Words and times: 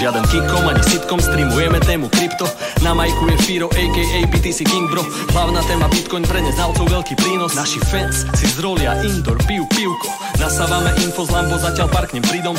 Žiaden 0.00 0.24
kikom 0.32 0.64
ani 0.64 0.80
sitkom, 0.80 1.20
streamujeme 1.20 1.76
tému 1.84 2.08
krypto 2.08 2.48
Firo, 3.50 3.66
aka 3.66 4.30
BTC 4.30 4.62
King 4.62 4.86
bro. 4.86 5.02
Hlavná 5.34 5.58
téma 5.66 5.90
Bitcoin 5.90 6.22
pre 6.22 6.38
neznalcov 6.38 6.86
veľký 6.86 7.18
prínos. 7.18 7.58
Naši 7.58 7.82
fans 7.82 8.22
si 8.38 8.46
zrolia 8.46 8.94
indoor, 9.02 9.42
piju 9.42 9.66
pivko 9.74 10.06
Nasávame 10.38 10.94
info 11.02 11.26
z 11.26 11.34
Lambo, 11.34 11.58
zatiaľ 11.58 11.90
parknem 11.90 12.22
pridom. 12.22 12.54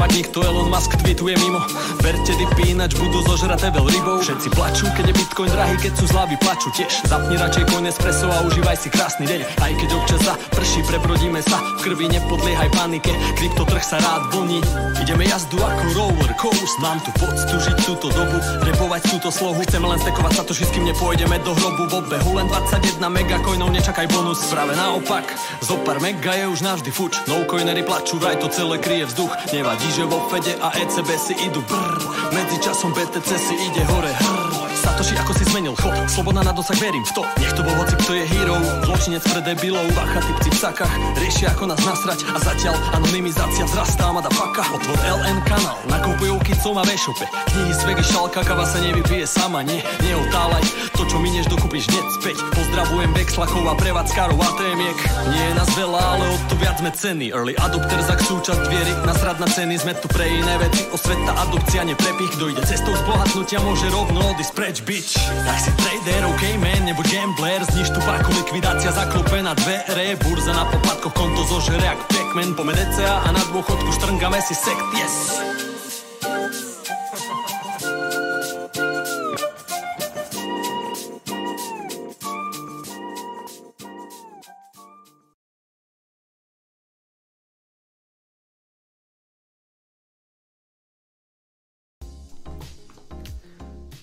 Mať 0.00 0.16
nikto 0.16 0.40
Elon 0.40 0.72
Musk 0.72 0.96
tweetuje 0.96 1.36
mimo. 1.44 1.60
Verte 2.00 2.32
dipy, 2.32 2.72
ináč 2.72 2.96
budú 2.96 3.20
zožraté 3.28 3.68
veľ 3.68 3.84
rybou. 3.84 4.24
Všetci 4.24 4.48
plačú, 4.56 4.88
keď 4.96 5.12
je 5.12 5.14
Bitcoin 5.20 5.50
drahý, 5.52 5.76
keď 5.76 5.92
sú 5.92 6.04
zľavy 6.08 6.40
plačú 6.40 6.72
tiež. 6.72 7.04
Zapni 7.04 7.36
radšej 7.36 7.68
coin 7.68 7.84
espresso 7.84 8.32
a 8.32 8.40
užívaj 8.48 8.80
si 8.80 8.88
krásny 8.88 9.28
deň. 9.28 9.40
Aj 9.60 9.72
keď 9.76 9.88
občas 9.92 10.20
za 10.24 10.34
prší, 10.56 10.80
prebrodíme 10.88 11.44
sa. 11.44 11.60
V 11.80 11.84
krvi 11.84 12.08
nepodliehaj 12.16 12.72
panike, 12.72 13.12
kryptotrh 13.36 13.84
sa 13.84 14.00
rád 14.00 14.32
vlní 14.32 14.64
Ideme 15.04 15.28
jazdu 15.28 15.60
ako 15.60 15.84
roller 15.92 16.32
coast 16.40 16.76
Mám 16.80 17.04
tu 17.04 17.12
poctu 17.20 17.54
žiť 17.60 17.76
túto 17.84 18.08
dobu, 18.08 18.40
repovať 18.64 19.00
túto 19.12 19.28
slohu. 19.28 19.60
Chceme 19.68 19.84
len 19.84 19.99
stekovať 20.00 20.32
sa 20.32 20.42
to, 20.48 20.56
kým 20.56 20.88
nepôjdeme 20.88 21.36
do 21.44 21.52
hrobu 21.52 21.84
V 21.92 21.94
obehu 22.00 22.40
len 22.40 22.48
21 22.48 23.04
megacoinov, 23.12 23.68
nečakaj 23.68 24.08
bonus. 24.08 24.40
Práve 24.48 24.72
naopak, 24.72 25.28
zo 25.60 25.76
pár 25.84 26.00
mega 26.00 26.32
je 26.32 26.48
už 26.48 26.64
navždy 26.64 26.90
fuč. 26.90 27.20
No 27.28 27.44
coinery 27.44 27.84
plačú, 27.84 28.16
vraj 28.16 28.40
to 28.40 28.48
celé 28.48 28.80
kryje 28.80 29.12
vzduch. 29.12 29.32
Nevadí, 29.52 29.88
že 29.92 30.08
vo 30.08 30.24
Fede 30.32 30.56
a 30.56 30.72
ECB 30.72 31.08
si 31.20 31.34
idú 31.44 31.60
brr 31.68 32.00
Medzi 32.32 32.56
časom 32.64 32.96
BTC 32.96 33.28
si 33.36 33.54
ide 33.60 33.82
hore. 33.84 34.12
Hrr 34.16 34.49
Satoshi, 34.80 35.14
ako 35.20 35.32
si 35.36 35.44
zmenil 35.52 35.76
chod 35.76 35.92
Sloboda 36.08 36.40
na 36.40 36.56
dosah, 36.56 36.76
verím 36.80 37.04
v 37.04 37.12
to. 37.12 37.22
Nech 37.36 37.52
to 37.52 37.60
bol 37.60 37.76
hoci, 37.76 37.94
kto 38.00 38.12
je 38.16 38.24
hero. 38.24 38.56
Zločinec 38.88 39.22
pre 39.28 39.40
debilov 39.44 39.84
Bacha, 39.92 40.24
typci 40.24 40.48
v 40.48 40.58
sakách. 40.58 40.92
Riešia, 41.20 41.52
ako 41.52 41.70
nás 41.70 41.80
nasrať. 41.84 42.24
A 42.32 42.38
zatiaľ 42.40 42.74
anonymizácia 42.96 43.68
vzrastá 43.68 44.08
Madafaka 44.10 44.64
Otvor 44.72 44.98
LN 45.04 45.38
kanál. 45.44 45.78
Nakupujú 45.92 46.40
kicom 46.42 46.80
a 46.80 46.84
vešope 46.88 47.28
Knihy 47.28 47.72
z 47.76 47.82
vegy 47.84 48.04
šalka 48.08 48.40
Kava 48.40 48.64
sa 48.64 48.80
nevypije 48.80 49.28
sama. 49.28 49.60
Nie, 49.60 49.84
neotálaj 50.00 50.64
To, 50.96 51.04
čo 51.04 51.20
minieš, 51.20 51.52
dokúpiš 51.52 51.84
hneď 51.92 52.06
späť. 52.16 52.36
Pozdravujem 52.56 53.12
Bexlakov 53.12 53.64
a 53.68 53.74
prevádzkarov 53.76 54.38
ATMiek 54.40 54.98
Nie 55.30 55.44
je 55.52 55.54
nás 55.60 55.70
veľa, 55.76 56.00
ale 56.00 56.24
o 56.24 56.36
to 56.48 56.56
viac 56.56 56.80
sme 56.80 56.90
ceny. 56.96 57.26
Early 57.36 57.54
adopters, 57.60 58.08
ak 58.08 58.24
súčasť 58.24 58.62
viery. 58.72 58.92
Nasrad 59.04 59.36
na 59.36 59.48
ceny, 59.48 59.76
sme 59.76 59.92
tu 60.00 60.08
pre 60.08 60.24
iné 60.24 60.56
veci. 60.56 60.88
Osveta, 60.88 61.36
adopcia, 61.44 61.84
neprepich. 61.84 62.32
Kto 62.40 62.48
ide 62.48 62.64
cestou 62.64 62.96
zbohatnutia, 62.96 63.60
môže 63.60 63.86
rovno 63.92 64.32
odísť 64.32 64.52
preč, 64.56 64.76
bitch 64.82 65.14
Tak 65.46 65.58
si 65.60 65.70
trader, 65.76 66.24
ok 66.26 66.42
man, 66.58 66.84
nebo 66.84 67.02
gambler. 67.02 67.64
Zniž 67.64 67.90
tu 67.90 68.00
páku, 68.00 68.32
likvidácia 68.32 68.92
zaklope 68.92 69.42
na 69.42 69.54
dvere. 69.54 70.16
Burza 70.16 70.52
na 70.52 70.64
poplatkoch, 70.64 71.12
konto 71.12 71.44
zožere 71.44 71.84
jak 71.84 72.00
Pac-Man. 72.08 72.54
Pome 72.54 72.72
DCA 72.72 73.24
a 73.24 73.28
na 73.32 73.42
dôchodku 73.50 73.90
štrngame 73.92 74.40
si 74.42 74.54
sekt, 74.54 74.86
yes 74.98 75.69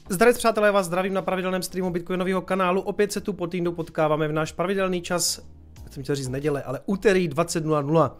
Zdravím 0.09 0.35
přátelé, 0.37 0.71
vás 0.71 0.85
zdravím 0.85 1.13
na 1.13 1.21
pravidelném 1.21 1.61
streamu 1.61 1.89
Bitcoinového 1.89 2.41
kanálu. 2.41 2.81
Opět 2.81 3.11
se 3.11 3.21
tu 3.21 3.33
po 3.33 3.47
týdnu 3.47 3.71
potkáváme 3.71 4.27
v 4.27 4.31
náš 4.31 4.51
pravidelný 4.51 5.01
čas, 5.01 5.41
jsem 5.89 6.03
chtěl 6.03 6.15
říct 6.15 6.27
neděle, 6.27 6.63
ale 6.63 6.79
úterý 6.85 7.29
20.00. 7.29 8.11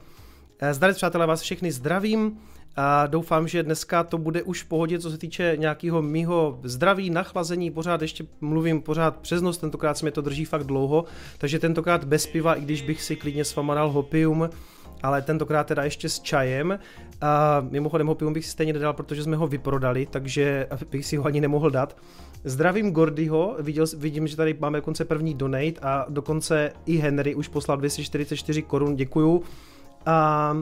Eh, 0.60 0.74
zdravím 0.74 0.96
přátelé, 0.96 1.26
vás 1.26 1.42
všechny 1.42 1.72
zdravím 1.72 2.40
a 2.76 3.08
doufám, 3.08 3.48
že 3.48 3.64
dneska 3.64 4.04
to 4.04 4.18
bude 4.18 4.44
už 4.44 4.64
v 4.64 4.68
pohodě, 4.68 5.00
co 5.00 5.12
se 5.12 5.18
týče 5.18 5.54
nějakého 5.58 6.02
mýho 6.02 6.60
zdraví, 6.64 7.10
nachlazení, 7.10 7.72
pořád 7.72 8.02
ještě 8.02 8.26
mluvím 8.42 8.82
pořád 8.82 9.18
přes 9.18 9.42
noc, 9.42 9.58
tentokrát 9.58 9.98
se 9.98 10.06
mi 10.06 10.12
to 10.12 10.22
drží 10.22 10.46
fakt 10.46 10.64
dlouho, 10.64 11.06
takže 11.38 11.60
tentokrát 11.60 12.04
bez 12.04 12.28
piva, 12.28 12.54
i 12.54 12.62
když 12.62 12.82
bych 12.82 13.04
si 13.04 13.16
klidně 13.16 13.46
s 13.46 13.56
dal 13.56 13.92
hopium, 13.92 14.50
ale 15.04 15.22
tentokrát 15.22 15.68
teda 15.68 15.84
ještě 15.84 16.10
s 16.10 16.20
čajem. 16.20 16.80
A 17.22 17.66
mimochodem 17.70 18.08
hopium 18.08 18.34
bych 18.34 18.46
si 18.46 18.52
stejně 18.52 18.74
nedal, 18.74 18.94
protože 18.94 19.24
jsme 19.24 19.36
ho 19.36 19.48
vyprodali, 19.48 20.06
takže 20.06 20.68
bych 20.92 21.06
si 21.06 21.18
ho 21.18 21.26
ani 21.26 21.42
nemohl 21.42 21.70
dát. 21.70 21.98
Zdravím 22.44 22.92
Gordyho, 22.92 23.56
viděl, 23.60 23.86
vidím, 23.98 24.28
že 24.28 24.36
tady 24.38 24.56
máme 24.60 24.78
dokonce 24.78 25.06
první 25.06 25.34
donate 25.34 25.80
a 25.82 26.06
dokonce 26.10 26.72
i 26.86 26.98
Henry 26.98 27.36
už 27.36 27.48
poslal 27.48 27.78
244 27.78 28.62
korun, 28.62 28.96
děkuju. 28.96 29.44
A 30.06 30.58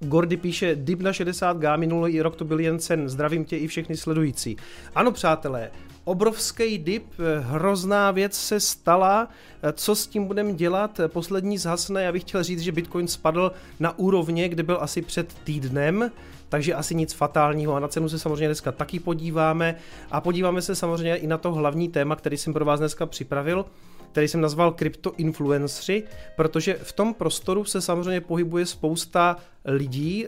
Gordy 0.00 0.36
píše, 0.36 0.76
dip 0.76 1.00
na 1.00 1.10
60G, 1.10 1.78
minulý 1.78 2.22
rok 2.22 2.36
to 2.36 2.44
byl 2.44 2.60
jen 2.60 2.78
cen, 2.78 3.08
zdravím 3.08 3.44
tě 3.44 3.56
i 3.56 3.66
všechny 3.66 3.96
sledující. 3.96 4.56
Ano 4.94 5.12
přátelé, 5.12 5.70
obrovský 6.04 6.78
dip, 6.78 7.06
hrozná 7.40 8.10
věc 8.10 8.34
se 8.34 8.60
stala, 8.60 9.28
co 9.72 9.94
s 9.94 10.06
tím 10.06 10.26
budeme 10.26 10.52
dělat, 10.52 11.00
poslední 11.06 11.58
zhasne, 11.58 12.02
já 12.02 12.12
bych 12.12 12.22
chtěl 12.22 12.42
říct, 12.42 12.60
že 12.60 12.72
Bitcoin 12.72 13.08
spadl 13.08 13.52
na 13.80 13.98
úrovně, 13.98 14.48
kde 14.48 14.62
byl 14.62 14.78
asi 14.80 15.02
před 15.02 15.34
týdnem, 15.44 16.10
takže 16.48 16.74
asi 16.74 16.94
nic 16.94 17.12
fatálního. 17.12 17.74
A 17.74 17.80
na 17.80 17.88
cenu 17.88 18.08
se 18.08 18.18
samozřejmě 18.18 18.48
dneska 18.48 18.72
taky 18.72 19.00
podíváme. 19.00 19.76
A 20.10 20.20
podíváme 20.20 20.62
se 20.62 20.74
samozřejmě 20.74 21.16
i 21.16 21.26
na 21.26 21.38
to 21.38 21.52
hlavní 21.52 21.88
téma, 21.88 22.16
který 22.16 22.36
jsem 22.36 22.52
pro 22.52 22.64
vás 22.64 22.80
dneska 22.80 23.06
připravil, 23.06 23.64
který 24.12 24.28
jsem 24.28 24.40
nazval 24.40 24.72
kryptoinfluenceri, 24.72 26.02
protože 26.36 26.74
v 26.74 26.92
tom 26.92 27.14
prostoru 27.14 27.64
se 27.64 27.80
samozřejmě 27.80 28.20
pohybuje 28.20 28.66
spousta 28.66 29.36
lidí 29.64 30.26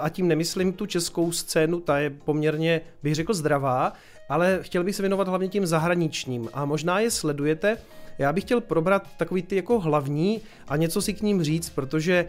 a 0.00 0.08
tím 0.08 0.28
nemyslím 0.28 0.72
tu 0.72 0.86
českou 0.86 1.32
scénu, 1.32 1.80
ta 1.80 1.98
je 1.98 2.10
poměrně, 2.10 2.80
bych 3.02 3.14
řekl, 3.14 3.34
zdravá, 3.34 3.92
ale 4.28 4.58
chtěl 4.62 4.84
bych 4.84 4.96
se 4.96 5.02
věnovat 5.02 5.28
hlavně 5.28 5.48
tím 5.48 5.66
zahraničním 5.66 6.48
a 6.52 6.64
možná 6.64 7.00
je 7.00 7.10
sledujete. 7.10 7.78
Já 8.18 8.32
bych 8.32 8.44
chtěl 8.44 8.60
probrat 8.60 9.08
takový 9.16 9.42
ty 9.42 9.56
jako 9.56 9.80
hlavní 9.80 10.40
a 10.68 10.76
něco 10.76 11.02
si 11.02 11.14
k 11.14 11.22
ním 11.22 11.42
říct, 11.42 11.70
protože 11.70 12.26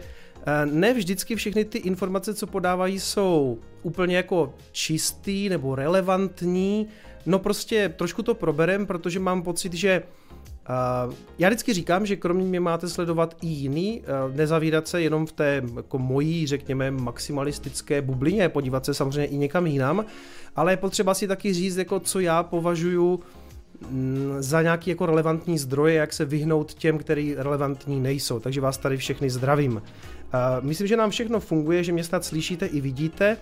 ne 0.64 0.94
vždycky 0.94 1.36
všechny 1.36 1.64
ty 1.64 1.78
informace, 1.78 2.34
co 2.34 2.46
podávají, 2.46 3.00
jsou 3.00 3.58
úplně 3.82 4.16
jako 4.16 4.54
čistý 4.72 5.48
nebo 5.48 5.74
relevantní. 5.74 6.86
No 7.26 7.38
prostě 7.38 7.88
trošku 7.96 8.22
to 8.22 8.34
proberem, 8.34 8.86
protože 8.86 9.20
mám 9.20 9.42
pocit, 9.42 9.72
že 9.72 10.02
Uh, 10.68 11.14
já 11.38 11.48
vždycky 11.48 11.72
říkám, 11.72 12.06
že 12.06 12.16
kromě 12.16 12.44
mě 12.44 12.60
máte 12.60 12.88
sledovat 12.88 13.36
i 13.42 13.46
jiný, 13.46 14.00
uh, 14.00 14.36
nezavírat 14.36 14.88
se 14.88 15.02
jenom 15.02 15.26
v 15.26 15.32
té 15.32 15.62
jako 15.76 15.98
mojí, 15.98 16.46
řekněme, 16.46 16.90
maximalistické 16.90 18.02
bublině, 18.02 18.48
podívat 18.48 18.84
se 18.84 18.94
samozřejmě 18.94 19.26
i 19.26 19.36
někam 19.36 19.66
jinam, 19.66 20.04
ale 20.56 20.72
je 20.72 20.76
potřeba 20.76 21.14
si 21.14 21.28
taky 21.28 21.54
říct, 21.54 21.76
jako 21.76 22.00
co 22.00 22.20
já 22.20 22.42
považuji 22.42 23.20
mm, 23.90 24.36
za 24.38 24.62
nějaký 24.62 24.90
jako 24.90 25.06
relevantní 25.06 25.58
zdroje, 25.58 25.94
jak 25.94 26.12
se 26.12 26.24
vyhnout 26.24 26.74
těm, 26.74 26.98
který 26.98 27.34
relevantní 27.34 28.00
nejsou. 28.00 28.40
Takže 28.40 28.60
vás 28.60 28.78
tady 28.78 28.96
všechny 28.96 29.30
zdravím. 29.30 29.82
Uh, 30.34 30.64
myslím, 30.64 30.86
že 30.86 30.96
nám 30.96 31.10
všechno 31.10 31.40
funguje, 31.40 31.84
že 31.84 31.92
mě 31.92 32.04
snad 32.04 32.24
slyšíte 32.24 32.66
i 32.66 32.80
vidíte. 32.80 33.36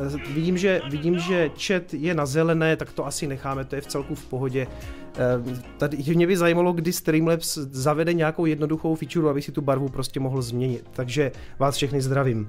Uh, 0.00 0.20
vidím, 0.34 0.58
že, 0.58 0.82
vidím, 0.90 1.18
že 1.18 1.50
chat 1.66 1.94
je 1.94 2.14
na 2.14 2.26
zelené, 2.26 2.76
tak 2.76 2.92
to 2.92 3.06
asi 3.06 3.26
necháme, 3.26 3.64
to 3.64 3.74
je 3.74 3.80
v 3.80 3.86
celku 3.86 4.14
v 4.14 4.26
pohodě. 4.26 4.66
Uh, 5.46 5.58
tady 5.78 6.14
mě 6.14 6.26
by 6.26 6.36
zajímalo, 6.36 6.72
kdy 6.72 6.92
Streamlabs 6.92 7.58
zavede 7.58 8.12
nějakou 8.12 8.46
jednoduchou 8.46 8.94
feature, 8.94 9.30
aby 9.30 9.42
si 9.42 9.52
tu 9.52 9.60
barvu 9.60 9.88
prostě 9.88 10.20
mohl 10.20 10.42
změnit. 10.42 10.84
Takže 10.92 11.32
vás 11.58 11.76
všechny 11.76 12.02
zdravím. 12.02 12.46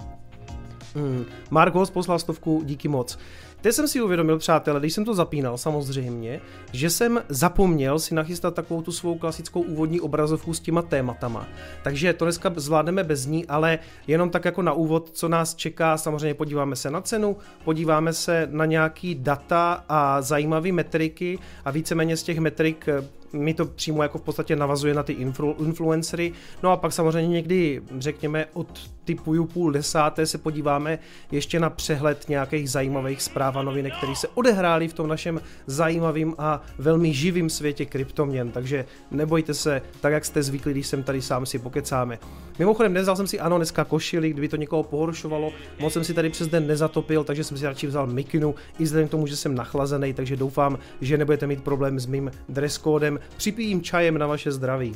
Hmm. 0.96 1.26
Mark 1.50 1.74
Host 1.74 1.94
poslal 1.94 2.20
stovku, 2.20 2.62
díky 2.66 2.88
moc. 2.88 3.18
Teď 3.66 3.76
jsem 3.76 3.88
si 3.88 4.02
uvědomil, 4.02 4.38
přátelé, 4.38 4.80
když 4.80 4.94
jsem 4.94 5.06
to 5.06 5.14
zapínal 5.14 5.58
samozřejmě, 5.58 6.42
že 6.72 6.90
jsem 6.90 7.24
zapomněl 7.30 8.00
si 8.00 8.16
nachystat 8.16 8.54
takovou 8.54 8.82
tu 8.82 8.92
svou 8.92 9.18
klasickou 9.18 9.62
úvodní 9.62 10.02
obrazovku 10.02 10.54
s 10.54 10.60
těma 10.60 10.82
tématama. 10.82 11.48
Takže 11.84 12.14
to 12.14 12.26
dneska 12.26 12.54
zvládneme 12.56 13.04
bez 13.04 13.26
ní, 13.26 13.46
ale 13.46 13.80
jenom 14.08 14.30
tak 14.30 14.46
jako 14.46 14.62
na 14.62 14.74
úvod, 14.74 15.10
co 15.14 15.28
nás 15.28 15.56
čeká, 15.56 15.98
samozřejmě 15.98 16.34
podíváme 16.34 16.76
se 16.76 16.92
na 16.92 17.02
cenu, 17.02 17.38
podíváme 17.64 18.14
se 18.14 18.48
na 18.52 18.66
nějaký 18.66 19.16
data 19.16 19.86
a 19.90 20.22
zajímavé 20.22 20.72
metriky 20.72 21.40
a 21.66 21.72
víceméně 21.72 22.18
z 22.18 22.24
těch 22.24 22.40
metrik 22.40 22.90
mi 23.34 23.54
to 23.54 23.66
přímo 23.66 24.04
jako 24.04 24.18
v 24.18 24.22
podstatě 24.22 24.56
navazuje 24.56 24.94
na 24.94 25.04
ty 25.04 25.14
influ, 25.14 25.56
influencery. 25.60 26.34
No 26.64 26.72
a 26.72 26.78
pak 26.78 26.94
samozřejmě 26.94 27.34
někdy, 27.34 27.82
řekněme, 28.00 28.46
od 28.54 28.92
typu 29.06 29.46
půl 29.46 29.72
desáté 29.72 30.26
se 30.26 30.38
podíváme 30.38 31.00
ještě 31.32 31.60
na 31.60 31.70
přehled 31.70 32.30
nějakých 32.30 32.70
zajímavých 32.70 33.22
zpráv 33.22 33.56
a 33.56 33.64
novinek, 33.64 33.98
které 33.98 34.16
se 34.16 34.28
odehrály 34.28 34.88
v 34.88 34.94
tom 34.94 35.08
našem 35.08 35.42
zajímavém 35.68 36.34
a 36.38 36.62
velmi 36.78 37.14
živém 37.14 37.50
světě 37.50 37.86
kryptoměn. 37.86 38.52
Takže 38.52 38.86
nebojte 39.12 39.54
se, 39.54 39.82
tak 40.02 40.14
jak 40.14 40.26
jste 40.26 40.44
zvyklí, 40.44 40.72
když 40.72 40.88
jsem 40.88 41.04
tady 41.04 41.22
sám 41.22 41.46
si 41.46 41.60
pokecáme. 41.60 42.20
Mimochodem, 42.60 42.94
nevzal 42.94 43.16
jsem 43.16 43.28
si 43.28 43.40
ano 43.40 43.58
dneska 43.58 43.84
košili, 43.84 44.30
kdyby 44.30 44.48
to 44.48 44.56
někoho 44.56 44.84
pohoršovalo, 44.84 45.52
moc 45.80 45.94
jsem 45.94 46.04
si 46.04 46.14
tady 46.14 46.30
přes 46.30 46.48
den 46.48 46.68
nezatopil, 46.68 47.24
takže 47.24 47.44
jsem 47.44 47.58
si 47.58 47.66
radši 47.66 47.88
vzal 47.88 48.08
mikinu, 48.08 48.56
i 48.80 48.84
vzhledem 48.84 49.08
k 49.08 49.12
tomu, 49.12 49.28
že 49.28 49.36
jsem 49.36 49.56
nachlazený, 49.56 50.14
takže 50.14 50.36
doufám, 50.36 50.80
že 51.02 51.18
nebudete 51.18 51.48
mít 51.48 51.64
problém 51.64 52.00
s 52.00 52.06
mým 52.06 52.32
dress 52.50 52.78
codem 52.78 53.20
připijím 53.38 53.82
čajem 53.82 54.18
na 54.18 54.28
vaše 54.28 54.52
zdraví. 54.52 54.96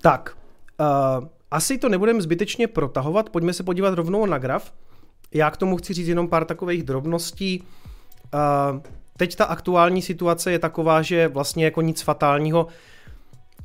Tak, 0.00 0.36
uh, 0.80 1.26
asi 1.50 1.78
to 1.78 1.88
nebudeme 1.88 2.22
zbytečně 2.22 2.68
protahovat, 2.68 3.30
pojďme 3.30 3.52
se 3.52 3.62
podívat 3.62 3.94
rovnou 3.94 4.26
na 4.26 4.38
graf. 4.38 4.72
Já 5.34 5.50
k 5.50 5.56
tomu 5.56 5.76
chci 5.76 5.92
říct 5.92 6.08
jenom 6.08 6.28
pár 6.28 6.44
takových 6.44 6.82
drobností. 6.82 7.64
Uh, 8.34 8.80
teď 9.16 9.36
ta 9.36 9.44
aktuální 9.44 10.02
situace 10.02 10.52
je 10.52 10.58
taková, 10.58 11.02
že 11.02 11.28
vlastně 11.28 11.64
jako 11.64 11.82
nic 11.82 12.02
fatálního 12.02 12.66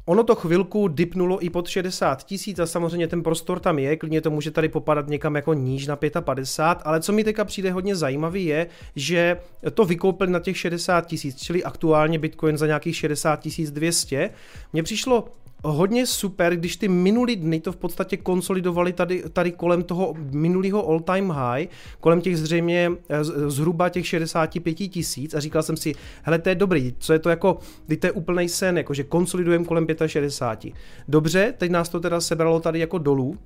Ono 0.09 0.23
to 0.23 0.35
chvilku 0.35 0.87
dipnulo 0.87 1.45
i 1.45 1.49
pod 1.49 1.67
60 1.67 2.23
tisíc 2.23 2.59
a 2.59 2.65
samozřejmě 2.65 3.07
ten 3.07 3.23
prostor 3.23 3.59
tam 3.59 3.79
je, 3.79 3.97
klidně 3.97 4.21
to 4.21 4.31
může 4.31 4.51
tady 4.51 4.69
popadat 4.69 5.07
někam 5.07 5.35
jako 5.35 5.53
níž 5.53 5.87
na 5.87 5.95
55, 5.95 6.81
ale 6.85 7.01
co 7.01 7.13
mi 7.13 7.23
teďka 7.23 7.45
přijde 7.45 7.71
hodně 7.71 7.95
zajímavý 7.95 8.45
je, 8.45 8.67
že 8.95 9.39
to 9.73 9.85
vykoupili 9.85 10.31
na 10.31 10.39
těch 10.39 10.57
60 10.57 11.07
tisíc, 11.07 11.41
čili 11.41 11.63
aktuálně 11.63 12.19
Bitcoin 12.19 12.57
za 12.57 12.67
nějakých 12.67 12.95
60 12.95 13.47
200. 13.71 14.29
Mně 14.73 14.83
přišlo 14.83 15.27
hodně 15.63 16.05
super, 16.05 16.55
když 16.55 16.77
ty 16.77 16.87
minulý 16.87 17.35
dny 17.35 17.59
to 17.59 17.71
v 17.71 17.75
podstatě 17.75 18.17
konsolidovali 18.17 18.93
tady, 18.93 19.23
tady 19.33 19.51
kolem 19.51 19.83
toho 19.83 20.13
minulého 20.31 20.87
all 20.87 20.99
time 20.99 21.29
high, 21.29 21.67
kolem 21.99 22.21
těch 22.21 22.37
zřejmě 22.37 22.91
eh, 23.09 23.23
zhruba 23.23 23.89
těch 23.89 24.07
65 24.07 24.73
tisíc 24.73 25.33
a 25.33 25.39
říkal 25.39 25.63
jsem 25.63 25.77
si, 25.77 25.93
hele, 26.23 26.39
to 26.39 26.49
je 26.49 26.55
dobrý, 26.55 26.95
co 26.99 27.13
je 27.13 27.19
to 27.19 27.29
jako, 27.29 27.57
teď 27.87 27.99
to 27.99 28.07
je 28.07 28.11
úplný 28.11 28.49
sen, 28.49 28.77
jako 28.77 28.93
že 28.93 29.03
konsolidujeme 29.03 29.65
kolem 29.65 29.87
65. 30.07 30.73
Dobře, 31.07 31.53
teď 31.57 31.71
nás 31.71 31.89
to 31.89 31.99
teda 31.99 32.21
sebralo 32.21 32.59
tady 32.59 32.79
jako 32.79 32.97
dolů, 32.97 33.37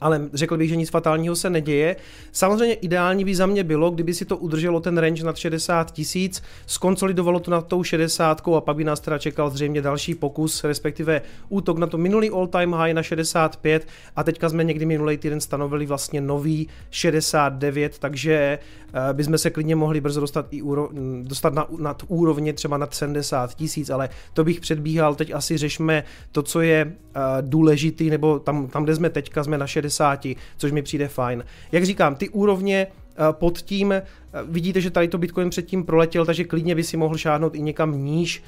ale 0.00 0.28
řekl 0.32 0.56
bych, 0.56 0.68
že 0.68 0.76
nic 0.76 0.90
fatálního 0.90 1.36
se 1.36 1.50
neděje. 1.50 1.96
Samozřejmě 2.32 2.74
ideální 2.74 3.24
by 3.24 3.34
za 3.34 3.46
mě 3.46 3.64
bylo, 3.64 3.90
kdyby 3.90 4.14
si 4.14 4.24
to 4.24 4.36
udrželo 4.36 4.80
ten 4.80 4.98
range 4.98 5.24
nad 5.24 5.36
60 5.36 5.90
tisíc, 5.90 6.42
skonsolidovalo 6.66 7.40
to 7.40 7.50
nad 7.50 7.66
tou 7.66 7.82
60 7.82 8.42
a 8.56 8.60
pak 8.60 8.76
by 8.76 8.84
nás 8.84 9.00
teda 9.00 9.18
čekal 9.18 9.50
zřejmě 9.50 9.82
další 9.82 10.14
pokus, 10.14 10.64
respektive 10.64 11.22
útok 11.48 11.78
na 11.78 11.86
to 11.86 11.98
minulý 11.98 12.30
all 12.30 12.46
time 12.46 12.72
high 12.72 12.94
na 12.94 13.02
65 13.02 13.86
a 14.16 14.24
teďka 14.24 14.48
jsme 14.48 14.64
někdy 14.64 14.86
minulý 14.86 15.16
týden 15.16 15.40
stanovili 15.40 15.86
vlastně 15.86 16.20
nový 16.20 16.68
69, 16.90 17.98
takže 17.98 18.58
uh, 18.94 19.00
bychom 19.12 19.38
se 19.38 19.50
klidně 19.50 19.76
mohli 19.76 20.00
brzo 20.00 20.20
dostat 20.20 20.46
i 20.50 20.62
úro, 20.62 20.88
dostat 21.22 21.54
na, 21.54 21.66
nad 21.78 22.02
úrovně 22.08 22.52
třeba 22.52 22.76
nad 22.78 22.94
70 22.94 23.54
tisíc, 23.54 23.90
ale 23.90 24.08
to 24.34 24.44
bych 24.44 24.60
předbíhal, 24.60 25.14
teď 25.14 25.34
asi 25.34 25.56
řešme 25.56 26.04
to, 26.32 26.42
co 26.42 26.60
je 26.60 26.84
uh, 26.84 27.22
důležitý, 27.40 28.10
nebo 28.10 28.38
tam, 28.38 28.66
tam, 28.66 28.84
kde 28.84 28.94
jsme 28.94 29.10
teďka, 29.10 29.44
jsme 29.44 29.58
na 29.58 29.66
60 29.66 29.89
60, 29.90 30.26
což 30.56 30.72
mi 30.72 30.82
přijde 30.82 31.08
fajn. 31.08 31.44
Jak 31.72 31.84
říkám, 31.84 32.14
ty 32.14 32.28
úrovně 32.28 32.86
eh, 32.86 33.22
pod 33.30 33.58
tím, 33.58 33.92
eh, 33.92 34.02
vidíte, 34.44 34.80
že 34.80 34.90
tady 34.90 35.08
to 35.08 35.18
Bitcoin 35.18 35.50
předtím 35.50 35.84
proletěl, 35.84 36.26
takže 36.26 36.44
klidně 36.44 36.74
by 36.74 36.84
si 36.84 36.96
mohl 36.96 37.16
šáhnout 37.16 37.54
i 37.54 37.62
někam 37.62 38.04
níž, 38.04 38.42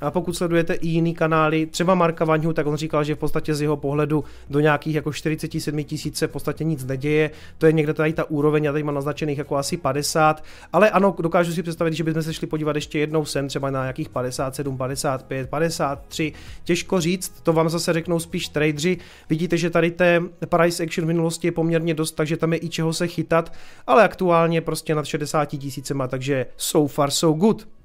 a 0.00 0.10
pokud 0.10 0.36
sledujete 0.36 0.74
i 0.74 0.88
jiný 0.88 1.14
kanály, 1.14 1.66
třeba 1.66 1.94
Marka 1.94 2.24
Vaňhu, 2.24 2.52
tak 2.52 2.66
on 2.66 2.76
říkal, 2.76 3.04
že 3.04 3.14
v 3.14 3.18
podstatě 3.18 3.54
z 3.54 3.62
jeho 3.62 3.76
pohledu 3.76 4.24
do 4.50 4.60
nějakých 4.60 4.94
jako 4.94 5.12
47 5.12 5.84
tisíc 5.84 6.16
se 6.16 6.26
v 6.26 6.30
podstatě 6.30 6.64
nic 6.64 6.84
neděje. 6.84 7.30
To 7.58 7.66
je 7.66 7.72
někde 7.72 7.94
tady 7.94 8.12
ta 8.12 8.30
úroveň, 8.30 8.64
já 8.64 8.72
tady 8.72 8.82
mám 8.82 8.94
naznačených 8.94 9.38
jako 9.38 9.56
asi 9.56 9.76
50, 9.76 10.44
ale 10.72 10.90
ano, 10.90 11.16
dokážu 11.20 11.52
si 11.52 11.62
představit, 11.62 11.94
že 11.94 12.04
bychom 12.04 12.22
se 12.22 12.34
šli 12.34 12.46
podívat 12.46 12.76
ještě 12.76 12.98
jednou 12.98 13.24
sem, 13.24 13.48
třeba 13.48 13.70
na 13.70 13.82
nějakých 13.82 14.08
57, 14.08 14.76
55, 14.76 15.50
53. 15.50 16.32
Těžko 16.64 17.00
říct, 17.00 17.32
to 17.42 17.52
vám 17.52 17.68
zase 17.68 17.92
řeknou 17.92 18.18
spíš 18.20 18.48
tradeři. 18.48 18.98
Vidíte, 19.28 19.56
že 19.56 19.70
tady 19.70 19.90
té 19.90 20.20
price 20.48 20.82
action 20.82 21.04
v 21.04 21.08
minulosti 21.08 21.48
je 21.48 21.52
poměrně 21.52 21.94
dost, 21.94 22.12
takže 22.12 22.36
tam 22.36 22.52
je 22.52 22.58
i 22.62 22.68
čeho 22.68 22.92
se 22.92 23.06
chytat, 23.06 23.52
ale 23.86 24.04
aktuálně 24.04 24.60
prostě 24.60 24.94
nad 24.94 25.06
60 25.06 25.44
tisícema, 25.44 26.08
takže 26.08 26.46
so 26.56 26.92
far 26.92 27.10
so 27.10 27.38
good. 27.38 27.75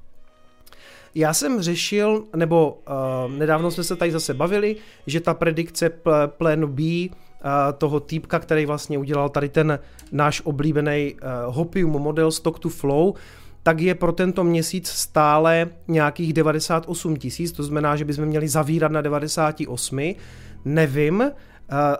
Já 1.15 1.33
jsem 1.33 1.61
řešil, 1.61 2.23
nebo 2.35 2.81
uh, 3.27 3.31
nedávno 3.31 3.71
jsme 3.71 3.83
se 3.83 3.95
tady 3.95 4.11
zase 4.11 4.33
bavili, 4.33 4.75
že 5.07 5.19
ta 5.19 5.33
predikce 5.33 5.89
pl- 5.89 6.27
Plan 6.27 6.65
B 6.65 6.81
uh, 6.83 7.09
toho 7.77 7.99
týpka, 7.99 8.39
který 8.39 8.65
vlastně 8.65 8.97
udělal 8.97 9.29
tady 9.29 9.49
ten 9.49 9.79
náš 10.11 10.41
oblíbený 10.45 11.13
uh, 11.13 11.55
Hopium 11.55 11.91
model 11.91 12.31
Stock 12.31 12.59
to 12.59 12.69
Flow, 12.69 13.13
tak 13.63 13.79
je 13.79 13.95
pro 13.95 14.11
tento 14.11 14.43
měsíc 14.43 14.87
stále 14.87 15.67
nějakých 15.87 16.33
98 16.33 17.15
tisíc, 17.15 17.51
to 17.51 17.63
znamená, 17.63 17.95
že 17.95 18.05
bychom 18.05 18.25
měli 18.25 18.47
zavírat 18.47 18.91
na 18.91 19.01
98. 19.01 19.99
Nevím, 20.65 21.23
Eh, 21.23 21.50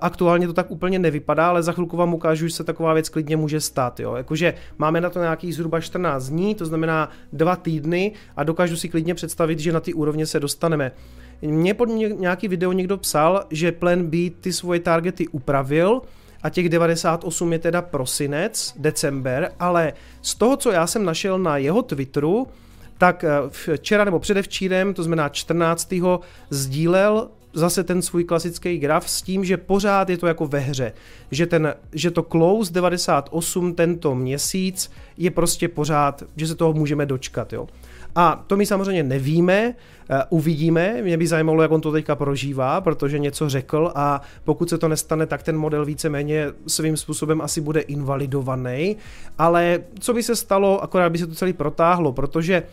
aktuálně 0.01 0.47
to 0.47 0.53
tak 0.53 0.71
úplně 0.71 1.00
nevypadá, 1.00 1.50
ale 1.50 1.63
za 1.63 1.71
chvilku 1.71 1.97
vám 1.97 2.13
ukážu, 2.13 2.47
že 2.47 2.56
se 2.56 2.63
taková 2.63 2.94
věc 2.94 3.09
klidně 3.09 3.38
může 3.38 3.62
stát. 3.62 4.00
Jo? 4.00 4.15
Jakože 4.15 4.53
máme 4.77 5.01
na 5.01 5.09
to 5.09 5.19
nějakých 5.19 5.56
zhruba 5.56 5.79
14 5.79 6.29
dní, 6.29 6.56
to 6.56 6.65
znamená 6.65 7.09
dva 7.33 7.56
týdny 7.56 8.12
a 8.35 8.44
dokážu 8.44 8.77
si 8.77 8.89
klidně 8.89 9.15
představit, 9.15 9.59
že 9.59 9.71
na 9.71 9.79
ty 9.79 9.94
úrovně 9.94 10.25
se 10.25 10.39
dostaneme. 10.39 10.91
Mně 11.41 11.73
pod 11.73 11.85
nějaký 11.85 12.47
video 12.47 12.71
někdo 12.71 12.97
psal, 12.97 13.45
že 13.50 13.71
Plan 13.71 14.03
B 14.03 14.18
ty 14.41 14.53
svoje 14.53 14.79
targety 14.79 15.27
upravil, 15.27 16.01
a 16.44 16.50
těch 16.50 16.69
98 16.69 17.53
je 17.53 17.59
teda 17.59 17.81
prosinec, 17.81 18.74
december, 18.77 19.51
ale 19.59 19.94
z 20.21 20.35
toho, 20.35 20.57
co 20.57 20.71
já 20.71 20.88
jsem 20.88 21.06
našel 21.06 21.39
na 21.39 21.57
jeho 21.57 21.81
Twitteru, 21.81 22.47
tak 22.97 23.24
eh, 23.24 23.29
včera 23.50 24.03
nebo 24.03 24.19
předevčírem, 24.19 24.94
to 24.94 25.03
znamená 25.03 25.29
14. 25.29 25.94
sdílel 26.50 27.29
zase 27.53 27.83
ten 27.83 28.01
svůj 28.01 28.24
klasický 28.24 28.77
graf 28.77 29.09
s 29.09 29.21
tím, 29.21 29.45
že 29.45 29.57
pořád 29.57 30.09
je 30.09 30.18
to 30.18 30.27
jako 30.27 30.48
ve 30.48 30.59
hře, 30.59 30.94
že, 31.31 31.45
ten, 31.45 31.75
že 31.94 32.12
to 32.12 32.24
close 32.24 32.74
98 32.74 33.75
tento 33.75 34.15
měsíc 34.15 34.92
je 35.18 35.31
prostě 35.31 35.68
pořád, 35.68 36.24
že 36.36 36.48
se 36.48 36.56
toho 36.56 36.74
můžeme 36.74 37.06
dočkat, 37.06 37.53
jo. 37.53 37.68
A 38.15 38.44
to 38.48 38.57
my 38.57 38.65
samozřejmě 38.65 39.03
nevíme, 39.03 39.75
eh, 40.09 40.24
uvidíme, 40.30 41.01
mě 41.01 41.18
by 41.18 41.27
zajímalo, 41.27 41.62
jak 41.62 41.71
on 41.71 41.81
to 41.81 41.92
teďka 41.92 42.15
prožívá, 42.15 42.81
protože 42.81 43.19
něco 43.19 43.50
řekl 43.50 43.92
a 43.95 44.21
pokud 44.44 44.69
se 44.69 44.77
to 44.77 44.88
nestane, 44.88 45.25
tak 45.25 45.44
ten 45.44 45.57
model 45.57 45.86
víceméně 45.86 46.48
svým 46.67 46.98
způsobem 46.98 47.41
asi 47.41 47.62
bude 47.62 47.79
invalidovaný, 47.79 48.98
ale 49.38 49.79
co 50.00 50.13
by 50.13 50.24
se 50.24 50.36
stalo, 50.36 50.84
akorát 50.84 51.10
by 51.10 51.17
se 51.17 51.27
to 51.27 51.36
celý 51.36 51.53
protáhlo, 51.53 52.13
protože 52.13 52.63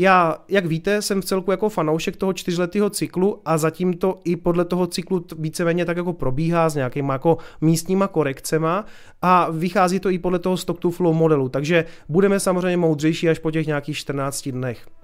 já, 0.00 0.36
jak 0.48 0.66
víte, 0.66 1.02
jsem 1.02 1.22
v 1.22 1.24
celku 1.24 1.50
jako 1.50 1.68
fanoušek 1.68 2.16
toho 2.16 2.32
čtyřletého 2.32 2.90
cyklu 2.90 3.40
a 3.44 3.58
zatím 3.58 3.94
to 3.94 4.20
i 4.24 4.36
podle 4.36 4.64
toho 4.64 4.86
cyklu 4.86 5.26
víceméně 5.38 5.84
tak 5.84 5.96
jako 5.96 6.12
probíhá 6.12 6.68
s 6.68 6.74
nějakýma 6.74 7.12
jako 7.12 7.38
místníma 7.60 8.08
korekcema 8.08 8.84
a 9.22 9.50
vychází 9.50 10.00
to 10.00 10.10
i 10.10 10.18
podle 10.18 10.38
toho 10.38 10.56
stock 10.56 10.80
to 10.80 10.90
flow 10.90 11.14
modelu, 11.14 11.48
takže 11.48 11.84
budeme 12.08 12.40
samozřejmě 12.40 12.76
moudřejší 12.76 13.28
až 13.28 13.38
po 13.38 13.50
těch 13.50 13.66
nějakých 13.66 13.96
14 13.96 14.48
dnech. 14.48 14.99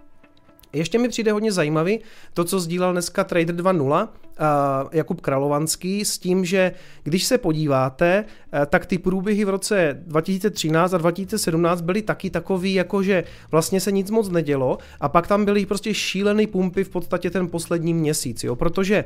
Ještě 0.76 0.99
mi 0.99 1.09
přijde 1.09 1.33
hodně 1.33 1.52
zajímavý 1.52 2.00
to, 2.35 2.45
co 2.45 2.61
sdílel 2.61 2.92
dneska 2.92 3.25
Trader 3.25 3.54
2.0 3.54 4.09
uh, 4.40 4.88
Jakub 4.92 5.21
Kralovanský 5.21 6.04
s 6.04 6.18
tím, 6.18 6.45
že 6.45 6.73
když 7.02 7.25
se 7.25 7.38
podíváte, 7.38 8.25
uh, 8.25 8.61
tak 8.66 8.87
ty 8.87 8.99
průběhy 8.99 9.45
v 9.45 9.49
roce 9.49 10.02
2013 10.06 10.95
a 10.95 10.99
2017 10.99 11.80
byly 11.80 12.02
taky 12.02 12.30
takový, 12.30 12.75
jako 12.75 13.02
že 13.02 13.25
vlastně 13.50 13.80
se 13.80 13.92
nic 13.92 14.11
moc 14.11 14.28
nedělo 14.28 14.78
a 15.00 15.09
pak 15.09 15.26
tam 15.26 15.45
byly 15.45 15.66
prostě 15.66 15.95
šílený 15.95 16.47
pumpy 16.47 16.85
v 16.85 16.88
podstatě 16.88 17.30
ten 17.30 17.49
poslední 17.49 17.95
měsíc, 17.95 18.45
jo, 18.45 18.56
protože 18.56 19.04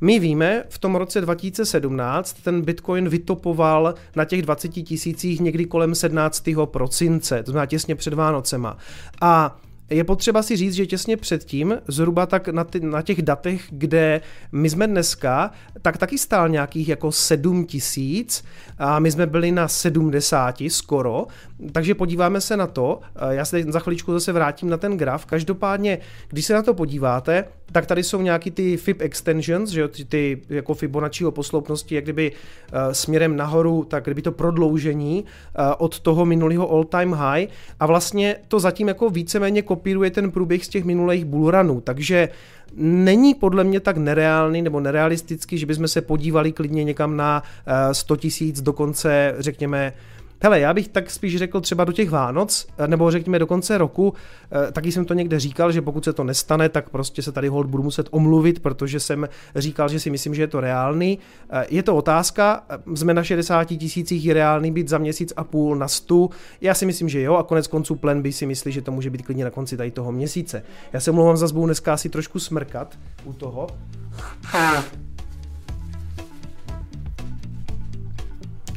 my 0.00 0.18
víme, 0.18 0.64
v 0.68 0.78
tom 0.78 0.94
roce 0.94 1.20
2017 1.20 2.36
ten 2.42 2.62
Bitcoin 2.62 3.08
vytopoval 3.08 3.94
na 4.16 4.24
těch 4.24 4.42
20 4.42 4.68
tisících 4.68 5.40
někdy 5.40 5.64
kolem 5.64 5.94
17. 5.94 6.44
prosince, 6.64 7.42
to 7.42 7.50
znamená 7.50 7.66
těsně 7.66 7.94
před 7.94 8.14
Vánocema. 8.14 8.76
A 9.20 9.56
je 9.90 10.04
potřeba 10.04 10.42
si 10.42 10.56
říct, 10.56 10.74
že 10.74 10.86
těsně 10.86 11.16
předtím, 11.16 11.78
zhruba 11.88 12.26
tak 12.26 12.48
na, 12.48 12.64
ty, 12.64 12.80
na 12.80 13.02
těch 13.02 13.22
datech, 13.22 13.62
kde 13.70 14.20
my 14.52 14.70
jsme 14.70 14.86
dneska, 14.86 15.50
tak 15.82 15.98
taky 15.98 16.18
stál 16.18 16.48
nějakých 16.48 16.88
jako 16.88 17.12
7 17.12 17.64
tisíc 17.64 18.44
a 18.78 18.98
my 18.98 19.10
jsme 19.10 19.26
byli 19.26 19.52
na 19.52 19.68
70 19.68 20.62
skoro, 20.68 21.26
takže 21.72 21.94
podíváme 21.94 22.40
se 22.40 22.56
na 22.56 22.66
to, 22.66 23.00
já 23.30 23.44
se 23.44 23.62
za 23.68 23.80
chviličku 23.80 24.12
zase 24.12 24.32
vrátím 24.32 24.70
na 24.70 24.76
ten 24.76 24.96
graf, 24.96 25.26
každopádně, 25.26 25.98
když 26.28 26.44
se 26.44 26.54
na 26.54 26.62
to 26.62 26.74
podíváte, 26.74 27.44
tak 27.72 27.86
tady 27.86 28.02
jsou 28.02 28.22
nějaký 28.22 28.50
ty 28.50 28.76
FIB 28.76 29.00
extensions, 29.00 29.70
že 29.70 29.80
jo, 29.80 29.88
ty, 29.88 30.04
ty 30.04 30.42
jako 30.48 30.74
Fibonacciho 30.74 31.30
posloupnosti, 31.30 31.94
jak 31.94 32.04
kdyby 32.04 32.32
uh, 32.32 32.92
směrem 32.92 33.36
nahoru, 33.36 33.84
tak 33.84 34.04
kdyby 34.04 34.22
to 34.22 34.32
prodloužení 34.32 35.24
uh, 35.24 35.64
od 35.78 36.00
toho 36.00 36.24
minulého 36.24 36.70
all 36.70 36.84
time 36.84 37.12
high. 37.12 37.46
A 37.80 37.86
vlastně 37.86 38.36
to 38.48 38.60
zatím 38.60 38.88
jako 38.88 39.10
víceméně 39.10 39.62
kopíruje 39.62 40.10
ten 40.10 40.30
průběh 40.30 40.64
z 40.64 40.68
těch 40.68 40.84
minulých 40.84 41.24
bullrunů, 41.24 41.80
takže 41.80 42.28
není 42.76 43.34
podle 43.34 43.64
mě 43.64 43.80
tak 43.80 43.96
nereálný 43.96 44.62
nebo 44.62 44.80
nerealistický, 44.80 45.58
že 45.58 45.66
bychom 45.66 45.88
se 45.88 46.00
podívali 46.00 46.52
klidně 46.52 46.84
někam 46.84 47.16
na 47.16 47.42
uh, 47.42 47.92
100 47.92 48.16
tisíc, 48.16 48.60
dokonce 48.62 49.34
řekněme 49.38 49.92
Hele, 50.42 50.60
já 50.60 50.74
bych 50.74 50.88
tak 50.88 51.10
spíš 51.10 51.36
řekl 51.36 51.60
třeba 51.60 51.84
do 51.84 51.92
těch 51.92 52.10
Vánoc, 52.10 52.66
eh, 52.78 52.88
nebo 52.88 53.10
řekněme 53.10 53.38
do 53.38 53.46
konce 53.46 53.78
roku, 53.78 54.14
eh, 54.68 54.72
taky 54.72 54.92
jsem 54.92 55.04
to 55.04 55.14
někde 55.14 55.40
říkal, 55.40 55.72
že 55.72 55.82
pokud 55.82 56.04
se 56.04 56.12
to 56.12 56.24
nestane, 56.24 56.68
tak 56.68 56.90
prostě 56.90 57.22
se 57.22 57.32
tady 57.32 57.48
hold 57.48 57.66
budu 57.66 57.82
muset 57.82 58.08
omluvit, 58.10 58.60
protože 58.60 59.00
jsem 59.00 59.28
říkal, 59.56 59.88
že 59.88 60.00
si 60.00 60.10
myslím, 60.10 60.34
že 60.34 60.42
je 60.42 60.46
to 60.46 60.60
reálný. 60.60 61.18
Eh, 61.50 61.66
je 61.68 61.82
to 61.82 61.96
otázka, 61.96 62.64
jsme 62.94 63.14
na 63.14 63.22
60 63.22 63.78
tisících, 63.78 64.24
je 64.24 64.34
reálný 64.34 64.72
být 64.72 64.88
za 64.88 64.98
měsíc 64.98 65.32
a 65.36 65.44
půl 65.44 65.76
na 65.76 65.88
stu. 65.88 66.30
Já 66.60 66.74
si 66.74 66.86
myslím, 66.86 67.08
že 67.08 67.20
jo, 67.20 67.36
a 67.36 67.42
konec 67.42 67.66
konců 67.66 67.94
Plan 67.94 68.22
by 68.22 68.32
si 68.32 68.46
myslí, 68.46 68.72
že 68.72 68.82
to 68.82 68.92
může 68.92 69.10
být 69.10 69.22
klidně 69.22 69.44
na 69.44 69.50
konci 69.50 69.76
tady 69.76 69.90
toho 69.90 70.12
měsíce. 70.12 70.62
Já 70.92 71.00
se 71.00 71.12
mluvám 71.12 71.36
za 71.36 71.46
zbou 71.46 71.66
dneska 71.66 71.92
asi 71.92 72.08
trošku 72.08 72.38
smrkat 72.38 72.98
u 73.24 73.32
toho. 73.32 73.66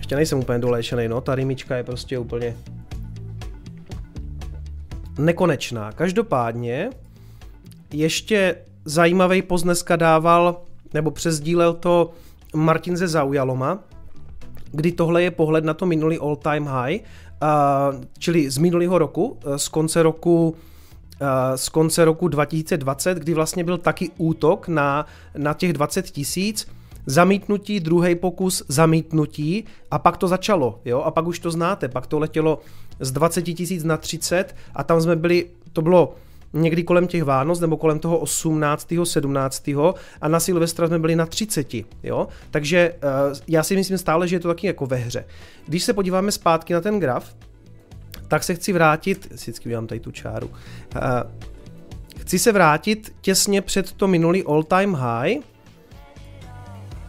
Ještě 0.09 0.15
nejsem 0.15 0.39
úplně 0.39 0.59
doléčený, 0.59 1.07
no, 1.07 1.21
ta 1.21 1.35
rýmička 1.35 1.75
je 1.75 1.83
prostě 1.83 2.19
úplně 2.19 2.57
nekonečná. 5.19 5.91
Každopádně 5.91 6.89
ještě 7.93 8.55
zajímavý 8.85 9.41
post 9.41 9.63
dneska 9.63 9.95
dával, 9.95 10.61
nebo 10.93 11.11
přezdílel 11.11 11.73
to 11.73 12.11
Martin 12.55 12.97
ze 12.97 13.07
Zaujaloma, 13.07 13.79
kdy 14.71 14.91
tohle 14.91 15.23
je 15.23 15.31
pohled 15.31 15.63
na 15.63 15.73
to 15.73 15.85
minulý 15.85 16.17
all 16.17 16.35
time 16.35 16.65
high, 16.65 16.99
čili 18.19 18.49
z 18.49 18.57
minulého 18.57 18.97
roku, 18.97 19.37
z 19.57 19.67
konce 19.67 20.03
roku 20.03 20.55
z 21.55 21.69
konce 21.69 22.05
roku 22.05 22.27
2020, 22.27 23.17
kdy 23.17 23.33
vlastně 23.33 23.63
byl 23.63 23.77
taky 23.77 24.11
útok 24.17 24.67
na, 24.67 25.05
na 25.37 25.53
těch 25.53 25.73
20 25.73 26.05
tisíc, 26.05 26.67
zamítnutí, 27.09 27.79
druhý 27.79 28.15
pokus, 28.15 28.63
zamítnutí 28.67 29.65
a 29.91 29.99
pak 29.99 30.17
to 30.17 30.27
začalo, 30.27 30.79
jo, 30.85 31.01
a 31.01 31.11
pak 31.11 31.27
už 31.27 31.39
to 31.39 31.51
znáte, 31.51 31.87
pak 31.87 32.07
to 32.07 32.19
letělo 32.19 32.59
z 32.99 33.11
20 33.11 33.41
tisíc 33.41 33.83
na 33.83 33.97
30 33.97 34.55
a 34.75 34.83
tam 34.83 35.01
jsme 35.01 35.15
byli, 35.15 35.49
to 35.73 35.81
bylo 35.81 36.15
někdy 36.53 36.83
kolem 36.83 37.07
těch 37.07 37.23
Vánoc 37.23 37.59
nebo 37.59 37.77
kolem 37.77 37.99
toho 37.99 38.17
18. 38.17 38.93
17. 39.03 39.67
a 40.21 40.27
na 40.27 40.39
Silvestra 40.39 40.87
jsme 40.87 40.99
byli 40.99 41.15
na 41.15 41.25
30. 41.25 41.73
Jo? 42.03 42.27
Takže 42.51 42.93
uh, 42.93 43.37
já 43.47 43.63
si 43.63 43.75
myslím 43.75 43.97
stále, 43.97 44.27
že 44.27 44.35
je 44.35 44.39
to 44.39 44.47
taky 44.47 44.67
jako 44.67 44.85
ve 44.85 44.97
hře. 44.97 45.25
Když 45.67 45.83
se 45.83 45.93
podíváme 45.93 46.31
zpátky 46.31 46.73
na 46.73 46.81
ten 46.81 46.99
graf, 46.99 47.35
tak 48.27 48.43
se 48.43 48.55
chci 48.55 48.73
vrátit, 48.73 49.27
vždycky 49.31 49.69
udělám 49.69 49.87
tady 49.87 49.99
tu 49.99 50.11
čáru, 50.11 50.47
uh, 50.47 50.53
chci 52.19 52.39
se 52.39 52.51
vrátit 52.51 53.13
těsně 53.21 53.61
před 53.61 53.91
to 53.91 54.07
minulý 54.07 54.43
all 54.43 54.63
time 54.63 54.93
high, 54.93 55.37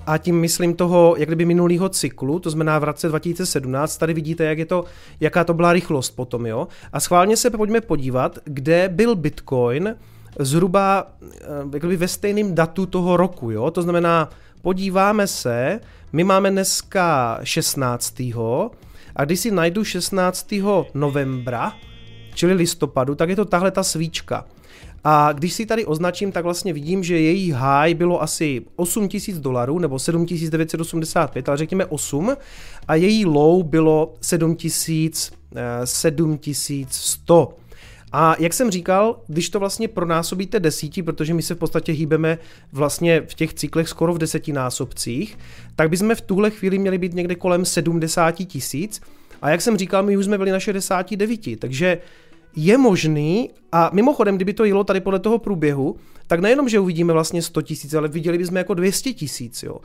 a 0.06 0.18
tím 0.18 0.40
myslím 0.40 0.74
toho, 0.74 1.14
jak 1.18 1.28
kdyby 1.28 1.44
minulýho 1.44 1.88
cyklu, 1.88 2.38
to 2.38 2.50
znamená 2.50 2.78
v 2.78 2.84
roce 2.84 3.08
2017, 3.08 3.96
tady 3.96 4.14
vidíte, 4.14 4.44
jak 4.44 4.58
je 4.58 4.66
to, 4.66 4.84
jaká 5.20 5.44
to 5.44 5.54
byla 5.54 5.72
rychlost 5.72 6.10
potom, 6.10 6.46
jo. 6.46 6.68
A 6.92 7.00
schválně 7.00 7.36
se 7.36 7.50
pojďme 7.50 7.80
podívat, 7.80 8.38
kde 8.44 8.88
byl 8.88 9.16
Bitcoin 9.16 9.96
zhruba 10.38 11.06
eh, 11.22 11.36
jak 11.72 11.82
kdyby 11.82 11.96
ve 11.96 12.08
stejném 12.08 12.54
datu 12.54 12.86
toho 12.86 13.16
roku, 13.16 13.50
jo. 13.50 13.70
To 13.70 13.82
znamená, 13.82 14.28
podíváme 14.62 15.26
se, 15.26 15.80
my 16.12 16.24
máme 16.24 16.50
dneska 16.50 17.38
16. 17.42 18.20
a 19.16 19.24
když 19.24 19.40
si 19.40 19.50
najdu 19.50 19.84
16. 19.84 20.54
novembra, 20.94 21.72
čili 22.34 22.52
listopadu, 22.52 23.14
tak 23.14 23.28
je 23.28 23.36
to 23.36 23.44
tahle 23.44 23.70
ta 23.70 23.82
svíčka. 23.82 24.44
A 25.04 25.32
když 25.32 25.52
si 25.52 25.66
tady 25.66 25.84
označím, 25.84 26.32
tak 26.32 26.44
vlastně 26.44 26.72
vidím, 26.72 27.04
že 27.04 27.20
její 27.20 27.52
high 27.52 27.94
bylo 27.94 28.22
asi 28.22 28.62
8000 28.76 29.38
dolarů 29.38 29.78
nebo 29.78 29.98
7985, 29.98 31.48
ale 31.48 31.58
řekněme 31.58 31.86
8 31.86 32.36
a 32.88 32.94
její 32.94 33.26
low 33.26 33.62
bylo 33.62 34.14
7000, 34.20 35.32
7100. 35.84 37.54
Eh, 37.56 37.60
a 38.12 38.36
jak 38.38 38.52
jsem 38.52 38.70
říkal, 38.70 39.20
když 39.26 39.50
to 39.50 39.60
vlastně 39.60 39.88
pronásobíte 39.88 40.60
desíti, 40.60 41.02
protože 41.02 41.34
my 41.34 41.42
se 41.42 41.54
v 41.54 41.58
podstatě 41.58 41.92
hýbeme 41.92 42.38
vlastně 42.72 43.22
v 43.28 43.34
těch 43.34 43.54
cyklech 43.54 43.88
skoro 43.88 44.14
v 44.14 44.18
desetinásobcích, 44.18 45.38
tak 45.76 45.90
bychom 45.90 46.14
v 46.14 46.20
tuhle 46.20 46.50
chvíli 46.50 46.78
měli 46.78 46.98
být 46.98 47.14
někde 47.14 47.34
kolem 47.34 47.64
70 47.64 48.32
tisíc. 48.32 49.00
A 49.42 49.50
jak 49.50 49.60
jsem 49.60 49.76
říkal, 49.76 50.02
my 50.02 50.16
už 50.16 50.24
jsme 50.24 50.38
byli 50.38 50.50
na 50.50 50.60
69, 50.60 51.56
takže 51.58 51.98
je 52.56 52.78
možný, 52.78 53.50
a 53.72 53.90
mimochodem, 53.92 54.36
kdyby 54.36 54.52
to 54.52 54.64
jelo 54.64 54.84
tady 54.84 55.00
podle 55.00 55.18
toho 55.18 55.38
průběhu, 55.38 55.96
tak 56.26 56.40
nejenom, 56.40 56.68
že 56.68 56.80
uvidíme 56.80 57.12
vlastně 57.12 57.42
100 57.42 57.62
tisíc, 57.62 57.94
ale 57.94 58.08
viděli 58.08 58.38
bychom 58.38 58.56
jako 58.56 58.74
200 58.74 59.12
tisíc, 59.12 59.62
jo. 59.62 59.78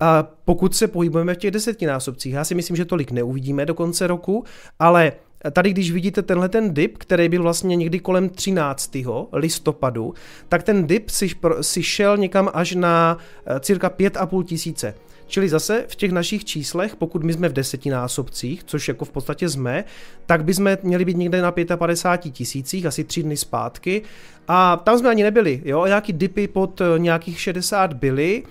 A 0.00 0.28
pokud 0.44 0.76
se 0.76 0.88
pohybujeme 0.88 1.34
v 1.34 1.38
těch 1.38 1.50
desetinásobcích, 1.50 2.32
já 2.32 2.44
si 2.44 2.54
myslím, 2.54 2.76
že 2.76 2.84
tolik 2.84 3.10
neuvidíme 3.10 3.66
do 3.66 3.74
konce 3.74 4.06
roku, 4.06 4.44
ale 4.78 5.12
tady, 5.52 5.70
když 5.70 5.92
vidíte 5.92 6.22
tenhle 6.22 6.48
ten 6.48 6.74
dip, 6.74 6.98
který 6.98 7.28
byl 7.28 7.42
vlastně 7.42 7.76
někdy 7.76 7.98
kolem 8.00 8.28
13. 8.28 8.96
listopadu, 9.32 10.14
tak 10.48 10.62
ten 10.62 10.86
dip 10.86 11.10
si, 11.10 11.30
si 11.60 11.82
šel 11.82 12.16
někam 12.16 12.50
až 12.54 12.74
na 12.74 13.18
eh, 13.46 13.60
cirka 13.60 13.90
5,5 13.90 14.44
tisíce. 14.44 14.94
Čili 15.26 15.48
zase 15.48 15.84
v 15.88 15.96
těch 15.96 16.12
našich 16.12 16.44
číslech, 16.44 16.96
pokud 16.96 17.24
my 17.24 17.32
jsme 17.32 17.48
v 17.48 17.52
desetinásobcích, 17.52 18.64
což 18.64 18.88
jako 18.88 19.04
v 19.04 19.10
podstatě 19.10 19.48
jsme, 19.48 19.84
tak 20.26 20.44
bychom 20.44 20.76
měli 20.82 21.04
být 21.04 21.16
někde 21.16 21.42
na 21.42 21.52
55 21.76 22.30
tisících, 22.30 22.86
asi 22.86 23.04
tři 23.04 23.22
dny 23.22 23.36
zpátky. 23.36 24.02
A 24.48 24.76
tam 24.76 24.98
jsme 24.98 25.10
ani 25.10 25.22
nebyli, 25.22 25.62
jo, 25.64 25.86
nějaký 25.86 26.12
dipy 26.12 26.48
pod 26.48 26.80
eh, 26.80 26.98
nějakých 26.98 27.40
60 27.40 27.92
byly, 27.92 28.42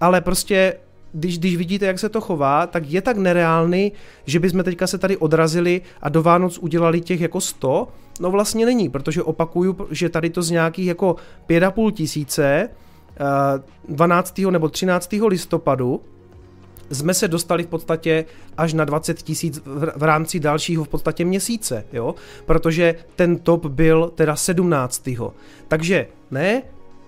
ale 0.00 0.20
prostě 0.20 0.74
když, 1.12 1.38
když 1.38 1.56
vidíte, 1.56 1.86
jak 1.86 1.98
se 1.98 2.08
to 2.08 2.20
chová, 2.20 2.66
tak 2.66 2.90
je 2.90 3.02
tak 3.02 3.16
nereálný, 3.16 3.92
že 4.26 4.40
bychom 4.40 4.64
teďka 4.64 4.86
se 4.86 4.98
tady 4.98 5.16
odrazili 5.16 5.80
a 6.02 6.08
do 6.08 6.22
Vánoc 6.22 6.58
udělali 6.58 7.00
těch 7.00 7.20
jako 7.20 7.40
100, 7.40 7.88
no 8.20 8.30
vlastně 8.30 8.66
není, 8.66 8.88
protože 8.88 9.22
opakuju, 9.22 9.76
že 9.90 10.08
tady 10.08 10.30
to 10.30 10.42
z 10.42 10.50
nějakých 10.50 10.86
jako 10.86 11.16
5,5 11.48 11.92
tisíce 11.92 12.68
12. 13.88 14.38
Eh, 14.38 14.50
nebo 14.50 14.68
13. 14.68 15.10
listopadu 15.28 16.00
jsme 16.92 17.14
se 17.14 17.28
dostali 17.28 17.62
v 17.62 17.66
podstatě 17.66 18.24
až 18.56 18.72
na 18.72 18.84
20 18.84 19.22
tisíc 19.22 19.62
v 19.96 20.02
rámci 20.02 20.40
dalšího 20.40 20.84
v 20.84 20.88
podstatě 20.88 21.24
měsíce, 21.24 21.84
jo? 21.92 22.14
protože 22.46 22.94
ten 23.16 23.38
top 23.38 23.66
byl 23.66 24.12
teda 24.14 24.36
17. 24.36 25.08
Takže 25.68 26.06
ne, 26.30 26.62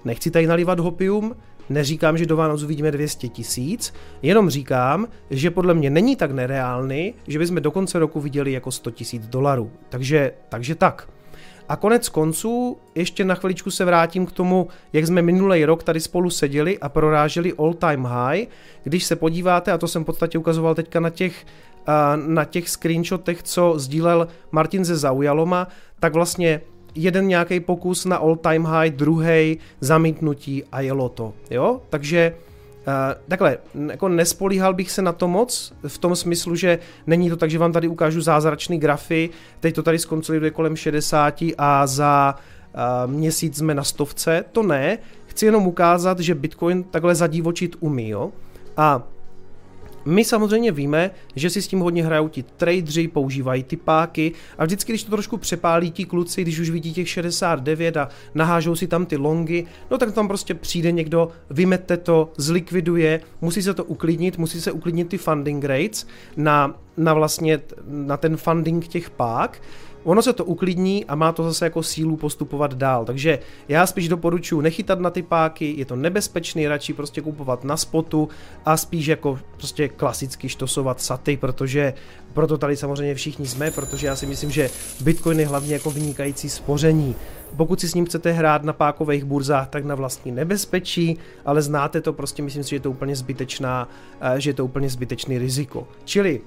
nechci 0.05 0.31
tady 0.31 0.47
nalivat 0.47 0.81
hopium, 0.81 1.35
Neříkám, 1.71 2.19
že 2.19 2.27
do 2.27 2.37
Vánoc 2.37 2.63
uvidíme 2.63 2.91
200 2.91 3.29
tisíc, 3.29 3.95
jenom 4.23 4.51
říkám, 4.51 5.09
že 5.31 5.51
podle 5.51 5.75
mě 5.75 5.91
není 5.91 6.17
tak 6.17 6.31
nereálný, 6.31 7.15
že 7.27 7.39
bychom 7.39 7.63
do 7.63 7.71
konce 7.71 7.99
roku 7.99 8.21
viděli 8.21 8.53
jako 8.53 8.71
100 8.71 8.91
tisíc 8.91 9.27
dolarů. 9.27 9.71
Takže, 9.89 10.33
takže 10.49 10.75
tak. 10.75 11.09
A 11.69 11.77
konec 11.77 12.09
konců, 12.09 12.77
ještě 12.95 13.25
na 13.25 13.35
chviličku 13.35 13.71
se 13.71 13.85
vrátím 13.85 14.27
k 14.27 14.33
tomu, 14.33 14.69
jak 14.93 15.07
jsme 15.07 15.23
minulý 15.23 15.65
rok 15.65 15.83
tady 15.83 16.01
spolu 16.01 16.31
seděli 16.31 16.79
a 16.79 16.89
proráželi 16.89 17.53
all 17.59 17.75
time 17.75 18.05
high. 18.05 18.47
Když 18.85 19.05
se 19.05 19.17
podíváte, 19.17 19.73
a 19.73 19.79
to 19.79 19.89
jsem 19.89 20.03
v 20.03 20.07
podstatě 20.07 20.39
ukazoval 20.39 20.75
teďka 20.75 21.01
na 21.01 21.11
těch, 21.11 21.47
na 22.27 22.45
těch 22.45 22.69
screenshotech, 22.69 23.43
co 23.43 23.75
sdílel 23.77 24.29
Martin 24.53 24.85
ze 24.85 24.97
Zaujaloma, 24.97 25.69
tak 26.01 26.15
vlastně 26.15 26.61
jeden 26.95 27.27
nějaký 27.27 27.61
pokus 27.61 28.05
na 28.05 28.17
all 28.17 28.37
time 28.37 28.65
high, 28.65 28.91
druhý 28.91 29.59
zamítnutí 29.81 30.65
a 30.73 30.81
jelo 30.81 31.09
to. 31.09 31.33
Jo? 31.51 31.81
Takže 31.91 32.35
takhle, 33.29 33.59
jako 33.87 34.09
nespolíhal 34.09 34.75
bych 34.75 34.91
se 34.91 35.03
na 35.03 35.13
to 35.13 35.29
moc, 35.29 35.73
v 35.89 35.99
tom 35.99 36.17
smyslu, 36.17 36.55
že 36.55 36.79
není 37.07 37.31
to 37.31 37.37
tak, 37.37 37.51
že 37.51 37.59
vám 37.59 37.73
tady 37.73 37.89
ukážu 37.89 38.21
zázračný 38.21 38.79
grafy, 38.79 39.31
teď 39.61 39.75
to 39.75 39.83
tady 39.83 39.99
skonsoliduje 39.99 40.51
kolem 40.51 40.77
60 40.77 41.35
a 41.59 41.87
za 41.87 42.35
uh, 42.35 43.13
měsíc 43.13 43.59
jsme 43.59 43.75
na 43.75 43.85
stovce, 43.85 44.45
to 44.53 44.63
ne, 44.63 44.99
chci 45.27 45.47
jenom 45.47 45.67
ukázat, 45.67 46.21
že 46.21 46.35
Bitcoin 46.35 46.85
takhle 46.85 47.15
zadívočit 47.15 47.77
umí, 47.81 48.09
jo? 48.09 48.33
A 48.77 49.03
my 50.05 50.25
samozřejmě 50.25 50.73
víme, 50.73 51.11
že 51.37 51.51
si 51.51 51.63
s 51.63 51.69
tím 51.69 51.81
hodně 51.81 52.05
hrajou 52.05 52.29
ti 52.29 52.43
tradeři, 52.43 53.09
používají 53.09 53.63
ty 53.63 53.77
páky 53.77 54.33
a 54.59 54.65
vždycky, 54.65 54.93
když 54.93 55.05
to 55.05 55.11
trošku 55.11 55.37
přepálí 55.37 55.91
ti 55.91 56.05
kluci, 56.05 56.43
když 56.43 56.59
už 56.59 56.71
vidí 56.71 56.93
těch 56.93 57.09
69 57.09 57.97
a 57.97 58.09
nahážou 58.35 58.77
si 58.77 58.87
tam 58.87 59.07
ty 59.07 59.17
longy, 59.17 59.67
no 59.91 59.99
tak 59.99 60.13
tam 60.13 60.29
prostě 60.29 60.55
přijde 60.55 60.93
někdo, 60.93 61.29
vymete 61.51 61.97
to, 61.97 62.33
zlikviduje, 62.37 63.21
musí 63.41 63.63
se 63.63 63.75
to 63.75 63.85
uklidnit, 63.85 64.39
musí 64.39 64.61
se 64.61 64.73
uklidnit 64.73 65.09
ty 65.09 65.19
funding 65.19 65.65
rates 65.65 66.07
na, 66.37 66.75
na 66.97 67.15
vlastně 67.15 67.61
na 67.87 68.17
ten 68.17 68.37
funding 68.37 68.87
těch 68.87 69.11
pák, 69.11 69.61
ono 70.05 70.23
se 70.23 70.33
to 70.33 70.45
uklidní 70.45 71.05
a 71.05 71.15
má 71.15 71.33
to 71.33 71.43
zase 71.43 71.67
jako 71.67 71.83
sílu 71.83 72.17
postupovat 72.17 72.75
dál. 72.75 73.05
Takže 73.05 73.39
já 73.69 73.87
spíš 73.87 74.09
doporučuji 74.09 74.61
nechytat 74.61 75.01
na 75.01 75.11
ty 75.11 75.23
páky, 75.23 75.75
je 75.79 75.85
to 75.85 75.97
nebezpečný, 75.97 76.69
radši 76.69 76.93
prostě 76.93 77.21
kupovat 77.21 77.65
na 77.65 77.77
spotu 77.77 78.29
a 78.65 78.77
spíš 78.77 79.07
jako 79.07 79.39
prostě 79.57 79.89
klasicky 79.89 80.49
štosovat 80.49 81.01
saty, 81.01 81.37
protože 81.37 81.95
proto 82.33 82.59
tady 82.59 82.77
samozřejmě 82.77 83.15
všichni 83.15 83.47
jsme, 83.47 83.71
protože 83.71 84.07
já 84.07 84.17
si 84.17 84.27
myslím, 84.27 84.51
že 84.51 84.71
Bitcoin 85.01 85.41
je 85.41 85.47
hlavně 85.47 85.73
jako 85.73 85.91
vynikající 85.91 86.51
spoření. 86.51 87.15
Pokud 87.57 87.81
si 87.81 87.89
s 87.89 87.95
ním 87.95 88.07
chcete 88.07 88.33
hrát 88.33 88.63
na 88.63 88.73
pákových 88.73 89.25
burzách, 89.25 89.69
tak 89.69 89.85
na 89.85 89.95
vlastní 89.95 90.33
nebezpečí, 90.33 91.19
ale 91.45 91.63
znáte 91.63 92.01
to, 92.01 92.13
prostě 92.13 92.43
myslím 92.43 92.65
si, 92.65 92.71
že 92.71 92.77
je 92.77 92.81
to 92.81 92.91
úplně 92.91 93.17
zbytečná, 93.17 93.89
eh, 94.21 94.41
že 94.41 94.51
je 94.51 94.55
to 94.55 94.65
úplně 94.65 94.89
zbytečný 94.89 95.39
riziko. 95.39 95.89
Čili 96.05 96.41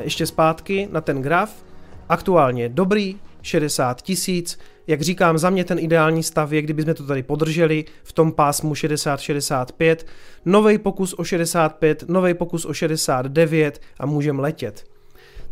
ještě 0.00 0.26
zpátky 0.26 0.88
na 0.92 1.00
ten 1.00 1.22
graf, 1.22 1.64
Aktuálně 2.08 2.68
dobrý, 2.68 3.16
60 3.42 4.02
tisíc, 4.02 4.58
jak 4.86 5.02
říkám, 5.02 5.38
za 5.38 5.50
mě 5.50 5.64
ten 5.64 5.78
ideální 5.78 6.22
stav 6.22 6.52
je, 6.52 6.62
kdybychom 6.62 6.94
to 6.94 7.06
tady 7.06 7.22
podrželi 7.22 7.84
v 8.02 8.12
tom 8.12 8.32
pásmu 8.32 8.74
60-65, 8.74 9.96
nový 10.44 10.78
pokus 10.78 11.14
o 11.18 11.24
65, 11.24 12.04
nový 12.08 12.34
pokus 12.34 12.64
o 12.64 12.72
69 12.72 13.80
a 13.98 14.06
můžeme 14.06 14.42
letět. 14.42 14.84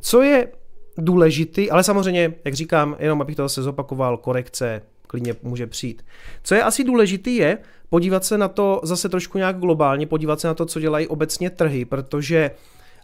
Co 0.01 0.23
je 0.23 0.49
důležitý, 0.99 1.71
ale 1.71 1.85
samozřejmě, 1.85 2.35
jak 2.45 2.55
říkám, 2.55 2.97
jenom 2.99 3.21
abych 3.21 3.37
to 3.37 3.43
zase 3.43 3.63
zopakoval, 3.63 4.17
korekce 4.17 4.83
klidně 5.07 5.35
může 5.43 5.67
přijít. 5.67 6.05
Co 6.43 6.55
je 6.55 6.63
asi 6.63 6.85
důležitý 6.85 7.37
je 7.37 7.59
podívat 7.89 8.25
se 8.25 8.39
na 8.39 8.49
to 8.49 8.81
zase 8.83 9.09
trošku 9.09 9.39
nějak 9.39 9.59
globálně, 9.59 10.07
podívat 10.07 10.41
se 10.41 10.49
na 10.49 10.55
to, 10.55 10.67
co 10.67 10.81
dělají 10.81 11.09
obecně 11.09 11.51
trhy, 11.51 11.85
protože 11.85 12.51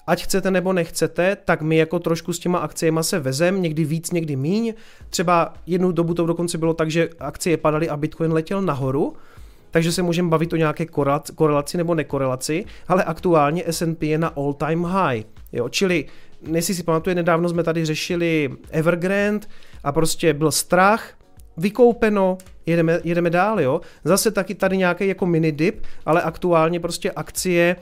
ať 0.08 0.24
chcete 0.24 0.50
nebo 0.50 0.72
nechcete, 0.72 1.36
tak 1.44 1.62
my 1.62 1.76
jako 1.76 1.98
trošku 1.98 2.32
s 2.32 2.38
těma 2.38 2.58
akciemi 2.58 3.00
se 3.02 3.18
vezem, 3.18 3.62
někdy 3.62 3.84
víc, 3.84 4.10
někdy 4.10 4.36
míň. 4.36 4.74
Třeba 5.10 5.54
jednu 5.66 5.92
dobu 5.92 6.14
to 6.14 6.26
dokonce 6.26 6.58
bylo 6.58 6.74
tak, 6.74 6.90
že 6.90 7.08
akcie 7.18 7.56
padaly 7.56 7.88
a 7.88 7.96
Bitcoin 7.96 8.32
letěl 8.32 8.62
nahoru, 8.62 9.16
takže 9.70 9.92
se 9.92 10.02
můžeme 10.02 10.28
bavit 10.28 10.52
o 10.52 10.56
nějaké 10.56 10.86
korelaci 11.34 11.76
nebo 11.76 11.94
nekorelaci, 11.94 12.64
ale 12.88 13.04
aktuálně 13.04 13.64
S&P 13.66 14.06
je 14.06 14.18
na 14.18 14.28
all 14.28 14.54
time 14.54 14.84
high. 14.84 15.22
Jo? 15.52 15.68
Čili, 15.68 16.04
jestli 16.52 16.74
si 16.74 16.82
pamatuje, 16.82 17.14
nedávno 17.14 17.48
jsme 17.48 17.62
tady 17.62 17.84
řešili 17.84 18.50
Evergrande 18.70 19.46
a 19.84 19.92
prostě 19.92 20.34
byl 20.34 20.52
strach, 20.52 21.14
vykoupeno, 21.56 22.38
jedeme, 22.66 23.00
jedeme 23.04 23.30
dál, 23.30 23.60
jo. 23.60 23.80
Zase 24.04 24.30
taky 24.30 24.54
tady 24.54 24.76
nějaký 24.76 25.08
jako 25.08 25.26
mini 25.26 25.52
dip, 25.52 25.82
ale 26.06 26.22
aktuálně 26.22 26.80
prostě 26.80 27.10
akcie 27.10 27.76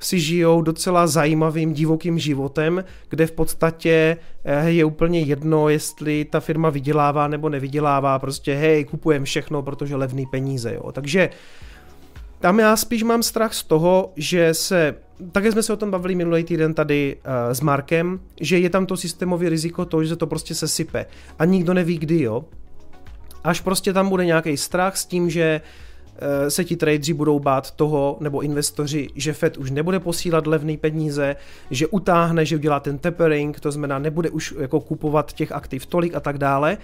si 0.00 0.20
žijou 0.20 0.62
docela 0.62 1.06
zajímavým 1.06 1.72
divokým 1.72 2.18
životem, 2.18 2.84
kde 3.08 3.26
v 3.26 3.32
podstatě 3.32 4.16
eh, 4.44 4.70
je 4.70 4.84
úplně 4.84 5.20
jedno, 5.20 5.68
jestli 5.68 6.24
ta 6.24 6.40
firma 6.40 6.70
vydělává 6.70 7.28
nebo 7.28 7.48
nevydělává, 7.48 8.18
prostě 8.18 8.54
hej, 8.54 8.84
kupujeme 8.84 9.24
všechno, 9.24 9.62
protože 9.62 9.96
levný 9.96 10.26
peníze, 10.26 10.74
jo. 10.74 10.92
Takže 10.92 11.30
tam 12.40 12.58
já 12.58 12.76
spíš 12.76 13.02
mám 13.02 13.22
strach 13.22 13.54
z 13.54 13.62
toho, 13.62 14.12
že 14.16 14.54
se, 14.54 14.94
také 15.32 15.52
jsme 15.52 15.62
se 15.62 15.72
o 15.72 15.76
tom 15.76 15.90
bavili 15.90 16.14
minulý 16.14 16.44
týden 16.44 16.74
tady 16.74 17.16
uh, 17.16 17.52
s 17.52 17.60
Markem, 17.60 18.20
že 18.40 18.58
je 18.58 18.70
tam 18.70 18.86
to 18.86 18.96
systémové 18.96 19.48
riziko 19.48 19.84
to, 19.84 20.02
že 20.02 20.08
se 20.08 20.16
to 20.16 20.26
prostě 20.26 20.54
sesype 20.54 21.06
a 21.38 21.44
nikdo 21.44 21.74
neví 21.74 21.98
kdy, 21.98 22.22
jo. 22.22 22.44
Až 23.44 23.60
prostě 23.60 23.92
tam 23.92 24.08
bude 24.08 24.24
nějaký 24.24 24.56
strach 24.56 24.96
s 24.96 25.06
tím, 25.06 25.30
že 25.30 25.60
Eh, 25.60 25.62
se 26.48 26.64
ti 26.64 26.76
tradeři 26.76 27.12
budou 27.12 27.38
bát 27.38 27.70
toho, 27.70 28.16
nebo 28.20 28.40
investoři, 28.40 29.08
že 29.14 29.32
Fed 29.32 29.56
už 29.56 29.70
nebude 29.70 30.00
posílat 30.00 30.46
levné 30.46 30.76
peníze, 30.76 31.36
že 31.70 31.86
utáhne, 31.86 32.46
že 32.46 32.56
udělá 32.56 32.80
ten 32.80 32.98
tapering, 32.98 33.60
to 33.60 33.72
znamená 33.72 33.98
nebude 33.98 34.30
už 34.30 34.54
jako 34.58 34.80
kupovat 34.80 35.32
těch 35.32 35.52
aktiv 35.52 35.86
tolik 35.86 36.14
a 36.14 36.20
tak 36.20 36.38
dále, 36.38 36.78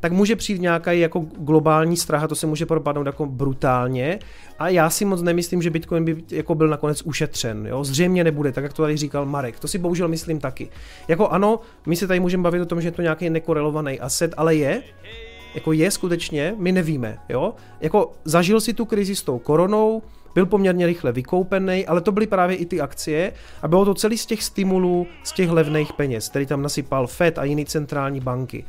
tak 0.00 0.12
může 0.12 0.36
přijít 0.36 0.60
nějaký 0.60 1.00
jako 1.00 1.20
globální 1.20 1.96
strach 1.96 2.22
a 2.22 2.28
to 2.28 2.34
se 2.34 2.46
může 2.46 2.66
propadnout 2.66 3.06
jako 3.06 3.26
brutálně 3.26 4.18
a 4.58 4.68
já 4.68 4.90
si 4.90 5.04
moc 5.04 5.22
nemyslím, 5.22 5.62
že 5.62 5.70
Bitcoin 5.70 6.04
by 6.04 6.24
jako 6.30 6.54
byl 6.54 6.68
nakonec 6.68 7.02
ušetřen, 7.02 7.66
jo? 7.66 7.84
zřejmě 7.84 8.24
nebude, 8.24 8.52
tak 8.52 8.64
jak 8.64 8.72
to 8.72 8.82
tady 8.82 8.96
říkal 8.96 9.26
Marek, 9.26 9.60
to 9.60 9.68
si 9.68 9.78
bohužel 9.78 10.08
myslím 10.08 10.40
taky. 10.40 10.68
Jako 11.08 11.28
ano, 11.28 11.60
my 11.86 11.96
se 11.96 12.06
tady 12.06 12.20
můžeme 12.20 12.42
bavit 12.42 12.60
o 12.60 12.66
tom, 12.66 12.80
že 12.80 12.88
je 12.88 12.92
to 12.92 13.02
nějaký 13.02 13.30
nekorelovaný 13.30 14.00
asset, 14.00 14.34
ale 14.36 14.54
je, 14.54 14.82
jako 15.54 15.72
je 15.72 15.90
skutečně, 15.90 16.54
my 16.58 16.72
nevíme, 16.72 17.18
jo. 17.28 17.54
Jako 17.80 18.12
zažil 18.24 18.60
si 18.60 18.74
tu 18.74 18.84
krizi 18.84 19.16
s 19.16 19.22
tou 19.22 19.38
koronou, 19.38 20.02
byl 20.34 20.46
poměrně 20.46 20.86
rychle 20.86 21.12
vykoupený, 21.12 21.86
ale 21.86 22.00
to 22.00 22.12
byly 22.12 22.26
právě 22.26 22.56
i 22.56 22.66
ty 22.66 22.80
akcie 22.80 23.32
a 23.62 23.68
bylo 23.68 23.84
to 23.84 23.94
celý 23.94 24.18
z 24.18 24.26
těch 24.26 24.42
stimulů, 24.42 25.06
z 25.24 25.32
těch 25.32 25.50
levných 25.50 25.92
peněz, 25.92 26.28
který 26.28 26.46
tam 26.46 26.62
nasypal 26.62 27.06
Fed 27.06 27.38
a 27.38 27.44
jiný 27.44 27.66
centrální 27.66 28.20
banky. 28.20 28.64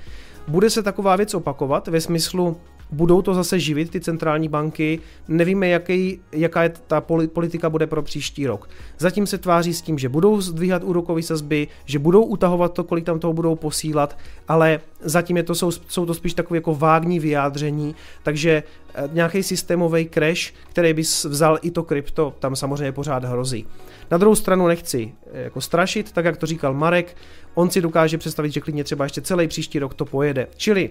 Bude 0.47 0.69
se 0.69 0.83
taková 0.83 1.15
věc 1.15 1.33
opakovat 1.33 1.87
ve 1.87 2.01
smyslu, 2.01 2.57
budou 2.91 3.21
to 3.21 3.33
zase 3.33 3.59
živit 3.59 3.89
ty 3.89 4.01
centrální 4.01 4.49
banky, 4.49 4.99
nevíme, 5.27 5.67
jaký, 5.67 6.19
jaká 6.31 6.63
je 6.63 6.73
ta 6.87 7.01
politika 7.33 7.69
bude 7.69 7.87
pro 7.87 8.01
příští 8.01 8.47
rok. 8.47 8.69
Zatím 8.97 9.27
se 9.27 9.37
tváří 9.37 9.73
s 9.73 9.81
tím, 9.81 9.99
že 9.99 10.09
budou 10.09 10.41
zdvíhat 10.41 10.83
úrokové 10.83 11.21
sazby, 11.21 11.67
že 11.85 11.99
budou 11.99 12.23
utahovat 12.23 12.73
to, 12.73 12.83
kolik 12.83 13.05
tam 13.05 13.19
toho 13.19 13.33
budou 13.33 13.55
posílat, 13.55 14.17
ale 14.47 14.79
zatím 15.01 15.37
je 15.37 15.43
to, 15.43 15.55
jsou, 15.55 15.71
jsou 15.71 16.05
to 16.05 16.13
spíš 16.13 16.33
takové 16.33 16.57
jako 16.57 16.75
vágní 16.75 17.19
vyjádření, 17.19 17.95
takže 18.23 18.63
eh, 18.93 19.09
nějaký 19.13 19.43
systémový 19.43 20.09
crash, 20.13 20.53
který 20.69 20.93
by 20.93 21.01
vzal 21.01 21.59
i 21.61 21.71
to 21.71 21.83
krypto, 21.83 22.33
tam 22.39 22.55
samozřejmě 22.55 22.91
pořád 22.91 23.23
hrozí. 23.23 23.65
Na 24.11 24.17
druhou 24.17 24.35
stranu 24.35 24.67
nechci 24.67 25.13
eh, 25.33 25.41
jako 25.41 25.61
strašit, 25.61 26.11
tak 26.11 26.25
jak 26.25 26.37
to 26.37 26.45
říkal 26.45 26.73
Marek, 26.73 27.15
on 27.53 27.69
si 27.69 27.81
dokáže 27.81 28.17
představit, 28.17 28.51
že 28.51 28.61
klidně 28.61 28.83
třeba 28.83 29.05
ještě 29.05 29.21
celý 29.21 29.47
příští 29.47 29.79
rok 29.79 29.93
to 29.93 30.05
pojede. 30.05 30.47
Čili 30.57 30.89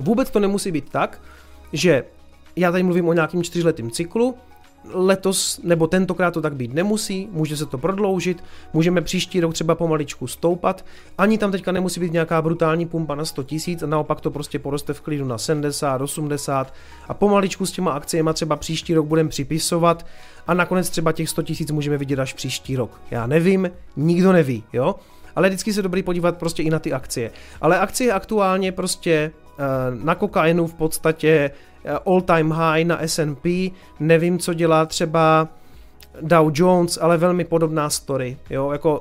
Vůbec 0.00 0.30
to 0.30 0.40
nemusí 0.40 0.72
být 0.72 0.90
tak, 0.90 1.20
že 1.72 2.04
já 2.56 2.70
tady 2.70 2.82
mluvím 2.82 3.08
o 3.08 3.12
nějakým 3.12 3.42
čtyřletým 3.42 3.90
cyklu, 3.90 4.34
letos 4.84 5.60
nebo 5.62 5.86
tentokrát 5.86 6.30
to 6.30 6.40
tak 6.40 6.54
být 6.54 6.74
nemusí, 6.74 7.28
může 7.32 7.56
se 7.56 7.66
to 7.66 7.78
prodloužit, 7.78 8.44
můžeme 8.72 9.00
příští 9.00 9.40
rok 9.40 9.54
třeba 9.54 9.74
pomaličku 9.74 10.26
stoupat, 10.26 10.84
ani 11.18 11.38
tam 11.38 11.52
teďka 11.52 11.72
nemusí 11.72 12.00
být 12.00 12.12
nějaká 12.12 12.42
brutální 12.42 12.86
pumpa 12.86 13.14
na 13.14 13.24
100 13.24 13.42
tisíc, 13.42 13.82
naopak 13.86 14.20
to 14.20 14.30
prostě 14.30 14.58
poroste 14.58 14.92
v 14.92 15.00
klidu 15.00 15.24
na 15.24 15.38
70, 15.38 16.00
80 16.00 16.74
a 17.08 17.14
pomaličku 17.14 17.66
s 17.66 17.72
těma 17.72 17.92
akciemi 17.92 18.30
třeba 18.32 18.56
příští 18.56 18.94
rok 18.94 19.06
budeme 19.06 19.28
připisovat 19.28 20.06
a 20.46 20.54
nakonec 20.54 20.90
třeba 20.90 21.12
těch 21.12 21.28
100 21.28 21.42
tisíc 21.42 21.70
můžeme 21.70 21.98
vidět 21.98 22.18
až 22.18 22.32
příští 22.32 22.76
rok. 22.76 23.00
Já 23.10 23.26
nevím, 23.26 23.70
nikdo 23.96 24.32
neví, 24.32 24.64
jo? 24.72 24.94
Ale 25.36 25.48
vždycky 25.48 25.72
se 25.72 25.82
dobrý 25.82 26.02
podívat 26.02 26.38
prostě 26.38 26.62
i 26.62 26.70
na 26.70 26.78
ty 26.78 26.92
akcie. 26.92 27.30
Ale 27.60 27.78
akcie 27.78 28.12
aktuálně 28.12 28.72
prostě 28.72 29.32
na 30.04 30.14
kokainu 30.14 30.66
v 30.66 30.74
podstatě 30.74 31.50
eh, 31.84 31.90
all 32.06 32.20
time 32.20 32.50
high 32.50 32.84
na 32.84 33.02
S&P, 33.02 33.70
nevím, 34.00 34.38
co 34.38 34.54
dělá 34.54 34.86
třeba 34.86 35.48
Dow 36.20 36.50
Jones, 36.54 36.98
ale 37.00 37.16
velmi 37.16 37.44
podobná 37.44 37.90
story, 37.90 38.36
jo, 38.50 38.70
jako 38.72 39.00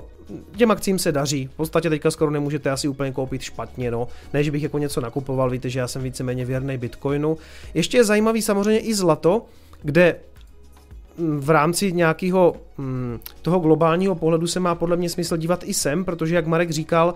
těm 0.56 0.72
akcím 0.72 1.00
se 1.00 1.12
daří, 1.12 1.48
v 1.48 1.56
podstatě 1.56 1.90
teďka 1.90 2.12
skoro 2.12 2.32
nemůžete 2.32 2.70
asi 2.70 2.88
úplně 2.88 3.12
koupit 3.12 3.42
špatně, 3.42 3.92
no, 3.92 4.08
než 4.34 4.50
bych 4.50 4.64
jako 4.64 4.78
něco 4.78 5.02
nakupoval, 5.02 5.50
víte, 5.50 5.70
že 5.70 5.80
já 5.80 5.88
jsem 5.88 6.04
víceméně 6.04 6.46
věrný 6.46 6.78
Bitcoinu. 6.78 7.38
Ještě 7.74 7.98
je 7.98 8.04
zajímavý 8.04 8.42
samozřejmě 8.42 8.80
i 8.80 8.94
zlato, 8.94 9.46
kde 9.82 10.16
mm, 11.18 11.40
v 11.40 11.50
rámci 11.50 11.94
nějakého 11.94 12.56
mm, 12.78 13.20
toho 13.42 13.60
globálního 13.60 14.16
pohledu 14.16 14.48
se 14.48 14.60
má 14.60 14.76
podle 14.76 14.98
mě 14.98 15.10
smysl 15.10 15.38
dívat 15.38 15.64
i 15.64 15.74
sem, 15.74 16.06
protože 16.06 16.36
jak 16.36 16.48
Marek 16.48 16.72
říkal, 16.72 17.14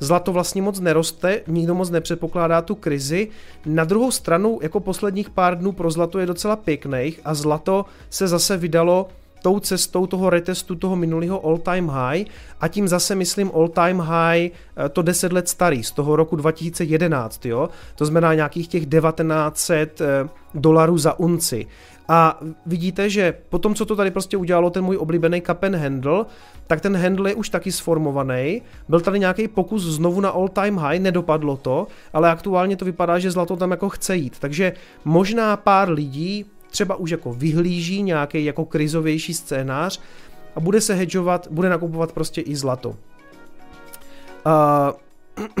Zlato 0.00 0.32
vlastně 0.32 0.62
moc 0.62 0.80
neroste, 0.80 1.40
nikdo 1.46 1.74
moc 1.74 1.90
nepředpokládá 1.90 2.62
tu 2.62 2.74
krizi. 2.74 3.28
Na 3.66 3.84
druhou 3.84 4.10
stranu, 4.10 4.58
jako 4.62 4.80
posledních 4.80 5.30
pár 5.30 5.58
dnů 5.58 5.72
pro 5.72 5.90
zlato 5.90 6.18
je 6.18 6.26
docela 6.26 6.56
pěkných 6.56 7.20
a 7.24 7.34
zlato 7.34 7.84
se 8.10 8.28
zase 8.28 8.56
vydalo 8.56 9.08
tou 9.42 9.60
cestou 9.60 10.06
toho 10.06 10.30
retestu 10.30 10.74
toho 10.74 10.96
minulého 10.96 11.46
all 11.46 11.58
time 11.58 11.88
high 11.88 12.24
a 12.60 12.68
tím 12.68 12.88
zase 12.88 13.14
myslím 13.14 13.50
all 13.54 13.68
time 13.68 14.00
high 14.00 14.50
eh, 14.76 14.88
to 14.88 15.02
10 15.02 15.32
let 15.32 15.48
starý, 15.48 15.84
z 15.84 15.90
toho 15.90 16.16
roku 16.16 16.36
2011, 16.36 17.46
jo? 17.46 17.68
to 17.94 18.04
znamená 18.04 18.34
nějakých 18.34 18.68
těch 18.68 18.86
1900 18.86 20.00
eh, 20.00 20.28
dolarů 20.54 20.98
za 20.98 21.18
unci. 21.18 21.66
A 22.08 22.40
vidíte, 22.66 23.10
že 23.10 23.34
po 23.48 23.58
tom, 23.58 23.74
co 23.74 23.86
to 23.86 23.96
tady 23.96 24.10
prostě 24.10 24.36
udělalo 24.36 24.70
ten 24.70 24.84
můj 24.84 24.96
oblíbený 24.96 25.40
kapen 25.40 25.76
handle, 25.76 26.24
tak 26.66 26.80
ten 26.80 26.96
handle 26.96 27.30
je 27.30 27.34
už 27.34 27.48
taky 27.48 27.72
sformovaný. 27.72 28.62
Byl 28.88 29.00
tady 29.00 29.18
nějaký 29.18 29.48
pokus 29.48 29.82
znovu 29.82 30.20
na 30.20 30.30
all 30.30 30.48
time 30.48 30.76
high, 30.76 30.98
nedopadlo 30.98 31.56
to, 31.56 31.86
ale 32.12 32.30
aktuálně 32.30 32.76
to 32.76 32.84
vypadá, 32.84 33.18
že 33.18 33.30
zlato 33.30 33.56
tam 33.56 33.70
jako 33.70 33.88
chce 33.88 34.16
jít. 34.16 34.38
Takže 34.38 34.72
možná 35.04 35.56
pár 35.56 35.90
lidí 35.90 36.46
třeba 36.70 36.94
už 36.94 37.10
jako 37.10 37.32
vyhlíží 37.32 38.02
nějaký 38.02 38.44
jako 38.44 38.64
krizovější 38.64 39.34
scénář 39.34 40.00
a 40.56 40.60
bude 40.60 40.80
se 40.80 40.94
hedžovat, 40.94 41.48
bude 41.50 41.68
nakupovat 41.68 42.12
prostě 42.12 42.40
i 42.40 42.56
zlato. 42.56 42.88
Uh, 42.88 42.94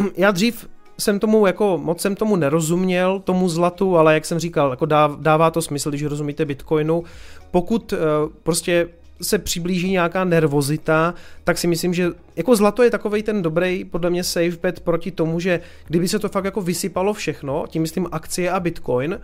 já 0.16 0.30
dřív 0.30 0.68
jsem 1.00 1.18
tomu 1.18 1.46
jako, 1.46 1.78
moc 1.82 2.00
jsem 2.00 2.16
tomu 2.16 2.36
nerozuměl, 2.36 3.20
tomu 3.24 3.48
zlatu, 3.48 3.96
ale 3.96 4.14
jak 4.14 4.24
jsem 4.24 4.38
říkal, 4.38 4.70
jako 4.70 4.86
dává 5.20 5.50
to 5.50 5.62
smysl, 5.62 5.88
když 5.90 6.04
rozumíte 6.04 6.44
Bitcoinu. 6.44 7.04
Pokud 7.50 7.92
uh, 7.92 7.98
prostě 8.42 8.88
se 9.22 9.38
přiblíží 9.38 9.90
nějaká 9.90 10.24
nervozita, 10.24 11.14
tak 11.44 11.58
si 11.58 11.66
myslím, 11.66 11.94
že 11.94 12.10
jako 12.36 12.56
zlato 12.56 12.82
je 12.82 12.90
takový 12.90 13.22
ten 13.22 13.42
dobrý, 13.42 13.84
podle 13.84 14.10
mě 14.10 14.24
safe 14.24 14.58
bet 14.62 14.80
proti 14.80 15.10
tomu, 15.10 15.40
že 15.40 15.60
kdyby 15.86 16.08
se 16.08 16.18
to 16.18 16.28
fakt 16.28 16.44
jako 16.44 16.60
vysypalo 16.60 17.12
všechno, 17.12 17.64
tím 17.68 17.82
myslím 17.82 18.06
akcie 18.12 18.50
a 18.50 18.60
bitcoin, 18.60 19.20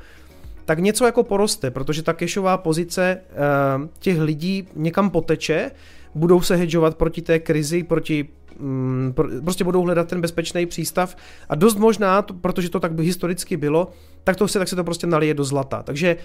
tak 0.65 0.79
něco 0.79 1.07
jako 1.07 1.23
poroste, 1.23 1.71
protože 1.71 2.03
ta 2.03 2.13
kešová 2.13 2.57
pozice 2.57 3.21
uh, 3.31 3.89
těch 3.99 4.21
lidí 4.21 4.69
někam 4.77 5.11
poteče, 5.11 5.71
budou 6.15 6.41
se 6.41 6.57
hedžovat 6.57 6.97
proti 6.97 7.23
té 7.23 7.39
krizi, 7.39 7.83
proti 7.83 8.29
mm, 8.59 9.15
prostě 9.45 9.65
budou 9.65 9.83
hledat 9.83 10.09
ten 10.09 10.21
bezpečný 10.21 10.67
přístav 10.67 11.17
a 11.49 11.55
dost 11.55 11.79
možná, 11.79 12.23
protože 12.23 12.71
to 12.71 12.81
tak 12.81 12.95
by 12.95 13.05
historicky 13.05 13.57
bylo, 13.57 13.89
tak 14.25 14.37
to 14.37 14.49
se, 14.49 14.59
tak 14.59 14.69
se 14.69 14.77
to 14.77 14.85
prostě 14.85 15.07
nalije 15.07 15.35
do 15.35 15.45
zlata. 15.45 15.83
Takže 15.83 16.17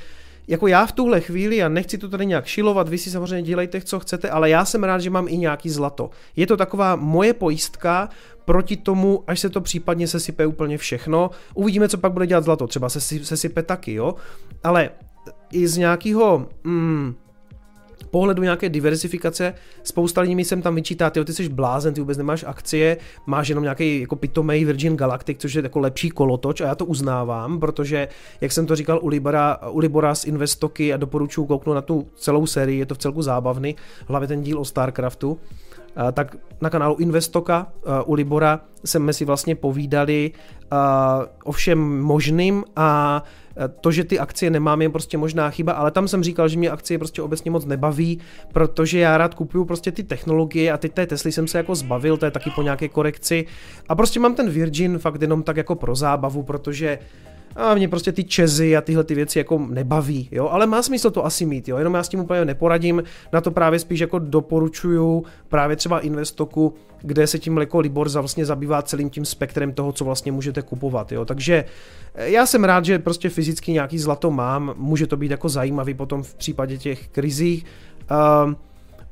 jako 0.47 0.67
já 0.67 0.85
v 0.85 0.91
tuhle 0.91 1.21
chvíli, 1.21 1.63
a 1.63 1.69
nechci 1.69 1.97
to 1.97 2.09
tady 2.09 2.25
nějak 2.25 2.45
šilovat, 2.45 2.89
vy 2.89 2.97
si 2.97 3.11
samozřejmě 3.11 3.41
dělejte, 3.41 3.81
co 3.81 3.99
chcete, 3.99 4.29
ale 4.29 4.49
já 4.49 4.65
jsem 4.65 4.83
rád, 4.83 4.99
že 4.99 5.09
mám 5.09 5.27
i 5.27 5.37
nějaký 5.37 5.69
zlato. 5.69 6.09
Je 6.35 6.47
to 6.47 6.57
taková 6.57 6.95
moje 6.95 7.33
pojistka 7.33 8.09
proti 8.45 8.77
tomu, 8.77 9.23
až 9.27 9.39
se 9.39 9.49
to 9.49 9.61
případně 9.61 10.07
sesype 10.07 10.45
úplně 10.45 10.77
všechno. 10.77 11.29
Uvidíme, 11.53 11.89
co 11.89 11.97
pak 11.97 12.11
bude 12.11 12.27
dělat 12.27 12.43
zlato, 12.43 12.67
třeba 12.67 12.89
se 12.89 13.01
sesype 13.01 13.63
taky, 13.63 13.93
jo. 13.93 14.15
Ale 14.63 14.89
i 15.51 15.67
z 15.67 15.77
nějakého 15.77 16.47
mm, 16.63 17.15
pohledu 18.11 18.43
nějaké 18.43 18.69
diversifikace, 18.69 19.53
spousta 19.83 20.21
lidí 20.21 20.35
mi 20.35 20.45
sem 20.45 20.61
tam 20.61 20.75
vyčítá, 20.75 21.09
ty, 21.09 21.33
jsi 21.33 21.49
blázen, 21.49 21.93
ty 21.93 22.01
vůbec 22.01 22.17
nemáš 22.17 22.45
akcie, 22.47 22.97
máš 23.25 23.47
jenom 23.47 23.63
nějaký 23.63 24.01
jako 24.01 24.15
pitomej 24.15 24.65
Virgin 24.65 24.97
Galactic, 24.97 25.37
což 25.41 25.53
je 25.53 25.63
jako 25.63 25.79
lepší 25.79 26.09
kolotoč 26.09 26.61
a 26.61 26.65
já 26.65 26.75
to 26.75 26.85
uznávám, 26.85 27.59
protože, 27.59 28.07
jak 28.41 28.51
jsem 28.51 28.65
to 28.65 28.75
říkal 28.75 28.99
u, 29.01 29.07
Libora, 29.07 29.57
u 29.69 29.79
Libora 29.79 30.15
z 30.15 30.25
Investoky 30.25 30.93
a 30.93 30.97
doporučuji 30.97 31.45
kouknout 31.45 31.75
na 31.75 31.81
tu 31.81 32.07
celou 32.15 32.45
sérii, 32.45 32.79
je 32.79 32.85
to 32.85 32.95
v 32.95 32.97
celku 32.97 33.21
zábavný, 33.21 33.75
hlavně 34.07 34.27
ten 34.27 34.41
díl 34.41 34.59
o 34.59 34.65
StarCraftu, 34.65 35.37
tak 36.13 36.35
na 36.61 36.69
kanálu 36.69 36.95
Investoka 36.95 37.67
u 38.05 38.13
Libora 38.13 38.61
jsme 38.85 39.13
si 39.13 39.25
vlastně 39.25 39.55
povídali 39.55 40.31
o 41.43 41.51
všem 41.51 42.01
možným 42.01 42.63
a 42.75 43.23
to, 43.67 43.91
že 43.91 44.03
ty 44.03 44.19
akcie 44.19 44.49
nemám, 44.49 44.81
je 44.81 44.89
prostě 44.89 45.17
možná 45.17 45.49
chyba, 45.49 45.73
ale 45.73 45.91
tam 45.91 46.07
jsem 46.07 46.23
říkal, 46.23 46.47
že 46.47 46.57
mě 46.57 46.71
akcie 46.71 46.97
prostě 46.97 47.21
obecně 47.21 47.51
moc 47.51 47.65
nebaví, 47.65 48.19
protože 48.53 48.99
já 48.99 49.17
rád 49.17 49.33
kupuju 49.33 49.65
prostě 49.65 49.91
ty 49.91 50.03
technologie 50.03 50.71
a 50.71 50.77
teď 50.77 50.93
té 50.93 51.07
Tesly 51.07 51.31
jsem 51.31 51.47
se 51.47 51.57
jako 51.57 51.75
zbavil, 51.75 52.17
to 52.17 52.25
je 52.25 52.31
taky 52.31 52.49
po 52.49 52.61
nějaké 52.61 52.87
korekci. 52.87 53.45
A 53.89 53.95
prostě 53.95 54.19
mám 54.19 54.35
ten 54.35 54.49
Virgin 54.49 54.99
fakt 54.99 55.21
jenom 55.21 55.43
tak 55.43 55.57
jako 55.57 55.75
pro 55.75 55.95
zábavu, 55.95 56.43
protože 56.43 56.99
a 57.55 57.75
mě 57.75 57.87
prostě 57.87 58.11
ty 58.11 58.23
čezy 58.23 58.77
a 58.77 58.81
tyhle 58.81 59.03
ty 59.03 59.15
věci 59.15 59.37
jako 59.37 59.57
nebaví, 59.69 60.29
jo, 60.31 60.49
ale 60.49 60.67
má 60.67 60.81
smysl 60.81 61.11
to 61.11 61.25
asi 61.25 61.45
mít, 61.45 61.67
jo, 61.67 61.77
jenom 61.77 61.93
já 61.93 62.03
s 62.03 62.09
tím 62.09 62.19
úplně 62.19 62.45
neporadím, 62.45 63.03
na 63.33 63.41
to 63.41 63.51
právě 63.51 63.79
spíš 63.79 63.99
jako 63.99 64.19
doporučuju 64.19 65.25
právě 65.47 65.75
třeba 65.75 65.99
Investoku, 65.99 66.73
kde 67.01 67.27
se 67.27 67.39
tím 67.39 67.57
jako 67.57 67.79
Libor 67.79 68.09
vlastně 68.09 68.45
zabývá 68.45 68.81
celým 68.81 69.09
tím 69.09 69.25
spektrem 69.25 69.73
toho, 69.73 69.91
co 69.91 70.05
vlastně 70.05 70.31
můžete 70.31 70.61
kupovat, 70.61 71.11
jo, 71.11 71.25
takže 71.25 71.65
eh, 72.15 72.29
já 72.29 72.45
jsem 72.45 72.63
rád, 72.63 72.85
že 72.85 72.99
prostě 72.99 73.29
fyzicky 73.29 73.71
nějaký 73.71 73.99
zlato 73.99 74.31
mám, 74.31 74.73
může 74.77 75.07
to 75.07 75.17
být 75.17 75.31
jako 75.31 75.49
zajímavý 75.49 75.93
potom 75.93 76.23
v 76.23 76.35
případě 76.35 76.77
těch 76.77 77.07
krizí. 77.07 77.65
Uh, 78.11 78.53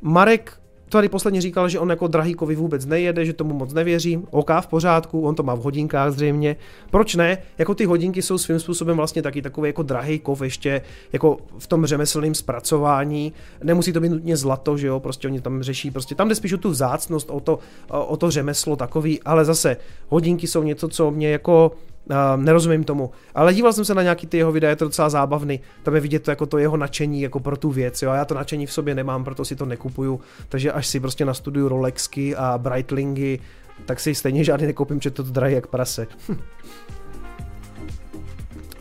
Marek 0.01 0.59
tady 0.89 1.09
posledně 1.09 1.41
říkal, 1.41 1.69
že 1.69 1.79
on 1.79 1.89
jako 1.89 2.07
drahý 2.07 2.33
kovy 2.33 2.55
vůbec 2.55 2.85
nejede, 2.85 3.25
že 3.25 3.33
tomu 3.33 3.53
moc 3.53 3.73
nevěří. 3.73 4.19
OK, 4.31 4.49
v 4.61 4.67
pořádku, 4.67 5.21
on 5.21 5.35
to 5.35 5.43
má 5.43 5.55
v 5.55 5.59
hodinkách 5.59 6.11
zřejmě. 6.11 6.55
Proč 6.91 7.15
ne? 7.15 7.37
Jako 7.57 7.75
ty 7.75 7.85
hodinky 7.85 8.21
jsou 8.21 8.37
svým 8.37 8.59
způsobem 8.59 8.97
vlastně 8.97 9.21
taky 9.21 9.41
takový 9.41 9.69
jako 9.69 9.83
drahý 9.83 10.19
kov 10.19 10.41
ještě 10.41 10.81
jako 11.13 11.37
v 11.57 11.67
tom 11.67 11.85
řemeslném 11.85 12.35
zpracování. 12.35 13.33
Nemusí 13.63 13.93
to 13.93 13.99
být 13.99 14.09
nutně 14.09 14.37
zlato, 14.37 14.77
že 14.77 14.87
jo, 14.87 14.99
prostě 14.99 15.27
oni 15.27 15.41
tam 15.41 15.63
řeší, 15.63 15.91
prostě 15.91 16.15
tam 16.15 16.29
jde 16.29 16.35
spíš 16.35 16.53
o 16.53 16.57
tu 16.57 16.69
vzácnost, 16.69 17.29
o 17.29 17.39
to, 17.39 17.59
o 17.89 18.17
to 18.17 18.31
řemeslo 18.31 18.75
takový, 18.75 19.23
ale 19.23 19.45
zase 19.45 19.77
hodinky 20.09 20.47
jsou 20.47 20.63
něco, 20.63 20.87
co 20.87 21.11
mě 21.11 21.29
jako 21.29 21.71
Uh, 22.09 22.43
nerozumím 22.43 22.83
tomu. 22.83 23.11
Ale 23.35 23.53
díval 23.53 23.73
jsem 23.73 23.85
se 23.85 23.95
na 23.95 24.03
nějaký 24.03 24.27
ty 24.27 24.37
jeho 24.37 24.51
videa, 24.51 24.69
je 24.69 24.75
to 24.75 24.85
docela 24.85 25.09
zábavný. 25.09 25.59
Tam 25.83 25.95
je 25.95 26.01
vidět 26.01 26.23
to 26.23 26.31
jako 26.31 26.45
to 26.45 26.57
jeho 26.57 26.77
nadšení 26.77 27.21
jako 27.21 27.39
pro 27.39 27.57
tu 27.57 27.71
věc. 27.71 28.01
Jo? 28.01 28.11
A 28.11 28.15
já 28.15 28.25
to 28.25 28.35
nadšení 28.35 28.65
v 28.65 28.73
sobě 28.73 28.95
nemám, 28.95 29.23
proto 29.23 29.45
si 29.45 29.55
to 29.55 29.65
nekupuju. 29.65 30.19
Takže 30.49 30.71
až 30.71 30.87
si 30.87 30.99
prostě 30.99 31.25
nastuduju 31.25 31.67
Rolexky 31.67 32.35
a 32.35 32.57
Breitlingy, 32.57 33.39
tak 33.85 33.99
si 33.99 34.15
stejně 34.15 34.43
žádný 34.43 34.67
nekoupím, 34.67 35.01
že 35.01 35.11
to 35.11 35.23
drahý 35.23 35.53
jak 35.53 35.67
prase. 35.67 36.07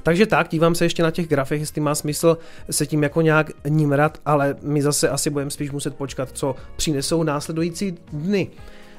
Takže 0.03 0.27
tak, 0.27 0.49
dívám 0.49 0.75
se 0.75 0.85
ještě 0.85 1.03
na 1.03 1.11
těch 1.11 1.29
grafech, 1.29 1.61
jestli 1.61 1.81
má 1.81 1.95
smysl 1.95 2.39
se 2.71 2.87
tím 2.87 3.03
jako 3.03 3.21
nějak 3.21 3.51
nímrat, 3.69 4.19
ale 4.27 4.57
my 4.63 4.83
zase 4.83 5.09
asi 5.09 5.31
budeme 5.31 5.51
spíš 5.51 5.71
muset 5.71 5.95
počkat, 5.95 6.29
co 6.33 6.55
přinesou 6.77 7.23
následující 7.23 7.99
dny. 8.13 8.51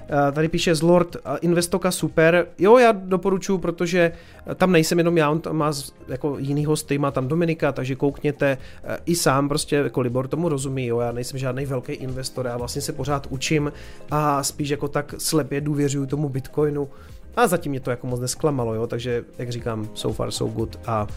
Eh, 0.09 0.31
tady 0.31 0.47
píše 0.47 0.75
z 0.75 0.81
Lord 0.81 1.15
eh, 1.15 1.37
Investoka 1.41 1.91
super. 1.91 2.47
Jo, 2.59 2.77
já 2.77 2.91
doporučuji, 2.91 3.57
protože 3.57 4.11
eh, 4.51 4.55
tam 4.55 4.71
nejsem 4.71 4.97
jenom 4.97 5.17
já, 5.17 5.29
on 5.29 5.39
tam 5.39 5.55
má 5.55 5.71
jako 6.07 6.37
jiný 6.39 6.65
hosty, 6.65 6.97
má 6.97 7.11
tam 7.11 7.27
Dominika, 7.27 7.71
takže 7.71 7.95
koukněte 7.95 8.57
i 9.05 9.15
sám, 9.15 9.49
prostě 9.49 9.75
jako 9.75 10.01
Libor 10.01 10.27
tomu 10.27 10.49
rozumí, 10.49 10.85
jo, 10.85 10.99
já 10.99 11.11
nejsem 11.11 11.39
žádný 11.39 11.65
velký 11.65 11.93
investor, 11.93 12.45
já 12.45 12.57
vlastně 12.57 12.81
se 12.81 12.93
pořád 12.93 13.27
učím 13.29 13.71
a 14.11 14.43
spíš 14.43 14.69
jako 14.69 14.87
tak 14.87 15.15
slepě 15.17 15.61
důvěřuju 15.61 16.05
tomu 16.05 16.29
Bitcoinu, 16.29 16.89
a 17.35 17.47
zatím 17.47 17.69
mě 17.69 17.79
to 17.79 17.89
jako 17.91 18.07
moc 18.07 18.19
nesklamalo, 18.19 18.73
jo, 18.73 18.87
takže 18.87 19.25
jak 19.37 19.49
říkám, 19.49 19.89
so 19.93 20.15
far 20.15 20.31
so 20.31 20.55
good 20.55 20.79
a, 20.85 21.07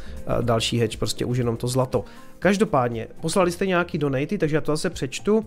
další 0.40 0.78
hedge, 0.78 0.96
prostě 0.96 1.24
už 1.24 1.38
jenom 1.38 1.56
to 1.56 1.68
zlato. 1.68 2.04
Každopádně, 2.38 3.06
poslali 3.20 3.52
jste 3.52 3.66
nějaký 3.66 3.98
donaty, 3.98 4.38
takže 4.38 4.56
já 4.56 4.60
to 4.60 4.72
zase 4.72 4.90
přečtu. 4.90 5.46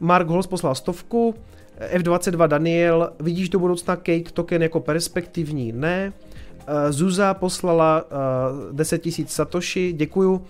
Mark 0.00 0.28
Holz 0.28 0.46
poslal 0.46 0.74
stovku, 0.74 1.34
F22 1.92 2.48
Daniel, 2.48 3.12
vidíš 3.20 3.48
do 3.48 3.58
budoucna 3.58 3.96
Cake 3.96 4.32
token 4.32 4.62
jako 4.62 4.80
perspektivní? 4.80 5.72
Ne. 5.72 6.12
Eh, 6.66 6.92
Zuza 6.92 7.34
poslala 7.34 8.04
10 8.72 9.06
000 9.06 9.16
Satoshi, 9.26 9.92
děkuju. 9.92 10.44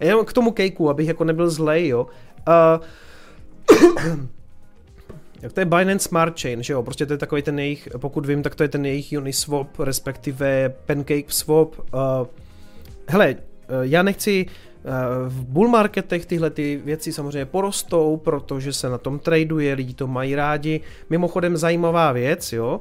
Jenom 0.00 0.24
k 0.24 0.32
tomu 0.32 0.50
Cakeu, 0.50 0.88
abych 0.88 1.08
jako 1.08 1.24
nebyl 1.24 1.50
zlej, 1.50 1.88
jo. 1.88 2.06
Jak 5.42 5.52
to 5.52 5.60
je 5.60 5.66
Binance 5.66 6.08
Smart 6.08 6.40
Chain, 6.40 6.62
že 6.62 6.72
jo, 6.72 6.82
prostě 6.82 7.06
to 7.06 7.12
je 7.12 7.18
takový 7.18 7.42
ten 7.42 7.58
jejich, 7.58 7.88
pokud 7.98 8.26
vím, 8.26 8.42
tak 8.42 8.54
to 8.54 8.62
je 8.62 8.68
ten 8.68 8.86
jejich 8.86 9.14
Uniswap, 9.18 9.78
respektive 9.78 10.74
Pancake 10.86 11.32
Swap. 11.32 11.74
Hele, 13.08 13.36
já 13.82 14.02
nechci 14.02 14.46
Eh, 14.46 14.65
v 15.28 15.44
bull 15.44 15.68
marketech 15.68 16.26
tyhle 16.26 16.50
ty 16.50 16.80
věci 16.84 17.12
samozřejmě 17.12 17.46
porostou, 17.46 18.16
protože 18.16 18.72
se 18.72 18.88
na 18.88 18.98
tom 18.98 19.18
traduje, 19.18 19.74
lidi 19.74 19.94
to 19.94 20.06
mají 20.06 20.34
rádi. 20.34 20.80
Mimochodem 21.10 21.56
zajímavá 21.56 22.12
věc, 22.12 22.52
jo, 22.52 22.80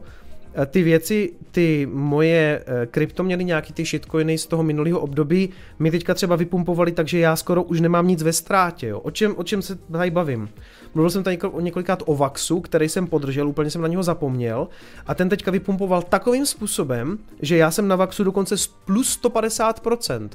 eh, 0.53 0.65
ty 0.65 0.83
věci, 0.83 1.33
ty 1.51 1.87
moje 1.91 2.63
eh, 2.65 2.85
kryptoměny, 2.85 3.43
nějaký 3.43 3.73
ty 3.73 3.85
shitcoiny 3.85 4.37
z 4.37 4.47
toho 4.47 4.63
minulého 4.63 4.99
období, 4.99 5.49
mi 5.79 5.91
teďka 5.91 6.13
třeba 6.13 6.35
vypumpovali, 6.35 6.91
takže 6.91 7.19
já 7.19 7.35
skoro 7.35 7.63
už 7.63 7.81
nemám 7.81 8.07
nic 8.07 8.23
ve 8.23 8.33
ztrátě. 8.33 8.87
Jo. 8.87 8.99
O, 8.99 9.11
čem, 9.11 9.33
o 9.37 9.43
čem 9.43 9.61
se 9.61 9.75
tady 9.75 10.11
bavím? 10.11 10.49
Mluvil 10.93 11.09
jsem 11.09 11.23
tady 11.23 11.39
několikrát 11.59 12.03
o 12.05 12.15
Vaxu, 12.15 12.61
který 12.61 12.89
jsem 12.89 13.07
podržel, 13.07 13.47
úplně 13.47 13.69
jsem 13.69 13.81
na 13.81 13.87
něho 13.87 14.03
zapomněl. 14.03 14.67
A 15.07 15.15
ten 15.15 15.29
teďka 15.29 15.51
vypumpoval 15.51 16.01
takovým 16.01 16.45
způsobem, 16.45 17.17
že 17.41 17.57
já 17.57 17.71
jsem 17.71 17.87
na 17.87 17.95
Vaxu 17.95 18.23
dokonce 18.23 18.55
plus 18.85 19.19
150%. 19.23 20.29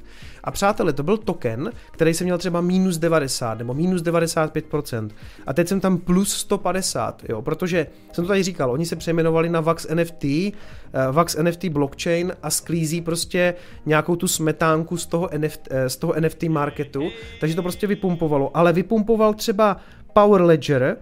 A 0.44 0.50
přátelé, 0.50 0.92
to 0.92 1.03
byl 1.03 1.16
token, 1.16 1.72
který 1.90 2.14
jsem 2.14 2.24
měl 2.24 2.38
třeba 2.38 2.61
minus 2.61 2.98
90 2.98 3.59
nebo 3.59 3.74
minus 3.74 4.03
95%. 4.03 5.11
A 5.46 5.53
teď 5.53 5.68
jsem 5.68 5.81
tam 5.81 5.98
plus 5.98 6.33
150, 6.33 7.22
jo, 7.29 7.42
protože 7.42 7.87
jsem 8.12 8.24
to 8.24 8.29
tady 8.29 8.42
říkal, 8.42 8.70
oni 8.70 8.87
se 8.87 8.96
přejmenovali 8.96 9.48
na 9.48 9.61
Vax 9.61 9.87
NFT, 9.94 10.24
eh, 10.24 10.53
Vax 11.12 11.37
NFT 11.37 11.64
blockchain 11.64 12.33
a 12.42 12.50
sklízí 12.50 13.00
prostě 13.00 13.55
nějakou 13.87 14.16
tu 14.16 14.29
smetánku 14.29 14.96
z 14.96 15.07
toho, 15.07 15.29
NFT, 15.38 15.68
uh, 15.70 15.76
z 15.87 15.96
toho 15.96 16.14
NFT 16.20 16.42
marketu, 16.48 17.03
takže 17.40 17.57
to 17.57 17.62
prostě 17.62 17.87
vypumpovalo. 17.87 18.57
Ale 18.57 18.72
vypumpoval 18.72 19.35
třeba 19.35 19.76
Power 20.12 20.42
Ledger 20.42 20.83
eh, 20.83 20.96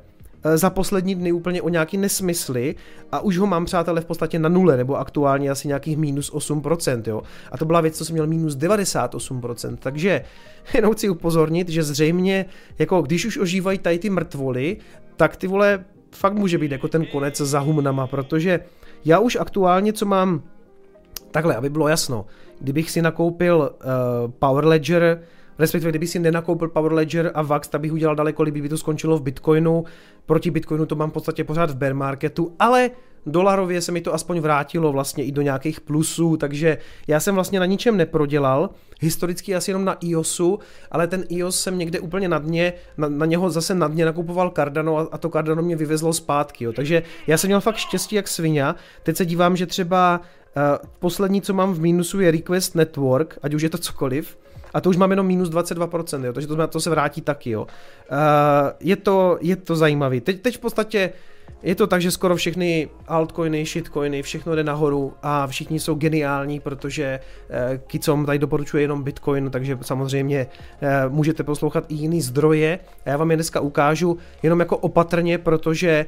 za 0.55 0.71
poslední 0.71 1.15
dny 1.15 1.33
úplně 1.33 1.63
o 1.63 1.69
nějaký 1.69 1.97
nesmysly 1.97 2.75
a 3.13 3.21
už 3.21 3.39
ho 3.39 3.47
mám, 3.47 3.65
přátelé, 3.65 4.01
v 4.01 4.05
podstatě 4.05 4.39
na 4.39 4.49
nule, 4.49 4.77
nebo 4.77 4.97
aktuálně 4.97 5.51
asi 5.51 5.69
nějakých 5.69 5.97
minus 5.97 6.33
8%, 6.33 7.03
jo. 7.07 7.23
A 7.53 7.59
to 7.59 7.65
byla 7.65 7.81
věc, 7.81 7.97
co 7.97 8.05
jsem 8.05 8.13
měl 8.15 8.27
minus 8.27 8.57
98%, 8.57 9.77
takže 9.81 10.25
jenom 10.75 10.93
chci 10.93 11.09
upozornit, 11.09 11.69
že 11.69 11.83
zřejmě, 11.83 12.47
jako 12.79 13.03
když 13.03 13.27
už 13.27 13.39
ožívají 13.39 13.79
tady 13.79 13.99
ty 13.99 14.11
mrtvoly, 14.11 14.77
tak 15.17 15.37
ty 15.37 15.47
vole, 15.47 15.85
fakt 16.11 16.35
může 16.35 16.59
být 16.59 16.73
jako 16.73 16.89
ten 16.89 17.07
konec 17.07 17.37
za 17.37 17.59
humnama, 17.59 18.07
protože 18.07 18.61
já 19.05 19.19
už 19.19 19.37
aktuálně, 19.41 19.93
co 19.93 20.07
mám, 20.07 20.43
takhle, 21.31 21.57
aby 21.57 21.71
bylo 21.71 21.89
jasno, 21.89 22.27
kdybych 22.61 22.91
si 22.91 23.03
nakoupil 23.03 23.71
uh, 23.71 24.31
Power 24.39 24.65
Ledger, 24.65 25.23
respektive 25.59 25.91
kdyby 25.91 26.07
si 26.07 26.19
nenakoupil 26.19 26.69
Power 26.69 26.93
Ledger 26.93 27.31
a 27.35 27.43
Vax, 27.43 27.69
tak 27.69 27.81
bych 27.81 27.93
udělal 27.93 28.17
daleko 28.17 28.43
líbí, 28.43 28.63
by 28.63 28.69
to 28.69 28.79
skončilo 28.79 29.19
v 29.19 29.23
Bitcoinu. 29.23 29.85
Proti 30.27 30.51
Bitcoinu 30.51 30.87
to 30.87 30.97
mám 30.97 31.11
v 31.11 31.13
podstatě 31.13 31.45
pořád 31.45 31.71
v 31.71 31.77
bear 31.77 31.95
marketu, 31.95 32.55
ale 32.59 32.91
dolarově 33.27 33.81
se 33.81 33.93
mi 33.93 34.01
to 34.01 34.15
aspoň 34.15 34.41
vrátilo 34.41 34.93
vlastně 34.93 35.25
i 35.25 35.33
do 35.33 35.43
nějakých 35.43 35.81
plusů, 35.81 36.37
takže 36.37 36.79
já 37.07 37.21
jsem 37.21 37.35
vlastně 37.35 37.61
na 37.61 37.67
ničem 37.67 37.97
neprodělal, 37.97 38.71
historicky 39.01 39.55
asi 39.55 39.71
jenom 39.71 39.85
na 39.85 39.97
IOSu, 40.01 40.59
ale 40.91 41.07
ten 41.07 41.25
IOS 41.29 41.61
jsem 41.61 41.79
někde 41.79 42.01
úplně 42.01 42.29
na 42.29 42.39
dně, 42.39 42.73
na, 42.97 43.09
na 43.09 43.27
něho 43.27 43.51
zase 43.51 43.75
na 43.75 43.89
dně 43.89 44.05
nakupoval 44.05 44.51
Cardano 44.51 44.99
a, 44.99 45.09
a 45.13 45.19
to 45.19 45.29
Cardano 45.29 45.63
mě 45.63 45.77
vyvezlo 45.77 46.13
zpátky, 46.13 46.65
jo. 46.65 46.73
takže 46.73 47.03
já 47.27 47.39
jsem 47.39 47.49
měl 47.49 47.61
fakt 47.61 47.77
štěstí 47.77 48.17
jak 48.17 48.29
svině, 48.29 48.65
teď 49.03 49.17
se 49.17 49.27
dívám, 49.27 49.57
že 49.57 49.67
třeba 49.67 50.21
uh, 50.21 50.89
poslední, 50.99 51.43
co 51.43 51.55
mám 51.55 51.73
v 51.73 51.81
mínusu 51.81 52.21
je 52.21 52.31
Request 52.31 52.75
Network, 52.75 53.39
ať 53.43 53.55
už 53.55 53.63
je 53.63 53.71
to 53.71 53.79
cokoliv, 53.79 54.39
a 54.75 54.81
to 54.81 54.91
už 54.91 54.97
mám 54.97 55.11
jenom 55.11 55.27
minus 55.27 55.51
22%, 55.51 56.25
jo, 56.25 56.33
takže 56.33 56.49
to, 56.49 56.67
to 56.67 56.81
se 56.81 56.91
vrátí 56.91 57.21
taky. 57.21 57.51
Jo. 57.51 57.63
Uh, 57.63 57.67
je, 58.81 58.97
to, 58.97 59.39
je 59.41 59.57
to 59.57 59.77
zajímavý. 59.77 60.21
Teď, 60.21 60.41
teď 60.41 60.57
v 60.57 60.61
podstatě 60.61 61.13
je 61.63 61.75
to 61.75 61.87
tak, 61.87 62.03
že 62.03 62.11
skoro 62.11 62.37
všechny 62.37 62.89
altcoiny, 63.09 63.67
shitcoiny, 63.67 64.23
všechno 64.23 64.55
jde 64.55 64.65
nahoru 64.65 65.15
a 65.23 65.47
všichni 65.47 65.81
jsou 65.81 65.95
geniální, 65.95 66.61
protože 66.61 67.21
uh, 67.21 67.79
Kicom 67.87 68.27
tady 68.27 68.39
doporučuje 68.39 68.83
jenom 68.83 69.03
Bitcoin, 69.03 69.51
takže 69.51 69.79
samozřejmě 69.83 70.47
uh, 71.07 71.13
můžete 71.13 71.43
poslouchat 71.43 71.85
i 71.89 71.95
jiný 71.95 72.21
zdroje. 72.21 72.79
A 73.07 73.11
já 73.11 73.17
vám 73.17 73.31
je 73.31 73.37
dneska 73.37 73.61
ukážu 73.61 74.19
jenom 74.43 74.61
jako 74.61 74.77
opatrně, 74.77 75.39
protože 75.39 76.07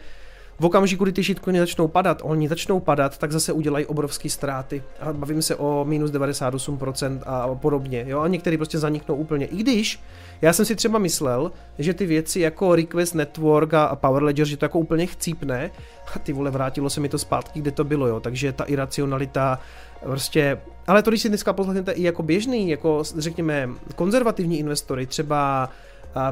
v 0.60 0.64
okamžiku, 0.64 1.04
kdy 1.04 1.12
ty 1.12 1.22
shitcoiny 1.22 1.58
začnou 1.58 1.88
padat, 1.88 2.20
oni 2.22 2.48
začnou 2.48 2.80
padat, 2.80 3.18
tak 3.18 3.32
zase 3.32 3.52
udělají 3.52 3.86
obrovské 3.86 4.30
ztráty. 4.30 4.82
A 5.00 5.12
bavím 5.12 5.42
se 5.42 5.56
o 5.56 5.84
minus 5.84 6.10
98% 6.10 7.20
a 7.26 7.54
podobně. 7.54 8.04
Jo? 8.08 8.20
A 8.20 8.28
některý 8.28 8.56
prostě 8.56 8.78
zaniknou 8.78 9.14
úplně. 9.14 9.46
I 9.46 9.56
když 9.56 10.00
já 10.42 10.52
jsem 10.52 10.64
si 10.64 10.76
třeba 10.76 10.98
myslel, 10.98 11.52
že 11.78 11.94
ty 11.94 12.06
věci 12.06 12.40
jako 12.40 12.74
Request 12.74 13.14
Network 13.14 13.74
a 13.74 13.96
Power 13.96 14.22
Ledger, 14.22 14.46
že 14.46 14.56
to 14.56 14.64
jako 14.64 14.78
úplně 14.78 15.06
chcípne 15.06 15.70
a 16.14 16.18
ty 16.18 16.32
vole, 16.32 16.50
vrátilo 16.50 16.90
se 16.90 17.00
mi 17.00 17.08
to 17.08 17.18
zpátky, 17.18 17.60
kde 17.60 17.70
to 17.70 17.84
bylo, 17.84 18.06
jo. 18.06 18.20
Takže 18.20 18.52
ta 18.52 18.64
iracionalita 18.64 19.58
prostě, 20.02 20.60
ale 20.86 21.02
to, 21.02 21.10
když 21.10 21.22
si 21.22 21.28
dneska 21.28 21.52
poslechnete 21.52 21.92
i 21.92 22.02
jako 22.02 22.22
běžný, 22.22 22.70
jako 22.70 23.02
řekněme 23.16 23.68
konzervativní 23.96 24.58
investory, 24.58 25.06
třeba 25.06 25.70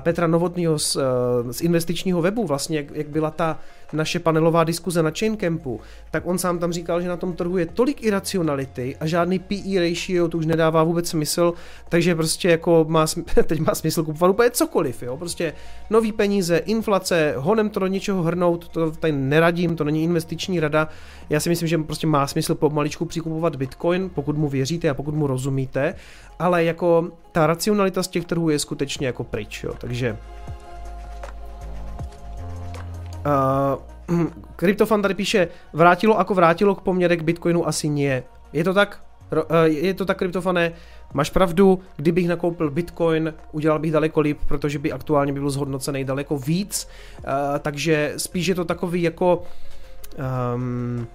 Petra 0.00 0.26
Novotného 0.26 0.78
z, 0.78 0.96
eh, 0.96 1.52
z 1.52 1.60
investičního 1.60 2.22
webu, 2.22 2.46
vlastně 2.46 2.76
jak, 2.76 2.86
jak 2.94 3.08
byla 3.08 3.30
ta 3.30 3.58
naše 3.92 4.18
panelová 4.18 4.64
diskuze 4.64 5.02
na 5.02 5.10
Chaincampu, 5.18 5.80
tak 6.10 6.26
on 6.26 6.38
sám 6.38 6.58
tam 6.58 6.72
říkal, 6.72 7.02
že 7.02 7.08
na 7.08 7.16
tom 7.16 7.32
trhu 7.32 7.58
je 7.58 7.66
tolik 7.66 8.02
iracionality 8.02 8.96
a 9.00 9.06
žádný 9.06 9.38
PE 9.38 9.80
ratio 9.80 10.28
to 10.28 10.38
už 10.38 10.46
nedává 10.46 10.82
vůbec 10.82 11.08
smysl, 11.08 11.54
takže 11.88 12.14
prostě 12.14 12.48
jako 12.48 12.86
má, 12.88 13.06
teď 13.46 13.60
má 13.60 13.74
smysl 13.74 14.04
kupovat 14.04 14.30
úplně 14.30 14.50
cokoliv, 14.50 15.02
jo, 15.02 15.16
prostě 15.16 15.52
nový 15.90 16.12
peníze, 16.12 16.56
inflace, 16.56 17.34
honem 17.36 17.70
to 17.70 17.80
do 17.80 17.86
něčeho 17.86 18.22
hrnout, 18.22 18.68
to 18.68 18.90
tady 18.90 19.12
neradím, 19.12 19.76
to 19.76 19.84
není 19.84 20.04
investiční 20.04 20.60
rada, 20.60 20.88
já 21.30 21.40
si 21.40 21.48
myslím, 21.48 21.68
že 21.68 21.78
prostě 21.78 22.06
má 22.06 22.26
smysl 22.26 22.54
pomaličku 22.54 23.04
přikupovat 23.04 23.56
Bitcoin, 23.56 24.10
pokud 24.14 24.36
mu 24.36 24.48
věříte 24.48 24.90
a 24.90 24.94
pokud 24.94 25.14
mu 25.14 25.26
rozumíte, 25.26 25.94
ale 26.38 26.64
jako 26.64 27.10
ta 27.32 27.46
racionalita 27.46 28.02
z 28.02 28.08
těch 28.08 28.24
trhů 28.24 28.50
je 28.50 28.58
skutečně 28.58 29.06
jako 29.06 29.24
pryč, 29.24 29.64
jo, 29.64 29.74
takže 29.78 30.18
Uh, 33.26 34.24
Kryptofan 34.56 35.02
tady 35.02 35.14
píše, 35.14 35.48
vrátilo 35.72 36.18
jako 36.18 36.34
vrátilo 36.34 36.74
k 36.74 36.80
poměre 36.80 37.16
k 37.16 37.22
Bitcoinu 37.22 37.68
asi 37.68 37.88
nie. 37.88 38.22
Je 38.52 38.64
to 38.64 38.74
tak? 38.74 39.02
Je 39.64 39.94
to 39.94 40.04
tak, 40.04 40.18
kryptofane, 40.18 40.72
máš 41.14 41.30
pravdu, 41.30 41.80
kdybych 41.96 42.28
nakoupil 42.28 42.70
Bitcoin, 42.70 43.34
udělal 43.52 43.78
bych 43.78 43.92
daleko 43.92 44.20
líp, 44.20 44.38
protože 44.48 44.78
by 44.78 44.92
aktuálně 44.92 45.32
byl 45.32 45.50
zhodnocený 45.50 46.04
daleko 46.04 46.38
víc, 46.38 46.88
takže 47.62 48.12
spíš 48.16 48.46
je 48.46 48.54
to 48.54 48.64
takový 48.64 49.02
jako 49.02 49.42
um, 50.54 51.06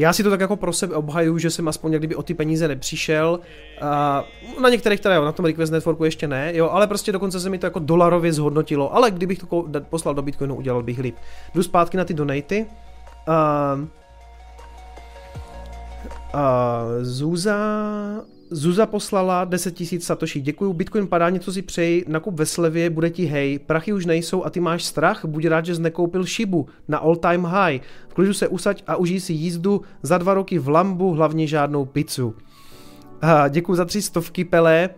já 0.00 0.12
si 0.12 0.22
to 0.22 0.30
tak 0.30 0.40
jako 0.40 0.56
pro 0.56 0.72
sebe 0.72 0.94
obhaju, 0.94 1.38
že 1.38 1.50
jsem 1.50 1.68
aspoň 1.68 1.92
kdyby 1.92 2.14
o 2.14 2.22
ty 2.22 2.34
peníze 2.34 2.68
nepřišel. 2.68 3.40
A 3.80 4.24
na 4.62 4.68
některých 4.68 5.00
teda 5.00 5.14
jo, 5.14 5.24
na 5.24 5.32
tom 5.32 5.44
Request 5.44 5.72
Networku 5.72 6.04
ještě 6.04 6.28
ne, 6.28 6.56
jo, 6.56 6.70
ale 6.70 6.86
prostě 6.86 7.12
dokonce 7.12 7.40
se 7.40 7.50
mi 7.50 7.58
to 7.58 7.66
jako 7.66 7.78
dolarově 7.78 8.32
zhodnotilo. 8.32 8.94
Ale 8.94 9.10
kdybych 9.10 9.38
to 9.38 9.64
poslal 9.90 10.14
do 10.14 10.22
Bitcoinu, 10.22 10.54
udělal 10.54 10.82
bych 10.82 10.98
líp. 10.98 11.16
Jdu 11.54 11.62
zpátky 11.62 11.96
na 11.96 12.04
ty 12.04 12.14
donaty. 12.14 12.66
Uh, 13.28 13.80
uh, 16.34 17.02
Zuza 17.02 17.56
Zuza 18.52 18.86
poslala 18.86 19.44
10 19.44 19.80
000 19.80 20.00
satoshi, 20.00 20.40
děkuju, 20.40 20.72
Bitcoin 20.72 21.06
padá, 21.06 21.30
něco 21.30 21.52
si 21.52 21.62
přeji, 21.62 22.04
nakup 22.08 22.38
ve 22.38 22.46
slevě, 22.46 22.90
bude 22.90 23.10
ti 23.10 23.24
hej, 23.24 23.58
prachy 23.58 23.92
už 23.92 24.06
nejsou 24.06 24.44
a 24.44 24.50
ty 24.50 24.60
máš 24.60 24.84
strach, 24.84 25.24
buď 25.24 25.46
rád, 25.46 25.66
že 25.66 25.74
jsi 25.74 25.82
nekoupil 25.82 26.26
šibu 26.26 26.66
na 26.88 26.98
all 26.98 27.16
time 27.16 27.44
high, 27.44 27.80
v 28.08 28.14
klidu 28.14 28.34
se 28.34 28.48
usaď 28.48 28.82
a 28.86 28.96
užij 28.96 29.20
si 29.20 29.32
jízdu, 29.32 29.82
za 30.02 30.18
dva 30.18 30.34
roky 30.34 30.58
v 30.58 30.68
Lambu, 30.68 31.12
hlavně 31.12 31.46
žádnou 31.46 31.84
pizzu. 31.84 32.34
A 33.22 33.48
děkuju 33.48 33.76
za 33.76 33.84
tři 33.84 34.02
stovky 34.02 34.44
pele, 34.44 34.90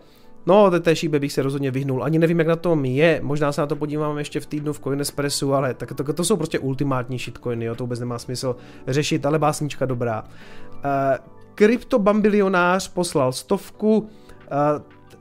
No, 0.45 0.79
té 0.79 0.95
šíbe 0.95 1.19
bych 1.19 1.33
se 1.33 1.43
rozhodně 1.43 1.71
vyhnul. 1.71 2.03
Ani 2.03 2.19
nevím, 2.19 2.39
jak 2.39 2.47
na 2.47 2.55
tom 2.55 2.85
je. 2.85 3.19
Možná 3.23 3.51
se 3.51 3.61
na 3.61 3.67
to 3.67 3.75
podívám 3.75 4.17
ještě 4.17 4.39
v 4.39 4.45
týdnu 4.45 4.73
v 4.73 4.79
Coinespressu, 4.79 5.53
ale 5.53 5.73
tak 5.73 5.93
to, 5.93 6.13
to 6.13 6.23
jsou 6.23 6.37
prostě 6.37 6.59
ultimátní 6.59 7.19
shitcoiny, 7.19 7.65
jo, 7.65 7.75
to 7.75 7.83
vůbec 7.83 7.99
nemá 7.99 8.19
smysl 8.19 8.55
řešit, 8.87 9.25
ale 9.25 9.39
básnička 9.39 9.85
dobrá. 9.85 10.23
Uh, 10.23 11.32
kryptobambilionář 11.55 12.87
poslal 12.87 13.31
stovku, 13.31 14.09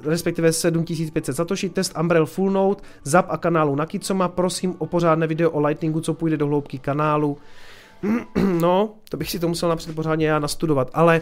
respektive 0.04 0.52
7500 0.52 1.36
satoshi, 1.36 1.68
test 1.68 1.98
Umbrel 2.00 2.26
Full 2.26 2.50
Note, 2.50 2.82
zap 3.04 3.26
a 3.28 3.36
kanálu 3.36 3.74
Nakicoma, 3.74 4.28
prosím 4.28 4.74
o 4.78 4.86
pořádné 4.86 5.26
video 5.26 5.50
o 5.50 5.60
Lightningu, 5.60 6.00
co 6.00 6.14
půjde 6.14 6.36
do 6.36 6.46
hloubky 6.46 6.78
kanálu. 6.78 7.38
No, 8.60 8.94
to 9.08 9.16
bych 9.16 9.30
si 9.30 9.38
to 9.38 9.48
musel 9.48 9.68
napřed 9.68 9.94
pořádně 9.94 10.26
já 10.26 10.38
nastudovat, 10.38 10.90
ale 10.94 11.20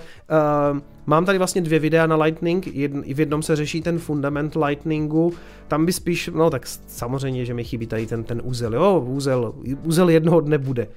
uh, 0.72 0.78
mám 1.06 1.24
tady 1.24 1.38
vlastně 1.38 1.62
dvě 1.62 1.78
videa 1.78 2.06
na 2.06 2.16
Lightning, 2.16 2.66
jedn, 2.66 3.00
v 3.00 3.20
jednom 3.20 3.42
se 3.42 3.56
řeší 3.56 3.82
ten 3.82 3.98
fundament 3.98 4.56
Lightningu, 4.56 5.32
tam 5.68 5.86
by 5.86 5.92
spíš, 5.92 6.30
no 6.34 6.50
tak 6.50 6.66
samozřejmě, 6.86 7.44
že 7.44 7.54
mi 7.54 7.64
chybí 7.64 7.86
tady 7.86 8.06
ten, 8.06 8.24
ten 8.24 8.40
úzel, 8.44 8.74
jo, 8.74 9.04
úzel, 9.06 9.54
úzel 9.84 10.10
jednoho 10.10 10.40
dne 10.40 10.58
bude. 10.58 10.88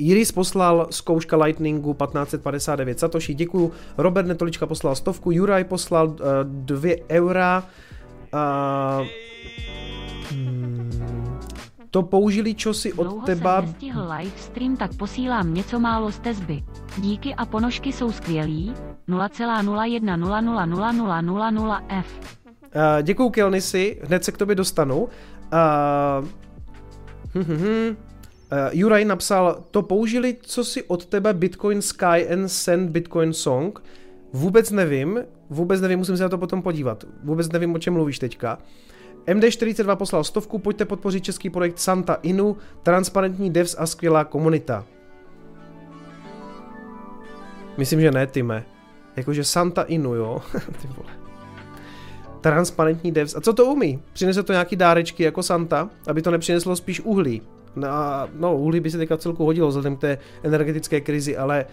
Iris 0.00 0.32
poslal 0.32 0.86
zkouška 0.90 1.36
Lightningu 1.36 1.94
1559 1.94 2.98
Satoshi, 2.98 3.34
děkuju. 3.34 3.72
Robert 3.98 4.26
Netolička 4.26 4.66
poslal 4.66 4.94
stovku, 4.94 5.30
Juraj 5.30 5.64
poslal 5.64 6.08
uh, 6.08 6.16
2 6.44 6.90
eura. 7.10 7.64
Uh, 8.34 8.40
hmm, 10.30 10.90
to 11.90 12.02
použili 12.02 12.54
čosi 12.54 12.92
od 12.92 13.04
Dlouho 13.04 13.26
teba. 13.26 13.56
Jsem 13.56 13.64
nestihl 13.66 14.08
live 14.18 14.36
stream, 14.36 14.76
tak 14.76 14.94
posílám 14.94 15.54
něco 15.54 15.80
málo 15.80 16.12
z 16.12 16.18
tezby. 16.18 16.62
Díky 16.98 17.34
a 17.34 17.46
ponožky 17.46 17.92
jsou 17.92 18.12
skvělý. 18.12 18.74
0,01000000F. 19.08 22.04
Uh, 22.74 22.80
děkuju 23.02 23.30
Kelnisi, 23.30 24.00
hned 24.04 24.24
se 24.24 24.32
k 24.32 24.38
tobě 24.38 24.54
dostanu. 24.54 25.02
Uh, 25.02 25.08
hm, 27.34 27.44
hm, 27.44 27.56
hm. 27.56 27.96
Uh, 28.52 28.58
Juraj 28.72 29.04
napsal, 29.04 29.64
to 29.70 29.82
použili, 29.82 30.36
co 30.42 30.64
si 30.64 30.82
od 30.82 31.06
tebe 31.06 31.34
Bitcoin 31.34 31.82
Sky 31.82 32.32
and 32.32 32.48
Send 32.48 32.90
Bitcoin 32.90 33.32
Song. 33.32 33.82
Vůbec 34.32 34.70
nevím, 34.70 35.24
vůbec 35.50 35.80
nevím, 35.80 35.98
musím 35.98 36.16
se 36.16 36.22
na 36.22 36.28
to 36.28 36.38
potom 36.38 36.62
podívat. 36.62 37.04
Vůbec 37.24 37.52
nevím, 37.52 37.74
o 37.74 37.78
čem 37.78 37.94
mluvíš 37.94 38.18
teďka. 38.18 38.58
MD42 39.26 39.96
poslal 39.96 40.24
stovku, 40.24 40.58
pojďte 40.58 40.84
podpořit 40.84 41.24
český 41.24 41.50
projekt 41.50 41.78
Santa 41.78 42.14
Inu, 42.14 42.56
transparentní 42.82 43.50
devs 43.50 43.76
a 43.78 43.86
skvělá 43.86 44.24
komunita. 44.24 44.84
Myslím, 47.76 48.00
že 48.00 48.10
ne, 48.10 48.26
Time. 48.26 48.62
Jakože 49.16 49.44
Santa 49.44 49.82
Inu, 49.82 50.14
jo? 50.14 50.42
Ty 50.82 50.88
vole. 50.88 51.10
Transparentní 52.40 53.12
devs. 53.12 53.36
A 53.36 53.40
co 53.40 53.52
to 53.52 53.66
umí? 53.66 54.02
Přinese 54.12 54.42
to 54.42 54.52
nějaký 54.52 54.76
dárečky 54.76 55.22
jako 55.22 55.42
Santa, 55.42 55.90
aby 56.06 56.22
to 56.22 56.30
nepřineslo 56.30 56.76
spíš 56.76 57.00
uhlí. 57.00 57.42
No, 57.76 57.88
no 58.34 58.56
uhlí 58.56 58.80
by 58.80 58.90
se 58.90 58.98
teďka 58.98 59.16
celku 59.16 59.44
hodilo 59.44 59.68
vzhledem 59.68 59.96
k 59.96 60.00
té 60.00 60.18
energetické 60.42 61.00
krizi, 61.00 61.36
ale 61.36 61.64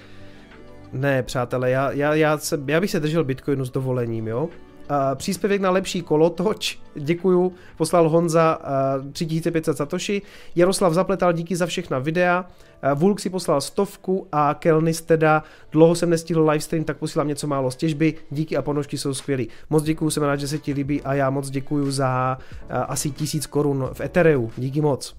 ne, 0.94 1.24
přátelé, 1.24 1.70
já, 1.70 1.92
já, 1.92 2.16
já, 2.16 2.38
se, 2.38 2.60
já 2.68 2.82
bych 2.82 2.92
se 2.92 3.00
držel 3.00 3.24
Bitcoinu 3.24 3.66
s 3.66 3.72
dovolením, 3.72 4.28
jo. 4.28 4.50
A 4.90 5.16
příspěvek 5.16 5.62
na 5.62 5.70
lepší 5.70 6.02
kolotoč, 6.02 6.80
děkuju, 6.96 7.54
poslal 7.78 8.10
Honza 8.10 8.60
uh, 9.04 9.12
3500 9.12 9.78
satoshi, 9.78 10.22
Jaroslav 10.56 10.94
zapletal 10.94 11.34
díky 11.34 11.56
za 11.56 11.66
všechna 11.66 12.00
videa, 12.00 12.46
Vulk 12.96 13.20
si 13.20 13.30
poslal 13.30 13.62
stovku 13.62 14.28
a 14.32 14.54
Kelnis 14.54 15.02
teda, 15.02 15.44
dlouho 15.72 15.96
jsem 15.96 16.10
nestihl 16.10 16.50
livestream, 16.50 16.84
tak 16.84 16.98
posílám 16.98 17.28
něco 17.28 17.48
málo 17.48 17.72
z 17.72 17.76
těžby, 17.76 18.14
díky 18.30 18.58
a 18.58 18.62
ponožky 18.62 18.98
jsou 18.98 19.14
skvělý. 19.14 19.50
Moc 19.70 19.84
děkuju, 19.84 20.10
jsem 20.10 20.24
rád, 20.24 20.36
že 20.36 20.48
se 20.48 20.58
ti 20.58 20.74
líbí 20.74 21.02
a 21.02 21.14
já 21.14 21.30
moc 21.30 21.50
děkuju 21.50 21.92
za 21.92 22.38
asi 22.70 23.12
tisíc 23.12 23.46
korun 23.46 23.90
v 23.94 24.02
Ethereu, 24.02 24.52
díky 24.58 24.82
moc. 24.82 25.16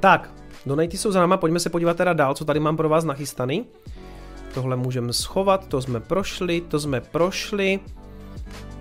Tak, 0.00 0.30
donaty 0.66 0.96
jsou 0.96 1.12
za 1.12 1.20
náma, 1.20 1.36
pojďme 1.36 1.60
se 1.60 1.70
podívat 1.70 1.96
teda 1.96 2.12
dál, 2.12 2.34
co 2.34 2.44
tady 2.44 2.60
mám 2.60 2.76
pro 2.76 2.88
vás 2.88 3.04
nachystaný. 3.04 3.66
Tohle 4.54 4.76
můžeme 4.76 5.12
schovat, 5.12 5.66
to 5.68 5.82
jsme 5.82 6.00
prošli, 6.00 6.60
to 6.60 6.80
jsme 6.80 7.00
prošli. 7.00 7.80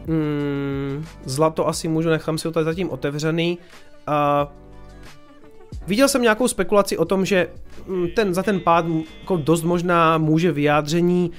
Hmm, 0.08 1.06
zlato 1.26 1.68
asi 1.68 1.88
můžu, 1.88 2.10
nechám 2.10 2.38
si 2.38 2.48
ho 2.48 2.52
tady 2.52 2.64
zatím 2.64 2.90
otevřený. 2.90 3.58
A 4.08 4.48
viděl 5.88 6.08
jsem 6.08 6.22
nějakou 6.22 6.48
spekulaci 6.48 6.98
o 6.98 7.06
tom, 7.06 7.26
že 7.26 7.48
hm, 7.88 8.08
ten, 8.16 8.34
za 8.34 8.44
ten 8.44 8.60
pád 8.60 8.86
jako 9.20 9.38
dost 9.38 9.64
možná 9.64 10.18
může 10.18 10.52
vyjádření 10.52 11.32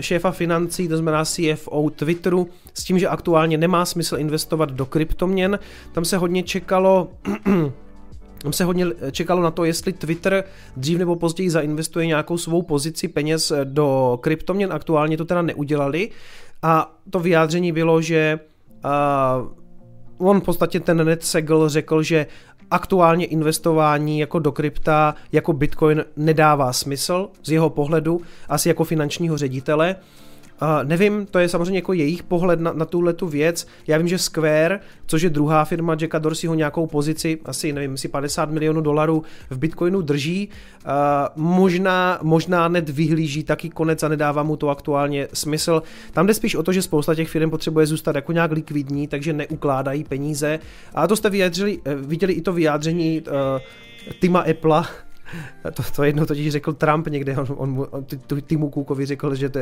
šéfa 0.00 0.30
financí, 0.30 0.88
to 0.88 0.96
znamená 0.96 1.24
CFO 1.24 1.90
Twitteru, 1.90 2.48
s 2.74 2.84
tím, 2.84 2.98
že 2.98 3.08
aktuálně 3.08 3.58
nemá 3.58 3.84
smysl 3.84 4.16
investovat 4.18 4.70
do 4.70 4.86
kryptoměn. 4.86 5.58
Tam 5.92 6.04
se 6.04 6.16
hodně 6.16 6.42
čekalo 6.42 7.08
tam 8.42 8.52
se 8.52 8.64
hodně 8.64 8.86
čekalo 9.10 9.42
na 9.42 9.50
to, 9.50 9.64
jestli 9.64 9.92
Twitter 9.92 10.44
dřív 10.76 10.98
nebo 10.98 11.16
později 11.16 11.50
zainvestuje 11.50 12.06
nějakou 12.06 12.38
svou 12.38 12.62
pozici 12.62 13.08
peněz 13.08 13.52
do 13.64 14.18
kryptoměn, 14.22 14.72
aktuálně 14.72 15.16
to 15.16 15.24
teda 15.24 15.42
neudělali 15.42 16.10
a 16.62 16.94
to 17.10 17.20
vyjádření 17.20 17.72
bylo, 17.72 18.00
že 18.02 18.38
uh, 18.84 20.28
on 20.28 20.40
v 20.40 20.44
podstatě 20.44 20.80
ten 20.80 21.06
Ned 21.06 21.24
Segel 21.24 21.68
řekl, 21.68 22.02
že 22.02 22.26
aktuálně 22.70 23.26
investování 23.26 24.18
jako 24.18 24.38
do 24.38 24.52
krypta, 24.52 25.14
jako 25.32 25.52
Bitcoin 25.52 26.04
nedává 26.16 26.72
smysl 26.72 27.28
z 27.42 27.50
jeho 27.50 27.70
pohledu, 27.70 28.20
asi 28.48 28.68
jako 28.68 28.84
finančního 28.84 29.38
ředitele 29.38 29.96
Uh, 30.62 30.88
nevím, 30.88 31.26
to 31.26 31.38
je 31.38 31.48
samozřejmě 31.48 31.78
jako 31.78 31.92
jejich 31.92 32.22
pohled 32.22 32.60
na, 32.60 32.72
na 32.72 32.84
tuhle 32.84 33.12
tu 33.12 33.28
věc. 33.28 33.66
Já 33.86 33.98
vím, 33.98 34.08
že 34.08 34.18
Square, 34.18 34.80
což 35.06 35.22
je 35.22 35.30
druhá 35.30 35.64
firma 35.64 35.96
Jacka 36.00 36.18
Dorseyho 36.18 36.54
nějakou 36.54 36.86
pozici, 36.86 37.38
asi 37.44 37.72
nevím, 37.72 37.96
si 37.96 38.08
50 38.08 38.50
milionů 38.50 38.80
dolarů 38.80 39.22
v 39.50 39.58
Bitcoinu 39.58 40.02
drží. 40.02 40.48
Uh, 40.48 40.90
možná, 41.36 42.18
možná 42.22 42.68
net 42.68 42.88
vyhlíží 42.88 43.44
taky 43.44 43.70
konec 43.70 44.02
a 44.02 44.08
nedává 44.08 44.42
mu 44.42 44.56
to 44.56 44.68
aktuálně 44.68 45.28
smysl. 45.32 45.82
Tam 46.12 46.26
jde 46.26 46.34
spíš 46.34 46.54
o 46.54 46.62
to, 46.62 46.72
že 46.72 46.82
spousta 46.82 47.14
těch 47.14 47.28
firm 47.28 47.50
potřebuje 47.50 47.86
zůstat 47.86 48.16
jako 48.16 48.32
nějak 48.32 48.52
likvidní, 48.52 49.08
takže 49.08 49.32
neukládají 49.32 50.04
peníze. 50.04 50.58
A 50.94 51.06
to 51.06 51.16
jste 51.16 51.30
eh, 51.32 51.94
viděli 51.94 52.32
i 52.32 52.40
to 52.40 52.52
vyjádření 52.52 53.20
uh, 53.20 53.34
Tima 54.20 54.40
Apple, 54.40 54.82
to, 55.74 55.82
to 55.96 56.04
jedno 56.04 56.26
totiž 56.26 56.52
řekl 56.52 56.72
Trump 56.72 57.06
někde, 57.06 57.36
on, 57.36 57.46
on, 57.56 57.86
on 57.90 58.04
týmu 58.46 58.70
Cookovi 58.70 59.06
řekl, 59.06 59.34
že 59.34 59.48
to, 59.48 59.60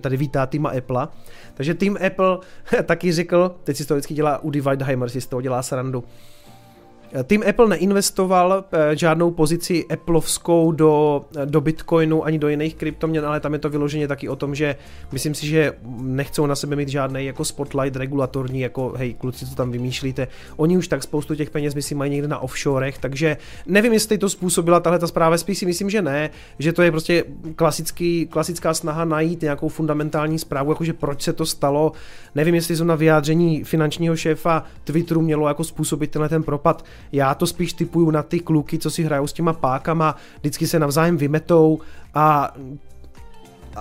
tady 0.00 0.16
vítá 0.16 0.46
týma 0.46 0.70
Apple. 0.78 1.08
Takže 1.54 1.74
tým 1.74 1.98
Apple 2.06 2.38
taky 2.82 3.12
řekl, 3.12 3.56
teď 3.64 3.76
si 3.76 3.86
to 3.86 3.94
vždycky 3.94 4.14
dělá 4.14 4.38
u 4.38 4.50
Divideheimer, 4.50 5.08
si 5.08 5.20
z 5.20 5.26
toho 5.26 5.42
dělá 5.42 5.62
srandu, 5.62 6.04
Tým 7.24 7.44
Apple 7.48 7.68
neinvestoval 7.68 8.64
eh, 8.72 8.96
žádnou 8.96 9.30
pozici 9.30 9.86
Appleovskou 9.86 10.72
do, 10.72 11.24
do 11.44 11.60
Bitcoinu 11.60 12.24
ani 12.24 12.38
do 12.38 12.48
jiných 12.48 12.74
kryptoměn, 12.74 13.26
ale 13.26 13.40
tam 13.40 13.52
je 13.52 13.58
to 13.58 13.70
vyloženě 13.70 14.08
taky 14.08 14.28
o 14.28 14.36
tom, 14.36 14.54
že 14.54 14.76
myslím 15.12 15.34
si, 15.34 15.46
že 15.46 15.72
nechcou 15.98 16.46
na 16.46 16.56
sebe 16.56 16.76
mít 16.76 16.88
žádný 16.88 17.26
jako 17.26 17.44
spotlight 17.44 17.96
regulatorní, 17.96 18.60
jako 18.60 18.94
hej, 18.96 19.14
kluci, 19.14 19.46
co 19.46 19.54
tam 19.54 19.70
vymýšlíte. 19.70 20.28
Oni 20.56 20.78
už 20.78 20.88
tak 20.88 21.02
spoustu 21.02 21.34
těch 21.34 21.50
peněz, 21.50 21.74
myslím, 21.74 21.98
mají 21.98 22.10
někde 22.10 22.28
na 22.28 22.38
offshorech, 22.38 22.98
takže 22.98 23.36
nevím, 23.66 23.92
jestli 23.92 24.18
to 24.18 24.28
způsobila 24.28 24.80
tahle 24.80 24.98
ta 24.98 25.06
zpráva, 25.06 25.38
spíš 25.38 25.58
si 25.58 25.66
myslím, 25.66 25.90
že 25.90 26.02
ne, 26.02 26.30
že 26.58 26.72
to 26.72 26.82
je 26.82 26.90
prostě 26.90 27.24
klasický, 27.56 28.26
klasická 28.26 28.74
snaha 28.74 29.04
najít 29.04 29.42
nějakou 29.42 29.68
fundamentální 29.68 30.38
zprávu, 30.38 30.70
jakože 30.70 30.92
proč 30.92 31.22
se 31.22 31.32
to 31.32 31.46
stalo. 31.46 31.92
Nevím, 32.34 32.54
jestli 32.54 32.84
na 32.84 32.94
vyjádření 32.94 33.64
finančního 33.64 34.16
šéfa 34.16 34.64
Twitteru 34.84 35.22
mělo 35.22 35.48
jako 35.48 35.64
způsobit 35.64 36.10
tenhle 36.10 36.28
ten 36.28 36.42
propad. 36.42 36.84
Já 37.12 37.34
to 37.34 37.46
spíš 37.46 37.72
typuju 37.72 38.10
na 38.10 38.22
ty 38.22 38.40
kluky, 38.40 38.78
co 38.78 38.90
si 38.90 39.02
hrajou 39.02 39.26
s 39.26 39.32
těma 39.32 39.52
pákama, 39.52 40.16
vždycky 40.40 40.66
se 40.66 40.78
navzájem 40.78 41.16
vymetou 41.16 41.80
a 42.14 42.54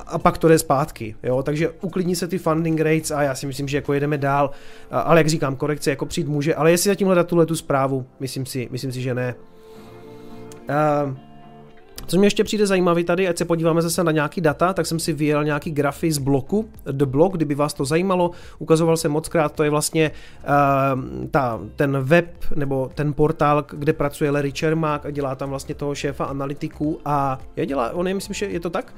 a 0.07 0.19
pak 0.19 0.37
to 0.37 0.47
jde 0.47 0.59
zpátky, 0.59 1.15
jo, 1.23 1.43
takže 1.43 1.69
uklidní 1.69 2.15
se 2.15 2.27
ty 2.27 2.37
funding 2.37 2.79
rates 2.79 3.11
a 3.11 3.21
já 3.21 3.35
si 3.35 3.47
myslím, 3.47 3.67
že 3.67 3.77
jako 3.77 3.93
jedeme 3.93 4.17
dál, 4.17 4.51
ale 4.91 5.19
jak 5.19 5.27
říkám, 5.27 5.55
korekce 5.55 5.89
jako 5.89 6.05
přijít 6.05 6.27
může, 6.27 6.55
ale 6.55 6.71
jestli 6.71 6.87
zatím 6.87 7.07
hledat 7.07 7.27
tuhle 7.27 7.45
tu 7.45 7.55
zprávu, 7.55 8.05
myslím 8.19 8.45
si, 8.45 8.67
myslím 8.71 8.91
si, 8.91 9.01
že 9.01 9.13
ne. 9.13 9.35
Uh, 10.69 11.17
co 12.07 12.17
mě 12.17 12.27
ještě 12.27 12.43
přijde 12.43 12.67
zajímavý 12.67 13.03
tady, 13.03 13.27
ať 13.27 13.37
se 13.37 13.45
podíváme 13.45 13.81
zase 13.81 14.03
na 14.03 14.11
nějaký 14.11 14.41
data, 14.41 14.73
tak 14.73 14.85
jsem 14.85 14.99
si 14.99 15.13
vyjel 15.13 15.43
nějaký 15.43 15.71
grafy 15.71 16.11
z 16.11 16.17
bloku, 16.17 16.69
The 16.91 17.05
Block, 17.05 17.35
kdyby 17.35 17.55
vás 17.55 17.73
to 17.73 17.85
zajímalo, 17.85 18.31
ukazoval 18.59 18.97
jsem 18.97 19.11
moc 19.11 19.29
krát, 19.29 19.53
to 19.53 19.63
je 19.63 19.69
vlastně 19.69 20.11
uh, 20.11 21.01
ta, 21.31 21.59
ten 21.75 21.97
web 22.01 22.45
nebo 22.55 22.91
ten 22.95 23.13
portál, 23.13 23.65
kde 23.71 23.93
pracuje 23.93 24.31
Larry 24.31 24.51
Čermák 24.51 25.05
a 25.05 25.11
dělá 25.11 25.35
tam 25.35 25.49
vlastně 25.49 25.75
toho 25.75 25.95
šéfa 25.95 26.25
analytiků 26.25 26.99
a 27.05 27.39
je 27.55 27.65
dělá, 27.65 27.91
on 27.93 28.07
je, 28.07 28.13
myslím, 28.13 28.33
že 28.33 28.45
je 28.45 28.59
to 28.59 28.69
tak? 28.69 28.93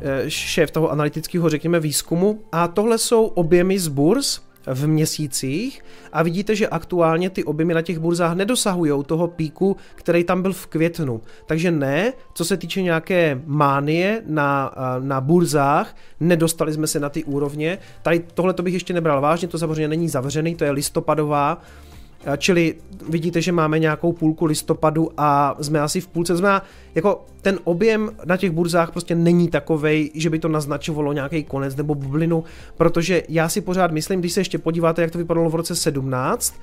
Eh, 0.00 0.30
šéf 0.30 0.70
toho 0.70 0.90
analytického, 0.90 1.48
řekněme, 1.48 1.80
výzkumu. 1.80 2.40
A 2.52 2.68
tohle 2.68 2.98
jsou 2.98 3.26
objemy 3.26 3.78
z 3.78 3.88
burz, 3.88 4.40
v 4.66 4.86
měsících 4.86 5.84
a 6.12 6.22
vidíte, 6.22 6.56
že 6.56 6.68
aktuálně 6.68 7.30
ty 7.30 7.44
objemy 7.44 7.74
na 7.74 7.82
těch 7.82 7.98
burzách 7.98 8.36
nedosahují 8.36 9.04
toho 9.06 9.28
píku, 9.28 9.76
který 9.94 10.24
tam 10.24 10.42
byl 10.42 10.52
v 10.52 10.66
květnu. 10.66 11.20
Takže 11.46 11.70
ne, 11.70 12.12
co 12.34 12.44
se 12.44 12.56
týče 12.56 12.82
nějaké 12.82 13.40
mánie 13.46 14.22
na, 14.26 14.74
na 15.00 15.20
burzách, 15.20 15.96
nedostali 16.20 16.72
jsme 16.72 16.86
se 16.86 17.00
na 17.00 17.08
ty 17.08 17.24
úrovně. 17.24 17.78
Tady 18.02 18.24
tohle 18.34 18.52
to 18.52 18.62
bych 18.62 18.74
ještě 18.74 18.94
nebral 18.94 19.20
vážně, 19.20 19.48
to 19.48 19.58
samozřejmě 19.58 19.88
není 19.88 20.08
zavřený, 20.08 20.54
to 20.54 20.64
je 20.64 20.70
listopadová 20.70 21.62
Čili 22.38 22.74
vidíte, 23.08 23.42
že 23.42 23.52
máme 23.52 23.78
nějakou 23.78 24.12
půlku 24.12 24.44
listopadu 24.44 25.10
a 25.16 25.56
jsme 25.60 25.80
asi 25.80 26.00
v 26.00 26.06
půlce. 26.06 26.36
Znamená, 26.36 26.64
jako 26.94 27.24
ten 27.42 27.58
objem 27.64 28.10
na 28.24 28.36
těch 28.36 28.50
burzách 28.50 28.90
prostě 28.90 29.14
není 29.14 29.48
takovej, 29.48 30.10
že 30.14 30.30
by 30.30 30.38
to 30.38 30.48
naznačovalo 30.48 31.12
nějaký 31.12 31.44
konec 31.44 31.76
nebo 31.76 31.94
bublinu, 31.94 32.44
protože 32.76 33.22
já 33.28 33.48
si 33.48 33.60
pořád 33.60 33.90
myslím, 33.92 34.20
když 34.20 34.32
se 34.32 34.40
ještě 34.40 34.58
podíváte, 34.58 35.02
jak 35.02 35.10
to 35.10 35.18
vypadalo 35.18 35.50
v 35.50 35.54
roce 35.54 35.74
17, 35.74 36.54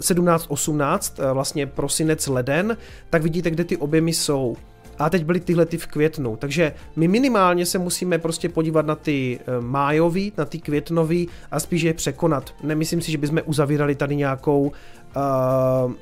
17-18, 0.00 1.32
vlastně 1.32 1.66
prosinec, 1.66 2.26
leden, 2.26 2.76
tak 3.10 3.22
vidíte, 3.22 3.50
kde 3.50 3.64
ty 3.64 3.76
objemy 3.76 4.12
jsou. 4.12 4.56
A 4.98 5.10
teď 5.10 5.24
byly 5.24 5.40
tyhle 5.40 5.66
ty 5.66 5.78
v 5.78 5.86
květnu. 5.86 6.36
Takže 6.36 6.72
my 6.96 7.08
minimálně 7.08 7.66
se 7.66 7.78
musíme 7.78 8.18
prostě 8.18 8.48
podívat 8.48 8.86
na 8.86 8.94
ty 8.94 9.38
eh, 9.40 9.60
májový, 9.60 10.32
na 10.38 10.44
ty 10.44 10.58
květnový 10.58 11.28
a 11.50 11.60
spíš 11.60 11.82
je 11.82 11.94
překonat. 11.94 12.54
Nemyslím 12.62 13.00
si, 13.00 13.10
že 13.12 13.18
bychom 13.18 13.40
uzavírali 13.44 13.94
tady 13.94 14.16
nějakou 14.16 14.72
uh, 15.16 15.92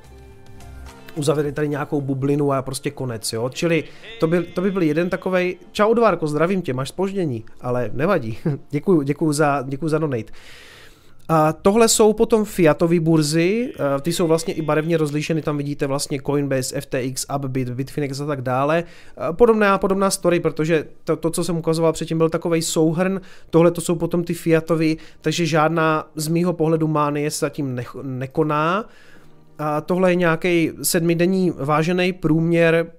uzavřeli 1.16 1.52
tady 1.52 1.68
nějakou 1.68 2.00
bublinu 2.00 2.52
a 2.52 2.62
prostě 2.62 2.90
konec, 2.90 3.32
jo. 3.32 3.48
Čili 3.48 3.85
to 4.20 4.26
by, 4.26 4.42
to 4.42 4.61
by 4.61 4.70
byl 4.70 4.82
jeden 4.82 5.11
takovej, 5.11 5.56
čau 5.72 5.94
Dvárko, 5.94 6.26
zdravím 6.26 6.62
tě, 6.62 6.74
máš 6.74 6.88
spoždění, 6.88 7.44
ale 7.61 7.90
nevadí, 7.92 8.38
děkuju, 8.70 9.02
děkuju 9.02 9.32
za, 9.32 9.64
děkuju 9.68 9.88
za 9.88 9.98
donate. 9.98 10.32
A 11.28 11.52
tohle 11.52 11.88
jsou 11.88 12.12
potom 12.12 12.44
fiatové 12.44 13.00
burzy, 13.00 13.72
eh, 13.74 14.00
ty 14.00 14.12
jsou 14.12 14.26
vlastně 14.26 14.54
i 14.54 14.62
barevně 14.62 14.96
rozlišeny, 14.96 15.42
tam 15.42 15.56
vidíte 15.56 15.86
vlastně 15.86 16.20
Coinbase, 16.26 16.80
FTX, 16.80 17.26
Upbit, 17.36 17.70
Bitfinex 17.70 18.20
a 18.20 18.26
tak 18.26 18.42
dále. 18.42 18.84
Eh, 18.84 19.32
podobná, 19.32 19.78
podobná 19.78 20.10
story, 20.10 20.40
protože 20.40 20.84
to, 21.04 21.16
to, 21.16 21.30
co 21.30 21.44
jsem 21.44 21.56
ukazoval 21.56 21.92
předtím, 21.92 22.18
byl 22.18 22.28
takový 22.28 22.62
souhrn, 22.62 23.20
tohle 23.50 23.70
to 23.70 23.80
jsou 23.80 23.94
potom 23.94 24.24
ty 24.24 24.34
fiatový, 24.34 24.98
takže 25.20 25.46
žádná 25.46 26.06
z 26.14 26.28
mýho 26.28 26.52
pohledu 26.52 26.88
mánie 26.88 27.30
se 27.30 27.38
zatím 27.38 27.74
ne, 27.74 27.84
nekoná. 28.02 28.84
A 29.58 29.80
tohle 29.80 30.12
je 30.12 30.14
nějaký 30.14 30.70
sedmidenní 30.82 31.52
vážený 31.56 32.12
průměr 32.12 32.92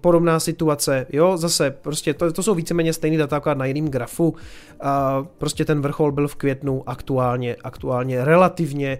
podobná 0.00 0.40
situace, 0.40 1.06
jo, 1.12 1.36
zase 1.36 1.70
prostě 1.70 2.14
to, 2.14 2.32
to 2.32 2.42
jsou 2.42 2.54
víceméně 2.54 2.92
stejný 2.92 3.16
data, 3.16 3.36
jako 3.36 3.54
na 3.54 3.64
jiném 3.64 3.88
grafu, 3.88 4.34
a 4.80 5.24
prostě 5.38 5.64
ten 5.64 5.80
vrchol 5.82 6.12
byl 6.12 6.28
v 6.28 6.36
květnu 6.36 6.82
aktuálně, 6.86 7.56
aktuálně 7.64 8.24
relativně 8.24 8.98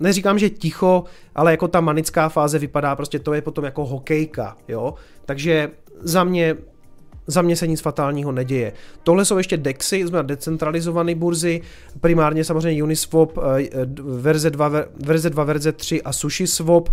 neříkám, 0.00 0.38
že 0.38 0.50
ticho, 0.50 1.04
ale 1.34 1.50
jako 1.50 1.68
ta 1.68 1.80
manická 1.80 2.28
fáze 2.28 2.58
vypadá, 2.58 2.96
prostě 2.96 3.18
to 3.18 3.34
je 3.34 3.42
potom 3.42 3.64
jako 3.64 3.86
hokejka, 3.86 4.56
jo, 4.68 4.94
takže 5.26 5.70
za 6.02 6.24
mě 6.24 6.56
za 7.26 7.42
mě 7.42 7.56
se 7.56 7.66
nic 7.66 7.80
fatálního 7.80 8.32
neděje. 8.32 8.72
Tohle 9.02 9.24
jsou 9.24 9.38
ještě 9.38 9.56
DEXy, 9.56 10.06
jsme 10.06 10.22
decentralizované 10.22 11.14
burzy, 11.14 11.60
primárně 12.00 12.44
samozřejmě 12.44 12.82
Uniswap, 12.82 13.38
eh, 13.38 13.68
verze 14.02 14.50
2, 14.50 14.70
verze 15.04 15.30
2, 15.30 15.44
verze 15.44 15.72
3 15.72 16.02
a 16.02 16.12
SushiSwap. 16.12 16.88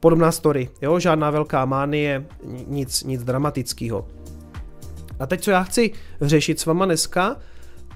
Podobná 0.00 0.32
story, 0.32 0.68
jo, 0.82 1.00
žádná 1.00 1.30
velká 1.30 1.64
mánie, 1.64 2.26
nic, 2.66 3.04
nic 3.04 3.24
dramatického. 3.24 4.08
A 5.18 5.26
teď, 5.26 5.40
co 5.40 5.50
já 5.50 5.62
chci 5.62 5.90
řešit 6.20 6.60
s 6.60 6.66
váma 6.66 6.84
dneska, 6.84 7.36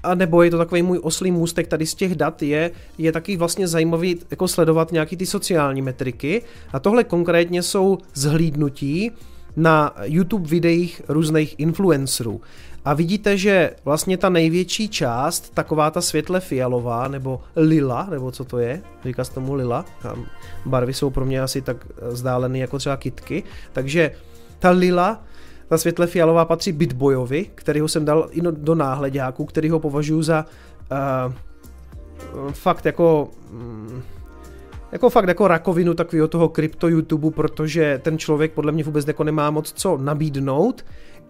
a 0.03 0.15
nebo 0.15 0.43
je 0.43 0.51
to 0.51 0.57
takový 0.57 0.81
můj 0.81 0.99
oslý 1.03 1.31
můstek 1.31 1.67
tady 1.67 1.85
z 1.85 1.95
těch 1.95 2.15
dat, 2.15 2.41
je, 2.41 2.71
je 2.97 3.11
taky 3.11 3.37
vlastně 3.37 3.67
zajímavý 3.67 4.19
jako 4.31 4.47
sledovat 4.47 4.91
nějaký 4.91 5.17
ty 5.17 5.25
sociální 5.25 5.81
metriky. 5.81 6.41
A 6.73 6.79
tohle 6.79 7.03
konkrétně 7.03 7.63
jsou 7.63 7.97
zhlídnutí 8.13 9.11
na 9.55 9.95
YouTube 10.03 10.49
videích 10.49 11.01
různých 11.07 11.55
influencerů. 11.57 12.41
A 12.85 12.93
vidíte, 12.93 13.37
že 13.37 13.75
vlastně 13.85 14.17
ta 14.17 14.29
největší 14.29 14.89
část, 14.89 15.53
taková 15.53 15.91
ta 15.91 16.01
světle 16.01 16.39
fialová, 16.39 17.07
nebo 17.07 17.41
lila, 17.55 18.07
nebo 18.11 18.31
co 18.31 18.45
to 18.45 18.59
je, 18.59 18.81
říká 19.05 19.23
se 19.23 19.33
tomu 19.33 19.53
lila, 19.53 19.85
barvy 20.65 20.93
jsou 20.93 21.09
pro 21.09 21.25
mě 21.25 21.41
asi 21.41 21.61
tak 21.61 21.77
vzdálené 22.01 22.59
jako 22.59 22.77
třeba 22.77 22.97
kitky, 22.97 23.43
takže 23.73 24.11
ta 24.59 24.69
lila, 24.69 25.23
ta 25.67 25.77
světle 25.77 26.07
fialová 26.07 26.45
patří 26.45 26.71
Bitboyovi, 26.71 27.45
kterýho 27.55 27.87
jsem 27.87 28.05
dal 28.05 28.27
i 28.31 28.41
do 28.41 28.75
náhledáku, 28.75 29.45
který 29.45 29.69
ho 29.69 29.79
považuji 29.79 30.23
za 30.23 30.45
uh, 30.91 32.51
fakt 32.51 32.85
jako 32.85 33.29
um, 33.51 34.03
jako 34.91 35.09
fakt 35.09 35.27
jako 35.27 35.47
rakovinu 35.47 35.93
takového 35.93 36.27
toho 36.27 36.49
krypto 36.49 36.87
YouTube, 36.87 37.31
protože 37.31 37.99
ten 38.03 38.17
člověk 38.17 38.51
podle 38.51 38.71
mě 38.71 38.83
vůbec 38.83 39.07
jako 39.07 39.23
nemá 39.23 39.51
moc 39.51 39.71
co 39.71 39.97
nabídnout, 39.97 40.85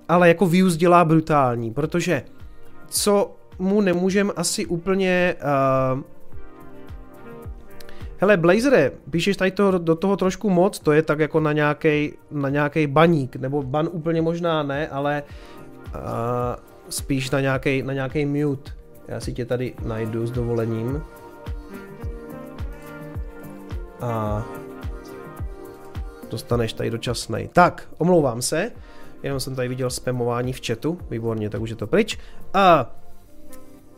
ale 0.10 0.28
jako 0.28 0.46
views 0.46 0.78
dělá 0.78 1.06
brutální, 1.06 1.72
protože 1.72 2.24
co 2.88 3.36
mu 3.60 3.82
nemůžem 3.82 4.32
asi 4.36 4.66
úplně... 4.66 5.36
Uh, 5.96 6.02
hele, 8.18 8.38
Blazere, 8.38 8.92
píšeš 9.10 9.38
tady 9.38 9.52
toho, 9.52 9.78
do 9.78 9.96
toho 9.96 10.18
trošku 10.18 10.50
moc, 10.50 10.80
to 10.80 10.92
je 10.92 11.02
tak 11.02 11.20
jako 11.20 11.40
na 11.40 11.52
nějaký 11.52 12.14
na 12.32 12.50
nějaký 12.50 12.88
baník, 12.88 13.36
nebo 13.36 13.64
ban 13.64 13.90
úplně 13.92 14.22
možná 14.22 14.64
ne, 14.64 14.88
ale 14.88 15.24
uh, 15.96 16.00
spíš 16.90 17.32
na 17.32 17.40
nějaký 17.40 17.84
na 17.84 17.94
nějaký 17.94 18.26
mute. 18.26 18.72
Já 19.08 19.20
si 19.20 19.34
tě 19.34 19.46
tady 19.46 19.74
najdu 19.86 20.28
s 20.28 20.32
dovolením. 20.32 21.02
A 24.02 24.44
dostaneš 26.32 26.74
tady 26.74 26.90
dočasnej. 26.90 27.50
Tak, 27.54 27.88
omlouvám 27.98 28.42
se. 28.42 28.72
Jenom 29.24 29.40
jsem 29.40 29.56
tady 29.56 29.68
viděl 29.68 29.90
spamování 29.90 30.54
v 30.54 30.62
chatu, 30.68 30.98
výborně, 31.10 31.50
tak 31.50 31.62
už 31.62 31.70
je 31.70 31.76
to 31.76 31.88
pryč. 31.88 32.18
A 32.54 32.96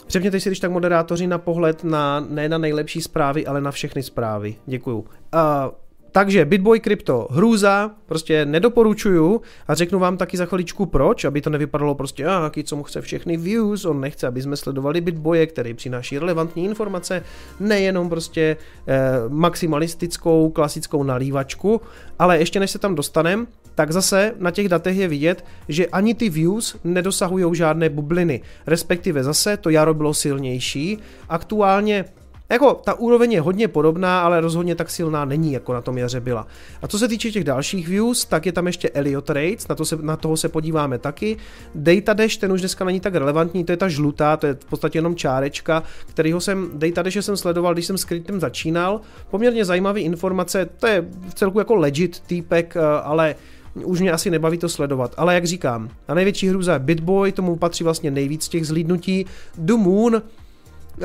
Přepněte 0.08 0.40
si 0.40 0.50
když 0.50 0.60
tak 0.60 0.72
moderátoři 0.72 1.28
na 1.28 1.38
pohled 1.38 1.84
na 1.84 2.20
ne 2.30 2.50
na 2.50 2.58
nejlepší 2.58 3.02
zprávy, 3.02 3.46
ale 3.46 3.62
na 3.62 3.72
všechny 3.72 4.04
zprávy. 4.04 4.56
Děkuju. 4.66 5.06
A 5.32 5.72
takže 6.12 6.46
Bitboy 6.46 6.80
Crypto, 6.80 7.28
hrůza, 7.32 7.92
prostě 8.06 8.46
nedoporučuju 8.46 9.42
a 9.68 9.76
řeknu 9.76 10.00
vám 10.00 10.18
taky 10.18 10.38
za 10.38 10.46
chviličku 10.46 10.86
proč, 10.86 11.26
aby 11.26 11.42
to 11.42 11.50
nevypadalo 11.50 11.96
prostě, 11.96 12.26
a 12.26 12.44
jaký 12.44 12.64
co 12.64 12.76
mu 12.76 12.84
chce 12.84 13.02
všechny 13.02 13.38
views, 13.38 13.86
on 13.86 14.02
nechce, 14.02 14.28
aby 14.28 14.42
jsme 14.42 14.58
sledovali 14.58 15.02
Bitboye, 15.02 15.48
který 15.48 15.74
přináší 15.74 16.20
relevantní 16.20 16.66
informace, 16.66 17.24
nejenom 17.60 18.10
prostě 18.10 18.58
eh, 18.88 19.12
maximalistickou, 19.28 20.50
klasickou 20.50 21.04
nalívačku, 21.04 21.82
ale 22.20 22.38
ještě 22.38 22.60
než 22.60 22.72
se 22.72 22.80
tam 22.80 22.96
dostanem, 22.96 23.48
tak 23.76 23.92
zase 23.92 24.34
na 24.40 24.52
těch 24.52 24.70
datech 24.70 24.98
je 24.98 25.08
vidět, 25.08 25.46
že 25.70 25.88
ani 25.88 26.14
ty 26.14 26.30
views 26.30 26.76
nedosahují 26.84 27.56
žádné 27.56 27.90
bubliny, 27.90 28.42
respektive 28.68 29.24
zase 29.24 29.58
to 29.58 29.70
jaro 29.70 29.94
bylo 29.94 30.14
silnější, 30.14 30.98
aktuálně 31.30 32.06
jako 32.50 32.74
ta 32.74 32.94
úroveň 32.94 33.32
je 33.32 33.42
hodně 33.42 33.68
podobná, 33.68 34.22
ale 34.22 34.42
rozhodně 34.42 34.76
tak 34.76 34.90
silná 34.90 35.26
není, 35.26 35.54
jako 35.54 35.74
na 35.74 35.82
tom 35.82 35.98
jaře 35.98 36.20
byla. 36.20 36.48
A 36.82 36.88
co 36.88 37.00
se 37.00 37.08
týče 37.08 37.32
těch 37.32 37.44
dalších 37.44 37.88
views, 37.88 38.26
tak 38.26 38.46
je 38.46 38.52
tam 38.52 38.68
ještě 38.68 38.90
Elliot 38.90 39.30
Rates, 39.30 39.68
na, 39.68 39.76
to 39.76 39.86
se, 39.86 39.98
na 40.02 40.18
toho 40.18 40.38
se 40.38 40.50
podíváme 40.50 40.98
taky. 40.98 41.38
Data 41.76 42.14
Dash, 42.14 42.38
ten 42.38 42.52
už 42.52 42.60
dneska 42.60 42.86
není 42.86 43.00
tak 43.00 43.16
relevantní, 43.16 43.64
to 43.64 43.72
je 43.72 43.78
ta 43.78 43.88
žlutá, 43.88 44.38
to 44.38 44.48
je 44.48 44.54
v 44.54 44.66
podstatě 44.66 44.98
jenom 44.98 45.16
čárečka, 45.16 45.84
kterýho 46.06 46.42
jsem, 46.42 46.70
Data 46.74 47.02
Dash 47.02 47.16
jsem 47.16 47.38
sledoval, 47.38 47.74
když 47.74 47.86
jsem 47.86 47.98
s 47.98 48.06
Kryptem 48.06 48.40
začínal. 48.40 49.02
Poměrně 49.30 49.66
zajímavý 49.66 50.02
informace, 50.02 50.70
to 50.80 50.88
je 50.88 51.06
v 51.30 51.34
celku 51.34 51.60
jako 51.60 51.76
legit 51.76 52.20
týpek, 52.20 52.76
eh, 52.78 52.82
ale 53.04 53.36
už 53.84 54.02
mě 54.02 54.12
asi 54.12 54.30
nebaví 54.30 54.58
to 54.58 54.70
sledovat, 54.70 55.14
ale 55.18 55.36
jak 55.36 55.46
říkám, 55.46 55.90
a 56.08 56.14
největší 56.14 56.50
hruza 56.50 56.74
je 56.74 56.80
Bitboy, 56.80 57.32
tomu 57.32 57.56
patří 57.56 57.84
vlastně 57.84 58.12
nejvíc 58.12 58.48
těch 58.48 58.68
zlídnutí, 58.68 59.26
The 59.58 59.74
Moon, 59.74 60.22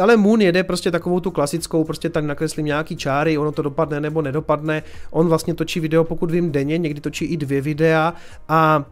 ale 0.00 0.16
Moon 0.16 0.40
jede 0.40 0.64
prostě 0.64 0.90
takovou 0.90 1.20
tu 1.20 1.30
klasickou, 1.30 1.84
prostě 1.84 2.08
tak 2.08 2.24
nakreslím 2.24 2.66
nějaký 2.66 2.96
čáry, 2.96 3.38
ono 3.38 3.52
to 3.52 3.62
dopadne 3.62 4.00
nebo 4.00 4.22
nedopadne. 4.22 4.82
On 5.10 5.28
vlastně 5.28 5.54
točí 5.54 5.80
video, 5.80 6.04
pokud 6.04 6.30
vím, 6.30 6.52
denně, 6.52 6.78
někdy 6.78 7.00
točí 7.00 7.24
i 7.24 7.36
dvě 7.36 7.60
videa 7.60 8.14
a 8.48 8.84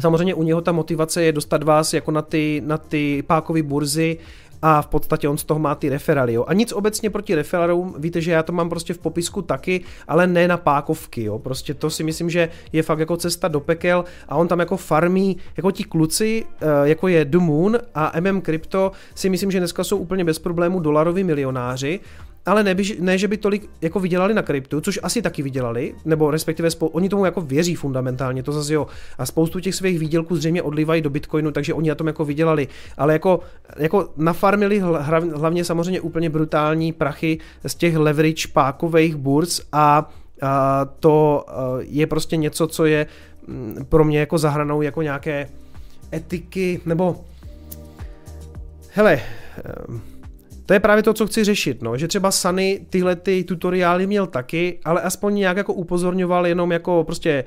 Samozřejmě 0.00 0.34
u 0.34 0.42
něho 0.42 0.60
ta 0.60 0.72
motivace 0.72 1.22
je 1.22 1.32
dostat 1.32 1.62
vás 1.62 1.94
jako 1.94 2.10
na 2.10 2.22
ty, 2.22 2.62
na 2.66 2.78
ty 2.78 3.22
pákové 3.26 3.62
burzy 3.62 4.18
a 4.66 4.82
v 4.82 4.86
podstatě 4.86 5.28
on 5.28 5.38
z 5.38 5.44
toho 5.44 5.60
má 5.60 5.74
ty 5.74 5.88
referály. 5.88 6.32
Jo. 6.32 6.44
A 6.48 6.54
nic 6.54 6.72
obecně 6.72 7.10
proti 7.10 7.34
referálům, 7.34 7.94
víte, 7.98 8.20
že 8.20 8.30
já 8.30 8.42
to 8.42 8.52
mám 8.52 8.68
prostě 8.68 8.94
v 8.94 8.98
popisku 8.98 9.42
taky, 9.42 9.80
ale 10.08 10.26
ne 10.26 10.48
na 10.48 10.56
pákovky. 10.56 11.24
Jo. 11.24 11.38
Prostě 11.38 11.74
to 11.74 11.90
si 11.90 12.04
myslím, 12.04 12.30
že 12.30 12.48
je 12.72 12.82
fakt 12.82 12.98
jako 12.98 13.16
cesta 13.16 13.48
do 13.48 13.60
pekel 13.60 14.04
a 14.28 14.36
on 14.36 14.48
tam 14.48 14.60
jako 14.60 14.76
farmí, 14.76 15.36
jako 15.56 15.70
ti 15.70 15.84
kluci, 15.84 16.46
eh, 16.60 16.88
jako 16.88 17.08
je 17.08 17.24
The 17.24 17.38
Moon 17.38 17.78
a 17.94 18.20
MM 18.20 18.42
Crypto, 18.42 18.92
si 19.14 19.30
myslím, 19.30 19.50
že 19.50 19.58
dneska 19.58 19.84
jsou 19.84 19.96
úplně 19.96 20.24
bez 20.24 20.38
problémů 20.38 20.80
dolaroví 20.80 21.24
milionáři 21.24 22.00
ale 22.46 22.64
ne, 22.64 22.76
ne, 23.00 23.18
že 23.18 23.28
by 23.28 23.36
tolik 23.36 23.70
jako 23.80 24.00
vydělali 24.00 24.34
na 24.34 24.42
kryptu, 24.42 24.80
což 24.80 25.00
asi 25.02 25.22
taky 25.22 25.42
vydělali, 25.42 25.94
nebo 26.04 26.30
respektive 26.30 26.70
spou- 26.70 26.90
oni 26.92 27.08
tomu 27.08 27.24
jako 27.24 27.40
věří 27.40 27.74
fundamentálně, 27.74 28.42
to 28.42 28.52
zase 28.52 28.74
jo. 28.74 28.86
A 29.18 29.26
spoustu 29.26 29.60
těch 29.60 29.74
svých 29.74 29.98
výdělků 29.98 30.36
zřejmě 30.36 30.62
odlivají 30.62 31.02
do 31.02 31.10
Bitcoinu, 31.10 31.50
takže 31.50 31.74
oni 31.74 31.88
na 31.88 31.94
tom 31.94 32.06
jako 32.06 32.24
vydělali. 32.24 32.68
Ale 32.96 33.12
jako, 33.12 33.40
jako 33.76 34.08
nafarmili 34.16 34.78
hlavně 35.34 35.64
samozřejmě 35.64 36.00
úplně 36.00 36.30
brutální 36.30 36.92
prachy 36.92 37.38
z 37.66 37.74
těch 37.74 37.96
leverage 37.96 38.48
pákových 38.52 39.16
burz 39.16 39.60
a 39.72 40.10
a 40.42 40.84
to 41.00 41.44
je 41.80 42.06
prostě 42.06 42.36
něco, 42.36 42.66
co 42.66 42.84
je 42.84 43.06
mm, 43.46 43.86
pro 43.88 44.04
mě 44.04 44.18
jako 44.18 44.38
zahranou 44.38 44.82
jako 44.82 45.02
nějaké 45.02 45.48
etiky, 46.12 46.80
nebo 46.86 47.24
hele, 48.90 49.20
to 50.66 50.72
je 50.72 50.80
právě 50.80 51.02
to, 51.02 51.14
co 51.14 51.26
chci 51.26 51.44
řešit, 51.44 51.82
no, 51.82 51.96
že 51.96 52.08
třeba 52.08 52.30
Sunny 52.30 52.86
tyhle 52.90 53.16
ty 53.16 53.44
tutoriály 53.44 54.06
měl 54.06 54.26
taky, 54.26 54.78
ale 54.84 55.00
aspoň 55.00 55.34
nějak 55.34 55.56
jako 55.56 55.72
upozorňoval 55.72 56.46
jenom 56.46 56.72
jako 56.72 57.04
prostě 57.04 57.44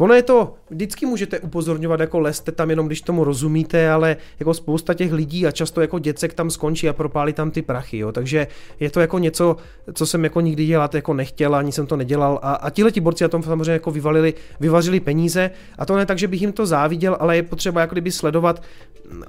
Ono 0.00 0.14
je 0.14 0.22
to, 0.22 0.54
vždycky 0.70 1.06
můžete 1.06 1.40
upozorňovat, 1.40 2.00
jako 2.00 2.20
leste 2.20 2.52
tam 2.52 2.70
jenom, 2.70 2.86
když 2.86 3.00
tomu 3.00 3.24
rozumíte, 3.24 3.90
ale 3.90 4.16
jako 4.40 4.54
spousta 4.54 4.94
těch 4.94 5.12
lidí 5.12 5.46
a 5.46 5.50
často 5.50 5.80
jako 5.80 5.98
děcek 5.98 6.34
tam 6.34 6.50
skončí 6.50 6.88
a 6.88 6.92
propálí 6.92 7.32
tam 7.32 7.50
ty 7.50 7.62
prachy, 7.62 7.98
jo. 7.98 8.12
Takže 8.12 8.46
je 8.80 8.90
to 8.90 9.00
jako 9.00 9.18
něco, 9.18 9.56
co 9.92 10.06
jsem 10.06 10.24
jako 10.24 10.40
nikdy 10.40 10.66
dělat 10.66 10.94
jako 10.94 11.14
nechtěl, 11.14 11.54
ani 11.54 11.72
jsem 11.72 11.86
to 11.86 11.96
nedělal. 11.96 12.38
A, 12.42 12.54
a 12.54 12.70
tihle 12.70 12.92
ti 12.92 13.00
borci 13.00 13.24
na 13.24 13.28
tom 13.28 13.42
samozřejmě 13.42 13.72
jako 13.72 13.90
vyvalili, 13.90 14.34
vyvařili 14.60 15.00
peníze. 15.00 15.50
A 15.78 15.86
to 15.86 15.96
ne 15.96 16.06
tak, 16.06 16.18
že 16.18 16.28
bych 16.28 16.40
jim 16.40 16.52
to 16.52 16.66
záviděl, 16.66 17.16
ale 17.20 17.36
je 17.36 17.42
potřeba 17.42 17.80
jako 17.80 17.94
kdyby 17.94 18.12
sledovat, 18.12 18.62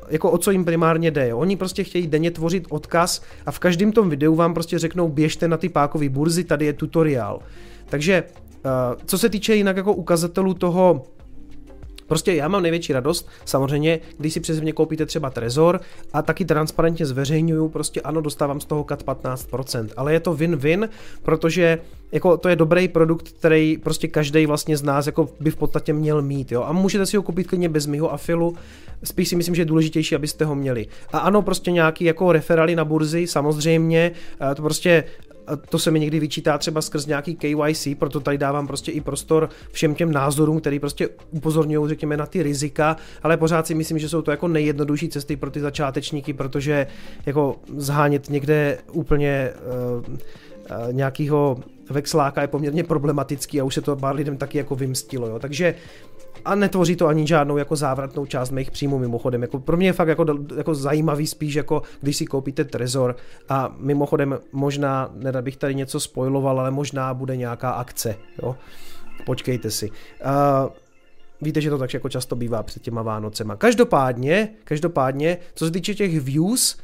jako 0.10 0.32
o 0.32 0.38
co 0.38 0.52
jim 0.52 0.66
primárně 0.66 1.12
jde. 1.12 1.28
Jo. 1.28 1.38
Oni 1.38 1.56
prostě 1.56 1.84
chtějí 1.84 2.08
denně 2.08 2.32
tvořit 2.32 2.66
odkaz 2.70 3.22
a 3.46 3.52
v 3.52 3.60
každém 3.60 3.92
tom 3.92 4.10
videu 4.10 4.36
vám 4.36 4.54
prostě 4.54 4.80
řeknou, 4.80 5.10
běžte 5.10 5.48
na 5.48 5.58
ty 5.58 5.70
pákové 5.70 6.10
burzy, 6.10 6.44
tady 6.44 6.66
je 6.66 6.74
tutoriál. 6.74 7.40
Takže 7.90 8.24
co 9.06 9.18
se 9.18 9.30
týče 9.30 9.56
jinak 9.56 9.78
jako 9.78 9.94
ukazatelů 9.94 10.54
toho, 10.54 11.06
Prostě 12.08 12.36
já 12.36 12.48
mám 12.48 12.62
největší 12.62 12.94
radost, 12.94 13.30
samozřejmě, 13.46 14.00
když 14.18 14.34
si 14.34 14.40
přes 14.40 14.60
mě 14.60 14.74
koupíte 14.74 15.06
třeba 15.06 15.30
Trezor 15.30 15.80
a 16.14 16.22
taky 16.22 16.46
transparentně 16.46 17.06
zveřejňuju, 17.06 17.70
prostě 17.70 18.02
ano, 18.02 18.22
dostávám 18.22 18.60
z 18.60 18.66
toho 18.66 18.84
kat 18.84 19.04
15%, 19.04 19.90
ale 19.98 20.14
je 20.14 20.20
to 20.20 20.34
win-win, 20.34 20.90
protože 21.24 21.80
jako 22.12 22.38
to 22.38 22.50
je 22.50 22.56
dobrý 22.56 22.88
produkt, 22.88 23.30
který 23.30 23.78
prostě 23.78 24.08
každý 24.08 24.46
vlastně 24.46 24.78
z 24.78 24.84
nás 24.84 25.06
jako 25.06 25.30
by 25.40 25.52
v 25.52 25.56
podstatě 25.56 25.94
měl 25.94 26.22
mít, 26.22 26.52
jo. 26.52 26.64
A 26.64 26.72
můžete 26.72 27.06
si 27.06 27.18
ho 27.18 27.24
koupit 27.24 27.48
klidně 27.48 27.70
bez 27.70 27.86
mýho 27.86 28.14
afilu, 28.14 28.56
spíš 29.04 29.30
si 29.30 29.36
myslím, 29.36 29.56
že 29.56 29.62
je 29.62 29.66
důležitější, 29.66 30.16
abyste 30.16 30.46
ho 30.46 30.56
měli. 30.56 30.88
A 31.14 31.20
ano, 31.20 31.42
prostě 31.42 31.72
nějaký 31.72 32.06
jako 32.06 32.32
referály 32.32 32.76
na 32.76 32.86
burzy, 32.86 33.28
samozřejmě, 33.28 34.12
eh, 34.52 34.56
to 34.56 34.62
prostě 34.62 35.04
to 35.70 35.80
se 35.80 35.92
mi 35.92 36.00
někdy 36.00 36.20
vyčítá 36.20 36.58
třeba 36.58 36.82
skrz 36.82 37.06
nějaký 37.06 37.36
KYC, 37.36 37.88
proto 38.00 38.20
tady 38.20 38.38
dávám 38.38 38.68
prostě 38.68 38.92
i 38.92 39.02
prostor 39.02 39.50
všem 39.72 39.96
těm 39.96 40.12
názorům, 40.12 40.60
který 40.60 40.80
prostě 40.80 41.10
upozorňují, 41.32 41.90
řekněme, 41.90 42.18
na 42.18 42.26
ty 42.26 42.44
rizika, 42.44 42.98
ale 43.24 43.38
pořád 43.38 43.68
si 43.68 43.76
myslím, 43.76 44.00
že 44.00 44.10
jsou 44.10 44.22
to 44.22 44.32
jako 44.32 44.48
nejjednodušší 44.48 45.10
cesty 45.10 45.36
pro 45.36 45.52
ty 45.52 45.60
začátečníky, 45.60 46.34
protože 46.34 46.88
jako 47.26 47.56
zhánět 47.78 48.30
někde 48.30 48.78
úplně 48.92 49.52
uh, 49.98 50.04
uh, 50.04 50.94
nějakýho 50.94 51.58
vexláka 51.90 52.42
je 52.42 52.48
poměrně 52.48 52.84
problematický 52.84 53.62
a 53.62 53.64
už 53.64 53.74
se 53.74 53.82
to 53.82 53.96
pár 53.96 54.16
lidem 54.16 54.38
taky 54.38 54.58
jako 54.58 54.76
vymstilo, 54.76 55.28
jo. 55.28 55.40
Takže 55.40 55.76
a 56.48 56.56
netvoří 56.56 56.96
to 56.96 57.08
ani 57.08 57.28
žádnou 57.28 57.58
jako 57.58 57.76
závratnou 57.76 58.26
část 58.26 58.52
mých 58.52 58.72
příjmů 58.72 59.00
mimochodem. 59.00 59.42
Jako 59.42 59.60
pro 59.60 59.78
mě 59.78 59.88
je 59.88 59.94
fakt 59.94 60.08
jako, 60.08 60.26
jako 60.58 60.76
zajímavý 60.76 61.28
spíš 61.28 61.56
jako 61.56 61.82
když 62.02 62.18
si 62.18 62.26
koupíte 62.26 62.66
Trezor 62.66 63.16
a 63.50 63.76
mimochodem 63.78 64.40
možná, 64.52 65.12
nerad 65.14 65.44
bych 65.44 65.58
tady 65.58 65.76
něco 65.76 66.00
spoiloval, 66.00 66.60
ale 66.60 66.72
možná 66.72 67.14
bude 67.14 67.38
nějaká 67.38 67.72
akce, 67.72 68.16
jo. 68.44 68.56
Počkejte 69.26 69.72
si. 69.72 69.90
Uh, 69.90 70.70
Víte, 71.42 71.62
že 71.62 71.70
to 71.70 71.78
tak 71.78 71.94
jako 71.94 72.10
často 72.10 72.36
bývá 72.36 72.64
před 72.64 72.82
těma 72.82 73.02
Vánocema. 73.02 73.56
Každopádně, 73.56 74.50
každopádně, 74.64 75.38
co 75.54 75.66
se 75.66 75.72
týče 75.72 75.96
těch 75.96 76.22
views, 76.22 76.78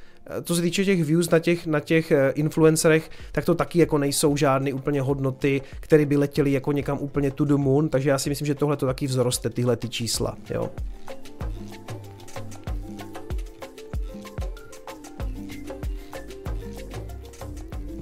co 0.43 0.55
se 0.55 0.61
týče 0.61 0.85
těch 0.85 1.03
views 1.03 1.29
na 1.29 1.39
těch, 1.39 1.67
na 1.67 1.79
těch 1.79 2.11
eh, 2.11 2.31
influencerech, 2.35 3.09
tak 3.31 3.45
to 3.45 3.55
taky 3.55 3.79
jako 3.79 3.97
nejsou 3.97 4.37
žádné 4.37 4.73
úplně 4.73 5.01
hodnoty, 5.01 5.61
které 5.79 6.05
by 6.05 6.17
letěly 6.17 6.51
jako 6.51 6.71
někam 6.71 6.97
úplně 7.01 7.31
to 7.31 7.45
the 7.45 7.55
moon, 7.55 7.89
takže 7.89 8.09
já 8.09 8.17
si 8.17 8.29
myslím, 8.29 8.45
že 8.45 8.55
tohle 8.55 8.77
to 8.77 8.85
taky 8.85 9.07
vzroste, 9.07 9.49
tyhle 9.49 9.77
ty 9.77 9.89
čísla, 9.89 10.37
jo. 10.49 10.69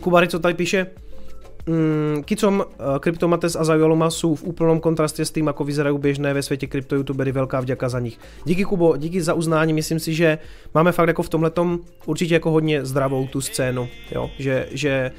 Kubary, 0.01 0.27
co 0.27 0.39
tady 0.39 0.53
píše? 0.53 1.00
Mm, 1.67 2.23
Kicom, 2.23 2.65
eh, 2.69 2.99
Kryptomates 2.99 3.55
a 3.55 3.63
Zajoloma 3.63 4.09
jsou 4.09 4.35
v 4.35 4.43
úplnom 4.43 4.79
kontrastě 4.79 5.25
s 5.25 5.31
tím, 5.31 5.47
jako 5.47 5.63
vyzerají 5.63 5.97
běžné 5.97 6.33
ve 6.33 6.43
světě 6.43 6.67
krypto 6.67 6.95
youtubery, 6.95 7.31
velká 7.31 7.59
vďaka 7.59 7.89
za 7.89 7.99
nich. 7.99 8.19
Díky 8.45 8.65
Kubo, 8.65 8.97
díky 8.97 9.21
za 9.21 9.33
uznání, 9.33 9.73
myslím 9.73 9.99
si, 9.99 10.13
že 10.13 10.37
máme 10.73 10.91
fakt 10.91 11.07
jako 11.07 11.23
v 11.23 11.29
tomhletom 11.29 11.79
určitě 12.05 12.33
jako 12.33 12.51
hodně 12.51 12.85
zdravou 12.85 13.27
tu 13.27 13.41
scénu, 13.41 13.87
jo? 14.11 14.29
že, 14.39 14.67
že 14.71 15.11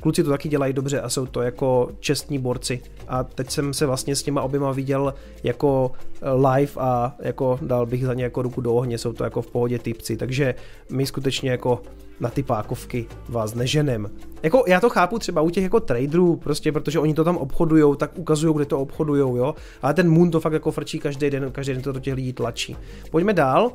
kluci 0.00 0.24
to 0.24 0.30
taky 0.30 0.48
dělají 0.48 0.72
dobře 0.72 1.00
a 1.00 1.08
jsou 1.08 1.26
to 1.26 1.42
jako 1.42 1.90
čestní 2.00 2.38
borci. 2.38 2.80
A 3.08 3.24
teď 3.24 3.50
jsem 3.50 3.74
se 3.74 3.86
vlastně 3.86 4.16
s 4.16 4.22
těma 4.22 4.42
oběma 4.42 4.72
viděl 4.72 5.14
jako 5.42 5.92
live 6.22 6.72
a 6.76 7.16
jako 7.18 7.58
dal 7.62 7.86
bych 7.86 8.06
za 8.06 8.14
ně 8.14 8.24
jako 8.24 8.42
ruku 8.42 8.60
do 8.60 8.74
ohně, 8.74 8.98
jsou 8.98 9.12
to 9.12 9.24
jako 9.24 9.42
v 9.42 9.50
pohodě 9.50 9.78
typci, 9.78 10.16
takže 10.16 10.54
my 10.90 11.06
skutečně 11.06 11.50
jako 11.50 11.82
na 12.20 12.28
ty 12.28 12.42
pákovky 12.42 13.06
vás 13.28 13.54
neženem. 13.54 14.10
Jako 14.42 14.64
já 14.66 14.80
to 14.80 14.88
chápu 14.90 15.18
třeba 15.18 15.42
u 15.42 15.50
těch 15.50 15.64
jako 15.64 15.80
traderů, 15.80 16.36
prostě 16.36 16.72
protože 16.72 16.98
oni 16.98 17.14
to 17.14 17.24
tam 17.24 17.36
obchodujou, 17.36 17.94
tak 17.94 18.18
ukazují, 18.18 18.54
kde 18.54 18.64
to 18.64 18.80
obchodujou, 18.80 19.36
jo. 19.36 19.54
Ale 19.82 19.94
ten 19.94 20.10
Moon 20.10 20.30
to 20.30 20.40
fakt 20.40 20.52
jako 20.52 20.70
frčí 20.70 20.98
každý 20.98 21.30
den, 21.30 21.52
každý 21.52 21.72
den 21.72 21.82
to 21.82 21.92
do 21.92 22.00
těch 22.00 22.14
lidí 22.14 22.32
tlačí. 22.32 22.76
Pojďme 23.10 23.32
dál. 23.32 23.72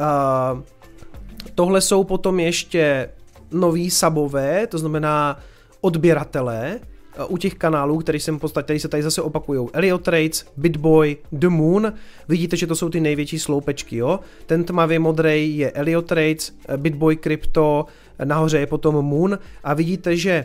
Uh, 0.00 0.60
tohle 1.54 1.80
jsou 1.80 2.04
potom 2.04 2.40
ještě 2.40 3.08
noví 3.52 3.90
sabové, 3.90 4.66
to 4.66 4.78
znamená 4.78 5.38
odběratelé. 5.80 6.80
u 7.28 7.36
těch 7.36 7.54
kanálů, 7.54 7.98
který 7.98 8.20
jsem 8.20 8.36
v 8.36 8.40
podstatě, 8.40 8.80
se 8.80 8.88
tady 8.88 9.02
zase 9.02 9.22
opakují. 9.22 9.68
Elliot 9.72 10.02
Trades, 10.02 10.46
Bitboy, 10.56 11.16
The 11.32 11.48
Moon. 11.48 11.92
Vidíte, 12.28 12.56
že 12.56 12.66
to 12.66 12.76
jsou 12.76 12.88
ty 12.88 13.00
největší 13.00 13.38
sloupečky, 13.38 13.96
jo? 13.96 14.20
Ten 14.46 14.64
tmavě 14.64 14.98
modrý 14.98 15.58
je 15.58 15.70
Elliot 15.70 16.06
Trades, 16.06 16.52
Bitboy 16.76 17.16
Crypto, 17.16 17.86
nahoře 18.24 18.58
je 18.58 18.66
potom 18.66 18.94
Moon 19.04 19.38
a 19.64 19.74
vidíte, 19.74 20.16
že 20.16 20.44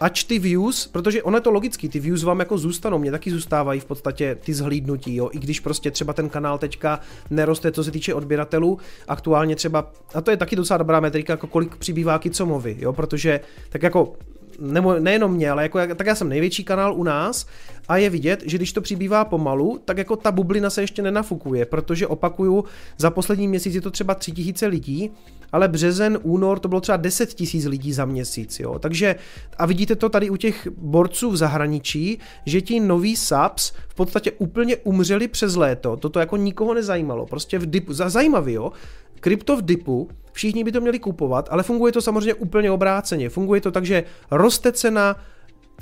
ač 0.00 0.24
ty 0.24 0.38
views, 0.38 0.86
protože 0.86 1.22
ono 1.22 1.36
je 1.36 1.40
to 1.40 1.50
logický, 1.50 1.88
ty 1.88 2.00
views 2.00 2.22
vám 2.22 2.38
jako 2.38 2.58
zůstanou, 2.58 2.98
mě 2.98 3.10
taky 3.10 3.30
zůstávají 3.30 3.80
v 3.80 3.84
podstatě 3.84 4.34
ty 4.34 4.54
zhlídnutí, 4.54 5.16
jo, 5.16 5.30
i 5.32 5.38
když 5.38 5.60
prostě 5.60 5.90
třeba 5.90 6.12
ten 6.12 6.28
kanál 6.28 6.58
teďka 6.58 7.00
neroste, 7.30 7.72
co 7.72 7.84
se 7.84 7.90
týče 7.90 8.14
odběratelů, 8.14 8.78
aktuálně 9.08 9.56
třeba, 9.56 9.92
a 10.14 10.20
to 10.20 10.30
je 10.30 10.36
taky 10.36 10.56
docela 10.56 10.78
dobrá 10.78 11.00
metrika, 11.00 11.32
jako 11.32 11.46
kolik 11.46 11.76
přibývá 11.76 12.18
Kicomovi, 12.18 12.76
jo, 12.80 12.92
protože 12.92 13.40
tak 13.68 13.82
jako 13.82 14.12
nebo 14.60 14.94
nejenom 14.94 15.32
mě, 15.32 15.50
ale 15.50 15.62
jako, 15.62 15.78
tak 15.94 16.06
já 16.06 16.14
jsem 16.14 16.28
největší 16.28 16.64
kanál 16.64 16.94
u 16.94 17.02
nás 17.02 17.46
a 17.88 17.96
je 17.96 18.10
vidět, 18.10 18.42
že 18.46 18.56
když 18.56 18.72
to 18.72 18.80
přibývá 18.80 19.24
pomalu, 19.24 19.80
tak 19.84 19.98
jako 19.98 20.16
ta 20.16 20.32
bublina 20.32 20.70
se 20.70 20.80
ještě 20.80 21.02
nenafukuje, 21.02 21.66
protože 21.66 22.06
opakuju, 22.06 22.64
za 22.96 23.10
poslední 23.10 23.48
měsíc 23.48 23.74
je 23.74 23.80
to 23.80 23.90
třeba 23.90 24.14
3000 24.14 24.66
lidí, 24.66 25.10
ale 25.52 25.68
březen, 25.68 26.18
únor 26.22 26.58
to 26.58 26.68
bylo 26.68 26.80
třeba 26.80 26.96
10 26.96 27.34
tisíc 27.34 27.64
lidí 27.64 27.92
za 27.92 28.04
měsíc, 28.04 28.60
jo. 28.60 28.78
Takže 28.78 29.16
a 29.58 29.66
vidíte 29.66 29.96
to 29.96 30.08
tady 30.08 30.30
u 30.30 30.36
těch 30.36 30.68
borců 30.76 31.30
v 31.30 31.36
zahraničí, 31.36 32.18
že 32.46 32.60
ti 32.60 32.80
noví 32.80 33.16
subs 33.16 33.72
v 33.88 33.94
podstatě 33.94 34.32
úplně 34.32 34.76
umřeli 34.76 35.28
přes 35.28 35.56
léto, 35.56 35.96
toto 35.96 36.20
jako 36.20 36.36
nikoho 36.36 36.74
nezajímalo, 36.74 37.26
prostě 37.26 37.58
v 37.58 37.70
dipu, 37.70 37.92
zajímavý, 37.92 38.52
jo. 38.52 38.72
Krypto 39.20 39.56
v 39.56 39.62
dipu, 39.62 40.08
všichni 40.32 40.64
by 40.64 40.72
to 40.72 40.80
měli 40.80 40.98
kupovat, 40.98 41.48
ale 41.50 41.62
funguje 41.62 41.92
to 41.92 42.02
samozřejmě 42.02 42.34
úplně 42.34 42.70
obráceně. 42.70 43.28
Funguje 43.28 43.60
to 43.60 43.70
tak, 43.70 43.84
že 43.84 44.04
roste 44.30 44.72
cena, 44.72 45.16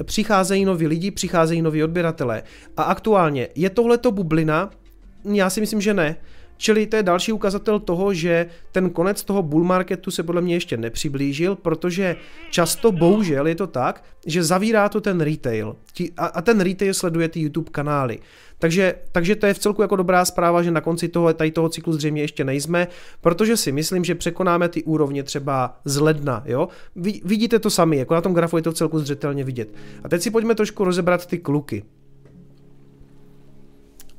přicházejí 0.05 0.65
noví 0.65 0.87
lidi, 0.87 1.11
přicházejí 1.11 1.63
noví 1.63 1.85
odběratelé. 1.85 2.43
A 2.77 2.83
aktuálně 2.83 3.49
je 3.55 3.71
tohleto 3.71 4.13
bublina? 4.13 4.71
Já 5.25 5.51
si 5.51 5.61
myslím, 5.61 5.81
že 5.81 5.95
ne. 5.95 6.17
Čili 6.57 6.87
to 6.87 6.97
je 6.97 7.03
další 7.03 7.33
ukazatel 7.33 7.81
toho, 7.81 8.15
že 8.15 8.47
ten 8.73 8.91
konec 8.91 9.25
toho 9.25 9.43
bull 9.43 9.65
marketu 9.65 10.11
se 10.11 10.23
podle 10.23 10.43
mě 10.43 10.55
ještě 10.55 10.77
nepřiblížil, 10.77 11.57
protože 11.57 12.17
často 12.51 12.93
bohužel 12.93 13.47
je 13.47 13.55
to 13.55 13.67
tak, 13.67 14.05
že 14.27 14.43
zavírá 14.43 14.89
to 14.89 15.01
ten 15.01 15.21
retail. 15.21 15.77
A 16.17 16.43
ten 16.43 16.61
retail 16.61 16.95
sleduje 16.95 17.29
ty 17.29 17.41
YouTube 17.41 17.71
kanály. 17.71 18.19
Takže, 18.59 18.95
takže 19.13 19.37
to 19.37 19.47
je 19.47 19.55
v 19.55 19.59
celku 19.59 19.83
jako 19.83 19.97
dobrá 19.97 20.25
zpráva, 20.25 20.63
že 20.63 20.71
na 20.71 20.81
konci 20.81 21.09
toho, 21.09 21.35
tady 21.35 21.51
toho 21.51 21.69
cyklu 21.69 21.93
zřejmě 21.93 22.23
ještě 22.23 22.45
nejsme, 22.45 22.89
protože 23.21 23.57
si 23.57 23.73
myslím, 23.73 24.05
že 24.05 24.15
překonáme 24.15 24.69
ty 24.69 24.83
úrovně 24.83 25.23
třeba 25.23 25.77
z 25.85 26.01
ledna. 26.01 26.43
Jo? 26.47 26.69
Vidíte 27.25 27.59
to 27.59 27.71
sami, 27.71 27.97
jako 27.97 28.15
na 28.15 28.21
tom 28.21 28.35
grafu 28.35 28.57
je 28.57 28.63
to 28.63 28.71
v 28.71 28.75
celku 28.75 28.99
zřetelně 28.99 29.45
vidět. 29.45 29.69
A 30.05 30.09
teď 30.09 30.23
si 30.23 30.31
pojďme 30.31 30.55
trošku 30.55 30.85
rozebrat 30.85 31.27
ty 31.27 31.39
kluky. 31.39 31.85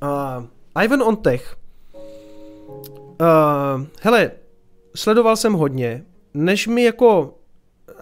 Uh, 0.03 0.83
Ivan 0.83 1.01
on 1.01 1.15
Tech 1.15 1.55
Uh, 3.21 3.85
hele, 4.01 4.31
sledoval 4.95 5.35
jsem 5.35 5.53
hodně, 5.53 6.03
než 6.33 6.67
mi 6.67 6.83
jako 6.83 7.37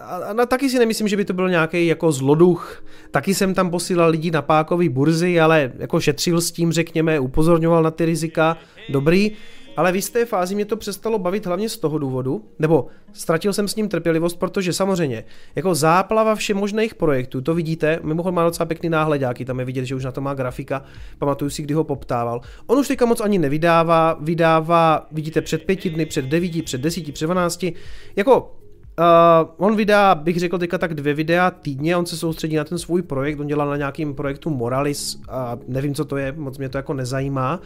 a, 0.04 0.42
a 0.42 0.46
taky 0.46 0.70
si 0.70 0.78
nemyslím, 0.78 1.08
že 1.08 1.16
by 1.16 1.24
to 1.24 1.32
byl 1.32 1.48
nějaký 1.48 1.86
jako 1.86 2.12
zloduch. 2.12 2.84
Taky 3.10 3.34
jsem 3.34 3.54
tam 3.54 3.70
posílal 3.70 4.10
lidi 4.10 4.30
na 4.30 4.42
pákový 4.42 4.88
burzy, 4.88 5.40
ale 5.40 5.72
jako 5.78 6.00
šetřil 6.00 6.40
s 6.40 6.52
tím, 6.52 6.72
řekněme, 6.72 7.20
upozorňoval 7.20 7.82
na 7.82 7.90
ty 7.90 8.04
rizika. 8.04 8.56
Dobrý. 8.88 9.32
Ale 9.76 9.92
v 9.92 9.96
jisté 9.96 10.24
fázi 10.24 10.54
mě 10.54 10.64
to 10.64 10.76
přestalo 10.76 11.18
bavit 11.18 11.46
hlavně 11.46 11.68
z 11.68 11.78
toho 11.78 11.98
důvodu, 11.98 12.44
nebo 12.58 12.86
ztratil 13.12 13.52
jsem 13.52 13.68
s 13.68 13.76
ním 13.76 13.88
trpělivost, 13.88 14.38
protože 14.38 14.72
samozřejmě, 14.72 15.24
jako 15.54 15.74
záplava 15.74 16.34
všemožných 16.34 16.94
projektů, 16.94 17.40
to 17.40 17.54
vidíte, 17.54 18.00
mimochodem 18.02 18.34
má 18.34 18.44
docela 18.44 18.66
pěkný 18.66 18.88
náhledáky, 18.88 19.44
tam 19.44 19.58
je 19.58 19.64
vidět, 19.64 19.84
že 19.84 19.94
už 19.94 20.04
na 20.04 20.12
to 20.12 20.20
má 20.20 20.34
grafika, 20.34 20.84
pamatuju 21.18 21.50
si, 21.50 21.62
kdy 21.62 21.74
ho 21.74 21.84
poptával. 21.84 22.40
On 22.66 22.78
už 22.78 22.88
teďka 22.88 23.06
moc 23.06 23.20
ani 23.20 23.38
nevydává, 23.38 24.18
vydává, 24.20 25.06
vidíte, 25.12 25.40
před 25.40 25.64
pěti 25.64 25.90
dny, 25.90 26.06
před 26.06 26.24
devíti, 26.24 26.62
před 26.62 26.80
desíti, 26.80 27.12
před 27.12 27.26
dvanácti, 27.26 27.72
jako 28.16 28.56
Uh, 28.98 29.66
on 29.66 29.76
vydá, 29.76 30.14
bych 30.14 30.38
řekl 30.38 30.58
teďka 30.58 30.78
tak 30.78 30.94
dvě 30.94 31.14
videa 31.14 31.50
týdně, 31.50 31.96
on 31.96 32.06
se 32.06 32.16
soustředí 32.16 32.56
na 32.56 32.64
ten 32.64 32.78
svůj 32.78 33.02
projekt, 33.02 33.40
on 33.40 33.46
dělá 33.46 33.64
na 33.64 33.76
nějakým 33.76 34.14
projektu 34.14 34.50
Moralis 34.50 35.20
a 35.28 35.58
nevím, 35.68 35.94
co 35.94 36.04
to 36.04 36.16
je, 36.16 36.32
moc 36.32 36.58
mě 36.58 36.68
to 36.68 36.78
jako 36.78 36.94
nezajímá. 36.94 37.60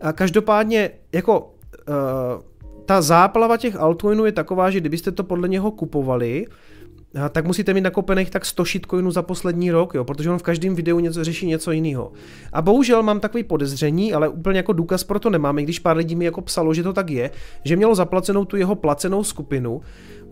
A 0.00 0.12
každopádně, 0.12 0.90
jako 1.12 1.40
uh, 1.40 2.42
ta 2.86 3.02
záplava 3.02 3.56
těch 3.56 3.76
altcoinů 3.76 4.24
je 4.24 4.32
taková, 4.32 4.70
že 4.70 4.80
kdybyste 4.80 5.12
to 5.12 5.24
podle 5.24 5.48
něho 5.48 5.70
kupovali, 5.70 6.46
tak 7.30 7.46
musíte 7.46 7.74
mít 7.74 7.80
nakopených 7.80 8.30
tak 8.30 8.44
100 8.44 8.64
shitcoinů 8.64 9.10
za 9.10 9.22
poslední 9.22 9.70
rok, 9.70 9.94
jo, 9.94 10.04
protože 10.04 10.30
on 10.30 10.38
v 10.38 10.42
každém 10.42 10.74
videu 10.74 10.98
něco 10.98 11.24
řeší 11.24 11.46
něco 11.46 11.72
jiného. 11.72 12.12
A 12.52 12.62
bohužel 12.62 13.02
mám 13.02 13.20
takový 13.20 13.44
podezření, 13.44 14.12
ale 14.12 14.28
úplně 14.28 14.58
jako 14.58 14.72
důkaz 14.72 15.04
pro 15.04 15.18
to 15.18 15.30
nemám, 15.30 15.58
i 15.58 15.62
když 15.62 15.78
pár 15.78 15.96
lidí 15.96 16.16
mi 16.16 16.24
jako 16.24 16.40
psalo, 16.40 16.74
že 16.74 16.82
to 16.82 16.92
tak 16.92 17.10
je, 17.10 17.30
že 17.64 17.76
mělo 17.76 17.94
zaplacenou 17.94 18.44
tu 18.44 18.56
jeho 18.56 18.74
placenou 18.74 19.24
skupinu, 19.24 19.80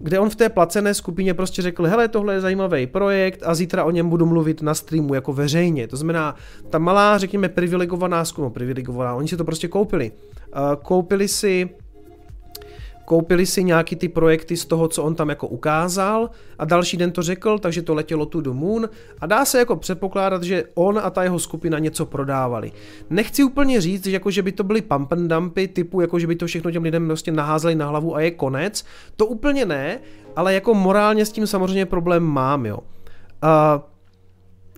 kde 0.01 0.19
on 0.19 0.31
v 0.31 0.37
té 0.37 0.49
placené 0.49 0.95
skupině 0.95 1.35
prostě 1.35 1.63
řekl, 1.63 1.85
hele, 1.85 2.09
tohle 2.09 2.35
je 2.35 2.41
zajímavý 2.41 2.87
projekt 2.87 3.43
a 3.45 3.55
zítra 3.55 3.85
o 3.85 3.91
něm 3.91 4.09
budu 4.09 4.27
mluvit 4.27 4.63
na 4.63 4.75
streamu 4.75 5.15
jako 5.15 5.33
veřejně. 5.33 5.89
To 5.89 5.97
znamená, 5.97 6.35
ta 6.71 6.79
malá, 6.79 7.19
řekněme, 7.19 7.49
privilegovaná 7.49 8.25
skupina, 8.25 8.51
privilegovaná, 8.51 9.15
oni 9.15 9.29
si 9.29 9.37
to 9.37 9.45
prostě 9.45 9.69
koupili. 9.69 10.13
koupili 10.83 11.29
si 11.29 11.69
koupili 13.11 13.47
si 13.47 13.65
nějaký 13.65 13.97
ty 13.97 14.09
projekty 14.09 14.57
z 14.57 14.65
toho, 14.65 14.89
co 14.89 15.03
on 15.03 15.15
tam 15.15 15.29
jako 15.29 15.49
ukázal 15.49 16.31
a 16.59 16.65
další 16.65 16.97
den 16.97 17.13
to 17.13 17.23
řekl, 17.23 17.59
takže 17.59 17.83
to 17.83 17.95
letělo 17.95 18.27
tu 18.27 18.41
do 18.41 18.55
Moon 18.55 18.89
a 19.21 19.27
dá 19.27 19.45
se 19.45 19.59
jako 19.59 19.77
předpokládat, 19.77 20.43
že 20.43 20.65
on 20.75 20.99
a 21.03 21.11
ta 21.11 21.23
jeho 21.23 21.39
skupina 21.39 21.79
něco 21.79 22.07
prodávali. 22.07 22.73
Nechci 23.11 23.43
úplně 23.43 23.81
říct, 23.81 24.05
že, 24.05 24.11
jako, 24.11 24.31
že 24.31 24.43
by 24.43 24.53
to 24.53 24.65
byly 24.65 24.83
pump 24.83 25.13
and 25.13 25.29
dumpy 25.29 25.69
typu, 25.69 26.01
jako 26.01 26.19
že 26.19 26.27
by 26.27 26.37
to 26.37 26.47
všechno 26.47 26.71
těm 26.71 26.83
lidem 26.83 27.07
prostě 27.07 27.33
naházeli 27.33 27.75
na 27.75 27.89
hlavu 27.89 28.17
a 28.17 28.21
je 28.21 28.31
konec. 28.31 28.85
To 29.17 29.27
úplně 29.27 29.67
ne, 29.67 30.01
ale 30.37 30.55
jako 30.55 30.75
morálně 30.75 31.27
s 31.27 31.33
tím 31.33 31.47
samozřejmě 31.47 31.87
problém 31.87 32.23
mám, 32.23 32.67
jo. 32.67 32.79
Uh, 32.79 33.90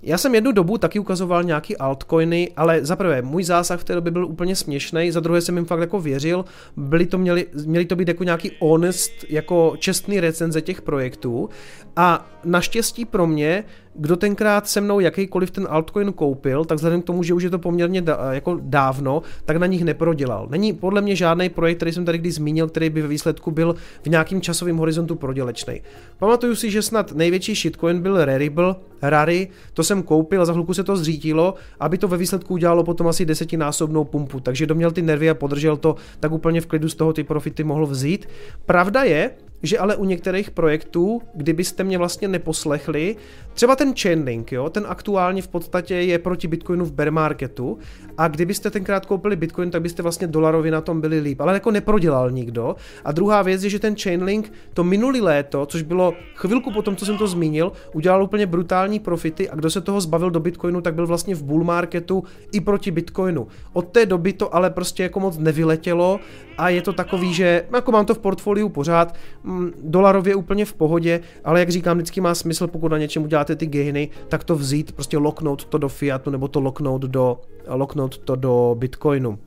já 0.03 0.19
jsem 0.19 0.35
jednu 0.35 0.53
dobu 0.53 0.79
taky 0.79 0.99
ukazoval 0.99 1.45
nějaký 1.45 1.77
altcoiny, 1.77 2.51
ale 2.57 2.85
za 2.85 2.97
prvé, 2.97 3.23
můj 3.23 3.45
zásah 3.45 3.81
v 3.81 3.85
té 3.85 3.95
době 3.95 4.11
byl 4.13 4.27
úplně 4.27 4.57
směšný, 4.57 5.11
za 5.11 5.21
druhé 5.21 5.41
jsem 5.41 5.57
jim 5.57 5.65
fakt 5.65 5.81
jako 5.81 6.01
věřil, 6.01 6.45
byli 6.77 7.07
to 7.07 7.19
měli, 7.19 7.47
měli 7.67 7.85
to 7.85 7.97
být 7.97 8.09
jako 8.09 8.25
nějaký 8.25 8.51
honest, 8.59 9.13
jako 9.29 9.75
čestný 9.79 10.21
recenze 10.21 10.63
těch 10.63 10.83
projektů. 10.83 11.49
A 11.97 12.31
naštěstí 12.45 13.05
pro 13.05 13.27
mě 13.27 13.65
kdo 13.95 14.17
tenkrát 14.17 14.69
se 14.69 14.81
mnou 14.81 15.01
jakýkoliv 15.01 15.51
ten 15.51 15.67
altcoin 15.71 16.13
koupil, 16.13 16.65
tak 16.65 16.77
vzhledem 16.77 17.03
k 17.03 17.05
tomu, 17.05 17.23
že 17.23 17.35
už 17.35 17.43
je 17.43 17.51
to 17.51 17.59
poměrně 17.59 18.03
da, 18.03 18.19
jako 18.31 18.59
dávno, 18.63 19.23
tak 19.45 19.57
na 19.57 19.67
nich 19.67 19.85
neprodělal. 19.85 20.47
Není 20.51 20.73
podle 20.73 21.01
mě 21.01 21.17
žádný 21.17 21.49
projekt, 21.49 21.77
který 21.77 21.93
jsem 21.93 22.05
tady 22.05 22.19
kdy 22.19 22.31
zmínil, 22.31 22.69
který 22.69 22.91
by 22.91 23.03
ve 23.03 23.09
výsledku 23.09 23.51
byl 23.51 23.75
v 24.03 24.07
nějakým 24.07 24.41
časovém 24.41 24.77
horizontu 24.77 25.15
prodělečný. 25.15 25.81
Pamatuju 26.19 26.55
si, 26.55 26.71
že 26.71 26.83
snad 26.83 27.13
největší 27.13 27.55
shitcoin 27.55 28.01
byl 28.01 28.25
Rarible, 28.25 28.75
Rary, 29.03 29.49
to 29.75 29.85
jsem 29.85 30.03
koupil 30.03 30.43
a 30.43 30.45
za 30.45 30.53
chvilku 30.53 30.75
se 30.75 30.85
to 30.85 30.97
zřítilo, 30.97 31.55
aby 31.81 31.99
to 31.99 32.09
ve 32.09 32.17
výsledku 32.17 32.55
udělalo 32.55 32.85
potom 32.85 33.09
asi 33.09 33.25
desetinásobnou 33.25 34.05
pumpu. 34.05 34.41
Takže 34.41 34.67
doměl 34.67 34.91
ty 34.91 35.03
nervy 35.03 35.31
a 35.31 35.35
podržel 35.35 35.77
to, 35.77 35.97
tak 36.21 36.33
úplně 36.33 36.61
v 36.61 36.67
klidu 36.67 36.89
z 36.89 36.95
toho 36.95 37.13
ty 37.13 37.25
profity 37.25 37.65
mohl 37.65 37.87
vzít. 37.87 38.29
Pravda 38.67 39.03
je, 39.03 39.31
že 39.63 39.79
ale 39.79 39.97
u 39.97 40.05
některých 40.05 40.51
projektů, 40.51 41.23
kdybyste 41.35 41.85
mě 41.85 41.99
vlastně 41.99 42.29
neposlechli, 42.29 43.17
třeba 43.55 43.77
ten 43.77 43.95
Chainlink, 43.95 44.53
jo, 44.53 44.71
ten 44.71 44.85
aktuálně 44.89 45.43
v 45.43 45.49
podstatě 45.49 45.95
je 45.95 46.19
proti 46.19 46.49
Bitcoinu 46.49 46.85
v 46.85 46.93
bear 46.93 47.11
marketu 47.11 47.79
a 48.19 48.29
kdybyste 48.29 48.71
tenkrát 48.71 49.07
koupili 49.07 49.37
Bitcoin, 49.37 49.71
tak 49.71 49.83
byste 49.83 50.03
vlastně 50.03 50.27
dolarově 50.27 50.73
na 50.73 50.81
tom 50.81 51.01
byli 51.01 51.21
líp, 51.21 51.41
ale 51.41 51.55
jako 51.55 51.71
neprodělal 51.71 52.31
nikdo. 52.31 52.77
A 53.05 53.13
druhá 53.13 53.43
věc 53.43 53.65
je, 53.65 53.71
že 53.71 53.79
ten 53.79 53.97
Chainlink 53.97 54.53
to 54.75 54.85
minulý 54.85 55.21
léto, 55.21 55.67
což 55.67 55.83
bylo 55.83 56.13
chvilku 56.35 56.73
po 56.73 56.83
tom, 56.83 56.97
co 56.97 57.07
jsem 57.07 57.19
to 57.19 57.27
zmínil, 57.27 57.73
udělal 57.95 58.23
úplně 58.23 58.47
brutální 58.47 58.99
profity 58.99 59.51
a 59.51 59.55
kdo 59.55 59.71
se 59.71 59.81
toho 59.81 60.01
zbavil 60.01 60.31
do 60.31 60.41
Bitcoinu, 60.41 60.81
tak 60.81 60.95
byl 60.95 61.07
vlastně 61.07 61.35
v 61.35 61.43
bull 61.43 61.65
marketu 61.65 62.25
i 62.53 62.61
proti 62.61 62.91
Bitcoinu. 62.91 63.47
Od 63.73 63.89
té 63.89 64.07
doby 64.07 64.33
to 64.33 64.55
ale 64.55 64.71
prostě 64.71 65.03
jako 65.03 65.21
moc 65.21 65.39
nevyletělo 65.39 66.21
a 66.59 66.69
je 66.69 66.83
to 66.83 66.93
takový, 66.93 67.35
že 67.35 67.67
jako 67.75 67.93
mám 67.93 68.07
to 68.07 68.15
v 68.15 68.19
portfoliu 68.19 68.69
pořád, 68.69 69.15
mm, 69.45 69.71
dolarově 69.83 70.35
úplně 70.35 70.65
v 70.65 70.73
pohodě, 70.73 71.21
ale 71.45 71.61
jak 71.61 71.69
říkám, 71.69 71.97
vždycky 71.97 72.21
má 72.21 72.35
smysl, 72.35 72.67
pokud 72.67 72.89
na 72.89 72.99
něčem 72.99 73.23
uděláte 73.23 73.57
ty 73.57 73.67
gainy, 73.67 74.09
tak 74.29 74.45
to 74.45 74.57
vzít, 74.57 74.93
prostě 74.93 75.19
loknout 75.19 75.65
to 75.65 75.79
do 75.79 75.89
fiatu 75.89 76.31
nebo 76.31 76.49
to 76.49 76.61
loknout 76.61 77.03
do, 77.03 77.41
loknout 77.69 78.02
to 78.09 78.37
do 78.37 78.77
bitcoinu. 78.79 79.39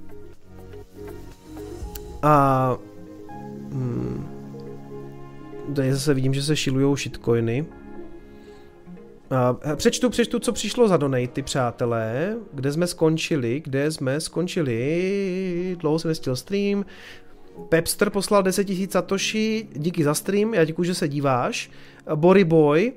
A 2.22 2.78
hmm, 3.72 4.28
tady 5.76 5.94
zase 5.94 6.14
vidím, 6.14 6.34
že 6.34 6.44
se 6.44 6.56
šilujou 6.56 6.96
shitcoiny. 6.96 7.66
A 9.32 9.76
přečtu, 9.76 10.10
přečtu, 10.10 10.40
co 10.40 10.52
přišlo 10.52 10.88
za 10.88 10.98
donaty, 10.98 11.42
přátelé. 11.42 12.36
Kde 12.54 12.72
jsme 12.72 12.88
skončili, 12.88 13.62
kde 13.66 13.92
jsme 13.92 14.22
skončili. 14.22 15.78
Dlouho 15.80 16.00
jsem 16.00 16.10
nestil 16.10 16.36
stream. 16.36 16.86
Pepster 17.70 18.10
poslal 18.10 18.44
10 18.44 18.70
000 18.70 18.82
satoshi, 18.90 19.68
díky 19.74 20.04
za 20.04 20.14
stream, 20.14 20.54
já 20.54 20.66
děkuji, 20.66 20.84
že 20.84 20.96
se 20.96 21.08
díváš. 21.08 21.72
Bory 22.16 22.44
Boy, 22.44 22.94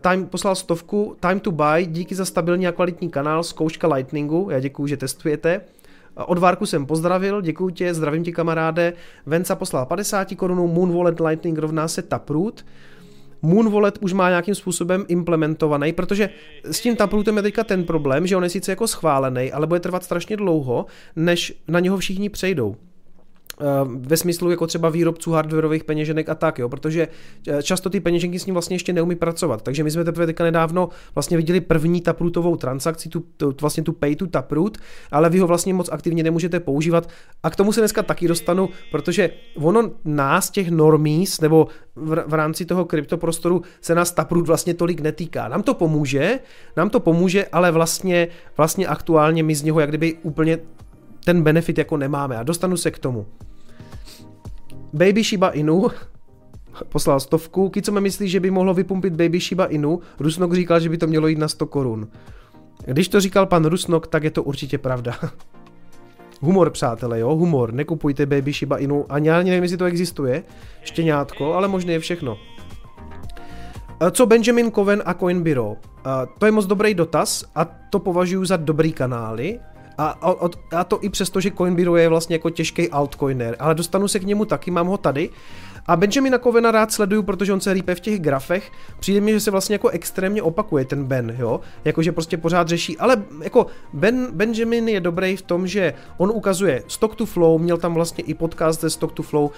Time 0.00 0.26
poslal 0.26 0.54
stovku, 0.54 1.16
Time 1.20 1.40
to 1.40 1.50
buy, 1.50 1.86
díky 1.86 2.14
za 2.14 2.24
stabilní 2.24 2.68
a 2.68 2.72
kvalitní 2.72 3.10
kanál, 3.10 3.42
zkouška 3.42 3.88
Lightningu, 3.94 4.48
já 4.50 4.60
děkuju, 4.60 4.86
že 4.86 4.96
testujete. 4.96 5.60
Od 6.14 6.38
Várku 6.38 6.66
jsem 6.66 6.86
pozdravil, 6.86 7.40
děkuji 7.40 7.70
tě, 7.70 7.94
zdravím 7.94 8.24
ti 8.24 8.32
kamaráde. 8.32 8.92
Venca 9.26 9.54
poslal 9.54 9.86
50 9.86 10.34
korunů, 10.36 10.68
Moon 10.68 10.92
Wallet 10.92 11.20
Lightning 11.20 11.58
rovná 11.58 11.88
se 11.88 12.02
Taproot. 12.02 12.64
Moon 13.42 13.70
Wallet 13.70 13.98
už 14.00 14.12
má 14.12 14.28
nějakým 14.28 14.54
způsobem 14.54 15.04
implementovaný, 15.08 15.92
protože 15.92 16.30
s 16.64 16.80
tím 16.80 16.96
Taprootem 16.96 17.36
je 17.36 17.42
teďka 17.42 17.64
ten 17.64 17.84
problém, 17.84 18.26
že 18.26 18.36
on 18.36 18.44
je 18.44 18.50
sice 18.50 18.72
jako 18.72 18.88
schválený, 18.88 19.52
ale 19.52 19.66
bude 19.66 19.80
trvat 19.80 20.04
strašně 20.04 20.36
dlouho, 20.36 20.86
než 21.16 21.62
na 21.68 21.80
něho 21.80 21.98
všichni 21.98 22.28
přejdou. 22.28 22.76
Eh, 23.60 23.64
ve 23.84 24.16
smyslu 24.16 24.50
jako 24.50 24.66
třeba 24.66 24.88
výrobců 24.88 25.32
hardwareových 25.32 25.84
peněženek 25.84 26.28
a 26.28 26.34
tak, 26.34 26.58
jo, 26.58 26.68
protože 26.68 27.08
eh, 27.48 27.62
často 27.62 27.90
ty 27.90 28.00
peněženky 28.00 28.38
s 28.38 28.46
ním 28.46 28.54
vlastně 28.54 28.74
ještě 28.74 28.92
neumí 28.92 29.16
pracovat. 29.16 29.62
Takže 29.62 29.84
my 29.84 29.90
jsme 29.90 30.04
teprve 30.04 30.26
teďka 30.26 30.44
nedávno 30.44 30.88
vlastně 31.14 31.36
viděli 31.36 31.60
první 31.60 32.00
taprootovou 32.00 32.56
transakci, 32.56 33.08
tu, 33.08 33.24
tu, 33.36 33.54
vlastně 33.60 33.82
tu 33.82 33.92
pay 33.92 34.16
to 34.16 34.26
taproot, 34.26 34.78
ale 35.10 35.30
vy 35.30 35.38
ho 35.38 35.46
vlastně 35.46 35.74
moc 35.74 35.88
aktivně 35.92 36.22
nemůžete 36.22 36.60
používat. 36.60 37.08
A 37.42 37.50
k 37.50 37.56
tomu 37.56 37.72
se 37.72 37.80
dneska 37.80 38.02
taky 38.02 38.28
dostanu, 38.28 38.68
protože 38.90 39.30
ono 39.56 39.90
nás, 40.04 40.50
těch 40.50 40.70
normís, 40.70 41.40
nebo 41.40 41.66
v, 41.96 42.24
v 42.26 42.34
rámci 42.34 42.64
toho 42.64 42.84
kryptoprostoru 42.84 43.62
se 43.80 43.94
nás 43.94 44.12
taproot 44.12 44.46
vlastně 44.46 44.74
tolik 44.74 45.00
netýká. 45.00 45.48
Nám 45.48 45.62
to 45.62 45.74
pomůže, 45.74 46.38
nám 46.76 46.90
to 46.90 47.00
pomůže, 47.00 47.46
ale 47.52 47.70
vlastně, 47.70 48.28
vlastně 48.56 48.86
aktuálně 48.86 49.42
my 49.42 49.54
z 49.54 49.62
něho 49.62 49.80
jak 49.80 49.88
kdyby 49.88 50.16
úplně 50.22 50.58
ten 51.24 51.42
benefit 51.42 51.78
jako 51.78 51.96
nemáme 51.96 52.36
a 52.36 52.42
dostanu 52.42 52.76
se 52.76 52.90
k 52.90 52.98
tomu. 52.98 53.26
Baby 54.92 55.24
Shiba 55.24 55.50
Inu 55.50 55.90
poslal 56.88 57.20
stovku. 57.20 57.68
Kico 57.68 58.00
myslí, 58.00 58.28
že 58.28 58.40
by 58.40 58.50
mohlo 58.50 58.74
vypumpit 58.74 59.12
Baby 59.12 59.40
Shiba 59.40 59.66
Inu. 59.66 60.00
Rusnok 60.20 60.54
říkal, 60.54 60.80
že 60.80 60.88
by 60.88 60.98
to 60.98 61.06
mělo 61.06 61.26
jít 61.26 61.38
na 61.38 61.48
100 61.48 61.66
korun. 61.66 62.08
Když 62.86 63.08
to 63.08 63.20
říkal 63.20 63.46
pan 63.46 63.64
Rusnok, 63.64 64.06
tak 64.06 64.24
je 64.24 64.30
to 64.30 64.42
určitě 64.42 64.78
pravda. 64.78 65.14
humor, 66.40 66.70
přátelé, 66.70 67.20
jo, 67.20 67.34
humor. 67.34 67.72
Nekupujte 67.72 68.26
Baby 68.26 68.52
Shiba 68.52 68.78
Inu. 68.78 69.06
Ani 69.08 69.28
já 69.28 69.42
nevím, 69.42 69.62
jestli 69.62 69.76
to 69.76 69.84
existuje. 69.84 70.42
Štěňátko, 70.82 71.54
ale 71.54 71.68
možná 71.68 71.92
je 71.92 71.98
všechno. 71.98 72.38
Co 74.10 74.26
Benjamin 74.26 74.72
Coven 74.72 75.02
a 75.06 75.14
Coinbiro? 75.14 75.76
To 76.38 76.46
je 76.46 76.52
moc 76.52 76.66
dobrý 76.66 76.94
dotaz 76.94 77.44
a 77.54 77.64
to 77.64 77.98
považuji 77.98 78.44
za 78.44 78.56
dobrý 78.56 78.92
kanály. 78.92 79.60
A, 79.98 80.04
a, 80.06 80.34
a 80.76 80.84
to 80.84 80.98
i 81.02 81.08
přesto, 81.08 81.40
že 81.40 81.50
Coinbiro 81.50 81.96
je 81.96 82.08
vlastně 82.08 82.34
jako 82.34 82.50
těžký 82.50 82.90
altcoiner, 82.90 83.56
ale 83.58 83.74
dostanu 83.74 84.08
se 84.08 84.20
k 84.20 84.26
němu 84.26 84.44
taky, 84.44 84.70
mám 84.70 84.86
ho 84.86 84.96
tady. 84.96 85.30
A 85.86 85.96
Benjamina 85.96 86.38
Covena 86.38 86.70
rád 86.70 86.92
sleduju, 86.92 87.22
protože 87.22 87.52
on 87.52 87.60
se 87.60 87.74
rýpe 87.74 87.94
v 87.94 88.00
těch 88.00 88.20
grafech. 88.20 88.72
Přijde 89.00 89.20
mi, 89.20 89.32
že 89.32 89.40
se 89.40 89.50
vlastně 89.50 89.74
jako 89.74 89.88
extrémně 89.88 90.42
opakuje 90.42 90.84
ten 90.84 91.04
Ben, 91.04 91.36
jo. 91.38 91.60
Jakože 91.84 92.12
prostě 92.12 92.36
pořád 92.36 92.68
řeší, 92.68 92.98
ale 92.98 93.22
jako 93.42 93.66
Ben, 93.92 94.28
Benjamin 94.32 94.88
je 94.88 95.00
dobrý 95.00 95.36
v 95.36 95.42
tom, 95.42 95.66
že 95.66 95.94
on 96.16 96.30
ukazuje 96.34 96.82
stock 96.88 97.14
to 97.14 97.26
flow, 97.26 97.58
měl 97.58 97.78
tam 97.78 97.94
vlastně 97.94 98.24
i 98.24 98.34
podcast 98.34 98.80
ze 98.80 98.90
stock 98.90 99.12
to 99.12 99.22
flow, 99.22 99.50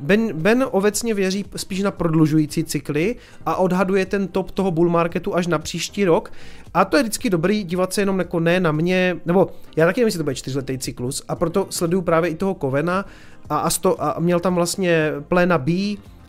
Ben, 0.00 0.32
ben 0.32 0.66
obecně 0.70 1.14
věří 1.14 1.44
spíš 1.56 1.82
na 1.82 1.90
prodlužující 1.90 2.64
cykly 2.64 3.16
a 3.46 3.56
odhaduje 3.56 4.06
ten 4.06 4.28
top 4.28 4.50
toho 4.50 4.70
bull 4.70 4.90
marketu 4.90 5.36
až 5.36 5.46
na 5.46 5.58
příští 5.58 6.04
rok. 6.04 6.32
A 6.74 6.84
to 6.84 6.96
je 6.96 7.02
vždycky 7.02 7.30
dobrý 7.30 7.64
dívat 7.64 7.92
se 7.92 8.02
jenom 8.02 8.18
jako 8.18 8.40
ne 8.40 8.60
na 8.60 8.72
mě, 8.72 9.20
nebo 9.26 9.50
já 9.76 9.86
taky 9.86 10.00
nevím, 10.00 10.06
jestli 10.06 10.18
to 10.18 10.24
bude 10.24 10.34
čtyřletý 10.34 10.78
cyklus 10.78 11.22
a 11.28 11.36
proto 11.36 11.66
sleduju 11.70 12.02
právě 12.02 12.30
i 12.30 12.34
toho 12.34 12.54
Kovena 12.54 13.04
a, 13.50 13.58
a, 13.58 13.70
sto, 13.70 14.04
a 14.04 14.16
měl 14.20 14.40
tam 14.40 14.54
vlastně 14.54 15.12
pléna 15.28 15.58
B 15.58 15.72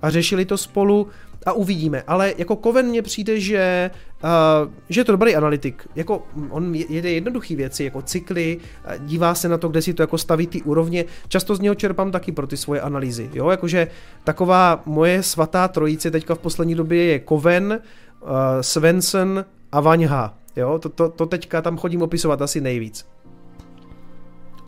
a 0.02 0.10
řešili 0.10 0.46
to 0.46 0.58
spolu 0.58 1.08
a 1.46 1.54
uvidíme. 1.54 2.04
Ale 2.08 2.34
jako 2.38 2.56
Koven 2.56 2.86
mně 2.86 3.02
přijde, 3.02 3.40
že, 3.40 3.92
uh, 4.24 4.72
že 4.90 5.02
je 5.02 5.06
to 5.06 5.12
dobrý 5.12 5.36
analytik. 5.36 5.88
Jako 5.96 6.24
on 6.50 6.76
jede 6.76 7.12
jednoduché 7.12 7.56
věci, 7.56 7.84
jako 7.84 8.02
cykly, 8.02 8.58
dívá 9.00 9.36
se 9.36 9.50
na 9.50 9.58
to, 9.58 9.68
kde 9.70 9.82
si 9.82 9.94
to 9.94 10.04
jako 10.04 10.18
staví 10.18 10.48
ty 10.48 10.62
úrovně. 10.62 11.06
Často 11.28 11.56
z 11.56 11.60
něho 11.60 11.76
čerpám 11.76 12.12
taky 12.12 12.32
pro 12.32 12.48
ty 12.48 12.58
svoje 12.58 12.82
analýzy. 12.82 13.30
Jo, 13.34 13.50
jakože 13.50 13.88
taková 14.24 14.82
moje 14.86 15.24
svatá 15.24 15.68
trojice 15.68 16.12
teďka 16.12 16.36
v 16.36 16.40
poslední 16.40 16.76
době 16.76 17.04
je 17.04 17.20
Koven, 17.20 17.80
uh, 18.22 18.30
Svensson 18.62 19.46
a 19.72 19.80
Vaňha. 19.80 20.38
Jo, 20.56 20.80
to, 20.80 20.90
to, 20.90 21.10
to 21.10 21.26
teďka 21.26 21.62
tam 21.62 21.78
chodím 21.78 22.02
opisovat 22.02 22.42
asi 22.42 22.62
nejvíc. 22.62 23.06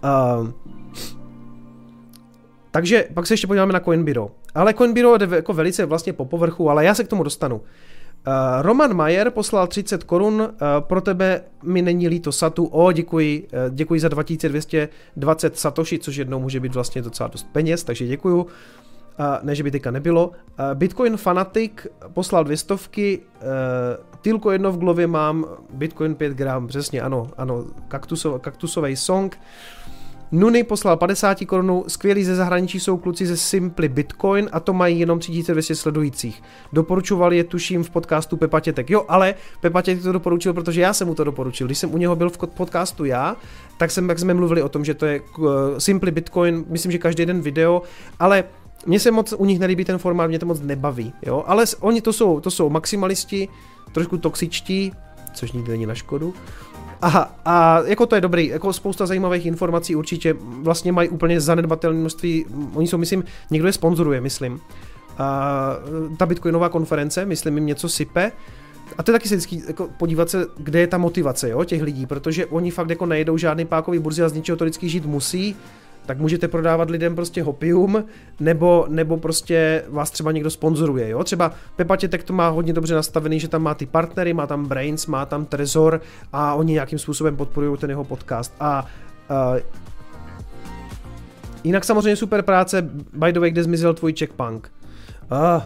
Uh, 0.03 0.49
takže 2.77 3.07
pak 3.13 3.27
se 3.27 3.33
ještě 3.33 3.47
podíváme 3.47 3.73
na 3.73 3.79
Coinbiro. 3.79 4.31
Ale 4.55 4.73
Coinbiro 4.73 5.17
jde 5.17 5.35
jako 5.35 5.53
velice 5.53 5.85
vlastně 5.85 6.13
po 6.13 6.25
povrchu, 6.25 6.69
ale 6.69 6.85
já 6.85 6.95
se 6.95 7.03
k 7.03 7.07
tomu 7.07 7.23
dostanu. 7.23 7.55
Uh, 7.55 7.63
Roman 8.61 8.93
Majer 8.93 9.31
poslal 9.31 9.67
30 9.67 10.03
korun, 10.03 10.33
uh, 10.41 10.47
pro 10.79 11.01
tebe 11.01 11.41
mi 11.63 11.81
není 11.81 12.07
líto 12.07 12.31
Satu, 12.31 12.65
o 12.65 12.91
děkuji, 12.91 13.47
uh, 13.53 13.75
děkuji 13.75 13.99
za 13.99 14.07
2220 14.07 15.57
Satoshi, 15.57 15.99
což 15.99 16.15
jednou 16.15 16.39
může 16.39 16.59
být 16.59 16.73
vlastně 16.73 17.01
docela 17.01 17.29
dost 17.29 17.47
peněz, 17.51 17.83
takže 17.83 18.07
děkuju. 18.07 18.47
Ne, 19.43 19.55
že 19.55 19.63
by 19.63 19.71
teďka 19.71 19.91
nebylo. 19.91 20.31
Bitcoin 20.73 21.17
Fanatic 21.17 21.71
poslal 22.13 22.43
dvě 22.43 22.57
stovky, 22.57 23.21
Tilko 24.21 24.51
jedno 24.51 24.71
v 24.71 24.77
glově 24.77 25.07
mám, 25.07 25.45
Bitcoin 25.73 26.15
5 26.15 26.33
gram, 26.33 26.67
přesně, 26.67 27.01
ano, 27.01 27.27
ano, 27.37 27.65
kaktusov, 27.87 28.41
kaktusový 28.41 28.95
song. 28.95 29.39
Nuny 30.31 30.63
poslal 30.63 30.97
50 30.97 31.37
korunů, 31.45 31.83
skvělí 31.87 32.23
ze 32.23 32.35
zahraničí 32.35 32.79
jsou 32.79 32.97
kluci 32.97 33.25
ze 33.25 33.37
Simply 33.37 33.89
Bitcoin 33.89 34.49
a 34.51 34.59
to 34.59 34.73
mají 34.73 34.99
jenom 34.99 35.19
3200 35.19 35.75
sledujících. 35.75 36.43
Doporučoval 36.73 37.33
je 37.33 37.43
tuším 37.43 37.83
v 37.83 37.89
podcastu 37.89 38.37
Pepa 38.37 38.59
Tětek. 38.59 38.89
Jo, 38.89 39.05
ale 39.07 39.35
Pepa 39.61 39.81
Tětek 39.81 40.03
to 40.03 40.11
doporučil, 40.11 40.53
protože 40.53 40.81
já 40.81 40.93
jsem 40.93 41.07
mu 41.07 41.15
to 41.15 41.23
doporučil. 41.23 41.67
Když 41.67 41.77
jsem 41.77 41.93
u 41.93 41.97
něho 41.97 42.15
byl 42.15 42.29
v 42.29 42.37
podcastu 42.37 43.05
já, 43.05 43.35
tak, 43.77 43.91
jsem, 43.91 44.09
jak 44.09 44.19
jsme 44.19 44.33
mluvili 44.33 44.61
o 44.61 44.69
tom, 44.69 44.85
že 44.85 44.93
to 44.93 45.05
je 45.05 45.21
uh, 45.37 45.47
Simply 45.77 46.11
Bitcoin, 46.11 46.65
myslím, 46.67 46.91
že 46.91 46.97
každý 46.97 47.25
den 47.25 47.41
video, 47.41 47.81
ale 48.19 48.43
mně 48.85 48.99
se 48.99 49.11
moc 49.11 49.33
u 49.37 49.45
nich 49.45 49.59
nelíbí 49.59 49.85
ten 49.85 49.97
formát, 49.97 50.27
mě 50.27 50.39
to 50.39 50.45
moc 50.45 50.61
nebaví, 50.61 51.13
jo, 51.25 51.43
ale 51.47 51.65
oni 51.79 52.01
to 52.01 52.13
jsou, 52.13 52.39
to 52.39 52.51
jsou 52.51 52.69
maximalisti, 52.69 53.49
trošku 53.91 54.17
toxičtí, 54.17 54.93
což 55.33 55.51
nikdy 55.51 55.71
není 55.71 55.85
na 55.85 55.95
škodu, 55.95 56.33
a, 57.01 57.35
a 57.45 57.81
jako 57.85 58.05
to 58.05 58.15
je 58.15 58.21
dobrý, 58.21 58.47
jako 58.47 58.73
spousta 58.73 59.05
zajímavých 59.05 59.45
informací 59.45 59.95
určitě 59.95 60.35
vlastně 60.41 60.91
mají 60.91 61.09
úplně 61.09 61.41
zanedbatelné 61.41 61.99
množství, 61.99 62.45
oni 62.73 62.87
jsou, 62.87 62.97
myslím, 62.97 63.23
někdo 63.51 63.67
je 63.67 63.73
sponzoruje, 63.73 64.21
myslím. 64.21 64.59
A, 65.17 65.75
ta 66.17 66.25
Bitcoinová 66.25 66.69
konference, 66.69 67.25
myslím, 67.25 67.57
jim 67.57 67.65
něco 67.65 67.89
sype, 67.89 68.31
a 68.97 69.03
to 69.03 69.11
je 69.11 69.13
taky 69.13 69.29
se 69.29 69.35
vždycky 69.35 69.61
jako 69.67 69.89
podívat 69.97 70.29
se, 70.29 70.45
kde 70.57 70.79
je 70.79 70.87
ta 70.87 70.97
motivace 70.97 71.49
jo, 71.49 71.63
těch 71.63 71.81
lidí, 71.81 72.05
protože 72.05 72.45
oni 72.45 72.71
fakt 72.71 72.89
jako 72.89 73.05
nejedou 73.05 73.37
žádný 73.37 73.65
pákový 73.65 73.99
burzy 73.99 74.23
a 74.23 74.29
z 74.29 74.33
ničeho 74.33 74.55
to 74.57 74.65
vždycky 74.65 74.89
žít 74.89 75.05
musí, 75.05 75.55
tak 76.07 76.19
můžete 76.19 76.47
prodávat 76.47 76.89
lidem 76.89 77.15
prostě 77.15 77.43
hopium, 77.43 78.03
nebo, 78.39 78.85
nebo 78.89 79.17
prostě 79.17 79.83
vás 79.89 80.11
třeba 80.11 80.31
někdo 80.31 80.49
sponzoruje, 80.49 81.09
jo? 81.09 81.23
Třeba 81.23 81.51
Pepa 81.75 81.95
Tětek 81.95 82.23
to 82.23 82.33
má 82.33 82.49
hodně 82.49 82.73
dobře 82.73 82.95
nastavený, 82.95 83.39
že 83.39 83.47
tam 83.47 83.63
má 83.63 83.73
ty 83.73 83.85
partnery, 83.85 84.33
má 84.33 84.47
tam 84.47 84.65
Brains, 84.65 85.05
má 85.05 85.25
tam 85.25 85.45
Trezor 85.45 86.01
a 86.33 86.53
oni 86.53 86.73
nějakým 86.73 86.99
způsobem 86.99 87.35
podporují 87.35 87.77
ten 87.77 87.89
jeho 87.89 88.03
podcast. 88.03 88.53
A 88.59 88.85
uh, 89.29 89.59
jinak 91.63 91.85
samozřejmě 91.85 92.15
super 92.15 92.41
práce, 92.41 92.81
by 93.13 93.33
the 93.33 93.39
way, 93.39 93.51
kde 93.51 93.63
zmizel 93.63 93.93
tvůj 93.93 94.13
checkpunk. 94.13 94.71
Uh, 95.31 95.63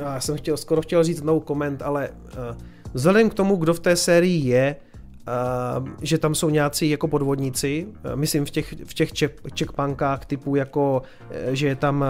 já 0.00 0.20
jsem 0.20 0.36
chtěl, 0.36 0.56
skoro 0.56 0.82
chtěl 0.82 1.04
říct 1.04 1.22
no 1.22 1.40
comment, 1.40 1.82
ale 1.82 2.08
uh, 2.08 2.56
vzhledem 2.94 3.30
k 3.30 3.34
tomu, 3.34 3.56
kdo 3.56 3.74
v 3.74 3.80
té 3.80 3.96
sérii 3.96 4.48
je, 4.48 4.76
Uh, 5.24 5.88
že 6.02 6.18
tam 6.18 6.34
jsou 6.34 6.50
nějací 6.50 6.90
jako 6.90 7.08
podvodníci, 7.08 7.86
uh, 7.86 8.16
myslím 8.16 8.44
v 8.44 8.50
těch, 8.50 8.74
v 8.84 8.94
těch 8.94 9.10
checkpunkách 9.58 10.26
typu 10.26 10.56
jako, 10.56 11.02
uh, 11.46 11.52
že 11.52 11.68
je 11.68 11.76
tam, 11.76 12.04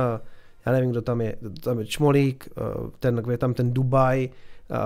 já 0.66 0.72
nevím, 0.72 0.90
kdo 0.90 1.02
tam 1.02 1.20
je, 1.20 1.36
tam 1.60 1.78
je 1.78 1.86
Čmolík, 1.86 2.48
ten, 2.98 3.22
je 3.30 3.38
tam 3.38 3.54
ten 3.54 3.72
Dubaj, 3.72 4.28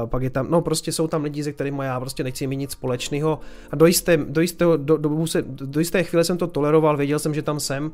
pak 0.06 0.22
je 0.22 0.30
tam, 0.30 0.50
no 0.50 0.60
prostě 0.60 0.92
jsou 0.92 1.06
tam 1.06 1.24
lidi, 1.24 1.44
se 1.44 1.52
kterými 1.52 1.84
já 1.84 2.00
prostě 2.00 2.24
nechci 2.24 2.46
mít 2.46 2.56
nic 2.56 2.70
společného 2.70 3.40
a 3.70 3.76
do 3.76 3.86
jisté, 3.86 4.16
do, 4.16 4.40
jistého, 4.40 4.76
do, 4.76 4.96
do, 4.96 5.26
se, 5.26 5.42
do 5.42 5.80
jisté 5.80 6.02
chvíle 6.02 6.24
jsem 6.24 6.38
to 6.38 6.46
toleroval, 6.46 6.96
věděl 6.96 7.18
jsem, 7.18 7.34
že 7.34 7.42
tam 7.42 7.60
jsem 7.60 7.92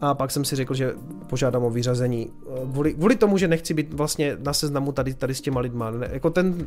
a 0.00 0.14
pak 0.14 0.30
jsem 0.30 0.44
si 0.44 0.56
řekl, 0.56 0.74
že 0.74 0.94
požádám 1.26 1.64
o 1.64 1.70
vyřazení. 1.70 2.30
Kvůli, 2.72 2.94
kvůli 2.94 3.16
tomu, 3.16 3.38
že 3.38 3.48
nechci 3.48 3.74
být 3.74 3.94
vlastně 3.94 4.36
na 4.44 4.52
seznamu 4.52 4.92
tady, 4.92 5.14
tady 5.14 5.34
s 5.34 5.40
těma 5.40 5.60
lidma. 5.60 5.90
Ne, 5.90 6.08
jako 6.12 6.30
ten, 6.30 6.66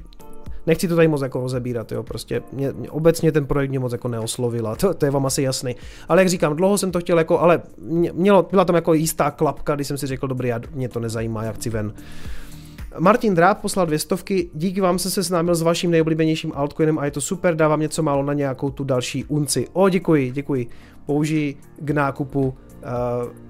nechci 0.67 0.87
to 0.87 0.95
tady 0.95 1.07
moc 1.07 1.21
jako 1.21 1.39
rozebírat, 1.39 1.91
jo, 1.91 2.03
prostě 2.03 2.41
mě, 2.53 2.71
mě, 2.71 2.89
obecně 2.89 3.31
ten 3.31 3.45
projekt 3.45 3.69
mě 3.69 3.79
moc 3.79 3.91
jako 3.91 4.07
neoslovila, 4.07 4.75
to, 4.75 4.93
to 4.93 5.05
je 5.05 5.11
vám 5.11 5.25
asi 5.25 5.41
jasný. 5.41 5.75
Ale 6.07 6.21
jak 6.21 6.29
říkám, 6.29 6.55
dlouho 6.55 6.77
jsem 6.77 6.91
to 6.91 6.99
chtěl 6.99 7.17
jako, 7.17 7.39
ale 7.39 7.61
mělo, 8.13 8.47
byla 8.51 8.65
tam 8.65 8.75
jako 8.75 8.93
jistá 8.93 9.31
klapka, 9.31 9.75
když 9.75 9.87
jsem 9.87 9.97
si 9.97 10.07
řekl, 10.07 10.27
dobrý, 10.27 10.47
já, 10.47 10.59
mě 10.73 10.89
to 10.89 10.99
nezajímá, 10.99 11.43
jak 11.43 11.55
chci 11.55 11.69
ven. 11.69 11.93
Martin 12.99 13.35
Dráb 13.35 13.61
poslal 13.61 13.85
dvě 13.85 13.99
stovky, 13.99 14.49
díky 14.53 14.81
vám 14.81 14.99
jsem 14.99 15.11
se 15.11 15.23
seznámil 15.23 15.55
s 15.55 15.61
vaším 15.61 15.91
nejoblíbenějším 15.91 16.51
altcoinem 16.55 16.99
a 16.99 17.05
je 17.05 17.11
to 17.11 17.21
super, 17.21 17.55
dávám 17.55 17.79
něco 17.79 18.03
málo 18.03 18.23
na 18.23 18.33
nějakou 18.33 18.69
tu 18.69 18.83
další 18.83 19.25
unci. 19.25 19.67
O, 19.73 19.89
děkuji, 19.89 20.31
děkuji. 20.31 20.67
Použij 21.05 21.55
k 21.79 21.89
nákupu 21.89 22.41
uh, 22.41 22.53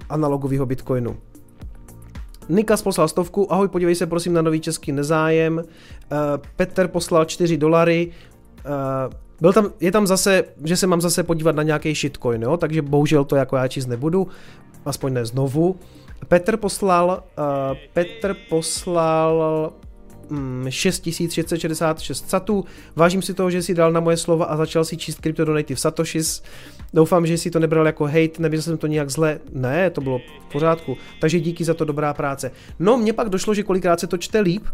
analogového 0.08 0.66
bitcoinu. 0.66 1.16
Nikas 2.48 2.82
poslal 2.82 3.08
stovku, 3.08 3.52
ahoj, 3.52 3.68
podívej 3.68 3.94
se 3.94 4.06
prosím 4.06 4.32
na 4.32 4.42
nový 4.42 4.60
český 4.60 4.92
nezájem. 4.92 5.58
Uh, 5.58 5.64
Petr 6.56 6.88
poslal 6.88 7.24
4 7.24 7.56
dolary. 7.56 8.12
Uh, 8.66 9.12
byl 9.40 9.52
tam, 9.52 9.70
je 9.80 9.92
tam 9.92 10.06
zase, 10.06 10.44
že 10.64 10.76
se 10.76 10.86
mám 10.86 11.00
zase 11.00 11.22
podívat 11.22 11.56
na 11.56 11.62
nějaký 11.62 11.94
shitcoin, 11.94 12.42
jo? 12.42 12.56
takže 12.56 12.82
bohužel 12.82 13.24
to 13.24 13.36
jako 13.36 13.56
já 13.56 13.68
číst 13.68 13.86
nebudu, 13.86 14.28
aspoň 14.84 15.12
ne 15.12 15.26
znovu. 15.26 15.76
Petr 16.28 16.56
poslal, 16.56 17.22
uh, 17.38 17.76
Petr 17.92 18.36
poslal 18.48 19.72
6666 20.68 22.22
mm, 22.22 22.28
satů. 22.28 22.64
Vážím 22.96 23.22
si 23.22 23.34
toho, 23.34 23.50
že 23.50 23.62
si 23.62 23.74
dal 23.74 23.92
na 23.92 24.00
moje 24.00 24.16
slova 24.16 24.44
a 24.44 24.56
začal 24.56 24.84
si 24.84 24.96
číst 24.96 25.20
Crypto 25.20 25.44
Satoshis. 25.74 26.42
Doufám, 26.94 27.26
že 27.26 27.38
si 27.38 27.50
to 27.50 27.58
nebral 27.58 27.86
jako 27.86 28.04
hate, 28.04 28.38
nebyl 28.38 28.62
jsem 28.62 28.78
to 28.78 28.86
nijak 28.86 29.10
zle. 29.10 29.38
Ne, 29.52 29.90
to 29.90 30.00
bylo 30.00 30.18
v 30.18 30.52
pořádku. 30.52 30.96
Takže 31.20 31.40
díky 31.40 31.64
za 31.64 31.74
to 31.74 31.84
dobrá 31.84 32.14
práce. 32.14 32.50
No, 32.78 32.96
mně 32.96 33.12
pak 33.12 33.28
došlo, 33.28 33.54
že 33.54 33.62
kolikrát 33.62 34.00
se 34.00 34.06
to 34.06 34.18
čte 34.18 34.40
líp, 34.40 34.64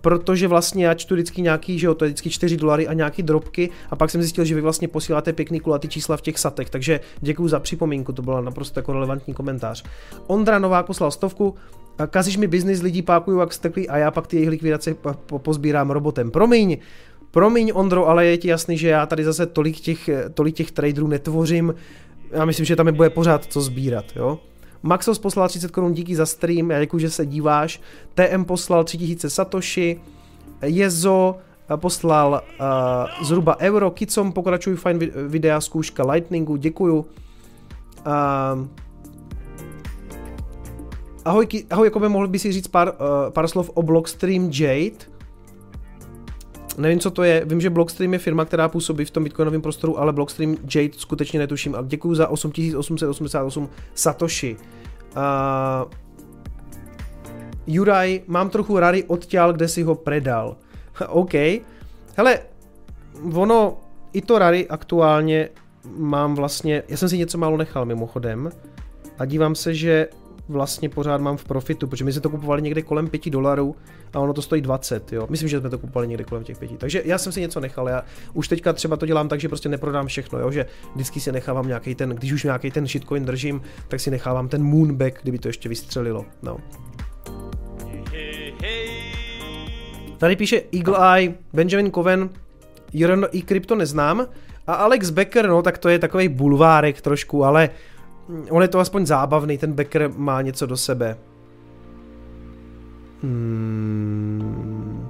protože 0.00 0.48
vlastně 0.48 0.86
já 0.86 0.94
čtu 0.94 1.14
vždycky 1.14 1.42
nějaký, 1.42 1.78
že 1.78 1.86
jo, 1.86 1.94
to 1.94 2.04
je 2.04 2.08
vždycky 2.08 2.30
4 2.30 2.56
dolary 2.56 2.88
a 2.88 2.92
nějaký 2.92 3.22
drobky 3.22 3.70
a 3.90 3.96
pak 3.96 4.10
jsem 4.10 4.22
zjistil, 4.22 4.44
že 4.44 4.54
vy 4.54 4.60
vlastně 4.60 4.88
posíláte 4.88 5.32
pěkný 5.32 5.60
kulatý 5.60 5.88
čísla 5.88 6.16
v 6.16 6.22
těch 6.22 6.38
satech, 6.38 6.70
takže 6.70 7.00
děkuji 7.20 7.48
za 7.48 7.60
připomínku, 7.60 8.12
to 8.12 8.22
byla 8.22 8.40
naprosto 8.40 8.78
jako 8.78 8.92
relevantní 8.92 9.34
komentář. 9.34 9.84
Ondra 10.26 10.58
Novák 10.58 10.86
poslal 10.86 11.10
stovku, 11.10 11.54
kazíš 12.06 12.36
mi 12.36 12.46
biznis, 12.46 12.82
lidi 12.82 13.02
pákují 13.02 13.38
jak 13.40 13.52
steklí 13.52 13.88
a 13.88 13.96
já 13.96 14.10
pak 14.10 14.26
ty 14.26 14.36
jejich 14.36 14.48
likvidace 14.48 14.94
po- 15.26 15.38
pozbírám 15.38 15.90
robotem. 15.90 16.30
Promiň, 16.30 16.76
promiň 17.30 17.72
Ondro, 17.74 18.08
ale 18.08 18.26
je 18.26 18.38
ti 18.38 18.48
jasný, 18.48 18.78
že 18.78 18.88
já 18.88 19.06
tady 19.06 19.24
zase 19.24 19.46
tolik 19.46 19.80
těch, 19.80 20.10
tolik 20.34 20.54
těch 20.54 20.72
traderů 20.72 21.06
netvořím, 21.06 21.74
já 22.30 22.44
myslím, 22.44 22.66
že 22.66 22.76
tam 22.76 22.86
je 22.86 22.92
bude 22.92 23.10
pořád 23.10 23.44
co 23.44 23.60
sbírat, 23.60 24.04
jo. 24.16 24.38
Maxos 24.82 25.18
poslal 25.18 25.48
30 25.48 25.70
korun 25.70 25.92
díky 25.92 26.16
za 26.16 26.26
stream, 26.26 26.70
já 26.70 26.80
děkuji, 26.80 26.98
že 26.98 27.10
se 27.10 27.26
díváš. 27.26 27.80
TM 28.14 28.44
poslal 28.44 28.84
3000 28.84 29.30
satoshi. 29.30 30.00
Jezo 30.62 31.36
eh, 31.74 31.76
poslal 31.76 32.42
uh, 32.60 33.26
zhruba 33.26 33.56
euro. 33.60 33.90
Kicom 33.90 34.32
pokračují 34.32 34.76
fajn 34.76 34.98
videa 35.28 35.60
zkouška 35.60 36.12
Lightningu, 36.12 36.56
děkuju. 36.56 36.98
Uh, 36.98 38.66
ahoj, 41.26 41.46
ahoj, 41.70 41.90
by 42.00 42.08
mohl 42.08 42.28
by 42.28 42.38
si 42.38 42.52
říct 42.52 42.68
pár, 42.68 42.88
uh, 42.88 43.30
pár 43.30 43.48
slov 43.48 43.70
o 43.74 43.82
Blockstream 43.82 44.50
Jade? 44.52 45.16
Nevím, 46.78 47.00
co 47.00 47.10
to 47.10 47.22
je. 47.22 47.44
Vím, 47.44 47.60
že 47.60 47.70
Blockstream 47.70 48.12
je 48.12 48.18
firma, 48.18 48.44
která 48.44 48.68
působí 48.68 49.04
v 49.04 49.10
tom 49.10 49.24
bitcoinovém 49.24 49.62
prostoru, 49.62 50.00
ale 50.00 50.12
Blockstream 50.12 50.56
Jade 50.74 50.92
skutečně 50.96 51.38
netuším. 51.38 51.74
A 51.74 51.82
děkuji 51.82 52.14
za 52.14 52.28
8888 52.28 53.68
Satoshi. 53.94 54.56
Uh, 55.16 55.90
Juraj, 57.66 58.20
mám 58.26 58.50
trochu 58.50 58.78
rary 58.78 59.04
odťal, 59.04 59.52
kde 59.52 59.68
si 59.68 59.82
ho 59.82 59.94
predal. 59.94 60.56
OK. 61.08 61.34
Hele, 62.16 62.38
ono, 63.34 63.80
i 64.12 64.20
to 64.22 64.38
rary 64.38 64.68
aktuálně 64.68 65.48
mám 65.96 66.34
vlastně, 66.34 66.82
já 66.88 66.96
jsem 66.96 67.08
si 67.08 67.18
něco 67.18 67.38
málo 67.38 67.56
nechal 67.56 67.84
mimochodem 67.84 68.50
a 69.18 69.24
dívám 69.24 69.54
se, 69.54 69.74
že 69.74 70.08
vlastně 70.48 70.88
pořád 70.88 71.20
mám 71.20 71.36
v 71.36 71.44
profitu, 71.44 71.86
protože 71.86 72.04
my 72.04 72.12
jsme 72.12 72.20
to 72.20 72.30
kupovali 72.30 72.62
někde 72.62 72.82
kolem 72.82 73.08
5 73.08 73.30
dolarů 73.30 73.76
a 74.12 74.18
ono 74.18 74.32
to 74.32 74.42
stojí 74.42 74.62
20, 74.62 75.12
jo. 75.12 75.26
Myslím, 75.30 75.48
že 75.48 75.60
jsme 75.60 75.70
to 75.70 75.78
kupovali 75.78 76.08
někde 76.08 76.24
kolem 76.24 76.44
těch 76.44 76.58
5. 76.58 76.78
Takže 76.78 77.02
já 77.04 77.18
jsem 77.18 77.32
si 77.32 77.40
něco 77.40 77.60
nechal, 77.60 77.88
já 77.88 78.04
už 78.34 78.48
teďka 78.48 78.72
třeba 78.72 78.96
to 78.96 79.06
dělám 79.06 79.28
tak, 79.28 79.40
že 79.40 79.48
prostě 79.48 79.68
neprodám 79.68 80.06
všechno, 80.06 80.38
jo, 80.38 80.50
že 80.50 80.66
vždycky 80.94 81.20
si 81.20 81.32
nechávám 81.32 81.68
nějaký 81.68 81.94
ten, 81.94 82.10
když 82.10 82.32
už 82.32 82.44
nějaký 82.44 82.70
ten 82.70 82.86
shitcoin 82.86 83.24
držím, 83.24 83.62
tak 83.88 84.00
si 84.00 84.10
nechávám 84.10 84.48
ten 84.48 84.62
moonback, 84.62 85.22
kdyby 85.22 85.38
to 85.38 85.48
ještě 85.48 85.68
vystřelilo, 85.68 86.24
no. 86.42 86.58
Tady 90.18 90.36
píše 90.36 90.62
Eagle 90.74 91.16
Eye, 91.16 91.34
Benjamin 91.52 91.92
Coven, 91.92 92.30
Jorano 92.92 93.36
i 93.36 93.42
krypto 93.42 93.74
neznám, 93.74 94.26
a 94.66 94.74
Alex 94.74 95.10
Becker, 95.10 95.48
no 95.48 95.62
tak 95.62 95.78
to 95.78 95.88
je 95.88 95.98
takový 95.98 96.28
bulvárek 96.28 97.00
trošku, 97.00 97.44
ale 97.44 97.70
on 98.50 98.62
je 98.62 98.68
to 98.68 98.78
aspoň 98.78 99.06
zábavný, 99.06 99.58
ten 99.58 99.72
Becker 99.72 100.10
má 100.16 100.42
něco 100.42 100.66
do 100.66 100.76
sebe. 100.76 101.16
Hmm. 103.22 105.08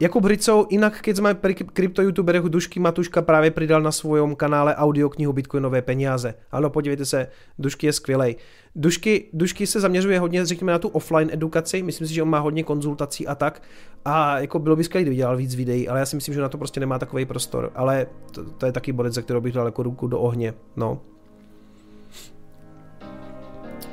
Jakub 0.00 0.24
Hricou, 0.24 0.64
inak 0.72 1.04
keď 1.04 1.14
sme 1.16 1.30
pri 1.36 1.52
krypto-youtuberech 1.54 2.48
Dušky 2.48 2.80
Matuška 2.80 3.22
právě 3.22 3.50
pridal 3.50 3.82
na 3.82 3.92
svojom 3.92 4.36
kanále 4.36 4.76
audioknihu 4.76 5.32
Bitcoinové 5.32 5.82
peníze. 5.82 6.34
Ano, 6.52 6.70
podívejte 6.70 7.04
se, 7.04 7.28
Dušky 7.58 7.86
je 7.86 7.92
skvělej. 7.92 8.36
Dušky, 8.76 9.28
Dušky 9.32 9.66
se 9.66 9.80
zaměřuje 9.80 10.18
hodně, 10.18 10.46
řekněme, 10.46 10.72
na 10.72 10.78
tu 10.78 10.88
offline 10.88 11.28
edukaci, 11.32 11.82
myslím 11.82 12.06
si, 12.06 12.14
že 12.14 12.22
on 12.22 12.28
má 12.28 12.38
hodně 12.38 12.64
konzultací 12.64 13.26
a 13.26 13.34
tak. 13.34 13.62
A 14.04 14.38
jako 14.38 14.58
bylo 14.58 14.76
by 14.76 14.84
skvělé, 14.84 15.02
kdyby 15.02 15.16
dělal 15.16 15.36
víc 15.36 15.54
videí, 15.54 15.88
ale 15.88 16.00
já 16.00 16.06
si 16.06 16.16
myslím, 16.16 16.34
že 16.34 16.40
na 16.40 16.48
to 16.48 16.58
prostě 16.58 16.80
nemá 16.80 16.98
takový 16.98 17.24
prostor. 17.24 17.72
Ale 17.74 18.06
to, 18.32 18.44
to 18.44 18.66
je 18.66 18.72
taky 18.72 18.92
bodec, 18.92 19.14
za 19.14 19.22
kterou 19.22 19.40
bych 19.40 19.54
dal 19.54 19.66
jako 19.66 19.82
ruku 19.82 20.06
do 20.06 20.20
ohně. 20.20 20.54
No. 20.76 21.00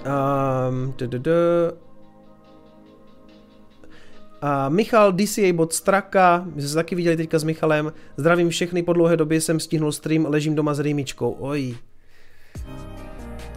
Um, 0.08 0.94
a 4.42 4.70
Michal 4.70 5.12
DCA 5.12 5.54
bot 5.54 5.74
Straka, 5.74 6.46
my 6.56 6.62
jsme 6.62 6.70
se 6.70 6.76
taky 6.76 6.96
viděli 6.96 7.18
teďka 7.18 7.40
s 7.40 7.44
Michalem. 7.44 7.94
Zdravím 8.18 8.50
všechny, 8.50 8.84
po 8.84 8.94
dlouhé 8.94 9.18
době 9.18 9.42
jsem 9.42 9.60
stihnul 9.60 9.92
stream, 9.92 10.26
ležím 10.26 10.56
doma 10.56 10.74
s 10.74 10.80
rýmičkou. 10.80 11.36
Oj. 11.40 11.76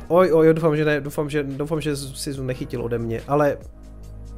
Oj, 0.08 0.32
oj, 0.32 0.54
doufám, 0.54 0.76
že 0.76 0.84
ne, 0.84 1.00
doufám, 1.00 1.30
že, 1.30 1.42
doufám, 1.42 1.80
že 1.80 1.96
si 1.96 2.34
to 2.34 2.42
nechytil 2.42 2.82
ode 2.82 2.98
mě, 2.98 3.22
ale 3.28 3.58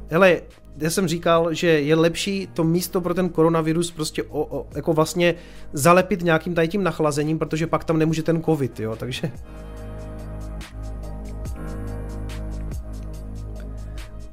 hele, 0.09 0.41
já 0.77 0.89
jsem 0.89 1.07
říkal, 1.07 1.53
že 1.53 1.67
je 1.67 1.95
lepší 1.95 2.47
to 2.53 2.63
místo 2.63 3.01
pro 3.01 3.13
ten 3.13 3.29
koronavirus 3.29 3.91
prostě 3.91 4.23
o, 4.23 4.57
o, 4.57 4.67
jako 4.75 4.93
vlastně 4.93 5.35
zalepit 5.73 6.23
nějakým 6.23 6.53
tady 6.53 6.67
tím 6.67 6.83
nachlazením, 6.83 7.39
protože 7.39 7.67
pak 7.67 7.83
tam 7.83 7.97
nemůže 7.97 8.23
ten 8.23 8.43
covid, 8.43 8.79
jo, 8.79 8.95
takže 8.95 9.31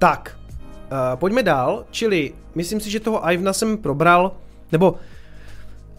Tak, 0.01 0.39
uh, 0.93 0.99
pojďme 1.15 1.43
dál, 1.43 1.85
čili 1.91 2.33
myslím 2.55 2.81
si, 2.81 2.91
že 2.91 3.01
toho 3.01 3.31
Ivna 3.33 3.53
jsem 3.53 3.77
probral, 3.77 4.33
nebo 4.73 4.95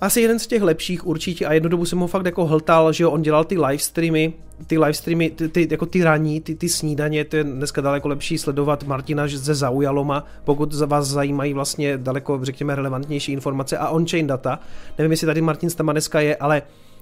asi 0.02 0.22
jeden 0.22 0.40
z 0.40 0.48
těch 0.48 0.62
lepších 0.62 1.08
určitě 1.08 1.46
a 1.46 1.54
jednu 1.54 1.70
dobu 1.70 1.86
jsem 1.86 2.00
ho 2.00 2.08
fakt 2.08 2.26
jako 2.26 2.46
hltal, 2.46 2.94
že 2.94 3.04
jo, 3.04 3.12
on 3.12 3.22
dělal 3.22 3.44
ty 3.44 3.58
live 3.58 3.78
streamy, 3.78 4.34
ty 4.68 4.78
live 4.78 4.94
streamy, 4.94 5.30
ty, 5.30 5.50
ty, 5.50 5.68
jako 5.72 5.86
ty 5.86 6.04
raní, 6.04 6.42
ty, 6.42 6.56
ty 6.56 6.70
snídaně, 6.70 7.26
to 7.26 7.36
je 7.36 7.44
dneska 7.44 7.82
daleko 7.82 8.08
lepší 8.08 8.38
sledovat 8.38 8.84
Martina 8.84 9.28
ze 9.28 9.56
Zaujaloma, 9.56 10.26
pokud 10.44 10.72
za 10.72 10.86
vás 10.86 11.08
zajímají 11.08 11.54
vlastně 11.54 11.98
daleko, 11.98 12.40
řekněme, 12.46 12.76
relevantnější 12.76 13.32
informace 13.32 13.78
a 13.78 13.90
on-chain 13.90 14.28
data. 14.28 14.60
Nevím, 14.98 15.12
jestli 15.12 15.28
tady 15.28 15.42
Martin 15.42 15.70
Stama 15.70 15.92
dneska 15.92 16.22
je, 16.22 16.36
ale 16.36 16.62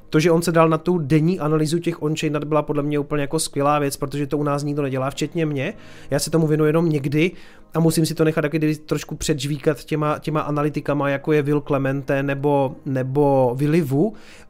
to, 0.09 0.19
že 0.19 0.31
on 0.31 0.41
se 0.41 0.51
dal 0.51 0.69
na 0.69 0.77
tu 0.77 0.97
denní 0.97 1.39
analýzu 1.39 1.79
těch 1.79 2.01
on-chain 2.01 2.33
dat 2.33 2.43
byla 2.43 2.61
podle 2.61 2.83
mě 2.83 2.99
úplně 2.99 3.21
jako 3.21 3.39
skvělá 3.39 3.79
věc, 3.79 3.97
protože 3.97 4.27
to 4.27 4.37
u 4.37 4.43
nás 4.43 4.63
nikdo 4.63 4.81
nedělá, 4.81 5.09
včetně 5.09 5.45
mě. 5.45 5.73
Já 6.09 6.19
se 6.19 6.31
tomu 6.31 6.47
věnuji 6.47 6.65
jenom 6.65 6.89
někdy 6.89 7.31
a 7.73 7.79
musím 7.79 8.05
si 8.05 8.13
to 8.15 8.23
nechat 8.23 8.41
taky 8.41 8.75
trošku 8.75 9.15
předžvíkat 9.15 9.83
těma, 9.83 10.19
těma 10.19 10.41
analytikama, 10.41 11.09
jako 11.09 11.33
je 11.33 11.41
Will 11.41 11.61
Clemente 11.61 12.23
nebo, 12.23 12.75
nebo 12.85 13.53
Willy 13.55 13.85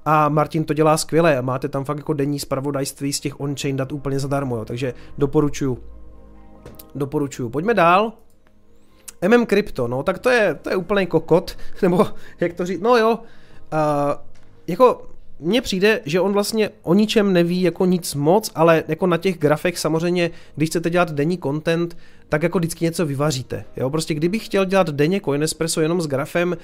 a 0.05 0.29
Martin 0.29 0.63
to 0.63 0.73
dělá 0.73 0.97
skvěle 0.97 1.41
máte 1.41 1.67
tam 1.67 1.83
fakt 1.83 1.97
jako 1.97 2.13
denní 2.13 2.39
zpravodajství 2.39 3.13
z 3.13 3.19
těch 3.19 3.39
on-chain 3.39 3.77
dat 3.77 3.91
úplně 3.91 4.19
zadarmo, 4.19 4.57
jo. 4.57 4.65
takže 4.65 4.93
doporučuju. 5.17 5.77
Doporučuju. 6.95 7.49
Pojďme 7.49 7.73
dál. 7.73 8.13
MM 9.27 9.45
Crypto, 9.45 9.87
no 9.87 10.03
tak 10.03 10.19
to 10.19 10.29
je, 10.29 10.55
to 10.61 10.69
je 10.69 10.75
úplný 10.75 11.07
kokot, 11.07 11.57
nebo 11.81 12.07
jak 12.39 12.53
to 12.53 12.65
říct, 12.65 12.81
no 12.81 12.97
jo, 12.97 13.19
uh, 13.73 14.13
jako 14.67 15.08
mně 15.39 15.61
přijde, 15.61 16.01
že 16.05 16.21
on 16.21 16.33
vlastně 16.33 16.69
o 16.83 16.93
ničem 16.93 17.33
neví 17.33 17.61
jako 17.61 17.85
nic 17.85 18.15
moc, 18.15 18.51
ale 18.55 18.83
jako 18.87 19.07
na 19.07 19.17
těch 19.17 19.37
grafech 19.37 19.79
samozřejmě, 19.79 20.31
když 20.55 20.69
chcete 20.69 20.89
dělat 20.89 21.11
denní 21.11 21.37
content, 21.37 21.97
tak 22.29 22.43
jako 22.43 22.57
vždycky 22.59 22.85
něco 22.85 23.05
vyvaříte. 23.05 23.65
Jo? 23.77 23.89
Prostě 23.89 24.13
kdybych 24.13 24.45
chtěl 24.45 24.65
dělat 24.65 24.89
denně 24.89 25.21
Coinespresso 25.21 25.81
jenom 25.81 26.01
s 26.01 26.07
grafem, 26.07 26.57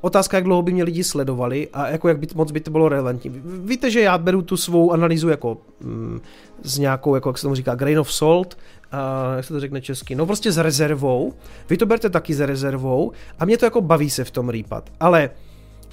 otázka, 0.00 0.36
jak 0.36 0.44
dlouho 0.44 0.62
by 0.62 0.72
mě 0.72 0.84
lidi 0.84 1.04
sledovali 1.04 1.68
a 1.72 1.88
jako 1.88 2.08
jak 2.08 2.18
by, 2.18 2.26
moc 2.34 2.52
by 2.52 2.60
to 2.60 2.70
bylo 2.70 2.88
relevantní. 2.88 3.42
Víte, 3.44 3.90
že 3.90 4.00
já 4.00 4.18
beru 4.18 4.42
tu 4.42 4.56
svou 4.56 4.92
analýzu 4.92 5.28
jako 5.28 5.58
mm, 5.80 6.20
s 6.62 6.78
nějakou, 6.78 7.14
jako 7.14 7.28
jak 7.28 7.38
se 7.38 7.42
tomu 7.42 7.54
říká, 7.54 7.74
grain 7.74 7.98
of 7.98 8.12
salt, 8.12 8.58
a 8.92 9.32
jak 9.36 9.44
se 9.44 9.52
to 9.52 9.60
řekne 9.60 9.80
česky, 9.80 10.14
no 10.14 10.26
prostě 10.26 10.52
s 10.52 10.58
rezervou. 10.58 11.34
Vy 11.68 11.76
to 11.76 11.86
berte 11.86 12.10
taky 12.10 12.34
s 12.34 12.40
rezervou 12.40 13.12
a 13.38 13.44
mě 13.44 13.58
to 13.58 13.66
jako 13.66 13.80
baví 13.80 14.10
se 14.10 14.24
v 14.24 14.30
tom 14.30 14.48
rýpat. 14.48 14.90
Ale 15.00 15.30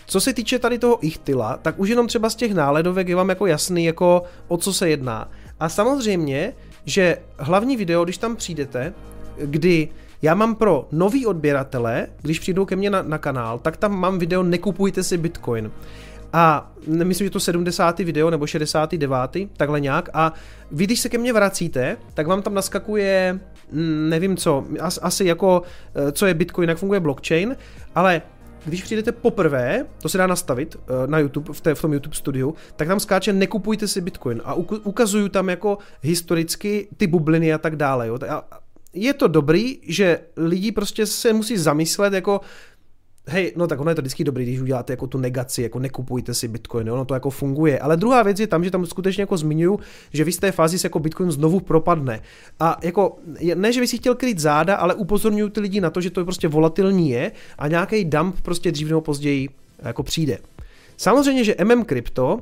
co 0.10 0.22
se 0.22 0.34
týče 0.34 0.60
tady 0.60 0.80
toho 0.80 1.06
ichtila, 1.06 1.58
tak 1.62 1.80
už 1.80 1.90
jenom 1.90 2.08
třeba 2.08 2.30
z 2.30 2.36
těch 2.36 2.54
náledovek 2.54 3.08
je 3.08 3.16
vám 3.16 3.30
jako 3.30 3.48
jasný, 3.48 3.86
jako 3.86 4.24
o 4.48 4.58
co 4.58 4.74
se 4.74 4.90
jedná. 4.90 5.32
A 5.60 5.70
samozřejmě, 5.70 6.54
že 6.86 7.18
hlavní 7.38 7.78
video, 7.78 8.04
když 8.04 8.18
tam 8.18 8.36
přijdete, 8.36 8.94
kdy 9.38 9.90
já 10.22 10.36
mám 10.36 10.56
pro 10.56 10.88
nový 10.92 11.26
odběratele, 11.26 12.08
když 12.22 12.40
přijdou 12.40 12.66
ke 12.66 12.76
mně 12.76 12.90
na, 12.90 13.02
na 13.02 13.18
kanál, 13.18 13.60
tak 13.60 13.78
tam 13.78 14.00
mám 14.00 14.20
video 14.20 14.44
Nekupujte 14.44 15.04
si 15.04 15.18
Bitcoin. 15.18 15.72
a 16.34 16.72
myslím, 16.88 17.28
že 17.28 17.32
to 17.32 17.40
70. 17.40 18.00
video 18.00 18.30
nebo 18.30 18.48
69. 18.48 19.38
takhle 19.58 19.80
nějak 19.80 20.10
a 20.14 20.34
vy, 20.72 20.84
když 20.84 21.00
se 21.00 21.10
ke 21.10 21.18
mně 21.18 21.34
vracíte, 21.34 21.98
tak 22.14 22.28
vám 22.28 22.42
tam 22.42 22.54
naskakuje, 22.54 23.40
mm, 23.72 24.10
nevím 24.10 24.38
co, 24.38 24.66
asi 25.02 25.26
jako, 25.26 25.62
eh, 25.96 26.12
co 26.12 26.26
je 26.26 26.34
Bitcoin, 26.34 26.70
jak 26.70 26.78
funguje 26.78 27.00
blockchain, 27.00 27.56
ale 27.96 28.22
když 28.70 28.84
přijdete 28.84 29.12
poprvé, 29.12 29.86
to 30.02 30.10
se 30.10 30.18
dá 30.18 30.28
nastavit 30.28 30.76
eh, 30.76 31.08
na 31.08 31.20
YouTube, 31.20 31.54
v, 31.54 31.62
té, 31.62 31.76
v 31.76 31.82
tom 31.82 31.94
YouTube 31.94 32.16
studiu, 32.16 32.56
tak 32.76 32.88
tam 32.88 33.00
skáče 33.00 33.34
nekupujte 33.34 33.88
si 33.88 34.02
Bitcoin 34.02 34.42
a 34.46 34.54
ukazuju 34.54 35.30
tam 35.30 35.50
jako 35.50 35.78
historicky 36.02 36.88
ty 36.98 37.08
bubliny 37.08 37.54
a 37.54 37.58
tak 37.58 37.76
dále. 37.76 38.08
Jo. 38.08 38.20
Je 38.94 39.14
to 39.14 39.28
dobrý, 39.28 39.80
že 39.84 40.20
lidi 40.38 40.72
prostě 40.72 41.06
se 41.06 41.34
musí 41.34 41.58
zamyslet, 41.58 42.14
jako 42.14 42.42
hej, 43.30 43.54
no 43.56 43.68
tak 43.68 43.80
ono 43.80 43.92
je 43.92 43.96
to 43.96 44.02
vždycky 44.02 44.24
dobrý, 44.24 44.44
když 44.44 44.62
uděláte 44.62 44.94
jako 44.94 45.08
tu 45.08 45.18
negaci, 45.18 45.62
jako 45.62 45.80
nekupujte 45.80 46.34
si 46.34 46.48
Bitcoin, 46.48 46.92
ono 46.92 47.06
to 47.06 47.14
jako 47.14 47.30
funguje. 47.30 47.80
Ale 47.80 47.98
druhá 47.98 48.24
věc 48.24 48.40
je 48.40 48.48
tam, 48.48 48.64
že 48.64 48.72
tam 48.72 48.86
skutečně 48.86 49.22
jako 49.22 49.38
zmiňuju, 49.38 49.80
že 50.14 50.26
v 50.26 50.40
té 50.40 50.52
fázi 50.52 50.80
se 50.80 50.86
jako 50.86 51.00
Bitcoin 51.00 51.32
znovu 51.32 51.60
propadne. 51.60 52.22
A 52.60 52.78
jako, 52.84 53.18
ne, 53.56 53.74
že 53.74 53.82
by 53.82 53.88
si 53.88 53.98
chtěl 53.98 54.16
kryt 54.16 54.40
záda, 54.40 54.76
ale 54.76 54.94
upozorňuju 54.94 55.50
ty 55.50 55.60
lidi 55.60 55.82
na 55.82 55.90
to, 55.90 56.02
že 56.02 56.10
to 56.10 56.26
prostě 56.26 56.48
volatilní 56.48 57.10
je 57.10 57.32
a 57.58 57.68
nějaký 57.68 58.06
dump 58.06 58.42
prostě 58.42 58.72
dřív 58.72 58.88
nebo 58.88 59.02
později 59.02 59.50
jako 59.80 60.04
přijde. 60.04 60.38
Samozřejmě, 60.98 61.44
že 61.44 61.56
MM 61.64 61.86
Crypto 61.86 62.40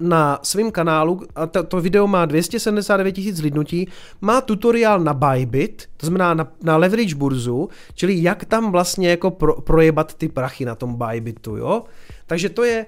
na 0.00 0.38
svém 0.42 0.70
kanálu, 0.70 1.20
a 1.34 1.46
to, 1.46 1.62
to 1.62 1.80
video 1.80 2.06
má 2.06 2.24
279 2.24 3.12
tisíc 3.12 3.40
lidnutí, 3.40 3.88
má 4.20 4.40
tutoriál 4.40 5.00
na 5.00 5.14
Bybit, 5.14 5.88
to 5.96 6.06
znamená 6.06 6.34
na, 6.34 6.52
na 6.62 6.76
leverage 6.76 7.14
burzu, 7.14 7.68
čili 7.94 8.22
jak 8.22 8.44
tam 8.44 8.72
vlastně 8.72 9.10
jako 9.10 9.30
pro, 9.30 9.60
projebat 9.60 10.14
ty 10.14 10.28
prachy 10.28 10.64
na 10.64 10.74
tom 10.74 10.94
Bybitu, 10.94 11.56
jo? 11.56 11.82
Takže 12.26 12.48
to 12.48 12.64
je, 12.64 12.86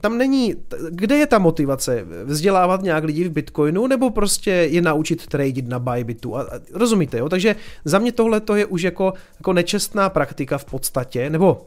tam 0.00 0.18
není, 0.18 0.54
kde 0.90 1.16
je 1.16 1.26
ta 1.26 1.38
motivace? 1.38 2.06
Vzdělávat 2.24 2.82
nějak 2.82 3.04
lidi 3.04 3.24
v 3.24 3.32
Bitcoinu 3.32 3.86
nebo 3.86 4.10
prostě 4.10 4.50
je 4.50 4.82
naučit 4.82 5.26
tradit 5.26 5.68
na 5.68 5.78
Bybitu? 5.78 6.36
A, 6.36 6.40
a, 6.40 6.46
rozumíte, 6.74 7.18
jo? 7.18 7.28
Takže 7.28 7.56
za 7.84 7.98
mě 7.98 8.12
tohle 8.12 8.40
to 8.40 8.56
je 8.56 8.66
už 8.66 8.82
jako, 8.82 9.12
jako 9.38 9.52
nečestná 9.52 10.08
praktika 10.08 10.58
v 10.58 10.64
podstatě, 10.64 11.30
nebo 11.30 11.66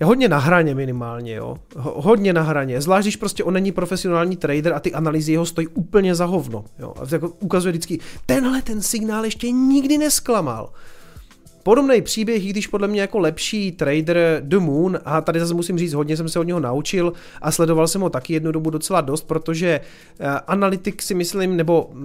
je 0.00 0.06
hodně 0.06 0.28
na 0.28 0.38
hraně 0.38 0.74
minimálně, 0.74 1.34
jo. 1.34 1.56
Hodně 1.76 2.32
na 2.32 2.42
hraně. 2.42 2.80
Zvlášť, 2.80 3.04
když 3.04 3.16
prostě 3.16 3.44
on 3.44 3.54
není 3.54 3.72
profesionální 3.72 4.36
trader 4.36 4.72
a 4.72 4.80
ty 4.80 4.92
analýzy 4.92 5.32
jeho 5.32 5.46
stojí 5.46 5.68
úplně 5.68 6.14
za 6.14 6.24
hovno. 6.24 6.64
Jo. 6.78 6.94
A 6.96 7.00
jako 7.12 7.28
ukazuje 7.28 7.72
vždycky, 7.72 7.98
tenhle 8.26 8.62
ten 8.62 8.82
signál 8.82 9.24
ještě 9.24 9.50
nikdy 9.50 9.98
nesklamal. 9.98 10.70
Podobný 11.66 12.02
příběh, 12.02 12.44
i 12.44 12.50
když 12.50 12.66
podle 12.66 12.88
mě 12.88 13.00
jako 13.00 13.18
lepší 13.18 13.72
trader 13.72 14.18
The 14.40 14.58
Moon, 14.58 14.98
a 15.04 15.20
tady 15.20 15.40
zase 15.40 15.54
musím 15.54 15.78
říct, 15.78 15.92
hodně 15.92 16.16
jsem 16.16 16.28
se 16.28 16.38
od 16.38 16.42
něho 16.42 16.60
naučil 16.60 17.12
a 17.42 17.50
sledoval 17.50 17.88
jsem 17.88 18.00
ho 18.00 18.10
taky 18.10 18.32
jednu 18.32 18.52
dobu 18.52 18.70
docela 18.70 19.00
dost, 19.00 19.22
protože 19.22 19.80
uh, 20.20 20.26
analytik 20.46 21.02
si 21.02 21.14
myslím, 21.14 21.56
nebo 21.56 21.82
uh, 21.84 21.96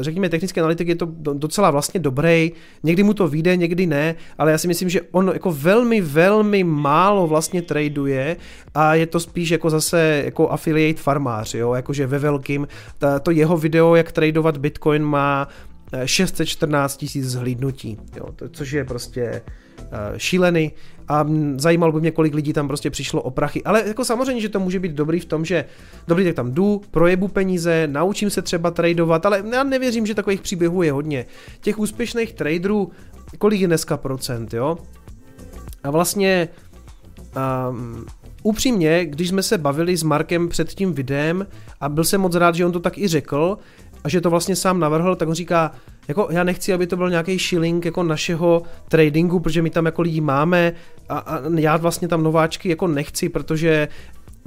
řekněme 0.00 0.28
technický 0.28 0.60
analytik 0.60 0.88
je 0.88 0.96
to 0.96 1.08
docela 1.32 1.70
vlastně 1.70 2.00
dobrý, 2.00 2.52
někdy 2.82 3.02
mu 3.02 3.14
to 3.14 3.28
vyjde, 3.28 3.56
někdy 3.56 3.86
ne, 3.86 4.14
ale 4.38 4.52
já 4.52 4.58
si 4.58 4.68
myslím, 4.68 4.88
že 4.88 5.00
on 5.10 5.30
jako 5.32 5.52
velmi, 5.52 6.00
velmi 6.00 6.64
málo 6.64 7.26
vlastně 7.26 7.62
traduje 7.62 8.36
a 8.74 8.94
je 8.94 9.06
to 9.06 9.20
spíš 9.20 9.50
jako 9.50 9.70
zase 9.70 10.22
jako 10.24 10.50
affiliate 10.50 11.02
farmář, 11.02 11.54
jo, 11.54 11.74
jakože 11.74 12.06
ve 12.06 12.18
velkým, 12.18 12.68
to 13.22 13.30
jeho 13.30 13.56
video, 13.56 13.94
jak 13.94 14.12
tradovat 14.12 14.56
Bitcoin 14.56 15.02
má 15.02 15.48
614 16.04 16.96
tisíc 16.96 17.24
zhlídnutí, 17.28 17.98
jo, 18.16 18.32
to, 18.36 18.48
což 18.48 18.72
je 18.72 18.84
prostě 18.84 19.42
uh, 19.78 19.88
šílený 20.16 20.72
a 21.08 21.26
zajímalo 21.56 21.92
by 21.92 22.00
mě, 22.00 22.10
kolik 22.10 22.34
lidí 22.34 22.52
tam 22.52 22.68
prostě 22.68 22.90
přišlo 22.90 23.22
o 23.22 23.30
prachy. 23.30 23.64
Ale 23.64 23.84
jako 23.86 24.04
samozřejmě, 24.04 24.42
že 24.42 24.48
to 24.48 24.60
může 24.60 24.80
být 24.80 24.92
dobrý 24.92 25.20
v 25.20 25.24
tom, 25.24 25.44
že 25.44 25.64
dobrý, 26.08 26.24
tak 26.24 26.34
tam 26.34 26.52
jdu, 26.52 26.82
projebu 26.90 27.28
peníze, 27.28 27.86
naučím 27.86 28.30
se 28.30 28.42
třeba 28.42 28.70
tradovat, 28.70 29.26
ale 29.26 29.44
já 29.52 29.62
nevěřím, 29.62 30.06
že 30.06 30.14
takových 30.14 30.40
příběhů 30.40 30.82
je 30.82 30.92
hodně. 30.92 31.26
Těch 31.60 31.78
úspěšných 31.78 32.32
traderů, 32.32 32.90
kolik 33.38 33.60
je 33.60 33.66
dneska 33.66 33.96
procent, 33.96 34.54
jo? 34.54 34.78
A 35.82 35.90
vlastně 35.90 36.48
um, 37.70 38.06
upřímně, 38.42 39.06
když 39.06 39.28
jsme 39.28 39.42
se 39.42 39.58
bavili 39.58 39.96
s 39.96 40.02
Markem 40.02 40.48
před 40.48 40.68
tím 40.68 40.92
videem 40.92 41.46
a 41.80 41.88
byl 41.88 42.04
jsem 42.04 42.20
moc 42.20 42.34
rád, 42.34 42.54
že 42.54 42.66
on 42.66 42.72
to 42.72 42.80
tak 42.80 42.98
i 42.98 43.08
řekl, 43.08 43.58
a 44.08 44.10
že 44.10 44.20
to 44.20 44.30
vlastně 44.30 44.56
sám 44.56 44.80
navrhl, 44.80 45.16
tak 45.16 45.28
on 45.28 45.34
říká, 45.34 45.72
jako 46.08 46.28
já 46.30 46.44
nechci, 46.44 46.72
aby 46.72 46.86
to 46.86 46.96
byl 46.96 47.10
nějaký 47.10 47.38
shilling 47.38 47.84
jako 47.84 48.02
našeho 48.02 48.62
tradingu, 48.88 49.40
protože 49.40 49.62
my 49.62 49.70
tam 49.70 49.86
jako 49.86 50.02
lidi 50.02 50.20
máme 50.20 50.72
a, 51.08 51.18
a 51.18 51.40
já 51.56 51.76
vlastně 51.76 52.08
tam 52.08 52.22
nováčky 52.22 52.68
jako 52.68 52.86
nechci, 52.86 53.28
protože 53.28 53.88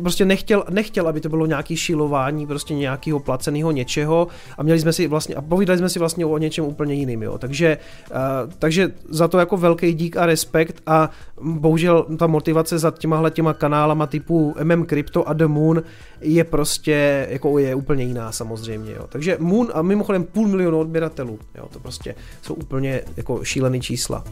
prostě 0.01 0.25
nechtěl, 0.25 0.63
nechtěl, 0.69 1.07
aby 1.07 1.21
to 1.21 1.29
bylo 1.29 1.45
nějaký 1.45 1.77
šilování 1.77 2.47
prostě 2.47 2.73
nějakého 2.73 3.19
placeného 3.19 3.71
něčeho 3.71 4.27
a 4.57 4.63
měli 4.63 4.79
jsme 4.79 4.93
si 4.93 5.07
vlastně, 5.07 5.35
a 5.35 5.41
povídali 5.41 5.77
jsme 5.77 5.89
si 5.89 5.99
vlastně 5.99 6.25
o 6.25 6.37
něčem 6.37 6.65
úplně 6.65 6.93
jiným, 6.93 7.23
jo. 7.23 7.37
Takže, 7.37 7.77
uh, 8.11 8.17
takže 8.59 8.91
za 9.09 9.27
to 9.27 9.39
jako 9.39 9.57
velký 9.57 9.93
dík 9.93 10.17
a 10.17 10.25
respekt 10.25 10.81
a 10.87 11.09
bohužel 11.41 12.05
ta 12.19 12.27
motivace 12.27 12.79
za 12.79 12.91
těmahle 12.91 13.31
těma 13.31 13.53
kanálama 13.53 14.07
typu 14.07 14.55
MM 14.63 14.85
Crypto 14.85 15.29
a 15.29 15.33
The 15.33 15.47
Moon 15.47 15.83
je 16.21 16.43
prostě, 16.43 17.27
jako 17.29 17.59
je 17.59 17.75
úplně 17.75 18.03
jiná 18.03 18.31
samozřejmě, 18.31 18.91
jo. 18.91 19.05
Takže 19.09 19.37
Moon 19.39 19.67
a 19.73 19.81
mimochodem 19.81 20.23
půl 20.23 20.47
milionu 20.47 20.79
odběratelů, 20.79 21.39
jo, 21.57 21.67
to 21.73 21.79
prostě 21.79 22.15
jsou 22.41 22.53
úplně 22.53 23.01
jako 23.17 23.43
šílený 23.43 23.81
čísla. 23.81 24.23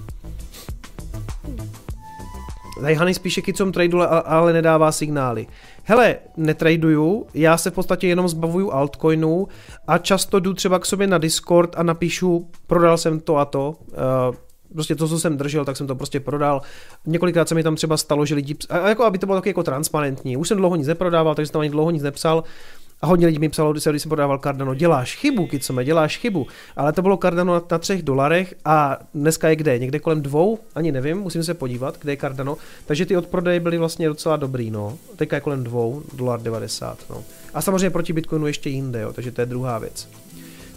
Hany 2.81 3.13
spíše 3.13 3.41
kicom 3.41 3.71
tradu, 3.71 4.01
ale 4.25 4.53
nedává 4.53 4.91
signály. 4.91 5.47
Hele, 5.83 6.15
netraduju, 6.37 7.25
já 7.33 7.57
se 7.57 7.71
v 7.71 7.73
podstatě 7.73 8.07
jenom 8.07 8.27
zbavuju 8.27 8.71
altcoinů 8.71 9.47
a 9.87 9.97
často 9.97 10.39
jdu 10.39 10.53
třeba 10.53 10.79
k 10.79 10.85
sobě 10.85 11.07
na 11.07 11.17
Discord 11.17 11.75
a 11.77 11.83
napíšu, 11.83 12.49
prodal 12.67 12.97
jsem 12.97 13.19
to 13.19 13.37
a 13.37 13.45
to, 13.45 13.75
uh, 14.29 14.35
prostě 14.73 14.95
to, 14.95 15.07
co 15.07 15.19
jsem 15.19 15.37
držel, 15.37 15.65
tak 15.65 15.77
jsem 15.77 15.87
to 15.87 15.95
prostě 15.95 16.19
prodal. 16.19 16.61
Několikrát 17.05 17.49
se 17.49 17.55
mi 17.55 17.63
tam 17.63 17.75
třeba 17.75 17.97
stalo, 17.97 18.25
že 18.25 18.35
lidi, 18.35 18.55
a 18.69 18.89
jako 18.89 19.03
aby 19.03 19.17
to 19.17 19.25
bylo 19.25 19.37
taky 19.37 19.49
jako 19.49 19.63
transparentní. 19.63 20.37
Už 20.37 20.47
jsem 20.47 20.57
dlouho 20.57 20.75
nic 20.75 20.87
neprodával, 20.87 21.35
takže 21.35 21.47
jsem 21.47 21.53
tam 21.53 21.61
ani 21.61 21.69
dlouho 21.69 21.91
nic 21.91 22.03
nepsal, 22.03 22.43
a 23.01 23.07
hodně 23.07 23.27
lidí 23.27 23.39
mi 23.39 23.49
psalo, 23.49 23.73
když 23.73 23.83
jsem 23.83 24.09
prodával 24.09 24.37
Cardano, 24.37 24.75
děláš 24.75 25.15
chybu, 25.15 25.47
kicome, 25.47 25.85
děláš 25.85 26.17
chybu. 26.17 26.47
Ale 26.75 26.93
to 26.93 27.01
bylo 27.01 27.17
Cardano 27.17 27.63
na, 27.71 27.77
třech 27.77 28.03
dolarech 28.03 28.55
a 28.65 28.97
dneska 29.13 29.49
je 29.49 29.55
kde? 29.55 29.79
Někde 29.79 29.99
kolem 29.99 30.21
dvou? 30.21 30.59
Ani 30.75 30.91
nevím, 30.91 31.17
musím 31.17 31.43
se 31.43 31.53
podívat, 31.53 31.97
kde 32.01 32.11
je 32.11 32.17
Cardano. 32.17 32.57
Takže 32.85 33.05
ty 33.05 33.17
odprodeje 33.17 33.59
byly 33.59 33.77
vlastně 33.77 34.07
docela 34.07 34.37
dobrý, 34.37 34.71
no. 34.71 34.97
Teďka 35.15 35.35
je 35.35 35.41
kolem 35.41 35.63
dvou, 35.63 36.03
dolar 36.13 36.41
90, 36.41 36.97
no. 37.09 37.23
A 37.53 37.61
samozřejmě 37.61 37.89
proti 37.89 38.13
Bitcoinu 38.13 38.47
ještě 38.47 38.69
jinde, 38.69 39.01
jo, 39.01 39.13
takže 39.13 39.31
to 39.31 39.41
je 39.41 39.45
druhá 39.45 39.77
věc. 39.77 40.09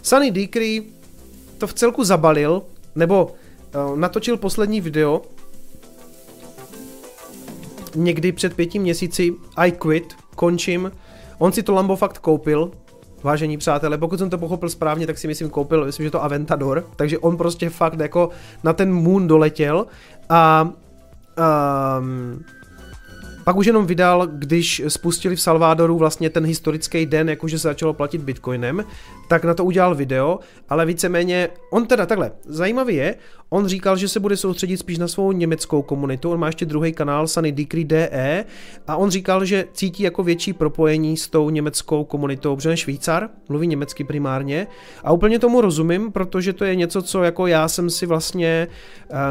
Sunny 0.01 0.31
Decree 0.31 0.81
to 1.57 1.67
v 1.67 1.73
celku 1.73 2.03
zabalil, 2.03 2.61
nebo 2.95 3.25
uh, 3.25 3.97
natočil 3.97 4.37
poslední 4.37 4.81
video, 4.81 5.21
někdy 7.95 8.31
před 8.31 8.53
pěti 8.53 8.79
měsíci 8.79 9.33
I 9.55 9.71
quit, 9.71 10.13
končím, 10.35 10.91
On 11.37 11.51
si 11.51 11.63
to 11.63 11.73
Lambo 11.73 11.95
fakt 11.95 12.17
koupil, 12.17 12.71
vážení 13.23 13.57
přátelé, 13.57 13.97
pokud 13.97 14.19
jsem 14.19 14.29
to 14.29 14.37
pochopil 14.37 14.69
správně, 14.69 15.07
tak 15.07 15.17
si 15.17 15.27
myslím 15.27 15.49
koupil, 15.49 15.85
myslím, 15.85 16.03
že 16.03 16.11
to 16.11 16.23
Aventador, 16.23 16.85
takže 16.95 17.19
on 17.19 17.37
prostě 17.37 17.69
fakt 17.69 17.99
jako 17.99 18.29
na 18.63 18.73
ten 18.73 18.93
Moon 18.93 19.27
doletěl 19.27 19.85
a 20.29 20.69
um, 21.99 22.43
pak 23.43 23.55
už 23.55 23.65
jenom 23.65 23.85
vydal, 23.85 24.27
když 24.27 24.81
spustili 24.87 25.35
v 25.35 25.41
Salvadoru 25.41 25.97
vlastně 25.97 26.29
ten 26.29 26.45
historický 26.45 27.05
den, 27.05 27.29
jakože 27.29 27.59
se 27.59 27.67
začalo 27.67 27.93
platit 27.93 28.21
bitcoinem, 28.21 28.83
tak 29.27 29.43
na 29.43 29.53
to 29.53 29.65
udělal 29.65 29.95
video, 29.95 30.39
ale 30.69 30.85
víceméně, 30.85 31.49
on 31.69 31.85
teda 31.85 32.05
takhle, 32.05 32.31
zajímavý 32.45 32.95
je, 32.95 33.15
on 33.49 33.67
říkal, 33.67 33.97
že 33.97 34.07
se 34.07 34.19
bude 34.19 34.37
soustředit 34.37 34.77
spíš 34.77 34.97
na 34.97 35.07
svou 35.07 35.31
německou 35.31 35.81
komunitu, 35.81 36.31
on 36.31 36.39
má 36.39 36.47
ještě 36.47 36.65
druhý 36.65 36.93
kanál 36.93 37.27
Sunny 37.27 37.51
Decree 37.51 37.85
DE 37.85 38.45
a 38.87 38.95
on 38.95 39.09
říkal, 39.09 39.45
že 39.45 39.65
cítí 39.73 40.03
jako 40.03 40.23
větší 40.23 40.53
propojení 40.53 41.17
s 41.17 41.27
tou 41.27 41.49
německou 41.49 42.03
komunitou, 42.03 42.55
protože 42.55 42.77
Švýcar, 42.77 43.29
mluví 43.49 43.67
německy 43.67 44.03
primárně 44.03 44.67
a 45.03 45.11
úplně 45.11 45.39
tomu 45.39 45.61
rozumím, 45.61 46.11
protože 46.11 46.53
to 46.53 46.65
je 46.65 46.75
něco, 46.75 47.01
co 47.01 47.23
jako 47.23 47.47
já 47.47 47.67
jsem 47.67 47.89
si 47.89 48.05
vlastně 48.05 48.67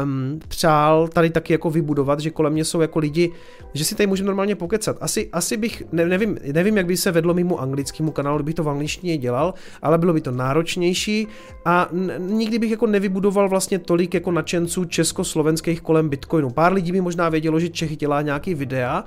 um, 0.03 0.39
přál 0.47 1.07
tady 1.07 1.29
taky 1.29 1.53
jako 1.53 1.69
vybudovat, 1.69 2.19
že 2.19 2.29
kolem 2.29 2.53
mě 2.53 2.65
jsou 2.65 2.81
jako 2.81 2.99
lidi, 2.99 3.31
že 3.73 3.85
si 3.85 3.95
tady 3.95 4.07
můžeme 4.07 4.27
normálně 4.27 4.55
pokecat. 4.55 4.97
Asi, 5.01 5.29
asi 5.31 5.57
bych, 5.57 5.83
ne, 5.91 6.05
nevím, 6.05 6.37
nevím, 6.53 6.77
jak 6.77 6.85
by 6.85 6.97
se 6.97 7.11
vedlo 7.11 7.33
mimo 7.33 7.61
anglickému 7.61 8.11
kanálu, 8.11 8.37
kdybych 8.37 8.55
to 8.55 8.63
v 8.63 8.69
angličtině 8.69 9.17
dělal, 9.17 9.53
ale 9.83 9.97
bylo 9.97 10.13
by 10.13 10.21
to 10.21 10.31
náročnější 10.31 11.27
a 11.65 11.89
nikdy 12.17 12.59
bych 12.59 12.71
jako 12.71 12.87
nevybudoval 12.87 13.49
vlastně 13.49 13.79
tolik 13.79 14.13
jako 14.13 14.31
nadšenců 14.31 14.85
československých 14.85 15.81
kolem 15.81 16.09
Bitcoinu. 16.09 16.49
Pár 16.49 16.73
lidí 16.73 16.91
by 16.91 17.01
možná 17.01 17.29
vědělo, 17.29 17.59
že 17.59 17.69
Čechy 17.69 17.95
dělá 17.95 18.21
nějaký 18.21 18.53
videa, 18.53 19.03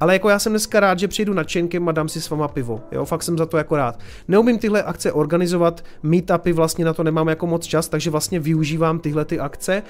ale 0.00 0.12
jako 0.12 0.28
já 0.28 0.38
jsem 0.38 0.52
dneska 0.52 0.80
rád, 0.80 0.98
že 0.98 1.08
přijdu 1.08 1.34
na 1.34 1.44
Čenkem 1.44 1.88
a 1.88 1.92
dám 1.92 2.08
si 2.08 2.20
s 2.20 2.30
váma 2.30 2.48
pivo. 2.48 2.80
Jo, 2.92 3.04
fakt 3.04 3.22
jsem 3.22 3.38
za 3.38 3.46
to 3.46 3.56
jako 3.56 3.76
rád. 3.76 4.00
Neumím 4.28 4.58
tyhle 4.58 4.82
akce 4.82 5.12
organizovat, 5.12 5.84
meetupy 6.02 6.52
vlastně 6.52 6.84
na 6.84 6.94
to 6.94 7.02
nemám 7.02 7.28
jako 7.28 7.46
moc 7.46 7.66
čas, 7.66 7.88
takže 7.88 8.10
vlastně 8.10 8.40
využívám 8.40 8.98
tyhle 8.98 9.24
ty 9.24 9.38
akce 9.38 9.82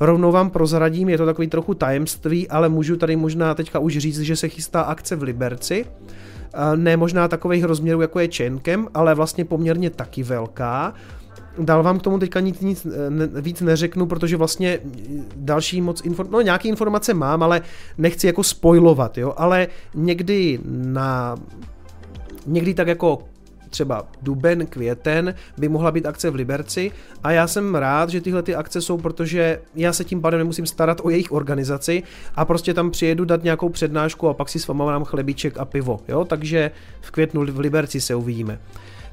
rovnou 0.00 0.32
vám 0.32 0.50
prozradím, 0.50 1.08
je 1.08 1.18
to 1.18 1.26
takový 1.26 1.48
trochu 1.48 1.74
tajemství, 1.74 2.48
ale 2.48 2.68
můžu 2.68 2.96
tady 2.96 3.16
možná 3.16 3.54
teďka 3.54 3.78
už 3.78 3.98
říct, 3.98 4.20
že 4.20 4.36
se 4.36 4.48
chystá 4.48 4.80
akce 4.80 5.16
v 5.16 5.22
Liberci. 5.22 5.84
Ne 6.76 6.96
možná 6.96 7.28
takových 7.28 7.64
rozměrů, 7.64 8.00
jako 8.00 8.20
je 8.20 8.28
Chainkem, 8.36 8.88
ale 8.94 9.14
vlastně 9.14 9.44
poměrně 9.44 9.90
taky 9.90 10.22
velká. 10.22 10.94
Dál 11.58 11.82
vám 11.82 11.98
k 11.98 12.02
tomu 12.02 12.18
teďka 12.18 12.40
nic, 12.40 12.60
nic 12.60 12.86
ne, 13.08 13.26
víc 13.26 13.60
neřeknu, 13.60 14.06
protože 14.06 14.36
vlastně 14.36 14.78
další 15.36 15.80
moc 15.80 16.04
informace, 16.04 16.32
no 16.32 16.40
nějaké 16.40 16.68
informace 16.68 17.14
mám, 17.14 17.42
ale 17.42 17.62
nechci 17.98 18.26
jako 18.26 18.42
spoilovat, 18.42 19.18
jo, 19.18 19.34
ale 19.36 19.68
někdy 19.94 20.60
na 20.64 21.36
někdy 22.46 22.74
tak 22.74 22.88
jako 22.88 23.22
třeba 23.76 24.08
duben, 24.22 24.66
květen 24.66 25.34
by 25.58 25.68
mohla 25.68 25.92
být 25.92 26.06
akce 26.06 26.30
v 26.30 26.34
Liberci. 26.34 26.92
A 27.24 27.30
já 27.32 27.46
jsem 27.46 27.74
rád, 27.74 28.10
že 28.10 28.20
tyhle 28.20 28.42
ty 28.42 28.54
akce 28.54 28.80
jsou, 28.80 28.98
protože 28.98 29.60
já 29.74 29.92
se 29.92 30.04
tím 30.04 30.20
pádem 30.20 30.38
nemusím 30.38 30.66
starat 30.66 31.00
o 31.02 31.10
jejich 31.10 31.32
organizaci 31.32 32.02
a 32.34 32.44
prostě 32.44 32.74
tam 32.74 32.90
přijedu 32.90 33.24
dát 33.24 33.44
nějakou 33.44 33.68
přednášku 33.68 34.28
a 34.28 34.34
pak 34.34 34.48
si 34.48 34.58
s 34.58 34.66
váma 34.66 34.84
mám 34.84 35.04
chlebíček 35.04 35.58
a 35.58 35.64
pivo, 35.64 36.00
jo, 36.08 36.24
takže 36.24 36.70
v 37.00 37.10
květnu 37.10 37.44
v 37.44 37.58
Liberci 37.58 38.00
se 38.00 38.14
uvidíme. 38.14 38.58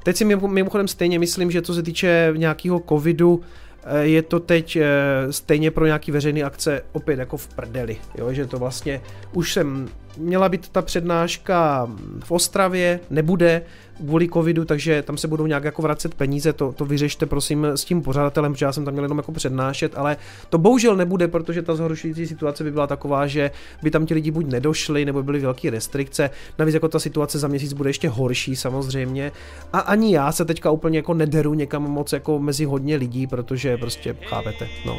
Teď 0.02 0.16
si 0.16 0.24
mimochodem 0.24 0.88
stejně 0.88 1.18
myslím, 1.18 1.50
že 1.50 1.62
co 1.62 1.74
se 1.74 1.82
týče 1.82 2.32
nějakého 2.36 2.82
covidu, 2.88 3.40
eh, 3.84 4.06
je 4.06 4.22
to 4.22 4.40
teď 4.40 4.76
eh, 4.76 4.86
stejně 5.30 5.70
pro 5.70 5.86
nějaký 5.86 6.12
veřejný 6.12 6.42
akce 6.42 6.82
opět 6.92 7.18
jako 7.18 7.36
v 7.36 7.48
prdeli, 7.48 7.96
jo, 8.18 8.32
že 8.32 8.46
to 8.46 8.58
vlastně 8.58 9.00
už 9.32 9.52
jsem 9.52 9.88
měla 10.18 10.48
být 10.48 10.68
ta 10.68 10.82
přednáška 10.82 11.88
v 12.24 12.30
Ostravě, 12.30 13.00
nebude, 13.10 13.62
kvůli 13.96 14.28
covidu, 14.28 14.64
takže 14.64 15.02
tam 15.02 15.16
se 15.16 15.28
budou 15.28 15.46
nějak 15.46 15.64
jako 15.64 15.82
vracet 15.82 16.14
peníze, 16.14 16.52
to, 16.52 16.72
to 16.72 16.84
vyřešte 16.84 17.26
prosím 17.26 17.64
s 17.64 17.84
tím 17.84 18.02
pořadatelem, 18.02 18.52
protože 18.52 18.66
já 18.66 18.72
jsem 18.72 18.84
tam 18.84 18.94
měl 18.94 19.04
jenom 19.04 19.18
jako 19.18 19.32
přednášet, 19.32 19.92
ale 19.96 20.16
to 20.48 20.58
bohužel 20.58 20.96
nebude, 20.96 21.28
protože 21.28 21.62
ta 21.62 21.76
zhoršující 21.76 22.26
situace 22.26 22.64
by 22.64 22.70
byla 22.70 22.86
taková, 22.86 23.26
že 23.26 23.50
by 23.82 23.90
tam 23.90 24.06
ti 24.06 24.14
lidi 24.14 24.30
buď 24.30 24.46
nedošli, 24.46 25.04
nebo 25.04 25.22
byly 25.22 25.40
velké 25.40 25.70
restrikce, 25.70 26.30
navíc 26.58 26.74
jako 26.74 26.88
ta 26.88 26.98
situace 26.98 27.38
za 27.38 27.48
měsíc 27.48 27.72
bude 27.72 27.90
ještě 27.90 28.08
horší 28.08 28.56
samozřejmě 28.56 29.32
a 29.72 29.78
ani 29.78 30.14
já 30.14 30.32
se 30.32 30.44
teďka 30.44 30.70
úplně 30.70 30.98
jako 30.98 31.14
nederu 31.14 31.54
někam 31.54 31.82
moc 31.82 32.12
jako 32.12 32.38
mezi 32.38 32.64
hodně 32.64 32.96
lidí, 32.96 33.26
protože 33.26 33.76
prostě 33.76 34.16
chápete, 34.28 34.68
no. 34.86 34.98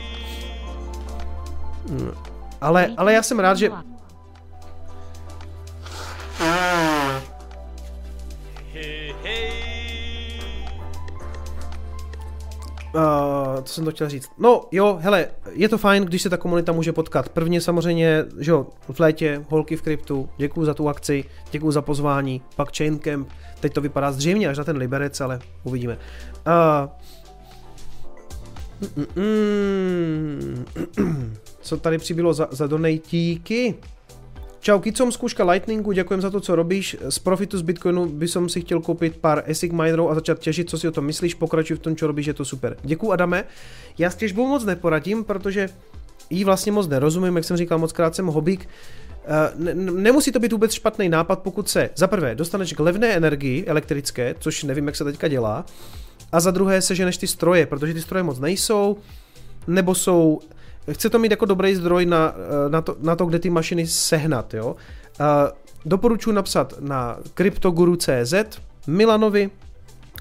Hmm. 1.89 2.11
Ale, 2.61 2.93
ale 2.97 3.13
já 3.13 3.23
jsem 3.23 3.39
rád, 3.39 3.57
že 3.57 3.69
Uh, 12.95 13.63
co 13.63 13.73
jsem 13.73 13.85
to 13.85 13.91
chtěl 13.91 14.09
říct? 14.09 14.29
No 14.37 14.65
jo, 14.71 14.99
hele, 15.01 15.27
je 15.51 15.69
to 15.69 15.77
fajn, 15.77 16.03
když 16.03 16.21
se 16.21 16.29
ta 16.29 16.37
komunita 16.37 16.71
může 16.71 16.93
potkat. 16.93 17.29
Prvně 17.29 17.61
samozřejmě, 17.61 18.25
že 18.39 18.51
jo, 18.51 18.67
v 18.89 18.99
létě, 18.99 19.45
holky 19.49 19.75
v 19.75 19.81
kryptu, 19.81 20.29
děkuju 20.37 20.65
za 20.65 20.73
tu 20.73 20.89
akci, 20.89 21.23
děkuju 21.51 21.71
za 21.71 21.81
pozvání, 21.81 22.41
pak 22.55 22.77
Chaincamp, 22.77 23.29
teď 23.59 23.73
to 23.73 23.81
vypadá 23.81 24.11
zřejmě 24.11 24.49
až 24.49 24.57
na 24.57 24.63
ten 24.63 24.77
Liberec, 24.77 25.21
ale 25.21 25.39
uvidíme. 25.63 25.97
Uh, 26.47 26.89
mm, 28.95 29.05
mm, 29.15 30.65
mm, 30.97 31.35
co 31.61 31.77
tady 31.77 31.97
přibylo 31.97 32.33
za, 32.33 32.47
za 32.51 32.67
donatíky? 32.67 33.75
Čau, 34.65 34.79
Kicom, 34.79 35.11
zkouška 35.11 35.43
Lightningu, 35.43 35.91
děkujem 35.91 36.21
za 36.21 36.29
to, 36.29 36.41
co 36.41 36.55
robíš. 36.55 36.97
Z 37.09 37.19
profitu 37.19 37.57
z 37.57 37.61
Bitcoinu 37.61 38.05
by 38.05 38.27
som 38.27 38.49
si 38.49 38.61
chtěl 38.61 38.81
koupit 38.81 39.17
pár 39.17 39.43
ASIC 39.51 39.71
minerů 39.71 40.11
a 40.11 40.15
začít 40.15 40.39
těžit, 40.39 40.69
co 40.69 40.77
si 40.77 40.87
o 40.87 40.91
tom 40.91 41.05
myslíš, 41.05 41.33
pokračuj 41.33 41.77
v 41.77 41.79
tom, 41.79 41.95
co 41.95 42.07
robíš, 42.07 42.25
je 42.25 42.33
to 42.33 42.45
super. 42.45 42.77
Děkuji, 42.81 43.11
Adame. 43.11 43.43
Já 43.97 44.09
s 44.09 44.15
těžbou 44.15 44.47
moc 44.47 44.65
neporadím, 44.65 45.23
protože 45.23 45.69
jí 46.29 46.43
vlastně 46.43 46.71
moc 46.71 46.87
nerozumím, 46.87 47.35
jak 47.35 47.45
jsem 47.45 47.57
říkal, 47.57 47.77
moc 47.77 47.91
krát 47.91 48.15
jsem 48.15 48.25
hobík. 48.25 48.69
Eh, 49.25 49.51
ne, 49.55 49.73
nemusí 49.75 50.31
to 50.31 50.39
být 50.39 50.51
vůbec 50.51 50.73
špatný 50.73 51.09
nápad, 51.09 51.39
pokud 51.39 51.69
se 51.69 51.89
za 51.95 52.07
prvé 52.07 52.35
dostaneš 52.35 52.73
k 52.73 52.79
levné 52.79 53.07
energii 53.07 53.65
elektrické, 53.65 54.35
což 54.39 54.63
nevím, 54.63 54.85
jak 54.85 54.95
se 54.95 55.03
teďka 55.03 55.27
dělá, 55.27 55.65
a 56.31 56.39
za 56.39 56.51
druhé 56.51 56.81
seženeš 56.81 57.17
ty 57.17 57.27
stroje, 57.27 57.65
protože 57.65 57.93
ty 57.93 58.01
stroje 58.01 58.23
moc 58.23 58.39
nejsou, 58.39 58.97
nebo 59.67 59.95
jsou 59.95 60.39
chce 60.91 61.09
to 61.09 61.19
mít 61.19 61.31
jako 61.31 61.45
dobrý 61.45 61.75
zdroj 61.75 62.05
na, 62.05 62.35
eh, 62.35 62.69
na, 62.69 62.81
to, 62.81 62.95
na 62.99 63.15
to, 63.15 63.25
kde 63.25 63.39
ty 63.39 63.49
mašiny 63.49 63.87
sehnat, 63.87 64.53
jo. 64.53 64.75
Uh, 65.19 65.25
doporučuji 65.85 66.31
napsat 66.31 66.73
na 66.79 67.17
CryptoGuru.cz 67.35 68.33
Milanovi, 68.87 69.49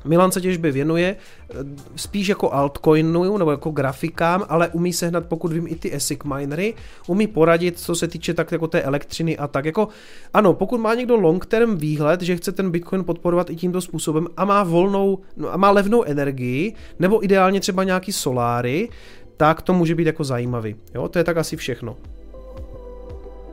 Milan 0.04 0.32
se 0.32 0.40
těžbě 0.40 0.72
věnuje 0.72 1.16
eh, 1.16 1.54
spíš 1.96 2.28
jako 2.28 2.52
altcoinu 2.52 3.38
nebo 3.38 3.50
jako 3.50 3.70
grafikám, 3.70 4.44
ale 4.48 4.68
umí 4.68 4.92
sehnat, 4.92 5.26
pokud 5.26 5.52
vím, 5.52 5.66
i 5.66 5.74
ty 5.74 5.94
ASIC 5.94 6.18
minery, 6.36 6.74
umí 7.06 7.26
poradit, 7.26 7.78
co 7.78 7.94
se 7.94 8.08
týče 8.08 8.34
tak 8.34 8.52
jako 8.52 8.66
té 8.66 8.82
elektřiny 8.82 9.38
a 9.38 9.48
tak. 9.48 9.64
Jako, 9.64 9.88
ano, 10.34 10.54
pokud 10.54 10.80
má 10.80 10.94
někdo 10.94 11.16
long 11.16 11.46
term 11.46 11.76
výhled, 11.76 12.20
že 12.20 12.36
chce 12.36 12.52
ten 12.52 12.70
Bitcoin 12.70 13.04
podporovat 13.04 13.50
i 13.50 13.56
tímto 13.56 13.80
způsobem 13.80 14.26
a 14.36 14.44
má 14.44 14.62
volnou, 14.62 15.18
no, 15.36 15.52
a 15.52 15.56
má 15.56 15.70
levnou 15.70 16.04
energii, 16.04 16.74
nebo 16.98 17.24
ideálně 17.24 17.60
třeba 17.60 17.84
nějaký 17.84 18.12
soláry, 18.12 18.88
tak 19.37 19.62
to 19.62 19.74
může 19.74 19.95
být 19.95 20.07
jako 20.07 20.24
zajímavý. 20.24 20.76
Jo, 20.95 21.09
to 21.09 21.18
je 21.18 21.24
tak 21.24 21.37
asi 21.37 21.57
všechno. 21.57 21.97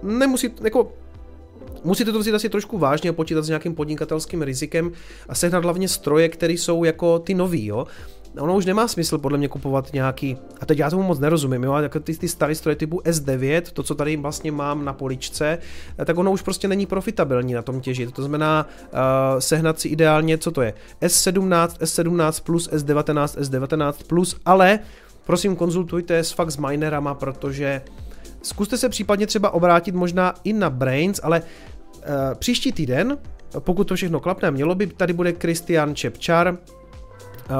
Nemusí, 0.04 0.50
jako 0.64 0.92
Musíte 1.84 2.12
to 2.12 2.20
vzít 2.20 2.34
asi 2.34 2.50
trošku 2.50 2.78
vážně 2.78 3.10
a 3.10 3.14
počítat 3.14 3.42
s 3.42 3.48
nějakým 3.48 3.76
podnikatelským 3.76 4.42
rizikem 4.42 4.92
a 5.30 5.36
sehnat 5.36 5.64
hlavně 5.64 5.88
stroje, 5.88 6.30
které 6.30 6.54
jsou 6.54 6.84
jako 6.84 7.20
ty 7.20 7.34
nový, 7.34 7.66
jo. 7.66 7.88
Ono 8.40 8.56
už 8.56 8.66
nemá 8.66 8.88
smysl 8.88 9.18
podle 9.18 9.38
mě 9.38 9.48
kupovat 9.48 9.94
nějaký, 9.94 10.38
a 10.62 10.66
teď 10.66 10.80
já 10.80 10.90
tomu 10.90 11.04
moc 11.04 11.20
nerozumím, 11.20 11.64
jo, 11.64 11.76
jako 11.76 12.00
ty, 12.00 12.18
ty 12.18 12.28
staré 12.28 12.56
stroje 12.56 12.76
typu 12.76 13.00
S9, 13.00 13.62
to, 13.74 13.84
co 13.84 13.96
tady 13.96 14.18
vlastně 14.18 14.52
mám 14.52 14.86
na 14.86 14.94
poličce, 14.94 15.58
tak 16.06 16.18
ono 16.18 16.32
už 16.32 16.42
prostě 16.42 16.68
není 16.68 16.86
profitabilní 16.86 17.54
na 17.54 17.62
tom 17.62 17.82
těžit. 17.82 18.12
To 18.12 18.22
znamená 18.22 18.68
uh, 18.94 19.00
sehnat 19.40 19.80
si 19.80 19.88
ideálně, 19.88 20.38
co 20.38 20.52
to 20.52 20.62
je, 20.62 20.74
S17, 21.02 21.68
S17 21.68 22.44
plus, 22.44 22.70
S19, 22.70 23.42
S19 23.42 23.94
plus, 24.08 24.36
ale 24.46 24.80
prosím 25.26 25.56
konzultujte 25.56 26.18
s 26.18 26.32
fakt 26.32 26.52
s 26.52 26.58
minerama, 26.58 27.14
protože 27.14 27.82
zkuste 28.42 28.78
se 28.78 28.90
případně 28.90 29.28
třeba 29.28 29.50
obrátit 29.50 29.96
možná 29.96 30.34
i 30.44 30.54
na 30.54 30.70
Brains, 30.70 31.20
ale 31.24 31.42
uh, 31.42 32.06
příští 32.36 32.72
týden, 32.72 33.18
pokud 33.60 33.84
to 33.84 33.96
všechno 33.96 34.20
klapne, 34.20 34.52
mělo 34.52 34.76
by, 34.76 34.88
tady 34.88 35.14
bude 35.14 35.34
Christian 35.34 35.96
Čepčar, 35.96 36.58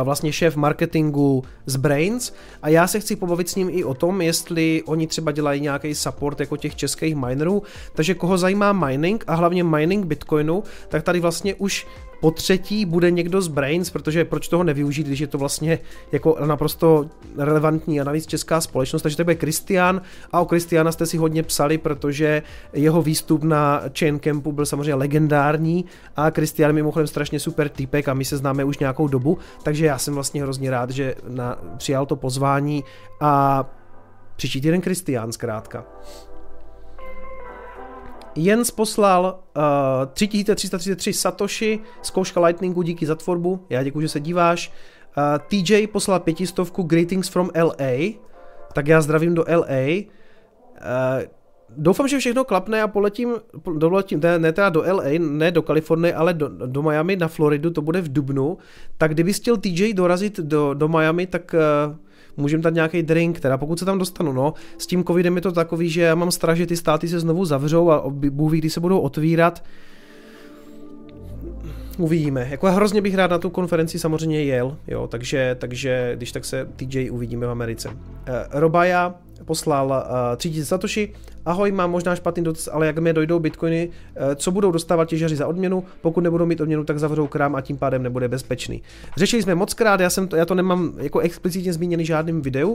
vlastně 0.04 0.34
šéf 0.34 0.56
marketingu 0.56 1.44
z 1.66 1.76
Brains 1.76 2.34
a 2.62 2.70
já 2.70 2.88
se 2.88 3.00
chci 3.00 3.16
pobavit 3.16 3.50
s 3.50 3.56
ním 3.56 3.70
i 3.72 3.84
o 3.84 3.94
tom, 3.94 4.22
jestli 4.22 4.84
oni 4.86 5.08
třeba 5.08 5.32
dělají 5.32 5.62
nějaký 5.62 5.96
support 5.96 6.40
jako 6.40 6.58
těch 6.58 6.76
českých 6.76 7.16
minerů, 7.16 7.64
takže 7.96 8.14
koho 8.14 8.38
zajímá 8.38 8.74
mining 8.74 9.24
a 9.28 9.36
hlavně 9.36 9.64
mining 9.64 10.06
Bitcoinu, 10.06 10.64
tak 10.90 11.04
tady 11.04 11.20
vlastně 11.20 11.56
už 11.56 11.88
po 12.22 12.32
třetí 12.32 12.86
bude 12.86 13.12
někdo 13.12 13.42
z 13.42 13.48
Brains, 13.48 13.90
protože 13.90 14.26
proč 14.26 14.48
toho 14.48 14.64
nevyužít, 14.64 15.08
když 15.08 15.20
je 15.20 15.28
to 15.28 15.38
vlastně 15.38 15.80
jako 16.12 16.38
naprosto 16.46 17.10
relevantní 17.38 18.02
a 18.02 18.04
navíc 18.04 18.26
česká 18.26 18.62
společnost, 18.62 19.02
takže 19.02 19.18
to 19.18 19.24
bude 19.24 19.36
Kristian 19.36 20.02
a 20.32 20.42
o 20.42 20.46
Kristiana 20.46 20.92
jste 20.92 21.06
si 21.06 21.18
hodně 21.18 21.44
psali, 21.44 21.78
protože 21.78 22.44
jeho 22.74 23.02
výstup 23.02 23.44
na 23.44 23.82
Chain 24.00 24.20
Campu 24.20 24.52
byl 24.52 24.66
samozřejmě 24.66 24.96
legendární 24.96 25.86
a 26.16 26.32
Kristian 26.32 26.74
mimochodem 26.74 27.08
strašně 27.08 27.40
super 27.40 27.70
typek 27.70 28.08
a 28.08 28.14
my 28.14 28.26
se 28.26 28.38
známe 28.38 28.64
už 28.64 28.78
nějakou 28.78 29.08
dobu, 29.08 29.38
takže 29.64 29.86
já 29.86 29.98
jsem 29.98 30.14
vlastně 30.14 30.42
hrozně 30.42 30.72
rád, 30.72 30.90
že 30.90 31.16
na, 31.28 31.58
přijal 31.78 32.06
to 32.06 32.16
pozvání 32.16 32.84
a 33.20 33.66
příští 34.36 34.62
týden 34.62 34.82
Kristián 34.82 35.32
zkrátka. 35.32 35.86
Jens 38.36 38.72
poslal 38.72 39.44
uh, 39.58 39.64
eh, 40.04 40.08
3333 40.14 41.14
Satoshi, 41.14 41.80
zkouška 42.02 42.40
Lightningu, 42.40 42.82
díky 42.82 43.06
za 43.06 43.16
tvorbu, 43.16 43.66
já 43.70 43.84
děkuji, 43.84 44.02
že 44.02 44.10
se 44.10 44.20
díváš. 44.20 44.72
Uh, 45.18 45.24
eh, 45.24 45.40
TJ 45.48 45.88
poslal 45.88 46.20
pětistovku 46.20 46.84
Greetings 46.84 47.30
from 47.30 47.50
LA, 47.56 48.20
tak 48.74 48.88
já 48.88 49.02
zdravím 49.02 49.36
do 49.36 49.46
LA. 49.48 49.66
Uh, 49.68 50.04
eh, 50.82 51.28
doufám, 51.78 52.08
že 52.08 52.20
všechno 52.20 52.44
klapne 52.44 52.82
a 52.82 52.88
poletím, 52.88 53.36
doletím, 53.78 54.20
ne, 54.20 54.40
ne 54.40 54.52
teda 54.52 54.70
do 54.70 54.84
LA, 54.94 55.20
ne 55.20 55.52
do 55.52 55.62
Kalifornie, 55.62 56.14
ale 56.14 56.34
do, 56.34 56.50
do 56.50 56.82
Miami, 56.82 57.16
na 57.16 57.28
Floridu, 57.28 57.72
to 57.72 57.82
bude 57.82 58.02
v 58.02 58.14
Dubnu. 58.14 58.58
Tak 58.98 59.12
kdyby 59.12 59.34
chtěl 59.34 59.58
TJ 59.58 59.94
dorazit 59.94 60.40
do, 60.40 60.74
do 60.74 60.88
Miami, 60.88 61.28
tak 61.28 61.56
uh, 61.88 61.96
můžeme 62.38 62.64
dát 62.64 62.74
nějaký 62.74 63.04
drink, 63.04 63.40
teda 63.40 63.58
pokud 63.58 63.80
se 63.80 63.86
tam 63.86 64.00
dostanu, 64.00 64.32
no. 64.34 64.54
S 64.78 64.88
tím 64.88 65.04
covidem 65.04 65.36
je 65.36 65.42
to 65.42 65.52
takový, 65.52 65.90
že 65.90 66.02
já 66.02 66.16
mám 66.16 66.32
strach, 66.32 66.58
že 66.58 66.66
ty 66.66 66.78
státy 66.78 67.08
se 67.08 67.20
znovu 67.20 67.46
zavřou 67.46 67.92
a 67.92 68.04
Bůh 68.10 68.54
kdy 68.54 68.70
se 68.70 68.80
budou 68.80 69.00
otvírat. 69.00 69.64
uvidíme. 71.98 72.48
Jako 72.50 72.72
hrozně 72.72 73.02
bych 73.02 73.16
rád 73.16 73.32
na 73.32 73.38
tu 73.38 73.50
konferenci 73.50 74.00
samozřejmě 74.00 74.44
jel, 74.44 74.78
jo, 74.88 75.08
takže, 75.08 75.56
takže 75.60 76.12
když 76.16 76.32
tak 76.32 76.46
se 76.46 76.68
TJ 76.76 77.12
uvidíme 77.12 77.48
v 77.48 77.50
Americe. 77.50 77.90
Uh, 77.90 77.96
Robaja 78.52 79.16
poslal 79.46 79.88
uh, 79.88 80.38
3000 80.38 80.66
satoshi. 80.66 81.14
Ahoj, 81.46 81.72
mám 81.72 81.92
možná 81.92 82.16
špatný 82.16 82.44
dotaz, 82.44 82.70
ale 82.72 82.88
jak 82.88 83.00
mi 83.00 83.14
dojdou 83.14 83.40
bitcoiny, 83.40 83.88
uh, 83.90 84.36
co 84.36 84.52
budou 84.52 84.72
dostávat 84.72 85.06
těžaři 85.06 85.36
za 85.36 85.48
odměnu? 85.48 85.84
Pokud 86.02 86.22
nebudou 86.22 86.46
mít 86.46 86.62
odměnu, 86.62 86.84
tak 86.84 87.00
zavřou 87.00 87.28
krám 87.28 87.56
a 87.56 87.62
tím 87.62 87.78
pádem 87.78 88.04
nebude 88.04 88.28
bezpečný. 88.28 88.82
Řešili 89.18 89.44
jsme 89.44 89.56
moc 89.56 89.74
krát, 89.74 90.00
já, 90.00 90.10
jsem 90.10 90.28
to, 90.28 90.36
já 90.36 90.46
to 90.46 90.56
nemám 90.56 90.94
jako 90.98 91.20
explicitně 91.20 91.74
zmíněný 91.74 92.06
žádným 92.06 92.42
videu 92.42 92.70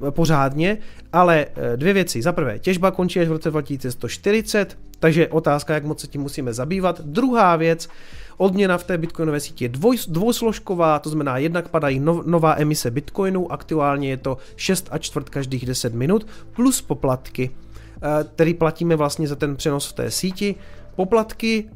uh, 0.00 0.10
pořádně, 0.10 0.78
ale 1.12 1.46
uh, 1.46 1.76
dvě 1.76 1.92
věci. 1.92 2.22
Za 2.22 2.32
prvé, 2.32 2.58
těžba 2.58 2.90
končí 2.90 3.20
až 3.20 3.28
v 3.28 3.32
roce 3.32 3.50
2140, 3.50 4.78
takže 4.98 5.28
otázka, 5.28 5.74
jak 5.74 5.84
moc 5.84 6.00
se 6.00 6.06
tím 6.06 6.20
musíme 6.20 6.52
zabývat. 6.52 7.00
Druhá 7.00 7.56
věc, 7.56 7.88
Odměna 8.42 8.78
v 8.78 8.84
té 8.84 8.98
bitcoinové 8.98 9.40
síti 9.40 9.64
je 9.64 9.68
dvoj, 9.68 9.98
dvousložková, 10.08 10.98
to 10.98 11.10
znamená 11.10 11.38
jednak 11.38 11.68
padají 11.68 12.00
nov, 12.00 12.26
nová 12.26 12.54
emise 12.58 12.90
bitcoinů, 12.90 13.52
aktuálně 13.52 14.10
je 14.10 14.16
to 14.16 14.38
6 14.56 14.88
a 14.90 14.98
čtvrt 14.98 15.28
každých 15.28 15.66
10 15.66 15.94
minut, 15.94 16.26
plus 16.52 16.82
poplatky, 16.82 17.50
eh, 17.96 18.24
který 18.34 18.54
platíme 18.54 18.96
vlastně 18.96 19.28
za 19.28 19.36
ten 19.36 19.56
přenos 19.56 19.88
v 19.88 19.92
té 19.92 20.10
síti. 20.10 20.54
Poplatky 20.96 21.64
uh, 21.64 21.70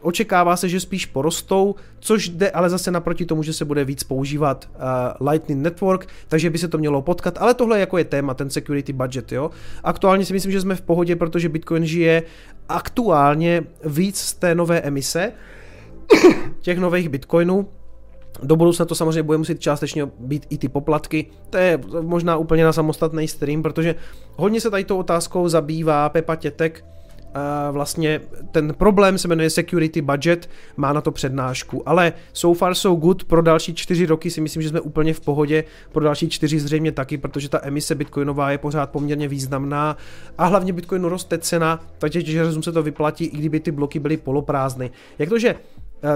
očekává 0.00 0.56
se, 0.56 0.68
že 0.68 0.80
spíš 0.80 1.06
porostou, 1.06 1.74
což 2.00 2.28
jde 2.28 2.50
ale 2.50 2.70
zase 2.70 2.90
naproti 2.90 3.24
tomu, 3.26 3.42
že 3.42 3.52
se 3.52 3.64
bude 3.64 3.84
víc 3.84 4.02
používat 4.02 4.70
uh, 4.74 5.28
Lightning 5.28 5.62
Network, 5.62 6.06
takže 6.28 6.50
by 6.50 6.58
se 6.58 6.68
to 6.68 6.78
mělo 6.78 7.02
potkat, 7.02 7.38
ale 7.40 7.54
tohle 7.54 7.80
jako 7.80 7.98
je 7.98 8.04
téma, 8.04 8.34
ten 8.34 8.50
security 8.50 8.92
budget, 8.92 9.32
jo. 9.32 9.50
Aktuálně 9.84 10.24
si 10.24 10.32
myslím, 10.32 10.52
že 10.52 10.60
jsme 10.60 10.74
v 10.74 10.80
pohodě, 10.80 11.16
protože 11.16 11.48
Bitcoin 11.48 11.86
žije 11.86 12.22
aktuálně 12.68 13.64
víc 13.84 14.18
z 14.18 14.32
té 14.34 14.54
nové 14.54 14.80
emise, 14.80 15.32
těch 16.60 16.78
nových 16.78 17.08
bitcoinů. 17.08 17.68
Do 18.42 18.56
budoucna 18.56 18.84
to 18.84 18.94
samozřejmě 18.94 19.22
bude 19.22 19.38
muset 19.38 19.60
částečně 19.60 20.08
být 20.18 20.46
i 20.50 20.58
ty 20.58 20.68
poplatky. 20.68 21.26
To 21.50 21.56
je 21.56 21.80
možná 22.00 22.36
úplně 22.36 22.64
na 22.64 22.72
samostatný 22.72 23.28
stream, 23.28 23.62
protože 23.62 23.94
hodně 24.36 24.60
se 24.60 24.70
tady 24.70 24.84
tou 24.84 24.98
otázkou 24.98 25.48
zabývá 25.48 26.08
Pepa 26.08 26.36
Tětek, 26.36 26.84
vlastně 27.70 28.20
ten 28.50 28.74
problém 28.74 29.18
se 29.18 29.28
jmenuje 29.28 29.50
security 29.50 30.02
budget, 30.02 30.50
má 30.76 30.92
na 30.92 31.00
to 31.00 31.10
přednášku, 31.10 31.88
ale 31.88 32.12
so 32.32 32.58
far 32.58 32.74
so 32.74 33.00
good, 33.00 33.24
pro 33.24 33.42
další 33.42 33.74
čtyři 33.74 34.06
roky 34.06 34.30
si 34.30 34.40
myslím, 34.40 34.62
že 34.62 34.68
jsme 34.68 34.80
úplně 34.80 35.14
v 35.14 35.20
pohodě, 35.20 35.64
pro 35.92 36.04
další 36.04 36.28
čtyři 36.28 36.60
zřejmě 36.60 36.92
taky, 36.92 37.18
protože 37.18 37.48
ta 37.48 37.60
emise 37.62 37.94
bitcoinová 37.94 38.50
je 38.50 38.58
pořád 38.58 38.90
poměrně 38.90 39.28
významná 39.28 39.96
a 40.38 40.46
hlavně 40.46 40.72
bitcoinu 40.72 41.08
roste 41.08 41.38
cena, 41.38 41.80
takže 41.98 42.22
těžařům 42.22 42.62
se 42.62 42.72
to 42.72 42.82
vyplatí, 42.82 43.24
i 43.24 43.36
kdyby 43.36 43.60
ty 43.60 43.70
bloky 43.70 43.98
byly 43.98 44.16
poloprázdny. 44.16 44.90
Jak 45.18 45.28
to, 45.28 45.38
že 45.38 45.54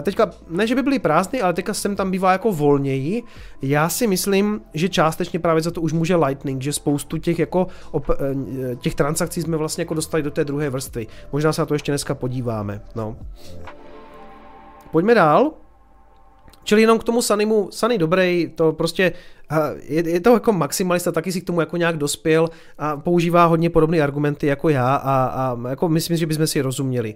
teďka, 0.03 0.31
ne, 0.49 0.67
že 0.67 0.75
by 0.75 0.83
byly 0.83 0.99
prázdny, 0.99 1.43
ale 1.43 1.53
teďka 1.53 1.75
sem 1.75 1.97
tam 1.97 2.11
bývá 2.11 2.33
jako 2.33 2.53
volněji. 2.53 3.23
Já 3.63 3.89
si 3.89 4.07
myslím, 4.07 4.61
že 4.75 4.89
částečně 4.89 5.39
právě 5.39 5.63
za 5.63 5.71
to 5.71 5.81
už 5.81 5.93
může 5.93 6.17
Lightning, 6.17 6.63
že 6.63 6.73
spoustu 6.73 7.19
těch 7.19 7.39
jako 7.39 7.67
op, 7.91 8.11
eh, 8.11 8.77
těch 8.77 8.95
transakcí 8.95 9.43
jsme 9.43 9.57
vlastně 9.57 9.83
jako 9.83 9.95
dostali 9.95 10.23
do 10.23 10.31
té 10.31 10.45
druhé 10.45 10.71
vrstvy. 10.71 11.07
Možná 11.33 11.53
se 11.53 11.63
na 11.63 11.67
to 11.67 11.75
ještě 11.75 11.93
dneska 11.93 12.15
podíváme, 12.15 12.81
no. 12.95 13.17
Pojďme 14.91 15.15
dál. 15.15 15.53
Čili 16.65 16.81
jenom 16.81 16.99
k 16.99 17.05
tomu 17.05 17.23
Sanimu, 17.23 17.69
Sany 17.71 17.99
dobrý, 17.99 18.53
to 18.55 18.73
prostě 18.73 19.13
eh, 19.53 19.57
je, 19.83 20.11
je 20.11 20.21
to 20.21 20.35
jako 20.35 20.53
maximalista, 20.53 21.13
taky 21.13 21.33
si 21.33 21.41
k 21.41 21.47
tomu 21.47 21.61
jako 21.61 21.77
nějak 21.77 21.97
dospěl 21.97 22.49
a 22.79 22.97
používá 22.97 23.45
hodně 23.45 23.71
podobné 23.71 24.01
argumenty 24.01 24.47
jako 24.47 24.69
já 24.69 24.97
a, 24.97 25.27
a 25.27 25.69
jako 25.69 25.89
myslím, 25.89 26.17
že 26.17 26.27
bychom 26.27 26.47
si 26.47 26.61
rozuměli. 26.61 27.15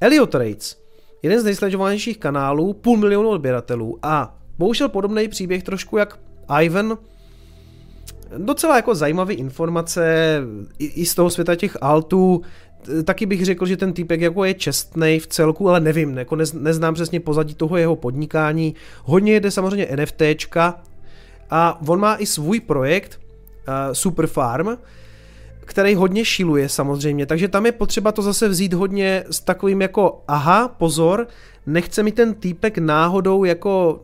Elliot 0.00 0.30
Trades 0.30 0.89
jeden 1.22 1.40
z 1.40 1.44
nejsledovanějších 1.44 2.18
kanálů, 2.18 2.72
půl 2.72 2.96
milionu 2.96 3.28
odběratelů. 3.28 3.98
A 4.02 4.36
bohužel 4.58 4.88
podobný 4.88 5.28
příběh 5.28 5.62
trošku 5.62 5.96
jak 5.96 6.18
Ivan, 6.62 6.98
docela 8.38 8.76
jako 8.76 8.94
zajímavé 8.94 9.34
informace 9.34 10.36
i, 10.78 10.86
i 10.86 11.06
z 11.06 11.14
toho 11.14 11.30
světa 11.30 11.56
těch 11.56 11.76
altů, 11.80 12.42
taky 13.04 13.26
bych 13.26 13.44
řekl, 13.44 13.66
že 13.66 13.76
ten 13.76 13.92
týpek 13.92 14.20
jako 14.20 14.44
je 14.44 14.54
čestný 14.54 15.18
v 15.18 15.26
celku, 15.26 15.68
ale 15.68 15.80
nevím, 15.80 16.18
jako 16.18 16.36
nez, 16.36 16.52
neznám 16.52 16.94
přesně 16.94 17.20
pozadí 17.20 17.54
toho 17.54 17.76
jeho 17.76 17.96
podnikání. 17.96 18.74
Hodně 19.04 19.32
jede 19.32 19.50
samozřejmě 19.50 19.88
NFTčka 19.96 20.82
a 21.50 21.80
on 21.88 22.00
má 22.00 22.16
i 22.16 22.26
svůj 22.26 22.60
projekt 22.60 23.20
uh, 23.20 23.74
Superfarm, 23.92 24.68
který 25.70 25.94
hodně 25.94 26.24
šiluje 26.24 26.68
samozřejmě, 26.68 27.26
takže 27.26 27.48
tam 27.48 27.66
je 27.66 27.72
potřeba 27.72 28.12
to 28.12 28.22
zase 28.22 28.48
vzít 28.48 28.72
hodně 28.72 29.24
s 29.30 29.40
takovým 29.40 29.82
jako 29.82 30.22
aha, 30.28 30.68
pozor, 30.68 31.26
nechce 31.66 32.02
mi 32.02 32.12
ten 32.12 32.34
týpek 32.34 32.78
náhodou 32.78 33.44
jako 33.44 34.00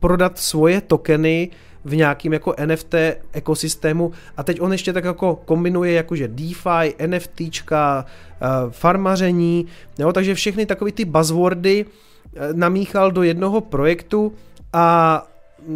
prodat 0.00 0.38
svoje 0.38 0.80
tokeny 0.80 1.50
v 1.84 1.96
nějakým 1.96 2.32
jako 2.32 2.54
NFT 2.66 2.94
ekosystému. 3.32 4.12
A 4.36 4.42
teď 4.42 4.60
on 4.60 4.72
ještě 4.72 4.92
tak 4.92 5.04
jako 5.04 5.36
kombinuje 5.44 5.92
jakože 5.92 6.28
DeFi, 6.28 6.94
NFTčka, 7.06 8.04
eh, 8.06 8.46
farmaření, 8.70 9.66
jo, 9.98 10.12
takže 10.12 10.34
všechny 10.34 10.66
takové 10.66 10.92
ty 10.92 11.04
buzzwordy 11.04 11.86
eh, 11.86 12.48
namíchal 12.52 13.10
do 13.10 13.22
jednoho 13.22 13.60
projektu 13.60 14.32
a 14.72 15.26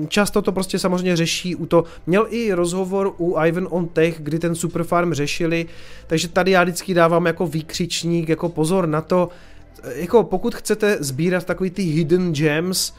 často 0.09 0.43
to 0.43 0.53
prostě 0.53 0.79
samozřejmě 0.79 1.17
řeší 1.17 1.57
u 1.57 1.67
to. 1.67 1.85
Měl 2.07 2.27
i 2.31 2.53
rozhovor 2.53 3.15
u 3.19 3.37
Ivan 3.47 3.69
on 3.71 3.89
Tech, 3.89 4.17
kdy 4.19 4.39
ten 4.39 4.55
Superfarm 4.55 5.15
řešili, 5.15 5.67
takže 6.07 6.29
tady 6.29 6.51
já 6.51 6.63
vždycky 6.63 6.95
dávám 6.95 7.27
jako 7.27 7.47
výkřičník, 7.47 8.29
jako 8.29 8.49
pozor 8.49 8.89
na 8.89 9.01
to, 9.01 9.29
jako 9.95 10.25
pokud 10.25 10.55
chcete 10.55 10.97
sbírat 11.01 11.45
takový 11.45 11.71
ty 11.71 11.83
hidden 11.83 12.33
gems, 12.33 12.93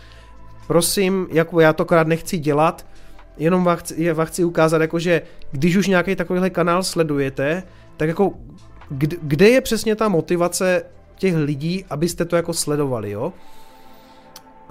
prosím, 0.68 1.28
jako 1.32 1.60
já 1.60 1.74
to 1.74 1.86
krát 1.86 2.08
nechci 2.08 2.38
dělat, 2.38 2.86
jenom 3.38 3.64
vám 3.64 3.78
chci, 3.78 4.14
vám 4.14 4.26
chci 4.26 4.44
ukázat, 4.44 4.82
jako 4.82 5.00
že 5.00 5.22
když 5.52 5.76
už 5.76 5.88
nějaký 5.88 6.16
takovýhle 6.16 6.50
kanál 6.50 6.84
sledujete, 6.84 7.64
tak 7.98 8.08
jako 8.08 8.34
kde 9.22 9.50
je 9.50 9.62
přesně 9.62 9.96
ta 9.96 10.10
motivace 10.10 10.84
těch 11.16 11.36
lidí, 11.36 11.86
abyste 11.90 12.26
to 12.26 12.36
jako 12.36 12.54
sledovali, 12.54 13.12
jo? 13.12 13.34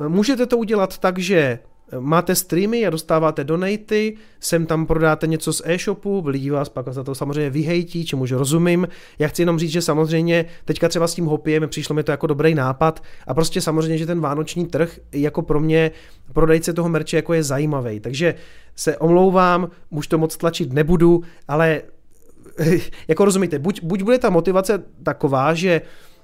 Můžete 0.09 0.47
to 0.47 0.59
udělat 0.59 0.99
tak, 0.99 1.19
že 1.19 1.59
máte 2.01 2.35
streamy 2.35 2.87
a 2.87 2.91
dostáváte 2.91 3.45
donaty, 3.45 4.17
sem 4.41 4.67
tam 4.67 4.87
prodáte 4.87 5.27
něco 5.27 5.53
z 5.53 5.63
e-shopu, 5.65 6.23
lidi 6.27 6.51
vás 6.51 6.69
pak 6.69 6.89
za 6.89 7.05
to 7.05 7.15
samozřejmě 7.15 7.51
vyhejtí, 7.51 8.05
čemuž 8.05 8.33
rozumím. 8.33 8.89
Já 9.19 9.29
chci 9.29 9.43
jenom 9.43 9.59
říct, 9.59 9.71
že 9.71 9.83
samozřejmě 9.83 10.45
teďka 10.65 10.89
třeba 10.89 11.09
s 11.09 11.15
tím 11.15 11.27
hopiem 11.27 11.69
přišlo 11.69 11.95
mi 11.95 12.03
to 12.03 12.11
jako 12.11 12.27
dobrý 12.27 12.55
nápad 12.55 13.03
a 13.27 13.35
prostě 13.35 13.61
samozřejmě, 13.61 13.99
že 13.99 14.07
ten 14.07 14.21
vánoční 14.21 14.67
trh 14.67 14.99
jako 15.13 15.43
pro 15.43 15.61
mě 15.61 15.91
prodejce 16.33 16.73
toho 16.73 16.89
merče 16.89 17.17
jako 17.17 17.35
je 17.35 17.43
zajímavý. 17.43 18.01
Takže 18.01 18.35
se 18.77 18.99
omlouvám, 18.99 19.69
už 19.91 20.07
to 20.07 20.19
moc 20.19 20.37
tlačit 20.37 20.73
nebudu, 20.73 21.23
ale 21.49 21.83
jako 23.09 23.25
rozumíte, 23.25 23.59
buď, 23.59 23.83
buď 23.83 24.03
bude 24.03 24.19
ta 24.19 24.31
motivace 24.31 24.83
taková, 25.03 25.55
že 25.55 25.81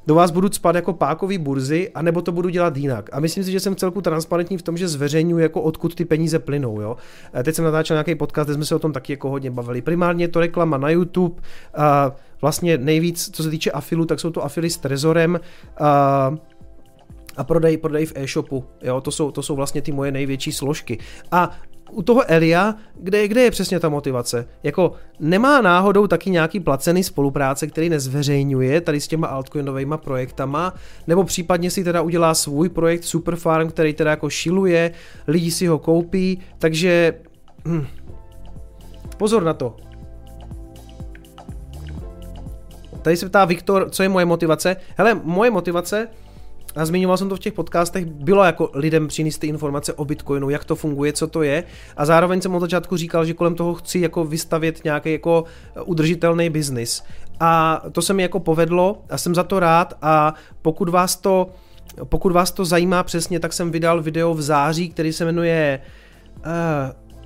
do 0.07 0.14
vás 0.14 0.30
budu 0.30 0.48
spát 0.53 0.74
jako 0.76 0.92
pákový 0.92 1.38
burzy, 1.38 1.90
anebo 1.94 2.22
to 2.22 2.32
budu 2.32 2.48
dělat 2.48 2.76
jinak. 2.76 3.11
A 3.12 3.20
myslím 3.20 3.44
si, 3.44 3.53
že 3.53 3.61
jsem 3.61 3.76
celku 3.76 4.03
transparentní 4.03 4.59
v 4.59 4.62
tom, 4.62 4.76
že 4.76 4.88
zveřejňuji, 4.88 5.42
jako 5.42 5.62
odkud 5.62 5.94
ty 5.94 6.05
peníze 6.05 6.38
plynou. 6.38 6.80
Jo? 6.80 6.96
Teď 7.42 7.55
jsem 7.55 7.64
natáčel 7.64 7.94
nějaký 7.94 8.14
podcast, 8.14 8.46
kde 8.46 8.55
jsme 8.55 8.64
se 8.64 8.74
o 8.74 8.78
tom 8.78 8.92
taky 8.92 9.12
jako 9.12 9.30
hodně 9.30 9.51
bavili. 9.51 9.82
Primárně 9.82 10.28
to 10.28 10.40
reklama 10.40 10.78
na 10.78 10.90
YouTube, 10.90 11.42
a 11.74 12.12
vlastně 12.40 12.78
nejvíc, 12.78 13.30
co 13.32 13.42
se 13.42 13.51
týče 13.51 13.70
afilu, 13.70 14.05
tak 14.05 14.20
jsou 14.20 14.30
to 14.30 14.44
afily 14.44 14.70
s 14.70 14.78
Trezorem, 14.78 15.40
a 15.80 16.34
a 17.36 17.44
prodej, 17.44 17.76
prodej 17.76 18.07
v 18.07 18.12
e-shopu. 18.16 18.64
Jo, 18.82 19.01
to 19.01 19.11
jsou, 19.11 19.30
to 19.30 19.42
jsou 19.42 19.57
vlastně 19.57 19.82
ty 19.82 19.92
moje 19.92 20.12
největší 20.12 20.53
složky. 20.53 20.98
A 21.32 21.51
u 21.93 22.03
toho 22.03 22.30
Elia, 22.30 22.74
kde, 22.95 23.28
kde 23.28 23.43
je 23.43 23.51
přesně 23.51 23.81
ta 23.81 23.89
motivace? 23.89 24.48
Jako 24.62 24.93
nemá 25.20 25.60
náhodou 25.60 26.06
taky 26.06 26.31
nějaký 26.31 26.60
placený 26.60 27.05
spolupráce, 27.05 27.66
který 27.66 27.89
nezveřejňuje 27.89 28.81
tady 28.81 29.01
s 29.01 29.09
těma 29.09 29.27
altcoinovými 29.27 29.94
projektama, 29.97 30.74
nebo 31.06 31.24
případně 31.24 31.70
si 31.70 31.85
teda 31.85 32.02
udělá 32.02 32.35
svůj 32.35 32.69
projekt 32.69 33.05
Superfarm, 33.05 33.69
který 33.69 33.94
teda 33.94 34.10
jako 34.10 34.31
šiluje, 34.31 34.93
lidi 35.27 35.51
si 35.51 35.66
ho 35.66 35.78
koupí, 35.78 36.40
takže 36.59 37.14
hm, 37.64 37.86
pozor 39.16 39.43
na 39.43 39.55
to. 39.55 39.77
Tady 43.02 43.16
se 43.16 43.28
ptá 43.28 43.44
Viktor, 43.44 43.90
co 43.90 44.02
je 44.02 44.09
moje 44.09 44.24
motivace. 44.24 44.77
Hele, 44.97 45.20
moje 45.24 45.51
motivace 45.51 46.09
a 46.76 46.84
zmiňoval 46.84 47.16
jsem 47.16 47.28
to 47.28 47.36
v 47.36 47.38
těch 47.38 47.52
podcastech, 47.52 48.06
bylo 48.06 48.44
jako 48.44 48.70
lidem 48.74 49.09
přinést 49.09 49.38
ty 49.38 49.47
informace 49.47 49.92
o 49.92 50.05
Bitcoinu, 50.05 50.51
jak 50.51 50.64
to 50.64 50.76
funguje, 50.76 51.12
co 51.12 51.26
to 51.26 51.42
je. 51.42 51.64
A 51.97 52.05
zároveň 52.05 52.40
jsem 52.40 52.55
od 52.55 52.60
začátku 52.60 52.97
říkal, 52.97 53.24
že 53.24 53.34
kolem 53.34 53.55
toho 53.55 53.74
chci 53.74 53.98
jako 53.98 54.24
vystavět 54.24 54.84
nějaký 54.84 55.12
jako 55.12 55.44
udržitelný 55.84 56.51
biznis. 56.51 57.02
A 57.40 57.82
to 57.92 58.02
se 58.02 58.14
mi 58.14 58.22
jako 58.22 58.40
povedlo 58.40 59.02
a 59.10 59.18
jsem 59.18 59.34
za 59.34 59.42
to 59.42 59.60
rád. 59.60 59.94
A 60.02 60.34
pokud 60.62 60.88
vás 60.88 61.16
to, 61.16 61.51
pokud 62.05 62.32
vás 62.32 62.51
to 62.51 62.64
zajímá 62.64 63.02
přesně, 63.02 63.40
tak 63.40 63.52
jsem 63.52 63.70
vydal 63.70 64.02
video 64.02 64.34
v 64.34 64.42
září, 64.42 64.88
který 64.88 65.12
se 65.12 65.24
jmenuje 65.24 65.80
uh, 66.36 66.52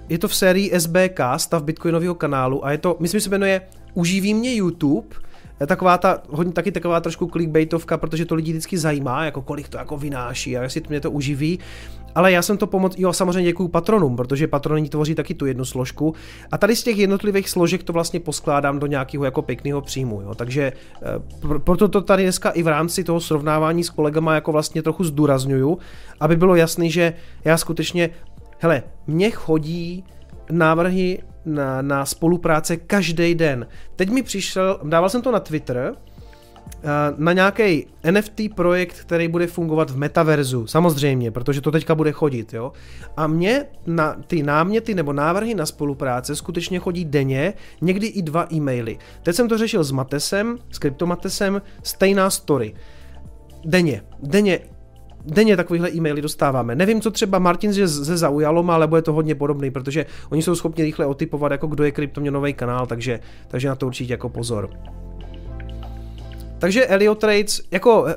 je 0.09 0.19
to 0.19 0.29
v 0.29 0.35
sérii 0.35 0.81
SBK, 0.81 1.21
stav 1.37 1.63
Bitcoinového 1.63 2.15
kanálu. 2.15 2.67
A 2.67 2.73
je 2.73 2.79
to, 2.79 2.97
myslím, 3.01 3.21
že 3.21 3.25
se 3.25 3.31
jmenuje 3.31 3.61
Uživí 3.95 4.35
mě 4.35 4.55
YouTube 4.55 5.17
taková 5.67 5.99
ta, 5.99 6.23
hodně 6.31 6.53
taky 6.53 6.73
taková 6.73 7.01
trošku 7.01 7.27
clickbaitovka, 7.27 7.99
protože 7.99 8.25
to 8.25 8.35
lidi 8.35 8.53
vždycky 8.53 8.79
zajímá, 8.79 9.25
jako 9.25 9.43
kolik 9.43 9.69
to 9.69 9.79
jako 9.79 9.97
vynáší 9.97 10.57
a 10.57 10.63
jestli 10.63 10.83
mě 10.89 11.01
to 11.01 11.11
uživí. 11.11 11.59
Ale 12.15 12.33
já 12.33 12.43
jsem 12.43 12.57
to 12.57 12.67
pomoc, 12.67 12.95
jo 12.99 13.13
samozřejmě 13.13 13.43
děkuju 13.43 13.69
patronům, 13.69 14.17
protože 14.17 14.47
patroni 14.47 14.89
tvoří 14.89 15.15
taky 15.15 15.35
tu 15.35 15.47
jednu 15.47 15.65
složku. 15.65 16.15
A 16.53 16.59
tady 16.59 16.77
z 16.77 16.83
těch 16.83 16.99
jednotlivých 16.99 17.49
složek 17.49 17.83
to 17.83 17.93
vlastně 17.93 18.21
poskládám 18.21 18.79
do 18.79 18.87
nějakého 18.87 19.25
jako 19.25 19.43
pěkného 19.43 19.81
příjmu. 19.81 20.21
Jo. 20.21 20.35
Takže 20.35 20.73
eh, 21.03 21.59
proto 21.59 21.89
to 21.89 22.01
tady 22.01 22.23
dneska 22.23 22.51
i 22.51 22.63
v 22.63 22.69
rámci 22.69 23.05
toho 23.05 23.21
srovnávání 23.21 23.85
s 23.85 23.91
kolegama 23.91 24.35
jako 24.35 24.53
vlastně 24.53 24.83
trochu 24.83 25.05
zdůrazňuju, 25.05 25.79
aby 26.21 26.37
bylo 26.37 26.55
jasný, 26.55 26.91
že 26.91 27.13
já 27.45 27.57
skutečně, 27.57 28.11
hele, 28.59 28.83
mně 29.07 29.31
chodí 29.31 30.05
návrhy 30.51 31.19
na, 31.47 31.83
na 31.83 32.07
spolupráce 32.07 32.77
každý 32.77 33.35
den. 33.35 33.67
Teď 33.97 34.11
mi 34.11 34.23
přišel, 34.23 34.81
dával 34.83 35.09
jsem 35.09 35.23
to 35.23 35.33
na 35.33 35.41
Twitter, 35.41 35.95
eh, 35.95 36.89
na 37.17 37.33
nějaký 37.33 37.87
NFT 38.11 38.49
projekt, 38.55 39.01
který 39.01 39.29
bude 39.29 39.47
fungovat 39.47 39.91
v 39.91 39.97
metaverzu, 39.97 40.67
samozřejmě, 40.67 41.31
protože 41.31 41.61
to 41.61 41.71
teďka 41.71 41.95
bude 41.95 42.13
chodit, 42.13 42.55
jo. 42.55 42.73
A 43.17 43.27
mně 43.27 43.65
na 43.87 44.17
ty 44.27 44.43
náměty 44.43 44.95
nebo 44.95 45.13
návrhy 45.13 45.55
na 45.55 45.67
spolupráce 45.67 46.37
skutečně 46.37 46.79
chodí 46.79 47.05
denně, 47.05 47.55
někdy 47.81 48.07
i 48.07 48.23
dva 48.23 48.47
e-maily. 48.53 48.99
Teď 49.23 49.37
jsem 49.37 49.49
to 49.49 49.59
řešil 49.59 49.85
s 49.85 49.91
Matesem, 49.91 50.59
s 50.71 50.79
Kryptomatesem, 50.79 51.63
stejná 51.83 52.31
story. 52.31 52.75
Denně, 53.65 54.03
denně 54.23 54.61
denně 55.25 55.57
takovýhle 55.57 55.91
e-maily 55.91 56.23
dostáváme. 56.23 56.75
Nevím, 56.75 57.01
co 57.01 57.11
třeba 57.11 57.39
Martin 57.39 57.73
že 57.73 57.89
se 57.89 58.17
zaujalo, 58.17 58.71
ale 58.71 58.87
bude 58.87 59.03
to 59.03 59.13
hodně 59.13 59.35
podobný, 59.35 59.71
protože 59.71 60.07
oni 60.31 60.43
jsou 60.43 60.55
schopni 60.55 60.85
rychle 60.85 61.07
otypovat, 61.07 61.53
jako 61.53 61.67
kdo 61.67 61.85
je 61.85 61.91
kryptoměnový 61.91 62.55
kanál, 62.55 62.87
takže, 62.87 63.21
takže 63.49 63.69
na 63.69 63.75
to 63.75 63.87
určitě 63.87 64.13
jako 64.13 64.29
pozor. 64.29 64.71
Takže 66.59 66.87
Elliot 66.87 67.19
Trades, 67.19 67.63
jako 67.71 68.03
uh, 68.03 68.09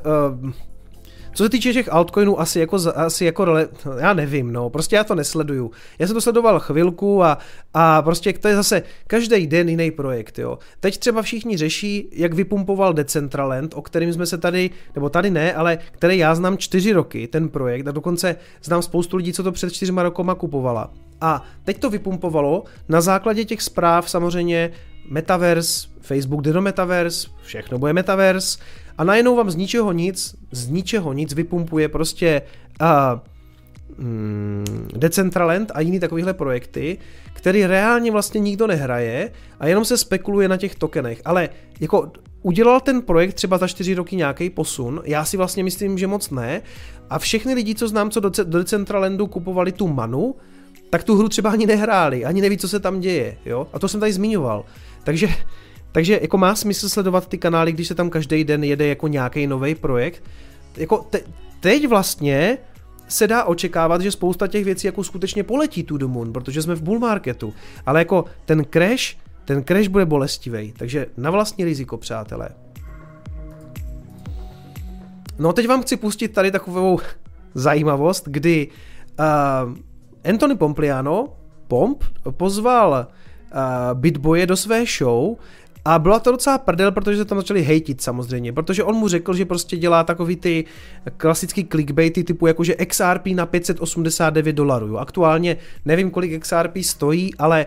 co 1.38 1.44
se 1.44 1.50
týče 1.50 1.74
těch 1.74 1.94
altcoinů, 1.94 2.40
asi 2.40 2.60
jako, 2.60 2.78
asi 2.96 3.26
jako 3.26 3.46
rele, 3.46 3.68
já 4.00 4.14
nevím, 4.14 4.54
no, 4.54 4.70
prostě 4.70 4.96
já 4.96 5.04
to 5.04 5.16
nesleduju. 5.16 5.72
Já 6.00 6.08
jsem 6.08 6.14
to 6.14 6.22
sledoval 6.22 6.60
chvilku 6.60 7.24
a, 7.24 7.38
a 7.74 8.02
prostě 8.02 8.34
to 8.34 8.48
je 8.48 8.56
zase 8.56 8.84
každý 9.08 9.48
den 9.48 9.70
jiný 9.70 9.92
projekt, 9.92 10.40
jo. 10.40 10.60
Teď 10.80 10.98
třeba 10.98 11.22
všichni 11.22 11.58
řeší, 11.58 12.10
jak 12.12 12.34
vypumpoval 12.34 12.94
Decentraland, 12.94 13.74
o 13.74 13.82
kterým 13.82 14.14
jsme 14.14 14.26
se 14.26 14.38
tady, 14.38 14.70
nebo 14.96 15.10
tady 15.10 15.32
ne, 15.32 15.54
ale 15.54 15.78
který 15.92 16.18
já 16.18 16.36
znám 16.36 16.58
čtyři 16.58 16.94
roky, 16.94 17.28
ten 17.28 17.50
projekt, 17.50 17.88
a 17.88 17.92
dokonce 17.92 18.36
znám 18.64 18.82
spoustu 18.82 19.18
lidí, 19.18 19.34
co 19.34 19.44
to 19.44 19.52
před 19.52 19.74
čtyřma 19.74 20.04
rokoma 20.04 20.36
kupovala. 20.36 20.94
A 21.22 21.44
teď 21.64 21.80
to 21.80 21.90
vypumpovalo 21.90 22.64
na 22.90 23.02
základě 23.02 23.46
těch 23.46 23.62
zpráv 23.62 24.10
samozřejmě 24.10 24.72
Metaverse, 25.10 25.88
Facebook 26.02 26.42
jde 26.42 26.54
do 26.54 26.62
Metaverse, 26.62 27.28
všechno 27.42 27.80
bude 27.80 27.94
Metaverse, 27.94 28.60
a 28.98 29.04
najednou 29.04 29.36
vám 29.36 29.52
z 29.52 29.56
ničeho 29.56 29.92
nic, 29.92 30.36
z 30.52 30.70
ničeho 30.70 31.14
nic 31.14 31.34
vypumpuje 31.34 31.88
prostě 31.90 32.42
uh, 32.82 32.88
Decentraland 34.98 35.72
a 35.74 35.82
jiný 35.82 36.00
takovýhle 36.00 36.34
projekty, 36.34 36.98
který 37.34 37.66
reálně 37.66 38.12
vlastně 38.12 38.40
nikdo 38.40 38.68
nehraje 38.68 39.32
a 39.60 39.68
jenom 39.68 39.86
se 39.86 39.98
spekuluje 39.98 40.48
na 40.48 40.58
těch 40.58 40.76
tokenech. 40.76 41.22
Ale 41.26 41.50
jako 41.80 42.12
udělal 42.42 42.80
ten 42.80 43.02
projekt 43.02 43.34
třeba 43.34 43.58
za 43.58 43.68
čtyři 43.68 43.94
roky 43.94 44.16
nějaký 44.16 44.50
posun, 44.50 45.02
já 45.06 45.26
si 45.26 45.38
vlastně 45.38 45.64
myslím, 45.64 45.98
že 45.98 46.08
moc 46.08 46.30
ne. 46.30 46.62
A 47.10 47.20
všechny 47.20 47.54
lidi, 47.54 47.76
co 47.76 47.88
znám, 47.88 48.10
co 48.10 48.20
do, 48.20 48.30
do 48.44 48.58
Decentralandu 48.58 49.28
kupovali 49.28 49.72
tu 49.72 49.88
manu, 49.88 50.36
tak 50.90 51.04
tu 51.04 51.18
hru 51.18 51.30
třeba 51.30 51.50
ani 51.50 51.66
nehráli, 51.66 52.26
ani 52.26 52.42
neví, 52.42 52.58
co 52.58 52.68
se 52.68 52.80
tam 52.80 53.00
děje, 53.00 53.38
jo? 53.46 53.68
A 53.74 53.80
to 53.80 53.88
jsem 53.88 54.00
tady 54.00 54.14
zmiňoval. 54.14 54.66
Takže 55.04 55.28
takže 55.92 56.20
jako 56.22 56.38
má 56.38 56.56
smysl 56.56 56.90
sledovat 56.90 57.28
ty 57.28 57.38
kanály, 57.38 57.72
když 57.72 57.88
se 57.88 57.96
tam 57.96 58.10
každý 58.10 58.44
den 58.44 58.64
jede 58.64 58.88
jako 58.88 59.08
nějaký 59.08 59.48
nový 59.48 59.76
projekt. 59.76 60.24
Jako 60.78 60.98
te, 61.10 61.20
teď 61.60 61.88
vlastně 61.88 62.58
se 63.08 63.28
dá 63.28 63.44
očekávat, 63.44 64.02
že 64.02 64.12
spousta 64.12 64.48
těch 64.48 64.66
věcí 64.66 64.88
jako 64.88 65.04
skutečně 65.04 65.44
poletí 65.44 65.84
tu 65.84 65.98
do 65.98 66.08
moon, 66.08 66.34
protože 66.34 66.62
jsme 66.62 66.76
v 66.76 66.82
bull 66.82 67.00
marketu. 67.00 67.54
Ale 67.86 68.00
jako 68.00 68.26
ten 68.46 68.66
crash, 68.74 69.18
ten 69.46 69.64
crash 69.64 69.88
bude 69.88 70.06
bolestivý, 70.06 70.74
takže 70.78 71.06
na 71.18 71.32
vlastní 71.32 71.66
riziko, 71.66 71.98
přátelé. 71.98 72.50
No 75.40 75.54
teď 75.54 75.68
vám 75.68 75.82
chci 75.82 75.98
pustit 75.98 76.28
tady 76.28 76.52
takovou 76.52 77.00
zajímavost, 77.54 78.24
kdy 78.28 78.68
uh, 79.20 79.78
Anthony 80.30 80.56
Pompliano, 80.56 81.28
Pomp, 81.68 82.04
pozval 82.32 83.08
uh, 83.08 84.00
Bitboye 84.00 84.46
do 84.46 84.58
své 84.58 84.86
show, 84.86 85.38
a 85.88 86.00
byla 86.00 86.20
to 86.20 86.32
docela 86.32 86.58
prdel, 86.58 86.92
protože 86.92 87.18
se 87.18 87.26
tam 87.26 87.38
začali 87.38 87.64
hejtit 87.64 88.02
samozřejmě, 88.02 88.54
protože 88.54 88.84
on 88.84 88.96
mu 88.96 89.08
řekl, 89.08 89.34
že 89.34 89.46
prostě 89.46 89.78
dělá 89.78 90.04
takový 90.04 90.36
ty 90.36 90.66
klasický 91.18 91.68
clickbaity 91.68 92.24
typu 92.24 92.48
jakože 92.48 92.76
XRP 92.76 93.26
na 93.28 93.46
589 93.46 94.54
dolarů. 94.54 95.00
Aktuálně 95.00 95.58
nevím, 95.86 96.12
kolik 96.12 96.42
XRP 96.42 96.78
stojí, 96.82 97.36
ale 97.36 97.66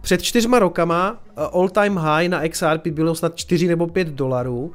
před 0.00 0.22
čtyřma 0.22 0.58
rokama 0.58 1.22
eh, 1.28 1.42
all 1.52 1.68
time 1.68 1.96
high 1.96 2.28
na 2.28 2.48
XRP 2.48 2.86
bylo 2.86 3.14
snad 3.14 3.36
4 3.36 3.68
nebo 3.68 3.86
5 3.86 4.08
dolarů. 4.08 4.72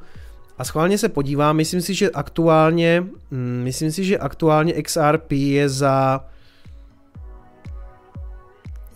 A 0.58 0.64
schválně 0.64 0.98
se 0.98 1.08
podívám, 1.08 1.56
myslím 1.56 1.80
si, 1.80 1.94
že 1.94 2.10
aktuálně, 2.10 3.06
mm, 3.30 3.60
myslím 3.64 3.92
si, 3.92 4.04
že 4.04 4.18
aktuálně 4.18 4.82
XRP 4.82 5.32
je 5.32 5.68
za 5.68 6.24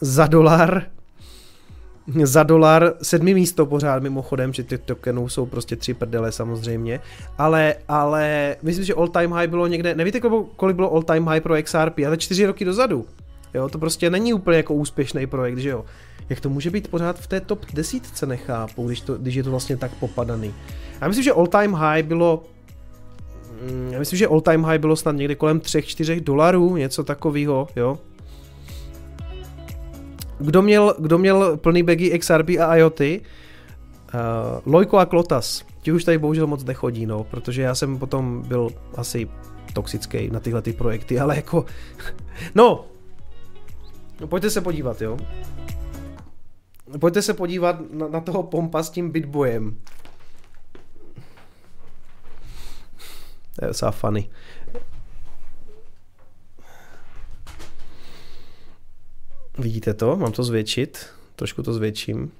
za 0.00 0.26
dolar 0.26 0.82
za 2.22 2.42
dolar, 2.42 2.92
sedmý 3.02 3.34
místo 3.34 3.66
pořád 3.66 4.02
mimochodem, 4.02 4.52
že 4.52 4.62
ty 4.62 4.78
tokenů 4.78 5.28
jsou 5.28 5.46
prostě 5.46 5.76
tři 5.76 5.94
prdele 5.94 6.32
samozřejmě, 6.32 7.00
ale, 7.38 7.74
ale 7.88 8.56
myslím, 8.62 8.84
že 8.84 8.94
all 8.94 9.08
time 9.08 9.32
high 9.32 9.46
bylo 9.46 9.66
někde, 9.66 9.94
nevíte 9.94 10.20
kolik 10.56 10.76
bylo 10.76 10.92
all 10.92 11.02
time 11.02 11.28
high 11.28 11.40
pro 11.40 11.62
XRP, 11.62 11.98
ale 12.06 12.16
čtyři 12.16 12.46
roky 12.46 12.64
dozadu. 12.64 13.06
Jo, 13.54 13.68
to 13.68 13.78
prostě 13.78 14.10
není 14.10 14.34
úplně 14.34 14.56
jako 14.56 14.74
úspěšný 14.74 15.26
projekt, 15.26 15.58
že 15.58 15.68
jo. 15.68 15.84
Jak 16.28 16.40
to 16.40 16.50
může 16.50 16.70
být 16.70 16.88
pořád 16.88 17.18
v 17.18 17.26
té 17.26 17.40
top 17.40 17.66
desítce 17.74 18.26
nechápu, 18.26 18.86
když, 18.86 19.00
to, 19.00 19.14
když 19.14 19.34
je 19.34 19.42
to 19.42 19.50
vlastně 19.50 19.76
tak 19.76 19.94
popadaný. 19.94 20.54
Já 21.00 21.08
myslím, 21.08 21.24
že 21.24 21.32
all 21.32 21.46
time 21.46 21.74
high 21.74 22.02
bylo 22.02 22.44
mm, 23.70 23.88
já 23.92 23.98
myslím, 23.98 24.18
že 24.18 24.26
all 24.26 24.40
time 24.40 24.64
high 24.64 24.78
bylo 24.78 24.96
snad 24.96 25.12
někde 25.12 25.34
kolem 25.34 25.58
3-4 25.58 26.20
dolarů, 26.20 26.76
něco 26.76 27.04
takového, 27.04 27.68
jo 27.76 27.98
kdo 30.40 30.62
měl, 30.62 30.94
kdo 30.98 31.18
měl 31.18 31.56
plný 31.56 31.82
bagy 31.82 32.18
XRP 32.18 32.48
a 32.48 32.76
IoT? 32.76 33.00
Uh, 33.00 33.08
Lojko 34.66 34.98
a 34.98 35.06
Klotas. 35.06 35.64
Ti 35.82 35.92
už 35.92 36.04
tady 36.04 36.18
bohužel 36.18 36.46
moc 36.46 36.64
nechodí, 36.64 37.06
no, 37.06 37.24
protože 37.24 37.62
já 37.62 37.74
jsem 37.74 37.98
potom 37.98 38.42
byl 38.48 38.70
asi 38.96 39.28
toxický 39.72 40.30
na 40.30 40.40
tyhle 40.40 40.62
ty 40.62 40.72
projekty, 40.72 41.20
ale 41.20 41.36
jako, 41.36 41.64
no, 42.54 42.84
no 44.20 44.26
pojďte 44.26 44.50
se 44.50 44.60
podívat, 44.60 45.02
jo. 45.02 45.16
Pojďte 47.00 47.22
se 47.22 47.34
podívat 47.34 47.76
na, 47.92 48.08
na 48.08 48.20
toho 48.20 48.42
pompa 48.42 48.82
s 48.82 48.90
tím 48.90 49.10
bitbojem. 49.10 49.76
To 53.56 53.64
je 53.64 53.68
docela 53.68 53.90
funny. 53.90 54.30
Vidíte 59.60 59.94
to? 59.94 60.16
Mám 60.16 60.32
to 60.32 60.44
zvětšit? 60.44 61.06
Trošku 61.36 61.62
to 61.62 61.72
zvětším. 61.72 62.32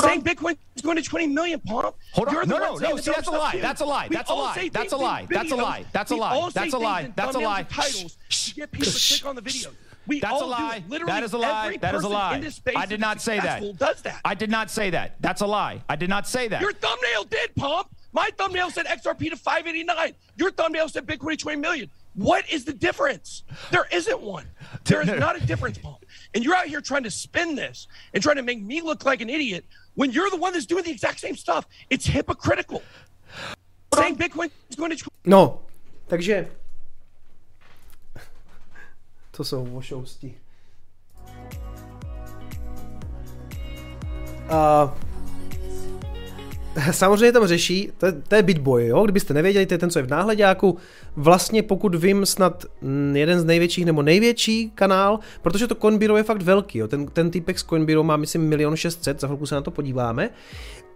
Saying 0.00 0.24
Bitcoin 0.24 0.56
is 0.76 0.82
going 0.82 1.02
to 1.02 1.10
20 1.10 1.28
million, 1.28 1.60
Pomp. 1.60 1.94
Hold 2.12 2.28
on. 2.28 2.48
No, 2.48 2.58
no, 2.58 2.78
no. 2.78 2.96
See, 2.96 3.12
that's 3.12 3.28
a 3.28 3.30
lie. 3.30 3.60
That's 3.60 3.80
a 3.80 3.84
lie. 3.84 4.08
That's 4.10 4.30
a 4.30 4.34
lie. 4.34 4.68
That's 4.72 4.92
a 4.92 4.96
lie. 4.96 5.26
That's 5.30 5.52
a 5.52 5.56
lie. 5.56 5.84
That's 5.92 6.10
a 6.10 6.16
lie. 6.16 6.50
That's 6.52 6.74
a 6.74 6.78
lie. 6.78 7.12
That's 7.16 7.36
a 7.36 7.38
lie. 7.38 7.62
Titles 7.62 8.16
to 8.30 8.54
get 8.54 8.72
people 8.72 8.92
to 8.92 8.98
click 8.98 9.26
on 9.26 9.36
the 9.36 9.42
video. 9.42 9.70
We 10.06 10.20
That's 10.20 10.42
a 10.42 10.44
lie. 10.44 10.82
That 11.06 11.22
is 11.22 11.32
a 11.32 11.38
lie. 11.38 11.76
That 11.80 11.94
is 11.94 12.02
a 12.02 12.08
lie. 12.08 12.42
I 12.76 12.86
did 12.86 13.00
not 13.00 13.20
say 13.20 13.38
that. 13.38 13.78
Does 13.78 14.02
that? 14.02 14.20
I 14.24 14.34
did 14.34 14.50
not 14.50 14.70
say 14.70 14.90
that. 14.90 15.16
That's 15.20 15.42
a 15.42 15.46
lie. 15.46 15.82
I 15.88 15.96
did 15.96 16.08
not 16.08 16.26
say 16.26 16.48
that. 16.48 16.60
Your 16.60 16.72
thumbnail 16.72 17.24
did, 17.24 17.54
Pomp. 17.54 17.88
My 18.12 18.28
thumbnail 18.36 18.70
said 18.70 18.86
XRP 18.86 19.30
to 19.30 19.36
589. 19.36 20.14
Your 20.36 20.50
thumbnail 20.50 20.88
said 20.88 21.06
Bitcoin 21.06 21.30
to 21.30 21.36
20 21.36 21.60
million. 21.60 21.90
What 22.14 22.44
is 22.50 22.64
the 22.64 22.72
difference? 22.72 23.42
There 23.70 23.86
isn't 23.90 24.20
one. 24.20 24.46
There 24.84 25.00
is 25.00 25.08
not 25.08 25.36
a 25.36 25.46
difference, 25.46 25.78
Paul. 25.78 26.00
And 26.34 26.44
you're 26.44 26.54
out 26.54 26.66
here 26.66 26.80
trying 26.80 27.04
to 27.04 27.10
spin 27.10 27.54
this 27.54 27.88
and 28.12 28.22
trying 28.22 28.36
to 28.36 28.42
make 28.42 28.62
me 28.62 28.82
look 28.82 29.04
like 29.04 29.22
an 29.22 29.30
idiot 29.30 29.64
when 29.94 30.10
you're 30.12 30.30
the 30.30 30.36
one 30.36 30.52
that's 30.52 30.66
doing 30.66 30.84
the 30.84 30.90
exact 30.90 31.20
same 31.20 31.36
stuff. 31.36 31.66
It's 31.88 32.06
hypocritical. 32.06 32.82
Saying 33.94 34.16
Bitcoin 34.16 34.50
is 34.68 34.76
going 34.76 34.96
to. 34.96 35.10
No, 35.24 35.60
takže 36.08 36.48
to 39.32 39.44
jsou 39.44 39.64
vošousti. 39.64 40.34
Uh, 44.48 44.90
samozřejmě 46.90 47.32
tam 47.32 47.46
řeší, 47.46 47.92
to 47.98 48.06
je, 48.06 48.12
to 48.12 48.34
je 48.34 48.42
Bitboy, 48.42 48.86
jo, 48.86 49.04
kdybyste 49.04 49.34
nevěděli, 49.34 49.66
to 49.66 49.74
je 49.74 49.78
ten, 49.78 49.90
co 49.90 49.98
je 49.98 50.02
v 50.02 50.10
náhledáku, 50.10 50.76
vlastně 51.16 51.62
pokud 51.62 51.94
vím, 51.94 52.26
snad 52.26 52.64
jeden 53.12 53.40
z 53.40 53.44
největších 53.44 53.84
nebo 53.84 54.02
největší 54.02 54.70
kanál, 54.74 55.18
protože 55.42 55.66
to 55.66 55.74
Coinbiro 55.74 56.16
je 56.16 56.22
fakt 56.22 56.42
velký, 56.42 56.78
jo, 56.78 56.88
ten, 56.88 57.06
ten 57.06 57.30
týpek 57.30 57.58
z 57.58 57.64
Coinbiro 57.64 58.02
má, 58.02 58.16
myslím, 58.16 58.48
milion 58.48 58.76
šestset, 58.76 59.20
za 59.20 59.26
chvilku 59.26 59.46
se 59.46 59.54
na 59.54 59.60
to 59.60 59.70
podíváme, 59.70 60.30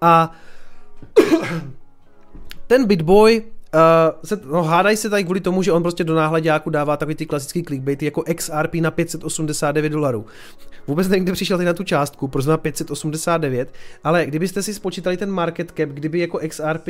a 0.01 0.33
ten 2.67 2.87
Bitboy 2.87 3.43
Uh, 3.77 4.15
se, 4.25 4.41
no, 4.45 4.63
hádají 4.63 4.97
se 4.97 5.11
tady 5.11 5.25
kvůli 5.25 5.41
tomu, 5.41 5.63
že 5.63 5.73
on 5.73 5.83
prostě 5.83 6.05
do 6.05 6.15
náhledáku 6.15 6.71
dává 6.71 6.97
takový 6.97 7.15
ty 7.15 7.27
klasický 7.27 7.63
clickbaity 7.63 8.05
jako 8.05 8.25
XRP 8.35 8.75
na 8.75 8.91
589 8.91 9.91
dolarů. 9.91 10.27
Vůbec 10.87 11.09
nevím, 11.09 11.25
kde 11.25 11.33
přišel 11.33 11.59
na 11.59 11.73
tu 11.73 11.85
částku, 11.85 12.29
proč 12.29 12.47
na 12.47 12.57
589, 12.57 13.75
ale 14.05 14.27
kdybyste 14.27 14.63
si 14.63 14.75
spočítali 14.75 15.17
ten 15.17 15.31
market 15.31 15.73
cap, 15.77 15.89
kdyby 15.89 16.19
jako 16.19 16.41
XRP 16.49 16.89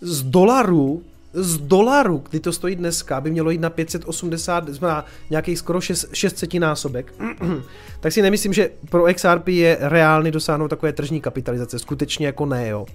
z 0.00 0.22
dolarů 0.22 1.02
z 1.32 1.58
dolaru, 1.58 2.24
kdy 2.30 2.40
to 2.40 2.52
stojí 2.52 2.76
dneska, 2.76 3.20
by 3.20 3.30
mělo 3.30 3.50
jít 3.50 3.60
na 3.60 3.70
580, 3.70 4.68
znamená 4.68 5.04
nějaký 5.30 5.56
skoro 5.56 5.80
600 6.12 6.54
násobek, 6.54 7.14
tak 8.00 8.12
si 8.12 8.22
nemyslím, 8.22 8.52
že 8.52 8.70
pro 8.90 9.14
XRP 9.14 9.48
je 9.48 9.78
reálný 9.80 10.30
dosáhnout 10.30 10.68
takové 10.68 10.92
tržní 10.92 11.20
kapitalizace. 11.20 11.78
Skutečně 11.78 12.26
jako 12.26 12.46
ne, 12.46 12.68
jo. 12.68 12.86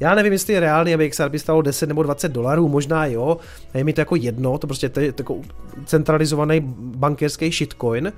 Já 0.00 0.14
nevím, 0.14 0.32
jestli 0.32 0.52
je 0.52 0.60
reálný, 0.60 0.94
aby 0.94 1.10
XRP 1.10 1.34
stalo 1.36 1.62
10 1.62 1.86
nebo 1.86 2.02
20 2.02 2.32
dolarů, 2.32 2.68
možná 2.68 3.06
jo, 3.06 3.36
je 3.74 3.84
mi 3.84 3.92
to 3.92 4.00
jako 4.00 4.16
jedno, 4.16 4.58
to 4.58 4.66
prostě 4.66 4.90
je 5.00 5.14
jako 5.18 5.40
centralizovaný 5.84 6.60
bankerský 6.78 7.50
shitcoin. 7.50 8.12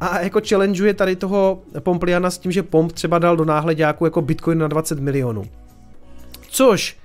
A 0.00 0.20
jako 0.20 0.40
challengeuje 0.48 0.94
tady 0.94 1.16
toho 1.16 1.62
Pompliana 1.80 2.30
s 2.30 2.38
tím, 2.38 2.52
že 2.52 2.62
Pomp 2.62 2.92
třeba 2.92 3.18
dal 3.18 3.36
do 3.36 3.44
náhledáku 3.44 4.04
jako 4.04 4.22
Bitcoin 4.22 4.58
na 4.58 4.68
20 4.68 5.00
milionů. 5.00 5.44
Což 6.48 6.96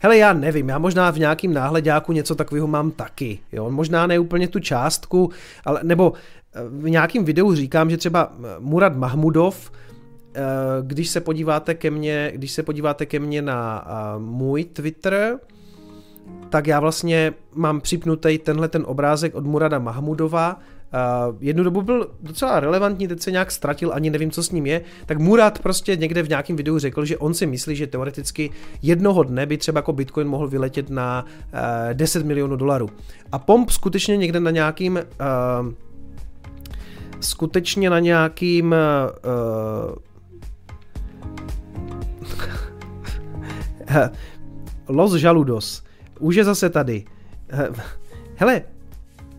Hele, 0.00 0.18
já 0.18 0.32
nevím, 0.32 0.68
já 0.68 0.78
možná 0.78 1.10
v 1.10 1.18
nějakým 1.18 1.52
náhledáku 1.52 2.12
něco 2.12 2.34
takového 2.34 2.66
mám 2.66 2.90
taky, 2.90 3.38
jo, 3.52 3.70
možná 3.70 4.06
ne 4.06 4.18
úplně 4.18 4.48
tu 4.48 4.60
částku, 4.60 5.30
ale, 5.64 5.80
nebo 5.82 6.12
eh, 6.54 6.60
v 6.68 6.90
nějakém 6.90 7.24
videu 7.24 7.54
říkám, 7.54 7.90
že 7.90 7.96
třeba 7.96 8.32
eh, 8.32 8.46
Murad 8.58 8.96
Mahmudov, 8.96 9.70
když 10.82 11.08
se 11.08 11.20
podíváte 11.20 11.74
ke 11.74 11.90
mně, 11.90 12.32
když 12.34 12.52
se 12.52 12.62
podíváte 12.62 13.06
ke 13.06 13.18
mně 13.18 13.42
na 13.42 13.84
můj 14.18 14.64
Twitter, 14.64 15.38
tak 16.50 16.66
já 16.66 16.80
vlastně 16.80 17.34
mám 17.54 17.80
připnutý 17.80 18.38
tenhle 18.38 18.68
ten 18.68 18.84
obrázek 18.86 19.34
od 19.34 19.46
Murada 19.46 19.78
Mahmudova, 19.78 20.60
Uh, 21.28 21.36
jednu 21.40 21.64
dobu 21.64 21.82
byl 21.82 22.10
docela 22.20 22.60
relevantní, 22.60 23.08
teď 23.08 23.20
se 23.20 23.30
nějak 23.30 23.50
ztratil, 23.50 23.90
ani 23.94 24.10
nevím, 24.10 24.30
co 24.30 24.42
s 24.42 24.50
ním 24.50 24.66
je, 24.66 24.80
tak 25.06 25.18
Murat 25.18 25.58
prostě 25.58 25.96
někde 25.96 26.22
v 26.22 26.28
nějakém 26.28 26.56
videu 26.56 26.78
řekl, 26.78 27.04
že 27.04 27.18
on 27.18 27.34
si 27.34 27.46
myslí, 27.46 27.76
že 27.76 27.86
teoreticky 27.86 28.50
jednoho 28.82 29.22
dne 29.22 29.46
by 29.46 29.56
třeba 29.58 29.78
jako 29.78 29.92
Bitcoin 29.92 30.28
mohl 30.28 30.48
vyletět 30.48 30.90
na 30.90 31.24
uh, 31.24 31.60
10 31.92 32.26
milionů 32.26 32.56
dolarů. 32.56 32.88
A 33.32 33.38
Pomp 33.38 33.70
skutečně 33.70 34.16
někde 34.16 34.40
na 34.40 34.50
nějakým 34.50 35.00
skutečně 37.20 37.90
na 37.90 37.98
nějakým 37.98 38.74
uh, 38.74 39.94
Los 44.88 45.22
Jaludos. 45.22 45.82
Už 46.20 46.36
je 46.36 46.44
zase 46.44 46.70
tady. 46.70 47.04
Hele, 48.36 48.62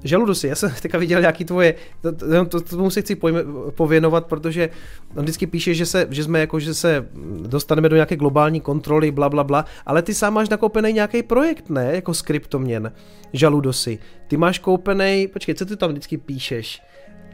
Žaludosy, 0.03 0.47
já 0.47 0.55
jsem 0.55 0.71
teďka 0.81 0.97
viděl 0.97 1.19
nějaký 1.19 1.45
tvoje, 1.45 1.75
to, 2.01 2.11
to, 2.11 2.45
to, 2.45 2.61
tomu 2.61 2.89
si 2.89 3.01
chci 3.01 3.15
pojme, 3.15 3.39
pověnovat, 3.71 4.25
protože 4.25 4.69
on 5.15 5.23
vždycky 5.23 5.47
píše, 5.47 5.73
že, 5.73 5.85
se, 5.85 6.07
že 6.09 6.23
jsme 6.23 6.39
jako, 6.39 6.59
že 6.59 6.73
se 6.73 7.07
dostaneme 7.41 7.89
do 7.89 7.95
nějaké 7.95 8.15
globální 8.15 8.61
kontroly, 8.61 9.11
bla, 9.11 9.29
bla, 9.29 9.43
bla, 9.43 9.65
ale 9.85 10.01
ty 10.01 10.13
sám 10.13 10.33
máš 10.33 10.49
nakoupený 10.49 10.93
nějaký 10.93 11.23
projekt, 11.23 11.69
ne, 11.69 11.95
jako 11.95 12.13
s 12.13 12.21
kryptoměn, 12.21 12.91
Žaludosy. 13.33 13.99
Ty 14.27 14.37
máš 14.37 14.59
koupený, 14.59 15.27
počkej, 15.33 15.55
co 15.55 15.65
ty 15.65 15.77
tam 15.77 15.89
vždycky 15.89 16.17
píšeš? 16.17 16.81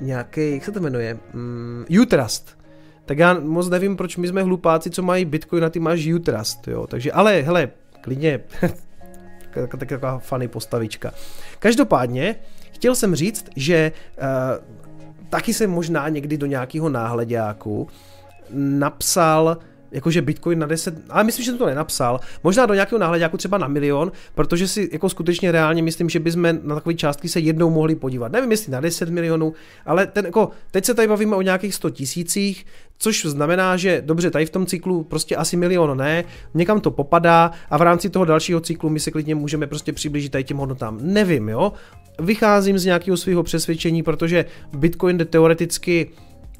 Nějaký, 0.02 0.52
jak 0.52 0.66
se 0.66 0.72
to 0.72 0.80
jmenuje? 0.80 1.20
Mm, 1.34 1.86
Utrust. 2.02 2.55
Tak 3.06 3.18
já 3.18 3.40
moc 3.40 3.70
nevím, 3.70 3.98
proč 3.98 4.18
my 4.18 4.28
jsme 4.28 4.44
hlupáci, 4.44 4.90
co 4.90 5.04
mají 5.04 5.26
Bitcoin 5.26 5.66
a 5.66 5.70
ty 5.70 5.80
máš 5.80 6.08
Utrust, 6.08 6.68
jo, 6.68 6.88
takže, 6.88 7.12
ale 7.12 7.42
hele, 7.42 7.70
klidně, 8.02 8.40
tak, 9.54 9.76
taková 9.80 10.20
funny 10.20 10.48
postavička. 10.48 11.14
Každopádně, 11.60 12.36
chtěl 12.72 12.96
jsem 12.96 13.16
říct, 13.16 13.46
že 13.56 13.92
uh, 14.18 14.26
taky 15.30 15.54
jsem 15.54 15.72
možná 15.72 16.10
někdy 16.10 16.38
do 16.38 16.46
nějakého 16.46 16.90
náhledáku 16.90 17.88
napsal 18.54 19.58
jakože 19.92 20.22
Bitcoin 20.22 20.60
na 20.60 20.68
10, 20.68 20.96
ale 21.10 21.24
myslím, 21.24 21.46
že 21.46 21.52
jsem 21.52 21.58
to 21.58 21.66
nenapsal, 21.66 22.20
možná 22.44 22.66
do 22.66 22.74
nějakého 22.74 23.00
náhledáku 23.00 23.38
třeba 23.38 23.58
na 23.58 23.68
milion, 23.68 24.12
protože 24.36 24.68
si 24.68 24.90
jako 24.92 25.10
skutečně 25.10 25.52
reálně 25.52 25.84
myslím, 25.84 26.10
že 26.10 26.20
bychom 26.20 26.60
na 26.64 26.76
takové 26.76 26.94
částky 26.94 27.30
se 27.30 27.40
jednou 27.40 27.70
mohli 27.70 27.96
podívat. 27.96 28.32
Nevím, 28.32 28.52
jestli 28.52 28.72
na 28.72 28.82
10 28.82 29.10
milionů, 29.10 29.54
ale 29.86 30.08
ten, 30.08 30.26
jako, 30.26 30.50
teď 30.72 30.86
se 30.86 30.94
tady 30.94 31.08
bavíme 31.08 31.36
o 31.36 31.42
nějakých 31.42 31.76
100 31.76 31.90
tisících, 31.90 32.66
což 32.98 33.26
znamená, 33.26 33.78
že 33.78 34.02
dobře, 34.06 34.32
tady 34.32 34.46
v 34.46 34.50
tom 34.50 34.66
cyklu 34.66 35.04
prostě 35.04 35.36
asi 35.36 35.58
milion 35.58 35.98
ne, 35.98 36.24
někam 36.54 36.82
to 36.82 36.92
popadá 36.92 37.52
a 37.70 37.78
v 37.78 37.82
rámci 37.82 38.10
toho 38.10 38.26
dalšího 38.26 38.60
cyklu 38.60 38.90
my 38.90 39.00
se 39.00 39.12
klidně 39.12 39.36
můžeme 39.36 39.68
prostě 39.68 39.94
přiblížit 39.94 40.32
tady 40.32 40.44
těm 40.44 40.58
hodnotám. 40.58 41.00
Nevím, 41.02 41.50
jo. 41.50 41.74
Vycházím 42.20 42.80
z 42.80 42.86
nějakého 42.86 43.18
svého 43.18 43.44
přesvědčení, 43.44 44.04
protože 44.04 44.46
Bitcoin 44.78 45.18
jde 45.18 45.26
teoreticky 45.26 46.10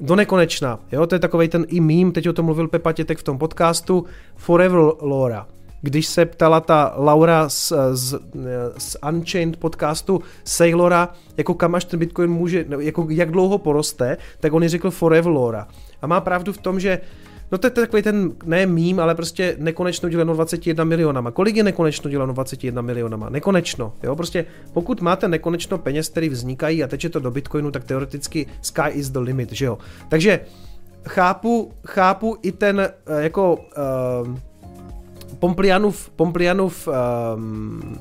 do 0.00 0.16
nekonečna. 0.16 0.80
Jo, 0.92 1.06
to 1.06 1.14
je 1.14 1.18
takový 1.18 1.48
ten 1.48 1.66
i 1.68 1.80
mím, 1.80 2.12
teď 2.12 2.28
o 2.28 2.32
tom 2.32 2.44
mluvil 2.44 2.68
Pepa 2.68 2.92
Tětek 2.92 3.18
v 3.18 3.22
tom 3.22 3.38
podcastu, 3.38 4.04
Forever 4.36 4.80
Laura. 5.02 5.46
Když 5.82 6.06
se 6.06 6.24
ptala 6.24 6.60
ta 6.60 6.94
Laura 6.96 7.48
z, 7.48 7.72
z, 7.92 8.18
z 8.78 8.96
Unchained 9.08 9.56
podcastu 9.56 10.22
Sailora, 10.44 11.08
jako 11.36 11.54
kam 11.54 11.74
až 11.74 11.84
ten 11.84 12.00
Bitcoin 12.00 12.30
může, 12.30 12.64
jako 12.78 13.06
jak 13.10 13.30
dlouho 13.30 13.58
poroste, 13.58 14.16
tak 14.40 14.52
on 14.52 14.68
řekl 14.68 14.90
Forever 14.90 15.32
Laura. 15.32 15.68
A 16.02 16.06
má 16.06 16.20
pravdu 16.20 16.52
v 16.52 16.58
tom, 16.58 16.80
že 16.80 17.00
No 17.52 17.58
to 17.58 17.66
je 17.66 17.70
takový 17.70 18.02
ten, 18.02 18.32
ne 18.44 18.66
mím, 18.66 19.00
ale 19.00 19.14
prostě 19.14 19.56
nekonečno 19.58 20.08
děleno 20.08 20.34
21 20.34 20.84
milionama. 20.84 21.30
Kolik 21.30 21.56
je 21.56 21.62
nekonečno 21.62 22.10
děleno 22.10 22.32
21 22.32 22.82
milionama? 22.82 23.28
Nekonečno, 23.28 23.92
jo, 24.02 24.16
prostě 24.16 24.44
pokud 24.72 25.00
máte 25.00 25.28
nekonečno 25.28 25.78
peněz, 25.78 26.08
které 26.08 26.28
vznikají 26.28 26.84
a 26.84 26.88
teče 26.88 27.08
to 27.08 27.20
do 27.20 27.30
Bitcoinu, 27.30 27.70
tak 27.70 27.84
teoreticky 27.84 28.46
sky 28.62 28.88
is 28.90 29.10
the 29.10 29.18
limit, 29.18 29.52
že 29.52 29.64
jo. 29.64 29.78
Takže 30.08 30.40
chápu, 31.08 31.72
chápu 31.86 32.36
i 32.42 32.52
ten 32.52 32.78
uh, 33.08 33.18
jako 33.18 33.54
uh, 33.54 34.36
Pomplianův, 35.38 36.10
Pomplianův 36.16 36.88
um, 36.88 37.98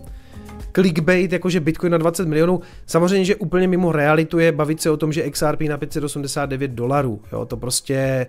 clickbait, 0.75 1.31
jakože 1.31 1.59
Bitcoin 1.59 1.91
na 1.91 1.97
20 1.97 2.27
milionů. 2.27 2.61
Samozřejmě, 2.85 3.25
že 3.25 3.35
úplně 3.35 3.67
mimo 3.67 3.91
realitu 3.91 4.39
je 4.39 4.51
bavit 4.51 4.81
se 4.81 4.89
o 4.89 4.97
tom, 4.97 5.13
že 5.13 5.29
XRP 5.29 5.61
na 5.61 5.77
589 5.77 6.71
dolarů. 6.71 7.21
Jo, 7.31 7.45
to 7.45 7.57
prostě 7.57 8.27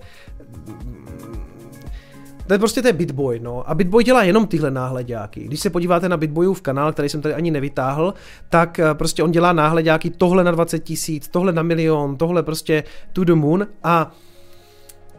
to 2.47 2.53
je 2.53 2.59
prostě 2.59 2.83
ten 2.83 2.97
Bitboy, 2.97 3.41
no. 3.41 3.71
A 3.71 3.75
Bitboy 3.75 4.05
dělá 4.05 4.23
jenom 4.23 4.47
tyhle 4.47 4.71
náhledáky. 4.71 5.41
Když 5.41 5.61
se 5.61 5.71
podíváte 5.71 6.09
na 6.09 6.17
Bitboyův 6.17 6.63
kanál, 6.63 6.93
který 6.93 7.09
jsem 7.09 7.21
tady 7.21 7.35
ani 7.35 7.51
nevytáhl, 7.51 8.15
tak 8.49 8.79
eh, 8.79 8.95
prostě 8.95 9.23
on 9.23 9.31
dělá 9.31 9.53
náhledáky 9.53 10.11
tohle 10.11 10.45
na 10.45 10.51
20 10.51 10.79
tisíc, 10.79 11.29
tohle 11.29 11.53
na 11.53 11.63
milion, 11.63 12.17
tohle 12.17 12.43
prostě 12.43 12.85
to 13.13 13.25
the 13.25 13.35
moon 13.35 13.67
a 13.83 14.13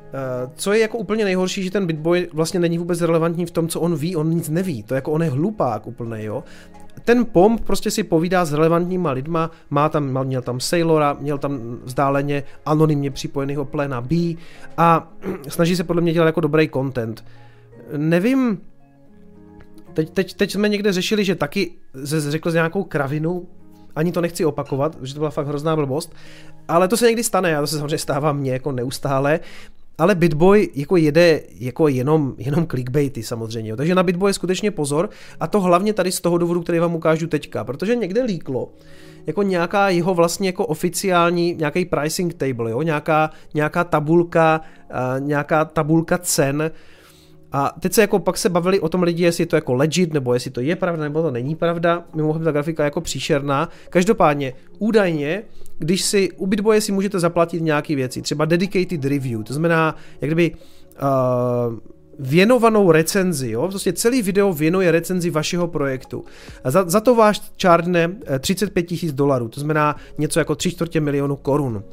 Uh, 0.08 0.52
co 0.56 0.74
je 0.74 0.80
jako 0.80 0.98
úplně 0.98 1.26
nejhorší, 1.26 1.64
že 1.64 1.72
ten 1.72 1.86
Bitboy 1.86 2.28
vlastně 2.34 2.60
není 2.60 2.78
vůbec 2.78 3.02
relevantní 3.02 3.45
v 3.45 3.52
tom, 3.52 3.68
co 3.68 3.80
on 3.80 3.95
ví, 3.95 4.16
on 4.16 4.30
nic 4.30 4.49
neví. 4.49 4.84
To 4.84 4.94
je 4.94 4.98
jako 4.98 5.12
on 5.12 5.24
je 5.24 5.30
hlupák 5.30 5.88
úplný, 5.88 6.24
jo 6.24 6.44
ten 7.03 7.26
pomp 7.26 7.61
prostě 7.61 7.91
si 7.91 8.03
povídá 8.03 8.45
s 8.45 8.53
relevantníma 8.53 9.11
lidma, 9.11 9.52
má 9.69 9.90
tam, 9.90 10.24
měl 10.26 10.41
tam 10.41 10.60
Sailora, 10.60 11.18
měl 11.19 11.38
tam 11.38 11.80
vzdáleně 11.84 12.44
anonymně 12.65 13.11
připojeného 13.11 13.65
pléna 13.65 14.02
B 14.02 14.15
a 14.78 15.11
snaží 15.48 15.76
se 15.76 15.84
podle 15.84 16.02
mě 16.02 16.14
dělat 16.14 16.26
jako 16.26 16.41
dobrý 16.41 16.69
content. 16.69 17.26
Nevím, 17.98 18.61
teď, 19.94 20.10
teď, 20.10 20.34
teď 20.34 20.52
jsme 20.52 20.69
někde 20.69 20.94
řešili, 20.94 21.26
že 21.26 21.36
taky 21.36 21.72
řekl 22.03 22.52
z 22.52 22.53
nějakou 22.53 22.84
kravinu, 22.84 23.48
ani 23.95 24.11
to 24.11 24.22
nechci 24.22 24.45
opakovat, 24.45 24.98
že 25.02 25.14
to 25.14 25.19
byla 25.19 25.30
fakt 25.30 25.48
hrozná 25.48 25.76
blbost, 25.76 26.15
ale 26.68 26.88
to 26.88 26.98
se 26.98 27.07
někdy 27.07 27.24
stane, 27.24 27.57
a 27.57 27.61
to 27.61 27.68
se 27.68 27.78
samozřejmě 27.78 27.98
stává 27.98 28.34
mně 28.34 28.52
jako 28.52 28.72
neustále, 28.72 29.40
ale 29.98 30.15
Bitboy 30.15 30.69
jako 30.76 30.98
jede 30.98 31.41
jako 31.60 31.88
jenom, 31.88 32.36
jenom 32.38 32.68
clickbaity 32.68 33.24
samozřejmě, 33.24 33.76
takže 33.76 33.95
na 33.95 34.03
Bitboy 34.03 34.30
je 34.30 34.34
skutečně 34.34 34.72
pozor 34.72 35.10
a 35.40 35.48
to 35.48 35.61
hlavně 35.61 35.94
tady 35.94 36.11
z 36.11 36.22
toho 36.22 36.38
důvodu, 36.38 36.61
který 36.61 36.80
vám 36.80 36.95
ukážu 36.95 37.28
teďka, 37.28 37.64
protože 37.64 37.95
někde 37.95 38.24
líklo, 38.24 38.69
jako 39.28 39.44
nějaká 39.44 39.90
jeho 39.90 40.14
vlastně 40.14 40.49
jako 40.49 40.65
oficiální, 40.65 41.56
nějaký 41.56 41.86
pricing 41.86 42.34
table, 42.34 42.72
jo? 42.72 42.82
Nějaká, 42.82 43.30
nějaká 43.53 43.84
tabulka, 43.84 44.61
uh, 44.90 45.28
nějaká 45.28 45.65
tabulka 45.65 46.18
cen, 46.18 46.72
a 47.52 47.76
teď 47.80 47.94
se 47.94 48.02
jako 48.02 48.19
pak 48.19 48.38
se 48.38 48.49
bavili 48.49 48.80
o 48.80 48.90
tom 48.90 49.03
lidi, 49.03 49.24
jestli 49.24 49.41
je 49.41 49.48
to 49.48 49.56
jako 49.56 49.74
legit, 49.74 50.14
nebo 50.14 50.34
jestli 50.34 50.52
to 50.52 50.61
je 50.61 50.76
pravda, 50.76 51.03
nebo 51.03 51.22
to 51.22 51.32
není 51.32 51.56
pravda. 51.56 52.03
Mimochodem 52.15 52.45
ta 52.45 52.52
grafika 52.52 52.84
je 52.84 52.88
jako 52.88 53.02
příšerná. 53.02 53.69
Každopádně, 53.90 54.53
údajně, 54.80 55.44
když 55.78 56.02
si 56.02 56.32
u 56.32 56.48
Bitboye 56.48 56.82
si 56.82 56.91
můžete 56.91 57.19
zaplatit 57.19 57.61
nějaké 57.61 57.95
věci, 57.95 58.22
třeba 58.22 58.45
dedicated 58.45 59.06
review, 59.06 59.44
to 59.44 59.53
znamená, 59.53 59.95
jak 60.22 60.30
kdyby 60.30 60.52
uh, 60.52 61.78
věnovanou 62.19 62.91
recenzi, 62.91 63.52
jo? 63.52 63.68
Prostě 63.68 63.94
celý 63.94 64.22
video 64.22 64.53
věnuje 64.53 64.91
recenzi 64.91 65.30
vašeho 65.30 65.68
projektu. 65.68 66.26
A 66.64 66.72
za, 66.72 66.90
za 66.90 66.99
to 66.99 67.15
váš 67.15 67.41
čárne 67.56 68.15
35 68.40 68.84
tisíc 68.84 69.14
dolarů, 69.14 69.49
to 69.49 69.60
znamená 69.60 69.95
něco 70.18 70.40
jako 70.40 70.56
3 70.56 70.72
čtvrtě 70.72 71.02
milionu 71.02 71.36
korun. 71.36 71.84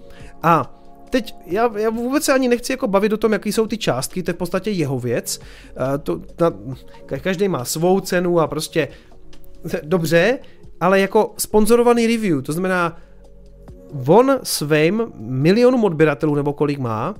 A 0.42 0.83
teď 1.14 1.34
já, 1.46 1.70
já 1.78 1.90
vůbec 1.90 2.24
se 2.24 2.32
ani 2.32 2.48
nechci 2.48 2.72
jako 2.72 2.88
bavit 2.88 3.12
o 3.12 3.16
tom, 3.16 3.32
jaký 3.32 3.52
jsou 3.52 3.66
ty 3.66 3.78
částky, 3.78 4.22
to 4.22 4.30
je 4.30 4.34
v 4.34 4.36
podstatě 4.36 4.70
jeho 4.70 4.98
věc. 4.98 5.38
Uh, 5.38 5.98
to, 5.98 6.20
na, 6.40 6.52
každý 7.20 7.48
má 7.48 7.64
svou 7.64 8.00
cenu 8.00 8.40
a 8.40 8.46
prostě 8.46 8.88
dobře, 9.82 10.38
ale 10.80 11.00
jako 11.00 11.34
sponzorovaný 11.38 12.06
review, 12.06 12.42
to 12.42 12.52
znamená 12.52 12.98
on 14.06 14.38
svým 14.42 15.02
milionům 15.16 15.84
odběratelů, 15.84 16.34
nebo 16.34 16.52
kolik 16.52 16.78
má, 16.78 17.14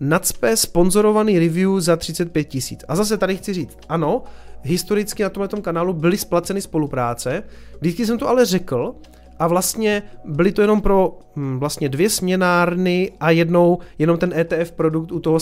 nadspe 0.00 0.56
sponzorovaný 0.56 1.38
review 1.38 1.80
za 1.80 1.96
35 1.96 2.44
tisíc. 2.44 2.84
A 2.88 2.96
zase 2.96 3.16
tady 3.16 3.36
chci 3.36 3.52
říct, 3.52 3.78
ano, 3.88 4.22
historicky 4.62 5.22
na 5.22 5.28
tomhle 5.28 5.62
kanálu 5.62 5.92
byly 5.92 6.18
splaceny 6.18 6.60
spolupráce, 6.62 7.42
vždycky 7.80 8.06
jsem 8.06 8.18
to 8.18 8.28
ale 8.28 8.44
řekl, 8.44 8.94
a 9.38 9.46
vlastně 9.46 10.02
byly 10.24 10.52
to 10.52 10.62
jenom 10.62 10.80
pro 10.80 11.18
hm, 11.36 11.58
vlastně 11.58 11.88
dvě 11.88 12.10
směnárny 12.10 13.12
a 13.20 13.30
jednou 13.30 13.78
jenom 13.98 14.18
ten 14.18 14.32
ETF 14.32 14.72
produkt 14.72 15.12
u 15.12 15.20
toho, 15.20 15.38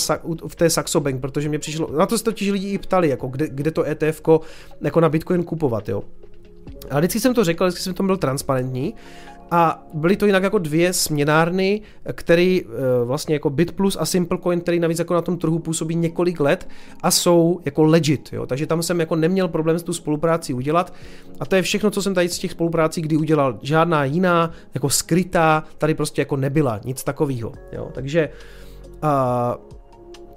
v 0.46 0.54
té 0.56 0.70
Saxo 0.70 1.00
Bank, 1.00 1.20
protože 1.20 1.48
mě 1.48 1.58
přišlo, 1.58 1.88
na 1.98 2.06
to 2.06 2.18
se 2.18 2.24
totiž 2.24 2.50
lidi 2.50 2.68
i 2.68 2.78
ptali, 2.78 3.08
jako 3.08 3.28
kde, 3.28 3.48
kde 3.48 3.70
to 3.70 3.84
ETF 3.84 4.22
jako 4.80 5.00
na 5.00 5.08
Bitcoin 5.08 5.42
kupovat, 5.42 5.88
jo. 5.88 6.02
A 6.90 6.98
vždycky 6.98 7.20
jsem 7.20 7.34
to 7.34 7.44
řekl, 7.44 7.66
vždycky 7.66 7.82
jsem 7.82 7.94
to 7.94 8.02
byl 8.02 8.16
transparentní 8.16 8.94
a 9.50 9.86
byly 9.94 10.16
to 10.16 10.26
jinak 10.26 10.42
jako 10.42 10.58
dvě 10.58 10.92
směnárny, 10.92 11.80
které 12.12 12.58
eh, 12.62 12.64
vlastně 13.04 13.34
jako 13.34 13.50
BitPlus 13.50 13.96
a 14.00 14.04
SimpleCoin, 14.04 14.60
který 14.60 14.80
navíc 14.80 14.98
jako 14.98 15.14
na 15.14 15.22
tom 15.22 15.38
trhu 15.38 15.58
působí 15.58 15.94
několik 15.94 16.40
let 16.40 16.68
a 17.02 17.10
jsou 17.10 17.60
jako 17.64 17.84
legit, 17.84 18.28
jo. 18.32 18.46
takže 18.46 18.66
tam 18.66 18.82
jsem 18.82 19.00
jako 19.00 19.16
neměl 19.16 19.48
problém 19.48 19.78
s 19.78 19.82
tu 19.82 19.92
spolupráci 19.92 20.54
udělat 20.54 20.94
a 21.40 21.46
to 21.46 21.56
je 21.56 21.62
všechno, 21.62 21.90
co 21.90 22.02
jsem 22.02 22.14
tady 22.14 22.28
z 22.28 22.38
těch 22.38 22.50
spoluprácí 22.50 23.02
kdy 23.02 23.16
udělal. 23.16 23.58
Žádná 23.62 24.04
jiná, 24.04 24.50
jako 24.74 24.90
skrytá, 24.90 25.64
tady 25.78 25.94
prostě 25.94 26.20
jako 26.20 26.36
nebyla, 26.36 26.80
nic 26.84 27.04
takového. 27.04 27.52
Takže 27.92 28.28
uh, 29.02 29.74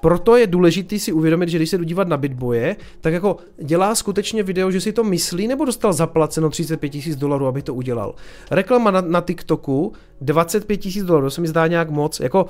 proto 0.02 0.36
je 0.36 0.48
důležité 0.48 1.00
si 1.00 1.12
uvědomit, 1.12 1.50
že 1.50 1.58
když 1.58 1.70
se 1.70 1.78
dívat 1.78 2.08
na 2.08 2.18
Bitboje, 2.18 2.76
tak 3.02 3.14
jako 3.14 3.38
dělá 3.64 3.96
skutečně 3.96 4.44
video, 4.44 4.72
že 4.72 4.82
si 4.82 4.94
to 4.94 5.04
myslí, 5.04 5.48
nebo 5.48 5.66
dostal 5.66 5.94
zaplaceno 5.94 6.50
35 6.50 6.90
tisíc 6.90 7.16
dolarů, 7.16 7.48
aby 7.48 7.62
to 7.62 7.74
udělal. 7.74 8.16
Reklama 8.52 8.92
na, 8.92 9.02
na 9.02 9.22
TikToku 9.22 9.94
25 10.22 10.78
tisíc 10.78 11.04
dolarů, 11.04 11.30
se 11.30 11.42
mi 11.42 11.48
zdá 11.48 11.68
nějak 11.68 11.90
moc, 11.90 12.20
jako 12.20 12.46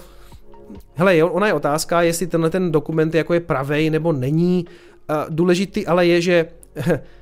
Hele, 0.95 1.23
ona 1.23 1.47
je 1.47 1.53
otázka, 1.53 2.01
jestli 2.01 2.27
tenhle 2.27 2.49
ten 2.49 2.71
dokument 2.71 3.15
jako 3.15 3.33
je 3.33 3.39
pravej 3.39 3.89
nebo 3.89 4.11
není. 4.11 4.65
Důležitý 5.29 5.87
ale 5.87 6.07
je, 6.07 6.21
že 6.21 6.45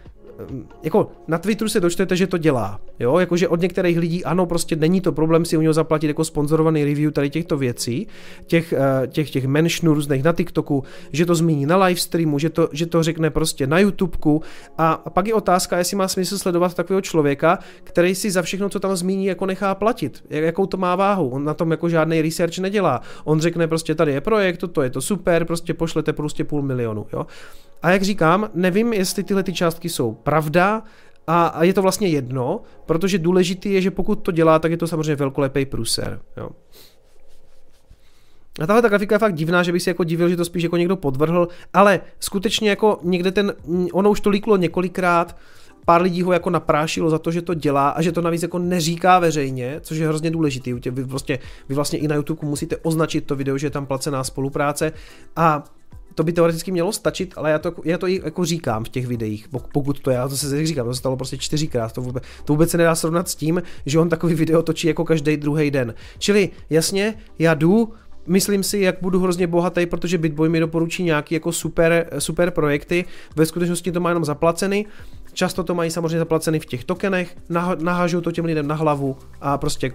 jako 0.84 1.12
na 1.28 1.38
Twitteru 1.38 1.70
se 1.70 1.80
dočtete, 1.80 2.16
že 2.16 2.28
to 2.28 2.38
dělá, 2.38 2.80
jo, 3.00 3.18
jakože 3.18 3.48
od 3.48 3.62
některých 3.62 4.00
lidí, 4.00 4.26
ano, 4.26 4.46
prostě 4.46 4.76
není 4.76 5.02
to 5.02 5.12
problém 5.12 5.46
si 5.46 5.58
u 5.58 5.62
něho 5.62 5.74
zaplatit 5.74 6.08
jako 6.08 6.24
sponzorovaný 6.24 6.86
review 6.86 7.12
tady 7.12 7.30
těchto 7.30 7.58
věcí, 7.58 8.08
těch, 8.46 8.74
eh, 8.74 9.08
těch, 9.08 9.30
těch 9.32 9.48
menšnů 9.48 9.94
různých 9.94 10.24
na 10.24 10.34
TikToku, 10.34 10.84
že 11.12 11.26
to 11.26 11.36
zmíní 11.36 11.66
na 11.66 11.78
live 11.78 12.00
streamu, 12.00 12.40
že 12.40 12.50
to, 12.50 12.70
že 12.72 12.86
to 12.86 13.04
řekne 13.04 13.30
prostě 13.30 13.68
na 13.68 13.80
YouTubeku. 13.80 14.42
A 14.78 15.04
pak 15.10 15.28
je 15.28 15.34
otázka, 15.34 15.78
jestli 15.78 15.98
má 15.98 16.08
smysl 16.08 16.38
sledovat 16.38 16.74
takového 16.74 17.02
člověka, 17.02 17.60
který 17.84 18.16
si 18.16 18.32
za 18.32 18.42
všechno, 18.42 18.70
co 18.70 18.80
tam 18.80 18.96
zmíní, 18.96 19.26
jako 19.26 19.46
nechá 19.46 19.76
platit, 19.76 20.24
jakou 20.30 20.66
to 20.66 20.78
má 20.78 20.96
váhu, 20.96 21.30
on 21.30 21.44
na 21.44 21.54
tom 21.54 21.72
jako 21.72 21.90
žádný 21.90 22.22
research 22.22 22.58
nedělá, 22.60 23.02
on 23.24 23.40
řekne 23.40 23.68
prostě 23.68 23.96
tady 23.96 24.12
je 24.12 24.22
projekt, 24.22 24.64
to 24.72 24.82
je 24.82 24.90
to 24.90 25.02
super, 25.02 25.46
prostě 25.46 25.74
pošlete 25.74 26.14
prostě 26.14 26.44
půl 26.44 26.62
milionu, 26.62 27.06
jo. 27.14 27.26
A 27.86 27.92
jak 27.92 28.04
říkám, 28.04 28.50
nevím, 28.54 28.94
jestli 28.94 29.24
tyhle 29.24 29.44
ty 29.44 29.54
částky 29.54 29.90
jsou 29.90 30.14
pravda, 30.14 30.84
a, 31.28 31.64
je 31.64 31.74
to 31.74 31.82
vlastně 31.82 32.08
jedno, 32.08 32.62
protože 32.86 33.18
důležitý 33.18 33.74
je, 33.74 33.82
že 33.82 33.92
pokud 33.92 34.16
to 34.16 34.32
dělá, 34.32 34.60
tak 34.60 34.72
je 34.72 34.78
to 34.78 34.88
samozřejmě 34.88 35.16
velkolepý 35.16 35.66
pruser. 35.66 36.20
Jo. 36.38 36.50
A 38.60 38.68
tahle 38.68 38.82
ta 38.82 38.90
grafika 38.90 39.16
je 39.16 39.20
fakt 39.20 39.36
divná, 39.36 39.64
že 39.64 39.72
bych 39.72 39.82
si 39.82 39.90
jako 39.90 40.04
divil, 40.04 40.30
že 40.30 40.38
to 40.38 40.46
spíš 40.46 40.64
jako 40.64 40.78
někdo 40.78 40.96
podvrhl, 40.96 41.48
ale 41.74 42.02
skutečně 42.20 42.70
jako 42.70 43.00
někde 43.04 43.32
ten, 43.32 43.54
ono 43.94 44.12
už 44.12 44.22
to 44.22 44.30
líklo 44.30 44.58
několikrát, 44.58 45.38
pár 45.86 46.02
lidí 46.02 46.22
ho 46.22 46.34
jako 46.34 46.50
naprášilo 46.50 47.10
za 47.10 47.20
to, 47.20 47.32
že 47.32 47.42
to 47.42 47.54
dělá 47.54 47.90
a 47.90 48.02
že 48.02 48.12
to 48.12 48.22
navíc 48.22 48.42
jako 48.42 48.60
neříká 48.60 49.20
veřejně, 49.20 49.80
což 49.82 49.98
je 49.98 50.08
hrozně 50.08 50.32
důležitý. 50.32 50.74
Vy, 50.74 51.04
vlastně, 51.04 51.40
vy 51.70 51.76
vlastně 51.76 52.00
i 52.00 52.08
na 52.08 52.16
YouTube 52.16 52.48
musíte 52.48 52.78
označit 52.78 53.26
to 53.26 53.36
video, 53.36 53.58
že 53.58 53.68
je 53.68 53.72
tam 53.72 53.86
placená 53.86 54.24
spolupráce 54.24 54.92
a 55.36 55.64
to 56.16 56.24
by 56.24 56.34
teoreticky 56.34 56.72
mělo 56.72 56.92
stačit, 56.92 57.34
ale 57.38 57.52
já 57.52 57.60
to, 57.60 57.74
já 57.84 57.98
to 57.98 58.08
i 58.08 58.22
jako 58.24 58.46
říkám 58.46 58.84
v 58.84 58.90
těch 58.90 59.08
videích, 59.08 59.48
pokud 59.74 60.00
to 60.00 60.12
já 60.12 60.28
to 60.28 60.38
se 60.38 60.66
říkám, 60.66 60.86
to 60.86 60.94
se 60.94 61.00
stalo 61.00 61.18
prostě 61.18 61.38
čtyřikrát, 61.38 61.92
to 61.92 62.02
vůbec, 62.02 62.24
to 62.46 62.54
vůbec 62.54 62.70
se 62.70 62.78
nedá 62.78 62.96
srovnat 62.96 63.30
s 63.30 63.36
tím, 63.36 63.64
že 63.86 64.00
on 64.00 64.10
takový 64.10 64.36
video 64.36 64.64
točí 64.64 64.88
jako 64.88 65.06
každý 65.06 65.38
druhý 65.38 65.72
den. 65.72 65.94
Čili 66.18 66.50
jasně, 66.70 67.14
já 67.40 67.54
jdu, 67.54 67.94
myslím 68.28 68.64
si, 68.64 68.80
jak 68.80 68.96
budu 69.02 69.20
hrozně 69.20 69.48
bohatý, 69.48 69.86
protože 69.86 70.18
Bitboy 70.18 70.50
mi 70.50 70.60
doporučí 70.60 71.04
nějaký 71.04 71.36
jako 71.36 71.52
super, 71.52 72.08
super 72.20 72.52
projekty, 72.52 73.06
ve 73.36 73.46
skutečnosti 73.46 73.92
to 73.92 74.00
má 74.00 74.10
jenom 74.10 74.26
zaplacený, 74.26 74.86
často 75.34 75.64
to 75.64 75.76
mají 75.76 75.92
samozřejmě 75.92 76.20
zaplacený 76.20 76.60
v 76.60 76.66
těch 76.66 76.84
tokenech, 76.84 77.38
nahážou 77.80 78.22
to 78.22 78.32
těm 78.32 78.46
lidem 78.46 78.68
na 78.68 78.76
hlavu 78.76 79.18
a 79.42 79.58
prostě 79.58 79.92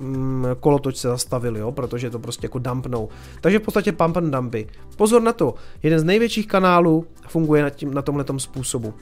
mm, 0.00 0.46
kolotoč 0.60 0.96
se 0.96 1.08
zastavil, 1.08 1.56
jo, 1.56 1.72
protože 1.72 2.10
to 2.10 2.18
prostě 2.18 2.44
jako 2.44 2.58
dumpnou. 2.58 3.08
Takže 3.40 3.58
v 3.58 3.62
podstatě 3.62 3.92
pump 3.92 4.16
and 4.16 4.30
dumpy. 4.30 4.66
Pozor 4.96 5.22
na 5.22 5.32
to, 5.32 5.54
jeden 5.82 6.00
z 6.00 6.04
největších 6.04 6.46
kanálů 6.46 7.06
funguje 7.28 7.62
na, 7.62 7.70
tím, 7.70 7.94
na 7.94 8.02
tomhletom 8.02 8.40
způsobu. 8.40 8.94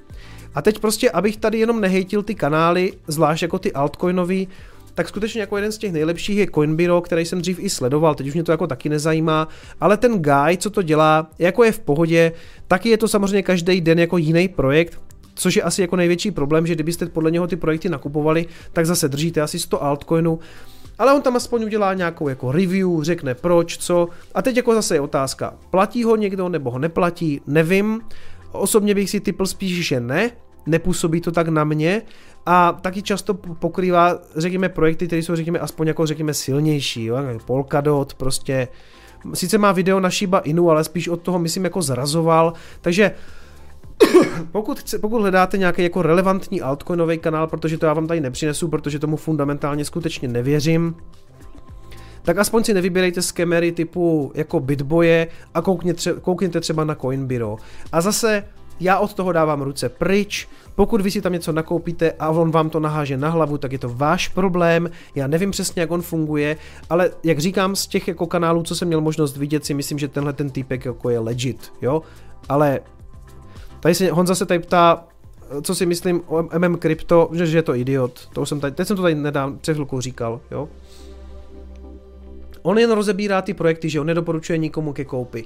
A 0.55 0.63
teď 0.63 0.79
prostě, 0.79 1.11
abych 1.11 1.37
tady 1.37 1.59
jenom 1.59 1.81
nehejtil 1.81 2.23
ty 2.23 2.35
kanály, 2.35 2.93
zvlášť 3.07 3.43
jako 3.43 3.59
ty 3.59 3.73
altcoinový, 3.73 4.49
tak 4.95 5.09
skutečně 5.09 5.41
jako 5.41 5.57
jeden 5.57 5.73
z 5.73 5.79
těch 5.79 5.93
nejlepších 5.93 6.39
je 6.39 6.47
Coinbiro, 6.55 7.01
který 7.01 7.25
jsem 7.25 7.41
dřív 7.41 7.59
i 7.61 7.71
sledoval, 7.71 8.15
teď 8.15 8.29
už 8.29 8.35
mě 8.35 8.45
to 8.45 8.53
jako 8.53 8.67
taky 8.67 8.89
nezajímá, 8.89 9.49
ale 9.81 9.97
ten 9.97 10.23
guy, 10.23 10.57
co 10.59 10.71
to 10.71 10.83
dělá, 10.83 11.31
jako 11.39 11.65
je 11.65 11.73
v 11.73 11.79
pohodě, 11.79 12.33
taky 12.69 12.89
je 12.89 12.99
to 12.99 13.09
samozřejmě 13.09 13.43
každý 13.43 13.81
den 13.81 13.99
jako 13.99 14.19
jiný 14.19 14.49
projekt, 14.49 15.01
což 15.35 15.57
je 15.57 15.63
asi 15.63 15.83
jako 15.83 15.97
největší 15.97 16.31
problém, 16.31 16.67
že 16.67 16.75
kdybyste 16.75 17.07
podle 17.07 17.31
něho 17.31 17.47
ty 17.47 17.57
projekty 17.57 17.89
nakupovali, 17.89 18.47
tak 18.73 18.87
zase 18.87 19.09
držíte 19.09 19.41
asi 19.41 19.59
100 19.59 19.83
altcoinů, 19.83 20.39
ale 20.99 21.15
on 21.15 21.23
tam 21.23 21.37
aspoň 21.37 21.65
udělá 21.65 21.95
nějakou 21.95 22.29
jako 22.29 22.53
review, 22.53 23.03
řekne 23.03 23.35
proč, 23.35 23.79
co. 23.79 24.09
A 24.35 24.43
teď 24.43 24.57
jako 24.57 24.75
zase 24.75 24.97
je 24.97 25.01
otázka, 25.01 25.55
platí 25.71 26.05
ho 26.05 26.17
někdo 26.17 26.49
nebo 26.49 26.71
ho 26.71 26.79
neplatí, 26.79 27.41
nevím. 27.47 28.01
Osobně 28.53 28.95
bych 28.95 29.11
si 29.11 29.21
typl 29.21 29.47
spíš, 29.47 29.87
že 29.87 30.01
ne, 30.01 30.31
nepůsobí 30.67 31.21
to 31.21 31.33
tak 31.33 31.49
na 31.49 31.65
mě 31.65 32.03
a 32.47 32.73
taky 32.73 33.03
často 33.03 33.35
pokrývá, 33.35 34.19
řekněme, 34.37 34.69
projekty, 34.69 35.07
které 35.07 35.23
jsou, 35.23 35.37
řekněme, 35.37 35.59
aspoň 35.59 35.87
jako, 35.87 36.07
řekněme, 36.07 36.35
silnější, 36.35 37.05
jo? 37.05 37.17
Polkadot, 37.47 38.15
prostě, 38.15 38.69
sice 39.35 39.59
má 39.59 39.73
video 39.73 40.01
na 40.01 40.11
Shiba 40.11 40.39
Inu, 40.39 40.71
ale 40.71 40.85
spíš 40.85 41.09
od 41.09 41.23
toho, 41.23 41.39
myslím, 41.39 41.65
jako 41.65 41.83
zrazoval, 41.83 42.53
takže 42.81 43.15
pokud, 44.53 44.81
chce, 44.81 44.99
pokud 44.99 45.19
hledáte 45.19 45.59
nějaký 45.59 45.83
jako 45.83 46.03
relevantní 46.03 46.61
altcoinový 46.61 47.19
kanál, 47.19 47.47
protože 47.47 47.79
to 47.79 47.87
já 47.87 47.93
vám 47.93 48.07
tady 48.07 48.21
nepřinesu, 48.21 48.69
protože 48.69 48.99
tomu 48.99 49.17
fundamentálně 49.17 49.85
skutečně 49.85 50.29
nevěřím, 50.29 50.95
tak 52.23 52.39
aspoň 52.39 52.65
si 52.65 52.75
nevybírejte 52.75 53.23
skemery 53.23 53.73
typu 53.73 54.33
jako 54.35 54.61
Bitboje 54.61 55.29
a 55.55 55.63
koukněte, 55.63 56.15
koukněte 56.23 56.61
třeba 56.61 56.85
na 56.85 56.95
Coinbiro. 56.95 57.57
A 57.93 58.01
zase 58.01 58.45
já 58.81 58.99
od 58.99 59.15
toho 59.15 59.33
dávám 59.33 59.63
ruce 59.63 59.89
pryč, 59.89 60.49
pokud 60.75 61.01
vy 61.01 61.11
si 61.11 61.21
tam 61.21 61.33
něco 61.33 61.53
nakoupíte 61.53 62.13
a 62.19 62.29
on 62.29 62.51
vám 62.51 62.71
to 62.71 62.81
naháže 62.81 63.17
na 63.17 63.29
hlavu, 63.29 63.59
tak 63.59 63.73
je 63.73 63.79
to 63.79 63.89
váš 63.89 64.29
problém, 64.29 64.91
já 65.15 65.27
nevím 65.27 65.51
přesně, 65.51 65.81
jak 65.81 65.91
on 65.91 66.03
funguje, 66.03 66.57
ale 66.91 67.11
jak 67.25 67.39
říkám, 67.39 67.77
z 67.77 67.87
těch 67.87 68.09
jako 68.09 68.27
kanálů, 68.27 68.63
co 68.63 68.75
jsem 68.75 68.89
měl 68.89 69.01
možnost 69.01 69.37
vidět, 69.37 69.65
si 69.65 69.75
myslím, 69.75 69.99
že 69.99 70.09
tenhle 70.09 70.33
ten 70.33 70.51
týpek 70.51 70.85
jako 70.85 71.11
je 71.11 71.19
legit, 71.19 71.73
jo, 71.83 72.03
ale 72.49 72.81
Tady 73.81 73.95
se 73.95 74.11
Honza 74.11 74.35
se 74.35 74.47
tady 74.47 74.59
ptá, 74.61 75.05
co 75.63 75.75
si 75.75 75.87
myslím 75.87 76.23
o 76.27 76.59
MM 76.59 76.79
Crypto, 76.79 77.31
že, 77.33 77.47
že 77.47 77.59
je 77.59 77.63
to 77.63 77.75
idiot. 77.75 78.29
To 78.33 78.43
už 78.43 78.49
jsem 78.49 78.61
tady, 78.61 78.75
teď 78.75 78.87
jsem 78.87 78.97
to 78.97 79.03
tady 79.03 79.15
nedám, 79.15 79.59
před 79.59 79.75
chvilkou 79.75 80.01
říkal, 80.01 80.41
jo. 80.51 80.69
On 82.63 82.79
jen 82.79 82.91
rozebírá 82.91 83.43
ty 83.43 83.55
projekty, 83.55 83.91
že 83.91 84.01
on 84.01 84.07
nedoporučuje 84.07 84.59
nikomu 84.59 84.93
ke 84.93 85.05
koupi. 85.05 85.45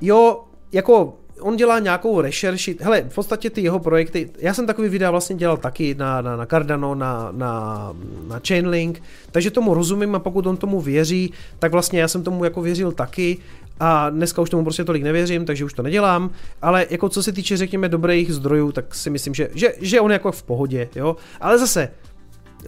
Jo, 0.00 0.44
jako 0.72 1.14
on 1.40 1.56
dělá 1.56 1.78
nějakou 1.78 2.20
rešerši, 2.20 2.76
hele, 2.80 3.04
v 3.08 3.14
podstatě 3.14 3.50
ty 3.50 3.60
jeho 3.60 3.78
projekty, 3.78 4.30
já 4.38 4.54
jsem 4.54 4.66
takový 4.66 4.88
videa 4.88 5.10
vlastně 5.10 5.36
dělal 5.36 5.56
taky 5.56 5.94
na, 5.94 6.20
na, 6.20 6.36
na 6.36 6.46
Cardano, 6.46 6.94
na, 6.94 7.28
na, 7.32 7.92
na 8.28 8.40
Chainlink, 8.48 9.02
takže 9.32 9.50
tomu 9.50 9.74
rozumím 9.74 10.14
a 10.14 10.18
pokud 10.18 10.46
on 10.46 10.56
tomu 10.56 10.80
věří, 10.80 11.32
tak 11.58 11.72
vlastně 11.72 12.00
já 12.00 12.08
jsem 12.08 12.22
tomu 12.22 12.44
jako 12.44 12.62
věřil 12.62 12.92
taky 12.92 13.38
a 13.80 14.10
dneska 14.10 14.42
už 14.42 14.50
tomu 14.50 14.62
prostě 14.62 14.84
tolik 14.84 15.02
nevěřím, 15.02 15.44
takže 15.44 15.64
už 15.64 15.72
to 15.72 15.82
nedělám, 15.82 16.30
ale 16.62 16.86
jako 16.90 17.08
co 17.08 17.22
se 17.22 17.32
týče, 17.32 17.56
řekněme, 17.56 17.88
dobrých 17.88 18.34
zdrojů, 18.34 18.72
tak 18.72 18.94
si 18.94 19.10
myslím, 19.10 19.34
že, 19.34 19.48
že, 19.54 19.72
že 19.80 20.00
on 20.00 20.12
jako 20.12 20.32
v 20.32 20.42
pohodě, 20.42 20.88
jo, 20.94 21.16
ale 21.40 21.58
zase, 21.58 21.90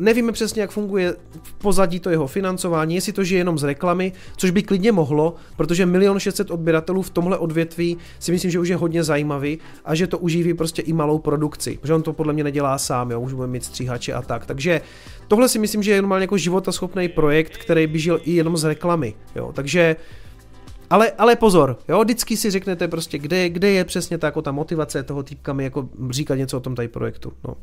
Nevíme 0.01 0.33
přesně, 0.33 0.63
jak 0.63 0.71
funguje 0.71 1.17
v 1.43 1.55
pozadí 1.55 2.01
to 2.01 2.11
jeho 2.11 2.27
financování, 2.27 2.95
jestli 2.95 3.13
to 3.13 3.25
žije 3.25 3.41
jenom 3.41 3.59
z 3.59 3.65
reklamy, 3.65 4.13
což 4.37 4.51
by 4.51 4.63
klidně 4.63 4.93
mohlo, 4.93 5.35
protože 5.57 5.87
milion 5.87 6.19
600 6.19 6.51
odběratelů 6.51 7.03
v 7.03 7.11
tomhle 7.11 7.39
odvětví 7.39 7.97
si 8.19 8.33
myslím, 8.33 8.51
že 8.51 8.59
už 8.59 8.69
je 8.69 8.77
hodně 8.77 9.05
zajímavý 9.05 9.59
a 9.85 9.95
že 9.95 10.07
to 10.07 10.19
uživí 10.19 10.55
prostě 10.55 10.83
i 10.83 10.93
malou 10.93 11.19
produkci, 11.19 11.79
protože 11.81 11.95
on 11.95 12.03
to 12.03 12.13
podle 12.13 12.33
mě 12.33 12.45
nedělá 12.45 12.79
sám, 12.79 13.11
jo, 13.11 13.21
už 13.21 13.33
bude 13.33 13.49
mít 13.49 13.65
stříhače 13.65 14.13
a 14.13 14.23
tak. 14.23 14.47
Takže 14.47 14.81
tohle 15.29 15.49
si 15.49 15.59
myslím, 15.59 15.83
že 15.83 15.93
je 15.93 16.03
normálně 16.03 16.25
jako 16.25 16.39
životaschopný 16.39 17.09
projekt, 17.09 17.57
který 17.57 17.87
by 17.87 17.99
žil 17.99 18.21
i 18.25 18.33
jenom 18.33 18.57
z 18.57 18.65
reklamy, 18.65 19.15
jo. 19.37 19.53
Takže 19.53 19.97
ale, 20.93 21.13
ale 21.19 21.37
pozor, 21.37 21.79
jo, 21.89 22.01
vždycky 22.05 22.37
si 22.37 22.51
řeknete 22.51 22.89
prostě, 22.89 23.19
kde, 23.19 23.49
kde 23.49 23.71
je 23.71 23.85
přesně 23.85 24.19
ta, 24.19 24.27
jako 24.27 24.43
ta 24.43 24.53
motivace 24.53 25.03
toho 25.03 25.23
týpka 25.23 25.53
mi 25.53 25.65
jako 25.65 25.89
říkat 26.11 26.35
něco 26.35 26.57
o 26.57 26.61
tom 26.61 26.75
tady 26.75 26.89
projektu. 26.89 27.33
No. 27.49 27.55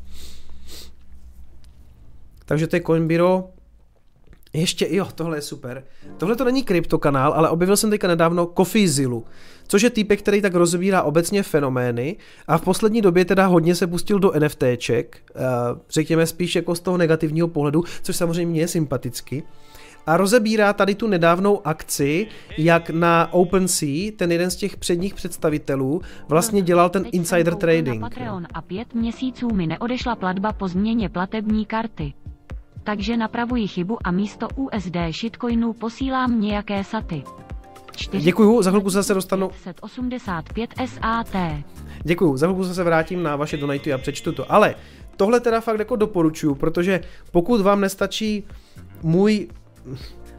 Takže 2.44 2.66
to 2.66 2.76
je 2.76 2.82
Coinbiro. 2.82 3.48
Ještě, 4.52 4.86
jo, 4.90 5.08
tohle 5.14 5.36
je 5.36 5.42
super. 5.42 5.84
Tohle 6.16 6.36
to 6.36 6.44
není 6.44 6.62
kryptokanál, 6.62 7.32
ale 7.32 7.50
objevil 7.50 7.76
jsem 7.76 7.90
teďka 7.90 8.08
nedávno 8.08 8.46
Coffeezilu, 8.46 9.24
což 9.68 9.82
je 9.82 9.90
týpek, 9.90 10.18
který 10.18 10.42
tak 10.42 10.54
rozbírá 10.54 11.02
obecně 11.02 11.42
fenomény 11.42 12.16
a 12.46 12.58
v 12.58 12.62
poslední 12.62 13.00
době 13.00 13.24
teda 13.24 13.46
hodně 13.46 13.74
se 13.74 13.86
pustil 13.86 14.18
do 14.18 14.32
NFTček, 14.38 15.18
eh, 15.34 15.40
řekněme 15.90 16.26
spíš 16.26 16.56
jako 16.56 16.74
z 16.74 16.80
toho 16.80 16.96
negativního 16.96 17.48
pohledu, 17.48 17.84
což 18.02 18.16
samozřejmě 18.16 18.60
je 18.60 18.68
sympaticky 18.68 19.42
a 20.06 20.16
rozebírá 20.16 20.72
tady 20.72 20.94
tu 20.94 21.06
nedávnou 21.06 21.66
akci, 21.66 22.26
jak 22.58 22.90
na 22.90 23.32
OpenSea 23.32 24.12
ten 24.16 24.32
jeden 24.32 24.50
z 24.50 24.56
těch 24.56 24.76
předních 24.76 25.14
představitelů 25.14 26.02
vlastně 26.28 26.62
dělal 26.62 26.90
ten 26.90 27.04
insider 27.12 27.54
trading. 27.54 28.00
Patreon 28.00 28.46
a 28.54 28.62
pět 28.62 28.94
měsíců 28.94 29.54
mi 29.54 29.66
neodešla 29.66 30.16
platba 30.16 30.52
po 30.52 30.68
změně 30.68 31.08
platební 31.08 31.66
karty. 31.66 32.12
Takže 32.84 33.16
napravuji 33.16 33.66
chybu 33.66 33.98
a 34.04 34.10
místo 34.10 34.48
USD 34.56 34.96
shitcoinů 35.10 35.72
posílám 35.72 36.40
nějaké 36.40 36.84
saty. 36.84 37.22
Děkuju, 38.12 38.62
za 38.62 38.70
chvilku 38.70 38.90
se 38.90 38.94
zase 38.94 39.14
dostanu. 39.14 39.50
85 39.80 40.70
SAT. 40.86 41.36
Děkuju, 42.02 42.36
za 42.36 42.46
chvilku 42.46 42.62
se 42.62 42.68
zase 42.68 42.84
vrátím 42.84 43.22
na 43.22 43.36
vaše 43.36 43.56
donaty 43.56 43.92
a 43.92 43.98
přečtu 43.98 44.32
to. 44.32 44.52
Ale 44.52 44.74
tohle 45.16 45.40
teda 45.40 45.60
fakt 45.60 45.78
jako 45.78 45.96
doporučuju, 45.96 46.54
protože 46.54 47.00
pokud 47.32 47.60
vám 47.60 47.80
nestačí 47.80 48.44
můj 49.02 49.48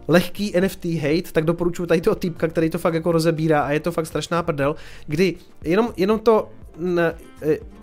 lehký 0.07 0.53
NFT 0.59 0.85
hate, 0.85 1.31
tak 1.31 1.45
doporučuji 1.45 1.85
tady 1.85 2.01
toho 2.01 2.15
týpka, 2.15 2.47
který 2.47 2.69
to 2.69 2.77
fakt 2.77 2.93
jako 2.93 3.11
rozebírá 3.11 3.61
a 3.61 3.71
je 3.71 3.79
to 3.79 3.91
fakt 3.91 4.05
strašná 4.05 4.43
prdel, 4.43 4.75
kdy 5.07 5.35
jenom, 5.63 5.93
jenom 5.97 6.19
to 6.19 6.49
ne, 6.79 7.15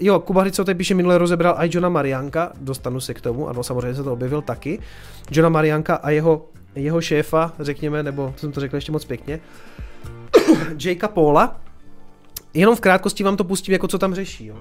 jo, 0.01 0.21
Kuba 0.21 0.41
Hryco 0.41 0.65
tady 0.65 0.79
píše, 0.79 0.95
minule 0.95 1.19
rozebral 1.19 1.55
i 1.59 1.71
Johna 1.73 1.89
Marianka, 1.89 2.53
dostanu 2.61 3.01
se 3.01 3.15
k 3.15 3.21
tomu, 3.21 3.49
ano, 3.49 3.63
samozřejmě 3.63 3.95
se 3.95 4.03
to 4.03 4.13
objevil 4.13 4.43
taky, 4.43 4.79
Johna 5.31 5.49
Marianka 5.49 5.95
a 5.95 6.11
jeho, 6.11 6.47
jeho 6.75 7.01
šéfa, 7.01 7.53
řekněme, 7.61 8.03
nebo 8.03 8.35
jsem 8.37 8.53
to 8.53 8.61
řekl 8.61 8.75
ještě 8.75 8.93
moc 8.93 9.05
pěkně, 9.05 9.41
Jakea 10.85 11.09
Paula, 11.09 11.61
jenom 12.55 12.77
v 12.77 12.81
krátkosti 12.81 13.25
vám 13.25 13.37
to 13.37 13.45
pustím, 13.45 13.73
jako 13.73 13.89
co 13.89 13.99
tam 13.99 14.15
řeší, 14.15 14.47
jo. 14.47 14.57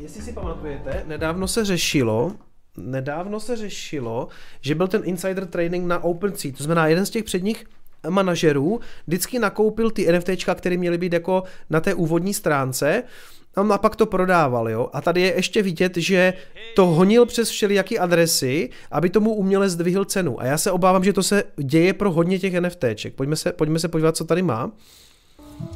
Jestli 0.00 0.22
si 0.22 0.32
pamatujete, 0.32 1.04
nedávno 1.06 1.48
se 1.48 1.64
řešilo, 1.64 2.32
nedávno 2.76 3.40
se 3.40 3.56
řešilo, 3.56 4.28
že 4.60 4.74
byl 4.74 4.88
ten 4.88 5.02
insider 5.04 5.46
trading 5.46 5.86
na 5.86 6.04
OpenSea, 6.04 6.52
to 6.56 6.64
znamená 6.64 6.86
jeden 6.86 7.06
z 7.06 7.10
těch 7.10 7.24
předních 7.24 7.64
manažerů 8.08 8.80
vždycky 9.06 9.38
nakoupil 9.38 9.90
ty 9.90 10.12
NFTčka, 10.12 10.54
které 10.54 10.76
měly 10.76 10.98
být 10.98 11.12
jako 11.12 11.42
na 11.70 11.80
té 11.80 11.94
úvodní 11.94 12.34
stránce 12.34 13.02
a 13.72 13.78
pak 13.78 13.96
to 13.96 14.06
prodával, 14.06 14.68
jo. 14.70 14.88
A 14.92 15.00
tady 15.00 15.20
je 15.20 15.34
ještě 15.34 15.62
vidět, 15.62 15.96
že 15.96 16.32
to 16.74 16.86
honil 16.86 17.26
přes 17.26 17.48
všelijaký 17.48 17.98
adresy, 17.98 18.70
aby 18.90 19.10
tomu 19.10 19.34
uměle 19.34 19.68
zdvihl 19.68 20.04
cenu. 20.04 20.40
A 20.40 20.44
já 20.44 20.58
se 20.58 20.70
obávám, 20.70 21.04
že 21.04 21.12
to 21.12 21.22
se 21.22 21.44
děje 21.56 21.92
pro 21.92 22.12
hodně 22.12 22.38
těch 22.38 22.60
NFTček. 22.60 23.14
Pojďme 23.14 23.36
se, 23.36 23.52
pojďme 23.52 23.78
se 23.78 23.88
podívat, 23.88 24.16
co 24.16 24.24
tady 24.24 24.42
má. 24.42 24.72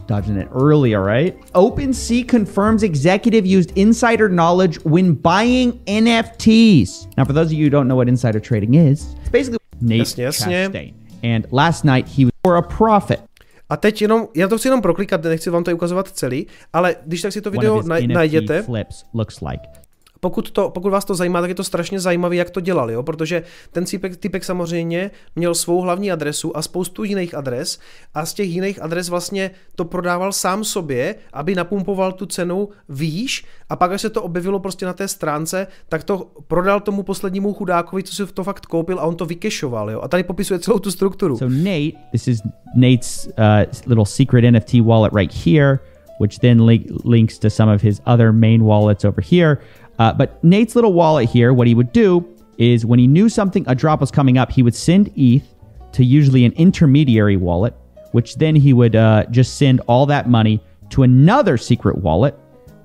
Dodging 0.06 0.36
it 0.36 0.48
earlier, 0.54 1.02
right? 1.02 1.34
OpenSea 1.52 2.28
confirms 2.28 2.82
executive 2.82 3.46
used 3.46 3.72
insider 3.76 4.28
knowledge 4.28 4.78
when 4.84 5.14
buying 5.14 5.72
NFTs. 5.86 7.06
Now, 7.16 7.24
for 7.24 7.32
those 7.32 7.46
of 7.46 7.52
you 7.52 7.64
who 7.64 7.70
don't 7.70 7.88
know 7.88 7.96
what 7.96 8.08
insider 8.08 8.40
trading 8.40 8.74
is, 8.74 9.14
it's 9.20 9.30
basically 9.30 9.58
Nate 9.80 9.98
jasně, 9.98 10.24
jasně. 10.24 10.62
Chastain. 10.64 10.94
And 11.22 11.46
last 11.52 11.84
night 11.84 12.08
he 12.08 12.24
was 12.24 12.32
for 12.44 12.56
a 12.56 12.62
profit. 12.62 13.20
A 13.68 13.76
teď 13.76 14.02
jenom, 14.02 14.28
já 14.36 14.48
to 14.48 14.58
chci 14.58 14.68
jenom 14.68 14.82
proklikat, 14.82 15.24
nechci 15.24 15.50
vám 15.50 15.64
to 15.64 15.74
ukazovat 15.74 16.08
celý, 16.08 16.46
ale 16.72 16.96
když 17.06 17.22
tak 17.22 17.32
si 17.32 17.40
to 17.40 17.50
video 17.50 17.82
naj, 17.82 18.06
najděte. 18.06 18.62
Flips 18.62 19.04
looks 19.14 19.40
like 19.40 19.85
pokud, 20.20 20.50
to, 20.50 20.70
pokud 20.70 20.90
vás 20.90 21.04
to 21.04 21.14
zajímá, 21.14 21.40
tak 21.40 21.50
je 21.50 21.54
to 21.54 21.64
strašně 21.64 22.00
zajímavé, 22.00 22.36
jak 22.36 22.50
to 22.50 22.60
dělal, 22.60 22.90
jo? 22.90 23.02
protože 23.02 23.42
ten 23.72 23.84
typek, 23.84 24.16
typek 24.16 24.44
samozřejmě 24.44 25.10
měl 25.36 25.54
svou 25.54 25.80
hlavní 25.80 26.12
adresu 26.12 26.56
a 26.56 26.62
spoustu 26.62 27.04
jiných 27.04 27.34
adres 27.34 27.78
a 28.14 28.26
z 28.26 28.34
těch 28.34 28.48
jiných 28.48 28.82
adres 28.82 29.08
vlastně 29.08 29.50
to 29.74 29.84
prodával 29.84 30.32
sám 30.32 30.64
sobě, 30.64 31.14
aby 31.32 31.54
napumpoval 31.54 32.12
tu 32.12 32.26
cenu 32.26 32.68
výš 32.88 33.44
a 33.68 33.76
pak, 33.76 33.92
až 33.92 34.00
se 34.00 34.10
to 34.10 34.22
objevilo 34.22 34.58
prostě 34.58 34.86
na 34.86 34.92
té 34.92 35.08
stránce, 35.08 35.66
tak 35.88 36.04
to 36.04 36.30
prodal 36.48 36.80
tomu 36.80 37.02
poslednímu 37.02 37.52
chudákovi, 37.52 38.02
co 38.02 38.14
si 38.14 38.32
to 38.32 38.44
fakt 38.44 38.66
koupil 38.66 39.00
a 39.00 39.02
on 39.02 39.16
to 39.16 39.26
vykešoval. 39.26 39.90
Jo? 39.90 40.00
A 40.02 40.08
tady 40.08 40.22
popisuje 40.22 40.58
celou 40.58 40.78
tu 40.78 40.90
strukturu. 40.90 41.36
So 41.36 41.54
Nate, 41.54 41.92
this 42.12 42.28
is 42.28 42.42
Nate's 42.76 43.26
uh, 43.38 43.64
little 43.86 44.06
secret 44.06 44.44
NFT 44.44 44.74
wallet 44.82 45.12
right 45.12 45.32
here, 45.32 45.78
which 46.18 46.38
then 46.38 46.66
li- 46.66 46.86
links 47.04 47.38
to 47.38 47.50
some 47.50 47.74
of 47.74 47.82
his 47.82 48.00
other 48.06 48.32
main 48.32 48.62
wallets 48.62 49.04
over 49.04 49.22
here. 49.30 49.58
Uh, 49.98 50.12
but 50.12 50.42
Nate's 50.44 50.74
little 50.74 50.92
wallet 50.92 51.28
here, 51.28 51.52
what 51.52 51.66
he 51.66 51.74
would 51.74 51.92
do 51.92 52.26
is 52.58 52.86
when 52.86 52.98
he 52.98 53.06
knew 53.06 53.28
something, 53.28 53.64
a 53.68 53.74
drop 53.74 54.00
was 54.00 54.10
coming 54.10 54.38
up, 54.38 54.50
he 54.50 54.62
would 54.62 54.74
send 54.74 55.10
ETH 55.16 55.54
to 55.92 56.04
usually 56.04 56.44
an 56.44 56.52
intermediary 56.52 57.36
wallet, 57.36 57.74
which 58.12 58.36
then 58.36 58.54
he 58.54 58.72
would 58.72 58.96
uh, 58.96 59.24
just 59.30 59.56
send 59.56 59.80
all 59.86 60.06
that 60.06 60.28
money 60.28 60.60
to 60.90 61.02
another 61.02 61.56
secret 61.56 61.98
wallet, 61.98 62.34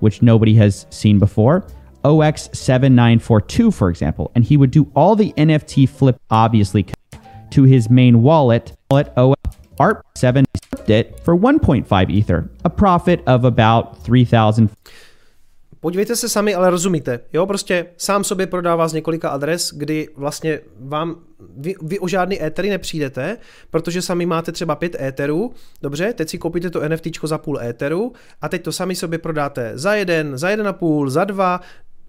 which 0.00 0.22
nobody 0.22 0.54
has 0.54 0.86
seen 0.90 1.18
before, 1.18 1.66
OX7942, 2.04 3.72
for 3.72 3.90
example. 3.90 4.32
And 4.34 4.44
he 4.44 4.56
would 4.56 4.70
do 4.70 4.90
all 4.94 5.14
the 5.14 5.32
NFT 5.34 5.88
flip, 5.88 6.20
obviously, 6.30 6.86
to 7.50 7.62
his 7.64 7.88
main 7.90 8.22
wallet, 8.22 8.72
wallet 8.90 9.12
OX 9.16 9.36
ARP7 9.78 10.44
it 10.88 11.20
for 11.20 11.36
1.5 11.36 12.10
Ether, 12.10 12.50
a 12.64 12.70
profit 12.70 13.22
of 13.26 13.44
about 13.44 14.02
3,000. 14.02 14.70
Podívejte 15.82 16.16
se 16.16 16.28
sami, 16.28 16.54
ale 16.54 16.70
rozumíte. 16.70 17.20
Jo, 17.32 17.46
prostě 17.46 17.86
sám 17.96 18.24
sobě 18.24 18.46
prodává 18.46 18.88
z 18.88 18.92
několika 18.92 19.28
adres, 19.28 19.72
kdy 19.76 20.08
vlastně 20.16 20.60
vám, 20.80 21.16
vy, 21.56 21.74
vy 21.82 21.98
o 21.98 22.08
žádný 22.08 22.44
étery 22.44 22.70
nepřijdete, 22.70 23.36
protože 23.70 24.02
sami 24.02 24.26
máte 24.26 24.52
třeba 24.52 24.76
pět 24.76 24.96
éterů, 25.00 25.52
dobře, 25.82 26.12
teď 26.12 26.28
si 26.28 26.38
koupíte 26.38 26.70
to 26.70 26.88
NFT 26.88 27.06
za 27.22 27.38
půl 27.38 27.60
éteru 27.60 28.12
a 28.40 28.48
teď 28.48 28.62
to 28.62 28.72
sami 28.72 28.94
sobě 28.94 29.18
prodáte 29.18 29.72
za 29.74 29.94
jeden, 29.94 30.38
za 30.38 30.50
jeden 30.50 30.68
a 30.68 30.72
půl, 30.72 31.10
za 31.10 31.24
dva, 31.24 31.60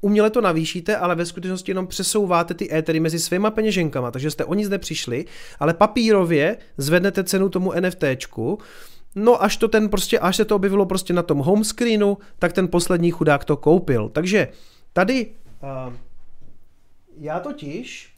uměle 0.01 0.29
to 0.29 0.41
navýšíte, 0.41 0.97
ale 0.97 1.15
ve 1.15 1.25
skutečnosti 1.25 1.71
jenom 1.71 1.87
přesouváte 1.87 2.53
ty 2.53 2.75
étery 2.75 2.99
mezi 2.99 3.19
svýma 3.19 3.51
peněženkama, 3.51 4.11
takže 4.11 4.31
jste 4.31 4.45
o 4.45 4.53
nic 4.53 4.69
nepřišli, 4.69 5.25
ale 5.59 5.73
papírově 5.73 6.57
zvednete 6.77 7.23
cenu 7.23 7.49
tomu 7.49 7.73
NFTčku, 7.79 8.59
No 9.15 9.43
až 9.43 9.57
to 9.57 9.67
ten 9.67 9.89
prostě, 9.89 10.19
až 10.19 10.35
se 10.35 10.45
to 10.45 10.55
objevilo 10.55 10.85
prostě 10.85 11.13
na 11.13 11.23
tom 11.23 11.37
home 11.37 11.63
screenu, 11.63 12.17
tak 12.39 12.53
ten 12.53 12.67
poslední 12.67 13.11
chudák 13.11 13.45
to 13.45 13.57
koupil. 13.57 14.09
Takže 14.09 14.47
tady 14.93 15.27
uh, 15.87 15.93
já 17.19 17.39
totiž 17.39 18.13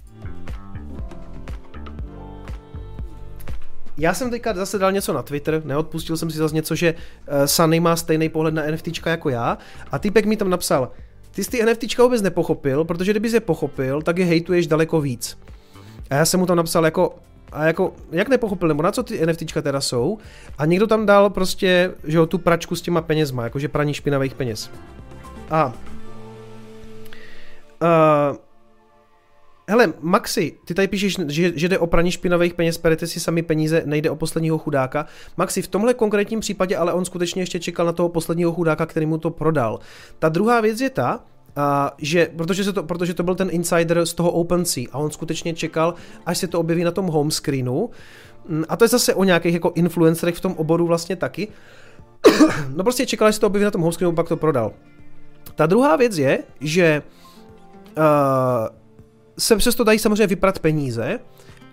Já 3.98 4.14
jsem 4.14 4.30
teďka 4.30 4.54
zase 4.54 4.78
dal 4.78 4.92
něco 4.92 5.14
na 5.14 5.24
Twitter, 5.24 5.62
neodpustil 5.66 6.18
jsem 6.18 6.32
si 6.32 6.38
zase 6.38 6.56
něco, 6.56 6.76
že 6.76 6.94
uh, 6.94 7.46
Sunny 7.46 7.80
má 7.80 7.96
stejný 7.96 8.30
pohled 8.30 8.54
na 8.54 8.72
NFTčka 8.72 9.10
jako 9.10 9.30
já 9.30 9.58
a 9.92 10.00
týpek 10.00 10.26
mi 10.26 10.38
tam 10.38 10.50
napsal, 10.50 10.92
ty 11.32 11.44
jsi 11.44 11.52
ty 11.52 11.66
NFTčka 11.66 12.04
vůbec 12.04 12.22
nepochopil, 12.22 12.84
protože 12.84 13.12
kdyby 13.12 13.32
je 13.32 13.40
pochopil, 13.40 14.02
tak 14.02 14.18
je 14.18 14.26
hejtuješ 14.26 14.68
daleko 14.68 15.02
víc. 15.02 15.38
A 16.10 16.16
já 16.16 16.26
jsem 16.26 16.40
mu 16.40 16.46
tam 16.46 16.58
napsal 16.58 16.86
jako, 16.86 17.16
a 17.56 17.64
jako, 17.64 17.94
jak 18.12 18.30
nepochopil, 18.30 18.68
nebo 18.68 18.84
na 18.84 18.92
co 18.92 19.04
ty 19.04 19.26
NFTčka 19.26 19.62
teda 19.62 19.82
jsou, 19.82 20.18
a 20.58 20.66
někdo 20.66 20.88
tam 20.88 21.06
dal 21.06 21.30
prostě, 21.30 21.92
že 22.04 22.18
jo, 22.18 22.26
tu 22.26 22.38
pračku 22.38 22.76
s 22.76 22.82
těma 22.82 23.02
penězma, 23.02 23.44
jakože 23.44 23.68
praní 23.68 23.94
špinavých 23.94 24.36
peněz. 24.36 24.72
A 25.50 25.74
uh, 27.82 28.38
Hele, 29.68 29.94
Maxi, 30.02 30.58
ty 30.66 30.74
tady 30.74 30.88
píšeš, 30.88 31.18
že, 31.28 31.52
že 31.56 31.70
jde 31.70 31.80
o 31.80 31.88
praní 31.88 32.12
špinavých 32.12 32.54
peněz, 32.54 32.78
perete 32.78 33.08
si 33.08 33.20
sami 33.20 33.42
peníze, 33.42 33.84
nejde 33.86 34.10
o 34.10 34.16
posledního 34.16 34.58
chudáka. 34.58 35.06
Maxi, 35.38 35.62
v 35.62 35.68
tomhle 35.68 35.94
konkrétním 35.94 36.40
případě 36.40 36.78
ale 36.78 36.94
on 36.94 37.06
skutečně 37.06 37.42
ještě 37.42 37.60
čekal 37.60 37.86
na 37.86 37.92
toho 37.92 38.10
posledního 38.10 38.54
chudáka, 38.54 38.86
který 38.86 39.06
mu 39.06 39.18
to 39.18 39.30
prodal. 39.30 39.80
Ta 40.20 40.30
druhá 40.30 40.62
věc 40.62 40.82
je 40.82 40.90
ta, 40.90 41.24
že, 41.98 42.30
protože, 42.38 42.64
se 42.64 42.74
to, 42.74 42.84
protože 42.84 43.14
to 43.14 43.24
byl 43.24 43.36
ten 43.36 43.50
insider 43.52 44.06
z 44.06 44.14
toho 44.14 44.32
OpenSea 44.32 44.86
a 44.92 44.98
on 44.98 45.12
skutečně 45.12 45.54
čekal, 45.54 45.94
až 46.26 46.38
se 46.38 46.48
to 46.48 46.60
objeví 46.60 46.84
na 46.84 46.92
tom 46.92 47.08
home 47.08 47.32
screenu. 47.32 47.90
Mm, 48.48 48.64
a 48.70 48.76
to 48.78 48.84
je 48.84 48.88
zase 48.88 49.14
o 49.14 49.24
nějakých 49.24 49.54
jako 49.54 49.72
influencerech 49.76 50.36
v 50.36 50.42
tom 50.42 50.54
oboru 50.54 50.88
vlastně 50.88 51.16
taky. 51.16 51.48
no 52.76 52.84
prostě 52.84 53.06
čekal, 53.06 53.28
až 53.28 53.36
se 53.36 53.42
to 53.42 53.48
objeví 53.48 53.64
na 53.64 53.72
tom 53.72 53.82
home 53.82 53.94
screenu, 53.94 54.16
pak 54.16 54.28
to 54.28 54.38
prodal. 54.38 54.72
Ta 55.56 55.66
druhá 55.66 55.96
věc 55.96 56.18
je, 56.18 56.44
že 56.62 57.04
uh, 57.98 58.04
se 59.40 59.56
přesto 59.56 59.84
dají 59.84 60.00
samozřejmě 60.00 60.28
vyprat 60.28 60.60
peníze 60.60 61.20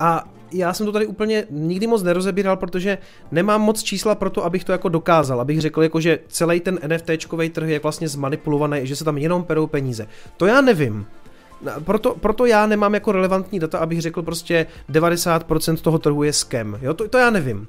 a 0.00 0.28
já 0.52 0.72
jsem 0.74 0.86
to 0.86 0.92
tady 0.92 1.06
úplně 1.06 1.46
nikdy 1.50 1.86
moc 1.86 2.02
nerozebíral, 2.02 2.56
protože 2.56 2.98
nemám 3.30 3.60
moc 3.60 3.82
čísla 3.82 4.14
pro 4.14 4.30
to, 4.30 4.44
abych 4.44 4.64
to 4.64 4.72
jako 4.72 4.88
dokázal, 4.88 5.40
abych 5.40 5.60
řekl, 5.60 5.82
jako, 5.82 6.00
že 6.00 6.18
celý 6.28 6.60
ten 6.60 6.78
NFTčkový 6.86 7.50
trh 7.50 7.68
je 7.68 7.78
vlastně 7.78 8.08
zmanipulovaný, 8.08 8.80
že 8.82 8.96
se 8.96 9.04
tam 9.04 9.18
jenom 9.18 9.44
perou 9.44 9.66
peníze. 9.66 10.06
To 10.36 10.46
já 10.46 10.60
nevím. 10.60 11.06
Proto, 11.84 12.14
proto 12.20 12.46
já 12.46 12.66
nemám 12.66 12.94
jako 12.94 13.12
relevantní 13.12 13.58
data, 13.58 13.78
abych 13.78 14.00
řekl 14.00 14.22
prostě 14.22 14.66
90% 14.90 15.76
toho 15.76 15.98
trhu 15.98 16.22
je 16.22 16.32
scam. 16.32 16.78
Jo, 16.82 16.94
to, 16.94 17.08
to 17.08 17.18
já 17.18 17.30
nevím. 17.30 17.68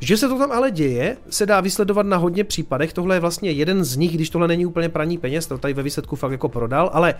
Že 0.00 0.16
se 0.16 0.28
to 0.28 0.38
tam 0.38 0.52
ale 0.52 0.70
děje, 0.70 1.16
se 1.30 1.46
dá 1.46 1.60
vysledovat 1.60 2.06
na 2.06 2.16
hodně 2.16 2.44
případech. 2.44 2.92
Tohle 2.92 3.16
je 3.16 3.20
vlastně 3.20 3.50
jeden 3.50 3.84
z 3.84 3.96
nich, 3.96 4.14
když 4.14 4.30
tohle 4.30 4.48
není 4.48 4.66
úplně 4.66 4.88
praní 4.88 5.18
peněz, 5.18 5.46
to 5.46 5.58
tady 5.58 5.74
ve 5.74 5.82
výsledku 5.82 6.16
fakt 6.16 6.32
jako 6.32 6.48
prodal, 6.48 6.90
ale 6.92 7.14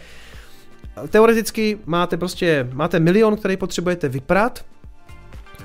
teoreticky 1.08 1.78
máte 1.86 2.16
prostě, 2.16 2.68
máte 2.72 3.00
milion, 3.00 3.36
který 3.36 3.56
potřebujete 3.56 4.08
vyprat, 4.08 4.64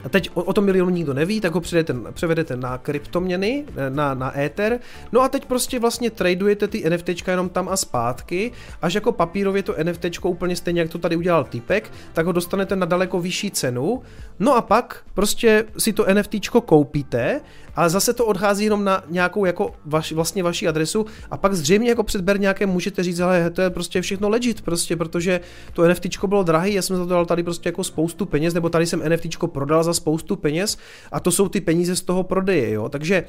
a 0.05 0.09
teď 0.09 0.29
o, 0.33 0.43
o 0.43 0.53
tom 0.53 0.65
milionu 0.65 0.89
nikdo 0.89 1.13
neví, 1.13 1.41
tak 1.41 1.53
ho 1.53 1.61
převedete, 1.61 2.11
převedete 2.11 2.55
na 2.55 2.77
kryptoměny, 2.77 3.65
na, 3.89 4.13
na 4.13 4.39
Ether. 4.39 4.79
No 5.11 5.21
a 5.21 5.29
teď 5.29 5.45
prostě 5.45 5.79
vlastně 5.79 6.11
tradujete 6.11 6.67
ty 6.67 6.89
NFT 6.89 7.27
jenom 7.27 7.49
tam 7.49 7.69
a 7.69 7.77
zpátky, 7.77 8.51
až 8.81 8.93
jako 8.93 9.11
papírově 9.11 9.63
to 9.63 9.75
NFT 9.83 10.05
úplně 10.23 10.55
stejně, 10.55 10.81
jak 10.81 10.89
to 10.89 10.97
tady 10.97 11.15
udělal 11.15 11.43
typek, 11.43 11.91
tak 12.13 12.25
ho 12.25 12.31
dostanete 12.31 12.75
na 12.75 12.85
daleko 12.85 13.19
vyšší 13.19 13.51
cenu. 13.51 14.01
No 14.39 14.55
a 14.55 14.61
pak 14.61 15.03
prostě 15.13 15.65
si 15.77 15.93
to 15.93 16.05
NFT 16.13 16.49
koupíte 16.65 17.41
ale 17.75 17.89
zase 17.89 18.13
to 18.13 18.25
odchází 18.25 18.63
jenom 18.63 18.83
na 18.83 19.03
nějakou 19.09 19.45
jako 19.45 19.71
vaš, 19.85 20.11
vlastně 20.11 20.43
vaši 20.43 20.67
adresu 20.67 21.05
a 21.31 21.37
pak 21.37 21.53
zřejmě 21.53 21.89
jako 21.89 22.03
před 22.03 22.25
nějaké 22.37 22.65
můžete 22.65 23.03
říct, 23.03 23.19
ale 23.19 23.49
to 23.49 23.61
je 23.61 23.69
prostě 23.69 24.01
všechno 24.01 24.29
legit, 24.29 24.61
prostě, 24.61 24.95
protože 24.95 25.41
to 25.73 25.87
NFT 25.87 26.23
bylo 26.25 26.43
drahé, 26.43 26.69
já 26.69 26.81
jsem 26.81 26.97
za 26.97 27.03
to 27.03 27.09
dal 27.09 27.25
tady 27.25 27.43
prostě 27.43 27.69
jako 27.69 27.83
spoustu 27.83 28.25
peněz, 28.25 28.53
nebo 28.53 28.69
tady 28.69 28.85
jsem 28.85 29.09
NFT 29.09 29.37
prodal 29.45 29.83
za 29.83 29.93
spoustu 29.93 30.35
peněz 30.35 30.77
a 31.11 31.19
to 31.19 31.31
jsou 31.31 31.49
ty 31.49 31.61
peníze 31.61 31.95
z 31.95 32.01
toho 32.01 32.23
prodeje, 32.23 32.71
jo, 32.71 32.89
takže 32.89 33.23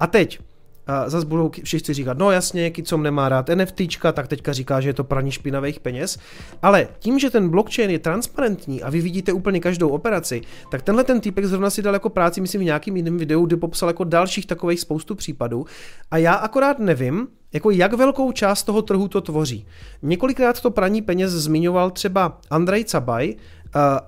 a 0.00 0.06
teď, 0.06 0.38
a 0.86 1.08
zase 1.10 1.26
budou 1.26 1.50
všichni 1.64 1.94
říkat, 1.94 2.18
no 2.18 2.30
jasně, 2.30 2.70
Kicom 2.70 3.02
nemá 3.02 3.28
rád 3.28 3.50
NFTčka, 3.54 4.12
tak 4.12 4.28
teďka 4.28 4.52
říká, 4.52 4.80
že 4.80 4.88
je 4.88 4.94
to 4.94 5.04
praní 5.04 5.30
špinavých 5.30 5.80
peněz. 5.80 6.18
Ale 6.62 6.88
tím, 6.98 7.18
že 7.18 7.30
ten 7.30 7.48
blockchain 7.48 7.90
je 7.90 7.98
transparentní 7.98 8.82
a 8.82 8.90
vy 8.90 9.00
vidíte 9.00 9.32
úplně 9.32 9.60
každou 9.60 9.88
operaci, 9.88 10.42
tak 10.70 10.82
tenhle 10.82 11.04
ten 11.04 11.20
týpek 11.20 11.44
zrovna 11.44 11.70
si 11.70 11.82
dal 11.82 11.94
jako 11.94 12.08
práci, 12.08 12.40
myslím, 12.40 12.60
v 12.60 12.64
nějakým 12.64 12.96
jiném 12.96 13.18
videu, 13.18 13.46
kde 13.46 13.56
popsal 13.56 13.88
jako 13.88 14.04
dalších 14.04 14.46
takových 14.46 14.80
spoustu 14.80 15.14
případů. 15.14 15.66
A 16.10 16.18
já 16.18 16.34
akorát 16.34 16.78
nevím, 16.78 17.28
jako 17.52 17.70
jak 17.70 17.92
velkou 17.92 18.32
část 18.32 18.62
toho 18.62 18.82
trhu 18.82 19.08
to 19.08 19.20
tvoří. 19.20 19.66
Několikrát 20.02 20.60
to 20.60 20.70
praní 20.70 21.02
peněz 21.02 21.32
zmiňoval 21.32 21.90
třeba 21.90 22.40
Andrej 22.50 22.84
Cabaj, 22.84 23.34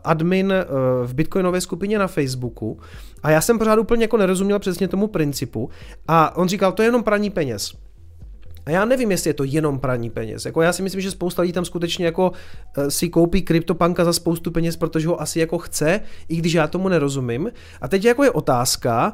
admin 0.04 0.52
eh, 0.52 0.64
v 1.04 1.14
bitcoinové 1.14 1.60
skupině 1.60 1.98
na 1.98 2.06
Facebooku 2.06 2.80
a 3.22 3.30
já 3.30 3.40
jsem 3.40 3.58
pořád 3.58 3.78
úplně 3.78 4.04
jako 4.04 4.16
nerozuměl 4.16 4.58
přesně 4.58 4.88
tomu 4.88 5.06
principu 5.06 5.70
a 6.08 6.36
on 6.36 6.48
říkal, 6.48 6.72
to 6.72 6.82
je 6.82 6.86
jenom 6.86 7.02
praní 7.02 7.30
peněz. 7.30 7.74
A 8.66 8.70
já 8.70 8.84
nevím, 8.84 9.10
jestli 9.10 9.30
je 9.30 9.34
to 9.34 9.44
jenom 9.44 9.78
praní 9.78 10.10
peněz. 10.10 10.44
Jako 10.44 10.62
já 10.62 10.72
si 10.72 10.82
myslím, 10.82 11.00
že 11.00 11.10
spousta 11.10 11.42
lidí 11.42 11.52
tam 11.52 11.64
skutečně 11.64 12.06
jako 12.06 12.32
eh, 12.76 12.90
si 12.90 13.08
koupí 13.08 13.42
kryptopanka 13.42 14.04
za 14.04 14.12
spoustu 14.12 14.50
peněz, 14.50 14.76
protože 14.76 15.08
ho 15.08 15.20
asi 15.20 15.40
jako 15.40 15.58
chce, 15.58 16.00
i 16.28 16.36
když 16.36 16.52
já 16.52 16.66
tomu 16.66 16.88
nerozumím. 16.88 17.50
A 17.80 17.88
teď 17.88 18.04
jako 18.04 18.24
je 18.24 18.30
otázka, 18.30 19.12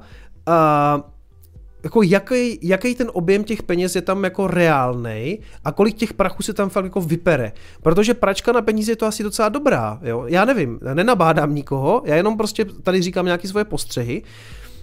uh, 0.49 1.14
jako 1.85 2.03
jaký, 2.03 2.59
jaký 2.63 2.95
ten 2.95 3.11
objem 3.13 3.45
těch 3.45 3.63
peněz 3.63 3.97
je 3.97 4.03
tam 4.03 4.25
jako 4.25 4.47
reálný 4.47 5.39
a 5.65 5.73
kolik 5.73 5.97
těch 5.97 6.15
prachů 6.15 6.43
se 6.43 6.53
tam 6.53 6.69
fakt 6.69 6.85
jako 6.85 7.01
vypere. 7.01 7.53
Protože 7.83 8.15
pračka 8.15 8.53
na 8.53 8.63
peníze 8.63 8.93
je 8.93 8.97
to 8.97 9.07
asi 9.07 9.23
docela 9.23 9.49
dobrá, 9.49 9.99
jo. 10.03 10.25
Já 10.27 10.45
nevím, 10.45 10.81
nenabádám 10.95 11.55
nikoho, 11.55 12.03
já 12.05 12.17
jenom 12.17 12.37
prostě 12.37 12.65
tady 12.65 13.03
říkám 13.03 13.27
nějaké 13.27 13.49
svoje 13.49 13.65
postřehy 13.65 14.23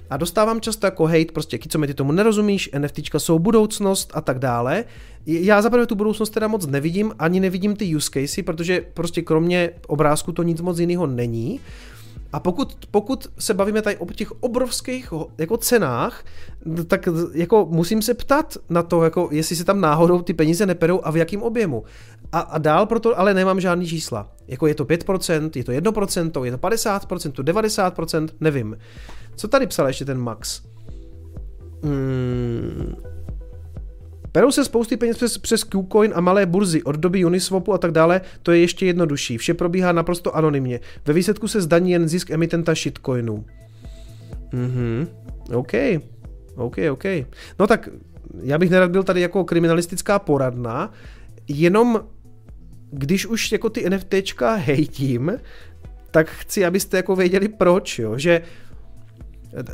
a 0.09 0.17
dostávám 0.17 0.61
často 0.61 0.87
jako 0.87 1.05
hate, 1.05 1.31
prostě 1.33 1.59
co 1.69 1.79
mi 1.79 1.87
ty 1.87 1.93
tomu 1.93 2.11
nerozumíš, 2.11 2.69
NFTčka 2.77 3.19
jsou 3.19 3.39
budoucnost 3.39 4.11
a 4.13 4.21
tak 4.21 4.39
dále. 4.39 4.85
Já 5.25 5.61
zaprvé 5.61 5.85
tu 5.85 5.95
budoucnost 5.95 6.29
teda 6.29 6.47
moc 6.47 6.67
nevidím, 6.67 7.11
ani 7.19 7.39
nevidím 7.39 7.75
ty 7.75 7.95
use 7.95 8.09
casey, 8.13 8.43
protože 8.43 8.81
prostě 8.93 9.21
kromě 9.21 9.71
obrázku 9.87 10.31
to 10.31 10.43
nic 10.43 10.61
moc 10.61 10.79
jiného 10.79 11.07
není. 11.07 11.59
A 12.33 12.39
pokud, 12.39 12.85
pokud 12.91 13.27
se 13.39 13.53
bavíme 13.53 13.81
tady 13.81 13.97
o 13.97 14.05
těch 14.05 14.31
obrovských 14.31 15.13
jako 15.37 15.57
cenách, 15.57 16.23
tak 16.87 17.09
jako 17.33 17.67
musím 17.69 18.01
se 18.01 18.13
ptat 18.13 18.57
na 18.69 18.83
to, 18.83 19.03
jako 19.03 19.29
jestli 19.31 19.55
se 19.55 19.63
tam 19.63 19.81
náhodou 19.81 20.21
ty 20.21 20.33
peníze 20.33 20.65
neperou 20.65 21.01
a 21.03 21.11
v 21.11 21.17
jakém 21.17 21.41
objemu. 21.41 21.83
A, 22.31 22.39
a 22.39 22.57
dál 22.57 22.85
proto 22.85 23.19
ale 23.19 23.33
nemám 23.33 23.59
žádný 23.59 23.87
čísla. 23.87 24.31
Jako 24.47 24.67
je 24.67 24.75
to 24.75 24.85
5%, 24.85 25.51
je 25.55 25.63
to 25.63 25.71
1%, 25.71 26.43
je 26.43 26.51
to 26.51 26.57
50%, 26.57 27.31
90%, 27.31 28.27
nevím. 28.39 28.77
Co 29.35 29.47
tady 29.47 29.67
psal 29.67 29.87
ještě 29.87 30.05
ten 30.05 30.17
Max? 30.17 30.61
Hmm, 31.83 32.95
Perou 34.31 34.51
se 34.51 34.65
spousty 34.65 34.97
peněz 34.97 35.17
přes, 35.17 35.37
přes 35.37 35.63
Qcoin 35.63 36.11
a 36.15 36.21
malé 36.21 36.45
burzy 36.45 36.83
od 36.83 36.95
doby 36.95 37.25
Uniswapu 37.25 37.73
a 37.73 37.77
tak 37.77 37.91
dále, 37.91 38.21
to 38.43 38.51
je 38.51 38.59
ještě 38.59 38.85
jednodušší. 38.85 39.37
Vše 39.37 39.53
probíhá 39.53 39.91
naprosto 39.91 40.35
anonymně. 40.35 40.79
Ve 41.05 41.13
výsledku 41.13 41.47
se 41.47 41.61
zdaní 41.61 41.91
jen 41.91 42.07
zisk 42.07 42.31
emitenta 42.31 42.73
shitcoinu. 42.75 43.45
Mhm, 44.51 45.07
OK. 45.53 45.71
OK, 46.55 46.77
OK. 46.91 47.03
No 47.59 47.67
tak 47.67 47.89
já 48.43 48.57
bych 48.57 48.69
nerad 48.69 48.91
byl 48.91 49.03
tady 49.03 49.21
jako 49.21 49.43
kriminalistická 49.43 50.19
poradna, 50.19 50.93
jenom 51.47 52.01
když 52.91 53.25
už 53.25 53.51
jako 53.51 53.69
ty 53.69 53.89
NFTčka 53.89 54.53
hejtím, 54.55 55.31
tak 56.11 56.29
chci, 56.29 56.65
abyste 56.65 56.97
jako 56.97 57.15
věděli 57.15 57.47
proč, 57.47 57.99
jo, 57.99 58.17
že 58.17 58.41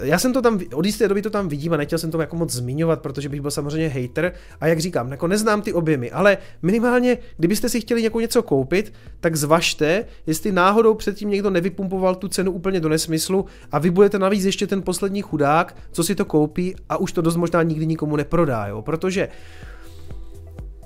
já 0.01 0.19
jsem 0.19 0.33
to 0.33 0.41
tam, 0.41 0.59
od 0.73 0.85
jisté 0.85 1.07
doby 1.07 1.21
to 1.21 1.29
tam 1.29 1.47
vidím 1.47 1.73
a 1.73 1.77
nechtěl 1.77 1.99
jsem 1.99 2.11
to 2.11 2.21
jako 2.21 2.35
moc 2.35 2.53
zmiňovat, 2.53 3.01
protože 3.01 3.29
bych 3.29 3.41
byl 3.41 3.51
samozřejmě 3.51 3.87
hater 3.87 4.33
a 4.61 4.67
jak 4.67 4.79
říkám, 4.79 5.11
jako 5.11 5.27
neznám 5.27 5.61
ty 5.61 5.73
objemy, 5.73 6.11
ale 6.11 6.37
minimálně, 6.61 7.17
kdybyste 7.37 7.69
si 7.69 7.81
chtěli 7.81 8.03
jako 8.03 8.19
něco 8.19 8.43
koupit, 8.43 8.93
tak 9.19 9.35
zvažte, 9.35 10.05
jestli 10.27 10.51
náhodou 10.51 10.93
předtím 10.93 11.29
někdo 11.29 11.49
nevypumpoval 11.49 12.15
tu 12.15 12.27
cenu 12.27 12.51
úplně 12.51 12.79
do 12.79 12.89
nesmyslu 12.89 13.45
a 13.71 13.79
vy 13.79 13.89
budete 13.89 14.19
navíc 14.19 14.45
ještě 14.45 14.67
ten 14.67 14.81
poslední 14.81 15.21
chudák, 15.21 15.75
co 15.91 16.03
si 16.03 16.15
to 16.15 16.25
koupí 16.25 16.75
a 16.89 16.97
už 16.97 17.11
to 17.11 17.21
dost 17.21 17.35
možná 17.35 17.63
nikdy 17.63 17.85
nikomu 17.85 18.15
neprodá, 18.15 18.67
jo? 18.67 18.81
protože 18.81 19.29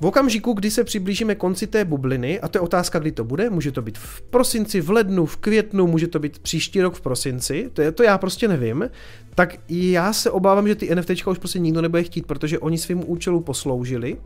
v 0.01 0.05
okamžiku, 0.05 0.53
kdy 0.53 0.71
se 0.71 0.83
přiblížíme 0.83 1.35
konci 1.35 1.67
té 1.67 1.85
bubliny, 1.85 2.39
a 2.39 2.47
to 2.47 2.57
je 2.57 2.61
otázka, 2.61 2.99
kdy 2.99 3.11
to 3.11 3.23
bude, 3.23 3.49
může 3.49 3.71
to 3.71 3.81
být 3.81 3.97
v 3.97 4.21
prosinci, 4.21 4.81
v 4.81 4.89
lednu, 4.89 5.25
v 5.25 5.37
květnu, 5.37 5.87
může 5.87 6.07
to 6.07 6.19
být 6.19 6.39
příští 6.39 6.81
rok 6.81 6.95
v 6.95 7.01
prosinci, 7.01 7.69
to, 7.73 7.81
je, 7.81 7.91
to 7.91 8.03
já 8.03 8.17
prostě 8.17 8.47
nevím, 8.47 8.89
tak 9.35 9.55
já 9.69 10.13
se 10.13 10.31
obávám, 10.31 10.67
že 10.67 10.75
ty 10.75 10.95
NFT 10.95 11.27
už 11.27 11.37
prostě 11.37 11.59
nikdo 11.59 11.81
nebude 11.81 12.03
chtít, 12.03 12.25
protože 12.25 12.59
oni 12.59 12.77
svým 12.77 13.03
účelu 13.11 13.41
posloužili. 13.41 14.17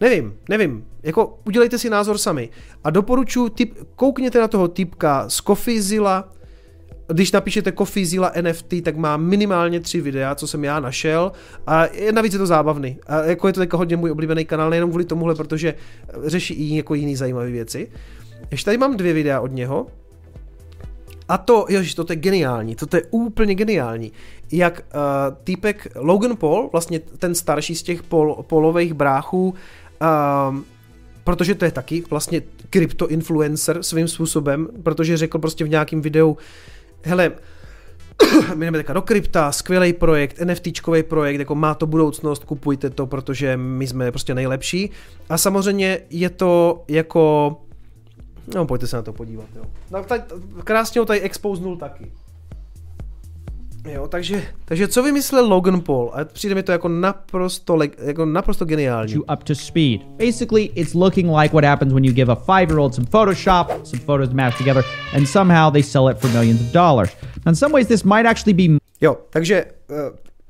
Nevím, 0.00 0.34
nevím, 0.48 0.84
jako 1.02 1.38
udělejte 1.44 1.78
si 1.78 1.90
názor 1.90 2.18
sami. 2.18 2.48
A 2.84 2.90
doporučuji, 2.90 3.48
typ, 3.48 3.78
koukněte 3.96 4.40
na 4.40 4.48
toho 4.48 4.68
typka 4.68 5.28
z 5.28 5.36
Coffeezilla, 5.36 6.32
když 7.12 7.32
napíšete 7.32 7.72
Coffee 7.72 8.06
Zilla 8.06 8.32
NFT, 8.40 8.74
tak 8.82 8.96
má 8.96 9.16
minimálně 9.16 9.80
tři 9.80 10.00
videa, 10.00 10.34
co 10.34 10.46
jsem 10.46 10.64
já 10.64 10.80
našel 10.80 11.32
a 11.66 11.84
navíc 12.12 12.32
je 12.32 12.38
to 12.38 12.46
zábavný. 12.46 12.98
A 13.06 13.22
jako 13.22 13.46
je 13.46 13.52
to 13.52 13.60
jako 13.60 13.78
hodně 13.78 13.96
můj 13.96 14.10
oblíbený 14.10 14.44
kanál, 14.44 14.70
nejenom 14.70 14.90
kvůli 14.90 15.04
tomuhle, 15.04 15.34
protože 15.34 15.74
řeší 16.24 16.54
i 16.54 16.76
jako 16.76 16.94
jiný 16.94 17.16
zajímavé 17.16 17.50
věci. 17.50 17.90
Ještě 18.50 18.64
tady 18.64 18.78
mám 18.78 18.96
dvě 18.96 19.12
videa 19.12 19.40
od 19.40 19.52
něho. 19.52 19.86
A 21.28 21.38
to, 21.38 21.66
jož, 21.68 21.94
to 21.94 22.06
je 22.10 22.16
geniální, 22.16 22.76
to 22.76 22.96
je 22.96 23.02
úplně 23.10 23.54
geniální. 23.54 24.12
Jak 24.52 24.84
uh, 24.94 25.36
týpek 25.44 25.88
Logan 25.94 26.36
Paul, 26.36 26.68
vlastně 26.72 26.98
ten 26.98 27.34
starší 27.34 27.74
z 27.74 27.82
těch 27.82 28.02
pol, 28.02 28.44
polových 28.46 28.94
bráchů, 28.94 29.54
uh, 30.02 30.56
protože 31.24 31.54
to 31.54 31.64
je 31.64 31.70
taky 31.70 32.04
vlastně 32.10 32.42
krypto 32.70 33.08
influencer 33.08 33.82
svým 33.82 34.08
způsobem, 34.08 34.68
protože 34.82 35.16
řekl 35.16 35.38
prostě 35.38 35.64
v 35.64 35.68
nějakém 35.68 36.00
videu, 36.00 36.36
hele, 37.06 37.32
my 38.54 38.66
jdeme 38.66 38.78
teďka 38.78 38.92
do 38.92 39.02
krypta, 39.02 39.52
skvělý 39.52 39.92
projekt, 39.92 40.40
NFTčkový 40.44 41.02
projekt, 41.02 41.38
jako 41.38 41.54
má 41.54 41.74
to 41.74 41.86
budoucnost, 41.86 42.44
kupujte 42.44 42.90
to, 42.90 43.06
protože 43.06 43.56
my 43.56 43.86
jsme 43.86 44.12
prostě 44.12 44.34
nejlepší. 44.34 44.90
A 45.28 45.38
samozřejmě 45.38 45.98
je 46.10 46.30
to 46.30 46.84
jako, 46.88 47.56
no 48.54 48.66
pojďte 48.66 48.86
se 48.86 48.96
na 48.96 49.02
to 49.02 49.12
podívat, 49.12 49.46
jo. 49.56 49.64
No, 49.90 50.04
tady, 50.04 50.22
krásně 50.64 50.98
ho 50.98 51.04
tady 51.04 51.20
expoznul 51.20 51.76
taky. 51.76 52.12
Jo, 53.92 54.08
takže, 54.08 54.42
takže 54.64 54.88
co 54.88 55.02
vymyslel 55.02 55.46
Logan 55.48 55.80
Paul? 55.80 56.12
A 56.14 56.24
přijde 56.24 56.54
mi 56.54 56.62
to 56.62 56.72
jako 56.72 56.88
naprosto, 56.88 57.78
jako 58.02 58.24
naprosto 58.24 58.64
geniální. 58.64 59.12
You 59.12 59.22
up 59.22 59.44
to 59.44 59.54
speed. 59.54 60.02
Basically, 60.04 60.64
it's 60.74 60.94
looking 60.94 61.30
like 61.40 61.52
what 61.52 61.64
happens 61.64 61.92
when 61.92 62.04
you 62.04 62.12
give 62.12 62.32
a 62.32 62.34
five-year-old 62.34 62.94
some 62.94 63.06
Photoshop, 63.06 63.66
some 63.84 64.02
photos 64.02 64.28
to 64.28 64.34
match 64.34 64.58
together, 64.58 64.84
and 65.16 65.28
somehow 65.28 65.72
they 65.72 65.82
sell 65.82 66.10
it 66.10 66.18
for 66.18 66.30
millions 66.30 66.60
of 66.60 66.66
dollars. 66.72 67.10
Now, 67.44 67.50
in 67.50 67.56
some 67.56 67.74
ways, 67.74 67.86
this 67.86 68.04
might 68.04 68.26
actually 68.26 68.68
be... 68.68 68.78
Jo, 69.00 69.16
takže 69.30 69.64
uh, 69.90 69.96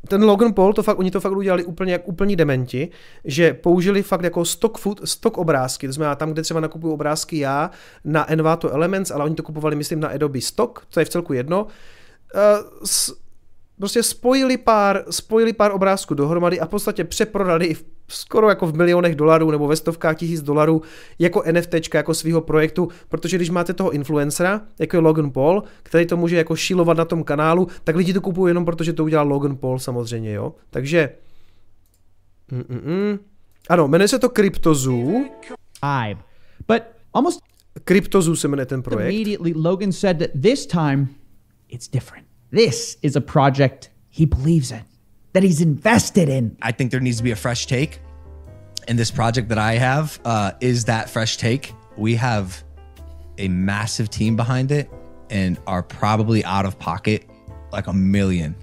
ten 0.09 0.25
Logan 0.25 0.53
Paul, 0.53 0.73
to 0.73 0.83
fakt, 0.83 0.99
oni 0.99 1.11
to 1.11 1.21
fakt 1.21 1.33
udělali 1.33 1.65
úplně 1.65 1.93
jak 1.93 2.09
úplní 2.09 2.37
dementi, 2.37 2.89
že 3.25 3.55
použili 3.55 4.03
fakt 4.03 4.23
jako 4.25 4.45
stock, 4.45 4.79
food, 4.79 5.01
stock 5.05 5.39
obrázky, 5.39 5.87
to 5.87 5.93
znamená 5.93 6.15
tam, 6.15 6.33
kde 6.33 6.43
třeba 6.43 6.61
nakupuju 6.61 6.93
obrázky 6.93 7.39
já 7.39 7.71
na 8.05 8.31
Envato 8.31 8.71
Elements, 8.71 9.11
ale 9.11 9.25
oni 9.25 9.35
to 9.35 9.43
kupovali, 9.43 9.77
myslím, 9.77 10.01
na 10.01 10.09
Adobe 10.09 10.41
Stock, 10.41 10.87
to 10.91 11.01
je 11.01 11.05
v 11.05 11.09
celku 11.09 11.33
jedno. 11.33 11.65
Uh, 11.65 12.41
s, 12.85 13.26
prostě 13.79 14.03
spojili 14.03 14.57
pár, 14.57 15.05
spojili 15.11 15.53
pár 15.53 15.73
obrázků 15.73 16.15
dohromady 16.15 16.61
a 16.61 16.67
v 16.67 16.69
podstatě 16.69 17.05
přeprodali 17.05 17.75
v, 17.75 17.85
skoro 18.09 18.49
jako 18.49 18.67
v 18.67 18.77
milionech 18.77 19.15
dolarů 19.15 19.51
nebo 19.51 19.67
ve 19.67 19.77
stovkách 19.77 20.17
tisíc 20.17 20.43
dolarů 20.43 20.83
jako 21.19 21.43
NFT, 21.53 21.95
jako 21.95 22.15
svého 22.15 22.41
projektu, 22.41 22.89
protože 23.09 23.37
když 23.37 23.51
máte 23.51 23.75
toho 23.75 23.91
influencera, 23.91 24.61
jako 24.79 24.97
je 24.97 25.01
Logan 25.01 25.31
Paul, 25.31 25.63
který 25.83 26.07
to 26.07 26.17
může 26.17 26.37
jako 26.37 26.57
šilovat 26.57 26.97
na 26.97 27.05
tom 27.05 27.25
kanálu, 27.25 27.69
tak 27.85 27.97
lidi 27.97 28.13
to 28.13 28.21
kupují 28.21 28.51
jenom 28.51 28.65
protože 28.65 28.93
to 28.93 29.05
udělal 29.05 29.29
Logan 29.29 29.57
Paul 29.57 29.79
samozřejmě, 29.79 30.33
jo. 30.33 30.55
Takže 30.71 31.11
Mm-mm. 32.53 33.19
Ano, 33.69 33.89
jmenuje 33.89 34.09
se 34.09 34.19
to 34.19 34.29
CryptoZoo. 34.29 35.25
But 36.69 36.83
almost 37.15 37.41
CryptoZoo 37.85 38.37
se 38.37 38.49
jmenuje 38.49 38.67
ten 38.67 38.83
projekt. 38.83 39.15
Immediately 39.15 39.53
Logan 39.57 39.93
said 39.93 40.19
that 40.19 40.31
this 40.43 40.67
time 40.67 41.09
it's 41.69 41.89
different. 41.89 42.26
This 42.57 42.97
is 43.03 43.17
a 43.17 43.21
project 43.21 43.91
he 44.09 44.25
believes 44.25 44.73
in, 44.73 44.83
that 45.35 45.43
he's 45.43 45.61
invested 45.61 46.31
in. 46.31 46.57
I 46.63 46.73
think 46.73 46.91
there 46.91 47.01
needs 47.01 47.19
to 47.19 47.23
be 47.23 47.31
a 47.31 47.37
fresh 47.37 47.67
take. 47.67 48.01
And 48.89 48.99
this 48.99 49.11
project 49.11 49.51
that 49.51 49.59
I 49.59 49.75
have 49.75 50.19
uh, 50.25 50.53
is 50.63 50.87
that 50.87 51.11
fresh 51.11 51.37
take. 51.37 51.75
We 51.99 52.15
have 52.15 52.65
a 53.37 53.49
massive 53.49 54.09
team 54.09 54.37
behind 54.37 54.73
it 54.73 54.89
and 55.29 55.59
are 55.67 55.83
probably 55.83 56.43
out 56.47 56.65
of 56.65 56.79
pocket 56.79 57.29
like 57.73 57.89
a 57.89 57.93
million. 57.93 58.55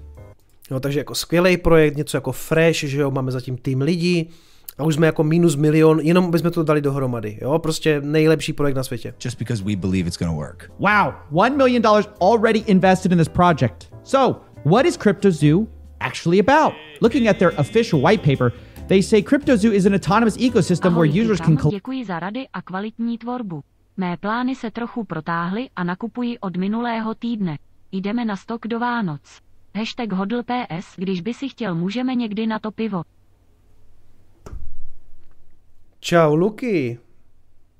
No, 0.70 0.80
takže 0.80 1.00
jako 1.00 1.14
skvělý 1.14 1.56
projekt, 1.56 1.96
něco 1.96 2.16
jako 2.16 2.32
fresh, 2.32 2.78
že 2.78 3.00
jo, 3.00 3.10
máme 3.10 3.32
zatím 3.32 3.56
tým 3.56 3.80
lidí, 3.80 4.30
a 4.78 4.84
už 4.84 4.94
jsme 4.94 5.06
jako 5.06 5.24
minus 5.24 5.56
milion, 5.56 6.00
jenom 6.00 6.30
bychom 6.30 6.50
to 6.50 6.62
dali 6.62 6.80
dohromady. 6.80 7.38
Jo, 7.42 7.58
prostě 7.58 8.00
nejlepší 8.00 8.52
projekt 8.52 8.76
na 8.76 8.84
světě. 8.84 9.14
Just 9.24 9.38
because 9.38 9.64
we 9.64 9.76
believe 9.76 10.08
it's 10.08 10.18
gonna 10.18 10.32
work. 10.32 10.70
Wow, 10.78 11.14
one 11.32 11.56
million 11.56 11.82
dollars 11.82 12.08
already 12.20 12.58
invested 12.58 13.12
in 13.12 13.18
this 13.18 13.28
project. 13.28 13.92
So, 14.02 14.40
what 14.64 14.86
is 14.86 14.98
CryptoZoo 14.98 15.66
actually 16.00 16.40
about? 16.40 16.74
Looking 17.00 17.28
at 17.28 17.38
their 17.38 17.52
official 17.56 18.00
white 18.00 18.22
paper, 18.22 18.52
they 18.88 19.02
say 19.02 19.22
CryptoZoo 19.22 19.72
is 19.72 19.86
an 19.86 19.94
autonomous 19.94 20.36
ecosystem 20.36 20.92
Ahoj, 20.92 21.08
where 21.08 21.22
users 21.22 21.40
can 21.40 21.56
Děkuji 21.70 22.04
za 22.04 22.20
rady 22.20 22.48
a 22.52 22.62
kvalitní 22.62 23.18
tvorbu. 23.18 23.62
Mé 23.96 24.16
plány 24.16 24.54
se 24.54 24.70
trochu 24.70 25.04
protáhly 25.04 25.68
a 25.76 25.84
nakupuji 25.84 26.38
od 26.38 26.56
minulého 26.56 27.14
týdne. 27.14 27.58
Jdeme 27.92 28.24
na 28.24 28.36
stok 28.36 28.66
do 28.66 28.78
Vánoc. 28.78 29.20
Hashtag 29.76 30.12
hodl 30.12 30.42
PS, 30.42 30.86
když 30.96 31.20
by 31.20 31.34
si 31.34 31.48
chtěl, 31.48 31.74
můžeme 31.74 32.14
někdy 32.14 32.46
na 32.46 32.58
to 32.58 32.70
pivo. 32.70 33.02
Čau, 36.04 36.34
Luky. 36.34 36.98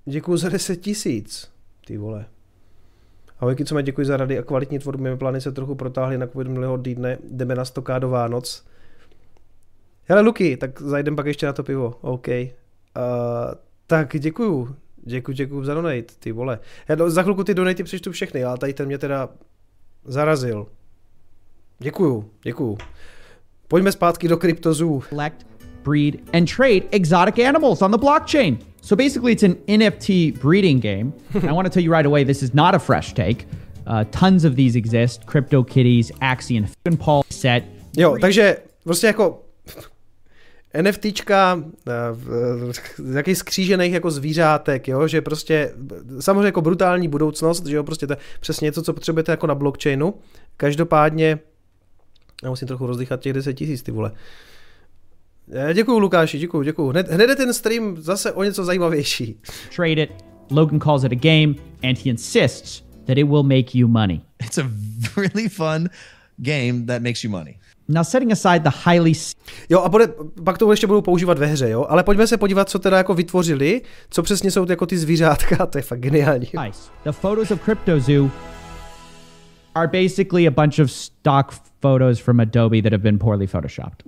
Děkuji 0.04 0.36
za 0.36 0.48
10 0.48 0.76
tisíc. 0.76 1.50
Ty 1.86 1.96
vole. 1.96 2.26
Ahoj, 3.40 3.56
co 3.64 3.74
mě 3.74 3.82
děkuji 3.82 4.06
za 4.06 4.16
rady 4.16 4.38
a 4.38 4.42
kvalitní 4.42 4.78
tvorbu. 4.78 5.02
Mé 5.02 5.16
plány 5.16 5.40
se 5.40 5.52
trochu 5.52 5.74
protáhly 5.74 6.18
na 6.18 6.26
covid 6.26 6.48
minulého 6.48 6.78
týdne. 6.78 7.18
Jdeme 7.30 7.54
na 7.54 7.64
stoká 7.64 7.98
do 7.98 8.08
Vánoc. 8.08 8.64
Hele, 10.04 10.20
Luky, 10.20 10.56
tak 10.56 10.80
zajdem 10.80 11.16
pak 11.16 11.26
ještě 11.26 11.46
na 11.46 11.52
to 11.52 11.62
pivo. 11.62 11.98
OK. 12.00 12.28
Uh, 12.28 12.44
tak 13.86 14.16
děkuju. 14.18 14.76
Děkuji, 14.96 15.32
děkuji 15.32 15.64
za 15.64 15.74
donate, 15.74 16.14
ty 16.18 16.32
vole. 16.32 16.58
Já 16.88 17.10
za 17.10 17.22
chvilku 17.22 17.44
ty 17.44 17.54
donaty 17.54 17.82
přečtu 17.82 18.12
všechny, 18.12 18.44
ale 18.44 18.58
tady 18.58 18.74
ten 18.74 18.86
mě 18.86 18.98
teda 18.98 19.28
zarazil. 20.04 20.66
Děkuju, 21.78 22.30
děkuju. 22.42 22.78
Pojďme 23.68 23.92
zpátky 23.92 24.28
do 24.28 24.36
CryptoZoo. 24.36 25.00
Collect, 25.00 25.46
breed, 25.84 26.26
and 26.32 26.48
trade 26.48 26.88
exotic 26.92 27.38
animals 27.38 27.82
on 27.82 27.90
the 27.90 27.98
blockchain. 27.98 28.58
So 28.80 28.96
basically, 28.96 29.32
it's 29.32 29.42
an 29.42 29.54
NFT 29.68 30.40
breeding 30.40 30.80
game. 30.80 31.12
I 31.34 31.52
want 31.52 31.66
to 31.66 31.70
tell 31.70 31.82
you 31.82 31.92
right 31.92 32.06
away, 32.06 32.24
this 32.24 32.42
is 32.42 32.54
not 32.54 32.74
a 32.74 32.78
fresh 32.78 33.14
take. 33.14 33.46
Uh, 33.86 34.04
tons 34.10 34.44
of 34.44 34.56
these 34.56 34.76
exist. 34.76 35.26
Crypto 35.26 35.62
Kitties, 35.62 36.10
Axion, 36.20 36.68
and 36.86 36.98
Paul 36.98 37.24
set. 37.30 37.64
Jo, 37.96 38.16
takže 38.20 38.56
prostě 38.84 39.06
jako 39.06 39.42
NFTčka, 40.82 41.64
jaký 43.14 43.34
skřížených 43.34 43.92
jako 43.92 44.10
zvířátek, 44.10 44.88
jo, 44.88 45.08
že 45.08 45.20
prostě 45.22 45.72
samozřejmě 46.20 46.46
jako 46.46 46.60
brutální 46.60 47.08
budoucnost, 47.08 47.66
že 47.66 47.76
jo, 47.76 47.84
prostě 47.84 48.06
to 48.06 48.12
je 48.12 48.16
přesně 48.40 48.64
něco, 48.64 48.82
co 48.82 48.92
potřebujete 48.92 49.32
jako 49.32 49.46
na 49.46 49.54
blockchainu. 49.54 50.14
Každopádně, 50.56 51.38
já 52.42 52.50
musím 52.50 52.68
trochu 52.68 52.86
rozdychat 52.86 53.20
těch 53.20 53.32
10 53.32 53.54
tisíc, 53.54 53.82
ty 53.82 53.92
vole. 53.92 54.12
Děkuju 55.74 55.98
Lukáši, 55.98 56.38
děkuju, 56.38 56.62
děkuju. 56.62 56.88
Hned, 56.88 57.08
hned 57.10 57.30
je 57.30 57.36
ten 57.36 57.54
stream 57.54 57.96
zase 57.98 58.32
o 58.32 58.42
něco 58.42 58.64
zajímavější. 58.64 59.40
Trade 59.76 60.02
it. 60.02 60.10
Logan 60.50 60.78
calls 60.78 61.04
it 61.04 61.12
a 61.12 61.14
game 61.14 61.54
and 61.82 61.98
he 61.98 62.10
insists 62.10 62.82
that 63.06 63.18
it 63.18 63.28
will 63.28 63.42
make 63.42 63.78
you 63.78 63.88
money. 63.88 64.20
It's 64.44 64.58
a 64.58 64.70
really 65.16 65.48
fun 65.48 65.88
game 66.38 66.86
that 66.86 67.02
makes 67.02 67.24
you 67.24 67.30
money. 67.30 67.58
Now 67.88 68.02
setting 68.02 68.32
aside 68.32 68.60
the 68.60 68.90
highly 68.90 69.12
Jo, 69.68 69.80
a 69.80 69.88
bude, 69.88 70.08
pak 70.44 70.58
to 70.58 70.70
ještě 70.70 70.86
budou 70.86 71.02
používat 71.02 71.38
ve 71.38 71.46
hře, 71.46 71.70
jo? 71.70 71.86
Ale 71.88 72.02
pojďme 72.02 72.26
se 72.26 72.36
podívat, 72.36 72.68
co 72.68 72.78
teda 72.78 72.96
jako 72.96 73.14
vytvořili, 73.14 73.82
co 74.10 74.22
přesně 74.22 74.50
jsou 74.50 74.66
ty, 74.66 74.72
jako 74.72 74.86
ty 74.86 74.98
zvířátka, 74.98 75.66
to 75.70 75.78
je 75.78 75.82
fakt 75.82 76.00
geniální. 76.00 76.46
Nice. 76.64 76.90
The 77.04 77.12
photos 77.12 77.50
of 77.50 77.60
CryptoZoo 77.64 78.30
are 79.74 79.88
basically 79.88 80.46
a 80.46 80.50
bunch 80.50 80.78
of 80.78 80.90
stock 80.90 81.52
photos 81.80 82.18
from 82.18 82.40
Adobe 82.40 82.82
that 82.82 82.92
have 82.92 83.02
been 83.02 83.18
poorly 83.18 83.46
photoshopped. 83.46 84.02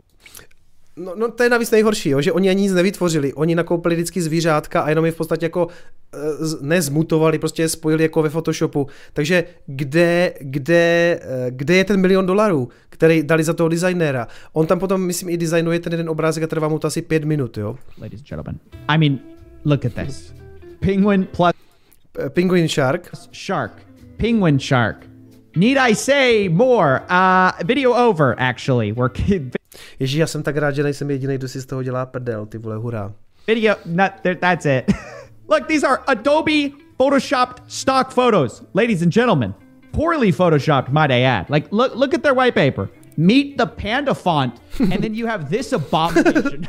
No, 0.97 1.15
no 1.17 1.31
to 1.31 1.43
je 1.43 1.49
navíc 1.49 1.71
nejhorší, 1.71 2.11
jo, 2.11 2.21
že 2.21 2.33
oni 2.33 2.51
ani 2.51 2.63
nic 2.63 2.73
nevytvořili. 2.73 3.35
Oni 3.35 3.55
nakoupili 3.55 3.95
vždycky 3.95 4.23
zvířátka 4.23 4.81
a 4.81 4.89
jenom 4.89 5.05
je 5.05 5.13
v 5.13 5.17
podstatě 5.17 5.47
jako 5.47 5.69
eh, 6.15 6.19
nezmutovali, 6.61 7.39
prostě 7.39 7.63
je 7.63 7.69
spojili 7.69 8.03
jako 8.03 8.23
ve 8.23 8.31
Photoshopu. 8.31 8.87
Takže 9.13 9.45
kde, 9.67 10.35
kde, 10.41 11.21
eh, 11.23 11.47
kde 11.51 11.77
je 11.77 11.85
ten 11.85 12.01
milion 12.01 12.27
dolarů, 12.27 12.69
který 12.89 13.23
dali 13.23 13.45
za 13.45 13.53
toho 13.53 13.69
designéra? 13.69 14.29
On 14.53 14.67
tam 14.67 14.79
potom, 14.79 15.01
myslím, 15.01 15.29
i 15.29 15.37
designuje 15.37 15.81
ten 15.81 15.93
jeden 15.93 16.11
obrázek 16.11 16.45
a 16.45 16.47
trvá 16.47 16.69
mu 16.69 16.79
to 16.79 16.87
asi 16.87 17.03
pět 17.03 17.25
minut, 17.25 17.59
jo? 17.59 17.77
Ladies 18.01 18.21
and 18.21 18.29
gentlemen. 18.29 18.59
I 18.89 18.99
mean, 18.99 19.19
look 19.65 19.85
at 19.85 19.93
this. 20.07 20.35
Penguin 20.81 21.27
plus... 21.37 21.53
Penguin 22.29 22.69
Shark. 22.69 23.11
Shark. 23.33 23.73
Penguin 24.17 24.59
Shark. 24.59 25.16
Need 25.57 25.79
I 25.79 25.95
say 25.95 26.49
more? 26.49 27.03
Uh, 27.09 27.53
video 27.65 27.95
over, 27.95 28.35
actually. 28.39 28.93
We're 28.93 29.09
Ježíš, 30.01 30.19
já 30.19 30.27
jsem 30.27 30.43
tak 30.43 30.57
rád, 30.57 30.75
že 30.75 30.83
nejsem 30.83 31.11
jediný, 31.11 31.35
kdo 31.35 31.49
si 31.49 31.61
z 31.61 31.67
toho 31.67 31.83
dělá 31.83 32.07
prdel, 32.07 32.47
ty 32.47 32.59
vole, 32.59 32.77
hurá. 32.77 33.13
Video, 33.47 33.75
not, 33.87 34.13
that's 34.41 34.67
it. 34.67 34.93
Look, 35.49 35.67
these 35.67 35.87
are 35.87 36.03
Adobe 36.07 36.73
photoshopped 36.99 37.63
stock 37.67 38.11
photos, 38.11 38.63
ladies 38.75 39.03
and 39.03 39.13
gentlemen. 39.13 39.55
Poorly 39.93 40.33
photoshopped, 40.33 40.93
might 40.93 41.11
I 41.11 41.23
add. 41.23 41.49
Like, 41.49 41.69
look, 41.71 41.95
look 41.95 42.15
at 42.15 42.23
their 42.23 42.35
white 42.35 42.55
paper. 42.55 42.91
Meet 43.17 43.57
the 43.57 43.67
panda 43.67 44.15
font, 44.15 44.61
and 44.79 45.03
then 45.03 45.15
you 45.15 45.27
have 45.27 45.49
this 45.49 45.73
abomination. 45.73 46.69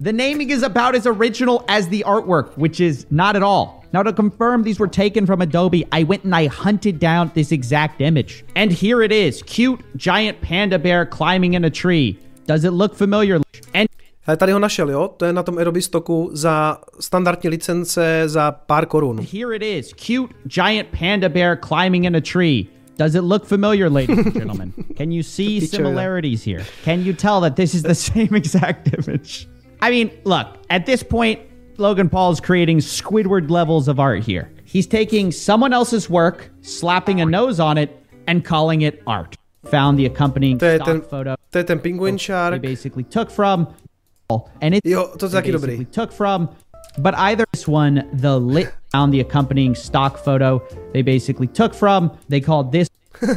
the 0.00 0.12
naming 0.12 0.50
is 0.50 0.62
about 0.62 0.94
as 0.94 1.06
original 1.06 1.64
as 1.68 1.88
the 1.88 2.04
artwork, 2.06 2.56
which 2.56 2.80
is 2.80 3.06
not 3.10 3.34
at 3.34 3.42
all. 3.42 3.77
Now, 3.92 4.02
to 4.02 4.12
confirm 4.12 4.64
these 4.64 4.78
were 4.78 4.88
taken 4.88 5.24
from 5.24 5.40
Adobe, 5.40 5.84
I 5.92 6.02
went 6.02 6.24
and 6.24 6.34
I 6.34 6.46
hunted 6.46 6.98
down 6.98 7.30
this 7.34 7.52
exact 7.52 8.00
image. 8.00 8.44
And 8.54 8.70
here 8.70 9.02
it 9.02 9.12
is 9.12 9.42
cute, 9.42 9.80
giant 9.96 10.40
panda 10.42 10.78
bear 10.78 11.06
climbing 11.06 11.54
in 11.54 11.64
a 11.64 11.70
tree. 11.70 12.18
Does 12.46 12.64
it 12.64 12.72
look 12.72 12.94
familiar? 12.94 13.40
And 13.74 13.88
Ale 14.26 14.36
tady 14.36 14.52
ho 14.52 14.58
našel, 14.58 14.90
jo? 14.90 15.14
To 15.16 15.24
je 15.24 15.32
na 15.32 15.42
tom 15.42 15.58
Adobe 15.58 15.82
stoku 15.82 16.30
za 16.32 16.78
standardní 17.00 17.50
licence 17.50 18.22
za 18.26 18.52
pár 18.52 18.86
korun. 18.86 19.18
Here 19.32 19.56
it 19.56 19.62
is, 19.62 19.92
cute, 19.94 20.34
giant 20.46 20.92
panda 20.92 21.28
bear 21.28 21.56
climbing 21.56 22.04
in 22.04 22.14
a 22.14 22.20
tree. 22.20 22.68
Does 22.98 23.14
it 23.14 23.22
look 23.22 23.46
familiar, 23.46 23.88
ladies 23.88 24.18
and 24.18 24.34
gentlemen? 24.40 24.72
Can 24.96 25.12
you 25.12 25.22
see 25.22 25.60
similarities 25.60 26.42
here? 26.44 26.62
Can 26.84 27.04
you 27.04 27.14
tell 27.14 27.40
that 27.40 27.56
this 27.56 27.74
is 27.74 27.82
the 27.82 27.94
same 28.12 28.34
exact 28.34 28.92
image? 28.92 29.48
I 29.80 29.90
mean, 29.90 30.10
look, 30.24 30.46
at 30.68 30.84
this 30.84 31.02
point, 31.02 31.40
Logan 31.78 32.08
Paul 32.08 32.32
is 32.32 32.40
creating 32.40 32.78
Squidward 32.78 33.50
levels 33.50 33.86
of 33.86 34.00
art 34.00 34.24
here. 34.24 34.50
He's 34.64 34.86
taking 34.86 35.30
someone 35.30 35.72
else's 35.72 36.10
work, 36.10 36.50
slapping 36.60 37.20
a 37.20 37.24
nose 37.24 37.60
on 37.60 37.78
it, 37.78 38.04
and 38.26 38.44
calling 38.44 38.82
it 38.82 39.00
art. 39.06 39.36
Found 39.66 39.96
the 39.96 40.06
accompanying 40.06 40.58
stock 40.58 40.84
ten, 40.84 41.02
photo. 41.02 41.36
To 41.52 41.58
je 41.60 41.64
ten 41.64 41.78
penguin 41.78 42.18
shark. 42.18 42.54
He 42.54 42.58
basically 42.58 43.04
took 43.04 43.30
from, 43.30 43.72
and 44.60 44.74
it 44.74 44.82
jo, 44.84 45.14
to 45.18 45.28
taky 45.28 45.52
basically 45.52 45.84
dobrý. 45.84 45.92
took 45.92 46.10
from, 46.10 46.48
but 46.98 47.14
either 47.14 47.44
this 47.52 47.68
one, 47.68 48.08
the 48.12 48.40
lit, 48.40 48.74
found 48.92 49.14
the 49.14 49.20
accompanying 49.20 49.76
stock 49.76 50.18
photo. 50.18 50.60
They 50.92 51.02
basically 51.02 51.46
took 51.46 51.74
from. 51.74 52.10
They 52.28 52.40
called 52.40 52.72
this 52.72 52.88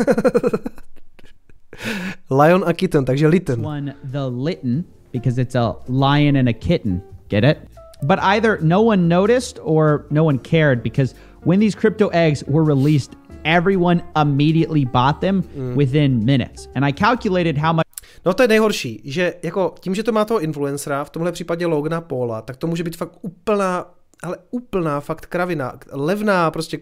lion 2.29 2.63
a 2.63 2.73
kitten, 2.73 3.05
takže 3.05 3.29
litten. 3.29 3.61
One 3.61 3.93
the 4.03 4.27
litten 4.27 4.85
because 5.11 5.37
it's 5.37 5.53
a 5.53 5.75
lion 5.87 6.35
and 6.35 6.49
a 6.49 6.53
kitten. 6.53 7.03
Get 7.29 7.43
it? 7.43 7.70
But 8.03 8.19
either 8.19 8.59
no 8.61 8.81
one 8.81 9.07
noticed 9.07 9.59
or 9.63 10.05
no 10.09 10.23
one 10.23 10.39
cared 10.39 10.81
because 10.83 11.15
when 11.45 11.59
these 11.59 11.75
crypto 11.75 12.09
eggs 12.09 12.43
were 12.47 12.63
released, 12.63 13.15
everyone 13.45 14.03
immediately 14.15 14.85
bought 14.85 15.21
them 15.21 15.43
mm. 15.43 15.75
within 15.75 16.25
minutes. 16.25 16.67
And 16.75 16.85
I 16.85 16.91
calculated 16.91 17.57
how 17.57 17.73
much. 17.73 17.85
No 18.25 18.33
to 18.33 18.43
je 18.43 18.47
nejhorší, 18.47 19.01
že 19.03 19.33
jako 19.43 19.75
tím, 19.79 19.95
že 19.95 20.03
to 20.03 20.11
má 20.11 20.25
toho 20.25 20.39
influencera, 20.39 21.03
v 21.03 21.09
tomhle 21.09 21.31
případě 21.31 21.65
Logana 21.65 22.01
Paula, 22.01 22.41
tak 22.41 22.57
to 22.57 22.67
může 22.67 22.83
být 22.83 22.97
fakt 22.97 23.17
úplná, 23.21 23.93
ale 24.23 24.37
úplná 24.51 24.99
fakt 24.99 25.25
kravina, 25.25 25.73
levná 25.91 26.51
prostě 26.51 26.79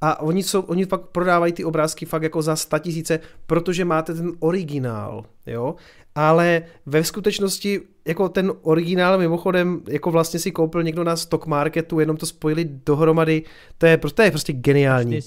a 0.00 0.20
oni, 0.22 0.42
jsou, 0.42 0.60
oni 0.60 0.84
fakt 0.84 1.02
prodávají 1.02 1.52
ty 1.52 1.64
obrázky 1.64 2.06
fakt 2.06 2.22
jako 2.22 2.42
za 2.42 2.56
100 2.56 2.78
tisíce, 2.78 3.20
protože 3.46 3.84
máte 3.84 4.14
ten 4.14 4.32
originál, 4.38 5.24
jo. 5.46 5.74
Ale 6.18 6.62
ve 6.86 7.04
skutečnosti 7.04 7.80
jako 8.06 8.28
ten 8.28 8.52
originál 8.62 9.18
mimochodem 9.18 9.80
jako 9.88 10.10
vlastně 10.10 10.40
si 10.40 10.50
koupil 10.50 10.82
někdo 10.82 11.04
na 11.04 11.16
stock 11.16 11.46
marketu, 11.46 12.00
jenom 12.00 12.16
to 12.16 12.26
spojili 12.26 12.68
dohromady, 12.86 13.42
to 13.78 13.86
je, 13.86 13.98
to 14.14 14.22
je 14.22 14.30
prostě 14.30 14.52
geniální. 14.52 15.20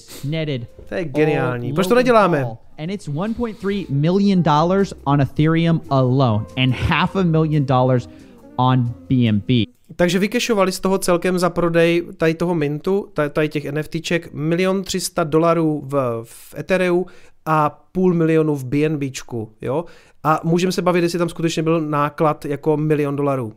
To 0.88 0.94
je 0.94 1.04
geniální. 1.04 1.72
Proč 1.72 1.86
to 1.86 1.94
neděláme? 1.94 2.44
And 2.78 2.90
it's 2.90 3.08
1.3 3.08 3.86
million 3.88 4.42
dollars 4.42 4.94
on 5.04 5.20
Ethereum 5.20 5.80
alone 5.90 6.44
and 6.56 6.74
half 6.74 7.16
a 7.16 7.22
million 7.22 7.66
dollars 7.66 8.08
on 8.56 8.94
BNB. 9.08 9.50
Takže 9.96 10.18
vykešovali 10.18 10.72
z 10.72 10.80
toho 10.80 10.98
celkem 10.98 11.38
za 11.38 11.50
prodej 11.50 12.02
tady 12.16 12.34
toho 12.34 12.54
mintu, 12.54 13.08
tady 13.32 13.48
těch 13.48 13.72
NFTček, 13.72 14.32
milion 14.32 14.82
300 14.82 15.24
dolarů 15.24 15.82
v, 15.84 16.22
v 16.24 16.54
Ethereu 16.58 17.06
a 17.46 17.70
půl 17.92 18.14
milionu 18.14 18.54
v 18.54 18.64
BNBčku, 18.64 19.52
jo? 19.60 19.84
A 20.24 20.40
můžeme 20.44 20.72
se 20.72 20.82
bavit, 20.82 21.02
jestli 21.02 21.18
tam 21.18 21.28
skutečně 21.28 21.62
byl 21.62 21.80
náklad 21.80 22.44
jako 22.44 22.76
milion 22.76 23.16
dolarů 23.16 23.52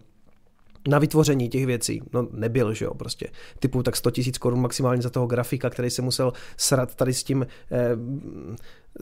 na 0.88 1.00
vytvoření 1.00 1.50
těch 1.50 1.66
věcí. 1.66 2.02
No 2.14 2.28
nebyl, 2.32 2.74
že 2.74 2.86
jo, 2.86 2.94
prostě. 2.94 3.28
Typu 3.60 3.84
tak 3.84 3.96
100 3.96 4.12
tisíc 4.12 4.38
korun 4.38 4.62
maximálně 4.62 5.02
za 5.02 5.10
toho 5.10 5.28
grafika, 5.28 5.70
který 5.70 5.90
se 5.90 6.02
musel 6.02 6.34
srat 6.58 6.96
tady 6.96 7.14
s 7.14 7.24
tím 7.24 7.48
eh, 7.72 7.90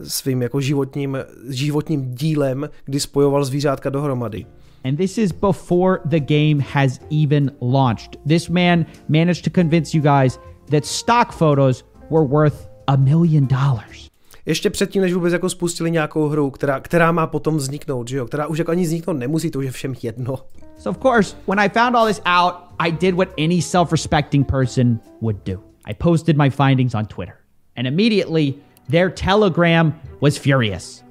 svým 0.02 0.42
jako 0.42 0.60
životním, 0.60 1.18
životním 1.48 2.14
dílem, 2.14 2.68
kdy 2.84 3.00
spojoval 3.00 3.44
zvířátka 3.44 3.90
dohromady. 3.90 4.46
And 4.84 4.96
this 4.96 5.18
is 5.18 5.32
before 5.32 5.98
the 6.04 6.20
game 6.20 6.62
has 6.72 7.00
even 7.22 7.50
launched. 7.60 8.16
This 8.28 8.48
man 8.48 8.86
managed 9.08 9.44
to 9.44 9.50
convince 9.50 9.96
you 9.96 10.02
guys 10.02 10.38
that 10.70 10.84
stock 10.84 11.32
photos 11.32 11.84
were 12.10 12.26
worth 12.26 12.68
a 12.86 12.96
million 12.96 13.46
dollars. 13.46 14.03
Ještě 14.46 14.70
předtím, 14.70 15.02
než 15.02 15.12
vůbec 15.12 15.32
jako 15.32 15.50
spustili 15.50 15.90
nějakou 15.90 16.28
hru, 16.28 16.50
která, 16.50 16.80
která 16.80 17.12
má 17.12 17.26
potom 17.26 17.56
vzniknout, 17.56 18.08
že 18.08 18.16
jo? 18.16 18.26
Která 18.26 18.46
už 18.46 18.58
jako 18.58 18.70
ani 18.70 18.82
vzniknout 18.82 19.12
nemusí, 19.12 19.50
to 19.50 19.58
už 19.58 19.64
je 19.64 19.70
všem 19.70 19.94
jedno. 20.02 20.36
So 20.78 20.90
of 20.90 21.02
course, 21.02 21.36
when 21.46 21.60
I 21.60 21.68
found 21.68 21.96
all 21.96 22.06
this 22.06 22.22
out, 22.26 22.54
I 22.78 22.92
did 22.92 23.14
what 23.14 23.28
any 23.38 23.62
self-respecting 23.62 24.46
person 24.46 25.00
would 25.20 25.36
do. 25.46 25.60
I 25.84 25.94
posted 25.94 26.36
my 26.36 26.50
findings 26.50 26.94
on 26.94 27.06
Twitter. 27.06 27.34
And 27.76 27.86
immediately 27.86 28.54
Their 28.90 29.10
Telegram 29.10 30.00
was 30.20 30.36
furious. 30.36 31.04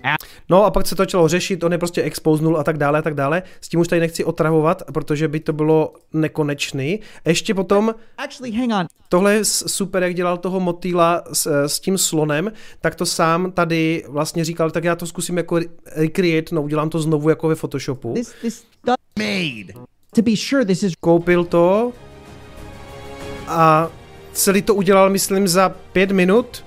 No 0.49 0.65
a 0.65 0.71
pak 0.71 0.87
se 0.87 0.95
to 0.95 1.01
začalo 1.01 1.27
řešit, 1.27 1.63
on 1.63 1.71
je 1.71 1.77
prostě 1.77 2.03
expoznul 2.03 2.57
a 2.57 2.63
tak 2.63 2.77
dále 2.77 2.99
a 2.99 3.01
tak 3.01 3.13
dále. 3.13 3.43
S 3.61 3.69
tím 3.69 3.79
už 3.79 3.87
tady 3.87 3.99
nechci 3.99 4.23
otravovat, 4.23 4.83
protože 4.93 5.27
by 5.27 5.39
to 5.39 5.53
bylo 5.53 5.93
nekonečný. 6.13 6.99
Ještě 7.25 7.53
potom... 7.53 7.95
Actually, 8.17 8.51
hang 8.51 8.71
on. 8.73 8.85
Tohle 9.09 9.33
je 9.33 9.45
super, 9.45 10.03
jak 10.03 10.15
dělal 10.15 10.37
toho 10.37 10.59
motýla 10.59 11.23
s, 11.33 11.65
s 11.65 11.79
tím 11.79 11.97
slonem, 11.97 12.51
tak 12.81 12.95
to 12.95 13.05
sám 13.05 13.51
tady 13.51 14.03
vlastně 14.07 14.45
říkal, 14.45 14.71
tak 14.71 14.83
já 14.83 14.95
to 14.95 15.07
zkusím 15.07 15.37
jako 15.37 15.59
recreate, 15.95 16.55
no 16.55 16.61
udělám 16.61 16.89
to 16.89 16.99
znovu 16.99 17.29
jako 17.29 17.47
ve 17.47 17.55
Photoshopu. 17.55 18.13
This, 18.13 18.33
this 18.41 18.65
made. 19.19 19.85
To 20.15 20.21
be 20.21 20.31
sure, 20.35 20.65
this 20.65 20.83
is... 20.83 20.93
Koupil 20.99 21.45
to 21.45 21.91
a 23.47 23.89
celý 24.33 24.61
to 24.61 24.75
udělal, 24.75 25.09
myslím, 25.09 25.47
za 25.47 25.69
pět 25.69 26.11
minut 26.11 26.63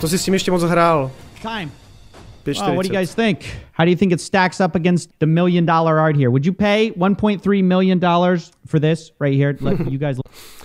To 0.00 0.08
si 0.08 0.18
s 0.18 0.24
tím 0.24 0.34
ještě 0.34 0.50
moc 0.50 0.62
hrál. 0.62 1.10
Time. 1.42 1.70
What 2.56 2.86
do 2.86 2.92
you 2.92 2.98
guys 2.98 3.14
think? 3.14 3.44
How 3.74 3.84
do 3.84 3.90
you 3.90 3.96
think 3.96 4.12
it 4.12 4.20
stacks 4.20 4.60
up 4.60 4.74
against 4.74 5.10
the 5.18 5.26
million 5.26 5.66
dollar 5.66 5.98
art 5.98 6.16
here? 6.16 6.30
Would 6.30 6.46
you 6.46 6.52
pay 6.52 6.92
1.3 6.96 7.64
million 7.64 7.98
dollars 7.98 8.52
for 8.66 8.80
this 8.80 9.12
right 9.20 9.34
here? 9.34 9.56
Let 9.60 9.80
you 9.92 9.98
guys. 9.98 10.16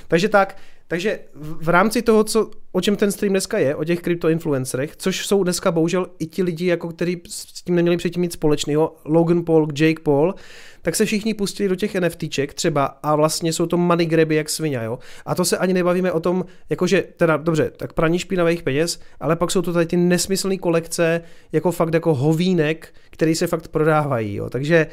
Takže 0.07 0.29
tak, 0.29 0.57
takže 0.93 1.19
v 1.35 1.69
rámci 1.69 2.01
toho, 2.01 2.23
co, 2.23 2.51
o 2.71 2.81
čem 2.81 2.95
ten 2.95 3.11
stream 3.11 3.33
dneska 3.33 3.57
je, 3.57 3.75
o 3.75 3.83
těch 3.83 3.99
kryptoinfluencerech, 4.01 4.95
což 4.95 5.27
jsou 5.27 5.43
dneska 5.43 5.71
bohužel 5.71 6.07
i 6.19 6.25
ti 6.25 6.43
lidi, 6.43 6.65
jako 6.65 6.87
kteří 6.87 7.21
s 7.27 7.63
tím 7.63 7.75
neměli 7.75 7.97
předtím 7.97 8.21
nic 8.21 8.33
společného, 8.33 8.95
Logan 9.05 9.45
Paul, 9.45 9.67
Jake 9.79 10.03
Paul, 10.03 10.35
tak 10.81 10.95
se 10.95 11.05
všichni 11.05 11.33
pustili 11.33 11.69
do 11.69 11.75
těch 11.75 11.95
NFTček 11.95 12.53
třeba 12.53 12.85
a 12.85 13.15
vlastně 13.15 13.53
jsou 13.53 13.65
to 13.65 13.77
money 13.77 14.05
graby 14.05 14.35
jak 14.35 14.49
svině, 14.49 14.79
jo. 14.83 14.99
A 15.25 15.35
to 15.35 15.45
se 15.45 15.57
ani 15.57 15.73
nebavíme 15.73 16.11
o 16.11 16.19
tom, 16.19 16.45
jakože, 16.69 17.03
teda 17.17 17.37
dobře, 17.37 17.71
tak 17.77 17.93
praní 17.93 18.19
špinavých 18.19 18.63
peněz, 18.63 18.99
ale 19.19 19.35
pak 19.35 19.51
jsou 19.51 19.61
to 19.61 19.73
tady 19.73 19.85
ty 19.85 19.97
nesmyslné 19.97 20.57
kolekce, 20.57 21.21
jako 21.51 21.71
fakt 21.71 21.93
jako 21.93 22.13
hovínek, 22.13 22.93
který 23.09 23.35
se 23.35 23.47
fakt 23.47 23.67
prodávají, 23.67 24.35
jo. 24.35 24.49
Takže 24.49 24.87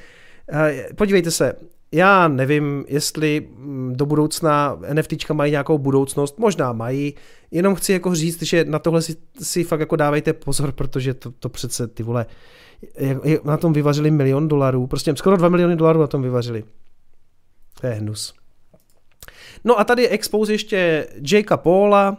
eh, 0.52 0.89
podívejte 0.94 1.31
se, 1.31 1.52
já 1.92 2.28
nevím, 2.28 2.84
jestli 2.88 3.48
mm, 3.56 3.92
do 3.96 4.06
budoucna 4.06 4.78
NFTčka 4.92 5.34
mají 5.34 5.50
nějakou 5.50 5.78
budoucnost, 5.78 6.38
možná 6.38 6.72
mají, 6.72 7.14
jenom 7.50 7.74
chci 7.74 7.92
jako 7.92 8.14
říct, 8.14 8.42
že 8.42 8.64
na 8.64 8.78
tohle 8.78 9.02
si, 9.02 9.16
si 9.42 9.64
fakt 9.64 9.80
jako 9.80 9.96
dávejte 9.96 10.32
pozor, 10.32 10.72
protože 10.72 11.14
to, 11.14 11.30
to 11.30 11.48
přece 11.48 11.88
ty 11.88 12.02
vole, 12.02 12.26
na 13.44 13.56
tom 13.56 13.72
vyvařili 13.72 14.10
milion 14.10 14.48
dolarů, 14.48 14.86
prostě 14.86 15.16
skoro 15.16 15.36
dva 15.36 15.48
miliony 15.48 15.76
dolarů 15.76 16.00
na 16.00 16.06
tom 16.06 16.22
vyvařili. 16.22 16.64
To 17.80 17.86
je 17.86 17.92
hnus. 17.92 18.34
No 19.64 19.80
a 19.80 19.84
tady 19.84 20.02
je 20.02 20.08
expose 20.08 20.52
ještě 20.52 21.06
Jakea 21.32 21.56
Paula, 21.56 22.16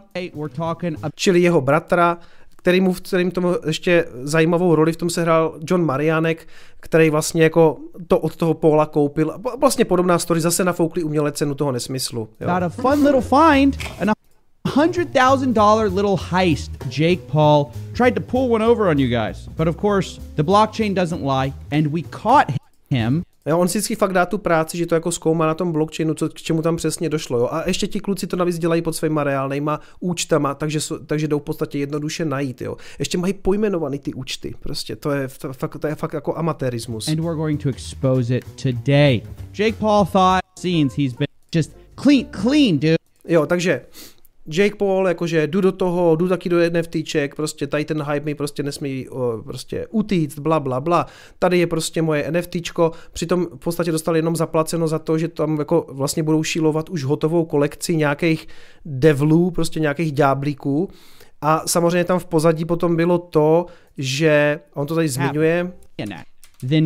čili 1.14 1.40
jeho 1.40 1.60
bratra, 1.60 2.18
který 2.62 2.80
mu 2.80 2.92
v 2.92 3.00
celém 3.00 3.30
tom 3.30 3.56
ještě 3.66 4.06
zajímavou 4.22 4.74
roli 4.74 4.92
v 4.92 4.96
tom 4.96 5.10
se 5.10 5.22
hrál 5.22 5.58
John 5.70 5.84
Marianek, 5.84 6.48
který 6.80 7.10
vlastně 7.10 7.42
jako 7.42 7.76
to 8.08 8.18
od 8.18 8.36
toho 8.36 8.54
Paula 8.54 8.86
koupil. 8.86 9.34
Vlastně 9.60 9.84
podobná 9.84 10.18
story, 10.18 10.40
zase 10.40 10.64
nafoukli 10.64 11.02
uměle 11.02 11.32
cenu 11.32 11.54
toho 11.54 11.72
nesmyslu. 11.72 12.28
Jo. 12.40 12.48
Fun 12.68 13.04
little 13.04 13.20
find 13.20 13.78
and 14.00 14.10
a 14.10 14.12
$100,000 14.68 15.94
little 15.94 16.16
heist 16.30 16.70
Jake 16.98 17.22
Paul 17.32 17.66
tried 17.92 18.14
to 18.14 18.20
pull 18.20 18.52
one 18.52 18.66
over 18.66 18.88
on 18.88 18.98
you 18.98 19.08
guys. 19.08 19.48
But 19.56 19.68
of 19.68 19.76
course, 19.76 20.20
the 20.36 20.42
blockchain 20.42 20.94
doesn't 20.94 21.22
lie 21.22 21.52
and 21.70 21.86
we 21.86 22.02
caught 22.02 22.52
him 22.90 23.24
Jo, 23.46 23.58
on 23.58 23.68
si 23.68 23.78
vždycky 23.78 23.96
fakt 23.96 24.12
dá 24.12 24.26
tu 24.26 24.38
práci, 24.38 24.78
že 24.78 24.86
to 24.86 24.94
jako 24.94 25.12
zkoumá 25.12 25.46
na 25.46 25.54
tom 25.54 25.72
blockchainu, 25.72 26.14
co, 26.14 26.28
k 26.28 26.34
čemu 26.34 26.62
tam 26.62 26.76
přesně 26.76 27.08
došlo. 27.08 27.38
Jo. 27.38 27.48
A 27.50 27.68
ještě 27.68 27.86
ti 27.86 28.00
kluci 28.00 28.26
to 28.26 28.36
navíc 28.36 28.58
dělají 28.58 28.82
pod 28.82 28.92
svýma 28.92 29.24
reálnýma 29.24 29.80
účtama, 30.00 30.54
takže, 30.54 30.80
takže 31.06 31.28
jdou 31.28 31.38
v 31.38 31.42
podstatě 31.42 31.78
jednoduše 31.78 32.24
najít. 32.24 32.60
Jo. 32.62 32.76
Ještě 32.98 33.18
mají 33.18 33.32
pojmenovaný 33.32 33.98
ty 33.98 34.14
účty. 34.14 34.54
Prostě 34.60 34.96
to 34.96 35.10
je, 35.10 35.28
to, 35.40 35.52
fakt, 35.52 35.78
to 35.78 35.86
je 35.86 35.94
fakt 35.94 36.12
jako 36.12 36.36
amatérismus. 36.36 37.08
And 37.08 37.20
we're 37.20 37.36
going 37.36 37.62
to 37.62 37.68
expose 37.68 38.36
it 38.36 38.44
today. 38.62 39.22
Jake 39.58 39.78
Paul 39.78 40.04
thought 40.04 40.42
scenes 40.58 40.96
he's 40.96 41.12
been 41.12 41.26
just 41.54 41.70
clean, 42.02 42.26
clean, 42.42 42.78
dude. 42.78 42.96
Jo, 43.28 43.46
takže 43.46 43.80
Jake 44.46 44.76
Paul, 44.76 45.08
jakože 45.08 45.46
jdu 45.46 45.60
do 45.60 45.72
toho, 45.72 46.16
jdu 46.16 46.28
taky 46.28 46.48
do 46.48 46.56
NFTček, 46.70 47.34
prostě 47.34 47.66
tady 47.66 47.84
ten 47.84 48.02
hype 48.02 48.24
mi 48.24 48.34
prostě 48.34 48.62
nesmí 48.62 49.08
o, 49.08 49.42
prostě 49.44 49.86
utíct, 49.90 50.38
bla, 50.38 50.60
bla, 50.60 50.80
bla. 50.80 51.06
Tady 51.38 51.58
je 51.58 51.66
prostě 51.66 52.02
moje 52.02 52.32
NFTčko, 52.32 52.92
přitom 53.12 53.46
v 53.46 53.58
podstatě 53.58 53.92
dostali 53.92 54.18
jenom 54.18 54.36
zaplaceno 54.36 54.88
za 54.88 54.98
to, 54.98 55.18
že 55.18 55.28
tam 55.28 55.58
jako 55.58 55.86
vlastně 55.88 56.22
budou 56.22 56.42
šílovat 56.42 56.88
už 56.88 57.04
hotovou 57.04 57.44
kolekci 57.44 57.96
nějakých 57.96 58.48
devlů, 58.84 59.50
prostě 59.50 59.80
nějakých 59.80 60.12
ďáblíků. 60.12 60.88
A 61.40 61.62
samozřejmě 61.66 62.04
tam 62.04 62.18
v 62.18 62.26
pozadí 62.26 62.64
potom 62.64 62.96
bylo 62.96 63.18
to, 63.18 63.66
že 63.98 64.60
on 64.74 64.86
to 64.86 64.94
tady 64.94 65.08
zmiňuje. 65.08 65.72
Then 66.68 66.84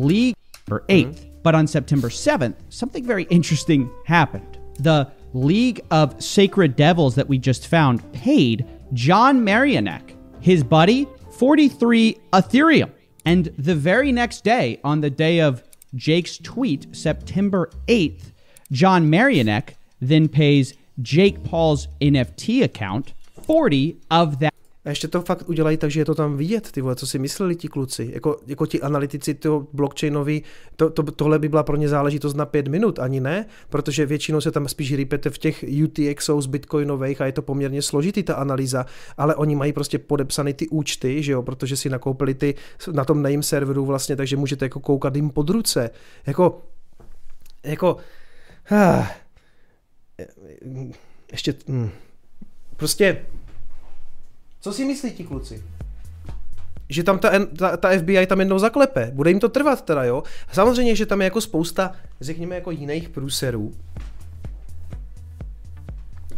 League 0.00 0.34
8th, 0.70 1.14
but 1.44 1.54
on 1.54 1.66
September 1.66 2.10
7th, 2.10 2.54
something 2.68 3.06
very 3.06 3.22
interesting 3.22 3.90
happened. 4.06 4.60
The 4.80 5.06
League 5.34 5.82
of 5.90 6.22
Sacred 6.22 6.76
Devils 6.76 7.16
that 7.16 7.28
we 7.28 7.36
just 7.36 7.66
found 7.66 8.10
paid 8.12 8.66
John 8.92 9.44
Marionek, 9.44 10.16
his 10.40 10.64
buddy, 10.64 11.06
43 11.32 12.18
Ethereum. 12.32 12.90
And 13.26 13.46
the 13.58 13.74
very 13.74 14.12
next 14.12 14.44
day, 14.44 14.80
on 14.84 15.00
the 15.00 15.10
day 15.10 15.40
of 15.40 15.62
Jake's 15.94 16.38
tweet, 16.38 16.94
September 16.94 17.70
8th, 17.88 18.32
John 18.70 19.10
Marionek 19.10 19.74
then 20.00 20.28
pays 20.28 20.74
Jake 21.02 21.42
Paul's 21.44 21.88
NFT 22.00 22.62
account 22.62 23.14
40 23.42 24.00
of 24.10 24.38
that 24.38 24.53
A 24.84 24.88
ještě 24.88 25.08
to 25.08 25.22
fakt 25.22 25.48
udělají 25.48 25.76
tak, 25.76 25.90
že 25.90 26.00
je 26.00 26.04
to 26.04 26.14
tam 26.14 26.36
vidět, 26.36 26.72
ty 26.72 26.80
vole, 26.80 26.96
co 26.96 27.06
si 27.06 27.18
mysleli 27.18 27.56
ti 27.56 27.68
kluci, 27.68 28.10
jako, 28.14 28.36
jako 28.46 28.66
ti 28.66 28.80
analytici 28.80 29.34
toho 29.34 29.66
blockchainový, 29.72 30.42
to, 30.76 30.90
to, 30.90 31.02
tohle 31.02 31.38
by 31.38 31.48
byla 31.48 31.62
pro 31.62 31.76
ně 31.76 31.88
záležitost 31.88 32.34
na 32.34 32.46
pět 32.46 32.68
minut, 32.68 32.98
ani 32.98 33.20
ne, 33.20 33.46
protože 33.70 34.06
většinou 34.06 34.40
se 34.40 34.50
tam 34.50 34.68
spíš 34.68 34.94
rýpete 34.94 35.30
v 35.30 35.38
těch 35.38 35.64
UTXO 35.84 36.40
z 36.40 36.46
bitcoinových 36.46 37.20
a 37.20 37.26
je 37.26 37.32
to 37.32 37.42
poměrně 37.42 37.82
složitý 37.82 38.22
ta 38.22 38.34
analýza, 38.34 38.86
ale 39.16 39.34
oni 39.34 39.56
mají 39.56 39.72
prostě 39.72 39.98
podepsané 39.98 40.52
ty 40.52 40.68
účty, 40.68 41.22
že 41.22 41.32
jo, 41.32 41.42
protože 41.42 41.76
si 41.76 41.90
nakoupili 41.90 42.34
ty 42.34 42.54
na 42.92 43.04
tom 43.04 43.22
name 43.22 43.42
serveru 43.42 43.84
vlastně, 43.84 44.16
takže 44.16 44.36
můžete 44.36 44.64
jako 44.64 44.80
koukat 44.80 45.16
jim 45.16 45.30
pod 45.30 45.50
ruce. 45.50 45.90
Jako, 46.26 46.62
jako, 47.64 47.96
ah, 48.70 49.06
ještě, 51.32 51.54
hm, 51.68 51.90
prostě 52.76 53.24
Co 54.64 54.72
si 54.72 54.84
myslí 54.84 55.10
ti 55.10 55.24
kluci? 55.24 55.62
že 56.88 57.02
tam 57.02 57.18
ta, 57.18 57.30
ta, 57.58 57.76
ta 57.76 57.98
FBI 57.98 58.26
tam 58.26 58.40
jednou 58.40 58.58
zaklepe. 58.58 59.10
Bude 59.14 59.30
jim 59.30 59.40
to 59.40 59.48
trvat 59.48 59.84
teda, 59.84 60.04
jo? 60.04 60.22
Samozřejmě, 60.52 60.96
že 60.96 61.06
tam 61.06 61.20
je 61.20 61.24
jako 61.24 61.40
spousta, 61.40 61.92
řekněme, 62.20 62.54
jako 62.54 62.70
jiných 62.70 63.08
průserů, 63.08 63.72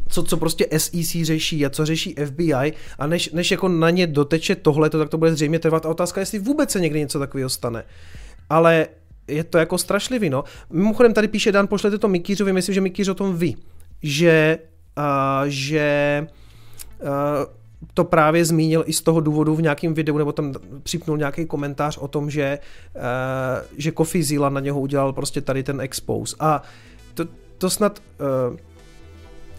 co, 0.08 0.22
co 0.22 0.36
prostě 0.36 0.66
SEC 0.76 1.16
řeší 1.22 1.66
a 1.66 1.70
co 1.70 1.86
řeší 1.86 2.14
FBI 2.26 2.72
a 2.98 3.06
než, 3.06 3.30
než 3.32 3.50
jako 3.50 3.68
na 3.68 3.90
ně 3.90 4.06
doteče 4.06 4.54
tohle, 4.56 4.90
tak 4.90 5.08
to 5.08 5.18
bude 5.18 5.34
zřejmě 5.34 5.58
trvat 5.58 5.86
a 5.86 5.88
otázka, 5.88 6.20
jestli 6.20 6.38
vůbec 6.38 6.70
se 6.70 6.80
někdy 6.80 6.98
něco 6.98 7.18
takového 7.18 7.50
stane. 7.50 7.84
Ale 8.50 8.86
je 9.28 9.44
to 9.44 9.58
jako 9.58 9.78
strašlivý, 9.78 10.30
no. 10.30 10.44
Mimochodem 10.70 11.14
tady 11.14 11.28
píše 11.28 11.52
Dan, 11.52 11.68
pošlete 11.68 11.98
to 11.98 12.08
Mikýřovi, 12.08 12.52
myslím, 12.52 12.74
že 12.74 12.80
Mikýř 12.80 13.08
o 13.08 13.14
tom 13.14 13.36
ví, 13.36 13.56
že, 14.02 14.58
uh, 14.98 15.04
že 15.46 16.26
uh, 17.02 17.65
to 17.94 18.04
právě 18.04 18.44
zmínil 18.44 18.84
i 18.86 18.92
z 18.92 19.02
toho 19.02 19.20
důvodu 19.20 19.54
v 19.54 19.62
nějakém 19.62 19.94
videu, 19.94 20.18
nebo 20.18 20.32
tam 20.32 20.52
připnul 20.82 21.18
nějaký 21.18 21.46
komentář 21.46 21.98
o 21.98 22.08
tom, 22.08 22.30
že, 22.30 22.58
uh, 22.94 23.02
že 23.76 23.90
Kofi 23.90 24.22
Zila 24.22 24.48
na 24.48 24.60
něho 24.60 24.80
udělal 24.80 25.12
prostě 25.12 25.40
tady 25.40 25.62
ten 25.62 25.80
expose. 25.80 26.36
A 26.40 26.62
to, 27.14 27.24
to 27.58 27.70
snad... 27.70 28.02
Uh, 28.50 28.56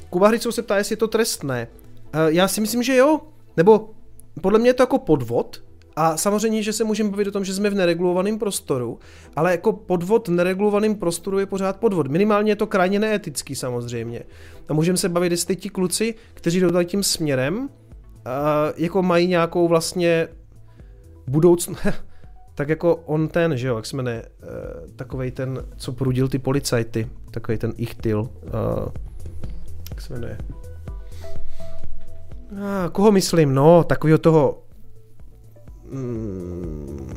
Kuba 0.09 0.27
Hricou 0.27 0.51
se 0.51 0.61
ptá, 0.61 0.77
jestli 0.77 0.93
je 0.93 0.97
to 0.97 1.07
trestné. 1.07 1.67
Uh, 2.15 2.21
já 2.27 2.47
si 2.47 2.61
myslím, 2.61 2.83
že 2.83 2.95
jo. 2.95 3.21
Nebo 3.57 3.89
podle 4.41 4.59
mě 4.59 4.69
je 4.69 4.73
to 4.73 4.83
jako 4.83 4.97
podvod, 4.97 5.61
a 5.95 6.17
samozřejmě, 6.17 6.63
že 6.63 6.73
se 6.73 6.83
můžeme 6.83 7.09
bavit 7.09 7.27
o 7.27 7.31
tom, 7.31 7.45
že 7.45 7.53
jsme 7.53 7.69
v 7.69 7.75
neregulovaném 7.75 8.39
prostoru, 8.39 8.99
ale 9.35 9.51
jako 9.51 9.73
podvod 9.73 10.27
v 10.27 10.31
neregulovaném 10.31 10.95
prostoru 10.95 11.39
je 11.39 11.45
pořád 11.45 11.77
podvod. 11.77 12.07
Minimálně 12.07 12.51
je 12.51 12.55
to 12.55 12.67
krajně 12.67 12.99
neetický 12.99 13.55
samozřejmě. 13.55 14.23
A 14.69 14.73
můžeme 14.73 14.97
se 14.97 15.09
bavit, 15.09 15.31
jestli 15.31 15.55
ti 15.55 15.69
kluci, 15.69 16.15
kteří 16.33 16.59
jdou 16.59 16.83
tím 16.83 17.03
směrem, 17.03 17.69
jako 18.77 19.01
mají 19.01 19.27
nějakou 19.27 19.67
vlastně 19.67 20.27
budoucnost, 21.27 21.79
tak 22.55 22.69
jako 22.69 22.95
on 22.95 23.27
ten, 23.27 23.57
že 23.57 23.67
jo, 23.67 23.75
jak 23.75 23.85
se 23.85 23.95
jmenuje, 23.95 24.25
uh, 24.41 24.91
takovej 24.95 25.31
ten, 25.31 25.65
co 25.77 25.91
prudil 25.91 26.27
ty 26.27 26.39
policajty, 26.39 27.09
takový 27.31 27.57
ten 27.57 27.73
Ichtil, 27.77 28.19
uh, 28.19 28.29
jak 29.89 30.01
se 30.01 30.13
jmenuje. 30.13 30.37
A, 32.63 32.89
koho 32.89 33.11
myslím, 33.11 33.53
no, 33.53 33.83
takového 33.83 34.17
toho 34.17 34.63
mm, 35.91 37.07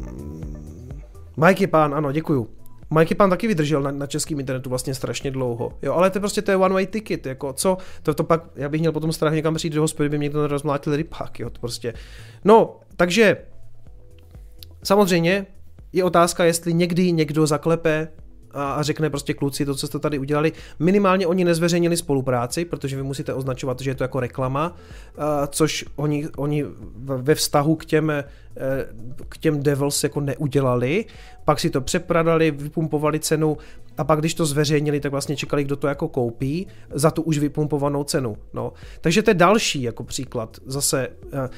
Mikey 1.37 1.66
Pán, 1.66 1.95
ano, 1.95 2.12
děkuju. 2.12 2.60
Mikey 2.91 3.15
Pan 3.15 3.31
taky 3.31 3.47
vydržel 3.47 3.83
na, 3.83 3.91
na 3.91 4.07
českém 4.07 4.41
internetu 4.41 4.71
vlastně 4.71 4.95
strašně 4.95 5.31
dlouho. 5.31 5.73
Jo, 5.83 5.95
ale 5.95 6.11
to 6.11 6.21
prostě 6.21 6.43
to 6.43 6.51
je 6.51 6.57
one 6.57 6.75
way 6.75 6.87
ticket, 6.87 7.27
jako 7.27 7.53
co, 7.53 7.79
to, 8.03 8.15
to 8.15 8.25
pak, 8.25 8.45
já 8.57 8.69
bych 8.69 8.81
měl 8.81 8.93
potom 8.93 9.12
strach 9.12 9.35
někam 9.35 9.55
přijít 9.55 9.75
do 9.75 9.81
hospody, 9.81 10.09
by 10.09 10.19
mě 10.19 10.25
někdo 10.25 10.47
rozmlátil 10.47 10.97
rypák, 10.97 11.41
jo, 11.41 11.51
to 11.51 11.61
prostě. 11.61 11.95
No, 12.45 12.81
takže 12.97 13.37
samozřejmě 14.83 15.47
je 15.93 16.05
otázka, 16.05 16.45
jestli 16.45 16.75
někdy 16.75 17.12
někdo 17.12 17.47
zaklepe 17.47 18.09
a 18.55 18.82
řekne 18.82 19.10
prostě 19.10 19.35
kluci 19.35 19.66
to, 19.66 19.74
co 19.74 19.86
jste 19.86 19.98
tady 19.98 20.18
udělali. 20.18 20.52
Minimálně 20.78 21.27
oni 21.27 21.44
nezveřejnili 21.44 21.97
spolupráci, 21.97 22.64
protože 22.64 22.97
vy 22.97 23.02
musíte 23.02 23.35
označovat, 23.35 23.81
že 23.81 23.90
je 23.90 23.94
to 23.94 24.05
jako 24.05 24.20
reklama, 24.20 24.77
což 25.48 25.85
oni, 25.97 26.28
oni 26.36 26.64
ve 26.97 27.35
vztahu 27.35 27.77
k 27.77 27.85
těm, 27.85 28.10
e, 28.10 28.24
k 29.28 29.39
těm 29.39 29.62
Devils 29.62 30.02
jako 30.02 30.20
neudělali. 30.20 31.05
Pak 31.44 31.60
si 31.60 31.70
to 31.70 31.81
přepradali, 31.81 32.51
vypumpovali 32.51 33.20
cenu 33.20 33.59
a 33.98 34.05
pak 34.05 34.18
když 34.18 34.35
to 34.35 34.47
zveřejnili, 34.47 35.01
tak 35.01 35.12
vlastně 35.12 35.36
čekali, 35.36 35.64
kdo 35.64 35.77
to 35.77 35.86
jako 35.86 36.09
koupí 36.09 36.66
za 36.90 37.10
tu 37.10 37.22
už 37.22 37.39
vypumpovanou 37.39 38.05
cenu. 38.05 38.36
No. 38.55 38.72
Takže 39.01 39.22
to 39.22 39.31
je 39.31 39.35
další 39.35 39.82
jako 39.82 40.05
příklad. 40.05 40.56
Zase 40.66 41.09
e, 41.32 41.48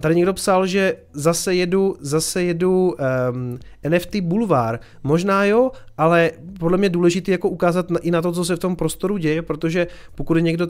Tady 0.00 0.16
někdo 0.16 0.32
psal, 0.32 0.66
že 0.66 0.96
zase 1.12 1.54
jedu, 1.54 1.96
zase 2.00 2.42
jedu 2.44 2.88
um, 2.88 3.58
ehm, 3.84 3.94
NFT 3.94 4.16
Boulevard. 4.16 4.80
Možná 5.02 5.44
jo, 5.44 5.70
ale 5.98 6.30
podle 6.58 6.78
mě 6.78 6.88
důležité 6.88 7.32
jako 7.32 7.48
ukázat 7.48 7.90
na, 7.90 7.98
i 7.98 8.10
na 8.10 8.22
to, 8.22 8.32
co 8.32 8.44
se 8.44 8.56
v 8.56 8.58
tom 8.58 8.76
prostoru 8.76 9.16
děje, 9.18 9.42
protože 9.42 9.86
pokud 10.14 10.34
někdo 10.36 10.66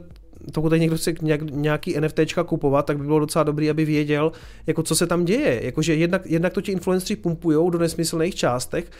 pokud 0.52 0.72
je 0.72 0.78
někdo 0.78 0.96
chce 0.96 1.14
nějak, 1.22 1.50
nějaký 1.50 2.00
NFTčka 2.00 2.44
kupovat, 2.44 2.86
tak 2.86 2.98
by 2.98 3.04
bylo 3.04 3.20
docela 3.20 3.42
dobrý, 3.42 3.70
aby 3.70 3.84
věděl, 3.84 4.32
jako 4.66 4.82
co 4.82 4.94
se 4.94 5.06
tam 5.06 5.24
děje. 5.24 5.60
Jakože 5.64 5.94
jednak, 5.94 6.22
jednak 6.26 6.52
to 6.52 6.60
ti 6.60 6.72
influenceri 6.72 7.16
pumpujou 7.16 7.70
do 7.70 7.78
nesmyslných 7.78 8.34
částech, 8.34 8.90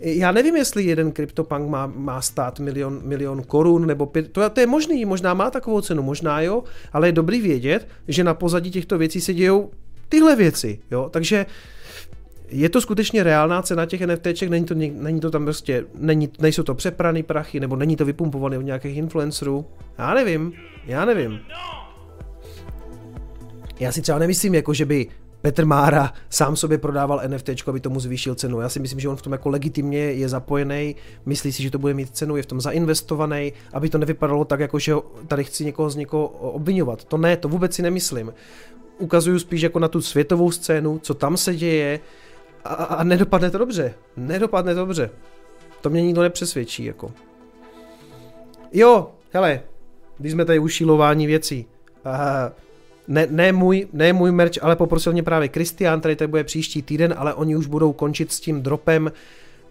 já 0.00 0.32
nevím, 0.32 0.56
jestli 0.56 0.84
jeden 0.84 1.12
CryptoPunk 1.12 1.68
má, 1.68 1.86
má 1.86 2.20
stát 2.20 2.60
milion, 2.60 3.00
milion 3.04 3.42
korun 3.42 3.86
nebo 3.86 4.06
pět, 4.06 4.32
to, 4.32 4.50
to 4.50 4.60
je 4.60 4.66
možný, 4.66 5.04
možná 5.04 5.34
má 5.34 5.50
takovou 5.50 5.80
cenu, 5.80 6.02
možná 6.02 6.40
jo, 6.40 6.64
ale 6.92 7.08
je 7.08 7.12
dobrý 7.12 7.40
vědět, 7.40 7.88
že 8.08 8.24
na 8.24 8.34
pozadí 8.34 8.70
těchto 8.70 8.98
věcí 8.98 9.20
se 9.20 9.34
dějou 9.34 9.70
tyhle 10.08 10.36
věci, 10.36 10.78
jo, 10.90 11.08
takže 11.12 11.46
je 12.48 12.68
to 12.68 12.80
skutečně 12.80 13.22
reálná 13.22 13.62
cena 13.62 13.86
těch 13.86 14.00
NFTček, 14.00 14.48
není 14.48 14.64
to, 14.64 14.74
není 14.74 15.20
to 15.20 15.30
tam 15.30 15.44
prostě, 15.44 15.84
není, 15.94 16.28
nejsou 16.40 16.62
to 16.62 16.74
přepraný 16.74 17.22
prachy, 17.22 17.60
nebo 17.60 17.76
není 17.76 17.96
to 17.96 18.04
vypumpované 18.04 18.58
od 18.58 18.62
nějakých 18.62 18.96
influencerů, 18.96 19.66
já 19.98 20.14
nevím, 20.14 20.52
já 20.86 21.04
nevím. 21.04 21.40
Já 23.80 23.92
si 23.92 24.02
třeba 24.02 24.18
nemyslím, 24.18 24.54
jako 24.54 24.74
že 24.74 24.84
by 24.84 25.06
Petr 25.42 25.64
Mára 25.64 26.12
sám 26.30 26.56
sobě 26.56 26.78
prodával 26.78 27.20
NFT, 27.26 27.68
aby 27.68 27.80
tomu 27.80 28.00
zvýšil 28.00 28.34
cenu. 28.34 28.60
Já 28.60 28.68
si 28.68 28.80
myslím, 28.80 29.00
že 29.00 29.08
on 29.08 29.16
v 29.16 29.22
tom 29.22 29.32
jako 29.32 29.48
legitimně 29.48 29.98
je 29.98 30.28
zapojený, 30.28 30.96
myslí 31.26 31.52
si, 31.52 31.62
že 31.62 31.70
to 31.70 31.78
bude 31.78 31.94
mít 31.94 32.16
cenu, 32.16 32.36
je 32.36 32.42
v 32.42 32.46
tom 32.46 32.60
zainvestovaný, 32.60 33.52
aby 33.72 33.88
to 33.88 33.98
nevypadalo 33.98 34.44
tak, 34.44 34.60
jako 34.60 34.78
že 34.78 34.94
tady 35.28 35.44
chci 35.44 35.64
někoho 35.64 35.90
z 35.90 35.96
někoho 35.96 36.26
obvinovat. 36.28 37.04
To 37.04 37.16
ne, 37.16 37.36
to 37.36 37.48
vůbec 37.48 37.74
si 37.74 37.82
nemyslím. 37.82 38.34
Ukazuju 38.98 39.38
spíš 39.38 39.60
jako 39.60 39.78
na 39.78 39.88
tu 39.88 40.02
světovou 40.02 40.50
scénu, 40.50 40.98
co 40.98 41.14
tam 41.14 41.36
se 41.36 41.56
děje 41.56 42.00
a, 42.64 42.74
a 42.74 43.04
nedopadne 43.04 43.50
to 43.50 43.58
dobře. 43.58 43.94
Nedopadne 44.16 44.74
to 44.74 44.80
dobře. 44.80 45.10
To 45.80 45.90
mě 45.90 46.02
nikdo 46.02 46.22
nepřesvědčí, 46.22 46.84
jako. 46.84 47.12
Jo, 48.72 49.10
hele, 49.32 49.60
když 50.18 50.32
jsme 50.32 50.44
tady 50.44 50.58
ušílování 50.58 51.26
věcí. 51.26 51.66
Uh, 52.06 52.12
ne, 53.08 53.26
ne, 53.30 53.52
můj, 53.52 53.88
ne 53.92 54.12
můj 54.12 54.32
merch, 54.32 54.52
ale 54.62 54.76
poprosil 54.76 55.12
mě 55.12 55.22
právě 55.22 55.48
Kristián, 55.48 56.00
tady 56.00 56.16
to 56.16 56.28
bude 56.28 56.44
příští 56.44 56.82
týden, 56.82 57.14
ale 57.16 57.34
oni 57.34 57.56
už 57.56 57.66
budou 57.66 57.92
končit 57.92 58.32
s 58.32 58.40
tím 58.40 58.62
dropem. 58.62 59.12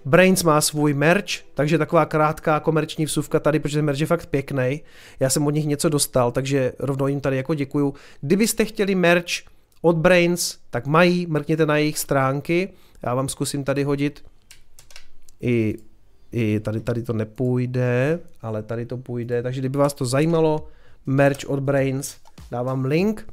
Brains 0.05 0.43
má 0.43 0.61
svůj 0.61 0.93
merch, 0.93 1.25
takže 1.53 1.77
taková 1.77 2.05
krátká 2.05 2.59
komerční 2.59 3.05
vsuvka 3.05 3.39
tady, 3.39 3.59
protože 3.59 3.77
ten 3.77 3.85
merch 3.85 3.99
je 3.99 4.05
fakt 4.05 4.25
pěkný. 4.25 4.81
Já 5.19 5.29
jsem 5.29 5.47
od 5.47 5.49
nich 5.51 5.65
něco 5.65 5.89
dostal, 5.89 6.31
takže 6.31 6.73
rovnou 6.79 7.07
jim 7.07 7.21
tady 7.21 7.37
jako 7.37 7.53
děkuju. 7.53 7.93
Kdybyste 8.21 8.65
chtěli 8.65 8.95
merch 8.95 9.31
od 9.81 9.95
Brains, 9.95 10.57
tak 10.69 10.87
mají, 10.87 11.27
mrkněte 11.29 11.65
na 11.65 11.77
jejich 11.77 11.97
stránky. 11.97 12.69
Já 13.03 13.15
vám 13.15 13.29
zkusím 13.29 13.63
tady 13.63 13.83
hodit 13.83 14.23
i, 15.41 15.75
i 16.31 16.59
tady, 16.59 16.79
tady 16.79 17.03
to 17.03 17.13
nepůjde, 17.13 18.19
ale 18.41 18.63
tady 18.63 18.85
to 18.85 18.97
půjde. 18.97 19.43
Takže 19.43 19.61
kdyby 19.61 19.77
vás 19.77 19.93
to 19.93 20.05
zajímalo, 20.05 20.67
merch 21.05 21.39
od 21.47 21.59
Brains, 21.59 22.15
dávám 22.51 22.85
link. 22.85 23.27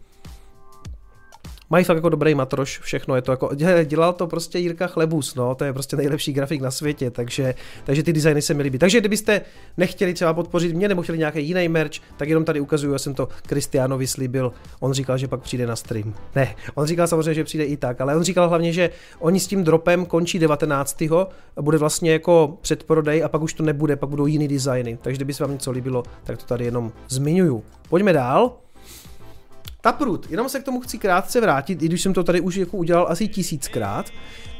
Mají 1.71 1.85
fakt 1.85 1.97
jako 1.97 2.09
dobrý 2.09 2.35
matroš, 2.35 2.81
všechno 2.81 3.17
je 3.17 3.23
to 3.23 3.33
jako, 3.33 3.51
dělal 3.85 4.13
to 4.13 4.27
prostě 4.27 4.59
Jirka 4.59 4.87
Chlebus, 4.87 5.35
no, 5.35 5.55
to 5.55 5.65
je 5.65 5.73
prostě 5.73 5.97
nejlepší 5.97 6.33
grafik 6.33 6.61
na 6.61 6.71
světě, 6.71 7.11
takže, 7.11 7.55
takže 7.85 8.03
ty 8.03 8.13
designy 8.13 8.43
se 8.43 8.55
mi 8.55 8.63
líbí. 8.63 8.79
Takže 8.79 9.01
kdybyste 9.01 9.41
nechtěli 9.77 10.15
třeba 10.15 10.35
podpořit 10.35 10.75
mě 10.75 10.89
nebo 10.89 11.03
chtěli 11.03 11.19
nějaký 11.19 11.47
jiný 11.47 11.69
merch, 11.69 11.93
tak 12.17 12.29
jenom 12.29 12.45
tady 12.45 12.61
ukazuju, 12.61 12.93
já 12.93 12.99
jsem 12.99 13.15
to 13.15 13.29
Kristiánovi 13.47 14.07
slíbil, 14.07 14.53
on 14.81 14.93
říkal, 14.93 15.19
že 15.19 15.29
pak 15.29 15.41
přijde 15.41 15.67
na 15.67 15.77
stream. 15.77 16.15
Ne, 16.35 16.55
on 16.75 16.87
říkal 16.87 17.07
samozřejmě, 17.07 17.35
že 17.35 17.45
přijde 17.45 17.65
i 17.65 17.77
tak, 17.77 18.01
ale 18.01 18.17
on 18.17 18.23
říkal 18.23 18.49
hlavně, 18.49 18.73
že 18.73 18.91
oni 19.19 19.41
s 19.41 19.47
tím 19.47 19.65
dropem 19.65 20.07
končí 20.07 20.39
19. 20.39 21.03
a 21.57 21.63
bude 21.63 21.79
vlastně 21.79 22.13
jako 22.13 22.59
předprodej 22.61 23.25
a 23.25 23.29
pak 23.29 23.43
už 23.43 23.55
to 23.55 23.63
nebude, 23.63 23.97
pak 23.97 24.09
budou 24.09 24.27
jiný 24.27 24.49
designy, 24.49 24.99
takže 25.03 25.17
kdyby 25.17 25.35
se 25.35 25.45
vám 25.45 25.53
něco 25.53 25.71
líbilo, 25.71 26.03
tak 26.25 26.39
to 26.39 26.45
tady 26.45 26.65
jenom 26.65 26.93
zmiňuju. 27.09 27.65
Pojďme 27.89 28.13
dál. 28.13 28.64
Taproot, 29.85 30.31
jenom 30.31 30.49
se 30.49 30.61
k 30.61 30.65
tomu 30.65 30.81
chci 30.81 30.99
krátce 30.99 31.41
vrátit, 31.41 31.83
i 31.83 31.87
když 31.87 32.03
jsem 32.03 32.13
to 32.13 32.25
tady 32.25 32.41
už 32.41 32.57
jako 32.57 32.77
udělal 32.77 33.07
asi 33.09 33.29
tisíckrát, 33.29 34.11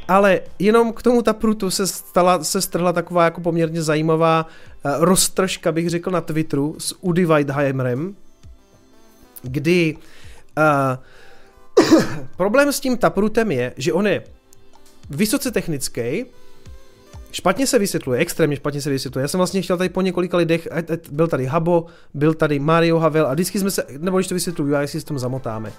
ale 0.07 0.41
jenom 0.59 0.93
k 0.93 1.01
tomu 1.01 1.21
Taprootu 1.21 1.71
se, 1.71 1.87
stala, 1.87 2.43
se 2.43 2.61
strhla 2.61 2.93
taková 2.93 3.23
jako 3.23 3.41
poměrně 3.41 3.81
zajímavá 3.81 4.45
uh, 4.45 4.91
roztržka, 4.99 5.71
bych 5.71 5.89
řekl, 5.89 6.11
na 6.11 6.21
Twitteru 6.21 6.75
s 6.77 6.95
Udy 7.01 7.25
Weidheimerem, 7.25 8.15
kdy 9.41 9.97
uh, 10.57 12.03
problém 12.37 12.73
s 12.73 12.79
tím 12.79 12.97
Taprootem 12.97 13.51
je, 13.51 13.73
že 13.77 13.93
on 13.93 14.07
je 14.07 14.23
vysoce 15.09 15.51
technický, 15.51 16.25
Špatně 17.35 17.67
se 17.67 17.79
vysvětluje, 17.79 18.19
extrémně 18.19 18.55
špatně 18.55 18.81
se 18.81 18.89
vysvětluje. 18.89 19.23
Já 19.23 19.27
jsem 19.27 19.37
vlastně 19.37 19.61
chtěl 19.61 19.77
tady 19.77 19.89
po 19.89 20.01
několika 20.01 20.37
lidech, 20.37 20.67
byl 21.11 21.27
tady 21.27 21.45
Habo, 21.45 21.85
byl 22.13 22.33
tady 22.33 22.59
Mario 22.59 22.99
Havel 22.99 23.27
a 23.27 23.33
vždycky 23.33 23.59
jsme 23.59 23.71
se, 23.71 23.85
nebo 23.97 24.17
když 24.17 24.27
to 24.27 24.35
vysvětluju, 24.35 24.71
já 24.71 24.87
si 24.87 25.01
s 25.01 25.03
tom 25.03 25.19
zamotáme. 25.19 25.71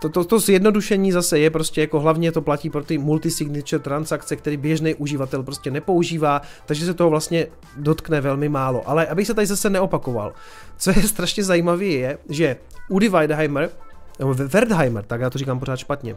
to, 0.00 0.08
to, 0.08 0.24
to 0.24 0.38
zjednodušení 0.38 1.12
zase 1.12 1.38
je 1.38 1.50
prostě 1.50 1.80
jako 1.80 2.00
hlavně 2.00 2.32
to 2.32 2.42
platí 2.42 2.70
pro 2.70 2.84
ty 2.84 2.98
multisignature 2.98 3.82
transakce, 3.82 4.36
který 4.36 4.56
běžný 4.56 4.94
uživatel 4.94 5.42
prostě 5.42 5.70
nepoužívá, 5.70 6.42
takže 6.66 6.86
se 6.86 6.94
toho 6.94 7.10
vlastně 7.10 7.46
dotkne 7.76 8.20
velmi 8.20 8.48
málo. 8.48 8.88
Ale 8.88 9.06
abych 9.06 9.26
se 9.26 9.34
tady 9.34 9.46
zase 9.46 9.70
neopakoval, 9.70 10.32
co 10.76 10.90
je 10.90 11.02
strašně 11.02 11.44
zajímavé 11.44 11.84
je, 11.84 12.18
že 12.28 12.56
Udi 12.88 13.08
Weidheimer, 13.08 13.70
nebo 14.18 14.34
Wertheimer, 14.34 15.04
tak 15.04 15.20
já 15.20 15.30
to 15.30 15.38
říkám 15.38 15.58
pořád 15.58 15.76
špatně, 15.76 16.16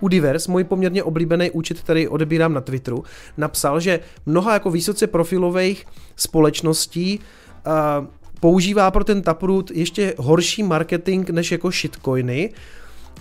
Udivers, 0.00 0.48
můj 0.48 0.64
poměrně 0.64 1.02
oblíbený 1.02 1.50
účet, 1.50 1.80
který 1.80 2.08
odebírám 2.08 2.52
na 2.52 2.60
Twitteru, 2.60 3.04
napsal, 3.36 3.80
že 3.80 4.00
mnoha 4.26 4.52
jako 4.52 4.70
vysoce 4.70 5.06
profilových 5.06 5.86
společností 6.16 7.20
uh, 7.66 8.06
používá 8.40 8.90
pro 8.90 9.04
ten 9.04 9.22
Taproot 9.22 9.70
ještě 9.70 10.14
horší 10.18 10.62
marketing 10.62 11.30
než 11.30 11.52
jako 11.52 11.70
shitcoiny, 11.70 12.52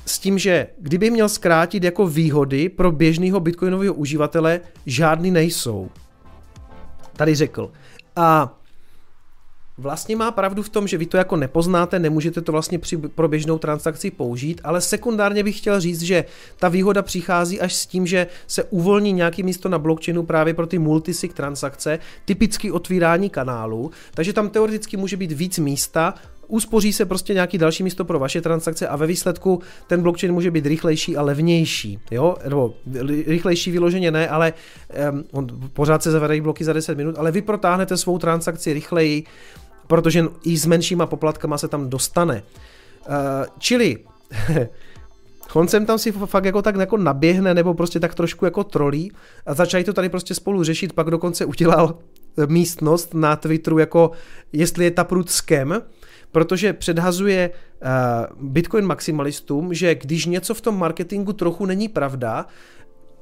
s 0.06 0.19
tím, 0.19 0.38
že 0.38 0.68
kdyby 0.80 1.10
měl 1.10 1.30
zkrátit 1.30 1.84
jako 1.84 2.07
výhody 2.07 2.69
pro 2.69 2.91
běžného 2.91 3.39
bitcoinového 3.39 3.93
uživatele, 3.93 4.61
žádný 4.85 5.31
nejsou. 5.31 5.89
Tady 7.14 7.35
řekl. 7.35 7.72
A 8.15 8.57
vlastně 9.77 10.15
má 10.15 10.31
pravdu 10.31 10.64
v 10.64 10.69
tom, 10.69 10.88
že 10.88 10.97
vy 10.97 11.06
to 11.06 11.18
jako 11.18 11.35
nepoznáte, 11.35 11.99
nemůžete 11.99 12.41
to 12.41 12.52
vlastně 12.52 12.80
při, 12.80 12.97
pro 12.97 13.27
běžnou 13.27 13.57
transakci 13.57 14.11
použít, 14.11 14.61
ale 14.64 14.81
sekundárně 14.81 15.43
bych 15.43 15.57
chtěl 15.57 15.80
říct, 15.80 16.02
že 16.02 16.26
ta 16.60 16.69
výhoda 16.69 17.02
přichází 17.02 17.61
až 17.61 17.73
s 17.73 17.85
tím, 17.85 18.07
že 18.07 18.27
se 18.47 18.64
uvolní 18.64 19.14
nějaký 19.14 19.43
místo 19.43 19.69
na 19.69 19.80
blockchainu 19.80 20.23
právě 20.23 20.53
pro 20.53 20.68
ty 20.68 20.80
multisig 20.80 21.34
transakce, 21.34 21.99
typicky 22.26 22.72
otvírání 22.72 23.30
kanálu, 23.30 23.91
takže 24.14 24.34
tam 24.34 24.49
teoreticky 24.49 24.97
může 24.97 25.18
být 25.18 25.31
víc 25.31 25.60
místa, 25.60 26.14
uspoří 26.47 26.93
se 26.93 27.06
prostě 27.06 27.34
nějaký 27.34 27.57
další 27.57 27.84
místo 27.84 28.06
pro 28.06 28.19
vaše 28.19 28.41
transakce 28.41 28.88
a 28.88 28.95
ve 28.95 29.07
výsledku 29.07 29.61
ten 29.88 30.02
blockchain 30.02 30.34
může 30.34 30.52
být 30.52 30.65
rychlejší 30.65 31.18
a 31.18 31.22
levnější, 31.22 31.99
jo, 32.11 32.35
nebo 32.43 32.73
rychlejší 33.26 33.72
vyloženě 33.72 34.11
ne, 34.11 34.30
ale 34.30 34.53
um, 35.11 35.23
on 35.31 35.47
pořád 35.73 36.03
se 36.03 36.11
zavedají 36.11 36.41
bloky 36.41 36.64
za 36.64 36.73
10 36.73 36.97
minut, 36.97 37.15
ale 37.18 37.31
vy 37.31 37.41
protáhnete 37.41 37.97
svou 37.97 38.18
transakci 38.18 38.73
rychleji, 38.73 39.23
protože 39.88 40.26
i 40.44 40.57
s 40.57 40.66
menšíma 40.66 41.06
poplatkama 41.06 41.57
se 41.57 41.68
tam 41.68 41.90
dostane. 41.90 42.44
Uh, 43.07 43.14
čili 43.60 43.98
On 45.53 45.68
sem 45.68 45.86
tam 45.86 45.99
si 45.99 46.12
fakt 46.12 46.45
jako 46.45 46.62
tak 46.62 46.76
jako 46.76 46.98
naběhne 46.98 47.53
nebo 47.53 47.74
prostě 47.74 47.99
tak 47.99 48.16
trošku 48.16 48.45
jako 48.45 48.64
trolí 48.64 49.12
a 49.45 49.53
začali 49.53 49.84
to 49.84 49.94
tady 49.94 50.10
prostě 50.10 50.36
spolu 50.36 50.64
řešit, 50.64 50.94
pak 50.94 51.07
dokonce 51.07 51.45
udělal 51.45 51.98
místnost 52.48 53.14
na 53.14 53.36
Twitteru 53.36 53.80
jako 53.80 54.12
jestli 54.53 54.84
je 54.84 54.91
Taproot 54.91 55.30
scam, 55.30 55.82
protože 56.32 56.74
předhazuje 56.74 57.49
uh, 57.49 58.49
Bitcoin 58.49 58.86
maximalistům, 58.86 59.74
že 59.74 59.95
když 59.95 60.26
něco 60.26 60.53
v 60.53 60.62
tom 60.62 60.80
marketingu 60.80 61.34
trochu 61.34 61.66
není 61.66 61.88
pravda, 61.88 62.45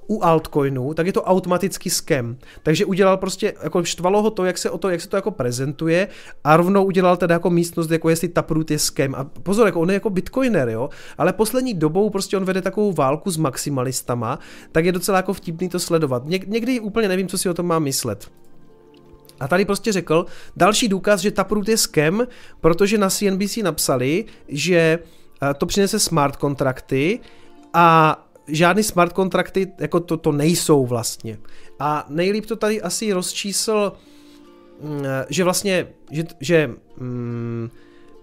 u 0.08 0.24
altcoinu, 0.24 0.94
tak 0.94 1.06
je 1.06 1.14
to 1.14 1.24
automaticky 1.24 1.90
scam. 1.90 2.38
Takže 2.64 2.86
udělal 2.86 3.18
prostě, 3.18 3.54
jako 3.64 3.84
štvalo 3.84 4.22
ho 4.22 4.30
to, 4.30 4.46
jak 4.46 4.58
se, 4.58 4.70
o 4.70 4.78
to, 4.78 4.90
jak 4.90 5.02
se 5.02 5.10
to 5.10 5.16
jako 5.16 5.32
prezentuje 5.32 6.08
a 6.44 6.58
rovnou 6.58 6.86
udělal 6.86 7.18
teda 7.18 7.36
jako 7.36 7.50
místnost, 7.50 7.92
jako 7.92 8.10
jestli 8.10 8.28
Taproot 8.28 8.72
je 8.72 8.80
scam. 8.80 9.16
A 9.16 9.24
pozor, 9.24 9.66
jako 9.66 9.80
on 9.80 9.90
je 9.90 9.94
jako 9.94 10.10
bitcoiner, 10.10 10.70
jo, 10.70 10.90
ale 11.18 11.34
poslední 11.34 11.74
dobou 11.74 12.10
prostě 12.10 12.38
on 12.38 12.46
vede 12.46 12.62
takovou 12.62 12.94
válku 12.94 13.32
s 13.32 13.38
maximalistama, 13.38 14.40
tak 14.72 14.86
je 14.86 14.92
docela 14.92 15.18
jako 15.18 15.34
vtipný 15.34 15.70
to 15.70 15.80
sledovat. 15.80 16.26
Něk, 16.26 16.48
někdy 16.48 16.80
úplně 16.80 17.08
nevím, 17.08 17.28
co 17.28 17.38
si 17.38 17.50
o 17.50 17.54
tom 17.54 17.66
mám 17.66 17.84
myslet. 17.84 18.28
A 19.40 19.48
tady 19.48 19.66
prostě 19.66 19.92
řekl 19.92 20.26
další 20.56 20.88
důkaz, 20.88 21.22
že 21.22 21.32
Taproot 21.32 21.68
je 21.68 21.78
scam, 21.78 22.28
protože 22.62 22.98
na 22.98 23.10
CNBC 23.10 23.58
napsali, 23.58 24.26
že 24.48 25.00
eh, 25.42 25.54
to 25.54 25.66
přinese 25.66 26.00
smart 26.00 26.36
kontrakty 26.36 27.20
a 27.74 28.20
žádný 28.48 28.84
smart 28.84 29.14
kontrakty 29.14 29.72
jako 29.80 30.00
to, 30.00 30.18
to 30.18 30.32
nejsou 30.32 30.86
vlastně. 30.86 31.38
A 31.80 32.06
nejlíp 32.10 32.46
to 32.46 32.56
tady 32.56 32.82
asi 32.82 33.14
rozčísl, 33.14 33.94
mm, 34.82 35.04
že 35.30 35.44
vlastně, 35.44 35.88
že, 36.12 36.24
že 36.40 36.72
mm, 36.98 37.70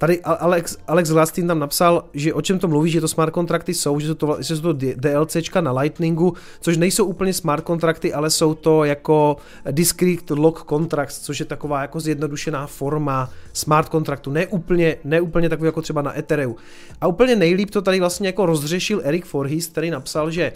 Tady 0.00 0.20
Alex, 0.20 0.76
Alex 0.86 1.10
Glastin 1.10 1.46
tam 1.46 1.58
napsal, 1.58 2.04
že 2.14 2.34
o 2.34 2.42
čem 2.42 2.58
to 2.58 2.68
mluví, 2.68 2.90
že 2.90 3.00
to 3.00 3.08
smart 3.08 3.32
kontrakty 3.32 3.74
jsou, 3.74 4.00
že 4.00 4.06
jsou 4.06 4.14
to, 4.14 4.36
že 4.40 4.56
jsou 4.56 4.62
to 4.62 4.72
DLCčka 4.72 5.60
na 5.60 5.72
Lightningu, 5.72 6.34
což 6.60 6.76
nejsou 6.76 7.04
úplně 7.04 7.32
smart 7.32 7.64
kontrakty, 7.64 8.12
ale 8.12 8.30
jsou 8.30 8.54
to 8.54 8.84
jako 8.84 9.36
discrete 9.70 10.34
log 10.34 10.64
contracts, 10.68 11.20
což 11.20 11.40
je 11.40 11.46
taková 11.46 11.82
jako 11.82 12.00
zjednodušená 12.00 12.66
forma 12.66 13.30
smart 13.52 13.88
kontraktu, 13.88 14.30
ne 14.30 14.46
úplně, 14.46 14.96
ne 15.04 15.20
úplně 15.20 15.48
takový 15.48 15.66
jako 15.66 15.82
třeba 15.82 16.02
na 16.02 16.18
Ethereum. 16.18 16.56
A 17.00 17.06
úplně 17.06 17.36
nejlíp 17.36 17.70
to 17.70 17.82
tady 17.82 18.00
vlastně 18.00 18.28
jako 18.28 18.46
rozřešil 18.46 19.00
Eric 19.04 19.24
Forhis, 19.24 19.66
který 19.66 19.90
napsal, 19.90 20.30
že 20.30 20.52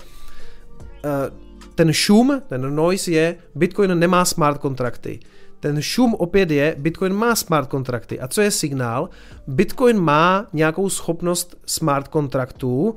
uh, 1.05 1.11
ten 1.75 1.93
šum, 1.93 2.43
ten 2.49 2.75
noise 2.75 3.11
je, 3.11 3.37
Bitcoin 3.55 3.99
nemá 3.99 4.25
smart 4.25 4.59
kontrakty. 4.59 5.21
Ten 5.65 5.83
šum 5.83 6.15
opět 6.15 6.51
je, 6.51 6.75
Bitcoin 6.79 7.13
má 7.13 7.35
smart 7.35 7.69
kontrakty. 7.69 8.21
A 8.21 8.29
co 8.29 8.41
je 8.41 8.51
signál? 8.51 9.09
Bitcoin 9.47 10.01
má 10.01 10.47
nějakou 10.53 10.89
schopnost 10.89 11.57
smart 11.67 12.09
kontraktů, 12.09 12.95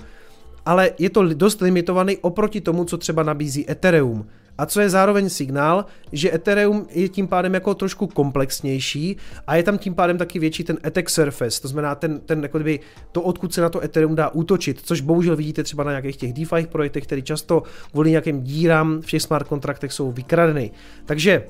ale 0.66 0.92
je 1.00 1.10
to 1.10 1.34
dost 1.34 1.62
limitovaný 1.62 2.18
oproti 2.18 2.62
tomu, 2.62 2.86
co 2.86 2.98
třeba 2.98 3.24
nabízí 3.24 3.72
Ethereum. 3.72 4.28
A 4.58 4.66
co 4.66 4.82
je 4.82 4.90
zároveň 4.90 5.30
signál, 5.30 5.86
že 6.12 6.34
Ethereum 6.34 6.88
je 6.90 7.10
tím 7.10 7.28
pádem 7.28 7.54
jako 7.54 7.74
trošku 7.74 8.08
komplexnější 8.08 9.18
a 9.48 9.56
je 9.56 9.64
tam 9.64 9.78
tím 9.78 9.96
pádem 9.96 10.18
taky 10.18 10.40
větší 10.40 10.64
ten 10.64 10.78
attack 10.84 11.10
surface, 11.10 11.62
to 11.62 11.68
znamená 11.68 11.96
ten, 11.96 12.20
ten 12.20 12.44
jako 12.44 12.58
kdyby 12.58 12.80
to, 13.12 13.22
odkud 13.22 13.54
se 13.54 13.62
na 13.62 13.70
to 13.70 13.84
Ethereum 13.84 14.16
dá 14.16 14.30
útočit, 14.30 14.82
což 14.84 15.02
bohužel 15.02 15.36
vidíte 15.36 15.64
třeba 15.64 15.84
na 15.84 15.92
nějakých 15.92 16.18
těch 16.18 16.34
DeFi 16.34 16.68
projektech, 16.72 17.04
které 17.04 17.22
často 17.22 17.64
kvůli 17.92 18.10
nějakým 18.10 18.44
dírám 18.44 19.02
v 19.02 19.06
těch 19.06 19.22
smart 19.22 19.48
kontraktech 19.48 19.94
jsou 19.94 20.12
vykradeny. 20.12 20.72
Takže 21.06 21.44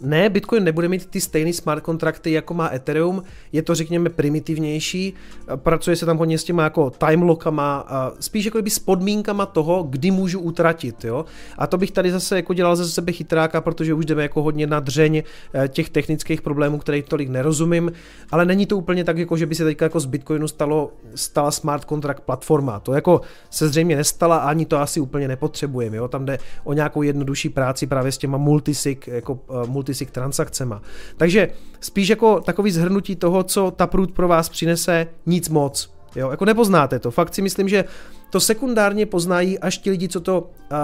ne, 0.00 0.30
Bitcoin 0.30 0.64
nebude 0.64 0.88
mít 0.88 1.06
ty 1.06 1.20
stejné 1.20 1.52
smart 1.52 1.82
kontrakty, 1.82 2.32
jako 2.32 2.54
má 2.54 2.70
Ethereum, 2.72 3.22
je 3.52 3.62
to 3.62 3.74
řekněme 3.74 4.10
primitivnější, 4.10 5.14
pracuje 5.56 5.96
se 5.96 6.06
tam 6.06 6.18
hodně 6.18 6.38
s 6.38 6.44
těma 6.44 6.64
jako 6.64 6.90
time 6.90 7.22
lockama, 7.22 7.86
spíš 8.20 8.44
jako 8.44 8.62
by 8.62 8.70
s 8.70 8.78
podmínkama 8.78 9.46
toho, 9.46 9.82
kdy 9.82 10.10
můžu 10.10 10.40
utratit, 10.40 11.04
jo. 11.04 11.24
A 11.58 11.66
to 11.66 11.78
bych 11.78 11.90
tady 11.90 12.12
zase 12.12 12.36
jako 12.36 12.54
dělal 12.54 12.76
ze 12.76 12.88
sebe 12.88 13.12
chytráka, 13.12 13.60
protože 13.60 13.94
už 13.94 14.04
jdeme 14.06 14.22
jako 14.22 14.42
hodně 14.42 14.66
na 14.66 14.80
dřeň 14.80 15.22
eh, 15.54 15.68
těch 15.68 15.90
technických 15.90 16.42
problémů, 16.42 16.78
které 16.78 17.02
tolik 17.02 17.28
nerozumím, 17.28 17.92
ale 18.30 18.44
není 18.44 18.66
to 18.66 18.76
úplně 18.76 19.04
tak, 19.04 19.18
jako 19.18 19.36
že 19.36 19.46
by 19.46 19.54
se 19.54 19.64
teďka 19.64 19.84
jako 19.84 20.00
z 20.00 20.06
Bitcoinu 20.06 20.48
stalo, 20.48 20.92
stala 21.14 21.50
smart 21.50 21.84
contract 21.84 22.22
platforma. 22.22 22.80
To 22.80 22.92
jako 22.92 23.20
se 23.50 23.68
zřejmě 23.68 23.96
nestala 23.96 24.36
a 24.36 24.48
ani 24.48 24.66
to 24.66 24.78
asi 24.78 25.00
úplně 25.00 25.28
nepotřebujeme, 25.28 25.96
jo. 25.96 26.08
Tam 26.08 26.24
jde 26.24 26.38
o 26.64 26.72
nějakou 26.72 27.02
jednodušší 27.02 27.48
práci 27.48 27.86
právě 27.86 28.12
s 28.12 28.18
těma 28.18 28.38
multisig, 28.38 29.08
jako 29.08 29.32
uh, 29.32 29.66
multi 29.92 30.04
multisig 30.04 30.10
transakcema. 30.10 30.82
Takže 31.16 31.50
spíš 31.80 32.08
jako 32.08 32.40
takový 32.40 32.70
zhrnutí 32.70 33.16
toho, 33.16 33.42
co 33.42 33.70
ta 33.70 33.86
průd 33.86 34.12
pro 34.12 34.28
vás 34.28 34.48
přinese, 34.48 35.06
nic 35.26 35.48
moc. 35.48 35.90
Jo, 36.16 36.30
jako 36.30 36.44
nepoznáte 36.44 36.98
to. 36.98 37.10
Fakt 37.10 37.34
si 37.34 37.42
myslím, 37.42 37.68
že 37.68 37.84
to 38.30 38.40
sekundárně 38.40 39.06
poznají 39.06 39.58
až 39.58 39.78
ti 39.78 39.90
lidi, 39.90 40.08
co 40.08 40.20
to 40.20 40.40
uh, 40.40 40.78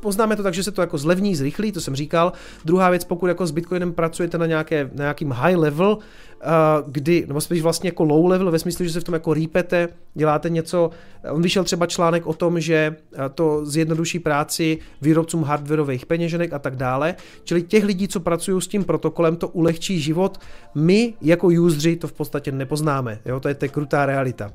poznáme 0.00 0.36
to 0.36 0.42
tak, 0.42 0.54
že 0.54 0.62
se 0.62 0.70
to 0.70 0.80
jako 0.80 0.98
zlevní, 0.98 1.36
zrychlí, 1.36 1.72
to 1.72 1.80
jsem 1.80 1.94
říkal. 1.94 2.32
Druhá 2.64 2.90
věc, 2.90 3.04
pokud 3.04 3.26
jako 3.26 3.46
s 3.46 3.50
Bitcoinem 3.50 3.92
pracujete 3.92 4.38
na, 4.38 4.46
nějaké, 4.46 4.84
na 4.84 5.04
nějakým 5.04 5.30
high 5.30 5.56
level, 5.56 5.98
uh, 5.98 6.90
kdy, 6.90 7.24
nebo 7.28 7.40
spíš 7.40 7.62
vlastně 7.62 7.88
jako 7.88 8.04
low 8.04 8.26
level, 8.26 8.50
ve 8.50 8.58
smyslu, 8.58 8.84
že 8.84 8.92
se 8.92 9.00
v 9.00 9.04
tom 9.04 9.14
jako 9.14 9.34
rýpete, 9.34 9.88
děláte 10.14 10.50
něco, 10.50 10.90
on 11.30 11.42
vyšel 11.42 11.64
třeba 11.64 11.86
článek 11.86 12.26
o 12.26 12.32
tom, 12.32 12.60
že 12.60 12.96
to 13.34 13.66
zjednoduší 13.66 14.18
práci 14.18 14.78
výrobcům 15.02 15.42
hardwareových 15.42 16.06
peněženek 16.06 16.52
a 16.52 16.58
tak 16.58 16.76
dále, 16.76 17.14
čili 17.44 17.62
těch 17.62 17.84
lidí, 17.84 18.08
co 18.08 18.20
pracují 18.20 18.62
s 18.62 18.68
tím 18.68 18.84
protokolem, 18.84 19.36
to 19.36 19.48
ulehčí 19.48 20.00
život, 20.00 20.38
my 20.74 21.14
jako 21.22 21.46
useři 21.46 21.96
to 21.96 22.08
v 22.08 22.12
podstatě 22.12 22.52
nepoznáme, 22.52 23.18
jo, 23.26 23.40
to 23.40 23.48
je 23.48 23.54
ta 23.54 23.68
krutá 23.68 24.06
realita. 24.06 24.52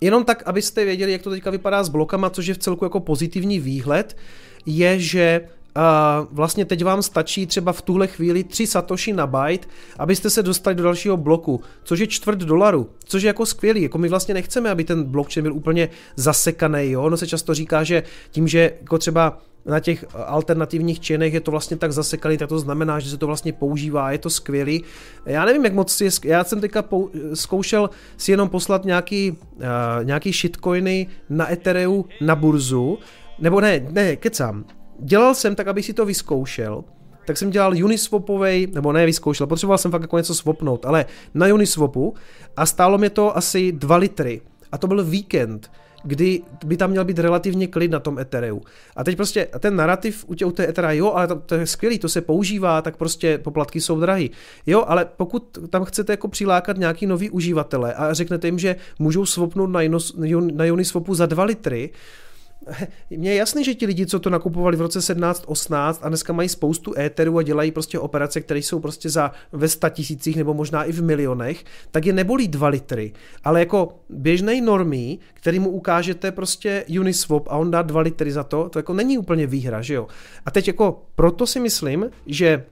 Jenom 0.00 0.24
tak, 0.24 0.42
abyste 0.46 0.84
věděli, 0.84 1.12
jak 1.12 1.22
to 1.22 1.30
teďka 1.30 1.50
vypadá 1.50 1.84
s 1.84 1.88
blokama, 1.88 2.30
což 2.30 2.46
je 2.46 2.54
v 2.54 2.58
celku 2.58 2.84
jako 2.84 3.00
pozitivní 3.00 3.58
výhled, 3.60 4.16
je, 4.66 5.00
že 5.00 5.48
Uh, 5.76 6.26
vlastně 6.32 6.64
teď 6.64 6.84
vám 6.84 7.02
stačí 7.02 7.46
třeba 7.46 7.72
v 7.72 7.82
tuhle 7.82 8.06
chvíli 8.06 8.44
3 8.44 8.66
satoshi 8.66 9.12
na 9.12 9.26
byte, 9.26 9.68
abyste 9.98 10.30
se 10.30 10.42
dostali 10.42 10.76
do 10.76 10.82
dalšího 10.82 11.16
bloku, 11.16 11.60
což 11.84 12.00
je 12.00 12.06
čtvrt 12.06 12.38
dolaru, 12.38 12.90
což 13.04 13.22
je 13.22 13.26
jako 13.26 13.46
skvělý. 13.46 13.82
Jako 13.82 13.98
my 13.98 14.08
vlastně 14.08 14.34
nechceme, 14.34 14.70
aby 14.70 14.84
ten 14.84 15.04
blockchain 15.04 15.42
byl 15.42 15.52
úplně 15.54 15.88
zasekaný, 16.16 16.90
jo. 16.90 17.02
Ono 17.02 17.16
se 17.16 17.26
často 17.26 17.54
říká, 17.54 17.84
že 17.84 18.02
tím, 18.30 18.48
že 18.48 18.72
jako 18.80 18.98
třeba 18.98 19.38
na 19.66 19.80
těch 19.80 20.04
alternativních 20.14 21.00
činech 21.00 21.34
je 21.34 21.40
to 21.40 21.50
vlastně 21.50 21.76
tak 21.76 21.92
zasekaný, 21.92 22.38
tak 22.38 22.48
to 22.48 22.58
znamená, 22.58 23.00
že 23.00 23.10
se 23.10 23.16
to 23.16 23.26
vlastně 23.26 23.52
používá, 23.52 24.12
je 24.12 24.18
to 24.18 24.30
skvělý. 24.30 24.84
Já 25.26 25.44
nevím, 25.44 25.64
jak 25.64 25.74
moc 25.74 26.00
je, 26.00 26.10
já 26.24 26.44
jsem 26.44 26.60
teďka 26.60 26.82
pou, 26.82 27.10
zkoušel 27.34 27.90
si 28.16 28.30
jenom 28.30 28.48
poslat 28.48 28.84
nějaký, 28.84 29.30
uh, 29.30 29.36
nějaký 30.02 30.32
shitcoiny 30.32 31.06
na 31.28 31.52
Ethereum 31.52 32.04
na 32.20 32.36
burzu, 32.36 32.98
nebo 33.38 33.60
ne, 33.60 33.86
ne, 33.90 34.16
kecám. 34.16 34.64
Dělal 34.98 35.34
jsem 35.34 35.54
tak, 35.54 35.68
aby 35.68 35.82
si 35.82 35.92
to 35.92 36.06
vyzkoušel, 36.06 36.84
tak 37.24 37.36
jsem 37.36 37.50
dělal 37.50 37.84
Uniswapovej, 37.84 38.68
nebo 38.74 38.92
ne 38.92 39.06
vyzkoušel, 39.06 39.46
potřeboval 39.46 39.78
jsem 39.78 39.90
fakt 39.90 40.02
jako 40.02 40.16
něco 40.16 40.34
swapnout, 40.34 40.86
ale 40.86 41.06
na 41.34 41.46
Uniswapu 41.54 42.14
a 42.56 42.66
stálo 42.66 42.98
mě 42.98 43.10
to 43.10 43.36
asi 43.36 43.72
2 43.72 43.96
litry 43.96 44.40
a 44.72 44.78
to 44.78 44.86
byl 44.86 45.04
víkend, 45.04 45.70
kdy 46.02 46.42
by 46.64 46.76
tam 46.76 46.90
měl 46.90 47.04
být 47.04 47.18
relativně 47.18 47.66
klid 47.66 47.90
na 47.90 48.00
tom 48.00 48.18
Ethereu. 48.18 48.60
A 48.96 49.04
teď 49.04 49.16
prostě 49.16 49.48
ten 49.58 49.76
narrativ 49.76 50.24
u, 50.26 50.34
tě, 50.34 50.44
u 50.44 50.50
té 50.50 50.68
Ethera, 50.68 50.92
jo, 50.92 51.12
ale 51.12 51.26
to, 51.26 51.36
to 51.36 51.54
je 51.54 51.66
skvělý, 51.66 51.98
to 51.98 52.08
se 52.08 52.20
používá, 52.20 52.82
tak 52.82 52.96
prostě 52.96 53.38
poplatky 53.38 53.80
jsou 53.80 54.00
drahý. 54.00 54.30
Jo, 54.66 54.84
ale 54.86 55.04
pokud 55.16 55.58
tam 55.70 55.84
chcete 55.84 56.12
jako 56.12 56.28
přilákat 56.28 56.76
nějaký 56.76 57.06
nový 57.06 57.30
uživatele 57.30 57.94
a 57.94 58.14
řeknete 58.14 58.48
jim, 58.48 58.58
že 58.58 58.76
můžou 58.98 59.26
swapnout 59.26 59.70
na, 59.70 59.80
na 60.52 60.72
Uniswapu 60.72 61.14
za 61.14 61.26
2 61.26 61.44
litry, 61.44 61.90
mně 63.10 63.30
je 63.30 63.36
jasný, 63.36 63.64
že 63.64 63.74
ti 63.74 63.86
lidi, 63.86 64.06
co 64.06 64.20
to 64.20 64.30
nakupovali 64.30 64.76
v 64.76 64.80
roce 64.80 64.98
17-18 64.98 65.98
a 66.02 66.08
dneska 66.08 66.32
mají 66.32 66.48
spoustu 66.48 66.98
éterů 66.98 67.38
a 67.38 67.42
dělají 67.42 67.70
prostě 67.70 67.98
operace, 67.98 68.40
které 68.40 68.60
jsou 68.60 68.80
prostě 68.80 69.10
za 69.10 69.32
ve 69.52 69.68
tisících 69.90 70.36
nebo 70.36 70.54
možná 70.54 70.84
i 70.84 70.92
v 70.92 71.02
milionech, 71.02 71.64
tak 71.90 72.06
je 72.06 72.12
nebolí 72.12 72.48
2 72.48 72.68
litry. 72.68 73.12
Ale 73.44 73.60
jako 73.60 73.98
běžnej 74.08 74.60
normí, 74.60 75.20
který 75.34 75.58
mu 75.58 75.70
ukážete 75.70 76.32
prostě 76.32 76.84
Uniswap 77.00 77.48
a 77.48 77.56
on 77.56 77.70
dá 77.70 77.82
2 77.82 78.00
litry 78.00 78.32
za 78.32 78.44
to, 78.44 78.68
to 78.68 78.78
jako 78.78 78.94
není 78.94 79.18
úplně 79.18 79.46
výhra, 79.46 79.82
že 79.82 79.94
jo? 79.94 80.06
A 80.46 80.50
teď 80.50 80.66
jako 80.66 81.02
proto 81.14 81.46
si 81.46 81.60
myslím, 81.60 82.10
že 82.26 82.64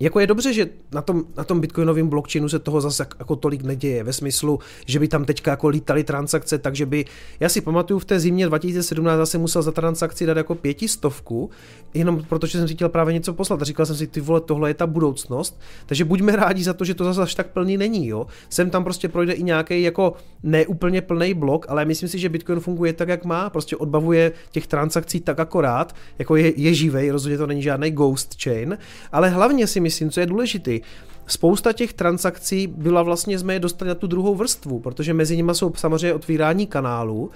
jako 0.00 0.20
je 0.20 0.26
dobře, 0.26 0.52
že 0.52 0.68
na 0.92 1.02
tom, 1.02 1.24
na 1.36 1.44
tom 1.44 1.60
bitcoinovém 1.60 2.08
blockchainu 2.08 2.48
se 2.48 2.58
toho 2.58 2.80
zase 2.80 3.06
jako 3.18 3.36
tolik 3.36 3.62
neděje, 3.62 4.04
ve 4.04 4.12
smyslu, 4.12 4.58
že 4.86 4.98
by 4.98 5.08
tam 5.08 5.24
teďka 5.24 5.50
jako 5.50 5.68
lítaly 5.68 6.04
transakce, 6.04 6.58
takže 6.58 6.86
by, 6.86 7.04
já 7.40 7.48
si 7.48 7.60
pamatuju 7.60 7.98
v 7.98 8.04
té 8.04 8.20
zimě 8.20 8.46
2017 8.46 9.18
zase 9.18 9.38
musel 9.38 9.62
za 9.62 9.72
transakci 9.72 10.26
dát 10.26 10.36
jako 10.36 10.54
pětistovku, 10.54 11.50
jenom 11.94 12.24
protože 12.28 12.58
jsem 12.58 12.68
si 12.68 12.74
chtěl 12.74 12.88
právě 12.88 13.14
něco 13.14 13.34
poslat 13.34 13.62
a 13.62 13.64
říkal 13.64 13.86
jsem 13.86 13.96
si, 13.96 14.06
ty 14.06 14.20
vole, 14.20 14.40
tohle 14.40 14.70
je 14.70 14.74
ta 14.74 14.86
budoucnost, 14.86 15.60
takže 15.86 16.04
buďme 16.04 16.36
rádi 16.36 16.64
za 16.64 16.72
to, 16.72 16.84
že 16.84 16.94
to 16.94 17.04
zase 17.04 17.22
až 17.22 17.34
tak 17.34 17.46
plný 17.46 17.76
není, 17.76 18.06
jo. 18.06 18.26
Sem 18.48 18.70
tam 18.70 18.84
prostě 18.84 19.08
projde 19.08 19.32
i 19.32 19.42
nějaký 19.42 19.82
jako 19.82 20.12
neúplně 20.42 21.02
plný 21.02 21.34
blok, 21.34 21.66
ale 21.68 21.84
myslím 21.84 22.08
si, 22.08 22.18
že 22.18 22.28
Bitcoin 22.28 22.60
funguje 22.60 22.92
tak, 22.92 23.08
jak 23.08 23.24
má, 23.24 23.50
prostě 23.50 23.76
odbavuje 23.76 24.32
těch 24.50 24.66
transakcí 24.66 25.20
tak 25.20 25.40
akorát, 25.40 25.94
jako 26.18 26.36
je, 26.36 26.60
je 26.60 26.74
živej, 26.74 27.10
rozhodně 27.10 27.38
to 27.38 27.46
není 27.46 27.62
žádný 27.62 27.90
ghost 27.90 28.42
chain, 28.42 28.78
ale 29.12 29.28
hlavně 29.28 29.66
si 29.66 29.80
myslím, 29.80 29.89
co 29.90 30.20
je 30.20 30.26
důležité, 30.26 30.78
spousta 31.26 31.72
těch 31.72 31.92
transakcí 31.92 32.66
byla 32.66 33.02
vlastně, 33.02 33.38
jsme 33.38 33.52
je 33.52 33.60
dostali 33.60 33.88
na 33.88 33.94
tu 33.94 34.06
druhou 34.06 34.34
vrstvu, 34.34 34.80
protože 34.80 35.14
mezi 35.14 35.36
nimi 35.36 35.54
jsou 35.54 35.72
samozřejmě 35.74 36.14
otvírání 36.14 36.66
kanálů, 36.66 37.30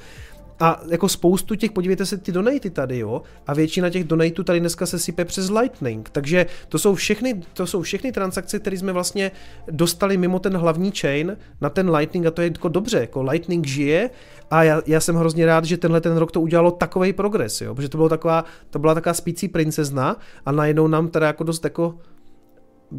a 0.60 0.82
jako 0.90 1.08
spoustu 1.08 1.54
těch, 1.54 1.72
podívejte 1.72 2.06
se 2.06 2.16
ty 2.16 2.32
donaty 2.32 2.70
tady, 2.70 2.98
jo, 2.98 3.22
a 3.46 3.54
většina 3.54 3.90
těch 3.90 4.04
donatů 4.04 4.44
tady 4.44 4.60
dneska 4.60 4.86
se 4.86 4.98
sype 4.98 5.24
přes 5.24 5.50
Lightning, 5.50 6.10
takže 6.10 6.46
to 6.68 6.78
jsou 6.78 6.94
všechny, 6.94 7.42
to 7.52 7.66
jsou 7.66 7.82
všechny 7.82 8.12
transakce, 8.12 8.58
které 8.58 8.78
jsme 8.78 8.92
vlastně 8.92 9.30
dostali 9.70 10.16
mimo 10.16 10.38
ten 10.38 10.56
hlavní 10.56 10.90
chain 10.90 11.36
na 11.60 11.70
ten 11.70 11.90
Lightning 11.90 12.26
a 12.26 12.30
to 12.30 12.42
je 12.42 12.48
jako 12.48 12.68
dobře, 12.68 12.98
jako 12.98 13.22
Lightning 13.22 13.66
žije 13.66 14.10
a 14.50 14.62
já, 14.62 14.82
já 14.86 15.00
jsem 15.00 15.16
hrozně 15.16 15.46
rád, 15.46 15.64
že 15.64 15.76
tenhle 15.76 16.00
ten 16.00 16.16
rok 16.16 16.32
to 16.32 16.40
udělalo 16.40 16.70
takový 16.70 17.12
progres, 17.12 17.60
jo, 17.60 17.74
protože 17.74 17.88
to, 17.88 17.98
bylo 17.98 18.08
taková, 18.08 18.44
to 18.70 18.78
byla 18.78 18.94
taková 18.94 19.14
spící 19.14 19.48
princezna 19.48 20.16
a 20.46 20.52
najednou 20.52 20.88
nám 20.88 21.08
teda 21.08 21.26
jako 21.26 21.44
dost 21.44 21.64
jako 21.64 21.98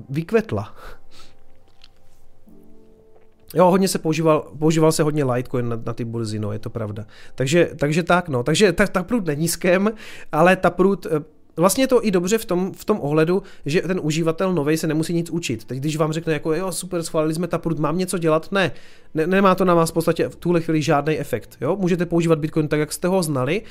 vykvetla. 0.09 0.75
Jo, 3.55 3.71
hodně 3.71 3.87
se 3.87 3.99
používal, 3.99 4.51
používal 4.59 4.91
se 4.91 5.03
hodně 5.03 5.23
Litecoin 5.23 5.69
na, 5.69 5.81
na 5.85 5.93
ty 5.93 6.05
burzy, 6.05 6.39
no, 6.39 6.51
je 6.51 6.59
to 6.59 6.69
pravda. 6.69 7.05
Takže, 7.35 7.71
takže 7.79 8.03
tak, 8.03 8.29
no, 8.29 8.43
takže 8.43 8.73
ta, 8.73 8.87
ta 8.87 9.03
prut 9.03 9.25
není 9.25 9.47
scam, 9.47 9.89
ale 10.31 10.55
ta 10.55 10.69
prut, 10.69 11.05
eh, 11.05 11.23
Vlastně 11.57 11.83
je 11.83 11.87
to 11.87 12.05
i 12.05 12.11
dobře 12.11 12.37
v 12.37 12.45
tom, 12.45 12.73
v 12.73 12.85
tom 12.85 12.99
ohledu, 13.01 13.43
že 13.65 13.81
ten 13.81 13.99
uživatel 14.03 14.53
nový 14.53 14.77
se 14.77 14.87
nemusí 14.87 15.13
nic 15.13 15.29
učit. 15.29 15.65
Teď 15.65 15.79
když 15.79 15.97
vám 15.97 16.13
řekne, 16.13 16.33
jako 16.33 16.53
jo, 16.53 16.71
super, 16.71 17.03
schválili 17.03 17.33
jsme 17.33 17.47
ta 17.47 17.57
prut, 17.57 17.79
mám 17.79 17.97
něco 17.97 18.17
dělat, 18.17 18.51
ne, 18.51 18.71
ne, 19.13 19.27
nemá 19.27 19.55
to 19.55 19.65
na 19.65 19.73
vás 19.73 19.91
v 19.91 19.93
podstatě 19.93 20.29
v 20.29 20.35
tuhle 20.35 20.61
chvíli 20.61 20.81
žádný 20.81 21.19
efekt. 21.19 21.57
Jo? 21.61 21.75
Můžete 21.75 22.05
používat 22.05 22.39
Bitcoin 22.39 22.67
tak, 22.67 22.79
jak 22.79 22.93
jste 22.93 23.07
ho 23.07 23.23
znali, 23.23 23.61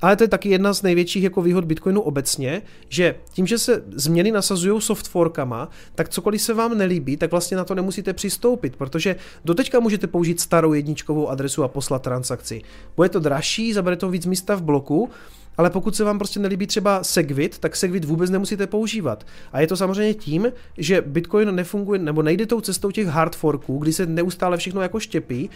ale 0.00 0.16
to 0.16 0.24
je 0.24 0.28
taky 0.28 0.48
jedna 0.48 0.72
z 0.72 0.82
největších 0.82 1.22
jako 1.22 1.42
výhod 1.42 1.64
Bitcoinu 1.64 2.00
obecně, 2.00 2.62
že 2.88 3.14
tím, 3.32 3.46
že 3.46 3.58
se 3.58 3.82
změny 3.90 4.32
nasazují 4.32 4.80
softforkama, 4.80 5.68
tak 5.94 6.08
cokoliv 6.08 6.42
se 6.42 6.54
vám 6.54 6.78
nelíbí, 6.78 7.16
tak 7.16 7.30
vlastně 7.30 7.56
na 7.56 7.64
to 7.64 7.74
nemusíte 7.74 8.12
přistoupit, 8.12 8.76
protože 8.76 9.16
doteďka 9.44 9.80
můžete 9.80 10.06
použít 10.06 10.40
starou 10.40 10.72
jedničkovou 10.72 11.28
adresu 11.28 11.64
a 11.64 11.68
poslat 11.68 12.02
transakci. 12.02 12.62
Bude 12.96 13.08
to 13.08 13.20
dražší, 13.20 13.72
zabere 13.72 13.96
to 13.96 14.10
víc 14.10 14.26
místa 14.26 14.54
v 14.54 14.62
bloku, 14.62 15.10
ale 15.56 15.70
pokud 15.70 15.96
se 15.96 16.04
vám 16.04 16.18
prostě 16.18 16.40
nelíbí 16.40 16.66
třeba 16.66 17.04
Segwit, 17.04 17.58
tak 17.58 17.76
Segwit 17.76 18.04
vůbec 18.04 18.30
nemusíte 18.30 18.66
používat. 18.66 19.26
A 19.52 19.60
je 19.60 19.66
to 19.66 19.76
samozřejmě 19.76 20.14
tím, 20.14 20.52
že 20.78 21.02
Bitcoin 21.02 21.54
nefunguje, 21.54 21.98
nebo 21.98 22.22
nejde 22.22 22.46
tou 22.46 22.60
cestou 22.60 22.90
těch 22.90 23.06
hard 23.06 23.36
forků, 23.36 23.78
kdy 23.78 23.92
se 23.92 24.06
neustále 24.06 24.56
všechno 24.56 24.82
jako 24.82 25.00
štěpí, 25.00 25.50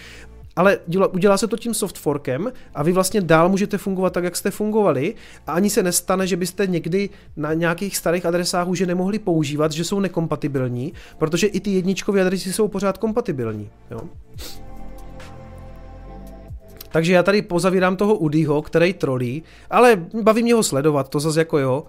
ale 0.56 0.78
děla, 0.86 1.06
udělá 1.06 1.38
se 1.38 1.46
to 1.46 1.56
tím 1.56 1.74
softforkem 1.74 2.52
a 2.74 2.82
vy 2.82 2.92
vlastně 2.92 3.20
dál 3.20 3.48
můžete 3.48 3.78
fungovat 3.78 4.12
tak, 4.12 4.24
jak 4.24 4.36
jste 4.36 4.50
fungovali 4.50 5.14
a 5.46 5.52
ani 5.52 5.70
se 5.70 5.82
nestane, 5.82 6.26
že 6.26 6.36
byste 6.36 6.66
někdy 6.66 7.10
na 7.36 7.52
nějakých 7.52 7.96
starých 7.96 8.26
adresách 8.26 8.68
už 8.68 8.78
je 8.78 8.86
nemohli 8.86 9.18
používat, 9.18 9.72
že 9.72 9.84
jsou 9.84 10.00
nekompatibilní, 10.00 10.92
protože 11.18 11.46
i 11.46 11.60
ty 11.60 11.70
jedničkové 11.70 12.20
adresy 12.20 12.52
jsou 12.52 12.68
pořád 12.68 12.98
kompatibilní. 12.98 13.70
Jo? 13.90 14.00
Takže 16.92 17.12
já 17.12 17.22
tady 17.22 17.42
pozavírám 17.42 17.96
toho 17.96 18.14
Udyho, 18.14 18.62
který 18.62 18.92
trolí, 18.92 19.42
ale 19.70 20.06
baví 20.22 20.42
mě 20.42 20.54
ho 20.54 20.62
sledovat, 20.62 21.08
to 21.08 21.20
zase 21.20 21.40
jako 21.40 21.58
jo. 21.58 21.84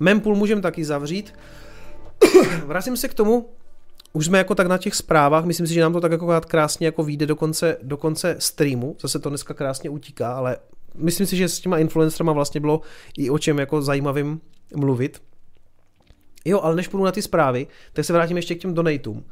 Mempool 0.00 0.36
můžeme 0.36 0.62
taky 0.62 0.84
zavřít. 0.84 1.34
Vracím 2.66 2.96
se 2.96 3.08
k 3.08 3.14
tomu, 3.14 3.48
už 4.16 4.26
jsme 4.26 4.38
jako 4.38 4.54
tak 4.54 4.66
na 4.66 4.78
těch 4.78 4.94
zprávách, 4.94 5.44
myslím 5.44 5.66
si, 5.66 5.74
že 5.74 5.80
nám 5.80 5.92
to 5.92 6.00
tak 6.00 6.12
jako 6.12 6.40
krásně 6.40 6.86
jako 6.86 7.04
vyjde 7.04 7.26
do 7.26 7.36
konce, 7.36 7.76
do 7.82 7.96
konce 7.96 8.36
streamu, 8.38 8.96
zase 9.00 9.18
to 9.18 9.28
dneska 9.28 9.54
krásně 9.54 9.90
utíká, 9.90 10.32
ale 10.32 10.56
myslím 10.94 11.26
si, 11.26 11.36
že 11.36 11.48
s 11.48 11.60
těma 11.60 11.78
influencerama 11.78 12.32
vlastně 12.32 12.60
bylo 12.60 12.80
i 13.18 13.30
o 13.30 13.38
čem 13.38 13.58
jako 13.58 13.82
zajímavým 13.82 14.40
mluvit. 14.76 15.22
Jo, 16.44 16.60
ale 16.60 16.76
než 16.76 16.88
půjdu 16.88 17.04
na 17.04 17.12
ty 17.12 17.22
zprávy, 17.22 17.66
tak 17.92 18.04
se 18.04 18.12
vrátím 18.12 18.36
ještě 18.36 18.54
k 18.54 18.60
těm 18.60 18.74
donatům. 18.74 19.24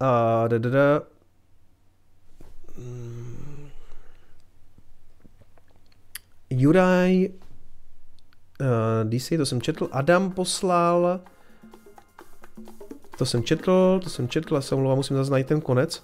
A 0.00 0.44
da, 0.48 0.58
da, 0.58 0.70
da. 0.70 1.02
Juraj 6.50 7.28
uh, 8.60 9.10
DC, 9.10 9.28
to 9.36 9.46
jsem 9.46 9.62
četl, 9.62 9.88
Adam 9.92 10.30
poslal 10.30 11.20
to 13.18 13.26
jsem 13.26 13.42
četl, 13.42 14.00
to 14.02 14.10
jsem 14.10 14.28
četl, 14.28 14.56
a 14.56 14.60
se 14.60 14.74
omlouvám, 14.74 14.96
musím 14.96 15.16
zase 15.16 15.30
najít 15.30 15.46
ten 15.46 15.60
konec. 15.60 16.02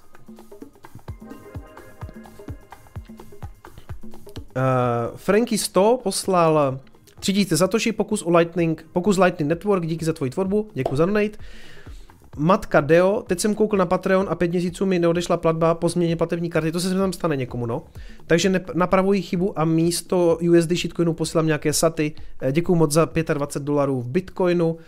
Uh, 4.56 5.16
Franky 5.16 5.58
100 5.58 6.00
poslal 6.02 6.80
3000 7.20 7.56
Satoshi, 7.56 7.92
pokus 7.92 8.22
o 8.22 8.30
Lightning, 8.30 8.86
pokus 8.92 9.18
Lightning 9.18 9.48
Network, 9.48 9.86
díky 9.86 10.04
za 10.04 10.12
tvoji 10.12 10.30
tvorbu, 10.30 10.68
děkuji 10.74 10.96
za 10.96 11.06
donate. 11.06 11.38
Matka 12.36 12.80
Deo, 12.80 13.22
teď 13.26 13.40
jsem 13.40 13.54
koukl 13.54 13.76
na 13.76 13.86
Patreon 13.86 14.26
a 14.30 14.34
pět 14.34 14.50
měsíců 14.50 14.86
mi 14.86 14.98
neodešla 14.98 15.36
platba 15.36 15.74
po 15.74 15.88
změně 15.88 16.16
platební 16.16 16.50
karty, 16.50 16.72
to 16.72 16.80
se 16.80 16.94
tam 16.94 17.12
stane 17.12 17.36
někomu, 17.36 17.66
no. 17.66 17.82
Takže 18.26 18.62
napravuji 18.74 19.22
chybu 19.22 19.58
a 19.58 19.64
místo 19.64 20.38
USD 20.50 20.72
shitcoinu 20.72 21.14
posílám 21.14 21.46
nějaké 21.46 21.72
saty. 21.72 22.12
Eh, 22.40 22.52
děkuji 22.52 22.74
moc 22.74 22.92
za 22.92 23.08
25 23.34 23.64
dolarů 23.64 24.02
v 24.02 24.08
Bitcoinu. 24.08 24.78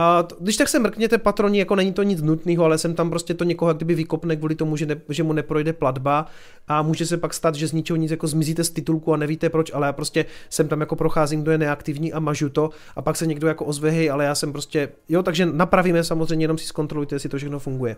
A 0.00 0.22
to, 0.22 0.36
když 0.40 0.56
tak 0.56 0.68
se 0.68 0.78
mrkněte 0.78 1.18
patroni, 1.18 1.58
jako 1.58 1.76
není 1.76 1.92
to 1.92 2.02
nic 2.02 2.22
nutného, 2.22 2.64
ale 2.64 2.78
jsem 2.78 2.94
tam 2.94 3.10
prostě 3.10 3.34
to 3.34 3.44
někoho 3.44 3.74
kdyby 3.74 3.94
vykopne 3.94 4.36
kvůli 4.36 4.54
tomu, 4.54 4.76
že, 4.76 4.86
ne, 4.86 5.00
že 5.08 5.22
mu 5.22 5.32
neprojde 5.32 5.72
platba 5.72 6.26
a 6.68 6.82
může 6.82 7.06
se 7.06 7.16
pak 7.16 7.34
stát, 7.34 7.54
že 7.54 7.68
z 7.68 7.72
ničeho 7.72 7.96
nic 7.96 8.10
jako 8.10 8.26
zmizíte 8.26 8.64
z 8.64 8.70
titulku 8.70 9.12
a 9.12 9.16
nevíte 9.16 9.48
proč, 9.48 9.70
ale 9.74 9.86
já 9.86 9.92
prostě 9.92 10.24
jsem 10.50 10.68
tam 10.68 10.80
jako 10.80 10.96
procházím, 10.96 11.42
kdo 11.42 11.50
je 11.50 11.58
neaktivní 11.58 12.12
a 12.12 12.20
mažu 12.20 12.48
to 12.48 12.70
a 12.96 13.02
pak 13.02 13.16
se 13.16 13.26
někdo 13.26 13.48
jako 13.48 13.64
ozve, 13.64 13.90
hej, 13.90 14.10
ale 14.10 14.24
já 14.24 14.34
jsem 14.34 14.52
prostě, 14.52 14.88
jo, 15.08 15.22
takže 15.22 15.46
napravíme 15.46 16.04
samozřejmě, 16.04 16.44
jenom 16.44 16.58
si 16.58 16.66
zkontrolujte, 16.66 17.14
jestli 17.14 17.28
to 17.28 17.36
všechno 17.36 17.58
funguje. 17.58 17.96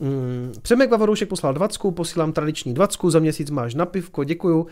Mm, 0.00 0.52
Přemek 0.62 0.90
Vavoroušek 0.90 1.28
poslal 1.28 1.54
20, 1.54 1.78
posílám 1.94 2.32
tradiční 2.32 2.74
20, 2.74 2.98
za 3.08 3.18
měsíc 3.18 3.50
máš 3.50 3.74
na 3.74 3.86
pivko, 3.86 4.24
děkuju. 4.24 4.60
Uh, 4.60 4.66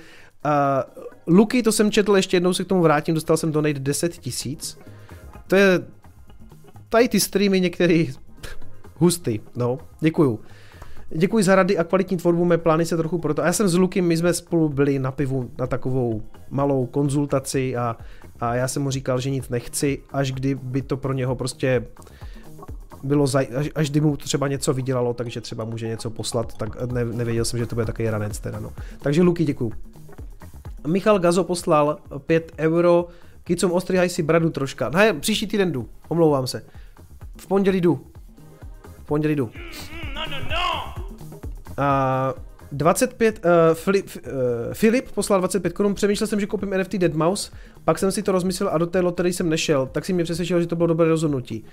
Luky, 1.27 1.63
to 1.63 1.73
jsem 1.73 1.91
četl, 1.91 2.17
ještě 2.17 2.37
jednou 2.37 2.55
se 2.55 2.65
k 2.65 2.67
tomu 2.67 2.83
vrátím, 2.83 3.15
dostal 3.15 3.37
jsem 3.37 3.53
donate 3.53 3.79
10 3.79 4.17
tisíc. 4.17 4.79
To 5.47 5.57
je 5.57 5.81
tady 6.89 7.09
ty 7.09 7.21
streamy 7.21 7.61
některý 7.61 8.13
hustý, 8.95 9.41
no, 9.57 9.79
děkuju. 10.01 10.41
Děkuji 11.11 11.45
za 11.45 11.55
rady 11.55 11.79
a 11.79 11.85
kvalitní 11.85 12.17
tvorbu, 12.17 12.45
mé 12.45 12.59
plány 12.59 12.87
se 12.87 12.97
trochu 12.97 13.19
proto. 13.19 13.43
A 13.43 13.47
já 13.47 13.53
jsem 13.53 13.69
s 13.69 13.75
Lukem, 13.75 14.05
my 14.05 14.17
jsme 14.17 14.35
spolu 14.35 14.69
byli 14.69 14.99
na 14.99 15.13
pivu 15.13 15.51
na 15.59 15.67
takovou 15.67 16.23
malou 16.51 16.87
konzultaci 16.87 17.77
a, 17.77 17.97
a 18.41 18.55
já 18.55 18.69
jsem 18.69 18.83
mu 18.83 18.91
říkal, 18.91 19.21
že 19.21 19.31
nic 19.31 19.49
nechci, 19.49 19.99
až 20.13 20.33
kdyby 20.33 20.83
to 20.83 20.97
pro 20.97 21.13
něho 21.13 21.37
prostě 21.37 21.87
bylo, 23.03 23.27
zaj, 23.27 23.49
až, 23.57 23.71
až 23.75 23.91
kdy 23.91 24.01
mu 24.01 24.17
třeba 24.17 24.49
něco 24.49 24.73
vydělalo, 24.73 25.15
takže 25.15 25.41
třeba 25.41 25.65
může 25.65 25.89
něco 25.89 26.11
poslat, 26.11 26.57
tak 26.57 26.93
ne, 26.93 27.05
nevěděl 27.05 27.45
jsem, 27.45 27.59
že 27.59 27.67
to 27.67 27.75
bude 27.75 27.87
takový 27.87 28.11
ranec 28.11 28.39
teda, 28.39 28.61
no. 28.61 28.73
Takže 29.03 29.23
Luky, 29.23 29.45
děkuju. 29.45 29.73
Michal 30.87 31.19
Gazo 31.19 31.45
poslal 31.45 31.99
5 32.27 32.53
euro, 32.59 33.09
Kicom 33.47 33.73
ostříhaj 33.73 34.09
si 34.09 34.23
bradu 34.23 34.51
troška. 34.51 34.91
Ne, 34.91 35.15
příští 35.15 35.47
týden 35.47 35.73
jdu, 35.73 35.89
omlouvám 36.09 36.47
se. 36.47 36.65
V 37.37 37.47
pondělí 37.47 37.81
jdu. 37.81 38.07
V 39.03 39.07
pondělí 39.07 39.35
jdu. 39.35 39.51
A 41.79 42.35
25, 42.73 43.45
uh, 43.45 43.75
Filip, 43.75 44.07
uh, 44.17 44.23
Filip 44.73 45.11
poslal 45.13 45.41
25 45.41 45.73
korun, 45.73 45.95
přemýšlel 45.95 46.27
jsem, 46.27 46.41
že 46.41 46.47
koupím 46.47 46.71
NFT 46.71 46.93
Deadmau5, 46.93 47.53
pak 47.85 47.99
jsem 47.99 48.13
si 48.13 48.23
to 48.23 48.33
rozmyslel 48.33 48.71
a 48.73 48.79
do 48.79 48.87
té 48.87 49.01
loterie 49.01 49.33
jsem 49.33 49.49
nešel, 49.49 49.89
tak 49.93 50.05
si 50.05 50.13
mě 50.13 50.25
přesvědčil, 50.25 50.61
že 50.61 50.67
to 50.67 50.77
bylo 50.77 50.87
dobré 50.87 51.09
rozhodnutí. 51.09 51.65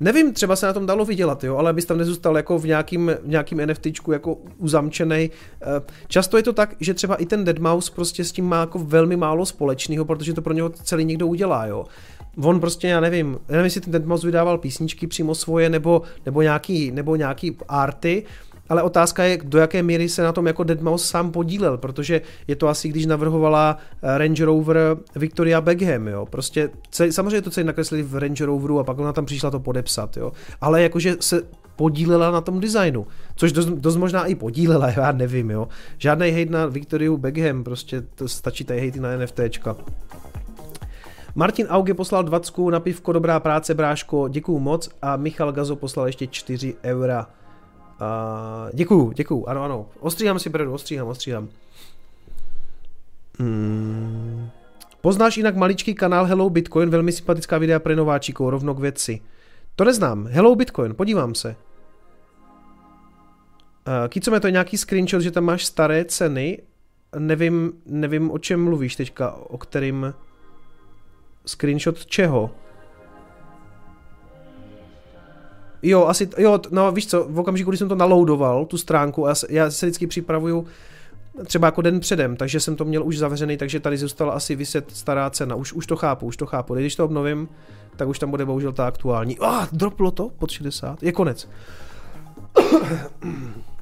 Nevím, 0.00 0.32
třeba 0.32 0.56
se 0.56 0.66
na 0.66 0.72
tom 0.72 0.86
dalo 0.86 1.04
vydělat, 1.04 1.44
jo, 1.44 1.56
ale 1.56 1.70
abys 1.70 1.84
tam 1.84 1.98
nezůstal 1.98 2.36
jako 2.36 2.58
v 2.58 2.66
nějakým, 2.66 3.12
v 3.22 3.28
nějakým 3.28 3.66
NFTčku 3.66 4.12
jako 4.12 4.36
uzamčený. 4.58 5.30
Uh, 5.30 5.72
často 6.08 6.36
je 6.36 6.42
to 6.42 6.52
tak, 6.52 6.74
že 6.80 6.94
třeba 6.94 7.14
i 7.14 7.26
ten 7.26 7.44
Deadmau5 7.44 7.94
prostě 7.94 8.24
s 8.24 8.32
tím 8.32 8.44
má 8.44 8.60
jako 8.60 8.78
velmi 8.78 9.16
málo 9.16 9.46
společného, 9.46 10.04
protože 10.04 10.32
to 10.32 10.42
pro 10.42 10.52
něho 10.52 10.68
celý 10.68 11.04
někdo 11.04 11.26
udělá, 11.26 11.66
jo. 11.66 11.84
On 12.42 12.60
prostě, 12.60 12.88
já 12.88 13.00
nevím, 13.00 13.38
já 13.48 13.52
nevím, 13.52 13.64
jestli 13.64 13.80
ten 13.80 13.92
Deadmau5 13.92 14.24
vydával 14.24 14.58
písničky 14.58 15.06
přímo 15.06 15.34
svoje, 15.34 15.70
nebo, 15.70 16.02
nebo, 16.26 16.42
nějaký, 16.42 16.90
nebo 16.90 17.16
nějaký 17.16 17.56
arty, 17.68 18.24
ale 18.68 18.82
otázka 18.82 19.24
je, 19.24 19.38
do 19.44 19.58
jaké 19.58 19.82
míry 19.82 20.08
se 20.08 20.22
na 20.22 20.32
tom 20.32 20.46
jako 20.46 20.62
Deadmau5 20.62 20.96
sám 20.96 21.32
podílel, 21.32 21.78
protože 21.78 22.20
je 22.48 22.56
to 22.56 22.68
asi, 22.68 22.88
když 22.88 23.06
navrhovala 23.06 23.78
eh, 24.02 24.18
Range 24.18 24.44
Rover 24.44 24.78
Victoria 25.16 25.60
Beckham, 25.60 26.08
jo. 26.08 26.26
Prostě 26.26 26.70
celý, 26.90 27.12
samozřejmě 27.12 27.42
to 27.42 27.50
celý 27.50 27.66
nakreslili 27.66 28.02
v 28.02 28.16
Range 28.16 28.46
Roveru 28.46 28.78
a 28.78 28.84
pak 28.84 28.98
ona 28.98 29.12
tam 29.12 29.26
přišla 29.26 29.50
to 29.50 29.60
podepsat, 29.60 30.16
jo. 30.16 30.32
Ale 30.60 30.82
jakože 30.82 31.16
se 31.20 31.42
podílela 31.76 32.30
na 32.30 32.40
tom 32.40 32.60
designu, 32.60 33.06
což 33.36 33.52
dost, 33.52 33.66
dost 33.66 33.96
možná 33.96 34.26
i 34.26 34.34
podílela, 34.34 34.90
já 34.96 35.12
nevím, 35.12 35.50
jo. 35.50 35.68
Žádný 35.98 36.30
hate 36.30 36.52
na 36.52 36.66
Victoriu 36.66 37.16
Beckham, 37.16 37.64
prostě 37.64 38.00
to 38.00 38.28
stačí 38.28 38.64
tady 38.64 38.86
hate 38.86 39.00
na 39.00 39.16
NFTčka. 39.16 39.76
Martin 41.34 41.66
Auge 41.66 41.94
poslal 41.94 42.24
20 42.24 42.58
na 42.58 42.80
pivko, 42.80 43.12
dobrá 43.12 43.40
práce, 43.40 43.74
bráško, 43.74 44.28
děkuju 44.28 44.58
moc 44.58 44.90
a 45.02 45.16
Michal 45.16 45.52
Gazo 45.52 45.76
poslal 45.76 46.06
ještě 46.06 46.26
4 46.26 46.74
eura. 46.84 47.26
Uh, 48.00 48.70
děkuju, 48.74 49.12
děkuju, 49.12 49.46
ano, 49.46 49.62
ano. 49.62 49.86
Ostříhám 50.00 50.38
si 50.38 50.48
bredu, 50.50 50.72
ostříhám, 50.72 51.08
ostříhám. 51.08 51.48
Hmm. 53.38 54.48
Poznáš 55.00 55.36
jinak 55.36 55.56
maličký 55.56 55.94
kanál 55.94 56.24
Hello 56.24 56.50
Bitcoin, 56.50 56.90
velmi 56.90 57.12
sympatická 57.12 57.58
videa 57.58 57.78
pro 57.78 57.96
nováčíků, 57.96 58.50
rovno 58.50 58.74
k 58.74 58.78
věci. 58.78 59.20
To 59.76 59.84
neznám. 59.84 60.26
Hello 60.26 60.54
Bitcoin, 60.54 60.94
podívám 60.94 61.34
se. 61.34 61.56
Uh, 63.88 64.08
Kicome, 64.08 64.40
to 64.40 64.46
je 64.46 64.52
nějaký 64.52 64.76
screenshot, 64.78 65.22
že 65.22 65.30
tam 65.30 65.44
máš 65.44 65.64
staré 65.64 66.04
ceny. 66.04 66.62
Nevím, 67.18 67.72
nevím, 67.86 68.30
o 68.30 68.38
čem 68.38 68.64
mluvíš 68.64 68.96
teďka, 68.96 69.32
o 69.32 69.58
kterým... 69.58 70.14
Screenshot 71.46 72.06
čeho? 72.06 72.50
Jo, 75.82 76.06
asi, 76.06 76.28
jo, 76.38 76.60
no 76.70 76.92
víš 76.92 77.06
co, 77.06 77.26
v 77.28 77.38
okamžiku, 77.38 77.70
kdy 77.70 77.78
jsem 77.78 77.88
to 77.88 77.94
naloudoval, 77.94 78.64
tu 78.64 78.78
stránku, 78.78 79.28
a 79.28 79.34
já 79.48 79.70
se 79.70 79.86
vždycky 79.86 80.06
připravuju 80.06 80.66
třeba 81.44 81.68
jako 81.68 81.82
den 81.82 82.00
předem, 82.00 82.36
takže 82.36 82.60
jsem 82.60 82.76
to 82.76 82.84
měl 82.84 83.06
už 83.06 83.18
zavřený, 83.18 83.56
takže 83.56 83.80
tady 83.80 83.96
zůstala 83.96 84.32
asi 84.32 84.54
vyset 84.54 84.90
stará 84.90 85.30
cena. 85.30 85.54
Už, 85.54 85.72
už 85.72 85.86
to 85.86 85.96
chápu, 85.96 86.26
už 86.26 86.36
to 86.36 86.46
chápu. 86.46 86.74
Když 86.74 86.96
to 86.96 87.04
obnovím, 87.04 87.48
tak 87.96 88.08
už 88.08 88.18
tam 88.18 88.30
bude 88.30 88.44
bohužel 88.44 88.72
ta 88.72 88.86
aktuální. 88.86 89.36
Ah, 89.40 89.66
droplo 89.72 90.10
to 90.10 90.30
pod 90.38 90.50
60. 90.50 91.02
Je 91.02 91.12
konec. 91.12 91.48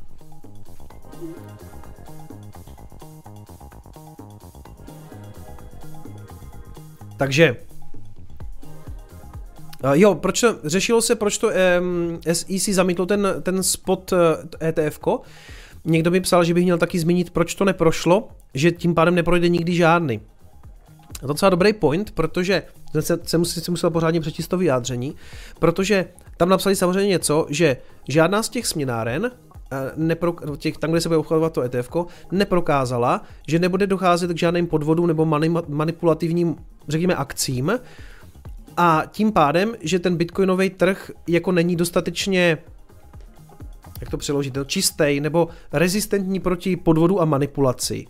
Takže 7.16 7.56
Jo, 9.92 10.14
proč 10.14 10.40
to, 10.40 10.56
řešilo 10.64 11.02
se, 11.02 11.14
proč 11.14 11.38
to 11.38 11.50
um, 11.80 12.20
SEC 12.32 12.68
zamítlo 12.68 13.06
ten, 13.06 13.28
ten 13.42 13.62
spot 13.62 14.12
uh, 14.12 14.18
eh, 14.60 14.68
ETF. 14.68 15.00
-ko. 15.00 15.20
Někdo 15.84 16.10
mi 16.10 16.20
psal, 16.20 16.44
že 16.44 16.54
bych 16.54 16.64
měl 16.64 16.78
taky 16.78 16.98
zmínit, 16.98 17.30
proč 17.30 17.54
to 17.54 17.64
neprošlo, 17.64 18.28
že 18.54 18.72
tím 18.72 18.94
pádem 18.94 19.14
neprojde 19.14 19.48
nikdy 19.48 19.74
žádný. 19.74 20.20
A 21.18 21.20
to 21.20 21.26
docela 21.26 21.50
dobrý 21.50 21.72
point, 21.72 22.10
protože 22.10 22.62
se, 23.00 23.18
se, 23.22 23.38
musel, 23.38 23.62
se 23.62 23.70
musel 23.70 23.90
pořádně 23.90 24.20
přečíst 24.20 24.48
to 24.48 24.58
vyjádření, 24.58 25.14
protože 25.58 26.08
tam 26.36 26.48
napsali 26.48 26.76
samozřejmě 26.76 27.08
něco, 27.08 27.46
že 27.50 27.76
žádná 28.08 28.42
z 28.42 28.48
těch 28.48 28.66
směnáren 28.66 29.30
eh, 29.72 29.76
nepro, 29.96 30.34
těch, 30.56 30.78
tam, 30.78 30.90
kde 30.90 31.00
se 31.00 31.08
bude 31.08 31.18
obchodovat 31.18 31.52
to 31.52 31.62
ETF, 31.62 31.90
neprokázala, 32.32 33.22
že 33.48 33.58
nebude 33.58 33.86
docházet 33.86 34.32
k 34.32 34.38
žádným 34.38 34.66
podvodům 34.66 35.06
nebo 35.06 35.24
mani, 35.24 35.48
manipulativním, 35.68 36.56
řekněme, 36.88 37.14
akcím, 37.14 37.72
a 38.76 39.02
tím 39.10 39.32
pádem, 39.32 39.74
že 39.80 39.98
ten 39.98 40.16
bitcoinový 40.16 40.70
trh 40.70 41.10
jako 41.28 41.52
není 41.52 41.76
dostatečně 41.76 42.58
jak 44.00 44.10
to 44.10 44.16
přeložit, 44.16 44.58
čistý 44.66 45.20
nebo 45.20 45.48
rezistentní 45.72 46.40
proti 46.40 46.76
podvodu 46.76 47.20
a 47.20 47.24
manipulaci. 47.24 48.06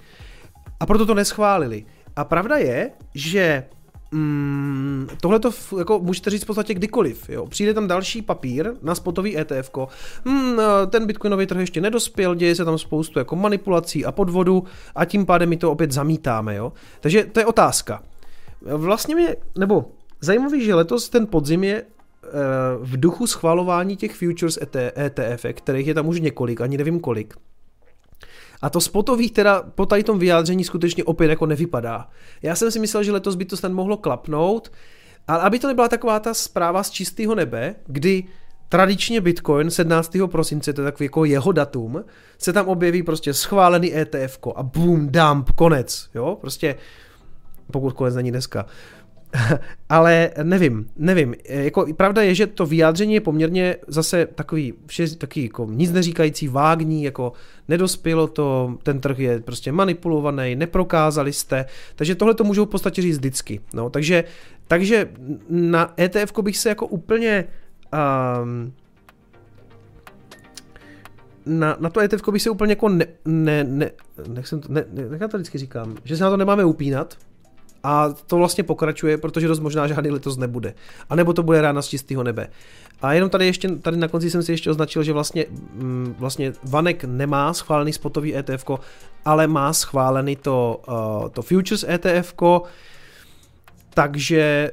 A 0.81 0.87
proto 0.87 1.07
to 1.07 1.15
neschválili. 1.15 1.87
A 2.17 2.25
pravda 2.25 2.57
je, 2.57 2.91
že 3.15 3.65
mm, 4.13 5.09
tohle 5.21 5.39
to 5.39 5.51
jako 5.79 5.99
můžete 5.99 6.31
říct 6.31 6.43
v 6.43 6.47
podstatě 6.47 6.75
kdykoliv. 6.75 7.29
Jo. 7.29 7.47
Přijde 7.47 7.75
tam 7.75 7.87
další 7.87 8.23
papír 8.23 8.73
na 8.83 8.95
spotový 8.95 9.39
ETF. 9.39 9.71
Mm, 10.25 10.59
ten 10.91 11.07
bitcoinový 11.07 11.47
trh 11.47 11.61
ještě 11.61 11.81
nedospěl, 11.81 12.35
děje 12.35 12.55
se 12.55 12.65
tam 12.65 12.79
spoustu 12.79 13.19
jako 13.19 13.37
manipulací 13.37 14.05
a 14.05 14.13
podvodu 14.13 14.65
a 14.95 15.05
tím 15.05 15.27
pádem 15.27 15.49
my 15.49 15.57
to 15.57 15.73
opět 15.73 15.93
zamítáme. 15.93 16.55
Jo. 16.55 16.73
Takže 17.01 17.25
to 17.25 17.41
je 17.41 17.47
otázka. 17.47 18.03
Vlastně 18.63 19.15
mě, 19.15 19.37
nebo 19.59 19.85
Zajímavý, 20.25 20.65
že 20.65 20.75
letos 20.75 21.09
ten 21.09 21.27
podzim 21.27 21.65
je 21.65 21.83
eh, 21.83 22.29
v 22.81 23.01
duchu 23.01 23.27
schvalování 23.27 23.97
těch 23.97 24.15
futures 24.15 24.59
ETF, 24.97 25.47
kterých 25.53 25.87
je 25.87 25.95
tam 25.95 26.09
už 26.09 26.21
několik, 26.21 26.61
ani 26.61 26.79
nevím 26.79 27.01
kolik. 27.01 27.35
A 28.63 28.71
to 28.71 28.81
spotových 28.81 29.33
teda 29.33 29.63
po 29.63 29.87
tady 29.87 30.05
tom 30.05 30.19
vyjádření 30.19 30.65
skutečně 30.65 31.05
opět 31.05 31.31
jako 31.31 31.47
nevypadá. 31.47 32.09
Já 32.43 32.57
jsem 32.57 32.71
si 32.71 32.79
myslel, 32.79 33.03
že 33.03 33.13
letos 33.13 33.35
by 33.35 33.45
to 33.45 33.57
snad 33.57 33.73
mohlo 33.73 33.97
klapnout, 33.97 34.73
ale 35.29 35.43
aby 35.43 35.59
to 35.59 35.69
nebyla 35.69 35.89
taková 35.89 36.21
ta 36.21 36.35
zpráva 36.35 36.83
z 36.83 36.91
čistého 36.91 37.35
nebe, 37.35 37.75
kdy 37.87 38.25
tradičně 38.69 39.21
Bitcoin 39.21 39.71
17. 39.71 40.17
prosince, 40.27 40.73
to 40.73 40.81
je 40.81 40.85
takový 40.85 41.05
jako 41.05 41.25
jeho 41.25 41.53
datum, 41.53 42.05
se 42.39 42.53
tam 42.53 42.69
objeví 42.69 43.03
prostě 43.03 43.35
schválený 43.35 43.97
ETF 43.97 44.39
a 44.57 44.63
boom, 44.63 45.09
dump, 45.09 45.51
konec, 45.51 46.09
jo, 46.15 46.39
prostě 46.41 46.77
pokud 47.73 47.93
konec 47.93 48.15
není 48.15 48.31
dneska. 48.31 48.67
ale 49.89 50.31
nevím, 50.43 50.87
nevím. 50.97 51.35
Jako, 51.49 51.87
pravda 51.97 52.23
je, 52.23 52.35
že 52.35 52.47
to 52.47 52.67
vyjádření 52.67 53.15
je 53.15 53.21
poměrně 53.21 53.77
zase 53.87 54.27
takový, 54.27 54.75
vše, 54.87 55.17
takový 55.17 55.45
jako 55.45 55.67
nic 55.71 55.93
neříkající, 55.93 56.49
vágní, 56.49 57.05
jako 57.05 57.33
nedospělo 57.69 58.27
to, 58.27 58.79
ten 58.83 59.01
trh 59.01 59.19
je 59.19 59.41
prostě 59.41 59.73
manipulovaný, 59.73 60.57
neprokázali 60.57 61.33
jste, 61.33 61.65
takže 61.97 62.15
tohle 62.15 62.35
to 62.35 62.45
můžou 62.45 62.65
v 62.67 62.69
podstatě 62.69 63.03
říct 63.03 63.17
vždycky. 63.17 63.61
No, 63.75 63.91
takže, 63.91 64.25
takže 64.69 65.09
na 65.49 65.95
ETF 66.01 66.33
bych 66.43 66.57
se 66.57 66.69
jako 66.69 66.87
úplně 66.87 67.45
um, 68.43 68.73
na, 71.47 71.77
na 71.81 71.91
to 71.91 72.01
ETF 72.01 72.29
bych 72.33 72.43
se 72.43 72.51
úplně 72.51 72.73
jako 72.73 72.89
ne, 72.89 73.07
ne, 73.25 73.65
ne, 73.65 73.91
ne, 74.29 74.43
ne, 74.69 74.85
ne, 74.93 75.19
ne, 75.19 75.29
to 75.29 75.37
vždycky 75.37 75.59
říkám, 75.59 75.97
že 76.05 76.17
se 76.17 76.25
na 76.25 76.31
to 76.31 76.37
nemáme 76.37 76.65
upínat, 76.65 77.17
a 77.85 78.09
to 78.27 78.37
vlastně 78.37 78.65
pokračuje, 78.65 79.19
protože 79.19 79.49
dost 79.49 79.61
možná 79.61 79.87
žádný 79.87 80.11
letos 80.11 80.37
nebude. 80.37 80.75
A 81.11 81.17
nebo 81.17 81.33
to 81.33 81.43
bude 81.43 81.61
rána 81.61 81.83
z 81.83 81.89
čistého 81.89 82.23
nebe. 82.23 82.49
A 83.03 83.13
jenom 83.13 83.31
tady 83.31 83.47
ještě, 83.47 83.69
tady 83.69 83.97
na 83.97 84.09
konci 84.09 84.31
jsem 84.31 84.43
si 84.43 84.53
ještě 84.53 84.71
označil, 84.71 85.03
že 85.03 85.13
vlastně, 85.13 85.47
mm, 85.51 86.15
vlastně 86.19 86.53
Vanek 86.65 87.05
nemá 87.05 87.55
schválený 87.55 87.93
spotový 87.93 88.37
ETF, 88.37 88.65
ale 89.25 89.47
má 89.47 89.73
schválený 89.73 90.37
to, 90.37 90.83
uh, 90.89 91.29
to 91.29 91.43
Futures 91.43 91.85
ETF, 91.89 92.35
takže 93.95 94.71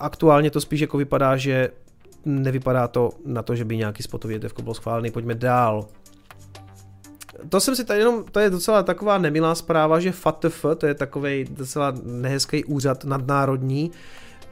aktuálně 0.00 0.50
to 0.50 0.60
spíš 0.60 0.80
jako 0.80 0.98
vypadá, 0.98 1.36
že 1.36 1.70
nevypadá 2.24 2.88
to 2.88 3.10
na 3.26 3.42
to, 3.42 3.56
že 3.56 3.64
by 3.64 3.76
nějaký 3.76 4.02
spotový 4.02 4.34
ETF 4.34 4.62
byl 4.62 4.74
schválený. 4.74 5.10
Pojďme 5.10 5.34
dál 5.34 5.86
to 7.48 7.60
jsem 7.60 7.76
si 7.76 7.84
tady 7.84 7.98
jenom, 7.98 8.24
to 8.32 8.40
je 8.40 8.50
docela 8.50 8.82
taková 8.82 9.18
nemilá 9.18 9.54
zpráva, 9.54 10.00
že 10.00 10.12
FATF, 10.12 10.64
to 10.78 10.86
je 10.86 10.94
takový 10.94 11.46
docela 11.50 11.94
nehezký 12.04 12.64
úřad 12.64 13.04
nadnárodní, 13.04 13.90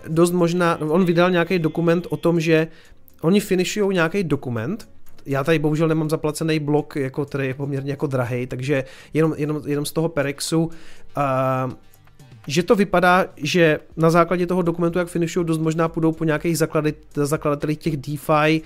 dost 0.09 0.31
možná, 0.31 0.81
on 0.81 1.05
vydal 1.05 1.31
nějaký 1.31 1.59
dokument 1.59 2.07
o 2.11 2.17
tom, 2.17 2.41
že 2.41 2.69
oni 3.23 3.41
finishují 3.41 3.95
nějaký 3.95 4.25
dokument, 4.25 4.89
já 5.27 5.45
tady 5.45 5.59
bohužel 5.59 5.89
nemám 5.89 6.11
zaplacený 6.11 6.59
blok, 6.59 6.97
jako, 6.97 7.25
který 7.25 7.47
je 7.47 7.55
poměrně 7.55 7.91
jako 7.91 8.07
drahý, 8.07 8.47
takže 8.47 8.85
jenom, 9.15 9.35
jenom, 9.37 9.63
jenom 9.67 9.85
z 9.85 9.93
toho 9.93 10.09
Perexu, 10.09 10.65
uh, 10.65 11.73
že 12.47 12.63
to 12.63 12.77
vypadá, 12.77 13.27
že 13.37 13.81
na 13.97 14.11
základě 14.11 14.47
toho 14.47 14.63
dokumentu, 14.63 14.99
jak 14.99 15.09
finishují, 15.09 15.47
dost 15.47 15.59
možná 15.59 15.89
půjdou 15.89 16.13
po 16.13 16.25
nějakých 16.25 16.59
zakladatelích 17.15 17.79
těch 17.79 17.97
DeFi 17.97 18.63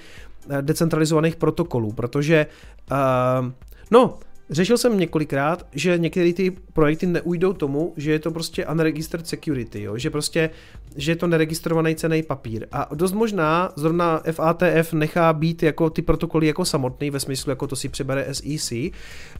decentralizovaných 0.60 1.36
protokolů, 1.36 1.92
protože 1.92 2.46
uh, 2.90 3.50
No, 3.92 4.18
řešil 4.50 4.78
jsem 4.78 4.98
několikrát, 4.98 5.66
že 5.72 5.98
některé 5.98 6.32
ty 6.32 6.50
projekty 6.72 7.06
neujdou 7.06 7.52
tomu, 7.52 7.92
že 7.96 8.12
je 8.12 8.18
to 8.18 8.30
prostě 8.30 8.66
unregistered 8.66 9.26
security, 9.26 9.82
jo? 9.82 9.98
že 9.98 10.10
prostě, 10.10 10.50
že 10.96 11.12
je 11.12 11.16
to 11.16 11.26
neregistrovaný 11.26 11.94
cený 11.94 12.22
papír. 12.22 12.66
A 12.72 12.94
dost 12.94 13.12
možná 13.12 13.72
zrovna 13.76 14.22
FATF 14.32 14.92
nechá 14.92 15.32
být 15.32 15.62
jako 15.62 15.90
ty 15.90 16.02
protokoly 16.02 16.46
jako 16.46 16.64
samotný, 16.64 17.10
ve 17.10 17.20
smyslu 17.20 17.50
jako 17.50 17.66
to 17.66 17.76
si 17.76 17.88
přebere 17.88 18.34
SEC, 18.34 18.72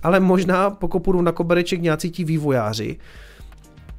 ale 0.03 0.20
možná 0.20 0.70
pokud 0.70 1.01
půjdu 1.01 1.23
na 1.23 1.33
kobereček 1.33 1.83
nějací 1.83 2.11
ti 2.11 2.24
vývojáři, 2.24 2.99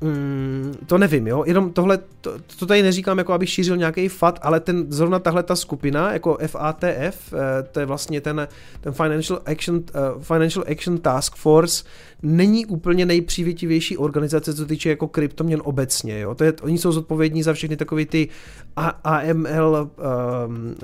Mm, 0.04 0.74
to 0.86 0.98
nevím, 0.98 1.28
jo, 1.28 1.44
jenom 1.48 1.74
tohle, 1.74 2.00
to, 2.22 2.34
to 2.60 2.66
tady 2.66 2.82
neříkám 2.84 3.18
jako 3.18 3.34
abych 3.34 3.50
šířil 3.50 3.78
nějaký 3.78 4.08
fat, 4.08 4.40
ale 4.42 4.60
ten, 4.60 4.86
zrovna 4.90 5.20
tahle 5.20 5.44
ta 5.44 5.56
skupina, 5.56 6.14
jako 6.14 6.38
FATF, 6.48 7.34
eh, 7.34 7.64
to 7.72 7.80
je 7.80 7.86
vlastně 7.86 8.22
ten, 8.22 8.48
ten 8.82 8.94
Financial 8.94 9.42
Action, 9.46 9.76
uh, 9.76 10.24
Financial 10.24 10.66
Action 10.72 10.98
Task 10.98 11.36
Force, 11.36 11.84
není 12.24 12.66
úplně 12.66 13.06
nejpřívětivější 13.06 13.98
organizace, 13.98 14.54
co 14.54 14.66
týče 14.66 14.90
jako 14.90 15.08
kryptoměn 15.08 15.62
obecně, 15.64 16.20
jo, 16.20 16.36
to 16.36 16.44
je, 16.44 16.54
oni 16.62 16.78
jsou 16.78 16.92
zodpovědní 16.92 17.44
za 17.44 17.54
všechny 17.54 17.78
takové 17.78 18.06
ty 18.06 18.30
AML 19.04 19.90
um, 20.48 20.76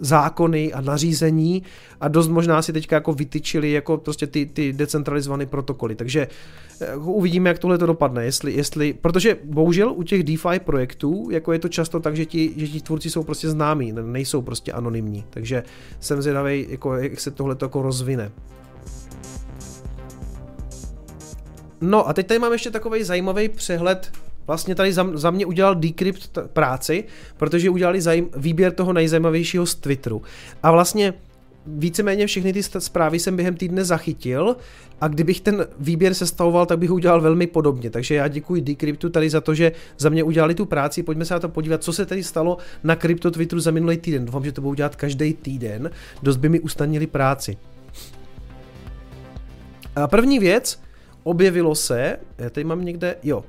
zákony 0.00 0.72
a 0.72 0.80
nařízení 0.80 1.62
a 2.00 2.08
dost 2.08 2.28
možná 2.28 2.62
si 2.62 2.72
teďka 2.72 2.96
jako 2.96 3.12
vytyčili 3.12 3.72
jako 3.72 3.96
prostě 3.98 4.26
ty, 4.26 4.46
ty 4.46 4.72
decentralizované 4.72 5.46
protokoly, 5.46 5.94
takže 5.94 6.28
uvidíme, 6.96 7.50
jak 7.50 7.58
tohle 7.58 7.78
to 7.78 7.86
dopadne, 7.86 8.24
jestli, 8.24 8.52
jestli, 8.52 8.92
protože 8.92 9.36
bohužel 9.44 9.92
u 9.92 10.02
těch 10.02 10.22
DeFi 10.22 10.60
projektů, 10.64 11.28
jako 11.30 11.52
je 11.52 11.58
to 11.58 11.68
často 11.68 12.00
tak, 12.00 12.16
že 12.16 12.26
ti, 12.26 12.52
že 12.56 12.68
ti 12.68 12.80
tvůrci 12.80 13.10
jsou 13.10 13.22
prostě 13.22 13.48
známí, 13.48 13.92
nejsou 13.92 14.42
prostě 14.42 14.72
anonymní, 14.72 15.24
takže 15.30 15.62
jsem 16.00 16.22
zvědavý, 16.22 16.66
jako, 16.68 16.94
jak 16.94 17.20
se 17.20 17.30
tohle 17.30 17.56
jako 17.62 17.82
rozvine. 17.82 18.30
No 21.80 22.08
a 22.08 22.12
teď 22.12 22.26
tady 22.26 22.40
mám 22.40 22.52
ještě 22.52 22.70
takový 22.70 23.04
zajímavý 23.04 23.48
přehled 23.48 24.12
vlastně 24.46 24.74
tady 24.74 24.92
za, 24.92 25.06
za 25.14 25.30
mě 25.30 25.46
udělal 25.46 25.74
Decrypt 25.74 26.38
práci, 26.52 27.04
protože 27.36 27.70
udělali 27.70 28.00
zajím, 28.00 28.28
výběr 28.36 28.72
toho 28.72 28.92
nejzajímavějšího 28.92 29.66
z 29.66 29.74
Twitteru. 29.74 30.22
A 30.62 30.70
vlastně 30.70 31.14
víceméně 31.66 32.26
všechny 32.26 32.52
ty 32.52 32.62
zprávy 32.62 33.18
jsem 33.18 33.36
během 33.36 33.56
týdne 33.56 33.84
zachytil 33.84 34.56
a 35.00 35.08
kdybych 35.08 35.40
ten 35.40 35.66
výběr 35.78 36.14
sestavoval, 36.14 36.66
tak 36.66 36.78
bych 36.78 36.90
ho 36.90 36.94
udělal 36.94 37.20
velmi 37.20 37.46
podobně. 37.46 37.90
Takže 37.90 38.14
já 38.14 38.28
děkuji 38.28 38.60
Decryptu 38.60 39.10
tady 39.10 39.30
za 39.30 39.40
to, 39.40 39.54
že 39.54 39.72
za 39.98 40.08
mě 40.08 40.22
udělali 40.24 40.54
tu 40.54 40.66
práci. 40.66 41.02
Pojďme 41.02 41.24
se 41.24 41.34
na 41.34 41.40
to 41.40 41.48
podívat, 41.48 41.84
co 41.84 41.92
se 41.92 42.06
tady 42.06 42.22
stalo 42.22 42.58
na 42.84 42.96
krypto 42.96 43.30
Twitteru 43.30 43.60
za 43.60 43.70
minulý 43.70 43.96
týden. 43.96 44.24
Doufám, 44.24 44.44
že 44.44 44.52
to 44.52 44.60
budou 44.60 44.74
dělat 44.74 44.96
každý 44.96 45.34
týden. 45.34 45.90
Dost 46.22 46.36
by 46.36 46.48
mi 46.48 46.60
ustanili 46.60 47.06
práci. 47.06 47.56
A 49.96 50.08
první 50.08 50.38
věc, 50.38 50.80
objevilo 51.22 51.74
se, 51.74 52.16
já 52.38 52.50
tady 52.50 52.64
mám 52.64 52.84
někde, 52.84 53.16
jo, 53.22 53.44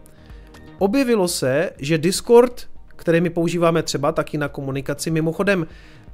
objevilo 0.78 1.28
se, 1.28 1.70
že 1.78 1.98
Discord, 1.98 2.68
který 2.88 3.22
my 3.22 3.30
používáme 3.30 3.84
třeba 3.84 4.12
taky 4.12 4.38
na 4.38 4.48
komunikaci, 4.48 5.12
mimochodem 5.12 5.68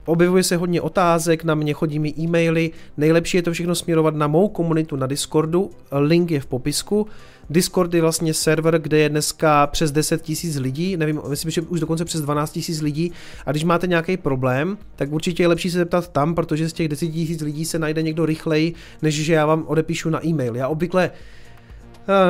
Objevuje 0.06 0.44
se 0.44 0.58
hodně 0.58 0.82
otázek, 0.82 1.44
na 1.44 1.56
mě 1.56 1.74
chodí 1.74 2.00
mi 2.00 2.14
e-maily, 2.20 2.72
nejlepší 2.98 3.38
je 3.38 3.44
to 3.44 3.52
všechno 3.52 3.76
směrovat 3.76 4.16
na 4.16 4.28
mou 4.28 4.48
komunitu 4.48 4.96
na 4.96 5.08
Discordu, 5.08 5.72
link 5.92 6.32
je 6.32 6.40
v 6.40 6.46
popisku. 6.46 7.08
Discord 7.50 7.94
je 7.94 8.02
vlastně 8.02 8.34
server, 8.34 8.80
kde 8.80 8.98
je 8.98 9.10
dneska 9.10 9.68
přes 9.68 9.92
10 9.92 10.22
tisíc 10.22 10.56
lidí, 10.56 10.98
nevím, 10.98 11.22
myslím, 11.28 11.52
že 11.52 11.62
už 11.62 11.80
dokonce 11.80 12.06
přes 12.06 12.22
12 12.22 12.52
tisíc 12.52 12.82
lidí 12.82 13.12
a 13.46 13.52
když 13.52 13.64
máte 13.64 13.88
nějaký 13.88 14.18
problém, 14.18 14.78
tak 14.96 15.12
určitě 15.12 15.44
je 15.44 15.48
lepší 15.48 15.72
se 15.72 15.78
zeptat 15.78 16.08
tam, 16.08 16.36
protože 16.36 16.70
z 16.70 16.74
těch 16.74 16.88
10 16.88 17.08
tisíc 17.08 17.42
lidí 17.42 17.66
se 17.66 17.80
najde 17.80 18.02
někdo 18.02 18.26
rychleji, 18.26 18.74
než 19.02 19.16
že 19.16 19.34
já 19.34 19.46
vám 19.46 19.64
odepíšu 19.68 20.10
na 20.10 20.26
e-mail. 20.26 20.56
Já 20.56 20.68
obvykle 20.68 21.12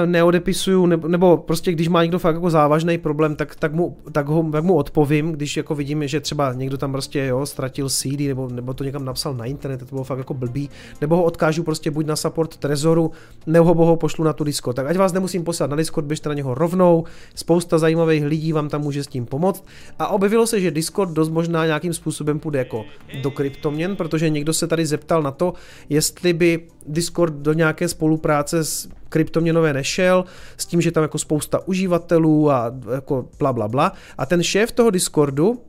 neodepisuju, 0.06 0.86
nebo, 0.86 1.08
nebo 1.08 1.38
prostě 1.38 1.72
když 1.72 1.88
má 1.88 2.02
někdo 2.02 2.20
fakt 2.20 2.36
jako 2.36 2.50
závažný 2.50 2.98
problém, 2.98 3.36
tak, 3.36 3.56
tak, 3.56 3.74
mu, 3.74 3.98
tak, 4.12 4.28
ho, 4.28 4.50
tak 4.52 4.64
mu 4.64 4.76
odpovím, 4.76 5.32
když 5.32 5.58
jako 5.58 5.76
vidím, 5.76 6.08
že 6.08 6.20
třeba 6.20 6.54
někdo 6.54 6.78
tam 6.78 6.92
prostě 6.92 7.26
jo, 7.26 7.46
ztratil 7.46 7.90
CD, 7.90 8.20
nebo, 8.20 8.50
nebo 8.50 8.74
to 8.74 8.84
někam 8.84 9.06
napsal 9.06 9.34
na 9.34 9.46
internet, 9.46 9.78
to 9.78 9.86
bylo 9.86 10.04
fakt 10.04 10.18
jako 10.18 10.34
blbý, 10.34 10.70
nebo 11.02 11.16
ho 11.16 11.24
odkážu 11.24 11.64
prostě 11.64 11.92
buď 11.92 12.06
na 12.06 12.16
support 12.16 12.58
Trezoru, 12.58 13.12
nebo 13.46 13.86
ho 13.86 13.96
pošlu 13.96 14.24
na 14.24 14.34
tu 14.34 14.44
Discord. 14.44 14.76
Tak 14.76 14.88
ať 14.88 14.98
vás 14.98 15.14
nemusím 15.14 15.44
poslat 15.44 15.70
na 15.70 15.76
Discord, 15.76 16.08
běžte 16.08 16.30
na 16.30 16.36
něho 16.36 16.54
rovnou, 16.54 17.04
spousta 17.36 17.78
zajímavých 17.78 18.26
lidí 18.26 18.54
vám 18.54 18.70
tam 18.70 18.82
může 18.82 19.04
s 19.04 19.08
tím 19.08 19.26
pomoct. 19.26 19.66
A 20.00 20.08
objevilo 20.08 20.48
se, 20.48 20.60
že 20.60 20.72
Discord 20.72 21.12
dost 21.12 21.30
možná 21.30 21.66
nějakým 21.66 21.94
způsobem 21.94 22.40
půjde 22.40 22.60
jako 22.60 22.86
do 23.22 23.32
kryptoměn, 23.32 23.96
protože 23.96 24.30
někdo 24.30 24.54
se 24.54 24.68
tady 24.68 24.86
zeptal 24.86 25.24
na 25.24 25.32
to, 25.32 25.54
jestli 25.90 26.34
by 26.34 26.68
Discord 26.88 27.34
do 27.34 27.54
nějaké 27.54 27.88
spolupráce 27.88 28.64
s 28.64 28.90
kryptoměnové 29.16 29.74
nešel, 29.74 30.26
s 30.58 30.66
tím, 30.66 30.82
že 30.82 30.92
tam 30.92 31.04
jako 31.04 31.18
spousta 31.18 31.68
uživatelů 31.68 32.52
a 32.52 32.74
jako 32.94 33.30
bla 33.40 33.54
bla 33.54 33.68
bla. 33.68 33.92
A 34.18 34.26
ten 34.26 34.44
šéf 34.44 34.72
toho 34.72 34.90
Discordu, 34.90 35.62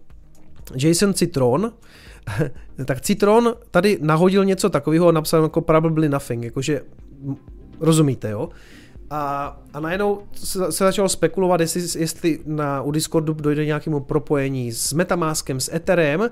Jason 0.74 1.14
Citron, 1.14 1.72
tak 2.84 3.00
Citron 3.00 3.54
tady 3.70 3.98
nahodil 4.00 4.44
něco 4.44 4.70
takového, 4.70 5.12
napsal 5.12 5.42
jako 5.42 5.60
probably 5.60 6.08
nothing, 6.08 6.44
jakože 6.44 6.80
rozumíte, 7.80 8.30
jo? 8.30 8.48
A, 9.10 9.56
a 9.72 9.80
najednou 9.80 10.22
se, 10.34 10.72
se 10.72 10.84
začalo 10.84 11.08
spekulovat, 11.08 11.60
jestli, 11.60 12.00
jestli 12.00 12.40
na, 12.46 12.82
u 12.82 12.90
Discordu 12.90 13.32
dojde 13.32 13.66
nějakému 13.66 14.00
propojení 14.00 14.72
s 14.72 14.92
Metamaskem, 14.92 15.60
s 15.60 15.74
Etherem, 15.74 16.30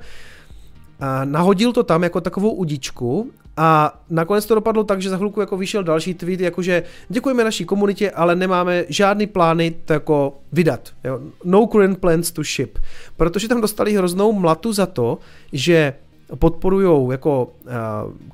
a 1.00 1.24
nahodil 1.24 1.72
to 1.72 1.82
tam 1.82 2.02
jako 2.02 2.20
takovou 2.20 2.50
udičku 2.50 3.30
a 3.56 3.98
nakonec 4.10 4.46
to 4.46 4.54
dopadlo 4.54 4.84
tak, 4.84 5.02
že 5.02 5.10
za 5.10 5.16
chvilku 5.16 5.40
jako 5.40 5.56
vyšel 5.56 5.82
další 5.82 6.14
tweet, 6.14 6.40
jakože 6.40 6.82
děkujeme 7.08 7.44
naší 7.44 7.64
komunitě, 7.64 8.10
ale 8.10 8.36
nemáme 8.36 8.84
žádný 8.88 9.26
plány 9.26 9.74
to 9.84 9.92
jako 9.92 10.36
vydat. 10.52 10.88
Jo? 11.04 11.20
No 11.44 11.66
current 11.66 11.98
plans 11.98 12.30
to 12.30 12.42
ship. 12.42 12.78
Protože 13.16 13.48
tam 13.48 13.60
dostali 13.60 13.92
hroznou 13.92 14.32
mlatu 14.32 14.72
za 14.72 14.86
to, 14.86 15.18
že 15.52 15.94
podporují 16.38 17.10
jako 17.10 17.44
uh, 17.44 17.72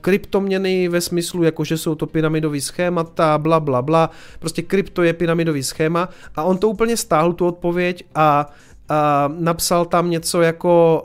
kryptoměny 0.01 0.89
ve 0.89 1.01
smyslu, 1.01 1.43
jako 1.43 1.65
že 1.65 1.79
jsou 1.79 1.95
to 1.95 2.07
pyramidový 2.07 2.61
schémata, 2.61 3.39
bla, 3.39 3.61
bla, 3.61 3.83
bla. 3.83 4.11
Prostě 4.39 4.63
krypto 4.63 5.03
je 5.03 5.13
pyramidový 5.13 5.63
schéma 5.63 6.09
a 6.37 6.43
on 6.43 6.59
to 6.59 6.69
úplně 6.69 6.97
stáhl 6.97 7.33
tu 7.33 7.47
odpověď 7.47 8.05
a 8.15 8.47
uh, 8.91 8.97
napsal 9.39 9.85
tam 9.85 10.11
něco 10.11 10.41
jako 10.41 11.05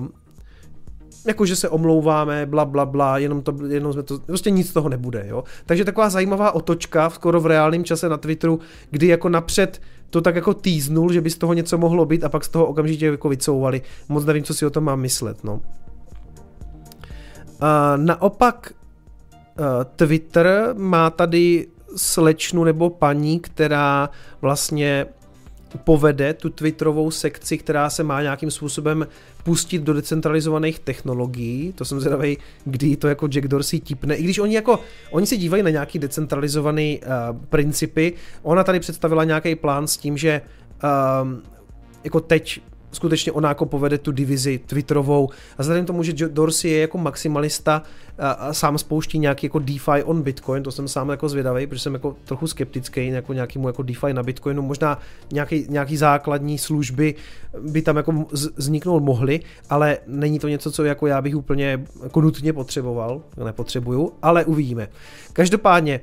uh, 0.00 0.06
jako 1.26 1.46
že 1.46 1.56
se 1.56 1.68
omlouváme, 1.68 2.46
bla, 2.46 2.64
bla, 2.64 2.86
bla, 2.86 3.18
jenom, 3.18 3.42
to, 3.42 3.54
jenom 3.68 3.92
jsme 3.92 4.02
to, 4.02 4.18
prostě 4.18 4.50
nic 4.50 4.70
z 4.70 4.72
toho 4.72 4.88
nebude, 4.88 5.24
jo. 5.28 5.44
Takže 5.66 5.84
taková 5.84 6.10
zajímavá 6.10 6.52
otočka 6.52 7.10
skoro 7.10 7.40
v 7.40 7.46
reálném 7.46 7.84
čase 7.84 8.08
na 8.08 8.16
Twitteru, 8.16 8.60
kdy 8.90 9.06
jako 9.06 9.28
napřed 9.28 9.80
to 10.10 10.20
tak 10.20 10.34
jako 10.34 10.54
týznul, 10.54 11.12
že 11.12 11.20
by 11.20 11.30
z 11.30 11.38
toho 11.38 11.52
něco 11.52 11.78
mohlo 11.78 12.06
být 12.06 12.24
a 12.24 12.28
pak 12.28 12.44
z 12.44 12.48
toho 12.48 12.66
okamžitě 12.66 13.06
jako 13.06 13.28
vycouvali. 13.28 13.82
Moc 14.08 14.24
nevím, 14.24 14.44
co 14.44 14.54
si 14.54 14.66
o 14.66 14.70
tom 14.70 14.84
mám 14.84 15.00
myslet, 15.00 15.44
no. 15.44 15.60
A 17.60 17.96
naopak 17.96 18.72
Twitter 19.96 20.74
má 20.76 21.10
tady 21.10 21.66
slečnu 21.96 22.64
nebo 22.64 22.90
paní, 22.90 23.40
která 23.40 24.10
vlastně 24.40 25.06
povede 25.78 26.34
tu 26.34 26.50
Twitterovou 26.50 27.10
sekci, 27.10 27.58
která 27.58 27.90
se 27.90 28.02
má 28.02 28.22
nějakým 28.22 28.50
způsobem 28.50 29.06
pustit 29.44 29.82
do 29.82 29.92
decentralizovaných 29.92 30.78
technologií. 30.78 31.72
To 31.72 31.84
jsem 31.84 32.00
zvědavý, 32.00 32.38
kdy 32.64 32.96
to 32.96 33.08
jako 33.08 33.26
Jack 33.26 33.48
Dorsey 33.48 33.80
tipne. 33.80 34.14
I 34.14 34.22
když 34.22 34.38
oni 34.38 34.54
jako, 34.54 34.78
oni 35.10 35.26
se 35.26 35.36
dívají 35.36 35.62
na 35.62 35.70
nějaký 35.70 35.98
decentralizovaný 35.98 37.00
uh, 37.00 37.36
principy. 37.48 38.12
Ona 38.42 38.64
tady 38.64 38.80
představila 38.80 39.24
nějaký 39.24 39.54
plán 39.54 39.86
s 39.86 39.96
tím, 39.96 40.16
že 40.16 40.40
uh, 40.84 41.28
jako 42.04 42.20
teď 42.20 42.60
skutečně 42.92 43.32
ona 43.32 43.48
jako 43.48 43.66
povede 43.66 43.98
tu 43.98 44.12
divizi 44.12 44.58
Twitterovou 44.66 45.28
a 45.58 45.62
vzhledem 45.62 45.86
tomu, 45.86 46.02
že 46.02 46.12
Dorsey 46.12 46.70
je 46.70 46.80
jako 46.80 46.98
maximalista 46.98 47.82
a, 48.18 48.30
a 48.30 48.52
sám 48.52 48.78
spouští 48.78 49.18
nějaký 49.18 49.46
jako 49.46 49.58
DeFi 49.58 50.02
on 50.04 50.22
Bitcoin, 50.22 50.62
to 50.62 50.72
jsem 50.72 50.88
sám 50.88 51.08
jako 51.08 51.28
zvědavý, 51.28 51.66
protože 51.66 51.80
jsem 51.80 51.94
jako 51.94 52.16
trochu 52.24 52.46
skeptický 52.46 53.06
jako 53.08 53.32
nějakému 53.32 53.66
jako 53.66 53.82
DeFi 53.82 54.12
na 54.12 54.22
Bitcoinu, 54.22 54.62
možná 54.62 54.98
nějaký, 55.32 55.66
nějaký 55.68 55.96
základní 55.96 56.58
služby 56.58 57.14
by 57.60 57.82
tam 57.82 57.96
jako 57.96 58.26
vzniknout 58.56 59.02
mohly, 59.02 59.40
ale 59.70 59.98
není 60.06 60.38
to 60.38 60.48
něco, 60.48 60.72
co 60.72 60.84
jako 60.84 61.06
já 61.06 61.22
bych 61.22 61.36
úplně 61.36 61.84
jako 62.02 62.20
nutně 62.20 62.52
potřeboval, 62.52 63.22
nepotřebuju, 63.44 64.12
ale 64.22 64.44
uvidíme. 64.44 64.88
Každopádně, 65.32 66.00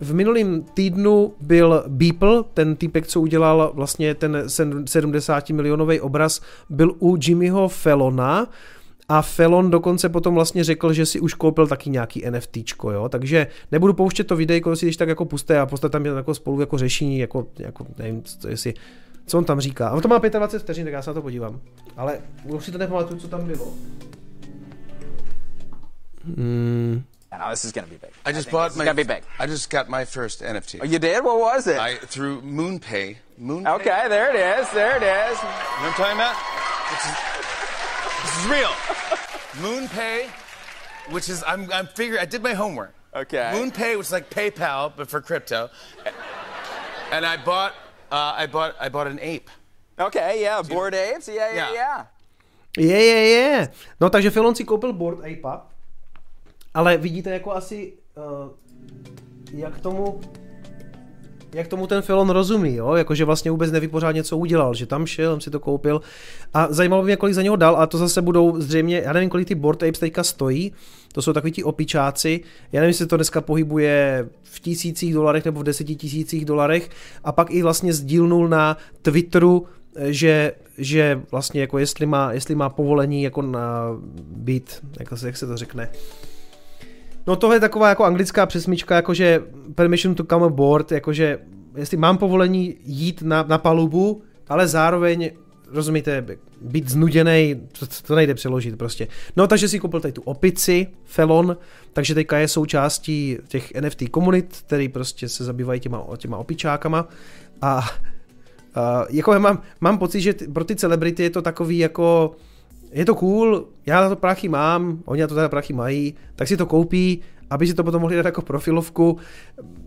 v 0.00 0.14
minulém 0.14 0.62
týdnu 0.62 1.32
byl 1.40 1.84
Beeple, 1.88 2.44
ten 2.54 2.76
týpek, 2.76 3.06
co 3.06 3.20
udělal 3.20 3.70
vlastně 3.74 4.14
ten 4.14 4.44
70 4.86 5.50
milionový 5.50 6.00
obraz, 6.00 6.40
byl 6.70 6.94
u 6.98 7.16
Jimmyho 7.20 7.68
Felona 7.68 8.46
a 9.08 9.22
Felon 9.22 9.70
dokonce 9.70 10.08
potom 10.08 10.34
vlastně 10.34 10.64
řekl, 10.64 10.92
že 10.92 11.06
si 11.06 11.20
už 11.20 11.34
koupil 11.34 11.66
taky 11.66 11.90
nějaký 11.90 12.24
NFTčko, 12.30 12.90
jo, 12.90 13.08
takže 13.08 13.46
nebudu 13.72 13.92
pouštět 13.92 14.24
to 14.24 14.36
videjko, 14.36 14.76
si 14.76 14.86
když 14.86 14.96
tak 14.96 15.08
jako 15.08 15.24
puste 15.24 15.60
a 15.60 15.66
prostě 15.66 15.88
tam 15.88 16.04
jako 16.04 16.34
spolu 16.34 16.60
jako 16.60 16.78
řešení, 16.78 17.18
jako, 17.18 17.46
jako 17.58 17.86
nevím, 17.98 18.22
co, 18.22 18.48
jestli, 18.48 18.74
co 19.26 19.38
on 19.38 19.44
tam 19.44 19.60
říká. 19.60 19.88
A 19.88 20.00
to 20.00 20.08
má 20.08 20.18
25 20.18 20.62
vteřin, 20.62 20.84
tak 20.84 20.92
já 20.92 21.02
se 21.02 21.10
na 21.10 21.14
to 21.14 21.22
podívám. 21.22 21.60
Ale 21.96 22.20
už 22.44 22.64
si 22.64 22.72
to 22.72 22.78
nepamatuju, 22.78 23.20
co 23.20 23.28
tam 23.28 23.46
bylo. 23.46 23.72
Hmm. 26.36 27.02
Now 27.30 27.50
this 27.50 27.64
is 27.64 27.72
going 27.72 27.86
to 27.86 27.90
be 27.90 27.98
big. 27.98 28.10
I 28.24 28.32
just 28.32 28.48
I 28.48 28.50
bought 28.50 28.76
my. 28.76 28.84
Gonna 28.84 28.94
be 28.94 29.02
big. 29.02 29.22
I 29.38 29.46
just 29.46 29.68
got 29.68 29.88
my 29.88 30.04
first 30.04 30.40
NFT. 30.40 30.80
Oh, 30.80 30.84
you 30.84 30.98
did? 30.98 31.22
What 31.22 31.38
was 31.38 31.66
it? 31.66 31.78
I 31.78 31.96
through 31.96 32.40
MoonPay. 32.42 33.16
MoonPay. 33.40 33.80
Okay, 33.80 34.08
there 34.08 34.30
it 34.30 34.60
is. 34.60 34.70
There 34.70 34.96
it 34.96 35.02
is. 35.02 35.38
You 35.38 35.44
know 35.44 35.52
what 35.52 35.84
I'm 35.84 35.92
talking 35.92 36.16
about? 36.16 36.36
This 36.90 37.04
is, 37.04 37.14
this 38.22 38.32
is 38.38 38.50
real. 38.50 38.72
MoonPay, 39.60 40.28
which 41.12 41.28
is 41.28 41.44
I'm 41.46 41.70
I'm 41.72 41.86
figuring 41.88 42.20
I 42.20 42.24
did 42.24 42.42
my 42.42 42.54
homework. 42.54 42.94
Okay. 43.14 43.52
MoonPay 43.54 43.96
was 43.96 44.10
like 44.10 44.30
PayPal 44.30 44.92
but 44.96 45.08
for 45.10 45.20
crypto, 45.20 45.70
and 47.12 47.26
I 47.26 47.36
bought 47.36 47.74
uh, 48.10 48.34
I 48.36 48.46
bought 48.46 48.74
I 48.80 48.88
bought 48.88 49.06
an 49.06 49.18
ape. 49.20 49.50
Okay, 50.00 50.42
yeah, 50.42 50.62
bored 50.62 50.94
apes. 50.94 51.28
Yeah, 51.28 51.52
yeah, 51.52 51.72
yeah. 51.72 52.04
Yeah, 52.76 52.98
yeah, 52.98 53.64
je. 53.64 53.70
No 54.00 54.08
takže 54.08 54.30
Filon 54.30 54.54
si 54.54 54.64
koupil 54.64 54.92
board 54.92 55.24
Ape, 55.24 55.42
ale 56.78 56.96
vidíte 56.96 57.30
jako 57.30 57.52
asi, 57.52 57.92
uh, 58.16 58.50
jak 59.52 59.80
tomu 59.80 60.20
jak 61.54 61.68
tomu 61.68 61.86
ten 61.86 62.02
Filon 62.02 62.30
rozumí, 62.30 62.74
jo? 62.74 62.94
Jakože 62.94 63.24
vlastně 63.24 63.50
vůbec 63.50 63.72
neví 63.72 63.88
pořád 63.88 64.12
něco 64.12 64.36
udělal, 64.36 64.74
že 64.74 64.86
tam 64.86 65.06
šel, 65.06 65.40
si 65.40 65.50
to 65.50 65.60
koupil. 65.60 66.00
A 66.54 66.66
zajímalo 66.70 67.02
by 67.02 67.06
mě, 67.06 67.16
kolik 67.16 67.34
za 67.34 67.42
něho 67.42 67.56
dal 67.56 67.76
a 67.76 67.86
to 67.86 67.98
zase 67.98 68.22
budou 68.22 68.60
zřejmě, 68.60 69.02
já 69.04 69.12
nevím, 69.12 69.30
kolik 69.30 69.48
ty 69.48 69.54
board 69.54 69.82
apes 69.82 69.98
teďka 69.98 70.22
stojí, 70.22 70.72
to 71.12 71.22
jsou 71.22 71.32
takový 71.32 71.52
ti 71.52 71.64
opičáci, 71.64 72.40
já 72.72 72.80
nevím, 72.80 72.88
jestli 72.88 73.06
to 73.06 73.16
dneska 73.16 73.40
pohybuje 73.40 74.28
v 74.42 74.60
tisících 74.60 75.14
dolarech 75.14 75.44
nebo 75.44 75.60
v 75.60 75.64
deseti 75.64 75.94
tisících 75.94 76.44
dolarech. 76.44 76.90
A 77.24 77.32
pak 77.32 77.50
i 77.50 77.62
vlastně 77.62 77.92
sdílnul 77.92 78.48
na 78.48 78.76
Twitteru, 79.02 79.66
že, 80.04 80.52
že 80.78 81.22
vlastně 81.30 81.60
jako 81.60 81.78
jestli 81.78 82.06
má, 82.06 82.32
jestli 82.32 82.54
má 82.54 82.68
povolení 82.68 83.22
jako 83.22 83.42
na 83.42 83.96
být, 84.20 84.80
jak 84.98 85.18
se, 85.18 85.26
jak 85.26 85.36
se 85.36 85.46
to 85.46 85.56
řekne, 85.56 85.90
No 87.28 87.36
tohle 87.36 87.56
je 87.56 87.60
taková 87.60 87.88
jako 87.88 88.04
anglická 88.04 88.46
přesmička, 88.46 88.96
jakože 88.96 89.42
permission 89.74 90.14
to 90.14 90.24
come 90.24 90.46
aboard, 90.46 90.92
jakože 90.92 91.38
jestli 91.76 91.96
mám 91.96 92.18
povolení 92.18 92.76
jít 92.84 93.22
na, 93.22 93.42
na 93.42 93.58
palubu, 93.58 94.22
ale 94.48 94.68
zároveň 94.68 95.30
rozumíte, 95.70 96.26
být 96.60 96.88
znuděný, 96.88 97.60
to, 97.78 97.86
to 98.06 98.14
nejde 98.14 98.34
přeložit 98.34 98.78
prostě. 98.78 99.08
No 99.36 99.46
takže 99.46 99.68
si 99.68 99.80
koupil 99.80 100.00
tady 100.00 100.12
tu 100.12 100.22
opici, 100.22 100.86
Felon, 101.04 101.56
takže 101.92 102.14
teďka 102.14 102.38
je 102.38 102.48
součástí 102.48 103.38
těch 103.48 103.72
NFT 103.80 104.08
komunit, 104.10 104.62
který 104.66 104.88
prostě 104.88 105.28
se 105.28 105.44
zabývají 105.44 105.80
těma, 105.80 106.04
těma 106.16 106.36
opičákama 106.36 107.08
a, 107.62 107.88
a 108.74 109.04
jako 109.10 109.40
mám, 109.40 109.62
mám 109.80 109.98
pocit, 109.98 110.20
že 110.20 110.34
pro 110.52 110.64
ty 110.64 110.76
celebrity 110.76 111.22
je 111.22 111.30
to 111.30 111.42
takový 111.42 111.78
jako 111.78 112.36
je 112.92 113.04
to 113.04 113.14
cool, 113.14 113.64
já 113.86 114.00
na 114.00 114.08
to 114.08 114.16
prachy 114.16 114.48
mám, 114.48 114.98
oni 115.04 115.20
na 115.20 115.26
to 115.26 115.34
teda 115.34 115.48
prachy 115.48 115.72
mají, 115.72 116.14
tak 116.36 116.48
si 116.48 116.56
to 116.56 116.66
koupí, 116.66 117.20
aby 117.50 117.66
si 117.66 117.74
to 117.74 117.84
potom 117.84 118.00
mohli 118.00 118.16
dát 118.16 118.24
jako 118.24 118.42
profilovku. 118.42 119.18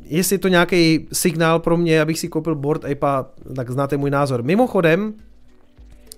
Jestli 0.02 0.34
je 0.34 0.40
to 0.40 0.48
nějaký 0.48 1.08
signál 1.14 1.60
pro 1.60 1.78
mě, 1.78 2.02
abych 2.02 2.20
si 2.20 2.28
koupil 2.28 2.56
board 2.56 2.86
Ape, 2.86 3.08
tak 3.56 3.72
znáte 3.72 3.98
můj 3.98 4.10
názor. 4.10 4.44
Mimochodem, 4.44 5.14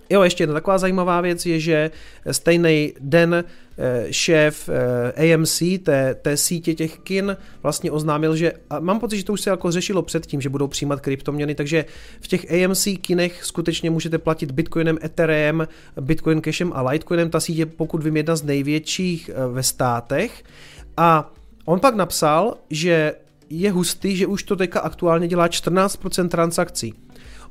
Jo, 0.10 0.24
ještě 0.24 0.44
jedna 0.44 0.54
taková 0.54 0.78
zajímavá 0.78 1.22
věc 1.22 1.46
je, 1.46 1.60
že 1.60 1.92
stejný 2.32 2.94
den 3.00 3.44
eh, 3.78 4.08
šéf 4.12 4.70
eh, 4.70 5.34
AMC, 5.34 5.64
té, 5.84 6.16
té 6.22 6.38
sítě 6.38 6.74
těch 6.74 6.98
kin, 7.00 7.38
vlastně 7.64 7.92
oznámil, 7.92 8.36
že 8.36 8.54
a 8.70 8.80
mám 8.80 9.00
pocit, 9.00 9.18
že 9.18 9.26
to 9.26 9.34
už 9.34 9.42
se 9.42 9.50
jako 9.50 9.72
řešilo 9.72 10.02
předtím, 10.02 10.42
že 10.42 10.50
budou 10.50 10.68
přijímat 10.68 11.02
kryptoměny, 11.02 11.56
takže 11.56 11.86
v 12.22 12.28
těch 12.28 12.52
AMC 12.52 12.88
kinech 13.02 13.44
skutečně 13.44 13.90
můžete 13.90 14.18
platit 14.18 14.52
Bitcoinem, 14.52 14.98
Ethereum, 15.04 15.68
Bitcoin 16.02 16.42
Cashem 16.42 16.72
a 16.76 16.82
Litecoinem. 16.82 17.30
Ta 17.30 17.40
sítě, 17.40 17.66
pokud 17.66 18.04
vím, 18.04 18.18
jedna 18.18 18.36
z 18.36 18.44
největších 18.44 19.30
eh, 19.30 19.48
ve 19.48 19.64
státech. 19.64 20.44
A 20.98 21.32
on 21.66 21.80
pak 21.80 21.96
napsal, 21.96 22.58
že 22.70 23.14
je 23.50 23.72
hustý, 23.72 24.16
že 24.16 24.28
už 24.28 24.44
to 24.44 24.56
teďka 24.56 24.80
aktuálně 24.80 25.28
dělá 25.28 25.48
14% 25.48 26.28
transakcí. 26.28 26.94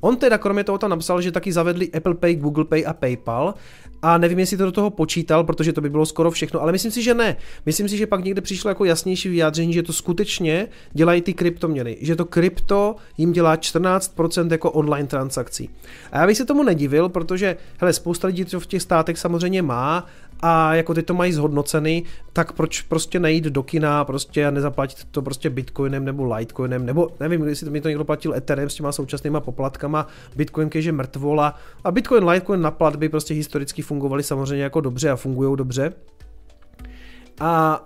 On 0.05 0.17
teda 0.17 0.39
kromě 0.39 0.65
toho 0.65 0.79
tam 0.79 0.91
napsal, 0.91 1.21
že 1.21 1.33
taky 1.33 1.53
zavedli 1.53 1.93
Apple 1.93 2.15
Pay, 2.15 2.35
Google 2.35 2.65
Pay 2.65 2.85
a 2.87 2.93
PayPal 2.93 3.55
a 4.03 4.19
nevím, 4.19 4.39
jestli 4.39 4.57
to 4.57 4.65
do 4.65 4.73
toho 4.73 4.91
počítal, 4.91 5.45
protože 5.45 5.73
to 5.73 5.81
by 5.81 5.91
bylo 5.91 6.07
skoro 6.07 6.31
všechno, 6.31 6.63
ale 6.63 6.73
myslím 6.73 6.93
si, 6.93 7.03
že 7.03 7.15
ne. 7.15 7.37
Myslím 7.67 7.89
si, 7.89 7.97
že 7.97 8.07
pak 8.07 8.25
někde 8.25 8.41
přišlo 8.41 8.69
jako 8.69 8.85
jasnější 8.85 9.29
vyjádření, 9.29 9.73
že 9.73 9.83
to 9.83 9.93
skutečně 9.93 10.69
dělají 10.93 11.23
ty 11.23 11.35
kryptoměny, 11.35 11.97
že 12.01 12.17
to 12.17 12.25
krypto 12.25 12.97
jim 13.19 13.33
dělá 13.33 13.57
14% 13.57 14.53
jako 14.53 14.71
online 14.71 15.09
transakcí. 15.09 15.71
A 16.13 16.19
já 16.19 16.27
bych 16.27 16.37
se 16.37 16.45
tomu 16.45 16.63
nedivil, 16.63 17.09
protože 17.09 17.57
hele, 17.79 17.93
spousta 17.93 18.27
lidí 18.29 18.45
to 18.45 18.61
v 18.61 18.67
těch 18.67 18.83
státech 18.83 19.19
samozřejmě 19.19 19.63
má 19.63 20.07
a 20.43 20.75
jako 20.75 20.95
ty 20.95 21.03
to 21.03 21.15
mají 21.15 21.33
zhodnoceny, 21.33 22.03
tak 22.33 22.53
proč 22.53 22.81
prostě 22.81 23.21
nejít 23.21 23.45
do 23.45 23.63
kina 23.63 24.05
prostě 24.05 24.47
a 24.47 24.51
nezaplatit 24.51 25.05
to 25.11 25.23
prostě 25.23 25.51
bitcoinem 25.51 26.05
nebo 26.05 26.35
litecoinem, 26.35 26.87
nebo 26.87 27.11
nevím, 27.21 27.45
jestli 27.45 27.65
to 27.65 27.71
mi 27.71 27.81
to 27.81 27.89
někdo 27.89 28.05
platil 28.05 28.35
Ethereum 28.35 28.71
s 28.71 28.75
těma 28.75 28.93
současnýma 28.93 29.41
poplatkama, 29.41 30.07
bitcoin 30.37 30.71
je 30.75 30.93
mrtvola 30.93 31.55
a 31.85 31.91
bitcoin, 31.91 32.29
litecoin 32.29 32.61
na 32.61 32.71
platby 32.71 33.09
prostě 33.09 33.35
historicky 33.35 33.83
fungovaly 33.83 34.23
samozřejmě 34.23 34.65
jako 34.65 34.81
dobře 34.81 35.11
a 35.11 35.17
fungují 35.17 35.57
dobře. 35.57 35.93
A 37.41 37.83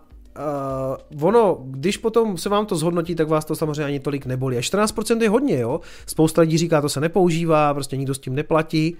Uh, 1.11 1.27
ono, 1.28 1.59
když 1.65 1.97
potom 1.97 2.39
se 2.39 2.49
vám 2.49 2.66
to 2.66 2.77
zhodnotí, 2.77 3.15
tak 3.15 3.28
vás 3.28 3.45
to 3.45 3.57
samozřejmě 3.57 3.85
ani 3.85 4.01
tolik 4.01 4.27
nebolí. 4.27 4.57
A 4.57 4.61
14% 4.61 5.23
je 5.23 5.28
hodně, 5.28 5.59
jo. 5.59 5.81
Spousta 6.07 6.41
lidí 6.41 6.59
říká, 6.59 6.81
to 6.81 6.89
se 6.89 7.01
nepoužívá, 7.01 7.74
prostě 7.74 7.97
nikdo 7.97 8.15
s 8.15 8.19
tím 8.19 8.35
neplatí. 8.35 8.97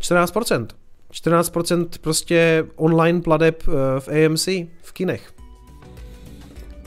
14%. 0.00 0.66
14% 1.14 1.86
prostě 2.00 2.66
online 2.76 3.20
pladeb 3.20 3.62
eh, 3.68 4.00
v 4.00 4.08
AMC, 4.08 4.46
v 4.82 4.92
kinech. 4.92 5.32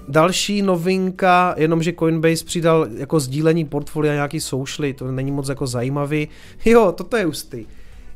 Další 0.08 0.62
novinka, 0.62 1.56
jenom 1.58 1.84
že 1.84 1.94
Coinbase 1.94 2.46
přidal 2.46 2.88
jako 2.98 3.20
sdílení 3.20 3.66
portfolia 3.66 4.14
nějaký 4.14 4.40
socially, 4.40 4.94
to 4.94 5.12
není 5.12 5.32
moc 5.32 5.50
jako 5.50 5.68
zajímavý. 5.68 6.28
Jo, 6.66 6.92
toto 6.92 7.18
je 7.18 7.26
ústy, 7.26 7.66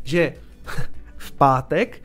že 0.03 0.33
v 1.17 1.31
pátek 1.31 2.01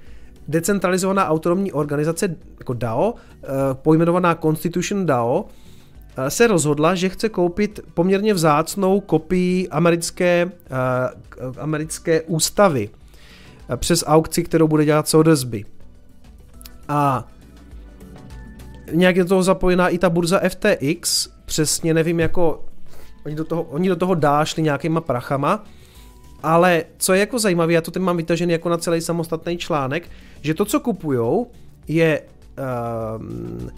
decentralizovaná 0.48 1.28
autonomní 1.28 1.72
organizace 1.72 2.36
jako 2.58 2.74
DAO, 2.74 3.14
eh, 3.14 3.46
pojmenovaná 3.72 4.34
Constitution 4.34 5.06
DAO, 5.06 5.44
eh, 6.16 6.30
se 6.30 6.46
rozhodla, 6.46 6.94
že 6.94 7.08
chce 7.08 7.28
koupit 7.28 7.80
poměrně 7.94 8.34
vzácnou 8.34 9.00
kopii 9.00 9.68
americké, 9.68 10.50
americké 11.58 12.22
ústavy 12.22 12.90
přes 13.76 14.04
aukci, 14.06 14.42
kterou 14.42 14.68
bude 14.68 14.84
dělat 14.84 15.08
Sotheby's. 15.08 15.66
A 16.88 17.28
nějak 18.92 19.16
je 19.16 19.22
do 19.22 19.28
toho 19.28 19.42
zapojená 19.42 19.88
i 19.88 19.98
ta 19.98 20.10
burza 20.10 20.40
FTX, 20.48 21.28
přesně 21.44 21.94
nevím, 21.94 22.20
jako 22.20 22.64
oni 23.26 23.34
do 23.34 23.44
toho, 23.44 23.62
oni 23.62 23.88
do 23.88 23.96
toho 23.96 24.14
dášli 24.14 24.62
nějakýma 24.62 25.00
prachama, 25.00 25.64
ale 26.42 26.84
co 26.98 27.12
je 27.12 27.20
jako 27.20 27.38
zajímavé, 27.38 27.72
já 27.72 27.80
to 27.80 27.90
teď 27.90 28.02
mám 28.02 28.16
vytažený 28.16 28.52
jako 28.52 28.68
na 28.68 28.78
celý 28.78 29.00
samostatný 29.00 29.58
článek, 29.58 30.10
že 30.42 30.54
to, 30.54 30.64
co 30.64 30.80
kupujou, 30.80 31.50
je 31.88 32.22
uh, 32.58 33.70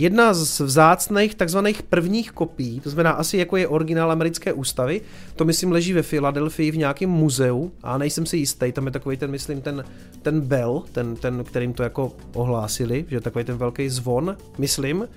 jedna 0.00 0.34
z 0.34 0.60
vzácných 0.60 1.34
takzvaných 1.34 1.82
prvních 1.82 2.32
kopií, 2.32 2.80
to 2.80 2.90
znamená 2.90 3.10
asi 3.10 3.36
jako 3.36 3.56
je 3.56 3.68
originál 3.68 4.12
americké 4.12 4.52
ústavy, 4.52 5.00
to 5.36 5.44
myslím 5.44 5.72
leží 5.72 5.92
ve 5.92 6.02
Filadelfii 6.02 6.70
v 6.70 6.76
nějakém 6.76 7.10
muzeu 7.10 7.72
a 7.82 7.98
nejsem 7.98 8.26
si 8.26 8.36
jistý, 8.36 8.72
tam 8.72 8.86
je 8.86 8.92
takový 8.92 9.16
ten, 9.16 9.30
myslím, 9.30 9.60
ten, 9.60 9.84
ten 10.22 10.40
bell, 10.40 10.82
ten, 10.92 11.16
ten, 11.16 11.44
kterým 11.44 11.72
to 11.72 11.82
jako 11.82 12.12
ohlásili, 12.34 13.04
že 13.08 13.20
takový 13.20 13.44
ten 13.44 13.56
velký 13.56 13.88
zvon, 13.88 14.36
myslím, 14.58 15.08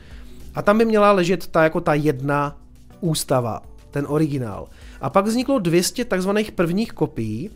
a 0.56 0.61
tam 0.61 0.77
by 0.77 0.85
měla 0.85 1.11
ležet 1.11 1.47
ta 1.47 1.64
jako 1.64 1.81
ta 1.81 1.93
jedna 1.93 2.57
ústava, 3.01 3.61
ten 3.91 4.06
originál. 4.07 4.68
A 5.01 5.10
pak 5.10 5.26
vzniklo 5.26 5.60
200 5.60 6.06
takzvaných 6.06 6.51
prvních 6.51 6.93
kopií 6.93 7.49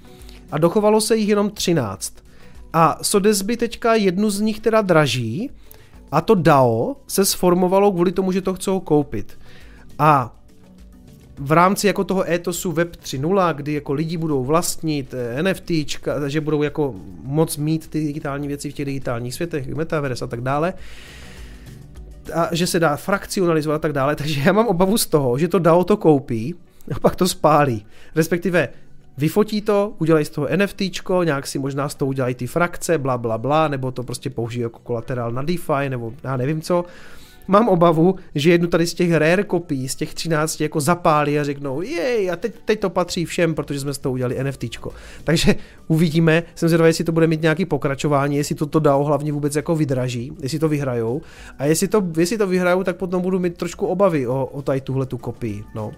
a 0.52 0.58
dochovalo 0.58 1.02
se 1.02 1.16
jich 1.16 1.30
jenom 1.30 1.50
13. 1.50 2.14
A 2.74 3.00
Sotheby's 3.02 3.58
teďka 3.58 3.96
jednu 3.96 4.30
z 4.30 4.40
nich 4.40 4.60
teda 4.60 4.82
draží, 4.82 5.52
a 6.14 6.22
to 6.22 6.36
DAO 6.36 6.96
se 7.08 7.26
sformovalo 7.26 7.92
kvůli 7.92 8.12
tomu, 8.12 8.32
že 8.32 8.42
to 8.42 8.54
chcou 8.54 8.80
koupit. 8.80 9.40
A 10.00 10.36
v 11.38 11.52
rámci 11.52 11.88
jako 11.88 12.04
toho 12.04 12.32
etosu 12.32 12.72
Web 12.72 12.96
3.0, 12.96 13.54
kdy 13.56 13.74
jako 13.74 13.94
lidi 13.94 14.18
budou 14.18 14.44
vlastnit 14.44 15.14
eh, 15.14 15.44
NFT, 15.44 15.72
že 16.28 16.42
budou 16.42 16.64
jako 16.64 16.96
moc 17.24 17.58
mít 17.58 17.88
ty 17.88 18.00
digitální 18.06 18.48
věci 18.48 18.70
v 18.70 18.74
těch 18.74 18.86
digitálních 18.86 19.34
světech, 19.34 19.68
metaverse 19.68 20.26
a 20.26 20.28
tak 20.28 20.42
dále, 20.42 20.74
a 22.34 22.56
že 22.56 22.68
se 22.68 22.80
dá 22.80 22.96
frakcionalizovat 22.96 23.76
a 23.76 23.80
tak 23.80 23.94
dále, 23.94 24.16
takže 24.22 24.42
já 24.46 24.54
mám 24.54 24.68
obavu 24.68 24.98
z 24.98 25.06
toho, 25.06 25.38
že 25.38 25.48
to 25.48 25.60
DAO 25.60 25.84
to 25.84 25.98
koupí 25.98 26.56
a 26.96 27.00
pak 27.00 27.16
to 27.16 27.28
spálí. 27.28 27.86
Respektive 28.16 28.70
vyfotí 29.18 29.62
to, 29.62 29.94
udělají 30.00 30.26
z 30.26 30.30
toho 30.30 30.48
NFT, 30.56 30.82
nějak 31.24 31.48
si 31.48 31.60
možná 31.60 31.90
z 31.90 31.96
toho 31.96 32.10
udělají 32.10 32.36
ty 32.36 32.48
frakce, 32.48 32.98
bla, 32.98 33.18
bla, 33.18 33.38
bla, 33.38 33.68
nebo 33.68 33.92
to 33.92 34.04
prostě 34.04 34.30
použijí 34.30 34.62
jako 34.62 34.80
kolaterál 34.80 35.32
na 35.32 35.42
DeFi, 35.42 35.90
nebo 35.90 36.14
já 36.24 36.38
nevím 36.38 36.62
co. 36.62 36.86
mám 37.48 37.70
obavu, 37.70 38.16
že 38.36 38.52
jednu 38.52 38.68
tady 38.68 38.88
z 38.88 38.94
těch 38.94 39.14
rare 39.14 39.44
kopií, 39.44 39.90
z 39.90 39.96
těch 39.96 40.14
13 40.14 40.62
jako 40.62 40.80
zapálí 40.80 41.40
a 41.40 41.44
řeknou, 41.44 41.82
jej, 41.82 42.32
a 42.32 42.36
teď, 42.36 42.56
teď 42.66 42.80
to 42.80 42.90
patří 42.90 43.26
všem, 43.26 43.56
protože 43.56 43.80
jsme 43.80 43.94
z 43.94 43.98
toho 43.98 44.14
udělali 44.14 44.44
NFTčko. 44.44 44.92
Takže 45.24 45.56
uvidíme, 45.88 46.44
jsem 46.56 46.70
zvědavý, 46.70 46.90
jestli 46.90 47.04
to 47.04 47.12
bude 47.12 47.28
mít 47.28 47.42
nějaký 47.42 47.66
pokračování, 47.66 48.38
jestli 48.38 48.56
to 48.56 48.66
to 48.66 48.80
DAO 48.80 49.04
hlavně 49.04 49.32
vůbec 49.32 49.56
jako 49.56 49.76
vydraží, 49.76 50.32
jestli 50.42 50.60
to 50.60 50.70
vyhrajou. 50.70 51.22
A 51.60 51.66
jestli 51.66 51.88
to, 51.88 52.04
jestli 52.18 52.38
to 52.38 52.48
vyhrajou, 52.48 52.84
tak 52.84 52.96
potom 52.96 53.22
budu 53.22 53.40
mít 53.40 53.58
trošku 53.58 53.88
obavy 53.88 54.28
o, 54.28 54.46
o 54.46 54.62
tady 54.62 54.82
tuhle 54.82 55.06
tu 55.06 55.18
kopii. 55.18 55.64
No. 55.76 55.92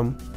Um, 0.00 0.29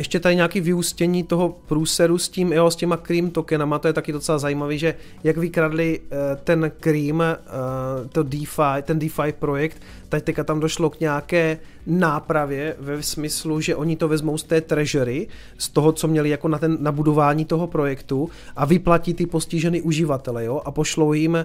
ještě 0.00 0.20
tady 0.20 0.36
nějaký 0.36 0.60
vyústění 0.60 1.24
toho 1.24 1.56
průseru 1.66 2.18
s 2.18 2.28
tím, 2.28 2.52
jo, 2.52 2.70
s 2.70 2.76
těma 2.76 2.96
cream 2.96 3.30
tokenama, 3.30 3.78
to 3.78 3.88
je 3.88 3.92
taky 3.92 4.12
docela 4.12 4.38
zajímavé, 4.38 4.78
že 4.78 4.94
jak 5.24 5.36
vykradli 5.36 6.00
uh, 6.00 6.16
ten 6.44 6.72
cream, 6.80 7.16
uh, 7.20 8.08
to 8.08 8.22
DeFi, 8.22 8.82
ten 8.82 8.98
DeFi 8.98 9.32
projekt, 9.38 9.82
tak 10.08 10.22
teďka 10.22 10.44
tam 10.44 10.60
došlo 10.60 10.90
k 10.90 11.00
nějaké 11.00 11.58
nápravě 11.86 12.76
ve 12.78 13.02
smyslu, 13.02 13.60
že 13.60 13.76
oni 13.76 13.96
to 13.96 14.08
vezmou 14.08 14.38
z 14.38 14.42
té 14.42 14.60
treasury, 14.60 15.28
z 15.58 15.68
toho, 15.68 15.92
co 15.92 16.08
měli 16.08 16.28
jako 16.28 16.48
na, 16.48 16.58
ten, 16.58 16.76
na 16.80 16.92
budování 16.92 17.44
toho 17.44 17.66
projektu 17.66 18.30
a 18.56 18.64
vyplatí 18.64 19.14
ty 19.14 19.26
postižený 19.26 19.82
uživatele, 19.82 20.44
jo, 20.44 20.62
a 20.64 20.70
pošlou 20.70 21.12
jim 21.12 21.34
uh, 21.34 21.44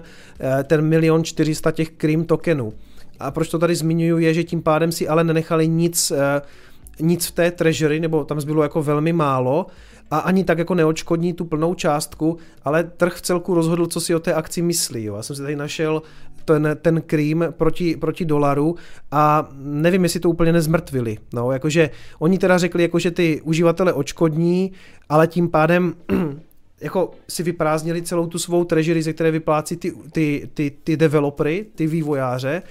ten 0.64 0.80
milion 0.80 1.24
400 1.24 1.70
těch 1.70 1.90
cream 1.90 2.24
tokenů. 2.24 2.72
A 3.20 3.30
proč 3.30 3.48
to 3.48 3.58
tady 3.58 3.74
zmiňuji, 3.74 4.24
je, 4.24 4.34
že 4.34 4.44
tím 4.44 4.62
pádem 4.62 4.92
si 4.92 5.08
ale 5.08 5.24
nenechali 5.24 5.68
nic 5.68 6.12
nic 7.00 7.26
v 7.26 7.30
té 7.30 7.50
treasury, 7.50 8.00
nebo 8.00 8.24
tam 8.24 8.40
zbylo 8.40 8.62
jako 8.62 8.82
velmi 8.82 9.12
málo 9.12 9.66
a 10.10 10.18
ani 10.18 10.44
tak 10.44 10.58
jako 10.58 10.74
neočkodní 10.74 11.32
tu 11.32 11.44
plnou 11.44 11.74
částku, 11.74 12.38
ale 12.64 12.84
trh 12.84 13.14
v 13.14 13.22
celku 13.22 13.54
rozhodl, 13.54 13.86
co 13.86 14.00
si 14.00 14.14
o 14.14 14.20
té 14.20 14.34
akci 14.34 14.62
myslí. 14.62 15.04
Jo. 15.04 15.16
Já 15.16 15.22
jsem 15.22 15.36
si 15.36 15.42
tady 15.42 15.56
našel 15.56 16.02
ten, 16.44 16.76
ten 16.82 17.02
cream 17.06 17.44
proti, 17.50 17.96
proti 17.96 18.24
dolaru 18.24 18.76
a 19.10 19.48
nevím, 19.58 20.02
jestli 20.02 20.20
to 20.20 20.30
úplně 20.30 20.52
nezmrtvili. 20.52 21.18
No, 21.32 21.52
jakože 21.52 21.90
oni 22.18 22.38
teda 22.38 22.58
řekli, 22.58 22.82
jako, 22.82 22.98
že 22.98 23.10
ty 23.10 23.40
uživatele 23.44 23.92
očkodní, 23.92 24.72
ale 25.08 25.26
tím 25.26 25.48
pádem 25.48 25.94
jako 26.80 27.10
si 27.28 27.42
vyprázdnili 27.42 28.02
celou 28.02 28.26
tu 28.26 28.38
svou 28.38 28.64
treasury, 28.64 29.02
ze 29.02 29.12
které 29.12 29.30
vyplácí 29.30 29.76
ty, 29.76 29.92
ty, 30.12 30.48
ty, 30.54 30.72
ty 30.84 30.96
developery, 30.96 31.66
ty 31.74 31.86
vývojáře 31.86 32.62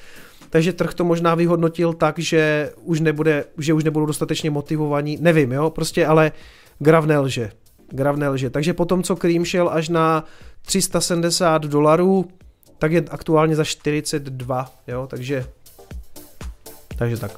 takže 0.55 0.73
trh 0.73 0.93
to 0.93 1.03
možná 1.03 1.35
vyhodnotil 1.35 1.93
tak, 1.93 2.19
že 2.19 2.71
už, 2.81 2.99
nebude, 2.99 3.45
že 3.57 3.73
už 3.73 3.83
nebudou 3.83 4.05
dostatečně 4.05 4.49
motivovaní, 4.51 5.17
nevím, 5.21 5.51
jo, 5.51 5.69
prostě, 5.69 6.05
ale 6.05 6.31
Grav 6.79 7.05
nelže. 7.05 7.51
Grav 7.91 8.15
nelže. 8.15 8.49
Takže 8.49 8.73
potom, 8.73 9.03
co 9.03 9.15
Cream 9.15 9.45
šel 9.45 9.69
až 9.69 9.89
na 9.89 10.23
370 10.65 11.61
dolarů, 11.65 12.25
tak 12.77 12.91
je 12.91 13.03
aktuálně 13.09 13.55
za 13.55 13.63
42, 13.63 14.71
jo, 14.87 15.07
takže 15.07 15.45
takže 16.97 17.17
tak. 17.17 17.31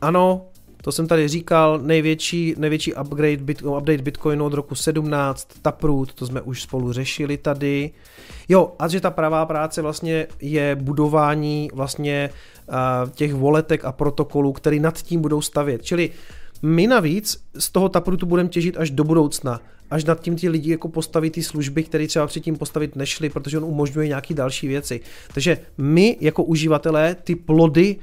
ano, 0.00 0.46
to 0.84 0.92
jsem 0.92 1.06
tady 1.06 1.28
říkal, 1.28 1.78
největší, 1.78 2.54
největší 2.58 2.94
upgrade, 2.94 3.36
bit, 3.36 3.62
update 3.62 4.02
Bitcoinu 4.02 4.44
od 4.44 4.52
roku 4.52 4.74
17, 4.74 5.48
Taproot, 5.62 6.14
to 6.14 6.26
jsme 6.26 6.40
už 6.40 6.62
spolu 6.62 6.92
řešili 6.92 7.36
tady. 7.36 7.90
Jo, 8.48 8.72
a 8.78 8.88
že 8.88 9.00
ta 9.00 9.10
pravá 9.10 9.46
práce 9.46 9.82
vlastně 9.82 10.26
je 10.40 10.76
budování 10.76 11.70
vlastně 11.74 12.30
uh, 12.68 13.10
těch 13.10 13.34
voletek 13.34 13.84
a 13.84 13.92
protokolů, 13.92 14.52
který 14.52 14.80
nad 14.80 15.02
tím 15.02 15.20
budou 15.20 15.40
stavět. 15.40 15.84
Čili 15.84 16.10
my 16.62 16.86
navíc 16.86 17.44
z 17.58 17.70
toho 17.70 17.88
Taprootu 17.88 18.26
budeme 18.26 18.48
těžit 18.48 18.76
až 18.76 18.90
do 18.90 19.04
budoucna 19.04 19.60
až 19.90 20.04
nad 20.04 20.20
tím 20.20 20.36
ti 20.36 20.48
lidi 20.48 20.70
jako 20.70 20.88
postaví 20.88 21.30
ty 21.30 21.42
služby, 21.42 21.82
které 21.82 22.06
třeba 22.06 22.26
předtím 22.26 22.56
postavit 22.56 22.96
nešly, 22.96 23.30
protože 23.30 23.58
on 23.58 23.64
umožňuje 23.64 24.08
nějaké 24.08 24.34
další 24.34 24.68
věci. 24.68 25.00
Takže 25.34 25.58
my 25.78 26.16
jako 26.20 26.44
uživatelé 26.44 27.16
ty 27.24 27.34
plody 27.34 27.96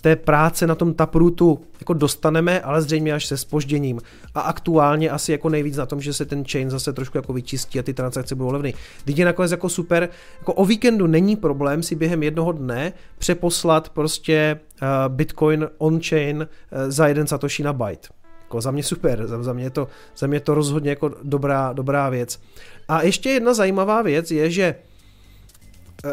té 0.00 0.16
práce 0.16 0.66
na 0.66 0.74
tom 0.74 0.94
Taprootu 0.94 1.60
jako 1.80 1.92
dostaneme, 1.92 2.60
ale 2.60 2.82
zřejmě 2.82 3.14
až 3.14 3.26
se 3.26 3.36
spožděním. 3.36 4.00
A 4.34 4.40
aktuálně 4.40 5.10
asi 5.10 5.32
jako 5.32 5.48
nejvíc 5.48 5.76
na 5.76 5.86
tom, 5.86 6.00
že 6.00 6.12
se 6.12 6.24
ten 6.24 6.44
chain 6.44 6.70
zase 6.70 6.92
trošku 6.92 7.18
jako 7.18 7.32
vyčistí 7.32 7.78
a 7.78 7.82
ty 7.82 7.94
transakce 7.94 8.34
budou 8.34 8.50
levné. 8.50 8.72
Teď 9.04 9.18
je 9.18 9.24
nakonec 9.24 9.50
jako 9.50 9.68
super, 9.68 10.08
jako 10.38 10.52
o 10.52 10.64
víkendu 10.64 11.06
není 11.06 11.36
problém 11.36 11.82
si 11.82 11.94
během 11.94 12.22
jednoho 12.22 12.52
dne 12.52 12.92
přeposlat 13.18 13.88
prostě 13.88 14.60
uh, 14.82 14.88
Bitcoin 15.14 15.68
on-chain 15.78 16.36
uh, 16.36 16.78
za 16.88 17.08
jeden 17.08 17.26
satoshi 17.26 17.62
na 17.62 17.72
byte. 17.72 18.08
Jako 18.42 18.60
za 18.60 18.70
mě 18.70 18.82
super, 18.82 19.26
za, 19.26 19.42
za, 19.42 19.52
mě 19.52 19.70
to, 19.70 19.88
za 20.16 20.26
mě 20.26 20.40
to 20.40 20.54
rozhodně 20.54 20.90
jako 20.90 21.14
dobrá, 21.22 21.72
dobrá 21.72 22.08
věc. 22.08 22.40
A 22.88 23.02
ještě 23.02 23.30
jedna 23.30 23.54
zajímavá 23.54 24.02
věc 24.02 24.30
je, 24.30 24.50
že 24.50 24.74
Eh, 24.74 24.87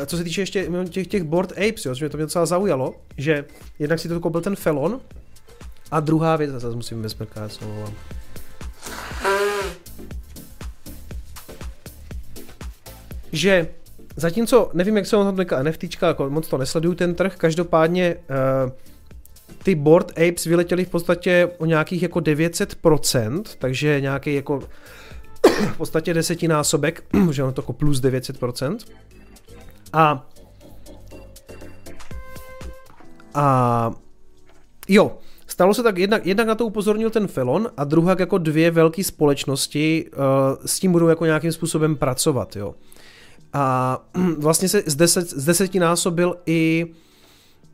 co 0.05 0.17
se 0.17 0.23
týče 0.23 0.41
ještě 0.41 0.67
těch, 0.89 1.07
těch 1.07 1.23
board 1.23 1.51
apes, 1.51 1.85
jo, 1.85 1.93
že 1.93 2.05
mě 2.05 2.09
to 2.09 2.17
mě 2.17 2.25
docela 2.25 2.45
zaujalo, 2.45 2.95
že 3.17 3.45
jednak 3.79 3.99
si 3.99 4.07
to 4.07 4.19
koupil 4.19 4.41
ten 4.41 4.55
Felon 4.55 5.01
a 5.91 5.99
druhá 5.99 6.35
věc, 6.35 6.51
zase 6.51 6.75
musím 6.75 7.01
vesmrkat, 7.01 7.51
se 7.51 7.65
že 13.31 13.67
zatímco, 14.15 14.69
nevím, 14.73 14.97
jak 14.97 15.05
se 15.05 15.17
on 15.17 15.35
tam 15.35 15.63
NFTčka, 15.63 16.07
jako 16.07 16.29
moc 16.29 16.47
to 16.47 16.57
nesleduju 16.57 16.95
ten 16.95 17.15
trh, 17.15 17.35
každopádně 17.35 18.15
uh, 18.65 18.71
ty 19.63 19.75
board 19.75 20.11
apes 20.11 20.45
vyletěly 20.45 20.85
v 20.85 20.89
podstatě 20.89 21.49
o 21.57 21.65
nějakých 21.65 22.01
jako 22.01 22.19
900%, 22.19 23.43
takže 23.59 24.01
nějaký 24.01 24.33
jako 24.33 24.59
v 25.73 25.77
podstatě 25.77 26.13
desetinásobek, 26.13 27.03
že 27.31 27.43
ono 27.43 27.51
to 27.51 27.61
jako 27.61 27.73
plus 27.73 28.01
900%. 28.01 28.77
A 29.95 30.27
a 33.35 33.91
jo, 34.87 35.17
stalo 35.47 35.73
se 35.73 35.83
tak, 35.83 35.97
jednak, 35.97 36.25
jednak 36.25 36.47
na 36.47 36.55
to 36.55 36.65
upozornil 36.65 37.09
ten 37.09 37.27
Felon 37.27 37.69
a 37.77 37.83
druhá 37.83 38.15
jako 38.19 38.37
dvě 38.37 38.71
velké 38.71 39.03
společnosti 39.03 40.05
uh, 40.05 40.21
s 40.65 40.79
tím 40.79 40.91
budou 40.91 41.07
jako 41.07 41.25
nějakým 41.25 41.51
způsobem 41.51 41.95
pracovat, 41.95 42.55
jo. 42.55 42.75
A 43.53 43.97
vlastně 44.37 44.69
se 44.69 44.83
z, 44.85 44.95
deset, 44.95 45.29
z 45.29 45.45
desetinásobil 45.45 46.35
i 46.45 46.87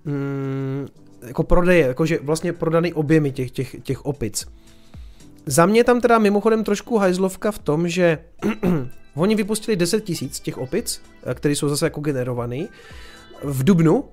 mm, 0.05 0.87
jako 1.27 1.43
prodeje, 1.43 1.87
jakože 1.87 2.19
vlastně 2.23 2.53
prodaný 2.53 2.93
objemy 2.93 3.31
těch, 3.31 3.51
těch, 3.51 3.75
těch 3.83 4.05
opic. 4.05 4.47
Za 5.45 5.65
mě 5.65 5.83
tam 5.83 6.01
teda 6.01 6.19
mimochodem 6.19 6.63
trošku 6.63 6.97
hajzlovka 6.97 7.51
v 7.51 7.59
tom, 7.59 7.87
že 7.87 8.17
oni 9.15 9.35
vypustili 9.35 9.77
10 9.77 10.03
tisíc 10.03 10.39
těch 10.39 10.57
opic, 10.57 11.01
eh, 11.23 11.33
které 11.33 11.55
jsou 11.55 11.69
zase 11.69 11.85
jako 11.85 12.01
generovaný, 12.01 12.69
v 13.43 13.63
Dubnu. 13.63 14.03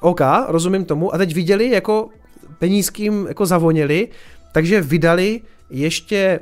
OK, 0.00 0.20
rozumím 0.48 0.84
tomu. 0.84 1.14
A 1.14 1.18
teď 1.18 1.34
viděli, 1.34 1.70
jako 1.70 2.08
penízkým 2.58 3.26
jako 3.28 3.46
zavoněli, 3.46 4.08
takže 4.52 4.80
vydali 4.80 5.40
ještě 5.70 6.40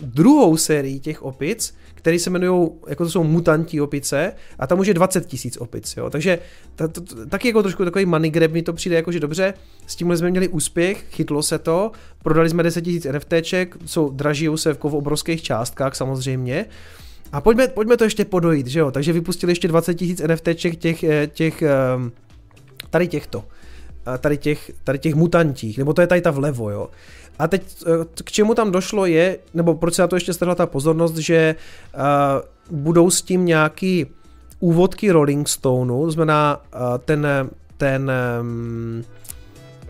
druhou 0.00 0.56
sérii 0.56 1.00
těch 1.00 1.22
opic, 1.22 1.74
které 1.94 2.18
se 2.18 2.30
jmenují, 2.30 2.70
jako 2.88 3.04
to 3.04 3.10
jsou 3.10 3.24
mutantí 3.24 3.80
opice, 3.80 4.32
a 4.58 4.66
tam 4.66 4.78
už 4.78 4.86
je 4.86 4.94
20 4.94 5.26
tisíc 5.26 5.56
opic, 5.56 5.96
jo. 5.96 6.10
Takže 6.10 6.38
ta, 6.74 6.88
to, 6.88 7.00
taky 7.26 7.48
jako 7.48 7.62
trošku 7.62 7.84
takový 7.84 8.06
money 8.06 8.30
grab 8.30 8.50
mi 8.50 8.62
to 8.62 8.72
přijde 8.72 8.96
jako, 8.96 9.12
že 9.12 9.20
dobře, 9.20 9.54
s 9.86 9.96
tímhle 9.96 10.16
jsme 10.16 10.30
měli 10.30 10.48
úspěch, 10.48 11.04
chytlo 11.10 11.42
se 11.42 11.58
to, 11.58 11.92
prodali 12.22 12.48
jsme 12.48 12.62
10 12.62 12.82
tisíc 12.82 13.06
NFTček, 13.12 13.76
jsou 13.86 14.10
draží 14.10 14.48
se 14.54 14.74
v 14.74 14.84
obrovských 14.84 15.42
částkách 15.42 15.94
samozřejmě, 15.96 16.66
a 17.32 17.40
pojďme, 17.40 17.68
pojďme 17.68 17.96
to 17.96 18.04
ještě 18.04 18.24
podojit, 18.24 18.66
že 18.66 18.78
jo, 18.78 18.90
takže 18.90 19.12
vypustili 19.12 19.52
ještě 19.52 19.68
20 19.68 19.94
tisíc 19.94 20.22
NFTček 20.26 20.76
těch, 20.76 21.04
eh, 21.04 21.26
těch, 21.26 21.62
ehm, 21.62 22.12
tady 22.90 23.08
těchto, 23.08 23.44
tady 24.18 24.36
těch, 24.36 24.70
tady 24.84 24.98
těch 24.98 25.14
mutantích, 25.14 25.78
nebo 25.78 25.92
to 25.92 26.00
je 26.00 26.06
tady 26.06 26.20
ta 26.20 26.30
vlevo, 26.30 26.70
jo. 26.70 26.88
A 27.38 27.48
teď 27.48 27.62
eh, 27.86 28.22
k 28.24 28.32
čemu 28.32 28.54
tam 28.54 28.72
došlo 28.72 29.06
je, 29.06 29.38
nebo 29.54 29.74
proč 29.74 29.94
se 29.94 30.02
na 30.02 30.08
to 30.08 30.16
ještě 30.16 30.32
strhla 30.32 30.54
ta 30.54 30.66
pozornost, 30.66 31.16
že 31.16 31.54
uh, 31.94 32.78
budou 32.78 33.10
s 33.10 33.22
tím 33.22 33.44
nějaký 33.44 34.06
úvodky 34.60 35.10
Rolling 35.10 35.48
Stoneu, 35.48 36.04
to 36.04 36.10
znamená 36.10 36.56
uh, 36.74 36.80
ten, 36.98 37.26
ten 37.76 38.12
um, 38.40 39.04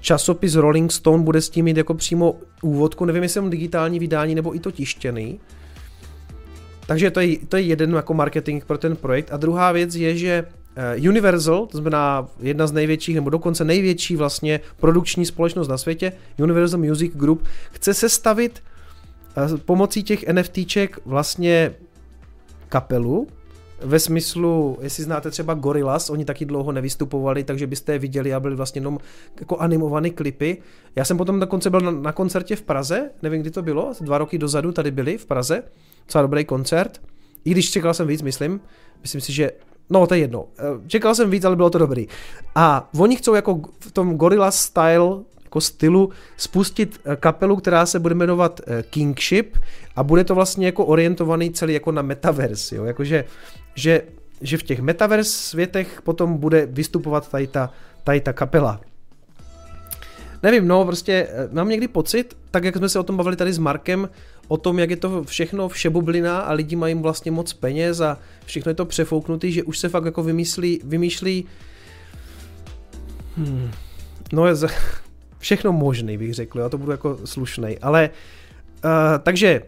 časopis 0.00 0.54
Rolling 0.54 0.92
Stone 0.92 1.22
bude 1.22 1.40
s 1.40 1.50
tím 1.50 1.64
mít 1.64 1.76
jako 1.76 1.94
přímo 1.94 2.34
úvodku, 2.62 3.04
nevím 3.04 3.22
jestli 3.22 3.44
je 3.44 3.50
digitální 3.50 3.98
vydání 3.98 4.34
nebo 4.34 4.54
i 4.54 4.58
to 4.58 4.70
tištěný. 4.70 5.40
Takže 6.88 7.10
to 7.10 7.20
je, 7.20 7.38
to 7.48 7.56
je 7.56 7.62
jeden 7.62 7.92
jako 7.92 8.14
marketing 8.14 8.64
pro 8.64 8.78
ten 8.78 8.96
projekt. 8.96 9.28
A 9.32 9.36
druhá 9.36 9.72
věc 9.72 9.94
je, 9.94 10.16
že 10.16 10.44
Eh, 10.80 11.08
Universal, 11.08 11.66
to 11.66 11.78
znamená 11.78 12.28
jedna 12.40 12.66
z 12.66 12.72
největších, 12.72 13.14
nebo 13.14 13.30
dokonce 13.30 13.64
největší 13.64 14.16
vlastně 14.16 14.60
produkční 14.76 15.26
společnost 15.26 15.68
na 15.68 15.78
světě, 15.78 16.12
Universal 16.38 16.80
Music 16.80 17.12
Group, 17.16 17.44
chce 17.72 17.94
sestavit 17.94 18.62
eh, 19.36 19.58
pomocí 19.64 20.02
těch 20.02 20.28
NFTček 20.28 20.98
vlastně 21.04 21.74
kapelu, 22.68 23.28
ve 23.80 23.98
smyslu, 23.98 24.78
jestli 24.80 25.04
znáte 25.04 25.30
třeba 25.30 25.54
Gorillaz, 25.54 26.10
oni 26.10 26.24
taky 26.24 26.44
dlouho 26.44 26.72
nevystupovali, 26.72 27.44
takže 27.44 27.66
byste 27.66 27.92
je 27.92 27.98
viděli 27.98 28.34
a 28.34 28.40
byli 28.40 28.56
vlastně 28.56 28.78
jenom 28.78 28.98
jako 29.40 29.56
animované 29.56 30.10
klipy. 30.10 30.56
Já 30.96 31.04
jsem 31.04 31.16
potom 31.16 31.40
dokonce 31.40 31.70
byl 31.70 31.80
na, 31.80 31.90
na 31.90 32.12
koncertě 32.12 32.56
v 32.56 32.62
Praze, 32.62 33.10
nevím 33.22 33.40
kdy 33.40 33.50
to 33.50 33.62
bylo, 33.62 33.92
dva 34.00 34.18
roky 34.18 34.38
dozadu 34.38 34.72
tady 34.72 34.90
byli 34.90 35.18
v 35.18 35.26
Praze, 35.26 35.62
docela 36.08 36.22
dobrý 36.22 36.44
koncert, 36.44 37.00
i 37.44 37.50
když 37.50 37.70
čekal 37.70 37.94
jsem 37.94 38.06
víc, 38.06 38.22
myslím, 38.22 38.60
myslím 39.02 39.20
si, 39.20 39.32
že 39.32 39.50
No, 39.90 40.06
to 40.06 40.14
je 40.14 40.20
jedno. 40.20 40.44
Eh, 40.58 40.62
čekal 40.86 41.14
jsem 41.14 41.30
víc, 41.30 41.44
ale 41.44 41.56
bylo 41.56 41.70
to 41.70 41.78
dobrý. 41.78 42.08
A 42.54 42.90
oni 42.98 43.16
chcou 43.16 43.34
jako 43.34 43.60
v 43.80 43.92
tom 43.92 44.16
Gorilla 44.16 44.50
style 44.50 45.24
jako 45.44 45.60
stylu 45.60 46.10
spustit 46.36 47.00
eh, 47.04 47.16
kapelu, 47.16 47.56
která 47.56 47.86
se 47.86 47.98
bude 47.98 48.14
jmenovat 48.14 48.60
eh, 48.66 48.82
Kingship 48.82 49.56
a 49.96 50.02
bude 50.02 50.24
to 50.24 50.34
vlastně 50.34 50.66
jako 50.66 50.84
orientovaný 50.84 51.50
celý 51.50 51.74
jako 51.74 51.92
na 51.92 52.02
metaverse, 52.02 52.76
jo, 52.76 52.84
jakože 52.84 53.24
že, 53.74 54.02
že 54.40 54.58
v 54.58 54.62
těch 54.62 54.80
metaverse 54.80 55.30
světech 55.30 56.02
potom 56.02 56.36
bude 56.36 56.66
vystupovat 56.66 57.28
tady 57.28 57.46
ta, 57.46 57.70
tady 58.04 58.20
ta 58.20 58.32
kapela. 58.32 58.80
Nevím, 60.42 60.68
no, 60.68 60.84
prostě 60.84 61.28
mám 61.52 61.68
někdy 61.68 61.88
pocit, 61.88 62.36
tak 62.50 62.64
jak 62.64 62.76
jsme 62.76 62.88
se 62.88 62.98
o 62.98 63.02
tom 63.02 63.16
bavili 63.16 63.36
tady 63.36 63.52
s 63.52 63.58
Markem, 63.58 64.08
o 64.48 64.56
tom, 64.56 64.78
jak 64.78 64.90
je 64.90 64.96
to 64.96 65.24
všechno 65.24 65.68
všebublina 65.68 66.40
a 66.40 66.52
lidi 66.52 66.76
mají 66.76 66.94
vlastně 66.94 67.30
moc 67.30 67.52
peněz 67.52 68.00
a 68.00 68.18
všechno 68.44 68.70
je 68.70 68.74
to 68.74 68.84
přefouknutý, 68.84 69.52
že 69.52 69.62
už 69.62 69.78
se 69.78 69.88
fakt 69.88 70.04
jako 70.04 70.22
vymyslí, 70.22 70.80
vymýšlí 70.84 71.44
hmm, 73.36 73.70
no 74.32 74.46
je 74.46 74.54
všechno 75.38 75.72
možný, 75.72 76.18
bych 76.18 76.34
řekl, 76.34 76.58
já 76.58 76.68
to 76.68 76.78
budu 76.78 76.92
jako 76.92 77.18
slušnej, 77.24 77.78
ale 77.82 78.10
uh, 78.84 78.90
takže 79.22 79.62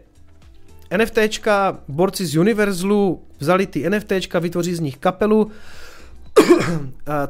NFTčka, 0.97 1.79
borci 1.89 2.27
z 2.27 2.37
Universalu 2.37 3.23
vzali 3.39 3.67
ty 3.67 3.91
NFTčka, 3.91 4.39
vytvoří 4.39 4.75
z 4.75 4.81
nich 4.81 4.99
kapelu, 4.99 5.51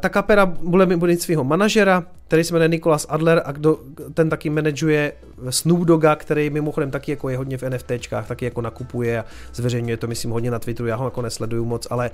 ta 0.00 0.08
kapera 0.08 0.46
bude, 0.46 0.86
mít 0.86 1.22
svého 1.22 1.44
manažera, 1.44 2.04
který 2.28 2.44
se 2.44 2.54
jmenuje 2.54 2.68
Nikolas 2.68 3.06
Adler 3.08 3.42
a 3.44 3.52
kdo, 3.52 3.78
ten 4.14 4.30
taky 4.30 4.50
manažuje 4.50 5.12
Snoop 5.50 5.80
Doga, 5.80 6.16
který 6.16 6.50
mimochodem 6.50 6.90
taky 6.90 7.10
jako 7.10 7.28
je 7.28 7.36
hodně 7.36 7.58
v 7.58 7.62
NFTčkách, 7.62 8.28
taky 8.28 8.44
jako 8.44 8.60
nakupuje 8.60 9.18
a 9.18 9.24
zveřejňuje 9.54 9.96
to, 9.96 10.06
myslím, 10.06 10.30
hodně 10.30 10.50
na 10.50 10.58
Twitteru, 10.58 10.88
já 10.88 10.96
ho 10.96 11.04
jako 11.04 11.22
nesleduju 11.22 11.64
moc, 11.64 11.86
ale 11.90 12.10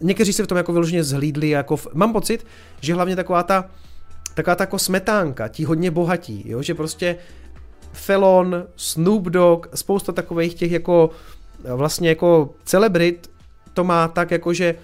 někteří 0.00 0.32
se 0.32 0.44
v 0.44 0.46
tom 0.46 0.58
jako 0.58 0.72
vyloženě 0.72 1.04
zhlídli, 1.04 1.48
jako 1.48 1.76
v, 1.76 1.88
mám 1.94 2.12
pocit, 2.12 2.46
že 2.80 2.94
hlavně 2.94 3.16
taková 3.16 3.42
ta, 3.42 3.64
taková 4.34 4.54
ta 4.54 4.62
jako 4.62 4.78
smetánka, 4.78 5.48
ti 5.48 5.64
hodně 5.64 5.90
bohatí, 5.90 6.44
jo, 6.46 6.62
že 6.62 6.74
prostě 6.74 7.16
Felon, 7.92 8.64
Snoop 8.76 9.24
Dogg, 9.24 9.66
spousta 9.74 10.12
takových 10.12 10.54
těch 10.54 10.72
jako 10.72 11.10
vlastně 11.74 12.08
jako 12.08 12.54
celebrit 12.64 13.30
to 13.76 13.84
má 13.84 14.08
tak 14.08 14.30
jako, 14.30 14.52
že 14.52 14.74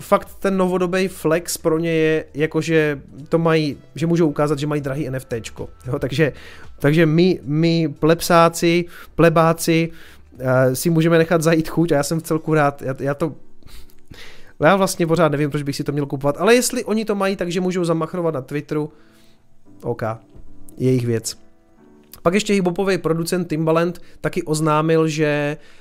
fakt 0.00 0.34
ten 0.38 0.56
novodobý 0.56 1.08
flex 1.08 1.58
pro 1.58 1.78
ně 1.78 1.90
je, 1.90 2.24
jakože 2.34 3.00
to 3.28 3.38
mají, 3.38 3.78
že 3.94 4.06
můžou 4.06 4.28
ukázat, 4.28 4.58
že 4.58 4.66
mají 4.66 4.80
drahý 4.80 5.10
NFTčko. 5.10 5.68
Jo, 5.86 5.98
takže, 5.98 6.32
takže 6.78 7.06
my, 7.06 7.40
my 7.42 7.94
plepsáci, 7.98 8.84
plebáci 9.14 9.90
uh, 10.32 10.40
si 10.74 10.90
můžeme 10.90 11.18
nechat 11.18 11.42
zajít 11.42 11.68
chuť 11.68 11.92
a 11.92 11.96
já 11.96 12.02
jsem 12.02 12.20
v 12.20 12.22
celku 12.22 12.54
rád, 12.54 12.82
já, 12.82 12.94
já 12.98 13.14
to 13.14 13.34
já 14.60 14.76
vlastně 14.76 15.06
pořád 15.06 15.32
nevím, 15.32 15.50
proč 15.50 15.62
bych 15.62 15.76
si 15.76 15.84
to 15.84 15.92
měl 15.92 16.06
kupovat, 16.06 16.36
ale 16.38 16.54
jestli 16.54 16.84
oni 16.84 17.04
to 17.04 17.14
mají, 17.14 17.36
takže 17.36 17.60
můžou 17.60 17.84
zamachrovat 17.84 18.34
na 18.34 18.40
Twitteru, 18.40 18.92
OK, 19.82 20.02
jejich 20.76 21.06
věc. 21.06 21.38
Pak 22.22 22.34
ještě 22.34 22.52
hiphopový 22.52 22.98
producent 22.98 23.48
Timbaland 23.48 24.02
taky 24.20 24.42
oznámil, 24.42 25.08
že 25.08 25.56
uh, 25.56 25.79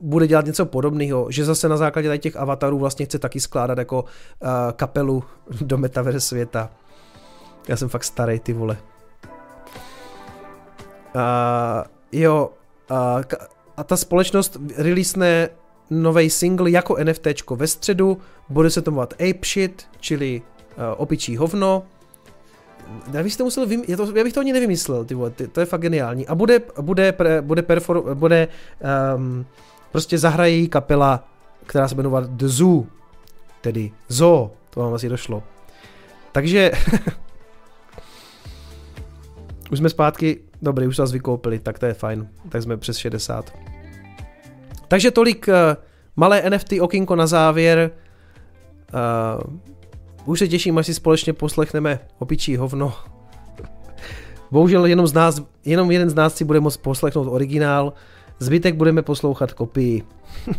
bude 0.00 0.26
dělat 0.26 0.46
něco 0.46 0.66
podobného, 0.66 1.26
že 1.30 1.44
zase 1.44 1.68
na 1.68 1.76
základě 1.76 2.18
těch 2.18 2.36
avatarů 2.36 2.78
vlastně 2.78 3.06
chce 3.06 3.18
taky 3.18 3.40
skládat 3.40 3.78
jako 3.78 4.02
uh, 4.02 4.48
kapelu 4.72 5.24
do 5.60 5.78
metaverse 5.78 6.20
světa. 6.20 6.70
Já 7.68 7.76
jsem 7.76 7.88
fakt 7.88 8.04
starý, 8.04 8.40
ty 8.40 8.52
vole. 8.52 8.76
Uh, 11.14 11.20
jo, 12.12 12.50
uh, 12.90 13.22
a 13.76 13.84
ta 13.84 13.96
společnost 13.96 14.56
releasne 14.76 15.48
nový 15.90 16.30
single 16.30 16.70
jako 16.70 16.96
NFT 17.04 17.26
ve 17.50 17.66
středu, 17.66 18.18
bude 18.48 18.70
se 18.70 18.82
to 18.82 18.90
jmenovat 18.90 19.12
Ape 19.12 19.46
Shit, 19.46 19.86
čili 20.00 20.42
uh, 20.42 20.84
opičí 20.96 21.36
hovno, 21.36 21.82
já 23.12 23.22
bych 23.22 23.36
to 23.36 23.44
musel 23.44 23.66
vym... 23.66 23.82
já, 23.88 23.96
to, 23.96 24.16
já 24.16 24.24
bych 24.24 24.32
to 24.32 24.40
ani 24.40 24.52
nevymyslel, 24.52 25.04
ty 25.04 25.14
vole, 25.14 25.30
ty, 25.30 25.48
to 25.48 25.60
je 25.60 25.66
fakt 25.66 25.80
geniální. 25.80 26.26
A 26.26 26.34
bude, 26.34 26.60
bude, 26.80 27.12
pre, 27.12 27.42
bude, 27.42 27.62
perfor, 27.62 28.14
bude 28.14 28.48
um, 29.16 29.46
prostě 29.92 30.18
zahrají 30.18 30.68
kapela, 30.68 31.28
která 31.66 31.88
se 31.88 31.94
jmenuje 31.94 32.22
The 32.26 32.46
Zoo, 32.46 32.84
tedy 33.60 33.92
Zoo, 34.08 34.50
to 34.70 34.80
vám 34.80 34.94
asi 34.94 35.08
došlo. 35.08 35.42
Takže 36.32 36.70
už 39.70 39.78
jsme 39.78 39.88
zpátky, 39.88 40.40
dobrý, 40.62 40.86
už 40.86 40.98
vás 40.98 41.12
vykoupili, 41.12 41.58
tak 41.58 41.78
to 41.78 41.86
je 41.86 41.94
fajn, 41.94 42.28
tak 42.48 42.62
jsme 42.62 42.76
přes 42.76 42.96
60. 42.96 43.52
Takže 44.88 45.10
tolik 45.10 45.48
uh, 45.48 45.54
malé 46.16 46.50
NFT 46.50 46.72
okinko 46.80 47.16
na 47.16 47.26
závěr. 47.26 47.90
Uh, 48.94 49.40
už 50.26 50.38
se 50.38 50.48
těším, 50.48 50.78
až 50.78 50.86
si 50.86 50.94
společně 50.94 51.32
poslechneme 51.32 51.98
opičí 52.18 52.56
hovno. 52.56 52.94
Bohužel 54.50 54.86
jenom, 54.86 55.06
z 55.06 55.12
nás, 55.12 55.42
jenom 55.64 55.90
jeden 55.90 56.10
z 56.10 56.14
nás 56.14 56.34
si 56.34 56.44
bude 56.44 56.60
moct 56.60 56.76
poslechnout 56.76 57.28
originál, 57.28 57.92
zbytek 58.38 58.74
budeme 58.74 59.02
poslouchat 59.02 59.52
kopii. 59.52 60.02
uh, 60.48 60.54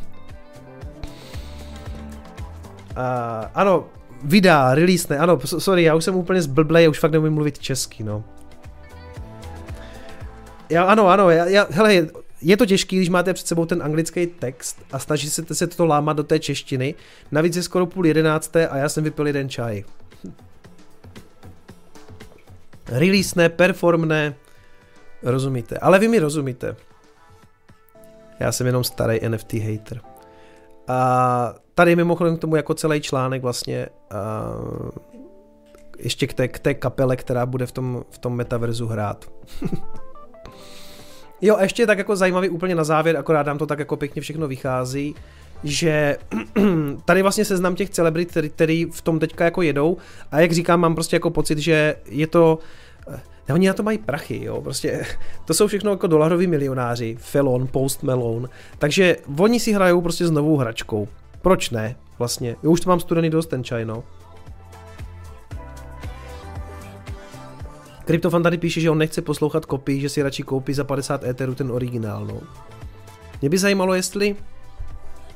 ano, 3.54 3.86
vydá, 4.24 4.76
release 4.76 5.14
ne, 5.14 5.20
ano, 5.20 5.40
sorry, 5.46 5.84
já 5.84 5.96
už 5.96 6.04
jsem 6.04 6.16
úplně 6.16 6.42
zblblej, 6.42 6.84
já 6.84 6.90
už 6.90 7.00
fakt 7.00 7.12
nemůžu 7.12 7.32
mluvit 7.32 7.60
česky, 7.60 8.04
no. 8.04 8.24
Já, 10.70 10.84
ano, 10.84 11.08
ano, 11.08 11.30
já, 11.30 11.46
já, 11.46 11.68
hele, 11.70 12.08
je 12.48 12.58
to 12.58 12.66
těžký, 12.66 12.96
když 12.96 13.10
máte 13.10 13.34
před 13.34 13.48
sebou 13.48 13.66
ten 13.66 13.84
anglický 13.84 14.28
text 14.28 14.86
a 14.92 15.00
snaží 15.00 15.30
se, 15.30 15.68
to 15.68 15.86
lámat 15.86 16.18
do 16.18 16.24
té 16.24 16.40
češtiny. 16.40 16.96
Navíc 17.32 17.56
je 17.56 17.64
skoro 17.64 17.86
půl 17.86 18.06
jedenácté 18.06 18.68
a 18.68 18.78
já 18.78 18.90
jsem 18.90 19.04
vypil 19.04 19.28
jeden 19.28 19.50
čaj. 19.50 19.84
Release 22.88 23.34
ne, 23.40 23.50
perform 23.50 24.08
ne, 24.08 24.36
rozumíte. 25.24 25.78
Ale 25.78 26.00
vy 26.00 26.08
mi 26.08 26.20
rozumíte. 26.20 26.76
Já 28.40 28.52
jsem 28.52 28.68
jenom 28.68 28.84
starý 28.84 29.20
NFT 29.30 29.54
hater. 29.54 30.02
A 30.88 31.54
tady 31.76 31.96
mimochodem 31.96 32.38
k 32.38 32.42
tomu 32.42 32.56
jako 32.56 32.74
celý 32.74 33.02
článek 33.02 33.42
vlastně 33.42 33.88
a 34.12 34.52
ještě 35.98 36.28
k 36.28 36.34
té, 36.34 36.48
k 36.48 36.60
té 36.60 36.74
kapele, 36.74 37.16
která 37.16 37.46
bude 37.46 37.66
v 37.66 37.72
tom, 37.72 38.04
v 38.10 38.18
tom 38.18 38.36
metaverzu 38.36 38.88
hrát. 38.88 39.26
Jo, 41.42 41.56
a 41.56 41.64
ještě 41.64 41.88
tak 41.88 41.98
jako 41.98 42.16
zajímavý 42.16 42.50
úplně 42.50 42.76
na 42.76 42.84
závěr, 42.84 43.18
akorát 43.18 43.46
nám 43.46 43.58
to 43.58 43.66
tak 43.66 43.80
jako 43.80 43.98
pěkně 43.98 44.22
všechno 44.22 44.48
vychází, 44.48 45.16
že 45.64 46.18
tady 47.06 47.22
vlastně 47.22 47.46
seznam 47.46 47.76
těch 47.76 47.90
celebrit, 47.90 48.30
který, 48.30 48.50
který 48.50 48.86
v 48.86 49.02
tom 49.02 49.20
teďka 49.20 49.46
jako 49.46 49.62
jedou 49.62 49.98
a 50.32 50.40
jak 50.40 50.52
říkám, 50.52 50.80
mám 50.80 50.96
prostě 50.96 51.16
jako 51.16 51.30
pocit, 51.30 51.58
že 51.58 51.96
je 52.06 52.28
to 52.28 52.60
ne, 53.48 53.54
oni 53.54 53.68
na 53.68 53.74
to 53.74 53.84
mají 53.84 53.98
prachy, 53.98 54.44
jo, 54.44 54.62
prostě 54.62 55.06
to 55.46 55.54
jsou 55.54 55.68
všechno 55.68 55.92
jako 55.92 56.08
dolaroví 56.08 56.48
milionáři, 56.48 57.18
Felon, 57.20 57.68
Post 57.68 58.04
Malone, 58.04 58.48
takže 58.78 59.18
oni 59.40 59.60
si 59.60 59.72
hrajou 59.72 60.02
prostě 60.02 60.28
s 60.28 60.32
novou 60.32 60.58
hračkou. 60.58 61.08
Proč 61.42 61.70
ne, 61.70 61.96
vlastně, 62.20 62.56
jo, 62.64 62.72
už 62.72 62.82
to 62.82 62.90
mám 62.90 63.00
studený 63.00 63.30
dost 63.30 63.48
ten 63.48 63.64
čaj, 63.64 63.86
no. 63.86 64.04
Kryptofan 68.08 68.44
tady 68.44 68.58
píše, 68.58 68.82
že 68.82 68.90
on 68.90 68.98
nechce 68.98 69.22
poslouchat 69.22 69.66
kopii, 69.66 70.02
že 70.02 70.10
si 70.10 70.22
radši 70.22 70.44
koupí 70.44 70.74
za 70.74 70.84
50 70.84 71.24
Etheru 71.24 71.56
ten 71.56 71.72
originál, 71.72 72.26
no. 72.26 72.42
Mě 73.42 73.50
by 73.50 73.58
zajímalo, 73.58 73.94
jestli 73.94 74.36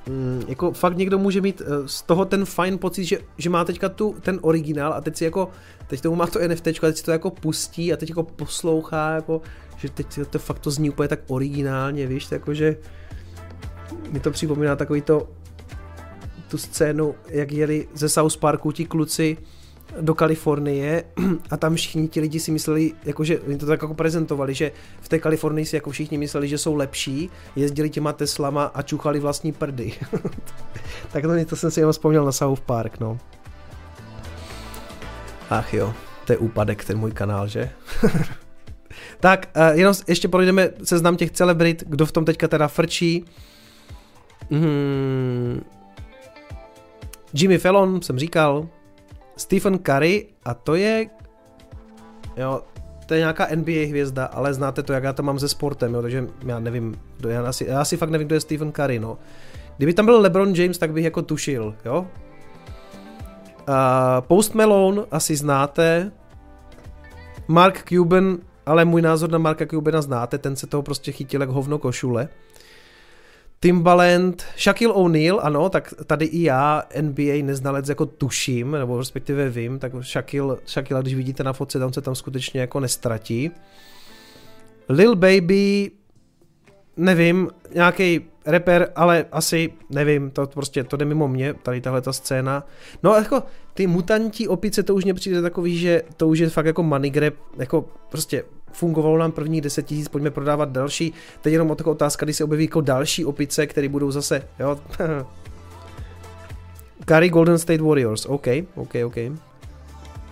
mm, 0.08 0.44
jako 0.48 0.72
fakt 0.72 0.98
někdo 0.98 1.18
může 1.18 1.42
mít 1.42 1.62
uh, 1.62 1.86
z 1.86 2.02
toho 2.02 2.26
ten 2.26 2.46
fajn 2.46 2.78
pocit, 2.78 3.06
že, 3.06 3.20
že 3.38 3.50
má 3.50 3.66
teďka 3.66 3.90
tu, 3.90 4.16
ten 4.22 4.40
originál 4.42 4.94
a 4.94 5.02
teď 5.02 5.16
si 5.16 5.24
jako, 5.24 5.50
teď 5.88 6.02
tomu 6.02 6.16
má 6.16 6.28
to 6.28 6.48
NFT, 6.48 6.68
a 6.68 6.72
teď 6.82 6.98
si 6.98 7.04
to 7.04 7.12
jako 7.12 7.30
pustí 7.30 7.94
a 7.94 7.98
teď 7.98 8.10
jako 8.10 8.24
poslouchá, 8.24 9.16
jako, 9.16 9.42
že 9.78 9.90
teď 9.90 10.20
to 10.30 10.40
fakt 10.40 10.60
to 10.60 10.72
zní 10.72 10.90
úplně 10.90 11.08
tak 11.08 11.20
originálně, 11.28 12.08
víš, 12.08 12.32
jako 12.32 12.54
že 12.54 12.78
mi 14.12 14.20
to 14.20 14.32
připomíná 14.32 14.76
takový 14.76 15.02
to, 15.02 15.30
tu 16.48 16.58
scénu, 16.58 17.16
jak 17.28 17.52
jeli 17.52 17.88
ze 17.94 18.10
South 18.10 18.38
Parku 18.38 18.72
ti 18.72 18.86
kluci, 18.86 19.38
do 20.02 20.16
Kalifornie 20.16 21.04
a 21.50 21.58
tam 21.58 21.76
všichni 21.76 22.08
ti 22.08 22.22
lidi 22.22 22.40
si 22.40 22.52
mysleli, 22.52 22.94
jakože 23.06 23.40
oni 23.40 23.58
to 23.58 23.66
tak 23.66 23.82
jako 23.82 23.94
prezentovali, 23.94 24.54
že 24.54 24.72
v 25.02 25.10
té 25.10 25.20
Kalifornii 25.20 25.66
si 25.66 25.76
jako 25.76 25.92
všichni 25.92 26.18
mysleli, 26.18 26.48
že 26.48 26.58
jsou 26.58 26.76
lepší, 26.76 27.30
jezdili 27.56 27.90
těma 27.90 28.14
Teslama 28.14 28.66
a 28.66 28.82
čuchali 28.82 29.20
vlastní 29.20 29.52
prdy. 29.52 29.94
tak 31.12 31.24
to, 31.24 31.46
to 31.46 31.56
jsem 31.56 31.72
si 31.72 31.80
jenom 31.80 31.94
vzpomněl 31.94 32.26
na 32.26 32.32
South 32.32 32.62
Park, 32.62 33.00
no. 33.00 33.20
Ach 35.50 35.74
jo, 35.74 35.94
to 36.26 36.34
je 36.34 36.38
úpadek 36.38 36.86
ten 36.86 36.98
můj 36.98 37.12
kanál, 37.12 37.48
že? 37.48 37.70
tak, 39.20 39.50
uh, 39.56 39.78
jenom 39.78 39.94
ještě 40.08 40.28
projdeme 40.28 40.70
seznam 40.84 41.18
těch 41.18 41.32
celebrit, 41.32 41.84
kdo 41.88 42.06
v 42.06 42.12
tom 42.12 42.26
teďka 42.26 42.48
teda 42.48 42.68
frčí. 42.68 43.26
Hmm, 44.52 45.62
Jimmy 47.34 47.58
Fallon, 47.58 48.02
jsem 48.02 48.20
říkal, 48.20 48.70
Stephen 49.42 49.80
Curry 49.80 50.28
a 50.46 50.54
to 50.54 50.76
je, 50.76 51.10
jo, 52.38 52.62
to 53.06 53.14
je 53.14 53.20
nějaká 53.20 53.48
NBA 53.56 53.88
hvězda, 53.90 54.26
ale 54.26 54.54
znáte 54.54 54.84
to, 54.84 54.94
jak 54.94 55.04
já 55.04 55.14
to 55.14 55.24
mám 55.24 55.40
se 55.40 55.50
sportem, 55.50 55.94
jo, 55.94 56.02
takže 56.02 56.28
já 56.46 56.60
nevím, 56.60 56.96
já 57.30 57.46
asi, 57.46 57.66
já 57.66 57.82
asi 57.82 57.98
fakt 57.98 58.10
nevím, 58.10 58.28
kdo 58.28 58.36
je 58.36 58.42
Stephen 58.42 58.72
Curry, 58.72 59.00
no. 59.00 59.18
Kdyby 59.78 59.94
tam 59.94 60.06
byl 60.06 60.22
LeBron 60.22 60.56
James, 60.56 60.78
tak 60.78 60.92
bych 60.92 61.04
jako 61.04 61.22
tušil, 61.22 61.76
jo. 61.86 62.08
Uh, 63.70 63.76
Post 64.20 64.54
Malone 64.54 65.02
asi 65.12 65.36
znáte, 65.36 66.12
Mark 67.48 67.84
Cuban, 67.90 68.38
ale 68.66 68.86
můj 68.86 69.02
názor 69.02 69.30
na 69.30 69.38
Marka 69.38 69.66
Cubana 69.66 70.02
znáte, 70.02 70.38
ten 70.38 70.56
se 70.56 70.68
toho 70.68 70.84
prostě 70.84 71.12
chytil 71.12 71.42
jak 71.42 71.50
hovno 71.50 71.78
košule. 71.78 72.30
Timbaland, 73.64 74.44
Shaquille 74.58 74.94
O'Neal, 74.94 75.40
ano, 75.44 75.70
tak 75.70 75.94
tady 76.06 76.26
i 76.26 76.44
já 76.44 76.84
NBA 77.02 77.44
neznalec 77.44 77.90
jako 77.90 78.06
tuším, 78.06 78.72
nebo 78.72 78.98
respektive 78.98 79.50
vím, 79.50 79.80
tak 79.80 79.92
Shaquille, 80.02 80.58
Shaquille, 80.68 81.02
když 81.02 81.16
vidíte 81.16 81.44
na 81.44 81.54
fotce, 81.54 81.80
tam 81.80 81.94
se 81.94 82.02
tam 82.02 82.16
skutečně 82.16 82.62
jako 82.62 82.80
nestratí. 82.80 83.52
Lil 84.90 85.16
Baby, 85.16 85.92
nevím, 86.98 87.50
nějaký 87.74 88.22
reper, 88.46 88.92
ale 88.96 89.26
asi 89.32 89.74
nevím, 89.90 90.32
to 90.32 90.48
prostě 90.48 90.84
to 90.84 90.98
jde 90.98 91.06
mimo 91.06 91.28
mě, 91.28 91.54
tady 91.54 91.82
tahle 91.82 92.02
ta 92.02 92.14
scéna. 92.14 92.68
No 93.04 93.14
jako 93.14 93.44
ty 93.74 93.88
mutantí 93.88 94.48
opice, 94.48 94.84
to 94.84 94.96
už 94.96 95.04
mě 95.04 95.14
přijde 95.14 95.42
takový, 95.42 95.78
že 95.78 96.02
to 96.18 96.28
už 96.28 96.40
je 96.40 96.50
fakt 96.50 96.66
jako 96.66 96.84
money 96.84 97.10
grab, 97.10 97.34
jako 97.58 97.86
prostě 98.10 98.44
fungovalo 98.72 99.18
nám 99.18 99.32
první 99.32 99.62
10 99.62 99.86
tisíc, 99.86 100.08
pojďme 100.08 100.32
prodávat 100.32 100.70
další. 100.70 101.14
Teď 101.42 101.54
jenom 101.54 101.76
taková 101.76 101.92
otázka, 101.92 102.26
kdy 102.26 102.34
se 102.34 102.44
objeví 102.44 102.64
jako 102.64 102.82
další 102.82 103.26
opice, 103.26 103.68
které 103.68 103.90
budou 103.90 104.12
zase, 104.12 104.42
jo. 104.60 104.80
Gary 107.06 107.30
Golden 107.30 107.58
State 107.58 107.82
Warriors, 107.82 108.26
OK, 108.26 108.48
OK, 108.76 108.96
OK. 109.06 109.16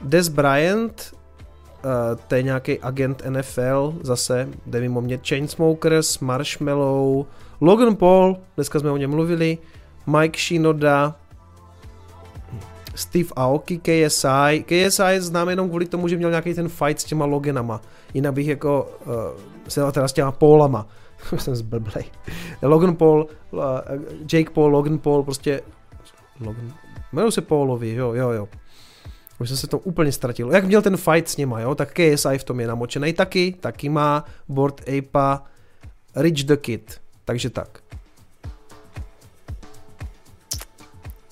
Des 0.04 0.28
Bryant, 0.28 1.14
uh, 1.14 2.20
to 2.28 2.36
je 2.36 2.44
nějaký 2.44 2.80
agent 2.80 3.24
NFL, 3.30 3.96
zase, 4.02 4.50
jde 4.66 4.82
mimo 4.82 5.02
mě, 5.02 5.20
Chainsmokers, 5.28 6.20
Marshmallow, 6.20 7.26
Logan 7.62 7.96
Paul, 7.96 8.38
dneska 8.56 8.80
jsme 8.80 8.92
o 8.92 8.98
něm 8.98 9.10
mluvili, 9.10 9.58
Mike 10.08 10.40
Shinoda, 10.40 11.16
Steve 13.00 13.30
Aoki, 13.36 13.78
KSI. 13.80 14.64
KSI 14.66 15.22
znám 15.22 15.50
jenom 15.50 15.70
kvůli 15.70 15.86
tomu, 15.86 16.08
že 16.08 16.18
měl 16.18 16.30
nějaký 16.30 16.54
ten 16.54 16.70
fight 16.70 17.00
s 17.00 17.04
těma 17.04 17.26
Loganama. 17.26 17.82
Jinak 18.14 18.34
bych 18.34 18.48
jako 18.48 18.92
uh, 19.06 19.14
se 19.68 19.92
teda 19.92 20.08
s 20.08 20.14
těma 20.14 20.32
Paulama. 20.32 20.88
jsem 21.38 21.56
zblblej. 21.56 22.06
Logan 22.62 22.96
Paul, 22.96 23.28
uh, 23.52 23.62
Jake 24.34 24.50
Paul, 24.50 24.72
Logan 24.72 24.98
Paul, 24.98 25.24
prostě 25.24 25.62
Logan, 26.40 26.74
jmenuji 27.14 27.32
se 27.32 27.42
Paulovi, 27.42 27.94
jo, 27.94 28.14
jo, 28.14 28.30
jo. 28.30 28.48
Už 29.40 29.50
jsem 29.50 29.58
se 29.58 29.68
to 29.68 29.78
úplně 29.78 30.12
ztratil. 30.12 30.52
Jak 30.52 30.66
měl 30.66 30.82
ten 30.82 30.98
fight 30.98 31.30
s 31.30 31.38
nima, 31.38 31.60
jo, 31.60 31.76
tak 31.76 31.94
KSI 31.94 32.38
v 32.38 32.44
tom 32.44 32.60
je 32.60 32.68
namočený 32.68 33.14
taky, 33.14 33.56
taky 33.60 33.90
má 33.90 34.26
Board 34.50 34.82
Ape 34.82 35.44
Rich 36.16 36.44
the 36.44 36.56
Kid. 36.56 37.02
Takže 37.26 37.50
tak. 37.50 37.80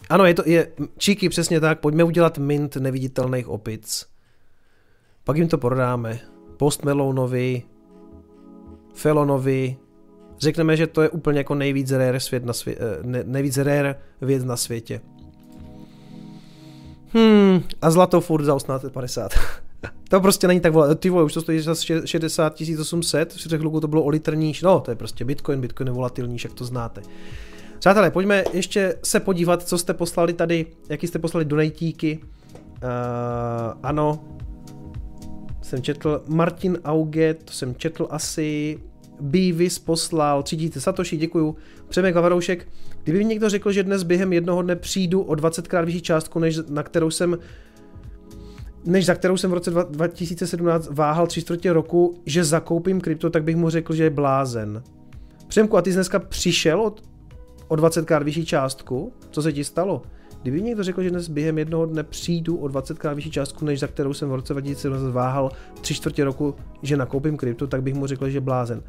Ano, 0.10 0.26
je 0.26 0.34
to, 0.34 0.44
je, 0.46 0.68
číky, 0.98 1.30
přesně 1.30 1.60
tak, 1.60 1.80
pojďme 1.80 2.04
udělat 2.04 2.38
mint 2.38 2.76
neviditelných 2.76 3.48
opic. 3.48 4.06
Pak 5.24 5.38
jim 5.38 5.48
to 5.48 5.58
prodáme. 5.58 6.20
Post 6.58 6.84
Melonovi, 6.84 7.64
Felonovi, 8.94 9.78
řekneme, 10.40 10.78
že 10.78 10.88
to 10.88 11.02
je 11.02 11.10
úplně 11.10 11.38
jako 11.38 11.56
nejvíc 11.56 11.92
rare, 11.92 12.20
svět 12.20 12.46
na 12.46 12.54
svě- 12.54 12.76
eh, 12.80 13.00
ne, 13.02 13.24
nejvíc 13.26 13.58
rare 13.58 13.96
věc 14.22 14.44
na 14.44 14.58
světě. 14.58 15.02
Hmm, 17.14 17.64
a 17.82 17.92
zlato 17.92 18.22
furt 18.22 18.44
za 18.44 18.56
1850. 18.56 19.32
to 20.10 20.22
prostě 20.22 20.48
není 20.48 20.60
tak 20.60 20.74
vole, 20.74 20.96
ty 20.96 21.10
vole, 21.10 21.24
už 21.24 21.34
to 21.34 21.42
stojí 21.42 21.60
za 21.60 21.76
60 22.06 22.56
800, 22.80 23.34
v 23.34 23.38
řekl, 23.38 23.80
to 23.80 23.88
bylo 23.88 24.04
o 24.04 24.10
litr 24.10 24.36
níž, 24.36 24.62
no 24.62 24.80
to 24.80 24.92
je 24.92 24.96
prostě 24.96 25.26
Bitcoin, 25.26 25.62
Bitcoin 25.62 25.88
je 25.88 25.94
volatilní, 25.94 26.38
jak 26.44 26.54
to 26.54 26.66
znáte. 26.66 27.02
Přátelé, 27.80 28.12
pojďme 28.12 28.44
ještě 28.54 28.96
se 29.04 29.20
podívat, 29.20 29.64
co 29.64 29.78
jste 29.78 29.94
poslali 29.94 30.34
tady, 30.34 30.66
jaký 30.90 31.08
jste 31.08 31.20
poslali 31.20 31.46
donejtíky. 31.46 32.20
Uh, 32.24 33.80
ano, 33.84 34.24
jsem 35.62 35.82
četl 35.82 36.24
Martin 36.28 36.78
Auge, 36.86 37.34
to 37.34 37.54
jsem 37.54 37.76
četl 37.76 38.08
asi, 38.10 38.80
Beavis 39.22 39.80
poslal, 39.80 40.44
třídíte 40.44 40.80
Satoshi, 40.80 41.18
děkuju. 41.18 41.56
Přemek 41.90 42.16
Vavaroušek, 42.16 42.68
kdyby 43.04 43.18
mi 43.18 43.26
někdo 43.26 43.50
řekl, 43.50 43.72
že 43.72 43.84
dnes 43.84 44.04
během 44.04 44.34
jednoho 44.34 44.62
dne 44.62 44.76
přijdu 44.76 45.22
o 45.22 45.36
20 45.36 45.68
krát 45.68 45.86
vyšší 45.86 46.02
částku, 46.02 46.40
než 46.40 46.60
na 46.70 46.84
kterou 46.84 47.10
jsem 47.12 47.38
než 48.86 49.06
za 49.06 49.16
kterou 49.16 49.38
jsem 49.38 49.52
v 49.52 49.54
roce 49.54 49.72
2017 49.72 50.90
váhal 50.92 51.28
tři 51.28 51.42
čtvrtě 51.42 51.74
roku, 51.74 52.22
že 52.26 52.44
zakoupím 52.44 53.02
krypto, 53.02 53.30
tak 53.30 53.44
bych 53.44 53.56
mu 53.56 53.70
řekl, 53.70 53.94
že 53.94 54.04
je 54.04 54.10
blázen. 54.10 54.84
Přemku, 55.48 55.78
a 55.78 55.82
ty 55.82 55.92
jsi 55.92 55.96
dneska 55.96 56.20
přišel 56.20 56.82
od, 56.82 57.02
o 57.68 57.76
20 57.76 58.06
krát 58.06 58.24
vyšší 58.24 58.46
částku? 58.46 59.14
Co 59.32 59.42
se 59.42 59.54
ti 59.54 59.64
stalo? 59.64 60.02
Kdyby 60.42 60.62
někdo 60.62 60.84
řekl, 60.84 61.04
že 61.04 61.10
dnes 61.10 61.28
během 61.28 61.58
jednoho 61.58 61.86
dne 61.86 62.04
přijdu 62.04 62.58
o 62.58 62.68
20 62.68 63.00
krát 63.00 63.14
vyšší 63.14 63.32
částku, 63.32 63.66
než 63.66 63.80
za 63.80 63.88
kterou 63.88 64.14
jsem 64.14 64.30
v 64.30 64.36
roce 64.36 64.54
2017 64.54 65.14
váhal 65.14 65.52
tři 65.82 65.94
čtvrtě 65.94 66.24
roku, 66.24 66.56
že 66.82 66.98
nakoupím 66.98 67.38
krypto, 67.38 67.68
tak 67.68 67.84
bych 67.84 67.94
mu 67.94 68.08
řekl, 68.08 68.30
že 68.30 68.42
blázen. 68.42 68.84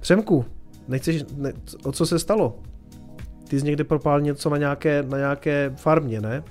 Přemku, 0.00 0.44
nechceš, 0.88 1.24
ne, 1.36 1.52
o 1.84 1.92
co 1.92 2.06
se 2.06 2.18
stalo? 2.18 2.58
Ty 3.48 3.60
jsi 3.60 3.66
někde 3.66 3.84
propál 3.84 4.20
něco 4.20 4.50
na 4.50 4.56
nějaké, 4.56 5.02
na 5.02 5.18
nějaké 5.18 5.72
farmě, 5.76 6.20
ne? 6.20 6.42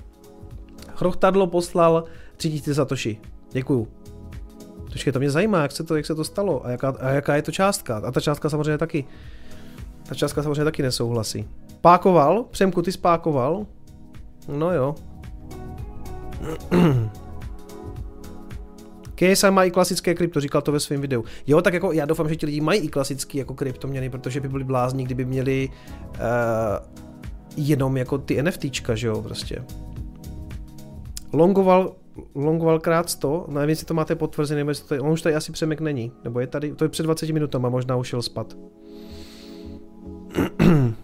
Chrochtadlo 0.94 1.46
poslal 1.46 2.04
3000 2.36 2.74
satoshi. 2.74 3.20
Děkuju. 3.52 3.88
Počkej, 4.92 5.12
to 5.12 5.18
mě 5.18 5.30
zajímá, 5.30 5.62
jak 5.62 5.72
se 5.72 5.84
to, 5.84 5.96
jak 5.96 6.06
se 6.06 6.14
to 6.14 6.24
stalo 6.24 6.66
a 6.66 6.70
jaká, 6.70 6.94
a 7.00 7.10
jaká 7.10 7.36
je 7.36 7.42
to 7.42 7.52
částka. 7.52 7.96
A 7.96 8.10
ta 8.10 8.20
částka 8.20 8.50
samozřejmě 8.50 8.78
taky. 8.78 9.04
Ta 10.08 10.14
částka 10.14 10.42
samozřejmě 10.42 10.64
taky 10.64 10.82
nesouhlasí. 10.82 11.48
Pákoval? 11.80 12.44
Přemku, 12.50 12.82
ty 12.82 12.92
spákoval? 12.92 13.66
No 14.48 14.72
jo. 14.72 14.94
KSI 19.14 19.50
má 19.50 19.64
i 19.64 19.70
klasické 19.70 20.14
krypto, 20.14 20.40
říkal 20.40 20.62
to 20.62 20.72
ve 20.72 20.80
svém 20.80 21.00
videu. 21.00 21.24
Jo, 21.46 21.62
tak 21.62 21.74
jako 21.74 21.92
já 21.92 22.06
doufám, 22.06 22.28
že 22.28 22.36
ti 22.36 22.46
lidi 22.46 22.60
mají 22.60 22.80
i 22.80 22.88
klasický 22.88 23.38
jako 23.38 23.54
kryptoměny, 23.54 24.10
protože 24.10 24.40
by 24.40 24.48
byli 24.48 24.64
blázni, 24.64 25.04
kdyby 25.04 25.24
měli 25.24 25.68
uh, 25.68 26.16
jenom 27.56 27.96
jako 27.96 28.18
ty 28.18 28.42
NFTčka, 28.42 28.94
že 28.94 29.06
jo, 29.06 29.22
prostě. 29.22 29.64
Longoval, 31.32 31.94
longoval 32.34 32.78
krát 32.78 33.10
100, 33.10 33.46
nevím, 33.48 33.68
jestli 33.68 33.86
to 33.86 33.94
máte 33.94 34.14
potvrzené, 34.14 34.58
nebo 34.64 34.72
to, 34.88 35.02
on 35.02 35.10
už 35.10 35.22
tady 35.22 35.34
asi 35.34 35.52
přemek 35.52 35.80
není, 35.80 36.12
nebo 36.24 36.40
je 36.40 36.46
tady, 36.46 36.74
to 36.74 36.84
je 36.84 36.88
před 36.88 37.02
20 37.02 37.30
minutama, 37.30 37.68
možná 37.68 37.96
už 37.96 38.08
šel 38.08 38.22
spat. 38.22 38.56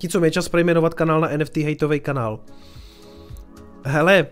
Ti, 0.00 0.08
co 0.08 0.20
mě 0.20 0.30
čas 0.30 0.48
přejmenovat 0.48 0.94
kanál 0.94 1.20
na 1.20 1.36
NFT 1.36 1.56
hejtový 1.56 2.00
kanál. 2.00 2.40
Hele, 3.84 4.26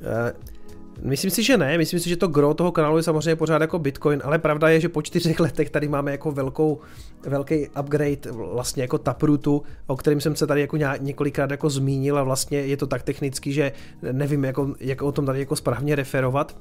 uh, 0.00 0.54
Myslím 1.02 1.30
si, 1.30 1.42
že 1.42 1.56
ne. 1.56 1.78
Myslím 1.78 2.00
si, 2.00 2.08
že 2.08 2.16
to 2.16 2.28
gro 2.28 2.54
toho 2.54 2.72
kanálu 2.72 2.96
je 2.96 3.02
samozřejmě 3.02 3.36
pořád 3.36 3.60
jako 3.60 3.78
Bitcoin, 3.78 4.22
ale 4.24 4.38
pravda 4.38 4.68
je, 4.68 4.80
že 4.80 4.88
po 4.88 5.02
čtyřech 5.02 5.40
letech 5.40 5.70
tady 5.70 5.88
máme 5.88 6.10
jako 6.10 6.32
velkou, 6.32 6.80
velký 7.26 7.68
upgrade 7.80 8.30
vlastně 8.30 8.82
jako 8.82 8.98
Taprootu, 8.98 9.62
o 9.86 9.96
kterém 9.96 10.20
jsem 10.20 10.36
se 10.36 10.46
tady 10.46 10.60
jako 10.60 10.76
několikrát 10.98 11.50
jako 11.50 11.70
zmínil 11.70 12.18
a 12.18 12.22
vlastně 12.22 12.58
je 12.58 12.76
to 12.76 12.86
tak 12.86 13.02
technicky, 13.02 13.52
že 13.52 13.72
nevím, 14.12 14.44
jako, 14.44 14.74
jak 14.80 15.02
o 15.02 15.12
tom 15.12 15.26
tady 15.26 15.38
jako 15.38 15.56
správně 15.56 15.94
referovat. 15.94 16.56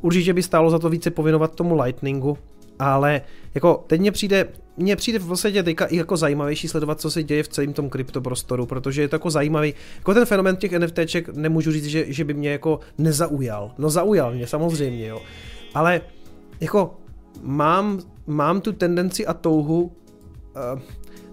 Určitě 0.00 0.32
by 0.32 0.42
stálo 0.42 0.70
za 0.70 0.78
to 0.78 0.88
více 0.88 1.10
povinovat 1.10 1.54
tomu 1.54 1.82
Lightningu, 1.82 2.38
ale 2.78 3.20
jako 3.54 3.84
teď 3.86 4.00
mně 4.00 4.12
přijde, 4.12 4.48
mně 4.76 4.96
přijde 4.96 5.18
v 5.18 5.26
podstatě 5.26 5.62
teďka 5.62 5.86
i 5.86 5.96
jako 5.96 6.16
zajímavější 6.16 6.68
sledovat, 6.68 7.00
co 7.00 7.10
se 7.10 7.22
děje 7.22 7.42
v 7.42 7.48
celém 7.48 7.72
tom 7.72 7.90
kryptoprostoru, 7.90 8.66
protože 8.66 9.02
je 9.02 9.08
to 9.08 9.14
jako 9.14 9.30
zajímavý, 9.30 9.74
jako 9.96 10.14
ten 10.14 10.26
fenomen 10.26 10.56
těch 10.56 10.72
NFTček 10.72 11.28
nemůžu 11.28 11.72
říct, 11.72 11.86
že, 11.86 12.12
že 12.12 12.24
by 12.24 12.34
mě 12.34 12.50
jako 12.50 12.80
nezaujal, 12.98 13.74
no 13.78 13.90
zaujal 13.90 14.32
mě 14.32 14.46
samozřejmě, 14.46 15.06
jo, 15.06 15.22
ale 15.74 16.00
jako 16.60 16.96
mám, 17.42 18.00
mám 18.26 18.60
tu 18.60 18.72
tendenci 18.72 19.26
a 19.26 19.34
touhu 19.34 19.82
uh, 19.82 20.80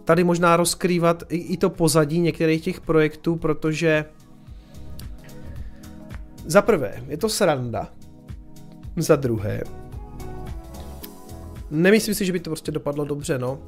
tady 0.06 0.24
možná 0.24 0.58
rozkrývat 0.58 1.24
i, 1.30 1.38
i 1.38 1.58
to 1.58 1.70
pozadí 1.70 2.20
některých 2.20 2.64
těch 2.64 2.82
projektů, 2.82 3.36
protože 3.36 4.06
za 6.46 6.62
prvé, 6.62 7.04
je 7.08 7.18
to 7.18 7.30
sranda, 7.30 7.90
za 8.98 9.16
druhé, 9.16 9.62
nemyslím 11.72 12.16
si, 12.16 12.26
že 12.26 12.32
by 12.32 12.40
to 12.40 12.50
prostě 12.50 12.72
dopadlo 12.72 13.06
dobře, 13.06 13.38
no. 13.38 13.60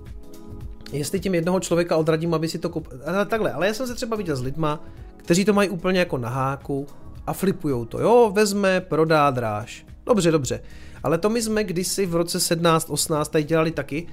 Jestli 0.92 1.20
tím 1.20 1.36
jednoho 1.36 1.60
člověka 1.60 1.98
odradím, 1.98 2.34
aby 2.34 2.48
si 2.48 2.60
to 2.60 2.70
koupil. 2.70 3.00
Takhle, 3.28 3.52
ale 3.52 3.68
já 3.68 3.74
jsem 3.74 3.88
se 3.88 3.96
třeba 3.96 4.18
viděl 4.18 4.36
s 4.36 4.42
lidma, 4.42 4.84
kteří 5.18 5.46
to 5.46 5.54
mají 5.54 5.70
úplně 5.70 6.00
jako 6.00 6.18
na 6.18 6.30
háku 6.30 6.88
a 7.28 7.34
flipujou 7.34 7.86
to. 7.86 8.00
Jo, 8.00 8.32
vezme, 8.36 8.82
prodá 8.82 9.32
dráž. 9.32 9.86
Dobře, 10.06 10.32
dobře. 10.32 10.62
Ale 11.04 11.18
to 11.18 11.30
my 11.30 11.42
jsme 11.42 11.64
kdysi 11.64 12.06
v 12.06 12.16
roce 12.16 12.38
17-18 12.38 13.26
tady 13.26 13.44
dělali 13.44 13.72
taky, 13.72 14.08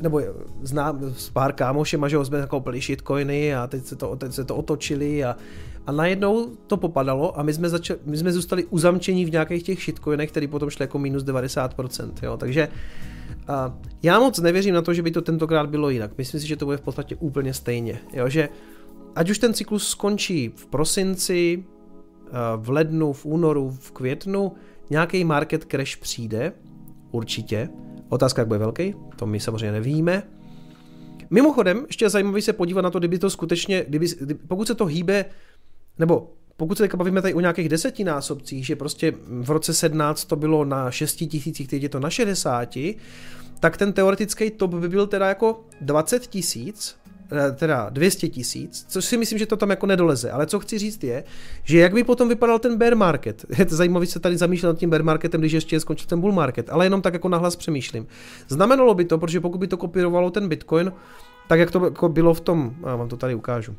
nebo 0.00 0.22
znám 0.62 1.00
s 1.16 1.30
pár 1.30 1.52
kámošema, 1.52 2.08
že 2.08 2.24
jsme 2.24 2.46
koupili 2.46 2.80
shitcoiny 2.80 3.54
a 3.54 3.66
teď 3.66 3.84
se 3.84 3.96
to, 3.96 4.16
teď 4.16 4.32
se 4.32 4.44
to 4.44 4.56
otočili 4.56 5.24
a, 5.24 5.36
a 5.86 5.92
najednou 5.92 6.46
to 6.66 6.76
popadalo 6.76 7.38
a 7.38 7.42
my 7.42 7.54
jsme, 7.54 7.68
začali, 7.68 8.00
my 8.04 8.16
jsme 8.16 8.32
zůstali 8.32 8.64
uzamčení 8.64 9.24
v 9.24 9.30
nějakých 9.30 9.62
těch 9.62 9.82
shitcoinech, 9.82 10.30
který 10.30 10.46
potom 10.46 10.70
šli 10.70 10.82
jako 10.82 10.98
minus 10.98 11.24
90%, 11.24 12.10
jo, 12.22 12.36
takže 12.36 12.68
já 14.02 14.18
moc 14.18 14.38
nevěřím 14.38 14.74
na 14.74 14.82
to, 14.82 14.94
že 14.94 15.02
by 15.02 15.10
to 15.10 15.22
tentokrát 15.22 15.70
bylo 15.70 15.90
jinak. 15.90 16.18
Myslím 16.18 16.40
si, 16.40 16.46
že 16.46 16.56
to 16.56 16.64
bude 16.64 16.76
v 16.76 16.80
podstatě 16.80 17.16
úplně 17.16 17.54
stejně, 17.54 17.98
jo, 18.12 18.28
že 18.28 18.48
ať 19.14 19.30
už 19.30 19.38
ten 19.38 19.54
cyklus 19.54 19.88
skončí 19.88 20.52
v 20.56 20.66
prosinci, 20.66 21.64
v 22.56 22.70
lednu, 22.70 23.12
v 23.12 23.26
únoru, 23.26 23.70
v 23.70 23.90
květnu, 23.90 24.52
nějaký 24.90 25.24
market 25.24 25.64
crash 25.64 25.96
přijde, 25.96 26.52
určitě, 27.10 27.68
Otázka, 28.08 28.40
jak 28.40 28.48
bude 28.48 28.58
velký, 28.58 28.94
to 29.16 29.26
my 29.26 29.40
samozřejmě 29.40 29.72
nevíme. 29.72 30.22
Mimochodem, 31.30 31.84
ještě 31.86 32.04
je 32.04 32.10
zajímavý 32.10 32.42
se 32.42 32.52
podívat 32.52 32.82
na 32.82 32.90
to, 32.90 32.98
kdyby 32.98 33.18
to 33.18 33.30
skutečně, 33.30 33.84
kdyby, 33.88 34.06
pokud 34.48 34.66
se 34.66 34.74
to 34.74 34.86
hýbe, 34.86 35.24
nebo 35.98 36.32
pokud 36.58 36.78
se 36.78 36.84
teďka 36.84 36.96
bavíme 36.96 37.22
tady 37.22 37.34
o 37.34 37.40
nějakých 37.40 37.68
desetinásobcích, 37.68 38.66
že 38.66 38.76
prostě 38.76 39.14
v 39.26 39.50
roce 39.50 39.74
17 39.74 40.24
to 40.24 40.36
bylo 40.36 40.64
na 40.64 40.90
6 40.90 41.16
tisících, 41.16 41.68
teď 41.68 41.82
je 41.82 41.88
to 41.88 42.00
na 42.00 42.10
60, 42.10 42.78
tak 43.60 43.76
ten 43.76 43.92
teoretický 43.92 44.50
top 44.50 44.74
by 44.74 44.88
byl 44.88 45.06
teda 45.06 45.28
jako 45.28 45.64
20 45.80 46.26
tisíc 46.26 46.98
Eh, 47.32 47.52
teda 47.52 47.88
200 47.90 48.28
tisíc, 48.28 48.86
což 48.88 49.04
si 49.04 49.16
myslím, 49.16 49.38
že 49.38 49.46
to 49.46 49.56
tam 49.56 49.70
jako 49.70 49.86
nedoleze. 49.86 50.30
Ale 50.30 50.46
co 50.46 50.60
chci 50.60 50.78
říct 50.78 51.04
je, 51.04 51.24
že 51.64 51.78
jak 51.78 51.94
by 51.94 52.04
potom 52.04 52.28
vypadal 52.28 52.58
ten 52.58 52.76
bear 52.76 52.96
market. 52.96 53.44
Je 53.58 53.64
to 53.64 53.76
zajímavé 53.76 54.06
se 54.06 54.20
tady 54.20 54.36
zamýšlet 54.36 54.68
nad 54.68 54.78
tím 54.78 54.90
bear 54.90 55.02
marketem, 55.02 55.40
když 55.40 55.52
ještě 55.52 55.80
skončil 55.80 56.06
ten 56.06 56.20
bull 56.20 56.32
market, 56.32 56.70
ale 56.70 56.86
jenom 56.86 57.02
tak 57.02 57.12
jako 57.12 57.28
nahlas 57.28 57.56
přemýšlím. 57.56 58.06
Znamenalo 58.48 58.94
by 58.94 59.04
to, 59.04 59.18
protože 59.18 59.40
pokud 59.40 59.58
by 59.58 59.66
to 59.66 59.76
kopírovalo 59.76 60.30
ten 60.30 60.48
bitcoin, 60.48 60.92
tak 61.48 61.60
jak 61.60 61.70
to 61.70 61.84
jako 61.84 62.08
bylo 62.08 62.34
v 62.34 62.40
tom, 62.40 62.74
a 62.82 62.96
vám 62.96 63.08
to 63.08 63.16
tady 63.16 63.34
ukážu. 63.34 63.76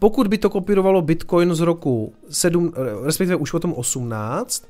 Pokud 0.00 0.26
by 0.26 0.38
to 0.38 0.50
kopírovalo 0.50 1.02
Bitcoin 1.02 1.54
z 1.54 1.60
roku 1.60 2.12
7, 2.30 2.72
eh, 2.74 3.06
respektive 3.06 3.36
už 3.36 3.54
o 3.54 3.58
tom 3.58 3.72
18, 3.72 4.66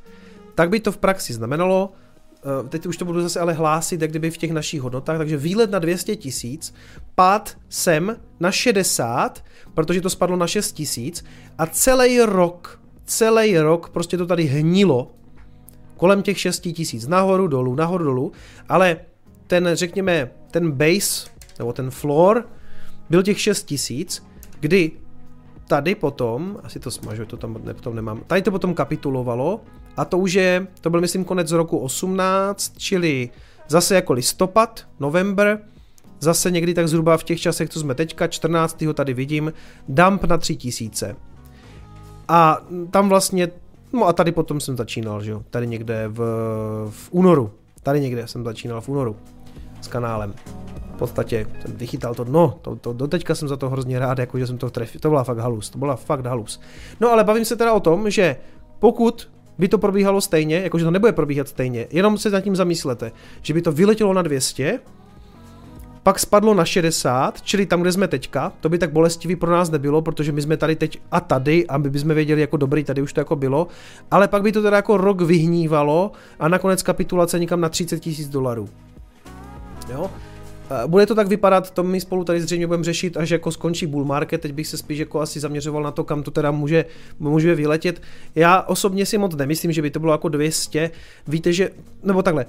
tak 0.54 0.70
by 0.70 0.80
to 0.80 0.92
v 0.92 0.98
praxi 0.98 1.32
znamenalo, 1.32 1.92
Eh, 2.40 2.68
teď 2.68 2.86
už 2.86 2.96
to 2.96 3.04
budu 3.04 3.22
zase 3.22 3.40
ale 3.40 3.52
hlásit, 3.52 4.02
jak 4.02 4.10
kdyby 4.10 4.30
v 4.30 4.38
těch 4.38 4.50
našich 4.50 4.80
hodnotách, 4.80 5.18
takže 5.18 5.36
výlet 5.36 5.70
na 5.70 5.78
200 5.78 6.16
tisíc, 6.16 6.74
pád 7.14 7.58
sem 7.68 8.16
na 8.40 8.50
60, 8.50 9.44
protože 9.74 10.00
to 10.00 10.10
spadlo 10.10 10.36
na 10.36 10.46
6 10.46 10.72
tisíc 10.72 11.24
a 11.58 11.66
celý 11.66 12.20
rok, 12.20 12.80
celý 13.04 13.58
rok 13.58 13.88
prostě 13.88 14.16
to 14.16 14.26
tady 14.26 14.44
hnilo 14.44 15.10
kolem 15.96 16.22
těch 16.22 16.40
6 16.40 16.60
tisíc, 16.60 17.06
nahoru 17.06 17.46
dolů, 17.46 17.74
nahoru 17.74 18.04
dolů, 18.04 18.32
ale 18.68 18.96
ten, 19.46 19.70
řekněme, 19.72 20.30
ten 20.50 20.72
base, 20.72 21.30
nebo 21.58 21.72
ten 21.72 21.90
floor, 21.90 22.48
byl 23.10 23.22
těch 23.22 23.40
6 23.40 23.62
tisíc, 23.62 24.26
kdy 24.60 24.92
tady 25.70 25.94
potom, 25.94 26.58
asi 26.64 26.80
to 26.80 26.90
smažu, 26.90 27.26
to 27.26 27.36
tam 27.36 27.56
ne, 27.64 27.74
potom 27.74 27.94
nemám, 27.94 28.20
tady 28.26 28.42
to 28.42 28.50
potom 28.50 28.74
kapitulovalo 28.74 29.60
a 29.96 30.04
to 30.04 30.18
už 30.18 30.32
je, 30.32 30.66
to 30.80 30.90
byl 30.90 31.00
myslím 31.00 31.24
konec 31.24 31.52
roku 31.52 31.78
18, 31.78 32.72
čili 32.78 33.30
zase 33.68 33.94
jako 33.94 34.12
listopad, 34.12 34.86
november, 35.00 35.58
zase 36.20 36.50
někdy 36.50 36.74
tak 36.74 36.88
zhruba 36.88 37.16
v 37.16 37.24
těch 37.24 37.40
časech, 37.40 37.68
co 37.68 37.80
jsme 37.80 37.94
teďka, 37.94 38.26
14. 38.26 38.84
tady 38.94 39.14
vidím, 39.14 39.52
dump 39.88 40.24
na 40.24 40.38
3000. 40.38 41.16
A 42.28 42.60
tam 42.90 43.08
vlastně, 43.08 43.48
no 43.92 44.06
a 44.06 44.12
tady 44.12 44.32
potom 44.32 44.60
jsem 44.60 44.76
začínal, 44.76 45.22
že 45.22 45.30
jo, 45.30 45.42
tady 45.50 45.66
někde 45.66 46.08
v, 46.08 46.18
v 46.90 47.08
únoru, 47.10 47.50
tady 47.82 48.00
někde 48.00 48.26
jsem 48.26 48.44
začínal 48.44 48.80
v 48.80 48.88
únoru 48.88 49.16
s 49.80 49.88
kanálem. 49.88 50.34
Podstatě 51.00 51.46
jsem 51.60 51.76
vychytal 51.76 52.14
to 52.14 52.24
dno, 52.24 52.58
to, 52.62 52.76
to, 52.76 52.92
do 52.92 53.08
teďka 53.08 53.34
jsem 53.34 53.48
za 53.48 53.56
to 53.56 53.70
hrozně 53.70 53.98
rád, 53.98 54.18
jako 54.18 54.38
že 54.38 54.46
jsem 54.46 54.58
to 54.58 54.70
trefil, 54.70 55.00
to 55.00 55.08
byla 55.08 55.24
fakt 55.24 55.38
halus, 55.38 55.70
to 55.70 55.78
byla 55.78 55.96
fakt 55.96 56.26
halus. 56.26 56.60
No 57.00 57.10
ale 57.10 57.24
bavím 57.24 57.44
se 57.44 57.56
teda 57.56 57.72
o 57.72 57.80
tom, 57.80 58.10
že 58.10 58.36
pokud 58.78 59.30
by 59.58 59.68
to 59.68 59.78
probíhalo 59.78 60.20
stejně, 60.20 60.56
jakože 60.56 60.84
to 60.84 60.90
nebude 60.90 61.12
probíhat 61.12 61.48
stejně, 61.48 61.86
jenom 61.90 62.18
se 62.18 62.30
nad 62.30 62.40
tím 62.40 62.56
zamyslete, 62.56 63.12
že 63.42 63.54
by 63.54 63.62
to 63.62 63.72
vyletělo 63.72 64.12
na 64.12 64.22
200, 64.22 64.80
pak 66.02 66.18
spadlo 66.18 66.54
na 66.54 66.64
60, 66.64 67.42
čili 67.42 67.66
tam, 67.66 67.80
kde 67.80 67.92
jsme 67.92 68.08
teďka, 68.08 68.52
to 68.60 68.68
by 68.68 68.78
tak 68.78 68.92
bolestivý 68.92 69.36
pro 69.36 69.50
nás 69.50 69.70
nebylo, 69.70 70.02
protože 70.02 70.32
my 70.32 70.42
jsme 70.42 70.56
tady 70.56 70.76
teď 70.76 71.00
a 71.10 71.20
tady 71.20 71.66
a 71.66 71.78
my 71.78 71.90
bychom 71.90 72.14
věděli 72.14 72.40
jako 72.40 72.56
dobrý, 72.56 72.84
tady 72.84 73.02
už 73.02 73.12
to 73.12 73.20
jako 73.20 73.36
bylo, 73.36 73.66
ale 74.10 74.28
pak 74.28 74.42
by 74.42 74.52
to 74.52 74.62
teda 74.62 74.76
jako 74.76 74.96
rok 74.96 75.20
vyhnívalo 75.20 76.12
a 76.38 76.48
nakonec 76.48 76.82
kapitulace 76.82 77.38
někam 77.38 77.60
na 77.60 77.68
30 77.68 78.00
tisíc 78.00 78.28
dolarů. 78.28 78.68
Jo? 79.92 80.10
Bude 80.86 81.06
to 81.06 81.14
tak 81.14 81.28
vypadat, 81.28 81.70
to 81.70 81.82
my 81.82 82.00
spolu 82.00 82.24
tady 82.24 82.40
zřejmě 82.40 82.66
budeme 82.66 82.84
řešit, 82.84 83.16
až 83.16 83.30
jako 83.30 83.52
skončí 83.52 83.86
bull 83.86 84.04
market, 84.04 84.40
teď 84.40 84.52
bych 84.52 84.66
se 84.66 84.76
spíš 84.76 84.98
jako 84.98 85.20
asi 85.20 85.40
zaměřoval 85.40 85.82
na 85.82 85.90
to, 85.90 86.04
kam 86.04 86.22
to 86.22 86.30
teda 86.30 86.50
může, 86.50 86.84
může 87.18 87.54
vyletět. 87.54 88.02
Já 88.34 88.62
osobně 88.62 89.06
si 89.06 89.18
moc 89.18 89.36
nemyslím, 89.36 89.72
že 89.72 89.82
by 89.82 89.90
to 89.90 90.00
bylo 90.00 90.12
jako 90.12 90.28
200, 90.28 90.90
víte, 91.28 91.52
že, 91.52 91.70
nebo 92.02 92.22
takhle, 92.22 92.46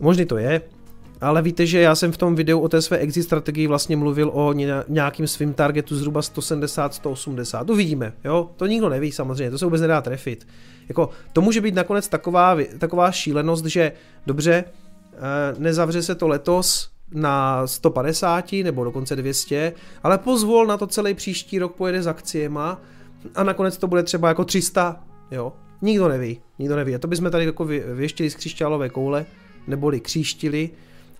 možný 0.00 0.24
to 0.24 0.36
je, 0.36 0.60
ale 1.20 1.42
víte, 1.42 1.66
že 1.66 1.80
já 1.80 1.94
jsem 1.94 2.12
v 2.12 2.16
tom 2.16 2.34
videu 2.34 2.60
o 2.60 2.68
té 2.68 2.82
své 2.82 2.98
exit 2.98 3.22
strategii 3.22 3.66
vlastně 3.66 3.96
mluvil 3.96 4.30
o 4.34 4.52
nějakým 4.88 5.26
svým 5.26 5.54
targetu 5.54 5.96
zhruba 5.96 6.20
170-180. 6.20 7.72
Uvidíme, 7.72 8.12
jo? 8.24 8.50
To 8.56 8.66
nikdo 8.66 8.88
neví 8.88 9.12
samozřejmě, 9.12 9.50
to 9.50 9.58
se 9.58 9.64
vůbec 9.64 9.80
nedá 9.80 10.00
trefit. 10.00 10.46
Jako, 10.88 11.10
to 11.32 11.40
může 11.40 11.60
být 11.60 11.74
nakonec 11.74 12.08
taková, 12.08 12.56
taková 12.78 13.12
šílenost, 13.12 13.64
že 13.64 13.92
dobře, 14.26 14.64
eh, 15.12 15.18
nezavře 15.58 16.02
se 16.02 16.14
to 16.14 16.28
letos, 16.28 16.90
na 17.12 17.66
150 17.66 18.52
nebo 18.52 18.84
dokonce 18.84 19.16
200, 19.16 19.72
ale 20.02 20.18
pozvol 20.18 20.66
na 20.66 20.76
to 20.76 20.86
celý 20.86 21.14
příští 21.14 21.58
rok 21.58 21.76
pojede 21.76 22.02
s 22.02 22.06
akciema 22.06 22.80
a 23.34 23.44
nakonec 23.44 23.76
to 23.76 23.86
bude 23.86 24.02
třeba 24.02 24.28
jako 24.28 24.44
300, 24.44 25.00
jo. 25.30 25.52
Nikdo 25.82 26.08
neví, 26.08 26.40
nikdo 26.58 26.76
neví. 26.76 26.94
A 26.94 26.98
to 26.98 27.08
bychom 27.08 27.30
tady 27.30 27.44
jako 27.44 27.64
věštili 27.94 28.30
z 28.30 28.34
křišťálové 28.34 28.88
koule, 28.88 29.26
neboli 29.66 30.00
kříštili, 30.00 30.70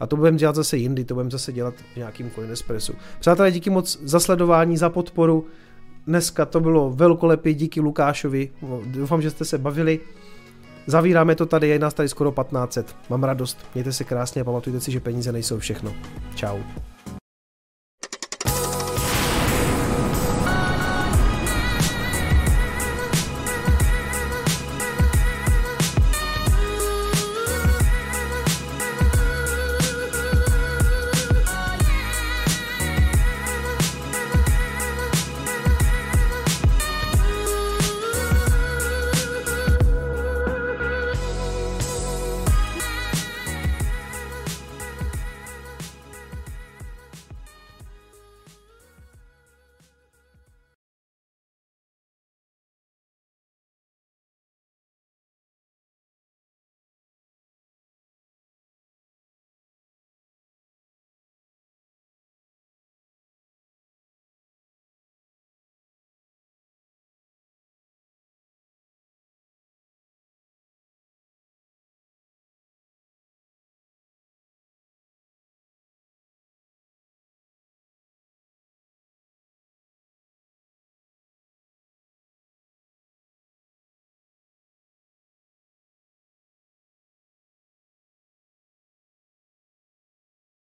a 0.01 0.07
to 0.07 0.17
budeme 0.17 0.39
dělat 0.39 0.55
zase 0.57 0.77
jindy, 0.77 1.05
to 1.05 1.15
budeme 1.15 1.31
zase 1.31 1.53
dělat 1.53 1.75
v 1.93 1.97
nějakým 1.97 2.31
Coinespressu. 2.31 2.93
Přátelé, 3.21 3.51
díky 3.51 3.71
moc 3.71 3.99
za 4.03 4.21
sledování, 4.21 4.77
za 4.77 4.89
podporu. 4.91 5.47
Dneska 6.07 6.47
to 6.47 6.61
bylo 6.61 6.91
velkolepý, 6.91 7.55
díky 7.55 7.81
Lukášovi. 7.81 8.51
Doufám, 8.85 9.23
že 9.23 9.31
jste 9.31 9.45
se 9.45 9.59
bavili. 9.59 10.01
Zavíráme 10.91 11.35
to 11.35 11.47
tady, 11.47 11.69
je 11.69 11.79
nás 11.79 11.95
tady 11.95 12.09
skoro 12.09 12.31
1500. 12.31 12.97
Mám 13.11 13.25
radost. 13.25 13.59
Mějte 13.75 13.93
se 13.93 14.05
krásně 14.05 14.43
a 14.43 14.45
pamatujte 14.45 14.81
si, 14.81 14.93
že 14.93 15.01
peníze 15.01 15.33
nejsou 15.33 15.59
všechno. 15.59 15.93
Ciao. 16.35 16.59